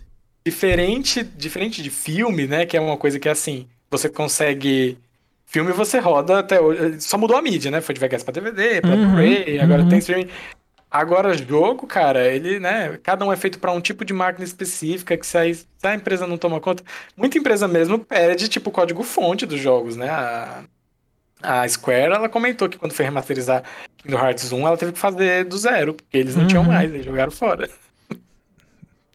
diferente, 0.45 1.23
diferente 1.23 1.83
de 1.83 1.91
filme, 1.91 2.49
né? 2.49 2.67
Que 2.67 2.77
é 2.77 2.81
uma 2.81 2.97
coisa 2.97 3.21
que 3.21 3.29
é 3.29 3.33
assim, 3.33 3.69
você 3.89 4.09
consegue. 4.09 4.99
Filme 5.47 5.71
você 5.71 6.01
roda 6.01 6.41
até 6.41 6.61
hoje. 6.61 7.01
Só 7.01 7.17
mudou 7.17 7.37
a 7.37 7.43
mídia, 7.43 7.71
né? 7.71 7.81
Foi 7.81 7.95
de 7.95 8.01
VHS 8.01 8.25
pra 8.25 8.33
DVD, 8.33 8.81
pra 8.81 8.91
uhum, 8.91 9.11
Blu-ray, 9.11 9.61
agora 9.61 9.83
uhum. 9.83 9.89
tem 9.89 10.01
streaming. 10.01 10.29
Agora, 10.95 11.37
jogo, 11.37 11.89
cara, 11.89 12.25
ele, 12.33 12.61
né? 12.61 13.01
Cada 13.03 13.25
um 13.25 13.33
é 13.33 13.35
feito 13.35 13.59
para 13.59 13.73
um 13.73 13.81
tipo 13.81 14.05
de 14.05 14.13
máquina 14.13 14.45
específica 14.45 15.17
que 15.17 15.27
se 15.27 15.37
a, 15.37 15.53
se 15.53 15.67
a, 15.83 15.93
empresa 15.93 16.25
não 16.25 16.39
toma 16.39 16.61
conta. 16.61 16.85
Muita 17.17 17.37
empresa 17.37 17.67
mesmo 17.67 17.99
perde, 17.99 18.47
tipo, 18.47 18.71
o 18.71 18.73
código-fonte 18.73 19.45
dos 19.45 19.59
jogos, 19.59 19.97
né? 19.97 20.09
A, 20.09 20.63
a 21.43 21.69
Square, 21.69 22.15
ela 22.15 22.29
comentou 22.29 22.69
que 22.69 22.79
quando 22.79 22.93
foi 22.93 23.05
remasterizar 23.05 23.65
Kingdom 23.97 24.19
Hearts 24.19 24.53
1, 24.53 24.69
ela 24.69 24.77
teve 24.77 24.93
que 24.93 24.99
fazer 25.01 25.45
do 25.47 25.59
zero, 25.59 25.95
porque 25.95 26.17
eles 26.17 26.37
não 26.37 26.43
uhum. 26.43 26.49
tinham 26.49 26.63
mais, 26.63 26.89
eles 26.89 27.05
jogaram 27.05 27.33
fora. 27.33 27.69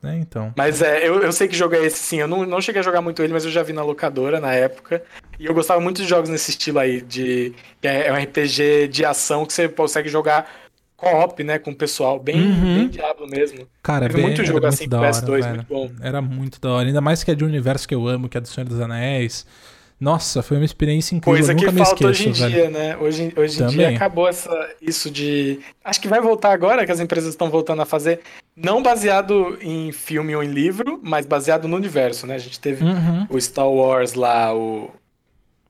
É, 0.04 0.18
então. 0.18 0.54
Mas 0.58 0.82
é, 0.82 1.08
eu, 1.08 1.24
eu 1.24 1.32
sei 1.32 1.48
que 1.48 1.56
jogo 1.56 1.76
é 1.76 1.86
esse 1.86 2.00
sim. 2.00 2.20
Eu 2.20 2.28
não, 2.28 2.46
não 2.46 2.60
cheguei 2.60 2.82
a 2.82 2.84
jogar 2.84 3.02
muito 3.02 3.24
ele, 3.24 3.32
mas 3.32 3.46
eu 3.46 3.52
já 3.52 3.64
vi 3.64 3.72
na 3.72 3.84
locadora 3.84 4.42
na 4.42 4.54
época. 4.54 5.02
E 5.40 5.46
eu 5.46 5.54
gostava 5.54 5.80
muito 5.80 6.02
de 6.02 6.08
jogos 6.10 6.30
nesse 6.30 6.52
estilo 6.52 6.80
aí, 6.80 7.00
de. 7.00 7.54
É, 7.82 8.08
é 8.08 8.12
um 8.12 8.22
RPG 8.22 8.90
de 8.90 9.06
ação 9.06 9.46
que 9.46 9.54
você 9.54 9.70
consegue 9.70 10.10
jogar 10.10 10.50
co-op, 11.00 11.44
né, 11.44 11.58
com 11.58 11.72
o 11.72 11.76
pessoal, 11.76 12.20
bem, 12.20 12.36
uhum. 12.36 12.76
bem 12.76 12.90
diabo 12.90 13.26
mesmo. 13.26 13.66
Cara, 13.82 14.08
Teve 14.08 14.18
bem, 14.18 14.26
muito 14.26 14.46
jogo 14.46 14.66
assim 14.66 14.84
muito 14.84 14.98
pro 14.98 15.08
PS2, 15.08 15.48
muito 15.48 15.66
bom. 15.68 15.92
Era 16.02 16.22
muito 16.22 16.60
da 16.60 16.70
hora, 16.72 16.88
ainda 16.88 17.02
mais 17.02 17.24
que 17.24 17.32
é 17.32 17.36
de 17.36 17.44
um 17.44 17.48
universo 17.48 17.88
que 17.88 17.96
eu 17.96 18.08
amo, 18.08 18.28
que 18.28 18.38
é 18.38 18.42
do 18.42 18.48
Senhor 18.48 18.68
dos 18.68 18.80
Anéis. 18.80 19.46
Nossa, 20.00 20.42
foi 20.42 20.56
uma 20.56 20.66
experiência 20.66 21.14
incrível. 21.14 21.46
Coisa 21.46 21.54
que 21.54 21.66
falta 21.66 21.82
esqueço, 21.82 22.08
hoje 22.08 22.30
em 22.30 22.32
velho. 22.32 22.54
dia, 22.54 22.70
né? 22.70 22.98
Hoje, 22.98 23.34
hoje 23.36 23.62
em 23.62 23.68
dia 23.68 23.90
acabou 23.90 24.30
essa, 24.30 24.50
isso 24.82 25.12
de. 25.12 25.60
Acho 25.84 26.00
que 26.00 26.08
vai 26.08 26.22
voltar 26.22 26.54
agora, 26.54 26.86
que 26.86 26.92
as 26.92 27.02
empresas 27.02 27.32
estão 27.32 27.50
voltando 27.50 27.82
a 27.82 27.86
fazer, 27.86 28.22
não 28.56 28.82
baseado 28.82 29.58
em 29.62 29.92
filme 29.92 30.34
ou 30.36 30.42
em 30.42 30.48
livro, 30.48 31.00
mas 31.04 31.26
baseado 31.26 31.68
no 31.68 31.76
universo, 31.76 32.26
né? 32.26 32.36
A 32.36 32.40
gente 32.40 32.60
teve 32.60 32.84
uhum. 32.84 33.28
o 33.30 33.40
Star 33.40 33.70
Wars 33.70 34.14
lá, 34.14 34.56
o. 34.56 34.90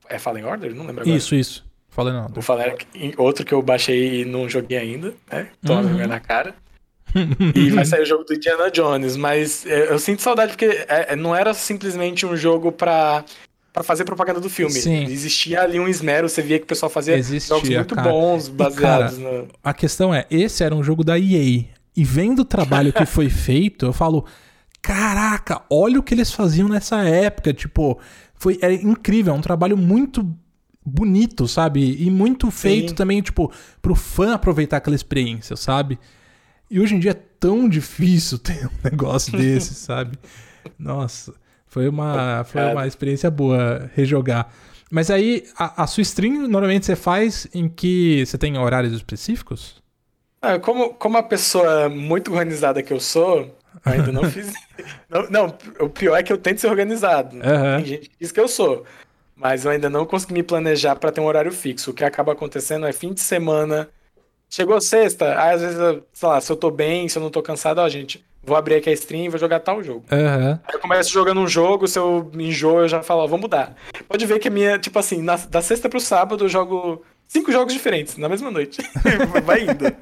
É 0.07 0.19
Fallen 0.19 0.45
Order? 0.45 0.75
Não 0.75 0.85
lembro 0.85 1.01
agora. 1.01 1.17
Isso, 1.17 1.33
isso. 1.33 1.68
Falei 1.89 2.13
não. 2.13 2.27
Vou 2.29 2.41
falar 2.41 2.75
outro 3.17 3.45
que 3.45 3.53
eu 3.53 3.61
baixei 3.61 4.21
e 4.21 4.25
não 4.25 4.47
joguei 4.47 4.77
ainda, 4.77 5.13
né? 5.31 5.47
Toma 5.65 5.81
uhum. 5.81 6.07
na 6.07 6.19
cara. 6.19 6.53
e 7.55 7.71
vai 7.71 7.85
sair 7.85 8.03
o 8.03 8.05
jogo 8.05 8.23
do 8.23 8.33
Indiana 8.33 8.69
Jones, 8.69 9.17
mas 9.17 9.65
é, 9.65 9.91
eu 9.91 9.97
sinto 9.97 10.21
saudade 10.21 10.51
porque 10.51 10.85
é, 10.87 11.13
é, 11.13 11.15
não 11.15 11.35
era 11.35 11.53
simplesmente 11.53 12.25
um 12.25 12.37
jogo 12.37 12.71
pra, 12.71 13.25
pra 13.73 13.81
fazer 13.81 14.05
propaganda 14.05 14.39
do 14.39 14.49
filme. 14.49 14.73
Sim. 14.73 15.05
Existia 15.05 15.61
ali 15.63 15.79
um 15.79 15.87
esmero, 15.87 16.29
você 16.29 16.41
via 16.41 16.59
que 16.59 16.65
o 16.65 16.67
pessoal 16.67 16.89
fazia 16.89 17.17
Existia, 17.17 17.55
jogos 17.55 17.69
muito 17.69 17.95
cara. 17.95 18.09
bons, 18.09 18.47
baseados 18.47 19.17
e, 19.17 19.21
cara, 19.21 19.37
no. 19.37 19.47
A 19.63 19.73
questão 19.73 20.13
é, 20.13 20.25
esse 20.29 20.63
era 20.63 20.75
um 20.75 20.83
jogo 20.83 21.03
da 21.03 21.17
EA. 21.17 21.65
E 21.95 22.03
vendo 22.03 22.39
o 22.39 22.45
trabalho 22.45 22.93
que 22.93 23.05
foi 23.05 23.29
feito, 23.29 23.87
eu 23.87 23.93
falo, 23.93 24.25
caraca, 24.81 25.63
olha 25.69 25.99
o 25.99 26.03
que 26.03 26.13
eles 26.13 26.31
faziam 26.31 26.69
nessa 26.69 27.03
época. 27.03 27.51
Tipo, 27.53 27.99
foi 28.35 28.59
é 28.61 28.71
incrível, 28.71 29.33
é 29.33 29.35
um 29.35 29.41
trabalho 29.41 29.75
muito 29.75 30.25
bonito, 30.85 31.47
sabe? 31.47 32.01
E 32.01 32.09
muito 32.09 32.49
feito 32.51 32.89
Sim. 32.89 32.95
também, 32.95 33.21
tipo, 33.21 33.51
pro 33.81 33.95
fã 33.95 34.33
aproveitar 34.33 34.77
aquela 34.77 34.95
experiência, 34.95 35.55
sabe? 35.55 35.99
E 36.69 36.79
hoje 36.79 36.95
em 36.95 36.99
dia 36.99 37.11
é 37.11 37.21
tão 37.39 37.67
difícil 37.67 38.37
ter 38.39 38.67
um 38.67 38.89
negócio 38.89 39.37
desse, 39.37 39.73
sabe? 39.75 40.17
Nossa, 40.77 41.33
foi 41.67 41.87
uma, 41.87 42.43
foi 42.43 42.61
uma 42.71 42.87
experiência 42.87 43.29
boa 43.29 43.89
rejogar. 43.95 44.51
Mas 44.91 45.11
aí, 45.11 45.45
a, 45.55 45.83
a, 45.83 45.87
sua 45.87 46.01
stream 46.01 46.47
normalmente 46.47 46.85
você 46.85 46.95
faz 46.95 47.47
em 47.53 47.69
que 47.69 48.25
você 48.25 48.37
tem 48.37 48.57
horários 48.57 48.91
específicos? 48.91 49.79
Ah, 50.41 50.57
como, 50.57 50.93
como 50.95 51.17
a 51.17 51.23
pessoa 51.23 51.89
muito 51.89 52.31
organizada 52.31 52.81
que 52.81 52.91
eu 52.91 52.99
sou, 52.99 53.55
ainda 53.85 54.11
não 54.11 54.23
fiz. 54.31 54.51
não, 55.07 55.29
não, 55.29 55.57
o 55.79 55.89
pior 55.89 56.15
é 56.15 56.23
que 56.23 56.33
eu 56.33 56.37
tento 56.39 56.59
ser 56.59 56.67
organizado. 56.67 57.35
Uhum. 57.35 57.77
Tem 57.77 57.85
gente 57.85 58.09
que 58.09 58.15
diz 58.19 58.31
que 58.31 58.39
eu 58.39 58.47
sou. 58.47 58.83
Mas 59.39 59.63
eu 59.63 59.71
ainda 59.71 59.89
não 59.89 60.05
consegui 60.05 60.33
me 60.33 60.43
planejar 60.43 60.95
para 60.97 61.11
ter 61.11 61.21
um 61.21 61.25
horário 61.25 61.51
fixo. 61.51 61.91
O 61.91 61.93
que 61.93 62.03
acaba 62.03 62.33
acontecendo 62.33 62.85
é 62.85 62.91
fim 62.91 63.13
de 63.13 63.21
semana. 63.21 63.89
Chegou 64.49 64.81
sexta, 64.81 65.39
aí 65.39 65.53
às 65.55 65.61
vezes, 65.61 65.77
sei 66.11 66.27
lá, 66.27 66.41
se 66.41 66.51
eu 66.51 66.55
tô 66.57 66.69
bem, 66.71 67.07
se 67.07 67.17
eu 67.17 67.21
não 67.21 67.29
tô 67.29 67.41
cansado, 67.41 67.77
ó, 67.79 67.87
gente, 67.87 68.25
vou 68.43 68.57
abrir 68.57 68.75
aqui 68.75 68.89
a 68.89 68.93
stream 68.93 69.25
e 69.25 69.29
vou 69.29 69.39
jogar 69.39 69.59
tal 69.59 69.81
jogo. 69.83 70.03
Aham. 70.11 70.59
Aí 70.67 70.73
eu 70.75 70.79
começo 70.79 71.11
jogando 71.11 71.39
um 71.39 71.47
jogo, 71.47 71.87
se 71.87 71.99
eu 71.99 72.29
enjoo, 72.33 72.79
eu 72.81 72.87
já 72.87 73.01
falo, 73.03 73.21
ó, 73.21 73.27
vou 73.27 73.37
mudar. 73.39 73.75
Pode 74.07 74.25
ver 74.25 74.39
que 74.39 74.47
a 74.47 74.51
minha, 74.51 74.77
tipo 74.79 74.97
assim, 74.97 75.21
na- 75.21 75.35
da 75.35 75.61
sexta 75.61 75.87
pro 75.87 75.99
sábado 75.99 76.45
eu 76.45 76.49
jogo 76.49 77.03
cinco 77.27 77.51
jogos 77.51 77.73
diferentes 77.73 78.17
na 78.17 78.27
mesma 78.27 78.49
noite. 78.49 78.81
Vai 79.45 79.61
indo. 79.61 79.95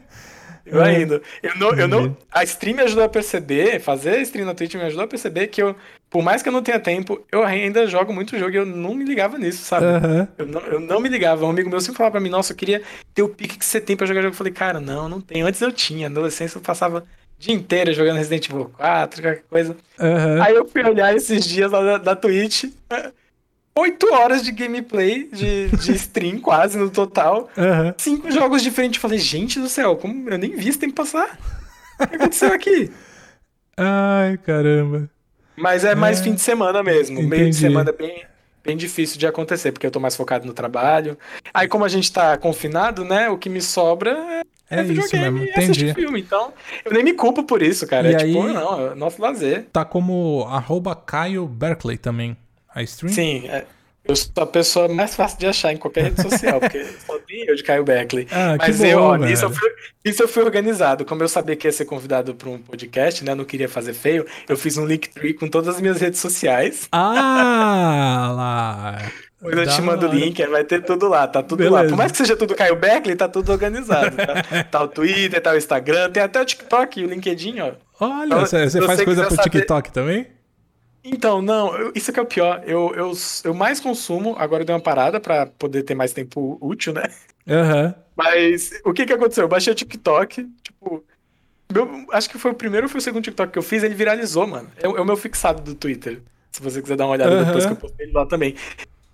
Vai 0.72 1.02
indo. 1.02 1.22
Eu 1.44 1.56
não, 1.58 1.70
eu 1.74 1.88
não, 1.88 2.18
a 2.32 2.44
stream 2.44 2.76
me 2.78 2.84
ajudou 2.84 3.04
a 3.04 3.10
perceber, 3.10 3.80
fazer 3.82 4.12
a 4.12 4.22
stream 4.22 4.46
na 4.46 4.54
Twitch 4.56 4.76
me 4.76 4.82
ajudou 4.84 5.04
a 5.06 5.08
perceber 5.08 5.48
que 5.48 5.62
eu, 5.62 5.76
por 6.10 6.24
mais 6.24 6.42
que 6.42 6.48
eu 6.48 6.54
não 6.54 6.62
tenha 6.64 6.80
tempo, 6.80 7.22
eu 7.32 7.44
ainda 7.44 7.86
jogo 7.86 8.14
muito 8.14 8.38
jogo 8.38 8.52
e 8.52 8.56
eu 8.56 8.66
não 8.66 8.94
me 8.94 9.04
ligava 9.04 9.38
nisso, 9.38 9.64
sabe? 9.64 9.86
Aham. 9.86 10.28
Eu 10.38 10.46
não, 10.46 10.62
eu 10.62 10.80
não 10.80 11.00
me 11.00 11.10
ligava. 11.10 11.46
Um 11.46 11.50
amigo 11.50 11.70
meu 11.70 11.82
sempre 11.82 11.98
falava 11.98 12.14
pra 12.14 12.22
mim, 12.22 12.30
nossa, 12.30 12.54
eu 12.54 12.58
queria 12.58 12.82
ter 13.14 13.24
o 13.24 13.30
pique 13.30 13.58
que 13.58 13.66
você 13.66 13.82
tem 13.82 13.98
pra 13.98 14.08
jogar 14.08 14.22
jogo. 14.22 14.34
Eu 14.34 14.38
falei, 14.38 14.54
cara, 14.54 14.80
não, 14.80 15.10
não 15.10 15.20
tenho. 15.20 15.46
Antes 15.46 15.62
eu 15.62 15.72
tinha. 15.72 16.10
Na 16.10 16.14
adolescência 16.14 16.58
eu 16.58 16.62
passava 16.62 17.00
o 17.00 17.04
dia 17.38 17.54
inteiro 17.54 17.94
jogando 17.94 18.18
Resident 18.18 18.50
Evil 18.50 18.72
4, 18.78 19.22
qualquer 19.22 19.44
coisa. 19.50 19.76
Aham. 20.00 20.42
Aí 20.44 20.56
eu 20.56 20.66
fui 20.68 20.84
olhar 20.84 21.14
esses 21.14 21.46
dias 21.46 21.72
lá 21.72 21.82
da, 21.84 21.98
da 21.98 22.16
Twitch. 22.16 22.66
Oito 23.78 24.12
horas 24.12 24.42
de 24.44 24.52
gameplay, 24.52 25.30
de, 25.32 25.68
de 25.68 25.92
stream 25.94 26.40
quase 26.42 26.78
no 26.78 26.90
total. 26.90 27.50
Aham. 27.58 27.94
Cinco 27.98 28.32
jogos 28.32 28.64
diferentes. 28.64 28.98
Eu 28.98 29.02
falei, 29.02 29.20
gente 29.20 29.60
do 29.60 29.68
céu, 29.70 29.96
como 29.98 30.30
eu 30.30 30.38
nem 30.38 30.56
vi 30.56 30.70
esse 30.70 30.80
tempo 30.80 30.96
passar. 30.96 31.38
O 32.00 32.08
que 32.08 32.16
aconteceu 32.16 32.54
aqui? 32.54 32.90
Ai, 33.78 34.38
caramba. 34.40 35.10
Mas 35.58 35.84
é 35.84 35.96
mais 35.96 36.20
É, 36.20 36.24
fim 36.24 36.34
de 36.36 36.42
semana 36.42 36.84
mesmo. 36.84 37.16
Meio 37.22 37.42
entendi. 37.44 37.50
de 37.50 37.56
semana 37.56 37.90
é 37.90 37.94
bem, 37.94 38.24
bem 38.64 38.78
difícil 38.78 39.18
de 39.18 39.26
acontecer, 39.26 39.72
porque 39.72 39.88
eu 39.88 39.92
tô 39.92 40.00
mais 40.00 40.16
focado 40.16 40.46
no 40.46 40.54
trabalho. 40.54 41.18
Aí, 41.54 41.68
como 41.68 41.84
a 41.84 41.90
gente 41.90 42.12
tá 42.12 42.38
confinado, 42.38 43.04
né? 43.04 43.30
O 43.30 43.38
que 43.38 43.50
me 43.50 43.62
sobra 43.62 44.12
é, 44.70 44.80
É 44.80 44.82
isso 44.84 44.88
videogame 44.94 45.40
mesmo, 45.40 45.52
entendi. 45.52 45.94
filme. 45.94 46.20
Então, 46.20 46.54
eu 46.86 46.94
nem 46.94 47.04
me 47.04 47.14
culpo 47.14 47.44
por 47.44 47.62
isso, 47.62 47.88
cara. 47.88 48.12
E 48.12 48.14
é 48.14 48.18
tipo, 48.18 48.42
aí- 48.44 48.54
não, 48.54 48.92
é 48.92 48.96
nosso 48.96 49.22
lazer. 49.22 49.66
Tá 49.74 49.84
como 49.84 50.46
arroba 50.50 50.96
Caio 50.96 51.46
Berkeley 51.48 51.98
também. 51.98 52.38
A 52.74 52.84
stream? 52.84 53.12
Sim, 53.12 53.48
é, 53.48 53.66
eu 54.08 54.16
sou 54.16 54.32
a 54.38 54.46
pessoa 54.46 54.88
mais 54.88 55.16
fácil 55.16 55.38
de 55.40 55.48
achar 55.48 55.74
em 55.74 55.78
qualquer 55.78 56.06
rede 56.06 56.22
social, 56.22 56.60
porque 56.60 56.86
só 57.06 57.18
tem 57.20 57.46
eu 57.46 57.56
de 57.56 57.64
Caio 57.64 57.84
Beckley. 57.84 58.28
Ah, 58.32 58.58
que 58.58 58.68
Mas 58.68 58.78
bom, 58.80 58.86
eu, 58.86 59.00
ó, 59.00 59.16
nisso 59.18 59.46
eu, 59.46 59.50
fui, 59.52 59.70
nisso 60.06 60.24
eu 60.24 60.28
fui 60.28 60.44
organizado. 60.44 61.04
Como 61.06 61.22
eu 61.24 61.28
sabia 61.28 61.56
que 61.56 61.68
ia 61.68 61.72
ser 61.72 61.86
convidado 61.86 62.34
para 62.36 62.50
um 62.50 62.58
podcast, 62.58 63.24
né? 63.24 63.36
Não 63.36 63.46
queria 63.46 63.68
fazer 63.70 63.94
feio. 63.94 64.26
Eu 64.48 64.58
fiz 64.58 64.78
um 64.78 64.86
Linktree 64.86 65.34
com 65.34 65.48
todas 65.48 65.76
as 65.76 65.82
minhas 65.82 66.00
redes 66.00 66.20
sociais. 66.20 66.88
Ah, 66.92 68.34
lá. 68.36 69.12
Depois 69.40 69.56
eu 69.68 69.68
te 69.76 69.82
mando 69.82 70.08
o 70.08 70.12
link, 70.12 70.44
vai 70.48 70.64
ter 70.64 70.84
tudo 70.84 71.08
lá, 71.08 71.28
tá 71.28 71.44
tudo 71.44 71.64
lá. 71.66 71.70
Beleza. 71.82 71.90
Por 71.90 71.98
mais 71.98 72.12
que 72.12 72.18
seja 72.18 72.36
tudo 72.36 72.56
Caio 72.56 72.76
Beckley, 72.76 73.16
tá 73.16 73.28
tudo 73.28 73.52
organizado. 73.52 74.16
Tá, 74.16 74.64
tá 74.72 74.84
o 74.84 74.88
Twitter, 74.88 75.40
tá 75.40 75.52
o 75.52 75.58
Instagram, 75.58 76.10
tem 76.10 76.24
até 76.24 76.42
o 76.42 76.46
TikTok 76.46 77.00
e 77.00 77.06
o 77.06 77.08
LinkedIn, 77.08 77.60
ó. 77.60 77.74
Olha, 78.00 78.26
Então, 78.26 78.40
você 78.46 78.70
você 78.70 78.82
faz 78.82 79.04
coisa 79.04 79.26
pro 79.26 79.36
saber- 79.36 79.50
TikTok 79.50 79.92
também? 79.92 80.28
Então, 81.14 81.42
não, 81.42 81.92
isso 81.96 82.12
que 82.12 82.20
é 82.20 82.24
o 82.24 82.26
pior. 82.26 82.62
Eu, 82.66 82.94
eu, 82.96 83.12
eu 83.44 83.54
mais 83.54 83.80
consumo, 83.80 84.36
agora 84.38 84.62
eu 84.62 84.66
dei 84.66 84.76
uma 84.76 84.82
parada 84.82 85.20
pra 85.20 85.46
poder 85.46 85.84
ter 85.84 85.96
mais 85.96 86.14
tempo 86.14 86.58
útil, 86.62 86.94
né? 86.94 87.04
Aham. 87.48 87.96
Mas 88.16 88.72
o 88.84 88.92
que 88.94 89.06
que 89.06 89.14
aconteceu? 89.14 89.44
Eu 89.46 89.48
baixei 89.48 89.72
o 89.72 89.76
TikTok, 89.76 90.48
tipo. 90.62 91.04
meu- 91.72 92.06
acho 92.12 92.30
que 92.30 92.38
foi 92.38 92.52
o 92.52 92.56
primeiro 92.56 92.86
ou 92.88 92.90
foi 92.90 93.00
o 93.00 93.02
segundo 93.02 93.24
TikTok 93.24 93.54
que 93.54 93.60
eu 93.60 93.64
fiz, 93.64 93.84
ele 93.84 93.96
viralizou, 93.96 94.46
mano. 94.48 94.70
É, 94.78 94.88
o 94.88 94.98
é 94.98 95.02
o 95.02 95.06
meu 95.06 95.16
fixado 95.18 95.62
do 95.62 95.76
Twitter. 95.76 96.22
Se 96.52 96.62
você 96.62 96.82
quiser 96.82 96.98
dar 96.98 97.06
uma 97.06 97.14
olhada 97.14 97.32
Aham. 97.32 97.46
depois 97.46 97.66
que 97.66 97.72
eu 97.74 97.78
postei 97.78 98.06
ele 98.08 98.14
lá 98.14 98.26
também. 98.26 98.56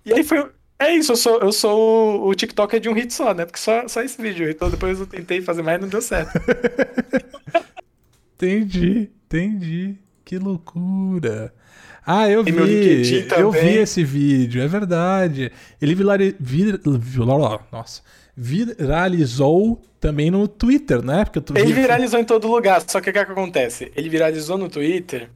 E 0.04 0.12
aí 0.12 0.24
foi. 0.24 0.50
É 0.78 0.92
isso, 0.92 1.12
eu 1.12 1.16
sou, 1.16 1.40
eu 1.40 1.52
sou 1.52 2.22
o, 2.24 2.28
o 2.30 2.34
TikToker 2.34 2.80
de 2.80 2.88
um 2.88 2.92
hit 2.94 3.12
só, 3.14 3.32
né? 3.32 3.44
Porque 3.44 3.60
só, 3.60 3.86
só 3.86 4.02
esse 4.02 4.20
vídeo. 4.20 4.50
Então 4.50 4.68
depois 4.68 4.98
eu 4.98 5.06
tentei 5.06 5.40
fazer 5.40 5.62
mais 5.62 5.78
e 5.78 5.82
não 5.82 5.88
deu 5.88 6.02
certo. 6.02 6.32
Entendi, 8.36 9.10
entendi. 9.26 9.96
Que 10.24 10.38
loucura. 10.38 11.52
Ah, 12.06 12.28
eu 12.28 12.42
vi. 12.44 12.52
Eu 13.38 13.50
vi 13.50 13.76
esse 13.78 14.04
vídeo, 14.04 14.62
é 14.62 14.66
verdade. 14.68 15.50
Ele 15.80 15.94
vilari... 15.94 16.36
vir... 16.38 16.80
vir- 16.84 17.26
Nossa. 17.72 18.02
viralizou 18.36 19.80
também 20.00 20.30
no 20.30 20.46
Twitter, 20.46 21.02
né? 21.02 21.24
Porque 21.24 21.40
tu 21.40 21.56
Ele 21.56 21.72
vi- 21.72 21.80
viralizou 21.80 22.20
em 22.20 22.24
todo 22.24 22.46
lugar, 22.48 22.82
só 22.86 23.00
que 23.00 23.10
o 23.10 23.12
que, 23.12 23.24
que 23.24 23.32
acontece? 23.32 23.90
Ele 23.96 24.08
viralizou 24.08 24.58
no 24.58 24.68
Twitter 24.68 25.30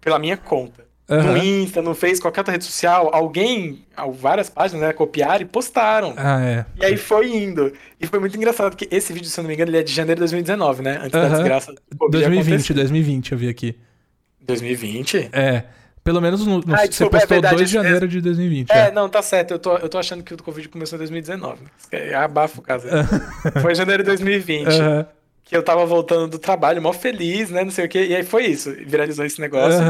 pela 0.00 0.18
minha 0.18 0.36
conta. 0.36 0.88
No 1.08 1.16
Aham. 1.16 1.38
Insta, 1.38 1.82
no 1.82 1.92
Face, 1.92 2.20
qualquer 2.20 2.40
outra 2.40 2.52
rede 2.52 2.64
social, 2.64 3.10
alguém, 3.12 3.84
al- 3.96 4.12
várias 4.12 4.48
páginas, 4.48 4.82
né, 4.82 4.92
copiaram 4.92 5.42
e 5.42 5.44
postaram. 5.44 6.14
Ah, 6.16 6.40
é. 6.40 6.64
E 6.80 6.84
aí 6.84 6.96
foi 6.96 7.34
indo. 7.36 7.72
E 8.00 8.06
foi 8.06 8.20
muito 8.20 8.36
engraçado, 8.36 8.70
porque 8.76 8.88
esse 8.94 9.12
vídeo, 9.12 9.28
se 9.28 9.38
eu 9.38 9.42
não 9.42 9.48
me 9.48 9.54
engano, 9.54 9.70
ele 9.72 9.78
é 9.78 9.82
de 9.82 9.92
janeiro 9.92 10.18
de 10.18 10.20
2019, 10.20 10.82
né? 10.82 10.98
Antes 10.98 11.10
da 11.10 11.22
Aham. 11.22 11.30
desgraça 11.34 11.72
do 11.72 11.80
Covid 11.98 12.12
2020, 12.12 12.46
acontecer. 12.52 12.74
2020 12.74 13.32
eu 13.32 13.38
vi 13.38 13.48
aqui. 13.48 13.76
2020? 14.46 15.30
É. 15.32 15.64
Pelo 16.10 16.20
menos 16.20 16.44
no, 16.44 16.58
no- 16.58 16.74
Ah, 16.74 16.78
você 16.78 16.88
desculpa, 16.88 17.16
é 17.18 17.20
postou 17.20 17.36
verdade, 17.36 17.56
2 17.56 17.70
de 17.70 17.78
é- 17.78 17.82
janeiro 17.82 18.08
de 18.08 18.20
2020. 18.20 18.70
É, 18.70 18.88
É. 18.88 18.90
não, 18.90 19.08
tá 19.08 19.22
certo. 19.22 19.52
Eu 19.52 19.58
tô, 19.60 19.76
eu 19.76 19.88
tô 19.88 19.96
achando 19.96 20.24
que 20.24 20.34
o 20.34 20.42
Covid 20.42 20.68
começou 20.68 20.96
em 20.96 20.98
2019. 20.98 21.60
É 21.92 22.14
abafa 22.16 22.58
o 22.58 22.62
caso. 22.62 22.86
foi 23.62 23.74
janeiro 23.76 24.02
de 24.02 24.08
2020. 24.08 24.66
Aham. 24.68 25.06
Que 25.44 25.56
eu 25.56 25.62
tava 25.62 25.86
voltando 25.86 26.28
do 26.28 26.38
trabalho, 26.38 26.82
mó 26.82 26.92
feliz, 26.92 27.48
né? 27.50 27.62
Não 27.62 27.70
sei 27.70 27.86
o 27.86 27.88
quê. 27.88 28.06
E 28.06 28.16
aí 28.16 28.24
foi 28.24 28.46
isso. 28.46 28.72
Viralizou 28.86 29.24
esse 29.24 29.40
negócio. 29.40 29.80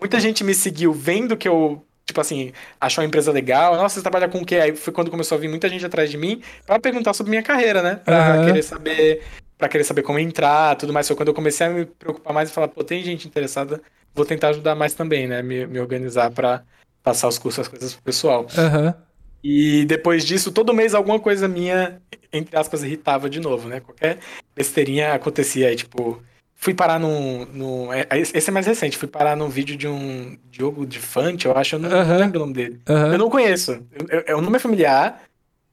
Muita 0.00 0.20
gente 0.20 0.44
me 0.44 0.54
seguiu 0.54 0.92
vendo 0.92 1.36
que 1.36 1.48
eu, 1.48 1.84
tipo 2.06 2.20
assim, 2.20 2.52
achou 2.80 3.02
a 3.02 3.04
empresa 3.04 3.32
legal. 3.32 3.76
Nossa, 3.76 3.96
você 3.96 4.02
trabalha 4.02 4.28
com 4.28 4.38
o 4.38 4.44
quê? 4.46 4.56
Aí 4.56 4.76
foi 4.76 4.92
quando 4.92 5.10
começou 5.10 5.36
a 5.36 5.40
vir 5.40 5.48
muita 5.48 5.68
gente 5.68 5.84
atrás 5.84 6.10
de 6.10 6.16
mim 6.16 6.40
pra 6.66 6.78
perguntar 6.78 7.14
sobre 7.14 7.30
minha 7.30 7.42
carreira, 7.42 7.82
né? 7.82 8.00
Pra 8.04 8.44
querer 8.44 8.62
saber, 8.62 9.22
para 9.64 9.70
querer 9.70 9.84
saber 9.84 10.02
como 10.02 10.18
entrar, 10.18 10.76
tudo 10.76 10.92
mais. 10.92 11.06
Foi 11.06 11.16
quando 11.16 11.28
eu 11.28 11.34
comecei 11.34 11.66
a 11.66 11.70
me 11.70 11.86
preocupar 11.86 12.34
mais 12.34 12.50
e 12.50 12.52
falar, 12.52 12.68
pô, 12.68 12.84
tem 12.84 13.02
gente 13.02 13.26
interessada, 13.26 13.80
vou 14.14 14.26
tentar 14.26 14.48
ajudar 14.50 14.74
mais 14.74 14.92
também, 14.92 15.26
né? 15.26 15.40
Me, 15.42 15.66
me 15.66 15.80
organizar 15.80 16.30
pra 16.30 16.62
passar 17.02 17.28
os 17.28 17.38
cursos, 17.38 17.60
as 17.60 17.68
coisas 17.68 17.94
pro 17.94 18.02
pessoal. 18.02 18.46
Aham. 18.58 18.94
E 19.42 19.86
depois 19.86 20.22
disso, 20.24 20.52
todo 20.52 20.74
mês 20.74 20.94
alguma 20.94 21.18
coisa 21.18 21.48
minha, 21.48 21.98
entre 22.30 22.56
aspas, 22.58 22.82
irritava 22.82 23.28
de 23.30 23.40
novo, 23.40 23.66
né? 23.68 23.80
Qualquer 23.80 24.18
besteirinha 24.54 25.14
acontecia 25.14 25.68
aí, 25.68 25.76
tipo. 25.76 26.22
Fui 26.56 26.72
parar 26.74 26.98
num. 27.00 27.46
num 27.46 27.92
é- 27.92 28.06
é- 28.10 28.18
esse 28.18 28.48
é 28.48 28.52
mais 28.52 28.66
recente, 28.66 28.96
fui 28.98 29.08
parar 29.08 29.34
num 29.36 29.48
vídeo 29.48 29.76
de 29.76 29.88
um 29.88 30.38
Diogo 30.50 30.86
de 30.86 30.98
Fante, 30.98 31.46
eu 31.46 31.56
acho, 31.56 31.76
eu 31.76 31.78
não, 31.80 31.88
não 31.90 31.98
Aham. 31.98 32.16
lembro 32.18 32.36
o 32.38 32.40
nome 32.40 32.52
dele. 32.54 32.80
Aham. 32.88 33.12
Eu 33.12 33.18
não 33.18 33.28
conheço. 33.30 33.72
Eu- 33.92 34.06
eu- 34.10 34.24
é, 34.26 34.34
o 34.34 34.40
nome 34.42 34.56
é 34.56 34.60
familiar. 34.60 35.22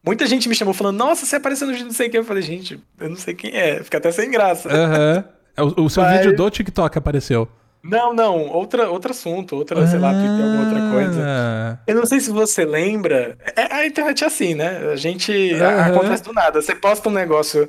Muita 0.03 0.25
gente 0.25 0.49
me 0.49 0.55
chamou 0.55 0.73
falando, 0.73 0.97
nossa, 0.97 1.25
você 1.25 1.35
apareceu 1.35 1.67
no 1.67 1.73
vídeo 1.73 1.85
não 1.85 1.93
sei 1.93 2.09
quem. 2.09 2.19
Eu 2.19 2.25
falei, 2.25 2.41
gente, 2.41 2.79
eu 2.99 3.09
não 3.09 3.15
sei 3.15 3.33
quem 3.35 3.55
é. 3.55 3.83
Fica 3.83 3.97
até 3.97 4.11
sem 4.11 4.29
graça. 4.31 4.69
É, 5.53 5.61
O, 5.61 5.83
o 5.83 5.89
seu 5.89 6.01
Mas- 6.01 6.21
vídeo 6.21 6.33
do 6.35 6.49
TikTok 6.49 6.97
apareceu. 6.97 7.45
Não, 7.83 8.13
não, 8.13 8.47
outra, 8.47 8.89
outro 8.89 9.11
assunto, 9.11 9.55
outra, 9.55 9.85
sei 9.87 9.99
lá, 9.99 10.09
alguma 10.11 10.59
outra 10.65 10.79
coisa. 10.91 11.21
Ah. 11.25 11.77
Eu 11.87 11.95
não 11.95 12.05
sei 12.05 12.19
se 12.21 12.29
você 12.29 12.63
lembra. 12.63 13.35
É, 13.55 13.73
a 13.73 13.85
internet 13.85 14.23
é 14.23 14.27
assim, 14.27 14.53
né? 14.53 14.77
A 14.93 14.95
gente. 14.95 15.51
Acontece 15.55 16.23
do 16.23 16.31
nada. 16.31 16.61
Você 16.61 16.73
posta 16.75 17.09
um 17.09 17.11
negócio 17.11 17.67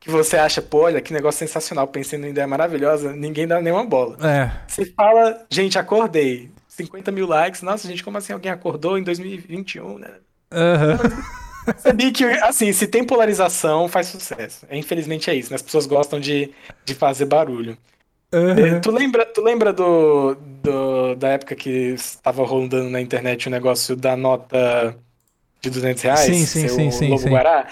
que 0.00 0.10
você 0.10 0.36
acha, 0.36 0.60
pô, 0.60 0.80
olha, 0.82 1.00
que 1.00 1.12
negócio 1.12 1.38
sensacional, 1.38 1.86
pensei 1.86 2.18
numa 2.18 2.28
ideia 2.28 2.46
maravilhosa, 2.46 3.12
ninguém 3.12 3.46
dá 3.46 3.60
nenhuma 3.62 3.84
bola. 3.86 4.16
É. 4.28 4.50
Você 4.66 4.84
fala, 4.84 5.46
gente, 5.48 5.78
acordei. 5.78 6.50
50 6.68 7.10
mil 7.12 7.26
likes. 7.26 7.62
Nossa, 7.62 7.86
gente, 7.88 8.02
como 8.02 8.18
assim 8.18 8.32
alguém 8.32 8.50
acordou 8.52 8.98
em 8.98 9.02
2021, 9.02 9.98
né? 9.98 10.08
Aham. 10.52 10.98
Percebi 11.64 12.12
que, 12.12 12.24
assim, 12.24 12.72
se 12.72 12.86
tem 12.86 13.04
polarização, 13.04 13.88
faz 13.88 14.08
sucesso. 14.08 14.66
É, 14.68 14.76
Infelizmente 14.76 15.30
é 15.30 15.34
isso, 15.34 15.50
né? 15.50 15.56
As 15.56 15.62
pessoas 15.62 15.86
gostam 15.86 16.20
de, 16.20 16.52
de 16.84 16.94
fazer 16.94 17.24
barulho. 17.26 17.76
Aham. 18.34 18.80
Tu 18.80 18.90
lembra, 18.90 19.26
tu 19.26 19.42
lembra 19.42 19.72
do, 19.72 20.34
do- 20.34 21.14
da 21.16 21.28
época 21.30 21.54
que 21.54 21.70
estava 21.94 22.44
rolando 22.44 22.82
na 22.88 23.00
internet 23.00 23.46
o 23.46 23.50
negócio 23.50 23.94
da 23.94 24.16
nota 24.16 24.96
de 25.60 25.70
200 25.70 26.02
reais? 26.02 26.20
Sim, 26.20 26.46
sim, 26.46 26.68
sim, 26.68 26.90
sim, 26.90 27.08
Lobo 27.10 27.22
sim. 27.22 27.30
Guará? 27.30 27.68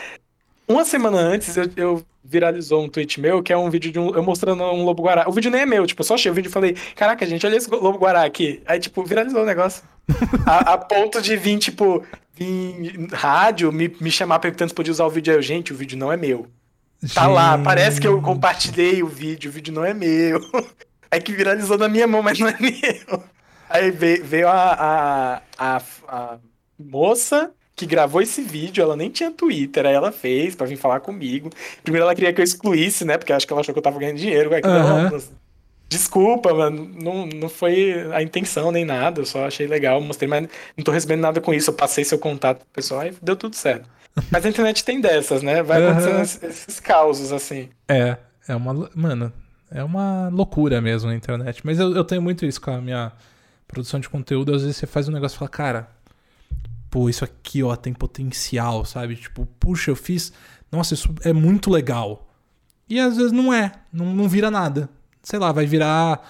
Uma 0.70 0.84
semana 0.84 1.18
antes 1.18 1.56
eu, 1.56 1.68
eu 1.74 2.06
viralizou 2.22 2.84
um 2.84 2.88
tweet 2.88 3.20
meu 3.20 3.42
que 3.42 3.52
é 3.52 3.56
um 3.56 3.68
vídeo 3.68 3.90
de 3.90 3.98
um, 3.98 4.14
eu 4.14 4.22
mostrando 4.22 4.62
um 4.62 4.84
Lobo 4.84 5.02
Guará. 5.02 5.28
O 5.28 5.32
vídeo 5.32 5.50
nem 5.50 5.62
é 5.62 5.66
meu, 5.66 5.84
tipo, 5.84 6.00
eu 6.00 6.06
só 6.06 6.14
achei 6.14 6.30
o 6.30 6.34
vídeo 6.34 6.48
e 6.48 6.52
falei, 6.52 6.76
caraca, 6.94 7.26
gente, 7.26 7.44
olha 7.44 7.56
esse 7.56 7.68
Lobo 7.68 7.98
Guará 7.98 8.22
aqui. 8.22 8.62
Aí, 8.64 8.78
tipo, 8.78 9.04
viralizou 9.04 9.42
o 9.42 9.44
negócio. 9.44 9.82
a, 10.46 10.74
a 10.74 10.78
ponto 10.78 11.20
de 11.20 11.36
vir, 11.36 11.58
tipo, 11.58 12.04
vir 12.32 13.08
rádio 13.12 13.72
me, 13.72 13.92
me 14.00 14.12
chamar 14.12 14.38
perguntando 14.38 14.68
se 14.68 14.74
podia 14.74 14.92
usar 14.92 15.06
o 15.06 15.10
vídeo. 15.10 15.32
Aí 15.32 15.38
eu, 15.38 15.42
gente, 15.42 15.72
o 15.72 15.76
vídeo 15.76 15.98
não 15.98 16.12
é 16.12 16.16
meu. 16.16 16.46
Tá 17.12 17.26
lá, 17.26 17.58
parece 17.58 18.00
que 18.00 18.06
eu 18.06 18.22
compartilhei 18.22 19.02
o 19.02 19.08
vídeo, 19.08 19.50
o 19.50 19.52
vídeo 19.52 19.74
não 19.74 19.84
é 19.84 19.92
meu. 19.92 20.40
É 21.12 21.18
que 21.18 21.32
viralizou 21.32 21.76
na 21.76 21.88
minha 21.88 22.06
mão, 22.06 22.22
mas 22.22 22.38
não 22.38 22.46
é 22.46 22.54
meu. 22.60 23.24
Aí 23.68 23.90
veio, 23.90 24.24
veio 24.24 24.46
a, 24.46 24.52
a, 24.78 25.42
a, 25.58 25.82
a 26.06 26.38
moça 26.78 27.50
que 27.80 27.86
gravou 27.86 28.20
esse 28.22 28.40
vídeo, 28.42 28.82
ela 28.82 28.96
nem 28.96 29.10
tinha 29.10 29.30
Twitter, 29.30 29.84
aí 29.86 29.94
ela 29.94 30.12
fez 30.12 30.54
pra 30.54 30.66
vir 30.66 30.76
falar 30.76 31.00
comigo. 31.00 31.50
Primeiro 31.82 32.04
ela 32.04 32.14
queria 32.14 32.32
que 32.32 32.40
eu 32.40 32.44
excluísse, 32.44 33.04
né? 33.04 33.18
Porque 33.18 33.32
acho 33.32 33.46
que 33.46 33.52
ela 33.52 33.60
achou 33.60 33.72
que 33.72 33.78
eu 33.78 33.82
tava 33.82 33.98
ganhando 33.98 34.18
dinheiro. 34.18 34.54
Aí, 34.54 34.60
Aham. 34.64 35.02
não, 35.04 35.10
mas- 35.12 35.30
Desculpa, 35.88 36.54
mano, 36.54 36.88
não, 37.02 37.26
não 37.26 37.48
foi 37.48 38.06
a 38.12 38.22
intenção 38.22 38.70
nem 38.70 38.84
nada, 38.84 39.22
eu 39.22 39.26
só 39.26 39.46
achei 39.46 39.66
legal, 39.66 40.00
mostrei, 40.00 40.28
mas 40.28 40.48
não 40.76 40.84
tô 40.84 40.92
recebendo 40.92 41.20
nada 41.20 41.40
com 41.40 41.52
isso, 41.52 41.70
eu 41.70 41.74
passei 41.74 42.04
seu 42.04 42.16
contato 42.16 42.58
pro 42.58 42.66
pessoal 42.72 43.04
e 43.06 43.12
deu 43.20 43.34
tudo 43.34 43.56
certo. 43.56 43.88
Mas 44.30 44.46
a 44.46 44.48
internet 44.48 44.84
tem 44.84 45.00
dessas, 45.00 45.42
né? 45.42 45.64
Vai 45.64 45.84
acontecendo 45.84 46.20
esses, 46.22 46.42
esses 46.44 46.78
causos, 46.80 47.32
assim. 47.32 47.68
É. 47.88 48.16
É 48.46 48.54
uma. 48.54 48.88
Mano. 48.94 49.32
É 49.72 49.82
uma 49.84 50.28
loucura 50.28 50.80
mesmo 50.80 51.08
na 51.10 51.14
internet. 51.16 51.60
Mas 51.64 51.78
eu, 51.78 51.94
eu 51.94 52.04
tenho 52.04 52.20
muito 52.20 52.44
isso 52.44 52.60
com 52.60 52.72
a 52.72 52.80
minha 52.80 53.12
produção 53.68 54.00
de 54.00 54.08
conteúdo. 54.08 54.52
Às 54.54 54.62
vezes 54.62 54.76
você 54.76 54.86
faz 54.86 55.08
um 55.08 55.12
negócio 55.12 55.36
e 55.36 55.38
fala, 55.38 55.48
cara, 55.48 55.88
pô, 56.90 57.08
isso 57.08 57.24
aqui, 57.24 57.62
ó, 57.62 57.74
tem 57.76 57.92
potencial, 57.92 58.84
sabe? 58.84 59.16
Tipo, 59.16 59.46
puxa, 59.58 59.90
eu 59.90 59.96
fiz. 59.96 60.32
Nossa, 60.70 60.94
isso 60.94 61.14
é 61.24 61.32
muito 61.32 61.70
legal. 61.70 62.28
E 62.88 62.98
às 62.98 63.16
vezes 63.16 63.32
não 63.32 63.54
é, 63.54 63.72
não, 63.92 64.06
não 64.06 64.28
vira 64.28 64.50
nada. 64.50 64.88
Sei 65.22 65.38
lá, 65.38 65.52
vai 65.52 65.66
virar 65.66 66.20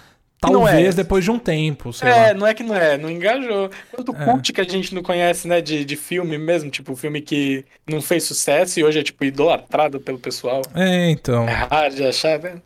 talvez 0.40 0.94
é. 0.94 0.96
depois 0.96 1.24
de 1.24 1.30
um 1.30 1.38
tempo. 1.38 1.90
é, 2.02 2.28
lá. 2.28 2.34
não 2.34 2.46
é 2.46 2.54
que 2.54 2.62
não 2.62 2.74
é, 2.74 2.98
não 2.98 3.10
engajou. 3.10 3.70
Quanto 3.90 4.14
é. 4.14 4.24
cult 4.24 4.52
que 4.52 4.60
a 4.60 4.64
gente 4.64 4.94
não 4.94 5.02
conhece, 5.02 5.46
né, 5.46 5.60
de, 5.60 5.84
de 5.84 5.96
filme 5.96 6.36
mesmo, 6.38 6.70
tipo, 6.70 6.96
filme 6.96 7.20
que 7.20 7.64
não 7.88 8.00
fez 8.02 8.24
sucesso 8.24 8.80
e 8.80 8.84
hoje 8.84 8.98
é, 8.98 9.02
tipo, 9.02 9.24
idolatrado 9.24 10.00
pelo 10.00 10.18
pessoal. 10.18 10.62
É, 10.74 11.10
então. 11.10 11.48
É 11.48 11.52
raro 11.52 11.94
de 11.94 12.04
achar, 12.04 12.38
né? 12.38 12.60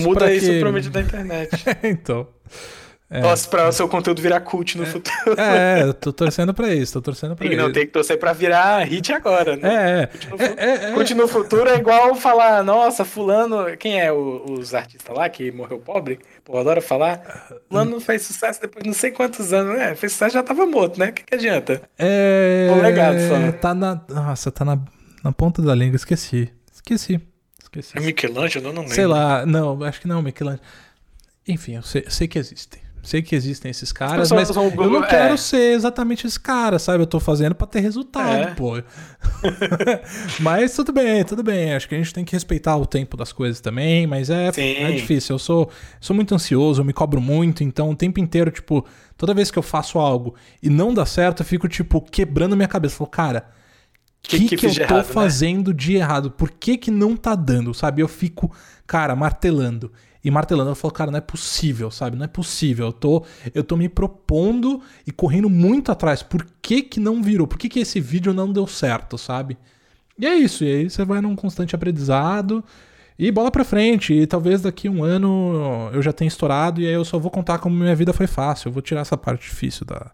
Muda 0.00 0.32
isso 0.32 0.50
que... 0.50 0.60
pro 0.60 0.90
da 0.90 1.00
internet. 1.00 1.64
então. 1.82 2.26
É. 3.10 3.20
Torce 3.20 3.46
pra 3.46 3.68
o 3.68 3.72
seu 3.72 3.86
conteúdo 3.86 4.20
virar 4.20 4.40
cult 4.40 4.78
no 4.78 4.84
é, 4.84 4.86
futuro. 4.86 5.38
É, 5.38 5.82
eu 5.82 5.92
tô 5.92 6.12
torcendo 6.12 6.54
pra 6.54 6.74
isso, 6.74 6.94
tô 6.94 7.02
torcendo 7.02 7.36
pra 7.36 7.46
e 7.46 7.50
isso. 7.50 7.58
Não, 7.58 7.70
tem 7.70 7.86
que 7.86 7.92
torcer 7.92 8.18
pra 8.18 8.32
virar 8.32 8.82
hit 8.84 9.12
agora, 9.12 9.56
né? 9.56 10.08
É, 10.58 10.88
é. 10.88 10.92
Cult 10.92 11.14
no, 11.14 11.28
futuro 11.28 11.68
é 11.68 11.76
igual 11.76 12.14
falar, 12.14 12.64
nossa, 12.64 13.04
fulano, 13.04 13.76
quem 13.76 14.00
é 14.00 14.10
o, 14.10 14.44
os 14.58 14.74
artistas 14.74 15.14
lá 15.14 15.28
que 15.28 15.52
morreu 15.52 15.78
pobre? 15.78 16.18
Pô, 16.44 16.58
adoro 16.58 16.80
falar. 16.80 17.20
Fulano 17.68 18.00
fez 18.00 18.22
sucesso 18.22 18.60
depois 18.60 18.82
de 18.82 18.88
não 18.88 18.94
sei 18.94 19.10
quantos 19.10 19.52
anos, 19.52 19.76
né? 19.76 19.94
Fez 19.94 20.12
sucesso 20.12 20.34
já 20.34 20.42
tava 20.42 20.64
morto, 20.66 20.98
né? 20.98 21.10
O 21.10 21.12
que, 21.12 21.24
que 21.24 21.34
adianta? 21.34 21.82
É... 21.98 22.68
O 22.72 22.80
legado 22.80 23.18
só. 23.28 23.52
Tá 23.52 23.74
na... 23.74 24.00
Nossa, 24.08 24.50
tá 24.50 24.64
na, 24.64 24.78
na 25.22 25.30
ponta 25.30 25.60
da 25.60 25.74
língua, 25.74 25.96
esqueci. 25.96 26.50
Esqueci. 26.72 27.20
Esqueci. 27.62 27.96
É 27.96 28.00
Michelangelo? 28.00 28.68
Eu 28.68 28.72
não 28.72 28.82
lembro. 28.82 28.94
Sei 28.94 29.06
lá, 29.06 29.44
não, 29.44 29.82
acho 29.84 30.00
que 30.00 30.08
não, 30.08 30.22
Michelangelo. 30.22 30.62
Enfim, 31.46 31.76
eu 31.76 31.82
sei, 31.82 32.04
sei 32.08 32.26
que 32.26 32.38
existem. 32.38 32.83
Sei 33.04 33.20
que 33.20 33.36
existem 33.36 33.70
esses 33.70 33.92
caras, 33.92 34.32
mas 34.32 34.48
eu 34.48 34.90
não 34.90 35.02
quero 35.02 35.34
é. 35.34 35.36
ser 35.36 35.74
exatamente 35.74 36.26
esse 36.26 36.40
cara, 36.40 36.78
sabe? 36.78 37.02
Eu 37.02 37.06
tô 37.06 37.20
fazendo 37.20 37.54
para 37.54 37.66
ter 37.66 37.80
resultado, 37.80 38.48
é. 38.48 38.54
pô. 38.54 38.82
mas 40.40 40.74
tudo 40.74 40.90
bem, 40.90 41.22
tudo 41.22 41.42
bem. 41.42 41.74
Acho 41.74 41.86
que 41.86 41.94
a 41.94 41.98
gente 41.98 42.14
tem 42.14 42.24
que 42.24 42.32
respeitar 42.32 42.78
o 42.78 42.86
tempo 42.86 43.14
das 43.14 43.30
coisas 43.30 43.60
também, 43.60 44.06
mas 44.06 44.30
é, 44.30 44.48
é 44.56 44.92
difícil. 44.92 45.34
Eu 45.34 45.38
sou, 45.38 45.70
sou 46.00 46.16
muito 46.16 46.34
ansioso, 46.34 46.80
eu 46.80 46.84
me 46.84 46.94
cobro 46.94 47.20
muito, 47.20 47.62
então 47.62 47.90
o 47.90 47.94
tempo 47.94 48.18
inteiro, 48.18 48.50
tipo, 48.50 48.86
toda 49.18 49.34
vez 49.34 49.50
que 49.50 49.58
eu 49.58 49.62
faço 49.62 49.98
algo 49.98 50.34
e 50.62 50.70
não 50.70 50.94
dá 50.94 51.04
certo, 51.04 51.42
eu 51.42 51.46
fico, 51.46 51.68
tipo, 51.68 52.00
quebrando 52.00 52.56
minha 52.56 52.68
cabeça. 52.68 52.96
Falo, 52.96 53.10
cara, 53.10 53.50
o 54.24 54.28
que, 54.28 54.48
que, 54.48 54.56
que, 54.56 54.66
eu 54.66 54.74
tô 54.74 54.80
errado, 54.80 54.96
né? 54.96 55.12
fazendo 55.12 55.68
né? 55.72 55.76
de 55.76 55.94
errado? 55.96 56.30
Por 56.30 56.50
que 56.50 56.78
que 56.78 56.90
não 56.90 57.14
tá 57.14 57.34
dando, 57.34 57.74
sabe? 57.74 58.00
Eu 58.00 58.08
fico, 58.08 58.50
cara, 58.86 59.14
martelando 59.14 59.92
e 60.24 60.30
martelando. 60.30 60.70
Eu 60.70 60.74
falo, 60.74 60.92
cara, 60.92 61.10
não 61.10 61.18
é 61.18 61.20
possível, 61.20 61.90
sabe? 61.90 62.16
Não 62.16 62.24
é 62.24 62.28
possível. 62.28 62.86
Eu 62.86 62.92
tô, 62.92 63.24
eu 63.54 63.62
tô 63.62 63.76
me 63.76 63.88
propondo 63.88 64.80
e 65.06 65.12
correndo 65.12 65.50
muito 65.50 65.92
atrás. 65.92 66.22
Por 66.22 66.46
que 66.62 66.82
que 66.82 66.98
não 66.98 67.22
virou? 67.22 67.46
Por 67.46 67.58
que 67.58 67.68
que 67.68 67.80
esse 67.80 68.00
vídeo 68.00 68.32
não 68.32 68.50
deu 68.50 68.66
certo, 68.66 69.18
sabe? 69.18 69.58
E 70.18 70.26
é 70.26 70.34
isso. 70.34 70.64
E 70.64 70.72
aí 70.72 70.90
você 70.90 71.04
vai 71.04 71.20
num 71.20 71.36
constante 71.36 71.74
aprendizado 71.74 72.64
e 73.18 73.30
bola 73.30 73.50
pra 73.50 73.64
frente. 73.64 74.14
E 74.14 74.26
talvez 74.26 74.62
daqui 74.62 74.88
um 74.88 75.04
ano 75.04 75.90
eu 75.92 76.00
já 76.00 76.12
tenha 76.12 76.28
estourado 76.28 76.80
e 76.80 76.86
aí 76.86 76.94
eu 76.94 77.04
só 77.04 77.18
vou 77.18 77.30
contar 77.30 77.58
como 77.58 77.76
minha 77.76 77.94
vida 77.94 78.14
foi 78.14 78.26
fácil. 78.26 78.68
Eu 78.68 78.72
vou 78.72 78.82
tirar 78.82 79.02
essa 79.02 79.18
parte 79.18 79.42
difícil 79.42 79.84
da, 79.84 80.10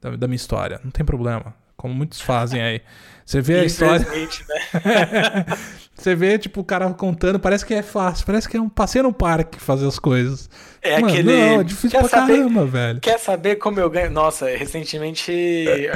da, 0.00 0.16
da 0.16 0.26
minha 0.26 0.36
história. 0.36 0.80
Não 0.82 0.90
tem 0.90 1.06
problema. 1.06 1.54
Como 1.76 1.94
muitos 1.94 2.20
fazem 2.20 2.60
aí. 2.60 2.80
Você 3.24 3.40
vê 3.40 3.60
a 3.60 3.64
história. 3.64 4.06
Né? 4.06 5.46
Você 6.04 6.14
vê, 6.14 6.38
tipo, 6.38 6.60
o 6.60 6.64
cara 6.64 6.92
contando, 6.92 7.40
parece 7.40 7.64
que 7.64 7.72
é 7.72 7.80
fácil, 7.80 8.26
parece 8.26 8.46
que 8.46 8.58
é 8.58 8.60
um 8.60 8.68
passeio 8.68 9.04
no 9.04 9.12
parque 9.12 9.58
fazer 9.58 9.86
as 9.86 9.98
coisas. 9.98 10.50
É 10.82 11.00
Mano, 11.00 11.06
aquele. 11.06 11.32
Não, 11.32 11.60
é 11.62 11.64
difícil 11.64 11.92
quer 11.92 12.00
pra 12.00 12.08
saber, 12.10 12.36
caramba, 12.36 12.66
velho. 12.66 13.00
Quer 13.00 13.18
saber 13.18 13.56
como 13.56 13.80
eu 13.80 13.88
ganho? 13.88 14.10
Nossa, 14.10 14.44
recentemente 14.54 15.32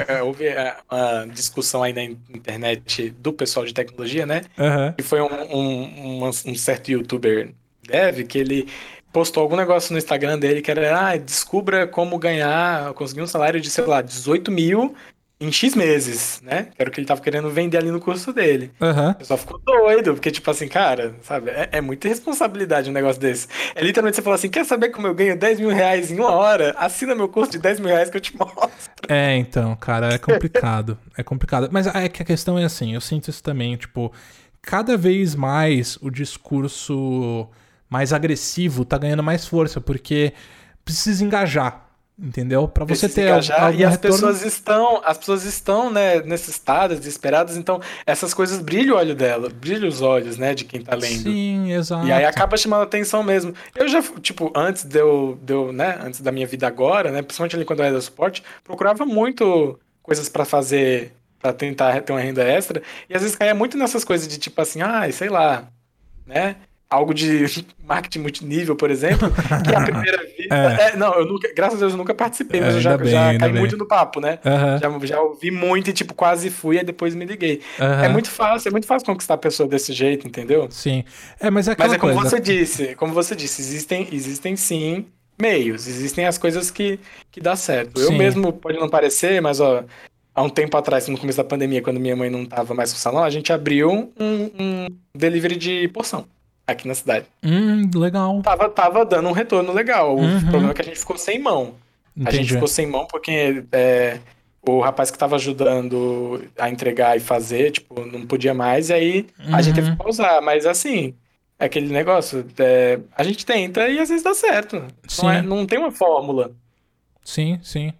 é, 0.07 0.23
houve 0.23 0.45
uma 0.89 1.27
discussão 1.27 1.83
aí 1.83 1.93
na 1.93 2.05
internet 2.05 3.11
do 3.19 3.31
pessoal 3.31 3.67
de 3.67 3.71
tecnologia, 3.71 4.25
né? 4.25 4.41
Uhum. 4.57 4.95
E 4.97 5.03
foi 5.03 5.21
um, 5.21 5.27
um, 5.27 6.23
um, 6.23 6.27
um 6.27 6.55
certo 6.55 6.89
youtuber 6.89 7.51
dev 7.87 8.23
que 8.23 8.39
ele 8.39 8.67
postou 9.13 9.43
algum 9.43 9.55
negócio 9.55 9.93
no 9.93 9.99
Instagram 9.99 10.39
dele 10.39 10.63
que 10.63 10.71
era, 10.71 11.09
ah, 11.09 11.17
descubra 11.17 11.85
como 11.85 12.17
ganhar, 12.17 12.93
conseguir 12.93 13.21
um 13.21 13.27
salário 13.27 13.61
de, 13.61 13.69
sei 13.69 13.85
lá, 13.85 14.01
18 14.01 14.49
mil 14.49 14.95
em 15.41 15.51
X 15.51 15.73
meses, 15.73 16.41
né? 16.43 16.67
Era 16.77 16.89
o 16.89 16.91
que 16.91 16.99
ele 16.99 17.07
tava 17.07 17.21
querendo 17.21 17.49
vender 17.49 17.77
ali 17.77 17.89
no 17.89 18.01
curso 18.01 18.33
dele. 18.33 18.71
Uhum. 18.81 19.11
O 19.11 19.15
pessoal 19.15 19.37
ficou 19.37 19.57
doido, 19.59 20.13
porque, 20.13 20.31
tipo 20.31 20.51
assim, 20.51 20.67
cara, 20.67 21.15
sabe? 21.21 21.49
É, 21.49 21.69
é 21.73 21.81
muita 21.81 22.09
responsabilidade 22.09 22.89
um 22.89 22.93
negócio 22.93 23.21
desse. 23.21 23.47
É 23.73 23.81
literalmente 23.81 24.17
você 24.17 24.21
falar 24.21 24.35
assim: 24.35 24.49
quer 24.49 24.65
saber 24.65 24.89
como 24.89 25.07
eu 25.07 25.15
ganho 25.15 25.37
10 25.37 25.61
mil 25.61 25.69
reais 25.69 26.11
em 26.11 26.15
uma 26.15 26.31
hora? 26.31 26.75
Assina 26.77 27.15
meu 27.15 27.29
curso 27.29 27.53
de 27.53 27.59
10 27.59 27.79
mil 27.79 27.87
reais 27.87 28.09
que 28.09 28.17
eu 28.17 28.21
te 28.21 28.35
mostro. 28.37 28.59
É, 29.07 29.35
então, 29.37 29.75
cara, 29.77 30.13
é 30.13 30.17
complicado. 30.17 30.97
é 31.17 31.23
complicado. 31.23 31.69
Mas 31.71 31.87
é 31.87 32.07
que 32.09 32.21
a 32.21 32.25
questão 32.25 32.59
é 32.59 32.65
assim: 32.65 32.93
eu 32.93 33.01
sinto 33.01 33.29
isso 33.29 33.41
também, 33.41 33.75
tipo, 33.77 34.11
cada 34.61 34.97
vez 34.97 35.35
mais 35.35 35.97
o 36.01 36.11
discurso 36.11 37.47
mais 37.89 38.13
agressivo 38.13 38.85
tá 38.85 38.97
ganhando 38.97 39.23
mais 39.23 39.47
força, 39.47 39.81
porque 39.81 40.33
precisa 40.83 41.23
engajar 41.23 41.88
entendeu? 42.21 42.67
Para 42.67 42.85
você 42.85 43.07
ter 43.07 43.31
algum 43.31 43.77
e 43.77 43.83
as 43.83 43.93
retorno... 43.93 43.97
pessoas 43.99 44.43
estão, 44.43 45.01
as 45.03 45.17
pessoas 45.17 45.45
estão, 45.45 45.89
né, 45.91 46.21
necessitadas, 46.21 46.99
desesperadas, 46.99 47.55
então 47.55 47.81
essas 48.05 48.33
coisas 48.33 48.59
brilham 48.61 48.95
o 48.95 48.99
olho 48.99 49.15
dela, 49.15 49.49
brilham 49.49 49.87
os 49.87 50.01
olhos, 50.01 50.37
né, 50.37 50.53
de 50.53 50.65
quem 50.65 50.81
tá 50.81 50.95
lendo. 50.95 51.23
Sim, 51.23 51.71
exato. 51.71 52.05
E 52.05 52.11
aí 52.11 52.25
acaba 52.25 52.57
chamando 52.57 52.83
atenção 52.83 53.23
mesmo. 53.23 53.53
Eu 53.75 53.87
já, 53.87 54.01
tipo, 54.21 54.51
antes 54.55 54.83
de 54.83 54.99
eu, 54.99 55.39
de 55.41 55.53
eu 55.53 55.71
né, 55.71 55.97
antes 56.03 56.19
da 56.19 56.31
minha 56.31 56.45
vida 56.45 56.67
agora, 56.67 57.11
né, 57.11 57.21
principalmente 57.21 57.55
ali 57.55 57.65
quando 57.65 57.79
eu 57.79 57.85
era 57.85 58.01
suporte, 58.01 58.43
procurava 58.63 59.05
muito 59.05 59.79
coisas 60.03 60.27
para 60.27 60.45
fazer 60.45 61.13
para 61.39 61.53
tentar 61.53 62.01
ter 62.01 62.11
uma 62.11 62.19
renda 62.19 62.43
extra, 62.43 62.83
e 63.09 63.15
às 63.15 63.21
vezes 63.21 63.37
caía 63.37 63.55
muito 63.55 63.77
nessas 63.77 64.03
coisas 64.03 64.27
de 64.27 64.37
tipo 64.37 64.61
assim, 64.61 64.81
ah, 64.81 65.09
sei 65.09 65.29
lá, 65.29 65.69
né? 66.25 66.57
Algo 66.89 67.13
de 67.13 67.45
marketing 67.85 68.19
multinível, 68.19 68.75
por 68.75 68.89
exemplo, 68.89 69.29
que 69.31 69.75
a 69.75 69.81
primeira 69.81 70.17
vez. 70.25 70.47
É. 70.51 70.89
É, 70.89 70.95
não, 70.95 71.13
eu 71.13 71.25
nunca, 71.25 71.51
graças 71.53 71.77
a 71.77 71.79
Deus 71.81 71.91
eu 71.91 71.97
nunca 71.97 72.13
participei, 72.13 72.59
mas 72.59 72.73
é, 72.73 72.77
eu 72.77 72.81
já, 72.81 72.97
bem, 72.97 73.11
já 73.11 73.37
caí 73.37 73.51
bem. 73.51 73.59
muito 73.59 73.77
no 73.77 73.85
papo, 73.85 74.19
né? 74.19 74.39
Uhum. 74.43 74.99
Já, 75.01 75.05
já 75.05 75.21
ouvi 75.21 75.51
muito 75.51 75.89
e, 75.89 75.93
tipo, 75.93 76.13
quase 76.13 76.49
fui, 76.49 76.79
e 76.79 76.83
depois 76.83 77.13
me 77.13 77.25
liguei. 77.25 77.61
Uhum. 77.79 78.03
É 78.03 78.09
muito 78.09 78.29
fácil, 78.29 78.69
é 78.69 78.71
muito 78.71 78.87
fácil 78.87 79.05
conquistar 79.05 79.35
a 79.35 79.37
pessoa 79.37 79.69
desse 79.69 79.93
jeito, 79.93 80.27
entendeu? 80.27 80.67
Sim. 80.71 81.03
É, 81.39 81.51
mas 81.51 81.67
é 81.67 81.75
Mas 81.77 81.93
é 81.93 81.97
como 81.97 82.13
coisa. 82.13 82.29
você 82.29 82.39
disse, 82.39 82.95
como 82.95 83.13
você 83.13 83.35
disse, 83.35 83.61
existem, 83.61 84.07
existem 84.11 84.55
sim 84.55 85.05
meios, 85.39 85.87
existem 85.87 86.25
as 86.25 86.37
coisas 86.37 86.71
que, 86.71 86.99
que 87.31 87.39
dá 87.39 87.55
certo. 87.55 87.99
Sim. 87.99 88.05
Eu 88.05 88.11
mesmo, 88.13 88.51
pode 88.51 88.79
não 88.79 88.89
parecer, 88.89 89.41
mas 89.41 89.59
ó, 89.59 89.83
há 90.33 90.41
um 90.41 90.49
tempo 90.49 90.75
atrás, 90.75 91.07
no 91.07 91.17
começo 91.17 91.37
da 91.37 91.43
pandemia, 91.43 91.81
quando 91.81 91.99
minha 91.99 92.15
mãe 92.15 92.29
não 92.29 92.45
tava 92.45 92.73
mais 92.73 92.91
no 92.91 92.97
salão, 92.97 93.23
a 93.23 93.29
gente 93.29 93.53
abriu 93.53 94.11
um, 94.19 94.51
um 94.59 94.87
delivery 95.13 95.55
de 95.55 95.87
porção 95.89 96.25
aqui 96.71 96.87
na 96.87 96.95
cidade. 96.95 97.25
Hum, 97.43 97.89
legal. 97.95 98.41
Tava, 98.41 98.69
tava 98.69 99.05
dando 99.05 99.29
um 99.29 99.33
retorno 99.33 99.71
legal. 99.73 100.15
O 100.15 100.21
uhum. 100.21 100.41
problema 100.41 100.71
é 100.71 100.73
que 100.73 100.81
a 100.81 100.85
gente 100.85 100.99
ficou 100.99 101.17
sem 101.17 101.39
mão. 101.39 101.75
Entendi. 102.15 102.27
A 102.27 102.31
gente 102.31 102.53
ficou 102.53 102.67
sem 102.67 102.87
mão 102.87 103.05
porque 103.05 103.63
é, 103.71 104.19
o 104.61 104.79
rapaz 104.79 105.09
que 105.09 105.17
tava 105.17 105.35
ajudando 105.35 106.43
a 106.57 106.69
entregar 106.69 107.15
e 107.17 107.19
fazer, 107.19 107.71
tipo, 107.71 108.05
não 108.05 108.25
podia 108.25 108.53
mais, 108.53 108.89
e 108.89 108.93
aí 108.93 109.27
uhum. 109.39 109.55
a 109.55 109.61
gente 109.61 109.75
teve 109.75 109.91
que 109.91 109.97
pausar. 109.97 110.41
Mas 110.41 110.65
assim, 110.65 111.13
é 111.57 111.65
aquele 111.65 111.91
negócio, 111.91 112.45
é, 112.57 112.99
a 113.15 113.23
gente 113.23 113.45
tenta 113.45 113.87
e 113.87 113.99
às 113.99 114.09
vezes 114.09 114.23
dá 114.23 114.33
certo. 114.33 114.83
Sim. 115.07 115.23
Não, 115.23 115.31
é, 115.31 115.41
não 115.41 115.65
tem 115.65 115.79
uma 115.79 115.91
fórmula. 115.91 116.51
Sim, 117.23 117.59
sim. 117.61 117.93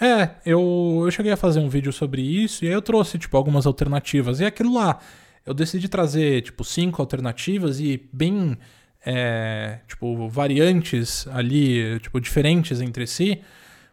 É, 0.00 0.30
eu, 0.44 1.02
eu 1.04 1.10
cheguei 1.10 1.32
a 1.32 1.36
fazer 1.36 1.60
um 1.60 1.68
vídeo 1.68 1.92
sobre 1.92 2.22
isso 2.22 2.64
e 2.64 2.68
aí 2.68 2.74
eu 2.74 2.82
trouxe, 2.82 3.18
tipo, 3.18 3.36
algumas 3.36 3.66
alternativas. 3.66 4.40
E 4.40 4.44
aquilo 4.44 4.74
lá, 4.74 4.98
eu 5.46 5.52
decidi 5.52 5.88
trazer, 5.88 6.42
tipo, 6.42 6.64
cinco 6.64 7.02
alternativas 7.02 7.80
e 7.80 8.08
bem, 8.12 8.56
é, 9.04 9.80
tipo, 9.86 10.28
variantes 10.28 11.26
ali, 11.28 11.98
tipo, 12.00 12.20
diferentes 12.20 12.80
entre 12.80 13.06
si. 13.06 13.40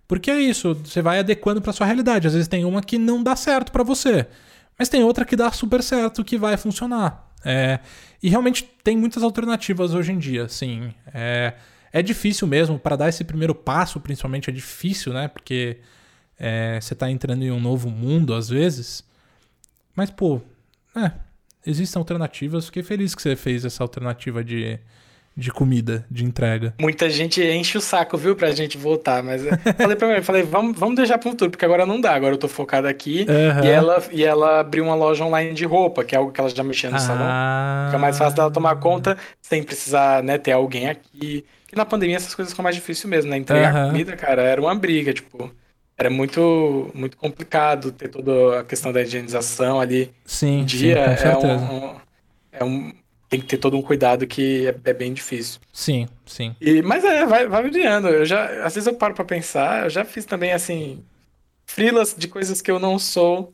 Porque 0.08 0.30
é 0.30 0.40
isso, 0.42 0.74
você 0.76 1.02
vai 1.02 1.20
adequando 1.20 1.62
para 1.62 1.74
sua 1.74 1.86
realidade. 1.86 2.28
Às 2.28 2.34
vezes 2.34 2.48
tem 2.48 2.66
uma 2.66 2.82
que 2.82 2.98
não 2.98 3.24
dá 3.24 3.36
certo 3.36 3.72
para 3.72 3.84
você, 3.84 4.28
mas 4.78 4.90
tem 4.90 5.04
outra 5.04 5.26
que 5.26 5.36
dá 5.36 5.52
super 5.52 5.82
certo, 5.82 6.24
que 6.24 6.38
vai 6.38 6.58
funcionar. 6.58 7.30
É, 7.44 7.80
e 8.22 8.30
realmente 8.30 8.64
tem 8.84 8.98
muitas 8.98 9.24
alternativas 9.24 9.94
hoje 9.94 10.12
em 10.12 10.20
dia, 10.20 10.48
sim. 10.48 10.94
É, 11.14 11.54
é 11.92 12.02
difícil 12.02 12.48
mesmo, 12.48 12.80
para 12.80 12.96
dar 12.96 13.10
esse 13.10 13.24
primeiro 13.24 13.56
passo, 13.56 14.00
principalmente, 14.00 14.50
é 14.50 14.54
difícil, 14.54 15.14
né? 15.14 15.28
Porque 15.28 15.80
é, 16.40 16.80
você 16.80 16.94
está 16.94 17.10
entrando 17.10 17.44
em 17.44 17.52
um 17.52 17.60
novo 17.60 17.90
mundo 17.90 18.34
às 18.34 18.50
vezes. 18.50 19.04
Mas, 19.96 20.10
pô, 20.10 20.42
é, 20.96 21.12
existem 21.66 22.00
alternativas. 22.00 22.66
Fiquei 22.66 22.84
feliz 22.84 23.14
que 23.16 23.22
você 23.22 23.36
fez 23.36 23.64
essa 23.66 23.84
alternativa 23.84 24.44
de, 24.44 24.80
de 25.36 25.52
comida, 25.52 26.06
de 26.10 26.26
entrega. 26.26 26.74
Muita 26.80 27.10
gente 27.10 27.42
enche 27.42 27.78
o 27.78 27.82
saco, 27.82 28.18
viu, 28.18 28.36
pra 28.36 28.52
gente 28.52 28.78
voltar, 28.78 29.24
mas 29.24 29.42
falei 29.78 29.96
pra 29.96 30.14
mim, 30.16 30.22
falei, 30.22 30.44
vamos, 30.44 30.78
vamos 30.78 30.96
deixar 30.96 31.18
pro 31.18 31.30
futuro, 31.32 31.52
porque 31.52 31.64
agora 31.66 31.86
não 31.86 32.00
dá, 32.02 32.14
agora 32.14 32.34
eu 32.34 32.38
tô 32.38 32.48
focado 32.48 32.88
aqui, 32.88 33.26
Aham. 33.30 33.64
e, 33.66 33.70
ela, 33.70 34.04
e 34.12 34.24
ela 34.24 34.60
abriu 34.60 34.84
uma 34.84 34.96
loja 34.96 35.24
online 35.24 35.54
de 35.54 35.66
roupa, 35.66 36.04
que 36.04 36.16
é 36.16 36.18
algo 36.18 36.32
que 36.32 36.40
ela 36.42 36.50
já 36.50 36.64
mexia 36.64 36.90
no 36.90 37.00
salão, 37.00 37.28
Ah. 37.30 37.86
fica 37.88 37.98
mais 38.00 38.18
fácil 38.18 38.36
dela 38.36 38.52
tomar 38.52 38.76
conta, 38.78 39.18
sem 39.42 39.64
precisar, 39.64 40.22
né, 40.24 40.38
ter 40.38 40.52
alguém 40.52 40.90
aqui, 40.90 41.46
que 41.68 41.76
na 41.78 41.86
pandemia 41.86 42.18
essas 42.18 42.36
coisas 42.36 42.52
ficam 42.52 42.64
mais 42.64 42.76
difíceis 42.76 43.06
mesmo, 43.10 43.32
né, 43.32 43.38
entregar 43.38 43.74
Aham. 43.74 43.88
comida, 43.92 44.16
cara, 44.18 44.42
era 44.42 44.60
uma 44.60 44.76
briga, 44.76 45.14
tipo, 45.14 45.50
era 46.02 46.10
muito, 46.10 46.90
muito 46.94 47.16
complicado 47.16 47.92
ter 47.92 48.10
toda 48.10 48.60
a 48.60 48.64
questão 48.64 48.92
da 48.92 49.02
higienização 49.02 49.80
ali, 49.80 50.12
Sim, 50.26 50.66
dia, 50.66 51.16
sim, 51.18 51.28
é 51.28 51.38
um, 51.38 51.76
um- 51.96 51.96
é 52.52 52.64
um, 52.64 52.94
tem 53.30 53.40
que 53.40 53.46
ter 53.46 53.58
todo 53.58 53.78
um 53.78 53.82
cuidado 53.82 54.26
que 54.28 54.68
é, 54.68 54.90
é 54.90 54.94
bem 54.94 55.14
difícil. 55.14 55.60
Sim, 55.72 56.08
sim. 56.26 56.56
E, 56.60 56.82
mas 56.82 57.04
é, 57.04 57.26
vai, 57.26 57.48
vai 57.48 57.62
variando. 57.64 58.08
Eu 58.10 58.26
já, 58.26 58.66
às 58.66 58.74
vezes 58.76 58.88
eu 58.88 58.96
paro 58.96 59.14
pra 59.14 59.24
pensar, 59.24 59.84
eu 59.86 59.90
já 59.90 60.04
fiz 60.04 60.26
também 60.26 60.52
assim, 60.52 61.04
freelas 61.66 62.16
de 62.18 62.28
coisas 62.28 62.62
que 62.62 62.70
eu 62.72 62.80
não 62.80 62.98
sou 63.00 63.54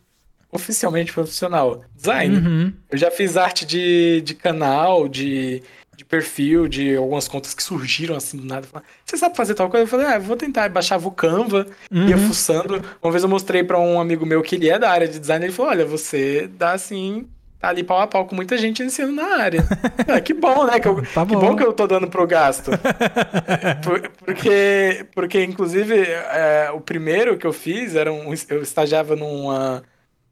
oficialmente 0.51 1.11
profissional. 1.13 1.83
Design. 1.93 2.37
Uhum. 2.37 2.73
Eu 2.89 2.97
já 2.97 3.11
fiz 3.11 3.35
arte 3.37 3.65
de, 3.65 4.21
de 4.21 4.33
canal, 4.33 5.07
de, 5.07 5.61
de 5.97 6.05
perfil, 6.05 6.67
de 6.67 6.95
algumas 6.95 7.27
contas 7.27 7.55
que 7.55 7.63
surgiram 7.63 8.15
assim 8.15 8.37
do 8.37 8.45
nada. 8.45 8.67
Você 9.03 9.17
sabe 9.17 9.35
fazer 9.35 9.55
tal 9.55 9.67
coisa? 9.67 9.83
Eu 9.83 9.87
falei, 9.87 10.05
ah, 10.05 10.19
vou 10.19 10.37
tentar. 10.37 10.69
Baixava 10.69 11.07
o 11.07 11.11
Canva, 11.11 11.65
ia 11.91 12.15
Uhum. 12.15 12.27
fuçando. 12.27 12.81
Uma 13.01 13.11
vez 13.11 13.23
eu 13.23 13.29
mostrei 13.29 13.63
pra 13.63 13.79
um 13.79 13.99
amigo 13.99 14.23
meu 14.23 14.43
que 14.43 14.53
ele 14.55 14.69
é 14.69 14.77
da 14.77 14.91
área 14.91 15.07
de 15.07 15.17
design, 15.19 15.43
ele 15.43 15.51
falou, 15.53 15.71
olha, 15.71 15.85
você 15.87 16.47
dá 16.55 16.73
assim, 16.73 17.27
tá 17.59 17.69
ali 17.69 17.83
pau 17.83 17.99
a 17.99 18.05
pau 18.05 18.27
com 18.27 18.35
muita 18.35 18.55
gente 18.59 18.83
ensinando 18.83 19.13
na 19.15 19.37
área. 19.41 19.63
Ah, 20.07 20.21
que 20.21 20.33
bom, 20.35 20.65
né? 20.67 20.79
Que, 20.79 20.87
eu- 20.87 21.01
Tá 21.13 21.25
que 21.25 21.33
bom. 21.33 21.39
bom 21.39 21.55
que 21.55 21.63
eu 21.63 21.73
tô 21.73 21.87
dando 21.87 22.07
pro 22.07 22.27
gasto. 22.27 22.69
Por- 23.83 24.09
porque, 24.23 25.05
porque 25.15 25.43
inclusive, 25.43 25.99
é, 25.99 26.69
o 26.73 26.79
primeiro 26.79 27.37
que 27.37 27.45
eu 27.47 27.51
fiz 27.51 27.95
era 27.95 28.13
um. 28.13 28.33
Eu 28.49 28.61
estagiava 28.61 29.15
numa. 29.15 29.83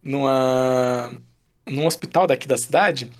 numa. 0.03 1.11
num 1.67 1.85
hospital 1.87 2.27
daqui 2.27 2.47
da 2.47 2.57
cidade. 2.57 3.11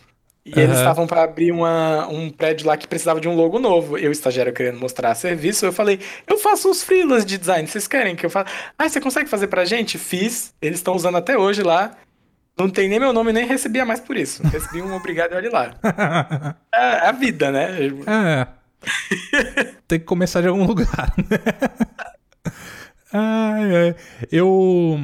E 0.46 0.52
eles 0.52 0.74
Aham. 0.74 0.80
estavam 0.80 1.08
para 1.08 1.24
abrir 1.24 1.52
uma, 1.52 2.08
um 2.08 2.30
prédio 2.30 2.68
lá 2.68 2.78
que 2.78 2.88
precisava 2.88 3.20
de 3.20 3.28
um 3.28 3.36
logo 3.36 3.58
novo. 3.58 3.98
Eu, 3.98 4.12
estagiário, 4.12 4.54
querendo 4.54 4.80
mostrar 4.80 5.16
serviço, 5.16 5.66
eu 5.66 5.74
falei, 5.74 6.00
eu 6.28 6.38
faço 6.38 6.70
uns 6.70 6.84
freelas 6.84 7.26
de 7.26 7.38
design, 7.40 7.68
vocês 7.68 7.88
querem 7.88 8.16
que 8.16 8.24
eu 8.26 8.30
faça? 8.30 8.52
Ah, 8.78 8.88
você 8.88 9.02
consegue 9.02 9.28
fazer 9.28 9.48
pra 9.48 9.66
gente? 9.66 9.98
Fiz. 9.98 10.54
Eles 10.62 10.78
estão 10.78 10.96
usando 10.96 11.18
até 11.18 11.36
hoje 11.36 11.64
lá. 11.64 11.98
Não 12.58 12.70
tem 12.70 12.88
nem 12.88 13.00
meu 13.00 13.12
nome, 13.12 13.34
nem 13.34 13.46
recebia 13.46 13.84
mais 13.86 14.00
por 14.00 14.16
isso. 14.16 14.42
Recebi 14.48 14.82
um 14.84 14.94
obrigado 14.96 15.34
e 15.34 15.36
olhe 15.36 15.50
lá. 15.50 15.72
É 16.74 17.08
a 17.08 17.12
vida, 17.12 17.52
né? 17.52 17.70
É. 18.06 18.48
Tem 19.88 19.98
que 20.00 20.06
começar 20.06 20.42
de 20.42 20.48
algum 20.48 20.66
lugar. 20.66 21.12
né? 21.18 21.40
Ai, 23.12 23.76
ai. 23.76 23.96
Eu. 24.32 25.00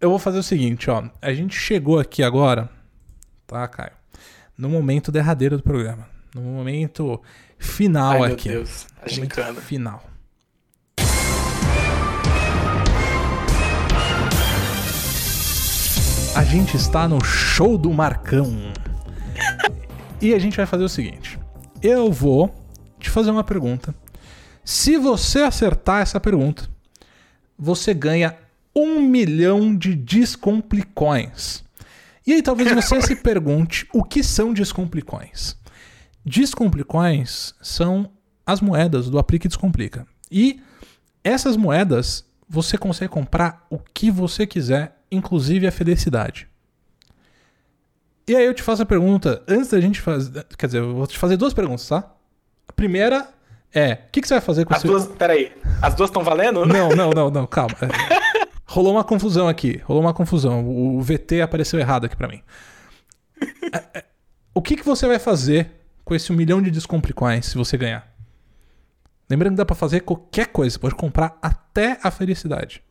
Eu 0.00 0.10
vou 0.10 0.18
fazer 0.18 0.38
o 0.38 0.42
seguinte, 0.42 0.88
ó. 0.90 1.02
A 1.20 1.32
gente 1.32 1.56
chegou 1.58 1.98
aqui 1.98 2.22
agora, 2.22 2.68
tá, 3.46 3.66
Caio? 3.68 3.92
No 4.56 4.70
momento 4.70 5.12
derradeiro 5.12 5.58
do 5.58 5.62
programa. 5.62 6.08
No 6.34 6.40
momento 6.40 7.20
final 7.58 8.12
Ai, 8.22 8.28
meu 8.28 8.32
aqui. 8.34 8.48
Deus. 8.48 8.86
A 9.02 9.08
gincana. 9.08 9.60
final. 9.60 10.02
A 16.34 16.44
gente 16.44 16.76
está 16.76 17.08
no 17.08 17.22
show 17.24 17.76
do 17.78 17.92
Marcão. 17.92 18.54
E 20.18 20.32
a 20.32 20.38
gente 20.38 20.56
vai 20.56 20.64
fazer 20.64 20.82
o 20.82 20.88
seguinte: 20.88 21.38
eu 21.82 22.10
vou 22.10 22.54
te 22.98 23.10
fazer 23.10 23.30
uma 23.30 23.44
pergunta. 23.44 23.94
Se 24.64 24.96
você 24.96 25.40
acertar 25.40 26.00
essa 26.00 26.18
pergunta, 26.18 26.66
você 27.58 27.92
ganha 27.92 28.34
um 28.74 29.02
milhão 29.02 29.76
de 29.76 29.94
descomplicões. 29.94 31.62
E 32.26 32.32
aí 32.32 32.42
talvez 32.42 32.72
você 32.72 33.00
se 33.00 33.16
pergunte 33.16 33.86
o 33.92 34.02
que 34.02 34.22
são 34.22 34.52
descomplicões. 34.52 35.56
Descomplicões 36.24 37.54
são 37.62 38.10
as 38.44 38.60
moedas 38.60 39.08
do 39.08 39.18
Aplique 39.18 39.46
Descomplica. 39.46 40.06
E 40.30 40.60
essas 41.22 41.56
moedas 41.56 42.24
você 42.48 42.76
consegue 42.76 43.10
comprar 43.12 43.64
o 43.70 43.78
que 43.78 44.10
você 44.10 44.46
quiser, 44.46 44.96
inclusive 45.10 45.66
a 45.66 45.72
felicidade. 45.72 46.48
E 48.28 48.34
aí 48.34 48.44
eu 48.44 48.54
te 48.54 48.62
faço 48.62 48.82
a 48.82 48.86
pergunta, 48.86 49.42
antes 49.46 49.70
da 49.70 49.80
gente 49.80 50.00
fazer. 50.00 50.44
Quer 50.58 50.66
dizer, 50.66 50.78
eu 50.80 50.94
vou 50.94 51.06
te 51.06 51.16
fazer 51.16 51.36
duas 51.36 51.54
perguntas, 51.54 51.88
tá? 51.88 52.12
A 52.66 52.72
primeira 52.72 53.28
é: 53.72 53.92
o 54.08 54.10
que, 54.10 54.20
que 54.20 54.26
você 54.26 54.34
vai 54.34 54.40
fazer 54.40 54.64
com 54.64 54.74
As 54.74 54.80
esse. 54.80 54.88
duas, 54.88 55.06
peraí, 55.06 55.52
as 55.80 55.94
duas 55.94 56.10
estão 56.10 56.24
valendo? 56.24 56.66
Não, 56.66 56.88
não, 56.88 57.10
não, 57.10 57.30
não, 57.30 57.46
calma. 57.46 57.76
Rolou 58.66 58.92
uma 58.92 59.04
confusão 59.04 59.48
aqui. 59.48 59.80
Rolou 59.84 60.02
uma 60.02 60.12
confusão. 60.12 60.68
O 60.68 61.00
VT 61.00 61.40
apareceu 61.40 61.78
errado 61.78 62.06
aqui 62.06 62.16
pra 62.16 62.28
mim. 62.28 62.42
É, 63.72 63.98
é, 63.98 64.04
O 64.52 64.60
que, 64.60 64.76
que 64.76 64.84
você 64.84 65.06
vai 65.06 65.18
fazer 65.18 65.70
com 66.04 66.14
esse 66.14 66.32
um 66.32 66.36
milhão 66.36 66.60
de 66.60 66.70
descomplicões 66.70 67.46
se 67.46 67.56
você 67.56 67.76
ganhar? 67.76 68.12
Lembrando 69.30 69.52
que 69.52 69.58
dá 69.58 69.64
pra 69.64 69.76
fazer 69.76 70.00
qualquer 70.00 70.48
coisa. 70.48 70.74
Você 70.74 70.78
pode 70.80 70.94
comprar 70.96 71.38
até 71.40 71.98
a 72.02 72.10
felicidade. 72.10 72.82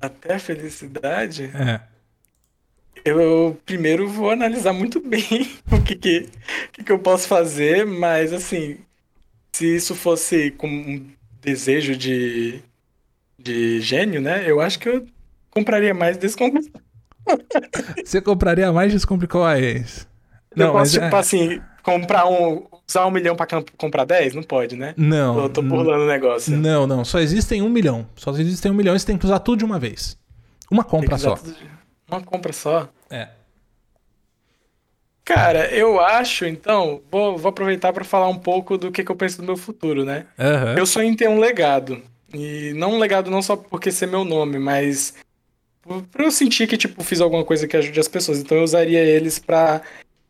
Até 0.00 0.34
a 0.34 0.38
felicidade? 0.38 1.50
É. 1.54 1.80
Eu 3.04 3.60
primeiro 3.66 4.08
vou 4.08 4.30
analisar 4.30 4.72
muito 4.72 5.00
bem 5.06 5.50
o 5.70 5.82
que 5.82 5.94
que, 5.96 6.28
que 6.72 6.84
que 6.84 6.92
eu 6.92 6.98
posso 6.98 7.26
fazer, 7.26 7.84
mas 7.84 8.32
assim, 8.32 8.78
se 9.52 9.76
isso 9.76 9.94
fosse 9.94 10.50
com 10.52 10.68
um 10.68 11.10
desejo 11.40 11.96
de, 11.96 12.62
de 13.42 13.80
gênio, 13.80 14.20
né? 14.20 14.44
Eu 14.48 14.60
acho 14.60 14.78
que 14.78 14.88
eu 14.88 15.06
compraria 15.50 15.92
mais 15.94 16.16
descomplicado. 16.16 16.82
Você 18.04 18.20
compraria 18.20 18.72
mais 18.72 18.92
descomplicões? 18.92 20.06
Eu 20.56 20.66
Não, 20.66 20.72
posso, 20.72 20.78
mas 20.78 20.92
tipo 20.92 21.04
é- 21.16 21.18
assim, 21.18 21.60
comprar 21.82 22.26
um. 22.28 22.66
Usar 22.88 23.06
um 23.06 23.10
milhão 23.10 23.34
pra 23.34 23.46
comprar 23.78 24.04
10? 24.04 24.34
Não 24.34 24.42
pode, 24.42 24.76
né? 24.76 24.92
Não. 24.98 25.38
Eu 25.40 25.48
tô 25.48 25.62
burlando 25.62 26.04
o 26.04 26.06
negócio. 26.06 26.54
Não, 26.54 26.86
não. 26.86 27.04
Só 27.04 27.20
existem 27.20 27.62
um 27.62 27.68
milhão. 27.70 28.06
Só 28.16 28.30
existem 28.32 28.70
um 28.70 28.74
milhão 28.74 28.94
e 28.94 28.98
você 29.00 29.06
tem 29.06 29.16
que 29.16 29.24
usar 29.24 29.38
tudo 29.38 29.60
de 29.60 29.64
uma 29.64 29.78
vez. 29.78 30.18
Uma 30.70 30.84
compra 30.84 31.16
só. 31.16 31.34
de- 31.36 31.54
Uma 32.10 32.20
compra 32.20 32.52
só. 32.52 32.88
É. 33.08 33.28
Cara, 35.24 35.68
eu 35.72 36.00
acho, 36.00 36.44
então, 36.44 37.00
vou, 37.10 37.38
vou 37.38 37.50
aproveitar 37.50 37.92
para 37.92 38.04
falar 38.04 38.28
um 38.28 38.38
pouco 38.38 38.76
do 38.76 38.90
que, 38.90 39.04
que 39.04 39.10
eu 39.12 39.16
penso 39.16 39.38
do 39.38 39.44
meu 39.44 39.56
futuro, 39.56 40.04
né? 40.04 40.26
Aham. 40.38 40.74
Eu 40.76 40.84
sonho 40.84 41.08
em 41.08 41.14
ter 41.16 41.28
um 41.28 41.38
legado. 41.38 42.02
E 42.34 42.72
não 42.74 42.94
um 42.94 42.98
legado 42.98 43.30
não 43.30 43.42
só 43.42 43.56
porque 43.56 43.90
ser 43.90 44.06
meu 44.06 44.24
nome, 44.24 44.58
mas 44.58 45.14
por 45.82 46.20
eu 46.20 46.30
sentir 46.30 46.66
que, 46.66 46.76
tipo, 46.76 47.02
fiz 47.02 47.20
alguma 47.20 47.44
coisa 47.44 47.66
que 47.66 47.76
ajude 47.76 47.98
as 47.98 48.08
pessoas. 48.08 48.38
Então 48.38 48.56
eu 48.56 48.64
usaria 48.64 49.00
eles 49.00 49.38
para 49.38 49.82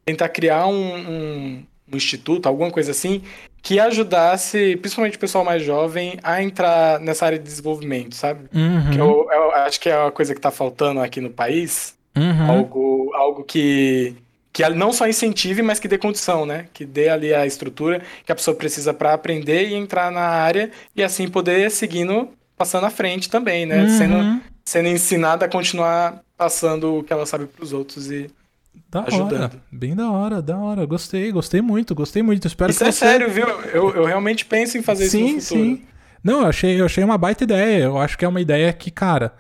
tentar 0.05 0.29
criar 0.31 0.67
um, 0.67 0.97
um, 0.97 1.63
um 1.93 1.97
instituto, 1.97 2.47
alguma 2.47 2.71
coisa 2.71 2.91
assim, 2.91 3.23
que 3.63 3.79
ajudasse, 3.79 4.77
principalmente 4.77 5.17
o 5.17 5.21
pessoal 5.21 5.45
mais 5.45 5.63
jovem, 5.63 6.19
a 6.23 6.43
entrar 6.43 6.99
nessa 7.01 7.27
área 7.27 7.39
de 7.39 7.45
desenvolvimento, 7.45 8.15
sabe? 8.15 8.49
Uhum. 8.53 8.91
Que 8.91 8.99
eu, 8.99 9.29
eu 9.31 9.51
acho 9.53 9.79
que 9.79 9.89
é 9.89 9.97
uma 9.97 10.11
coisa 10.11 10.35
que 10.35 10.41
tá 10.41 10.51
faltando 10.51 11.01
aqui 11.01 11.21
no 11.21 11.31
país. 11.31 11.97
Uhum. 12.17 12.51
Algo, 12.51 13.15
algo 13.15 13.45
que, 13.45 14.17
que 14.53 14.69
não 14.71 14.93
só 14.93 15.09
incentive, 15.09 15.63
mas 15.63 15.79
que 15.81 15.89
dê 15.89 15.97
condição, 15.97 16.45
né? 16.45 16.67
Que 16.75 16.85
dê 16.85 17.09
ali 17.09 17.33
a 17.33 17.47
estrutura 17.47 18.03
que 18.27 18.31
a 18.33 18.35
pessoa 18.35 18.55
precisa 18.57 18.93
para 18.93 19.15
aprender 19.15 19.69
e 19.69 19.75
entrar 19.75 20.11
na 20.13 20.21
área 20.21 20.71
e 20.95 21.03
assim 21.03 21.27
poder 21.29 21.71
seguindo, 21.71 22.29
passando 22.57 22.85
à 22.85 22.91
frente 22.91 23.31
também, 23.31 23.65
né? 23.67 23.89
Sendo, 23.97 24.15
Uhum. 24.17 24.41
sendo 24.65 24.89
ensinada 24.89 25.47
a 25.47 25.49
continuar 25.49 26.21
passando 26.37 26.99
o 26.99 27.03
que 27.03 27.13
ela 27.13 27.25
sabe 27.25 27.47
para 27.47 27.65
os 27.65 27.73
outros 27.73 28.11
e 28.11 28.29
Da 28.91 29.01
hora. 29.01 29.09
ajudando. 29.09 29.61
Bem 29.71 29.95
da 29.95 30.11
hora, 30.11 30.43
da 30.43 30.59
hora. 30.59 30.85
Gostei, 30.85 31.33
gostei 31.33 31.63
muito, 31.63 31.95
gostei 31.95 32.23
muito. 32.23 32.47
Espero 32.47 32.71
Isso 32.71 32.81
que 32.81 32.85
é 32.89 32.93
você... 32.93 32.99
sério, 32.99 33.31
viu? 33.31 33.47
Eu, 33.73 33.95
eu 33.95 34.05
realmente 34.05 34.45
penso 34.45 34.77
em 34.77 34.83
fazer 34.83 35.09
sim, 35.09 35.37
isso 35.39 35.55
no 35.57 35.61
futuro. 35.63 35.77
sim. 35.79 35.83
Não, 36.23 36.41
eu 36.43 36.47
achei, 36.47 36.81
eu 36.81 36.85
achei 36.85 37.03
uma 37.03 37.17
baita 37.17 37.43
ideia. 37.45 37.85
Eu 37.85 37.97
acho 37.99 38.19
que 38.19 38.25
é 38.25 38.29
uma 38.29 38.41
ideia 38.41 38.71
que, 38.73 38.91
cara, 38.91 39.33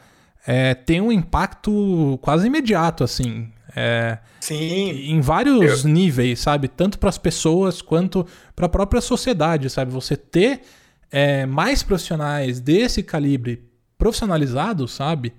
é, 0.46 0.74
tem 0.74 1.00
um 1.02 1.12
impacto 1.12 2.18
quase 2.22 2.46
imediato, 2.46 3.04
assim. 3.04 3.51
É, 3.74 4.18
Sim, 4.40 4.56
em 4.56 5.20
vários 5.20 5.84
níveis, 5.84 6.40
sabe? 6.40 6.68
Tanto 6.68 6.98
para 6.98 7.08
as 7.08 7.18
pessoas 7.18 7.80
quanto 7.80 8.26
para 8.54 8.66
a 8.66 8.68
própria 8.68 9.00
sociedade, 9.00 9.70
sabe? 9.70 9.90
Você 9.92 10.16
ter 10.16 10.62
é, 11.10 11.46
mais 11.46 11.82
profissionais 11.82 12.60
desse 12.60 13.02
calibre 13.02 13.64
profissionalizados, 13.96 14.92
sabe? 14.92 15.32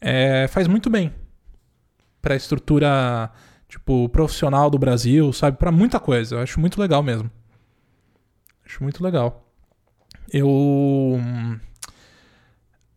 É, 0.00 0.46
faz 0.48 0.66
muito 0.68 0.88
bem 0.88 1.12
para 2.22 2.34
a 2.34 2.36
estrutura 2.36 3.30
tipo 3.68 4.08
profissional 4.08 4.70
do 4.70 4.78
Brasil, 4.78 5.32
sabe? 5.32 5.56
Para 5.56 5.72
muita 5.72 6.00
coisa. 6.00 6.36
Eu 6.36 6.40
acho 6.40 6.60
muito 6.60 6.80
legal 6.80 7.02
mesmo. 7.02 7.30
Acho 8.64 8.82
muito 8.82 9.02
legal. 9.02 9.46
Eu 10.32 10.48
hum, 10.48 11.58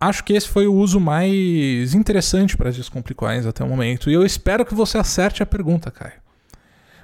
acho 0.07 0.23
que 0.23 0.33
esse 0.33 0.47
foi 0.47 0.67
o 0.67 0.73
uso 0.73 0.99
mais 0.99 1.93
interessante 1.93 2.57
para 2.57 2.69
as 2.69 2.75
descomplicões 2.75 3.45
até 3.45 3.63
o 3.63 3.67
momento. 3.67 4.09
E 4.09 4.13
eu 4.13 4.25
espero 4.25 4.65
que 4.65 4.73
você 4.73 4.97
acerte 4.97 5.43
a 5.43 5.45
pergunta, 5.45 5.91
Caio. 5.91 6.21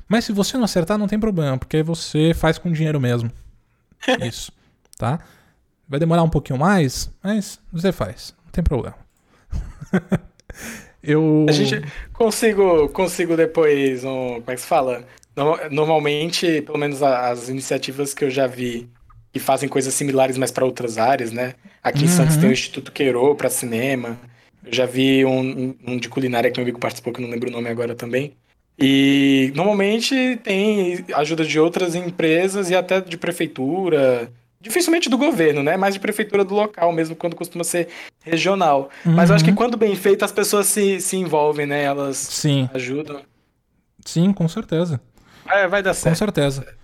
Mas 0.08 0.26
se 0.26 0.32
você 0.32 0.58
não 0.58 0.64
acertar, 0.64 0.98
não 0.98 1.08
tem 1.08 1.20
problema, 1.20 1.58
porque 1.58 1.84
você 1.84 2.34
faz 2.34 2.58
com 2.58 2.72
dinheiro 2.72 3.00
mesmo. 3.00 3.32
Isso, 4.26 4.52
tá? 4.98 5.20
Vai 5.88 6.00
demorar 6.00 6.24
um 6.24 6.30
pouquinho 6.30 6.58
mais, 6.58 7.12
mas 7.24 7.60
você 7.72 7.92
faz, 7.92 8.34
não 8.46 8.52
tem 8.52 8.64
problema. 8.64 8.96
Eu. 11.02 11.46
A 11.48 11.52
gente 11.52 11.82
consigo, 12.12 12.90
consigo 12.90 13.38
depois, 13.38 14.04
um, 14.04 14.42
como 14.42 14.52
é 14.52 14.56
que 14.56 14.62
se 14.62 14.68
fala? 14.68 15.06
Normalmente, 15.72 16.62
pelo 16.64 16.78
menos 16.78 17.02
as 17.02 17.48
iniciativas 17.48 18.14
que 18.14 18.26
eu 18.26 18.30
já 18.30 18.46
vi 18.46 18.90
que 19.32 19.40
fazem 19.40 19.70
coisas 19.70 19.94
similares, 19.94 20.38
mas 20.38 20.52
para 20.52 20.66
outras 20.66 20.98
áreas, 20.98 21.32
né? 21.32 21.54
Aqui 21.84 22.04
em 22.04 22.08
uhum. 22.08 22.14
Santos 22.14 22.38
tem 22.38 22.50
o 22.50 22.54
Instituto 22.54 22.92
Queiro 22.92 23.36
para 23.36 23.50
cinema. 23.50 24.20
Eu 24.66 24.74
já 24.74 24.86
vi 24.86 25.24
um, 25.26 25.76
um, 25.86 25.98
de 25.98 26.10
culinária 26.10 26.50
que 26.52 26.60
meu 26.60 26.66
amigo 26.66 26.80
participou, 26.80 27.14
que 27.14 27.20
eu 27.20 27.24
não 27.24 27.32
lembro 27.32 27.50
o 27.50 27.52
nome 27.52 27.70
agora 27.70 27.96
também. 27.96 28.34
E 28.78 29.52
normalmente 29.56 30.40
tem 30.44 31.06
ajuda 31.14 31.44
de 31.44 31.60
outras 31.60 31.96
empresas 31.96 32.70
e 32.70 32.76
até 32.76 33.02
de 33.02 33.18
prefeitura, 33.18 34.32
dificilmente 34.60 35.10
do 35.10 35.18
governo, 35.18 35.62
né? 35.62 35.78
Mais 35.78 35.94
de 35.94 36.00
prefeitura 36.00 36.44
do 36.44 36.56
local 36.56 36.92
mesmo, 36.92 37.16
quando 37.16 37.36
costuma 37.36 37.64
ser 37.64 37.90
regional. 38.24 38.90
Uhum. 39.06 39.14
Mas 39.14 39.30
eu 39.30 39.36
acho 39.36 39.44
que 39.44 39.52
uhum. 39.52 39.56
quando 39.56 39.78
bem 39.78 39.96
feito, 39.96 40.26
as 40.26 40.32
pessoas 40.32 40.68
se, 40.68 41.00
se 41.00 41.18
envolvem, 41.18 41.66
né? 41.66 41.84
Elas 41.84 42.18
Sim. 42.18 42.70
ajudam. 42.74 43.22
Sim, 44.06 44.34
com 44.34 44.48
certeza. 44.48 45.00
É, 45.48 45.68
vai 45.68 45.84
dar 45.84 45.94
certo. 45.94 46.14
Com 46.14 46.18
certeza. 46.18 46.79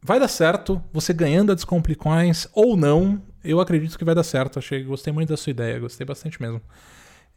Vai 0.00 0.20
dar 0.20 0.28
certo, 0.28 0.82
você 0.92 1.12
ganhando 1.12 1.52
a 1.52 1.54
Descomplicões 1.54 2.46
ou 2.52 2.76
não, 2.76 3.20
eu 3.42 3.60
acredito 3.60 3.98
que 3.98 4.04
vai 4.04 4.14
dar 4.14 4.22
certo. 4.22 4.58
Achei, 4.58 4.82
gostei 4.84 5.12
muito 5.12 5.30
da 5.30 5.36
sua 5.36 5.50
ideia, 5.50 5.78
gostei 5.78 6.06
bastante 6.06 6.40
mesmo. 6.40 6.60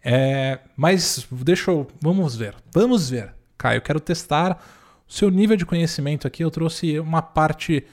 É, 0.04 0.60
mas 0.76 1.28
deixa 1.32 1.72
eu. 1.72 1.88
Vamos 2.02 2.36
ver. 2.36 2.56
Vamos 2.74 3.10
ver. 3.10 3.34
Caio, 3.58 3.78
eu 3.78 3.82
quero 3.82 4.00
testar 4.00 4.64
o 5.08 5.14
seu 5.14 5.30
nível 5.30 5.56
de 5.56 5.66
conhecimento 5.66 6.28
aqui. 6.28 6.44
Eu 6.44 6.52
trouxe 6.52 7.00
uma 7.00 7.22
parte 7.22 7.86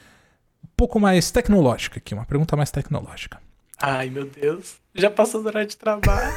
um 0.64 0.68
pouco 0.76 0.98
mais 0.98 1.30
tecnológica 1.30 1.98
aqui, 1.98 2.14
uma 2.14 2.24
pergunta 2.24 2.56
mais 2.56 2.70
tecnológica. 2.70 3.40
Ai, 3.80 4.10
meu 4.10 4.26
Deus. 4.26 4.76
Já 4.94 5.10
passou 5.10 5.42
do 5.42 5.48
horário 5.48 5.68
de 5.68 5.76
trabalho. 5.76 6.34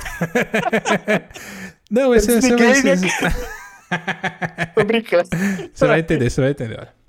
Não, 1.90 2.14
esse, 2.14 2.32
esse 2.32 2.56
vai 2.56 2.76
ser. 2.76 2.98
Tô 4.76 4.84
brincando. 4.84 5.28
Você 5.74 5.88
vai 5.88 6.00
entender, 6.00 6.30
você 6.30 6.40
vai 6.40 6.52
entender. 6.52 6.80
Olha. 6.80 7.01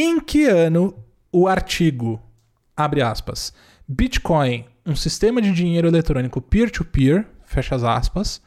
Em 0.00 0.20
que 0.20 0.44
ano 0.44 0.94
o 1.32 1.48
artigo, 1.48 2.22
abre 2.76 3.02
aspas, 3.02 3.52
Bitcoin, 3.88 4.64
um 4.86 4.94
sistema 4.94 5.42
de 5.42 5.52
dinheiro 5.52 5.88
eletrônico 5.88 6.40
peer-to-peer, 6.40 7.22
-peer, 7.22 7.26
fecha 7.44 7.74
as 7.74 7.82
aspas, 7.82 8.40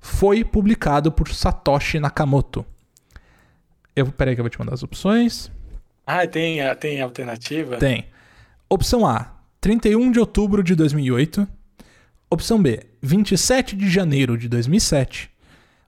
foi 0.00 0.42
publicado 0.42 1.12
por 1.12 1.28
Satoshi 1.28 2.00
Nakamoto? 2.00 2.64
Eu, 3.94 4.10
peraí 4.12 4.34
que 4.34 4.40
eu 4.40 4.44
vou 4.44 4.48
te 4.48 4.58
mandar 4.58 4.72
as 4.72 4.82
opções. 4.82 5.52
Ah, 6.06 6.26
tem, 6.26 6.58
tem 6.76 7.02
alternativa? 7.02 7.76
Tem. 7.76 8.06
Opção 8.66 9.06
A, 9.06 9.34
31 9.60 10.10
de 10.10 10.18
outubro 10.18 10.62
de 10.62 10.74
2008. 10.74 11.46
Opção 12.30 12.62
B, 12.62 12.80
27 13.02 13.76
de 13.76 13.90
janeiro 13.90 14.38
de 14.38 14.48
2007. 14.48 15.30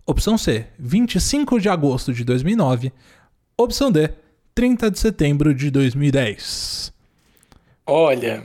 Opção 0.05 0.36
C, 0.36 0.66
25 0.78 1.59
de 1.59 1.70
agosto 1.70 2.12
de 2.12 2.22
2009. 2.22 2.93
Opção 3.56 3.90
D, 3.90 4.10
30 4.57 4.91
de 4.91 4.99
setembro 4.99 5.55
de 5.55 5.70
2010. 5.70 6.91
Olha. 7.85 8.43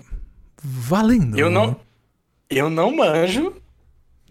Valendo. 0.62 1.40
Eu 1.40 1.50
não, 1.50 1.78
eu 2.50 2.70
não 2.70 2.94
manjo 2.94 3.56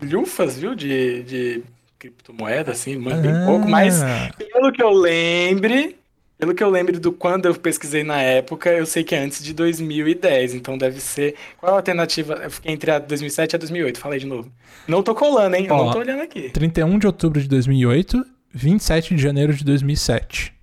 lufas, 0.03 0.59
viu, 0.59 0.75
de, 0.75 1.23
de 1.23 1.63
criptomoeda, 1.99 2.73
assim, 2.73 2.99
manjo 2.99 3.17
ah. 3.17 3.21
bem 3.23 3.47
pouco, 3.47 3.67
mas 3.67 3.99
pelo 4.37 4.71
que 4.71 4.83
eu 4.83 4.91
lembre, 4.91 5.97
pelo 6.39 6.55
que 6.55 6.63
eu 6.63 6.69
lembro 6.69 7.01
do 7.01 7.13
quando 7.13 7.47
eu 7.47 7.55
pesquisei 7.55 8.05
na 8.05 8.21
época, 8.21 8.71
eu 8.71 8.85
sei 8.85 9.03
que 9.03 9.15
é 9.15 9.19
antes 9.19 9.43
de 9.43 9.55
2010, 9.55 10.57
então 10.57 10.77
deve 10.77 11.01
ser. 11.01 11.35
Qual 11.57 11.73
a 11.73 11.77
alternativa? 11.77 12.35
Eu 12.35 12.51
fiquei 12.51 12.75
entre 12.75 12.91
a 12.91 12.99
2007 12.99 13.55
e 13.55 13.57
a 13.57 13.59
2008, 13.59 13.99
falei 13.99 14.19
de 14.19 14.27
novo. 14.27 14.53
Não 14.87 15.03
tô 15.03 15.15
colando, 15.15 15.57
hein? 15.57 15.65
Eu 15.67 15.75
Ó, 15.75 15.87
não 15.87 15.93
tô 15.95 16.01
olhando 16.01 16.21
aqui. 16.21 16.51
31 16.51 16.99
de 16.99 17.07
outubro 17.07 17.41
de 17.41 17.49
2008, 17.49 18.23
27 18.53 19.15
de 19.15 19.23
janeiro 19.23 19.55
de 19.55 19.65
2007. 19.65 20.60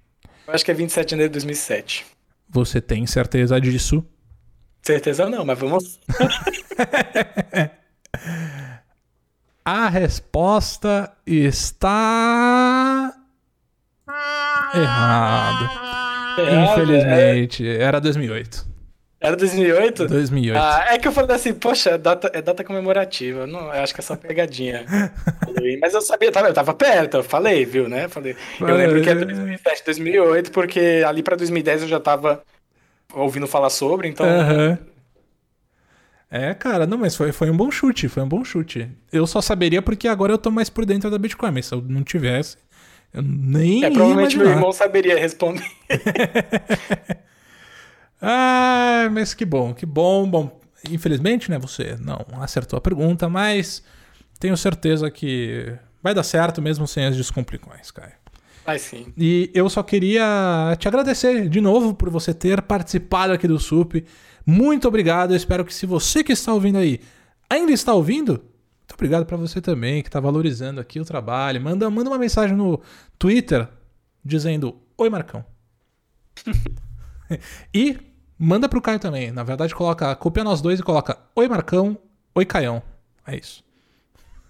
Eu 0.47 0.53
acho 0.53 0.63
que 0.63 0.71
é 0.71 0.73
27 0.73 1.05
de 1.05 1.11
janeiro 1.11 1.29
de 1.29 1.33
2007. 1.33 2.05
Você 2.49 2.79
tem 2.79 3.05
certeza 3.05 3.59
disso? 3.59 4.03
Certeza 4.81 5.29
não, 5.29 5.43
mas 5.43 5.59
vamos. 5.59 5.99
a 9.65 9.89
resposta 9.89 11.11
está 11.25 13.13
Errado. 14.73 15.63
Errado 16.39 16.71
Infelizmente. 16.71 17.67
É... 17.67 17.81
Era 17.83 17.99
2008. 17.99 18.76
Era 19.19 19.35
2008? 19.35 20.07
2008. 20.07 20.57
Ah, 20.57 20.85
é 20.91 20.99
que 20.99 21.07
eu 21.07 21.11
falei 21.11 21.35
assim, 21.35 21.51
poxa, 21.53 21.91
é 21.91 21.97
data, 21.97 22.29
é 22.33 22.41
data 22.41 22.63
comemorativa. 22.63 23.47
Não, 23.47 23.61
eu 23.61 23.81
acho 23.81 23.93
que 23.93 23.99
é 23.99 24.03
só 24.03 24.15
pegadinha. 24.15 24.85
Mas 25.81 25.93
eu 25.95 26.01
sabia, 26.01 26.29
eu 26.29 26.53
tava 26.53 26.73
perto, 26.73 27.17
eu 27.17 27.23
falei, 27.23 27.65
viu, 27.65 27.89
né? 27.89 28.07
Falei, 28.07 28.35
eu 28.59 28.75
lembro 28.75 29.01
que 29.01 29.09
é 29.09 29.15
2007, 29.15 29.83
2008, 29.85 30.51
porque 30.51 31.03
ali 31.05 31.23
pra 31.23 31.35
2010 31.35 31.83
eu 31.83 31.87
já 31.87 31.99
tava 31.99 32.43
ouvindo 33.11 33.47
falar 33.47 33.71
sobre, 33.71 34.07
então. 34.07 34.25
Uhum. 34.25 34.77
É, 36.29 36.53
cara, 36.53 36.85
não, 36.85 36.97
mas 36.97 37.15
foi, 37.15 37.31
foi 37.31 37.49
um 37.49 37.57
bom 37.57 37.71
chute, 37.71 38.07
foi 38.07 38.21
um 38.21 38.27
bom 38.27 38.43
chute. 38.43 38.87
Eu 39.11 39.25
só 39.25 39.41
saberia 39.41 39.81
porque 39.81 40.07
agora 40.07 40.33
eu 40.33 40.37
tô 40.37 40.51
mais 40.51 40.69
por 40.69 40.85
dentro 40.85 41.09
da 41.09 41.17
Bitcoin, 41.17 41.51
mas 41.51 41.65
se 41.65 41.73
eu 41.73 41.81
não 41.81 42.03
tivesse, 42.03 42.57
eu 43.13 43.23
nem. 43.23 43.83
É, 43.83 43.89
provavelmente 43.89 44.37
meu 44.37 44.49
irmão 44.49 44.71
saberia 44.71 45.17
responder. 45.17 45.65
ah, 48.21 49.09
mas 49.11 49.33
que 49.33 49.45
bom, 49.45 49.73
que 49.73 49.85
bom. 49.85 50.29
Bom, 50.29 50.59
infelizmente, 50.89 51.49
né, 51.49 51.57
você 51.57 51.97
não 51.99 52.41
acertou 52.41 52.77
a 52.77 52.81
pergunta, 52.81 53.29
mas 53.29 53.83
tenho 54.39 54.55
certeza 54.57 55.09
que 55.09 55.73
vai 56.01 56.13
dar 56.13 56.23
certo 56.23 56.61
mesmo 56.61 56.87
sem 56.87 57.05
as 57.05 57.15
descomplicões, 57.15 57.91
Caio. 57.91 58.13
Vai 58.65 58.79
sim. 58.79 59.13
E 59.17 59.49
eu 59.53 59.69
só 59.69 59.81
queria 59.81 60.75
te 60.77 60.87
agradecer 60.87 61.47
de 61.47 61.61
novo 61.61 61.93
por 61.93 62.09
você 62.09 62.33
ter 62.33 62.61
participado 62.61 63.31
aqui 63.31 63.47
do 63.47 63.57
SUP. 63.57 64.05
Muito 64.45 64.87
obrigado. 64.87 65.31
Eu 65.31 65.37
espero 65.37 65.63
que 65.63 65.73
se 65.73 65.85
você 65.85 66.21
que 66.23 66.33
está 66.33 66.53
ouvindo 66.53 66.77
aí 66.77 66.99
ainda 67.49 67.71
está 67.71 67.93
ouvindo, 67.93 68.33
muito 68.33 68.93
obrigado 68.93 69.25
para 69.25 69.37
você 69.37 69.61
também 69.61 70.01
que 70.01 70.09
está 70.09 70.19
valorizando 70.19 70.81
aqui 70.81 70.99
o 70.99 71.05
trabalho. 71.05 71.61
Manda, 71.61 71.89
manda 71.89 72.09
uma 72.09 72.17
mensagem 72.17 72.55
no 72.55 72.81
Twitter 73.17 73.67
dizendo: 74.23 74.77
Oi, 74.97 75.09
Marcão. 75.09 75.45
e 77.73 77.97
manda 78.37 78.69
pro 78.69 78.81
Caio 78.81 78.99
também. 78.99 79.31
Na 79.31 79.43
verdade, 79.43 79.73
coloca, 79.73 80.15
copia 80.15 80.43
nós 80.43 80.61
dois 80.61 80.79
e 80.79 80.83
coloca: 80.83 81.17
Oi, 81.35 81.47
Marcão. 81.47 81.97
Oi, 82.35 82.45
Caião. 82.45 82.81
É 83.25 83.35
isso. 83.35 83.63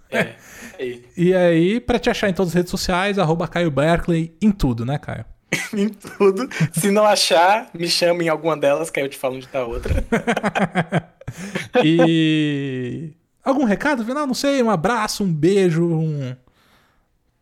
É. 0.10 0.36
é 0.80 1.00
e 1.16 1.34
aí, 1.34 1.80
pra 1.80 2.00
te 2.00 2.10
achar 2.10 2.30
em 2.30 2.34
todas 2.34 2.52
as 2.52 2.56
redes 2.56 2.72
sociais, 2.72 3.20
arroba 3.20 3.48
Caio 3.48 3.72
Berkeley, 3.72 4.36
em 4.42 4.52
tudo, 4.52 4.86
né, 4.86 4.98
Caio? 4.98 5.26
em 5.74 5.90
tudo. 5.90 6.48
Se 6.74 6.92
não 6.92 7.06
achar, 7.06 7.70
me 7.74 7.88
chama 7.88 8.24
em 8.24 8.30
alguma 8.30 8.58
delas, 8.58 8.90
que 8.90 9.00
aí 9.00 9.06
eu 9.06 9.10
te 9.10 9.18
falo 9.18 9.36
onde 9.36 9.48
tá 9.48 9.60
a 9.60 9.66
outra. 9.66 10.04
e 11.84 13.14
Algum 13.48 13.64
recado 13.64 14.04
final? 14.04 14.28
Não 14.28 14.34
sei, 14.34 14.62
um 14.62 14.70
abraço, 14.70 15.24
um 15.24 15.34
beijo, 15.34 15.86
um. 15.86 16.36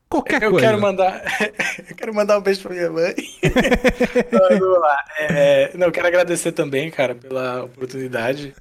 Qualquer 0.09 0.43
eu 0.43 0.51
coisa. 0.51 0.67
Quero 0.67 0.81
mandar, 0.81 1.23
eu 1.89 1.95
quero 1.95 2.13
mandar 2.13 2.37
um 2.37 2.41
beijo 2.41 2.61
pra 2.61 2.73
minha 2.73 2.89
mãe. 2.89 3.15
Vamos 4.31 4.79
lá. 4.79 5.03
É, 5.19 5.71
não, 5.75 5.87
eu 5.87 5.91
quero 5.91 6.07
agradecer 6.07 6.51
também, 6.51 6.91
cara, 6.91 7.15
pela 7.15 7.63
oportunidade. 7.63 8.53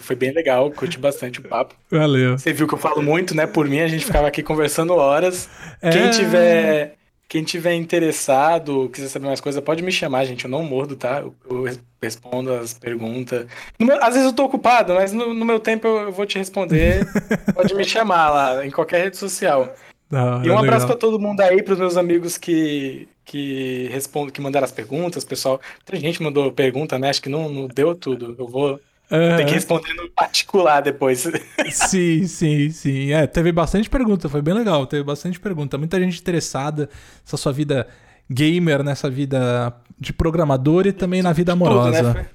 Foi 0.00 0.14
bem 0.14 0.32
legal, 0.32 0.70
curti 0.70 0.98
bastante 0.98 1.40
o 1.40 1.42
papo. 1.42 1.74
Valeu. 1.90 2.38
Você 2.38 2.52
viu 2.52 2.68
que 2.68 2.74
eu 2.74 2.78
falo 2.78 3.02
muito, 3.02 3.34
né? 3.34 3.46
Por 3.46 3.66
mim, 3.66 3.80
a 3.80 3.88
gente 3.88 4.04
ficava 4.04 4.28
aqui 4.28 4.42
conversando 4.42 4.94
horas. 4.94 5.48
É... 5.80 5.90
Quem 5.90 6.10
tiver 6.10 6.96
quem 7.30 7.44
tiver 7.44 7.74
interessado, 7.74 8.90
quiser 8.92 9.06
saber 9.06 9.28
mais 9.28 9.40
coisa, 9.40 9.62
pode 9.62 9.84
me 9.84 9.92
chamar, 9.92 10.24
gente. 10.24 10.46
Eu 10.46 10.50
não 10.50 10.64
mordo, 10.64 10.96
tá? 10.96 11.20
Eu, 11.20 11.32
eu 11.48 11.78
respondo 12.02 12.52
as 12.52 12.74
perguntas. 12.74 13.46
Meu, 13.78 14.02
às 14.02 14.14
vezes 14.14 14.24
eu 14.24 14.32
tô 14.32 14.42
ocupado, 14.42 14.94
mas 14.94 15.12
no, 15.12 15.32
no 15.32 15.44
meu 15.44 15.60
tempo 15.60 15.86
eu, 15.86 15.96
eu, 16.00 16.12
vou 16.12 16.26
te 16.26 16.38
responder. 16.38 17.06
pode 17.54 17.72
me 17.72 17.84
chamar 17.84 18.30
lá, 18.30 18.66
em 18.66 18.70
qualquer 18.72 19.04
rede 19.04 19.16
social. 19.16 19.72
Não, 20.10 20.44
e 20.44 20.50
um 20.50 20.58
abraço 20.58 20.86
para 20.86 20.96
todo 20.96 21.20
mundo 21.20 21.40
aí, 21.40 21.62
pros 21.62 21.78
meus 21.78 21.96
amigos 21.96 22.36
que, 22.36 23.08
que 23.24 23.88
respondem, 23.92 24.32
que 24.32 24.40
mandaram 24.40 24.64
as 24.64 24.72
perguntas, 24.72 25.24
pessoal. 25.24 25.60
Tem 25.84 26.00
gente 26.00 26.22
mandou 26.22 26.50
pergunta, 26.50 26.98
né? 26.98 27.10
Acho 27.10 27.22
que 27.22 27.28
não, 27.28 27.48
não 27.48 27.68
deu 27.68 27.94
tudo. 27.94 28.34
Eu 28.38 28.48
vou 28.48 28.80
Uhum. 29.10 29.36
Tem 29.36 29.46
que 29.46 29.54
responder 29.54 29.92
no 29.94 30.08
particular 30.10 30.80
depois. 30.80 31.26
Sim, 31.72 32.28
sim, 32.28 32.70
sim. 32.70 33.12
É, 33.12 33.26
teve 33.26 33.50
bastante 33.50 33.90
pergunta, 33.90 34.28
foi 34.28 34.40
bem 34.40 34.54
legal. 34.54 34.86
Teve 34.86 35.02
bastante 35.02 35.40
pergunta. 35.40 35.76
Muita 35.76 35.98
gente 35.98 36.20
interessada 36.20 36.88
nessa 37.24 37.36
sua 37.36 37.52
vida 37.52 37.88
gamer, 38.30 38.84
nessa 38.84 39.10
vida 39.10 39.74
de 39.98 40.12
programador 40.12 40.86
e 40.86 40.92
também 40.92 41.22
na 41.22 41.32
vida 41.32 41.52
amorosa. 41.52 42.04
Tudo, 42.04 42.14
né? 42.14 42.26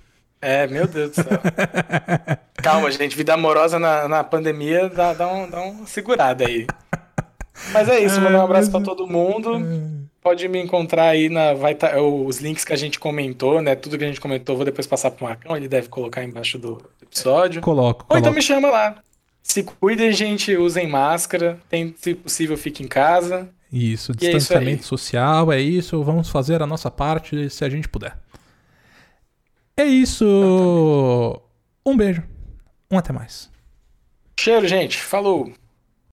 É, 0.41 0.68
meu 0.68 0.85
Deus 0.85 1.11
do 1.11 1.15
céu. 1.15 1.39
Calma, 2.61 2.91
gente. 2.91 3.15
Vida 3.15 3.34
amorosa 3.34 3.80
na, 3.80 4.07
na 4.10 4.23
pandemia 4.23 4.89
dá, 4.89 5.14
dá, 5.14 5.31
um, 5.31 5.49
dá 5.49 5.61
uma 5.61 5.88
segurada 5.88 6.45
aí. 6.45 6.68
Mas 7.72 7.90
é 7.90 7.99
isso, 7.99 8.22
mandar 8.22 8.40
um 8.40 8.44
abraço 8.44 8.72
pra 8.72 8.82
todo 8.82 9.07
mundo. 9.07 9.60
pode 10.22 10.48
me 10.48 10.61
encontrar 10.61 11.10
aí 11.10 11.30
na. 11.30 11.53
Vai 11.53 11.76
tá, 11.76 12.02
os 12.02 12.40
links 12.40 12.65
que 12.65 12.73
a 12.73 12.77
gente 12.77 12.99
comentou, 12.99 13.61
né? 13.61 13.76
Tudo 13.76 13.98
que 13.98 14.03
a 14.03 14.07
gente 14.07 14.19
comentou, 14.19 14.56
vou 14.56 14.65
depois 14.65 14.88
passar 14.88 15.11
pro 15.11 15.26
Marcão, 15.26 15.56
ele 15.56 15.68
deve 15.68 15.88
colocar 15.88 16.23
embaixo 16.23 16.57
do 16.57 16.82
episódio. 17.02 17.61
Coloco. 17.61 18.06
Ou 18.10 18.18
então 18.18 18.34
me 18.34 18.41
chama 18.41 18.69
lá. 18.69 18.95
Se 19.44 19.61
cuidem, 19.61 20.11
gente, 20.11 20.57
usem 20.57 20.88
máscara. 20.88 21.60
Tem, 21.69 21.94
se 21.98 22.15
possível, 22.15 22.57
fique 22.57 22.84
em 22.84 22.88
casa. 22.88 23.48
Isso, 23.72 24.11
e 24.14 24.15
distanciamento 24.15 24.69
é 24.69 24.80
isso 24.80 24.88
social, 24.88 25.52
é 25.52 25.61
isso. 25.61 26.03
Vamos 26.03 26.30
fazer 26.30 26.61
a 26.61 26.68
nossa 26.68 26.90
parte 26.90 27.49
se 27.49 27.64
a 27.64 27.69
gente 27.69 27.88
puder. 27.88 28.18
É 29.77 29.84
isso. 29.84 30.26
Um 31.86 31.95
beijo. 31.95 32.23
Um 32.90 32.98
até 32.98 33.11
mais. 33.14 33.52
Cheiro, 34.40 34.68
gente. 34.68 34.98
Falou. 34.98 35.52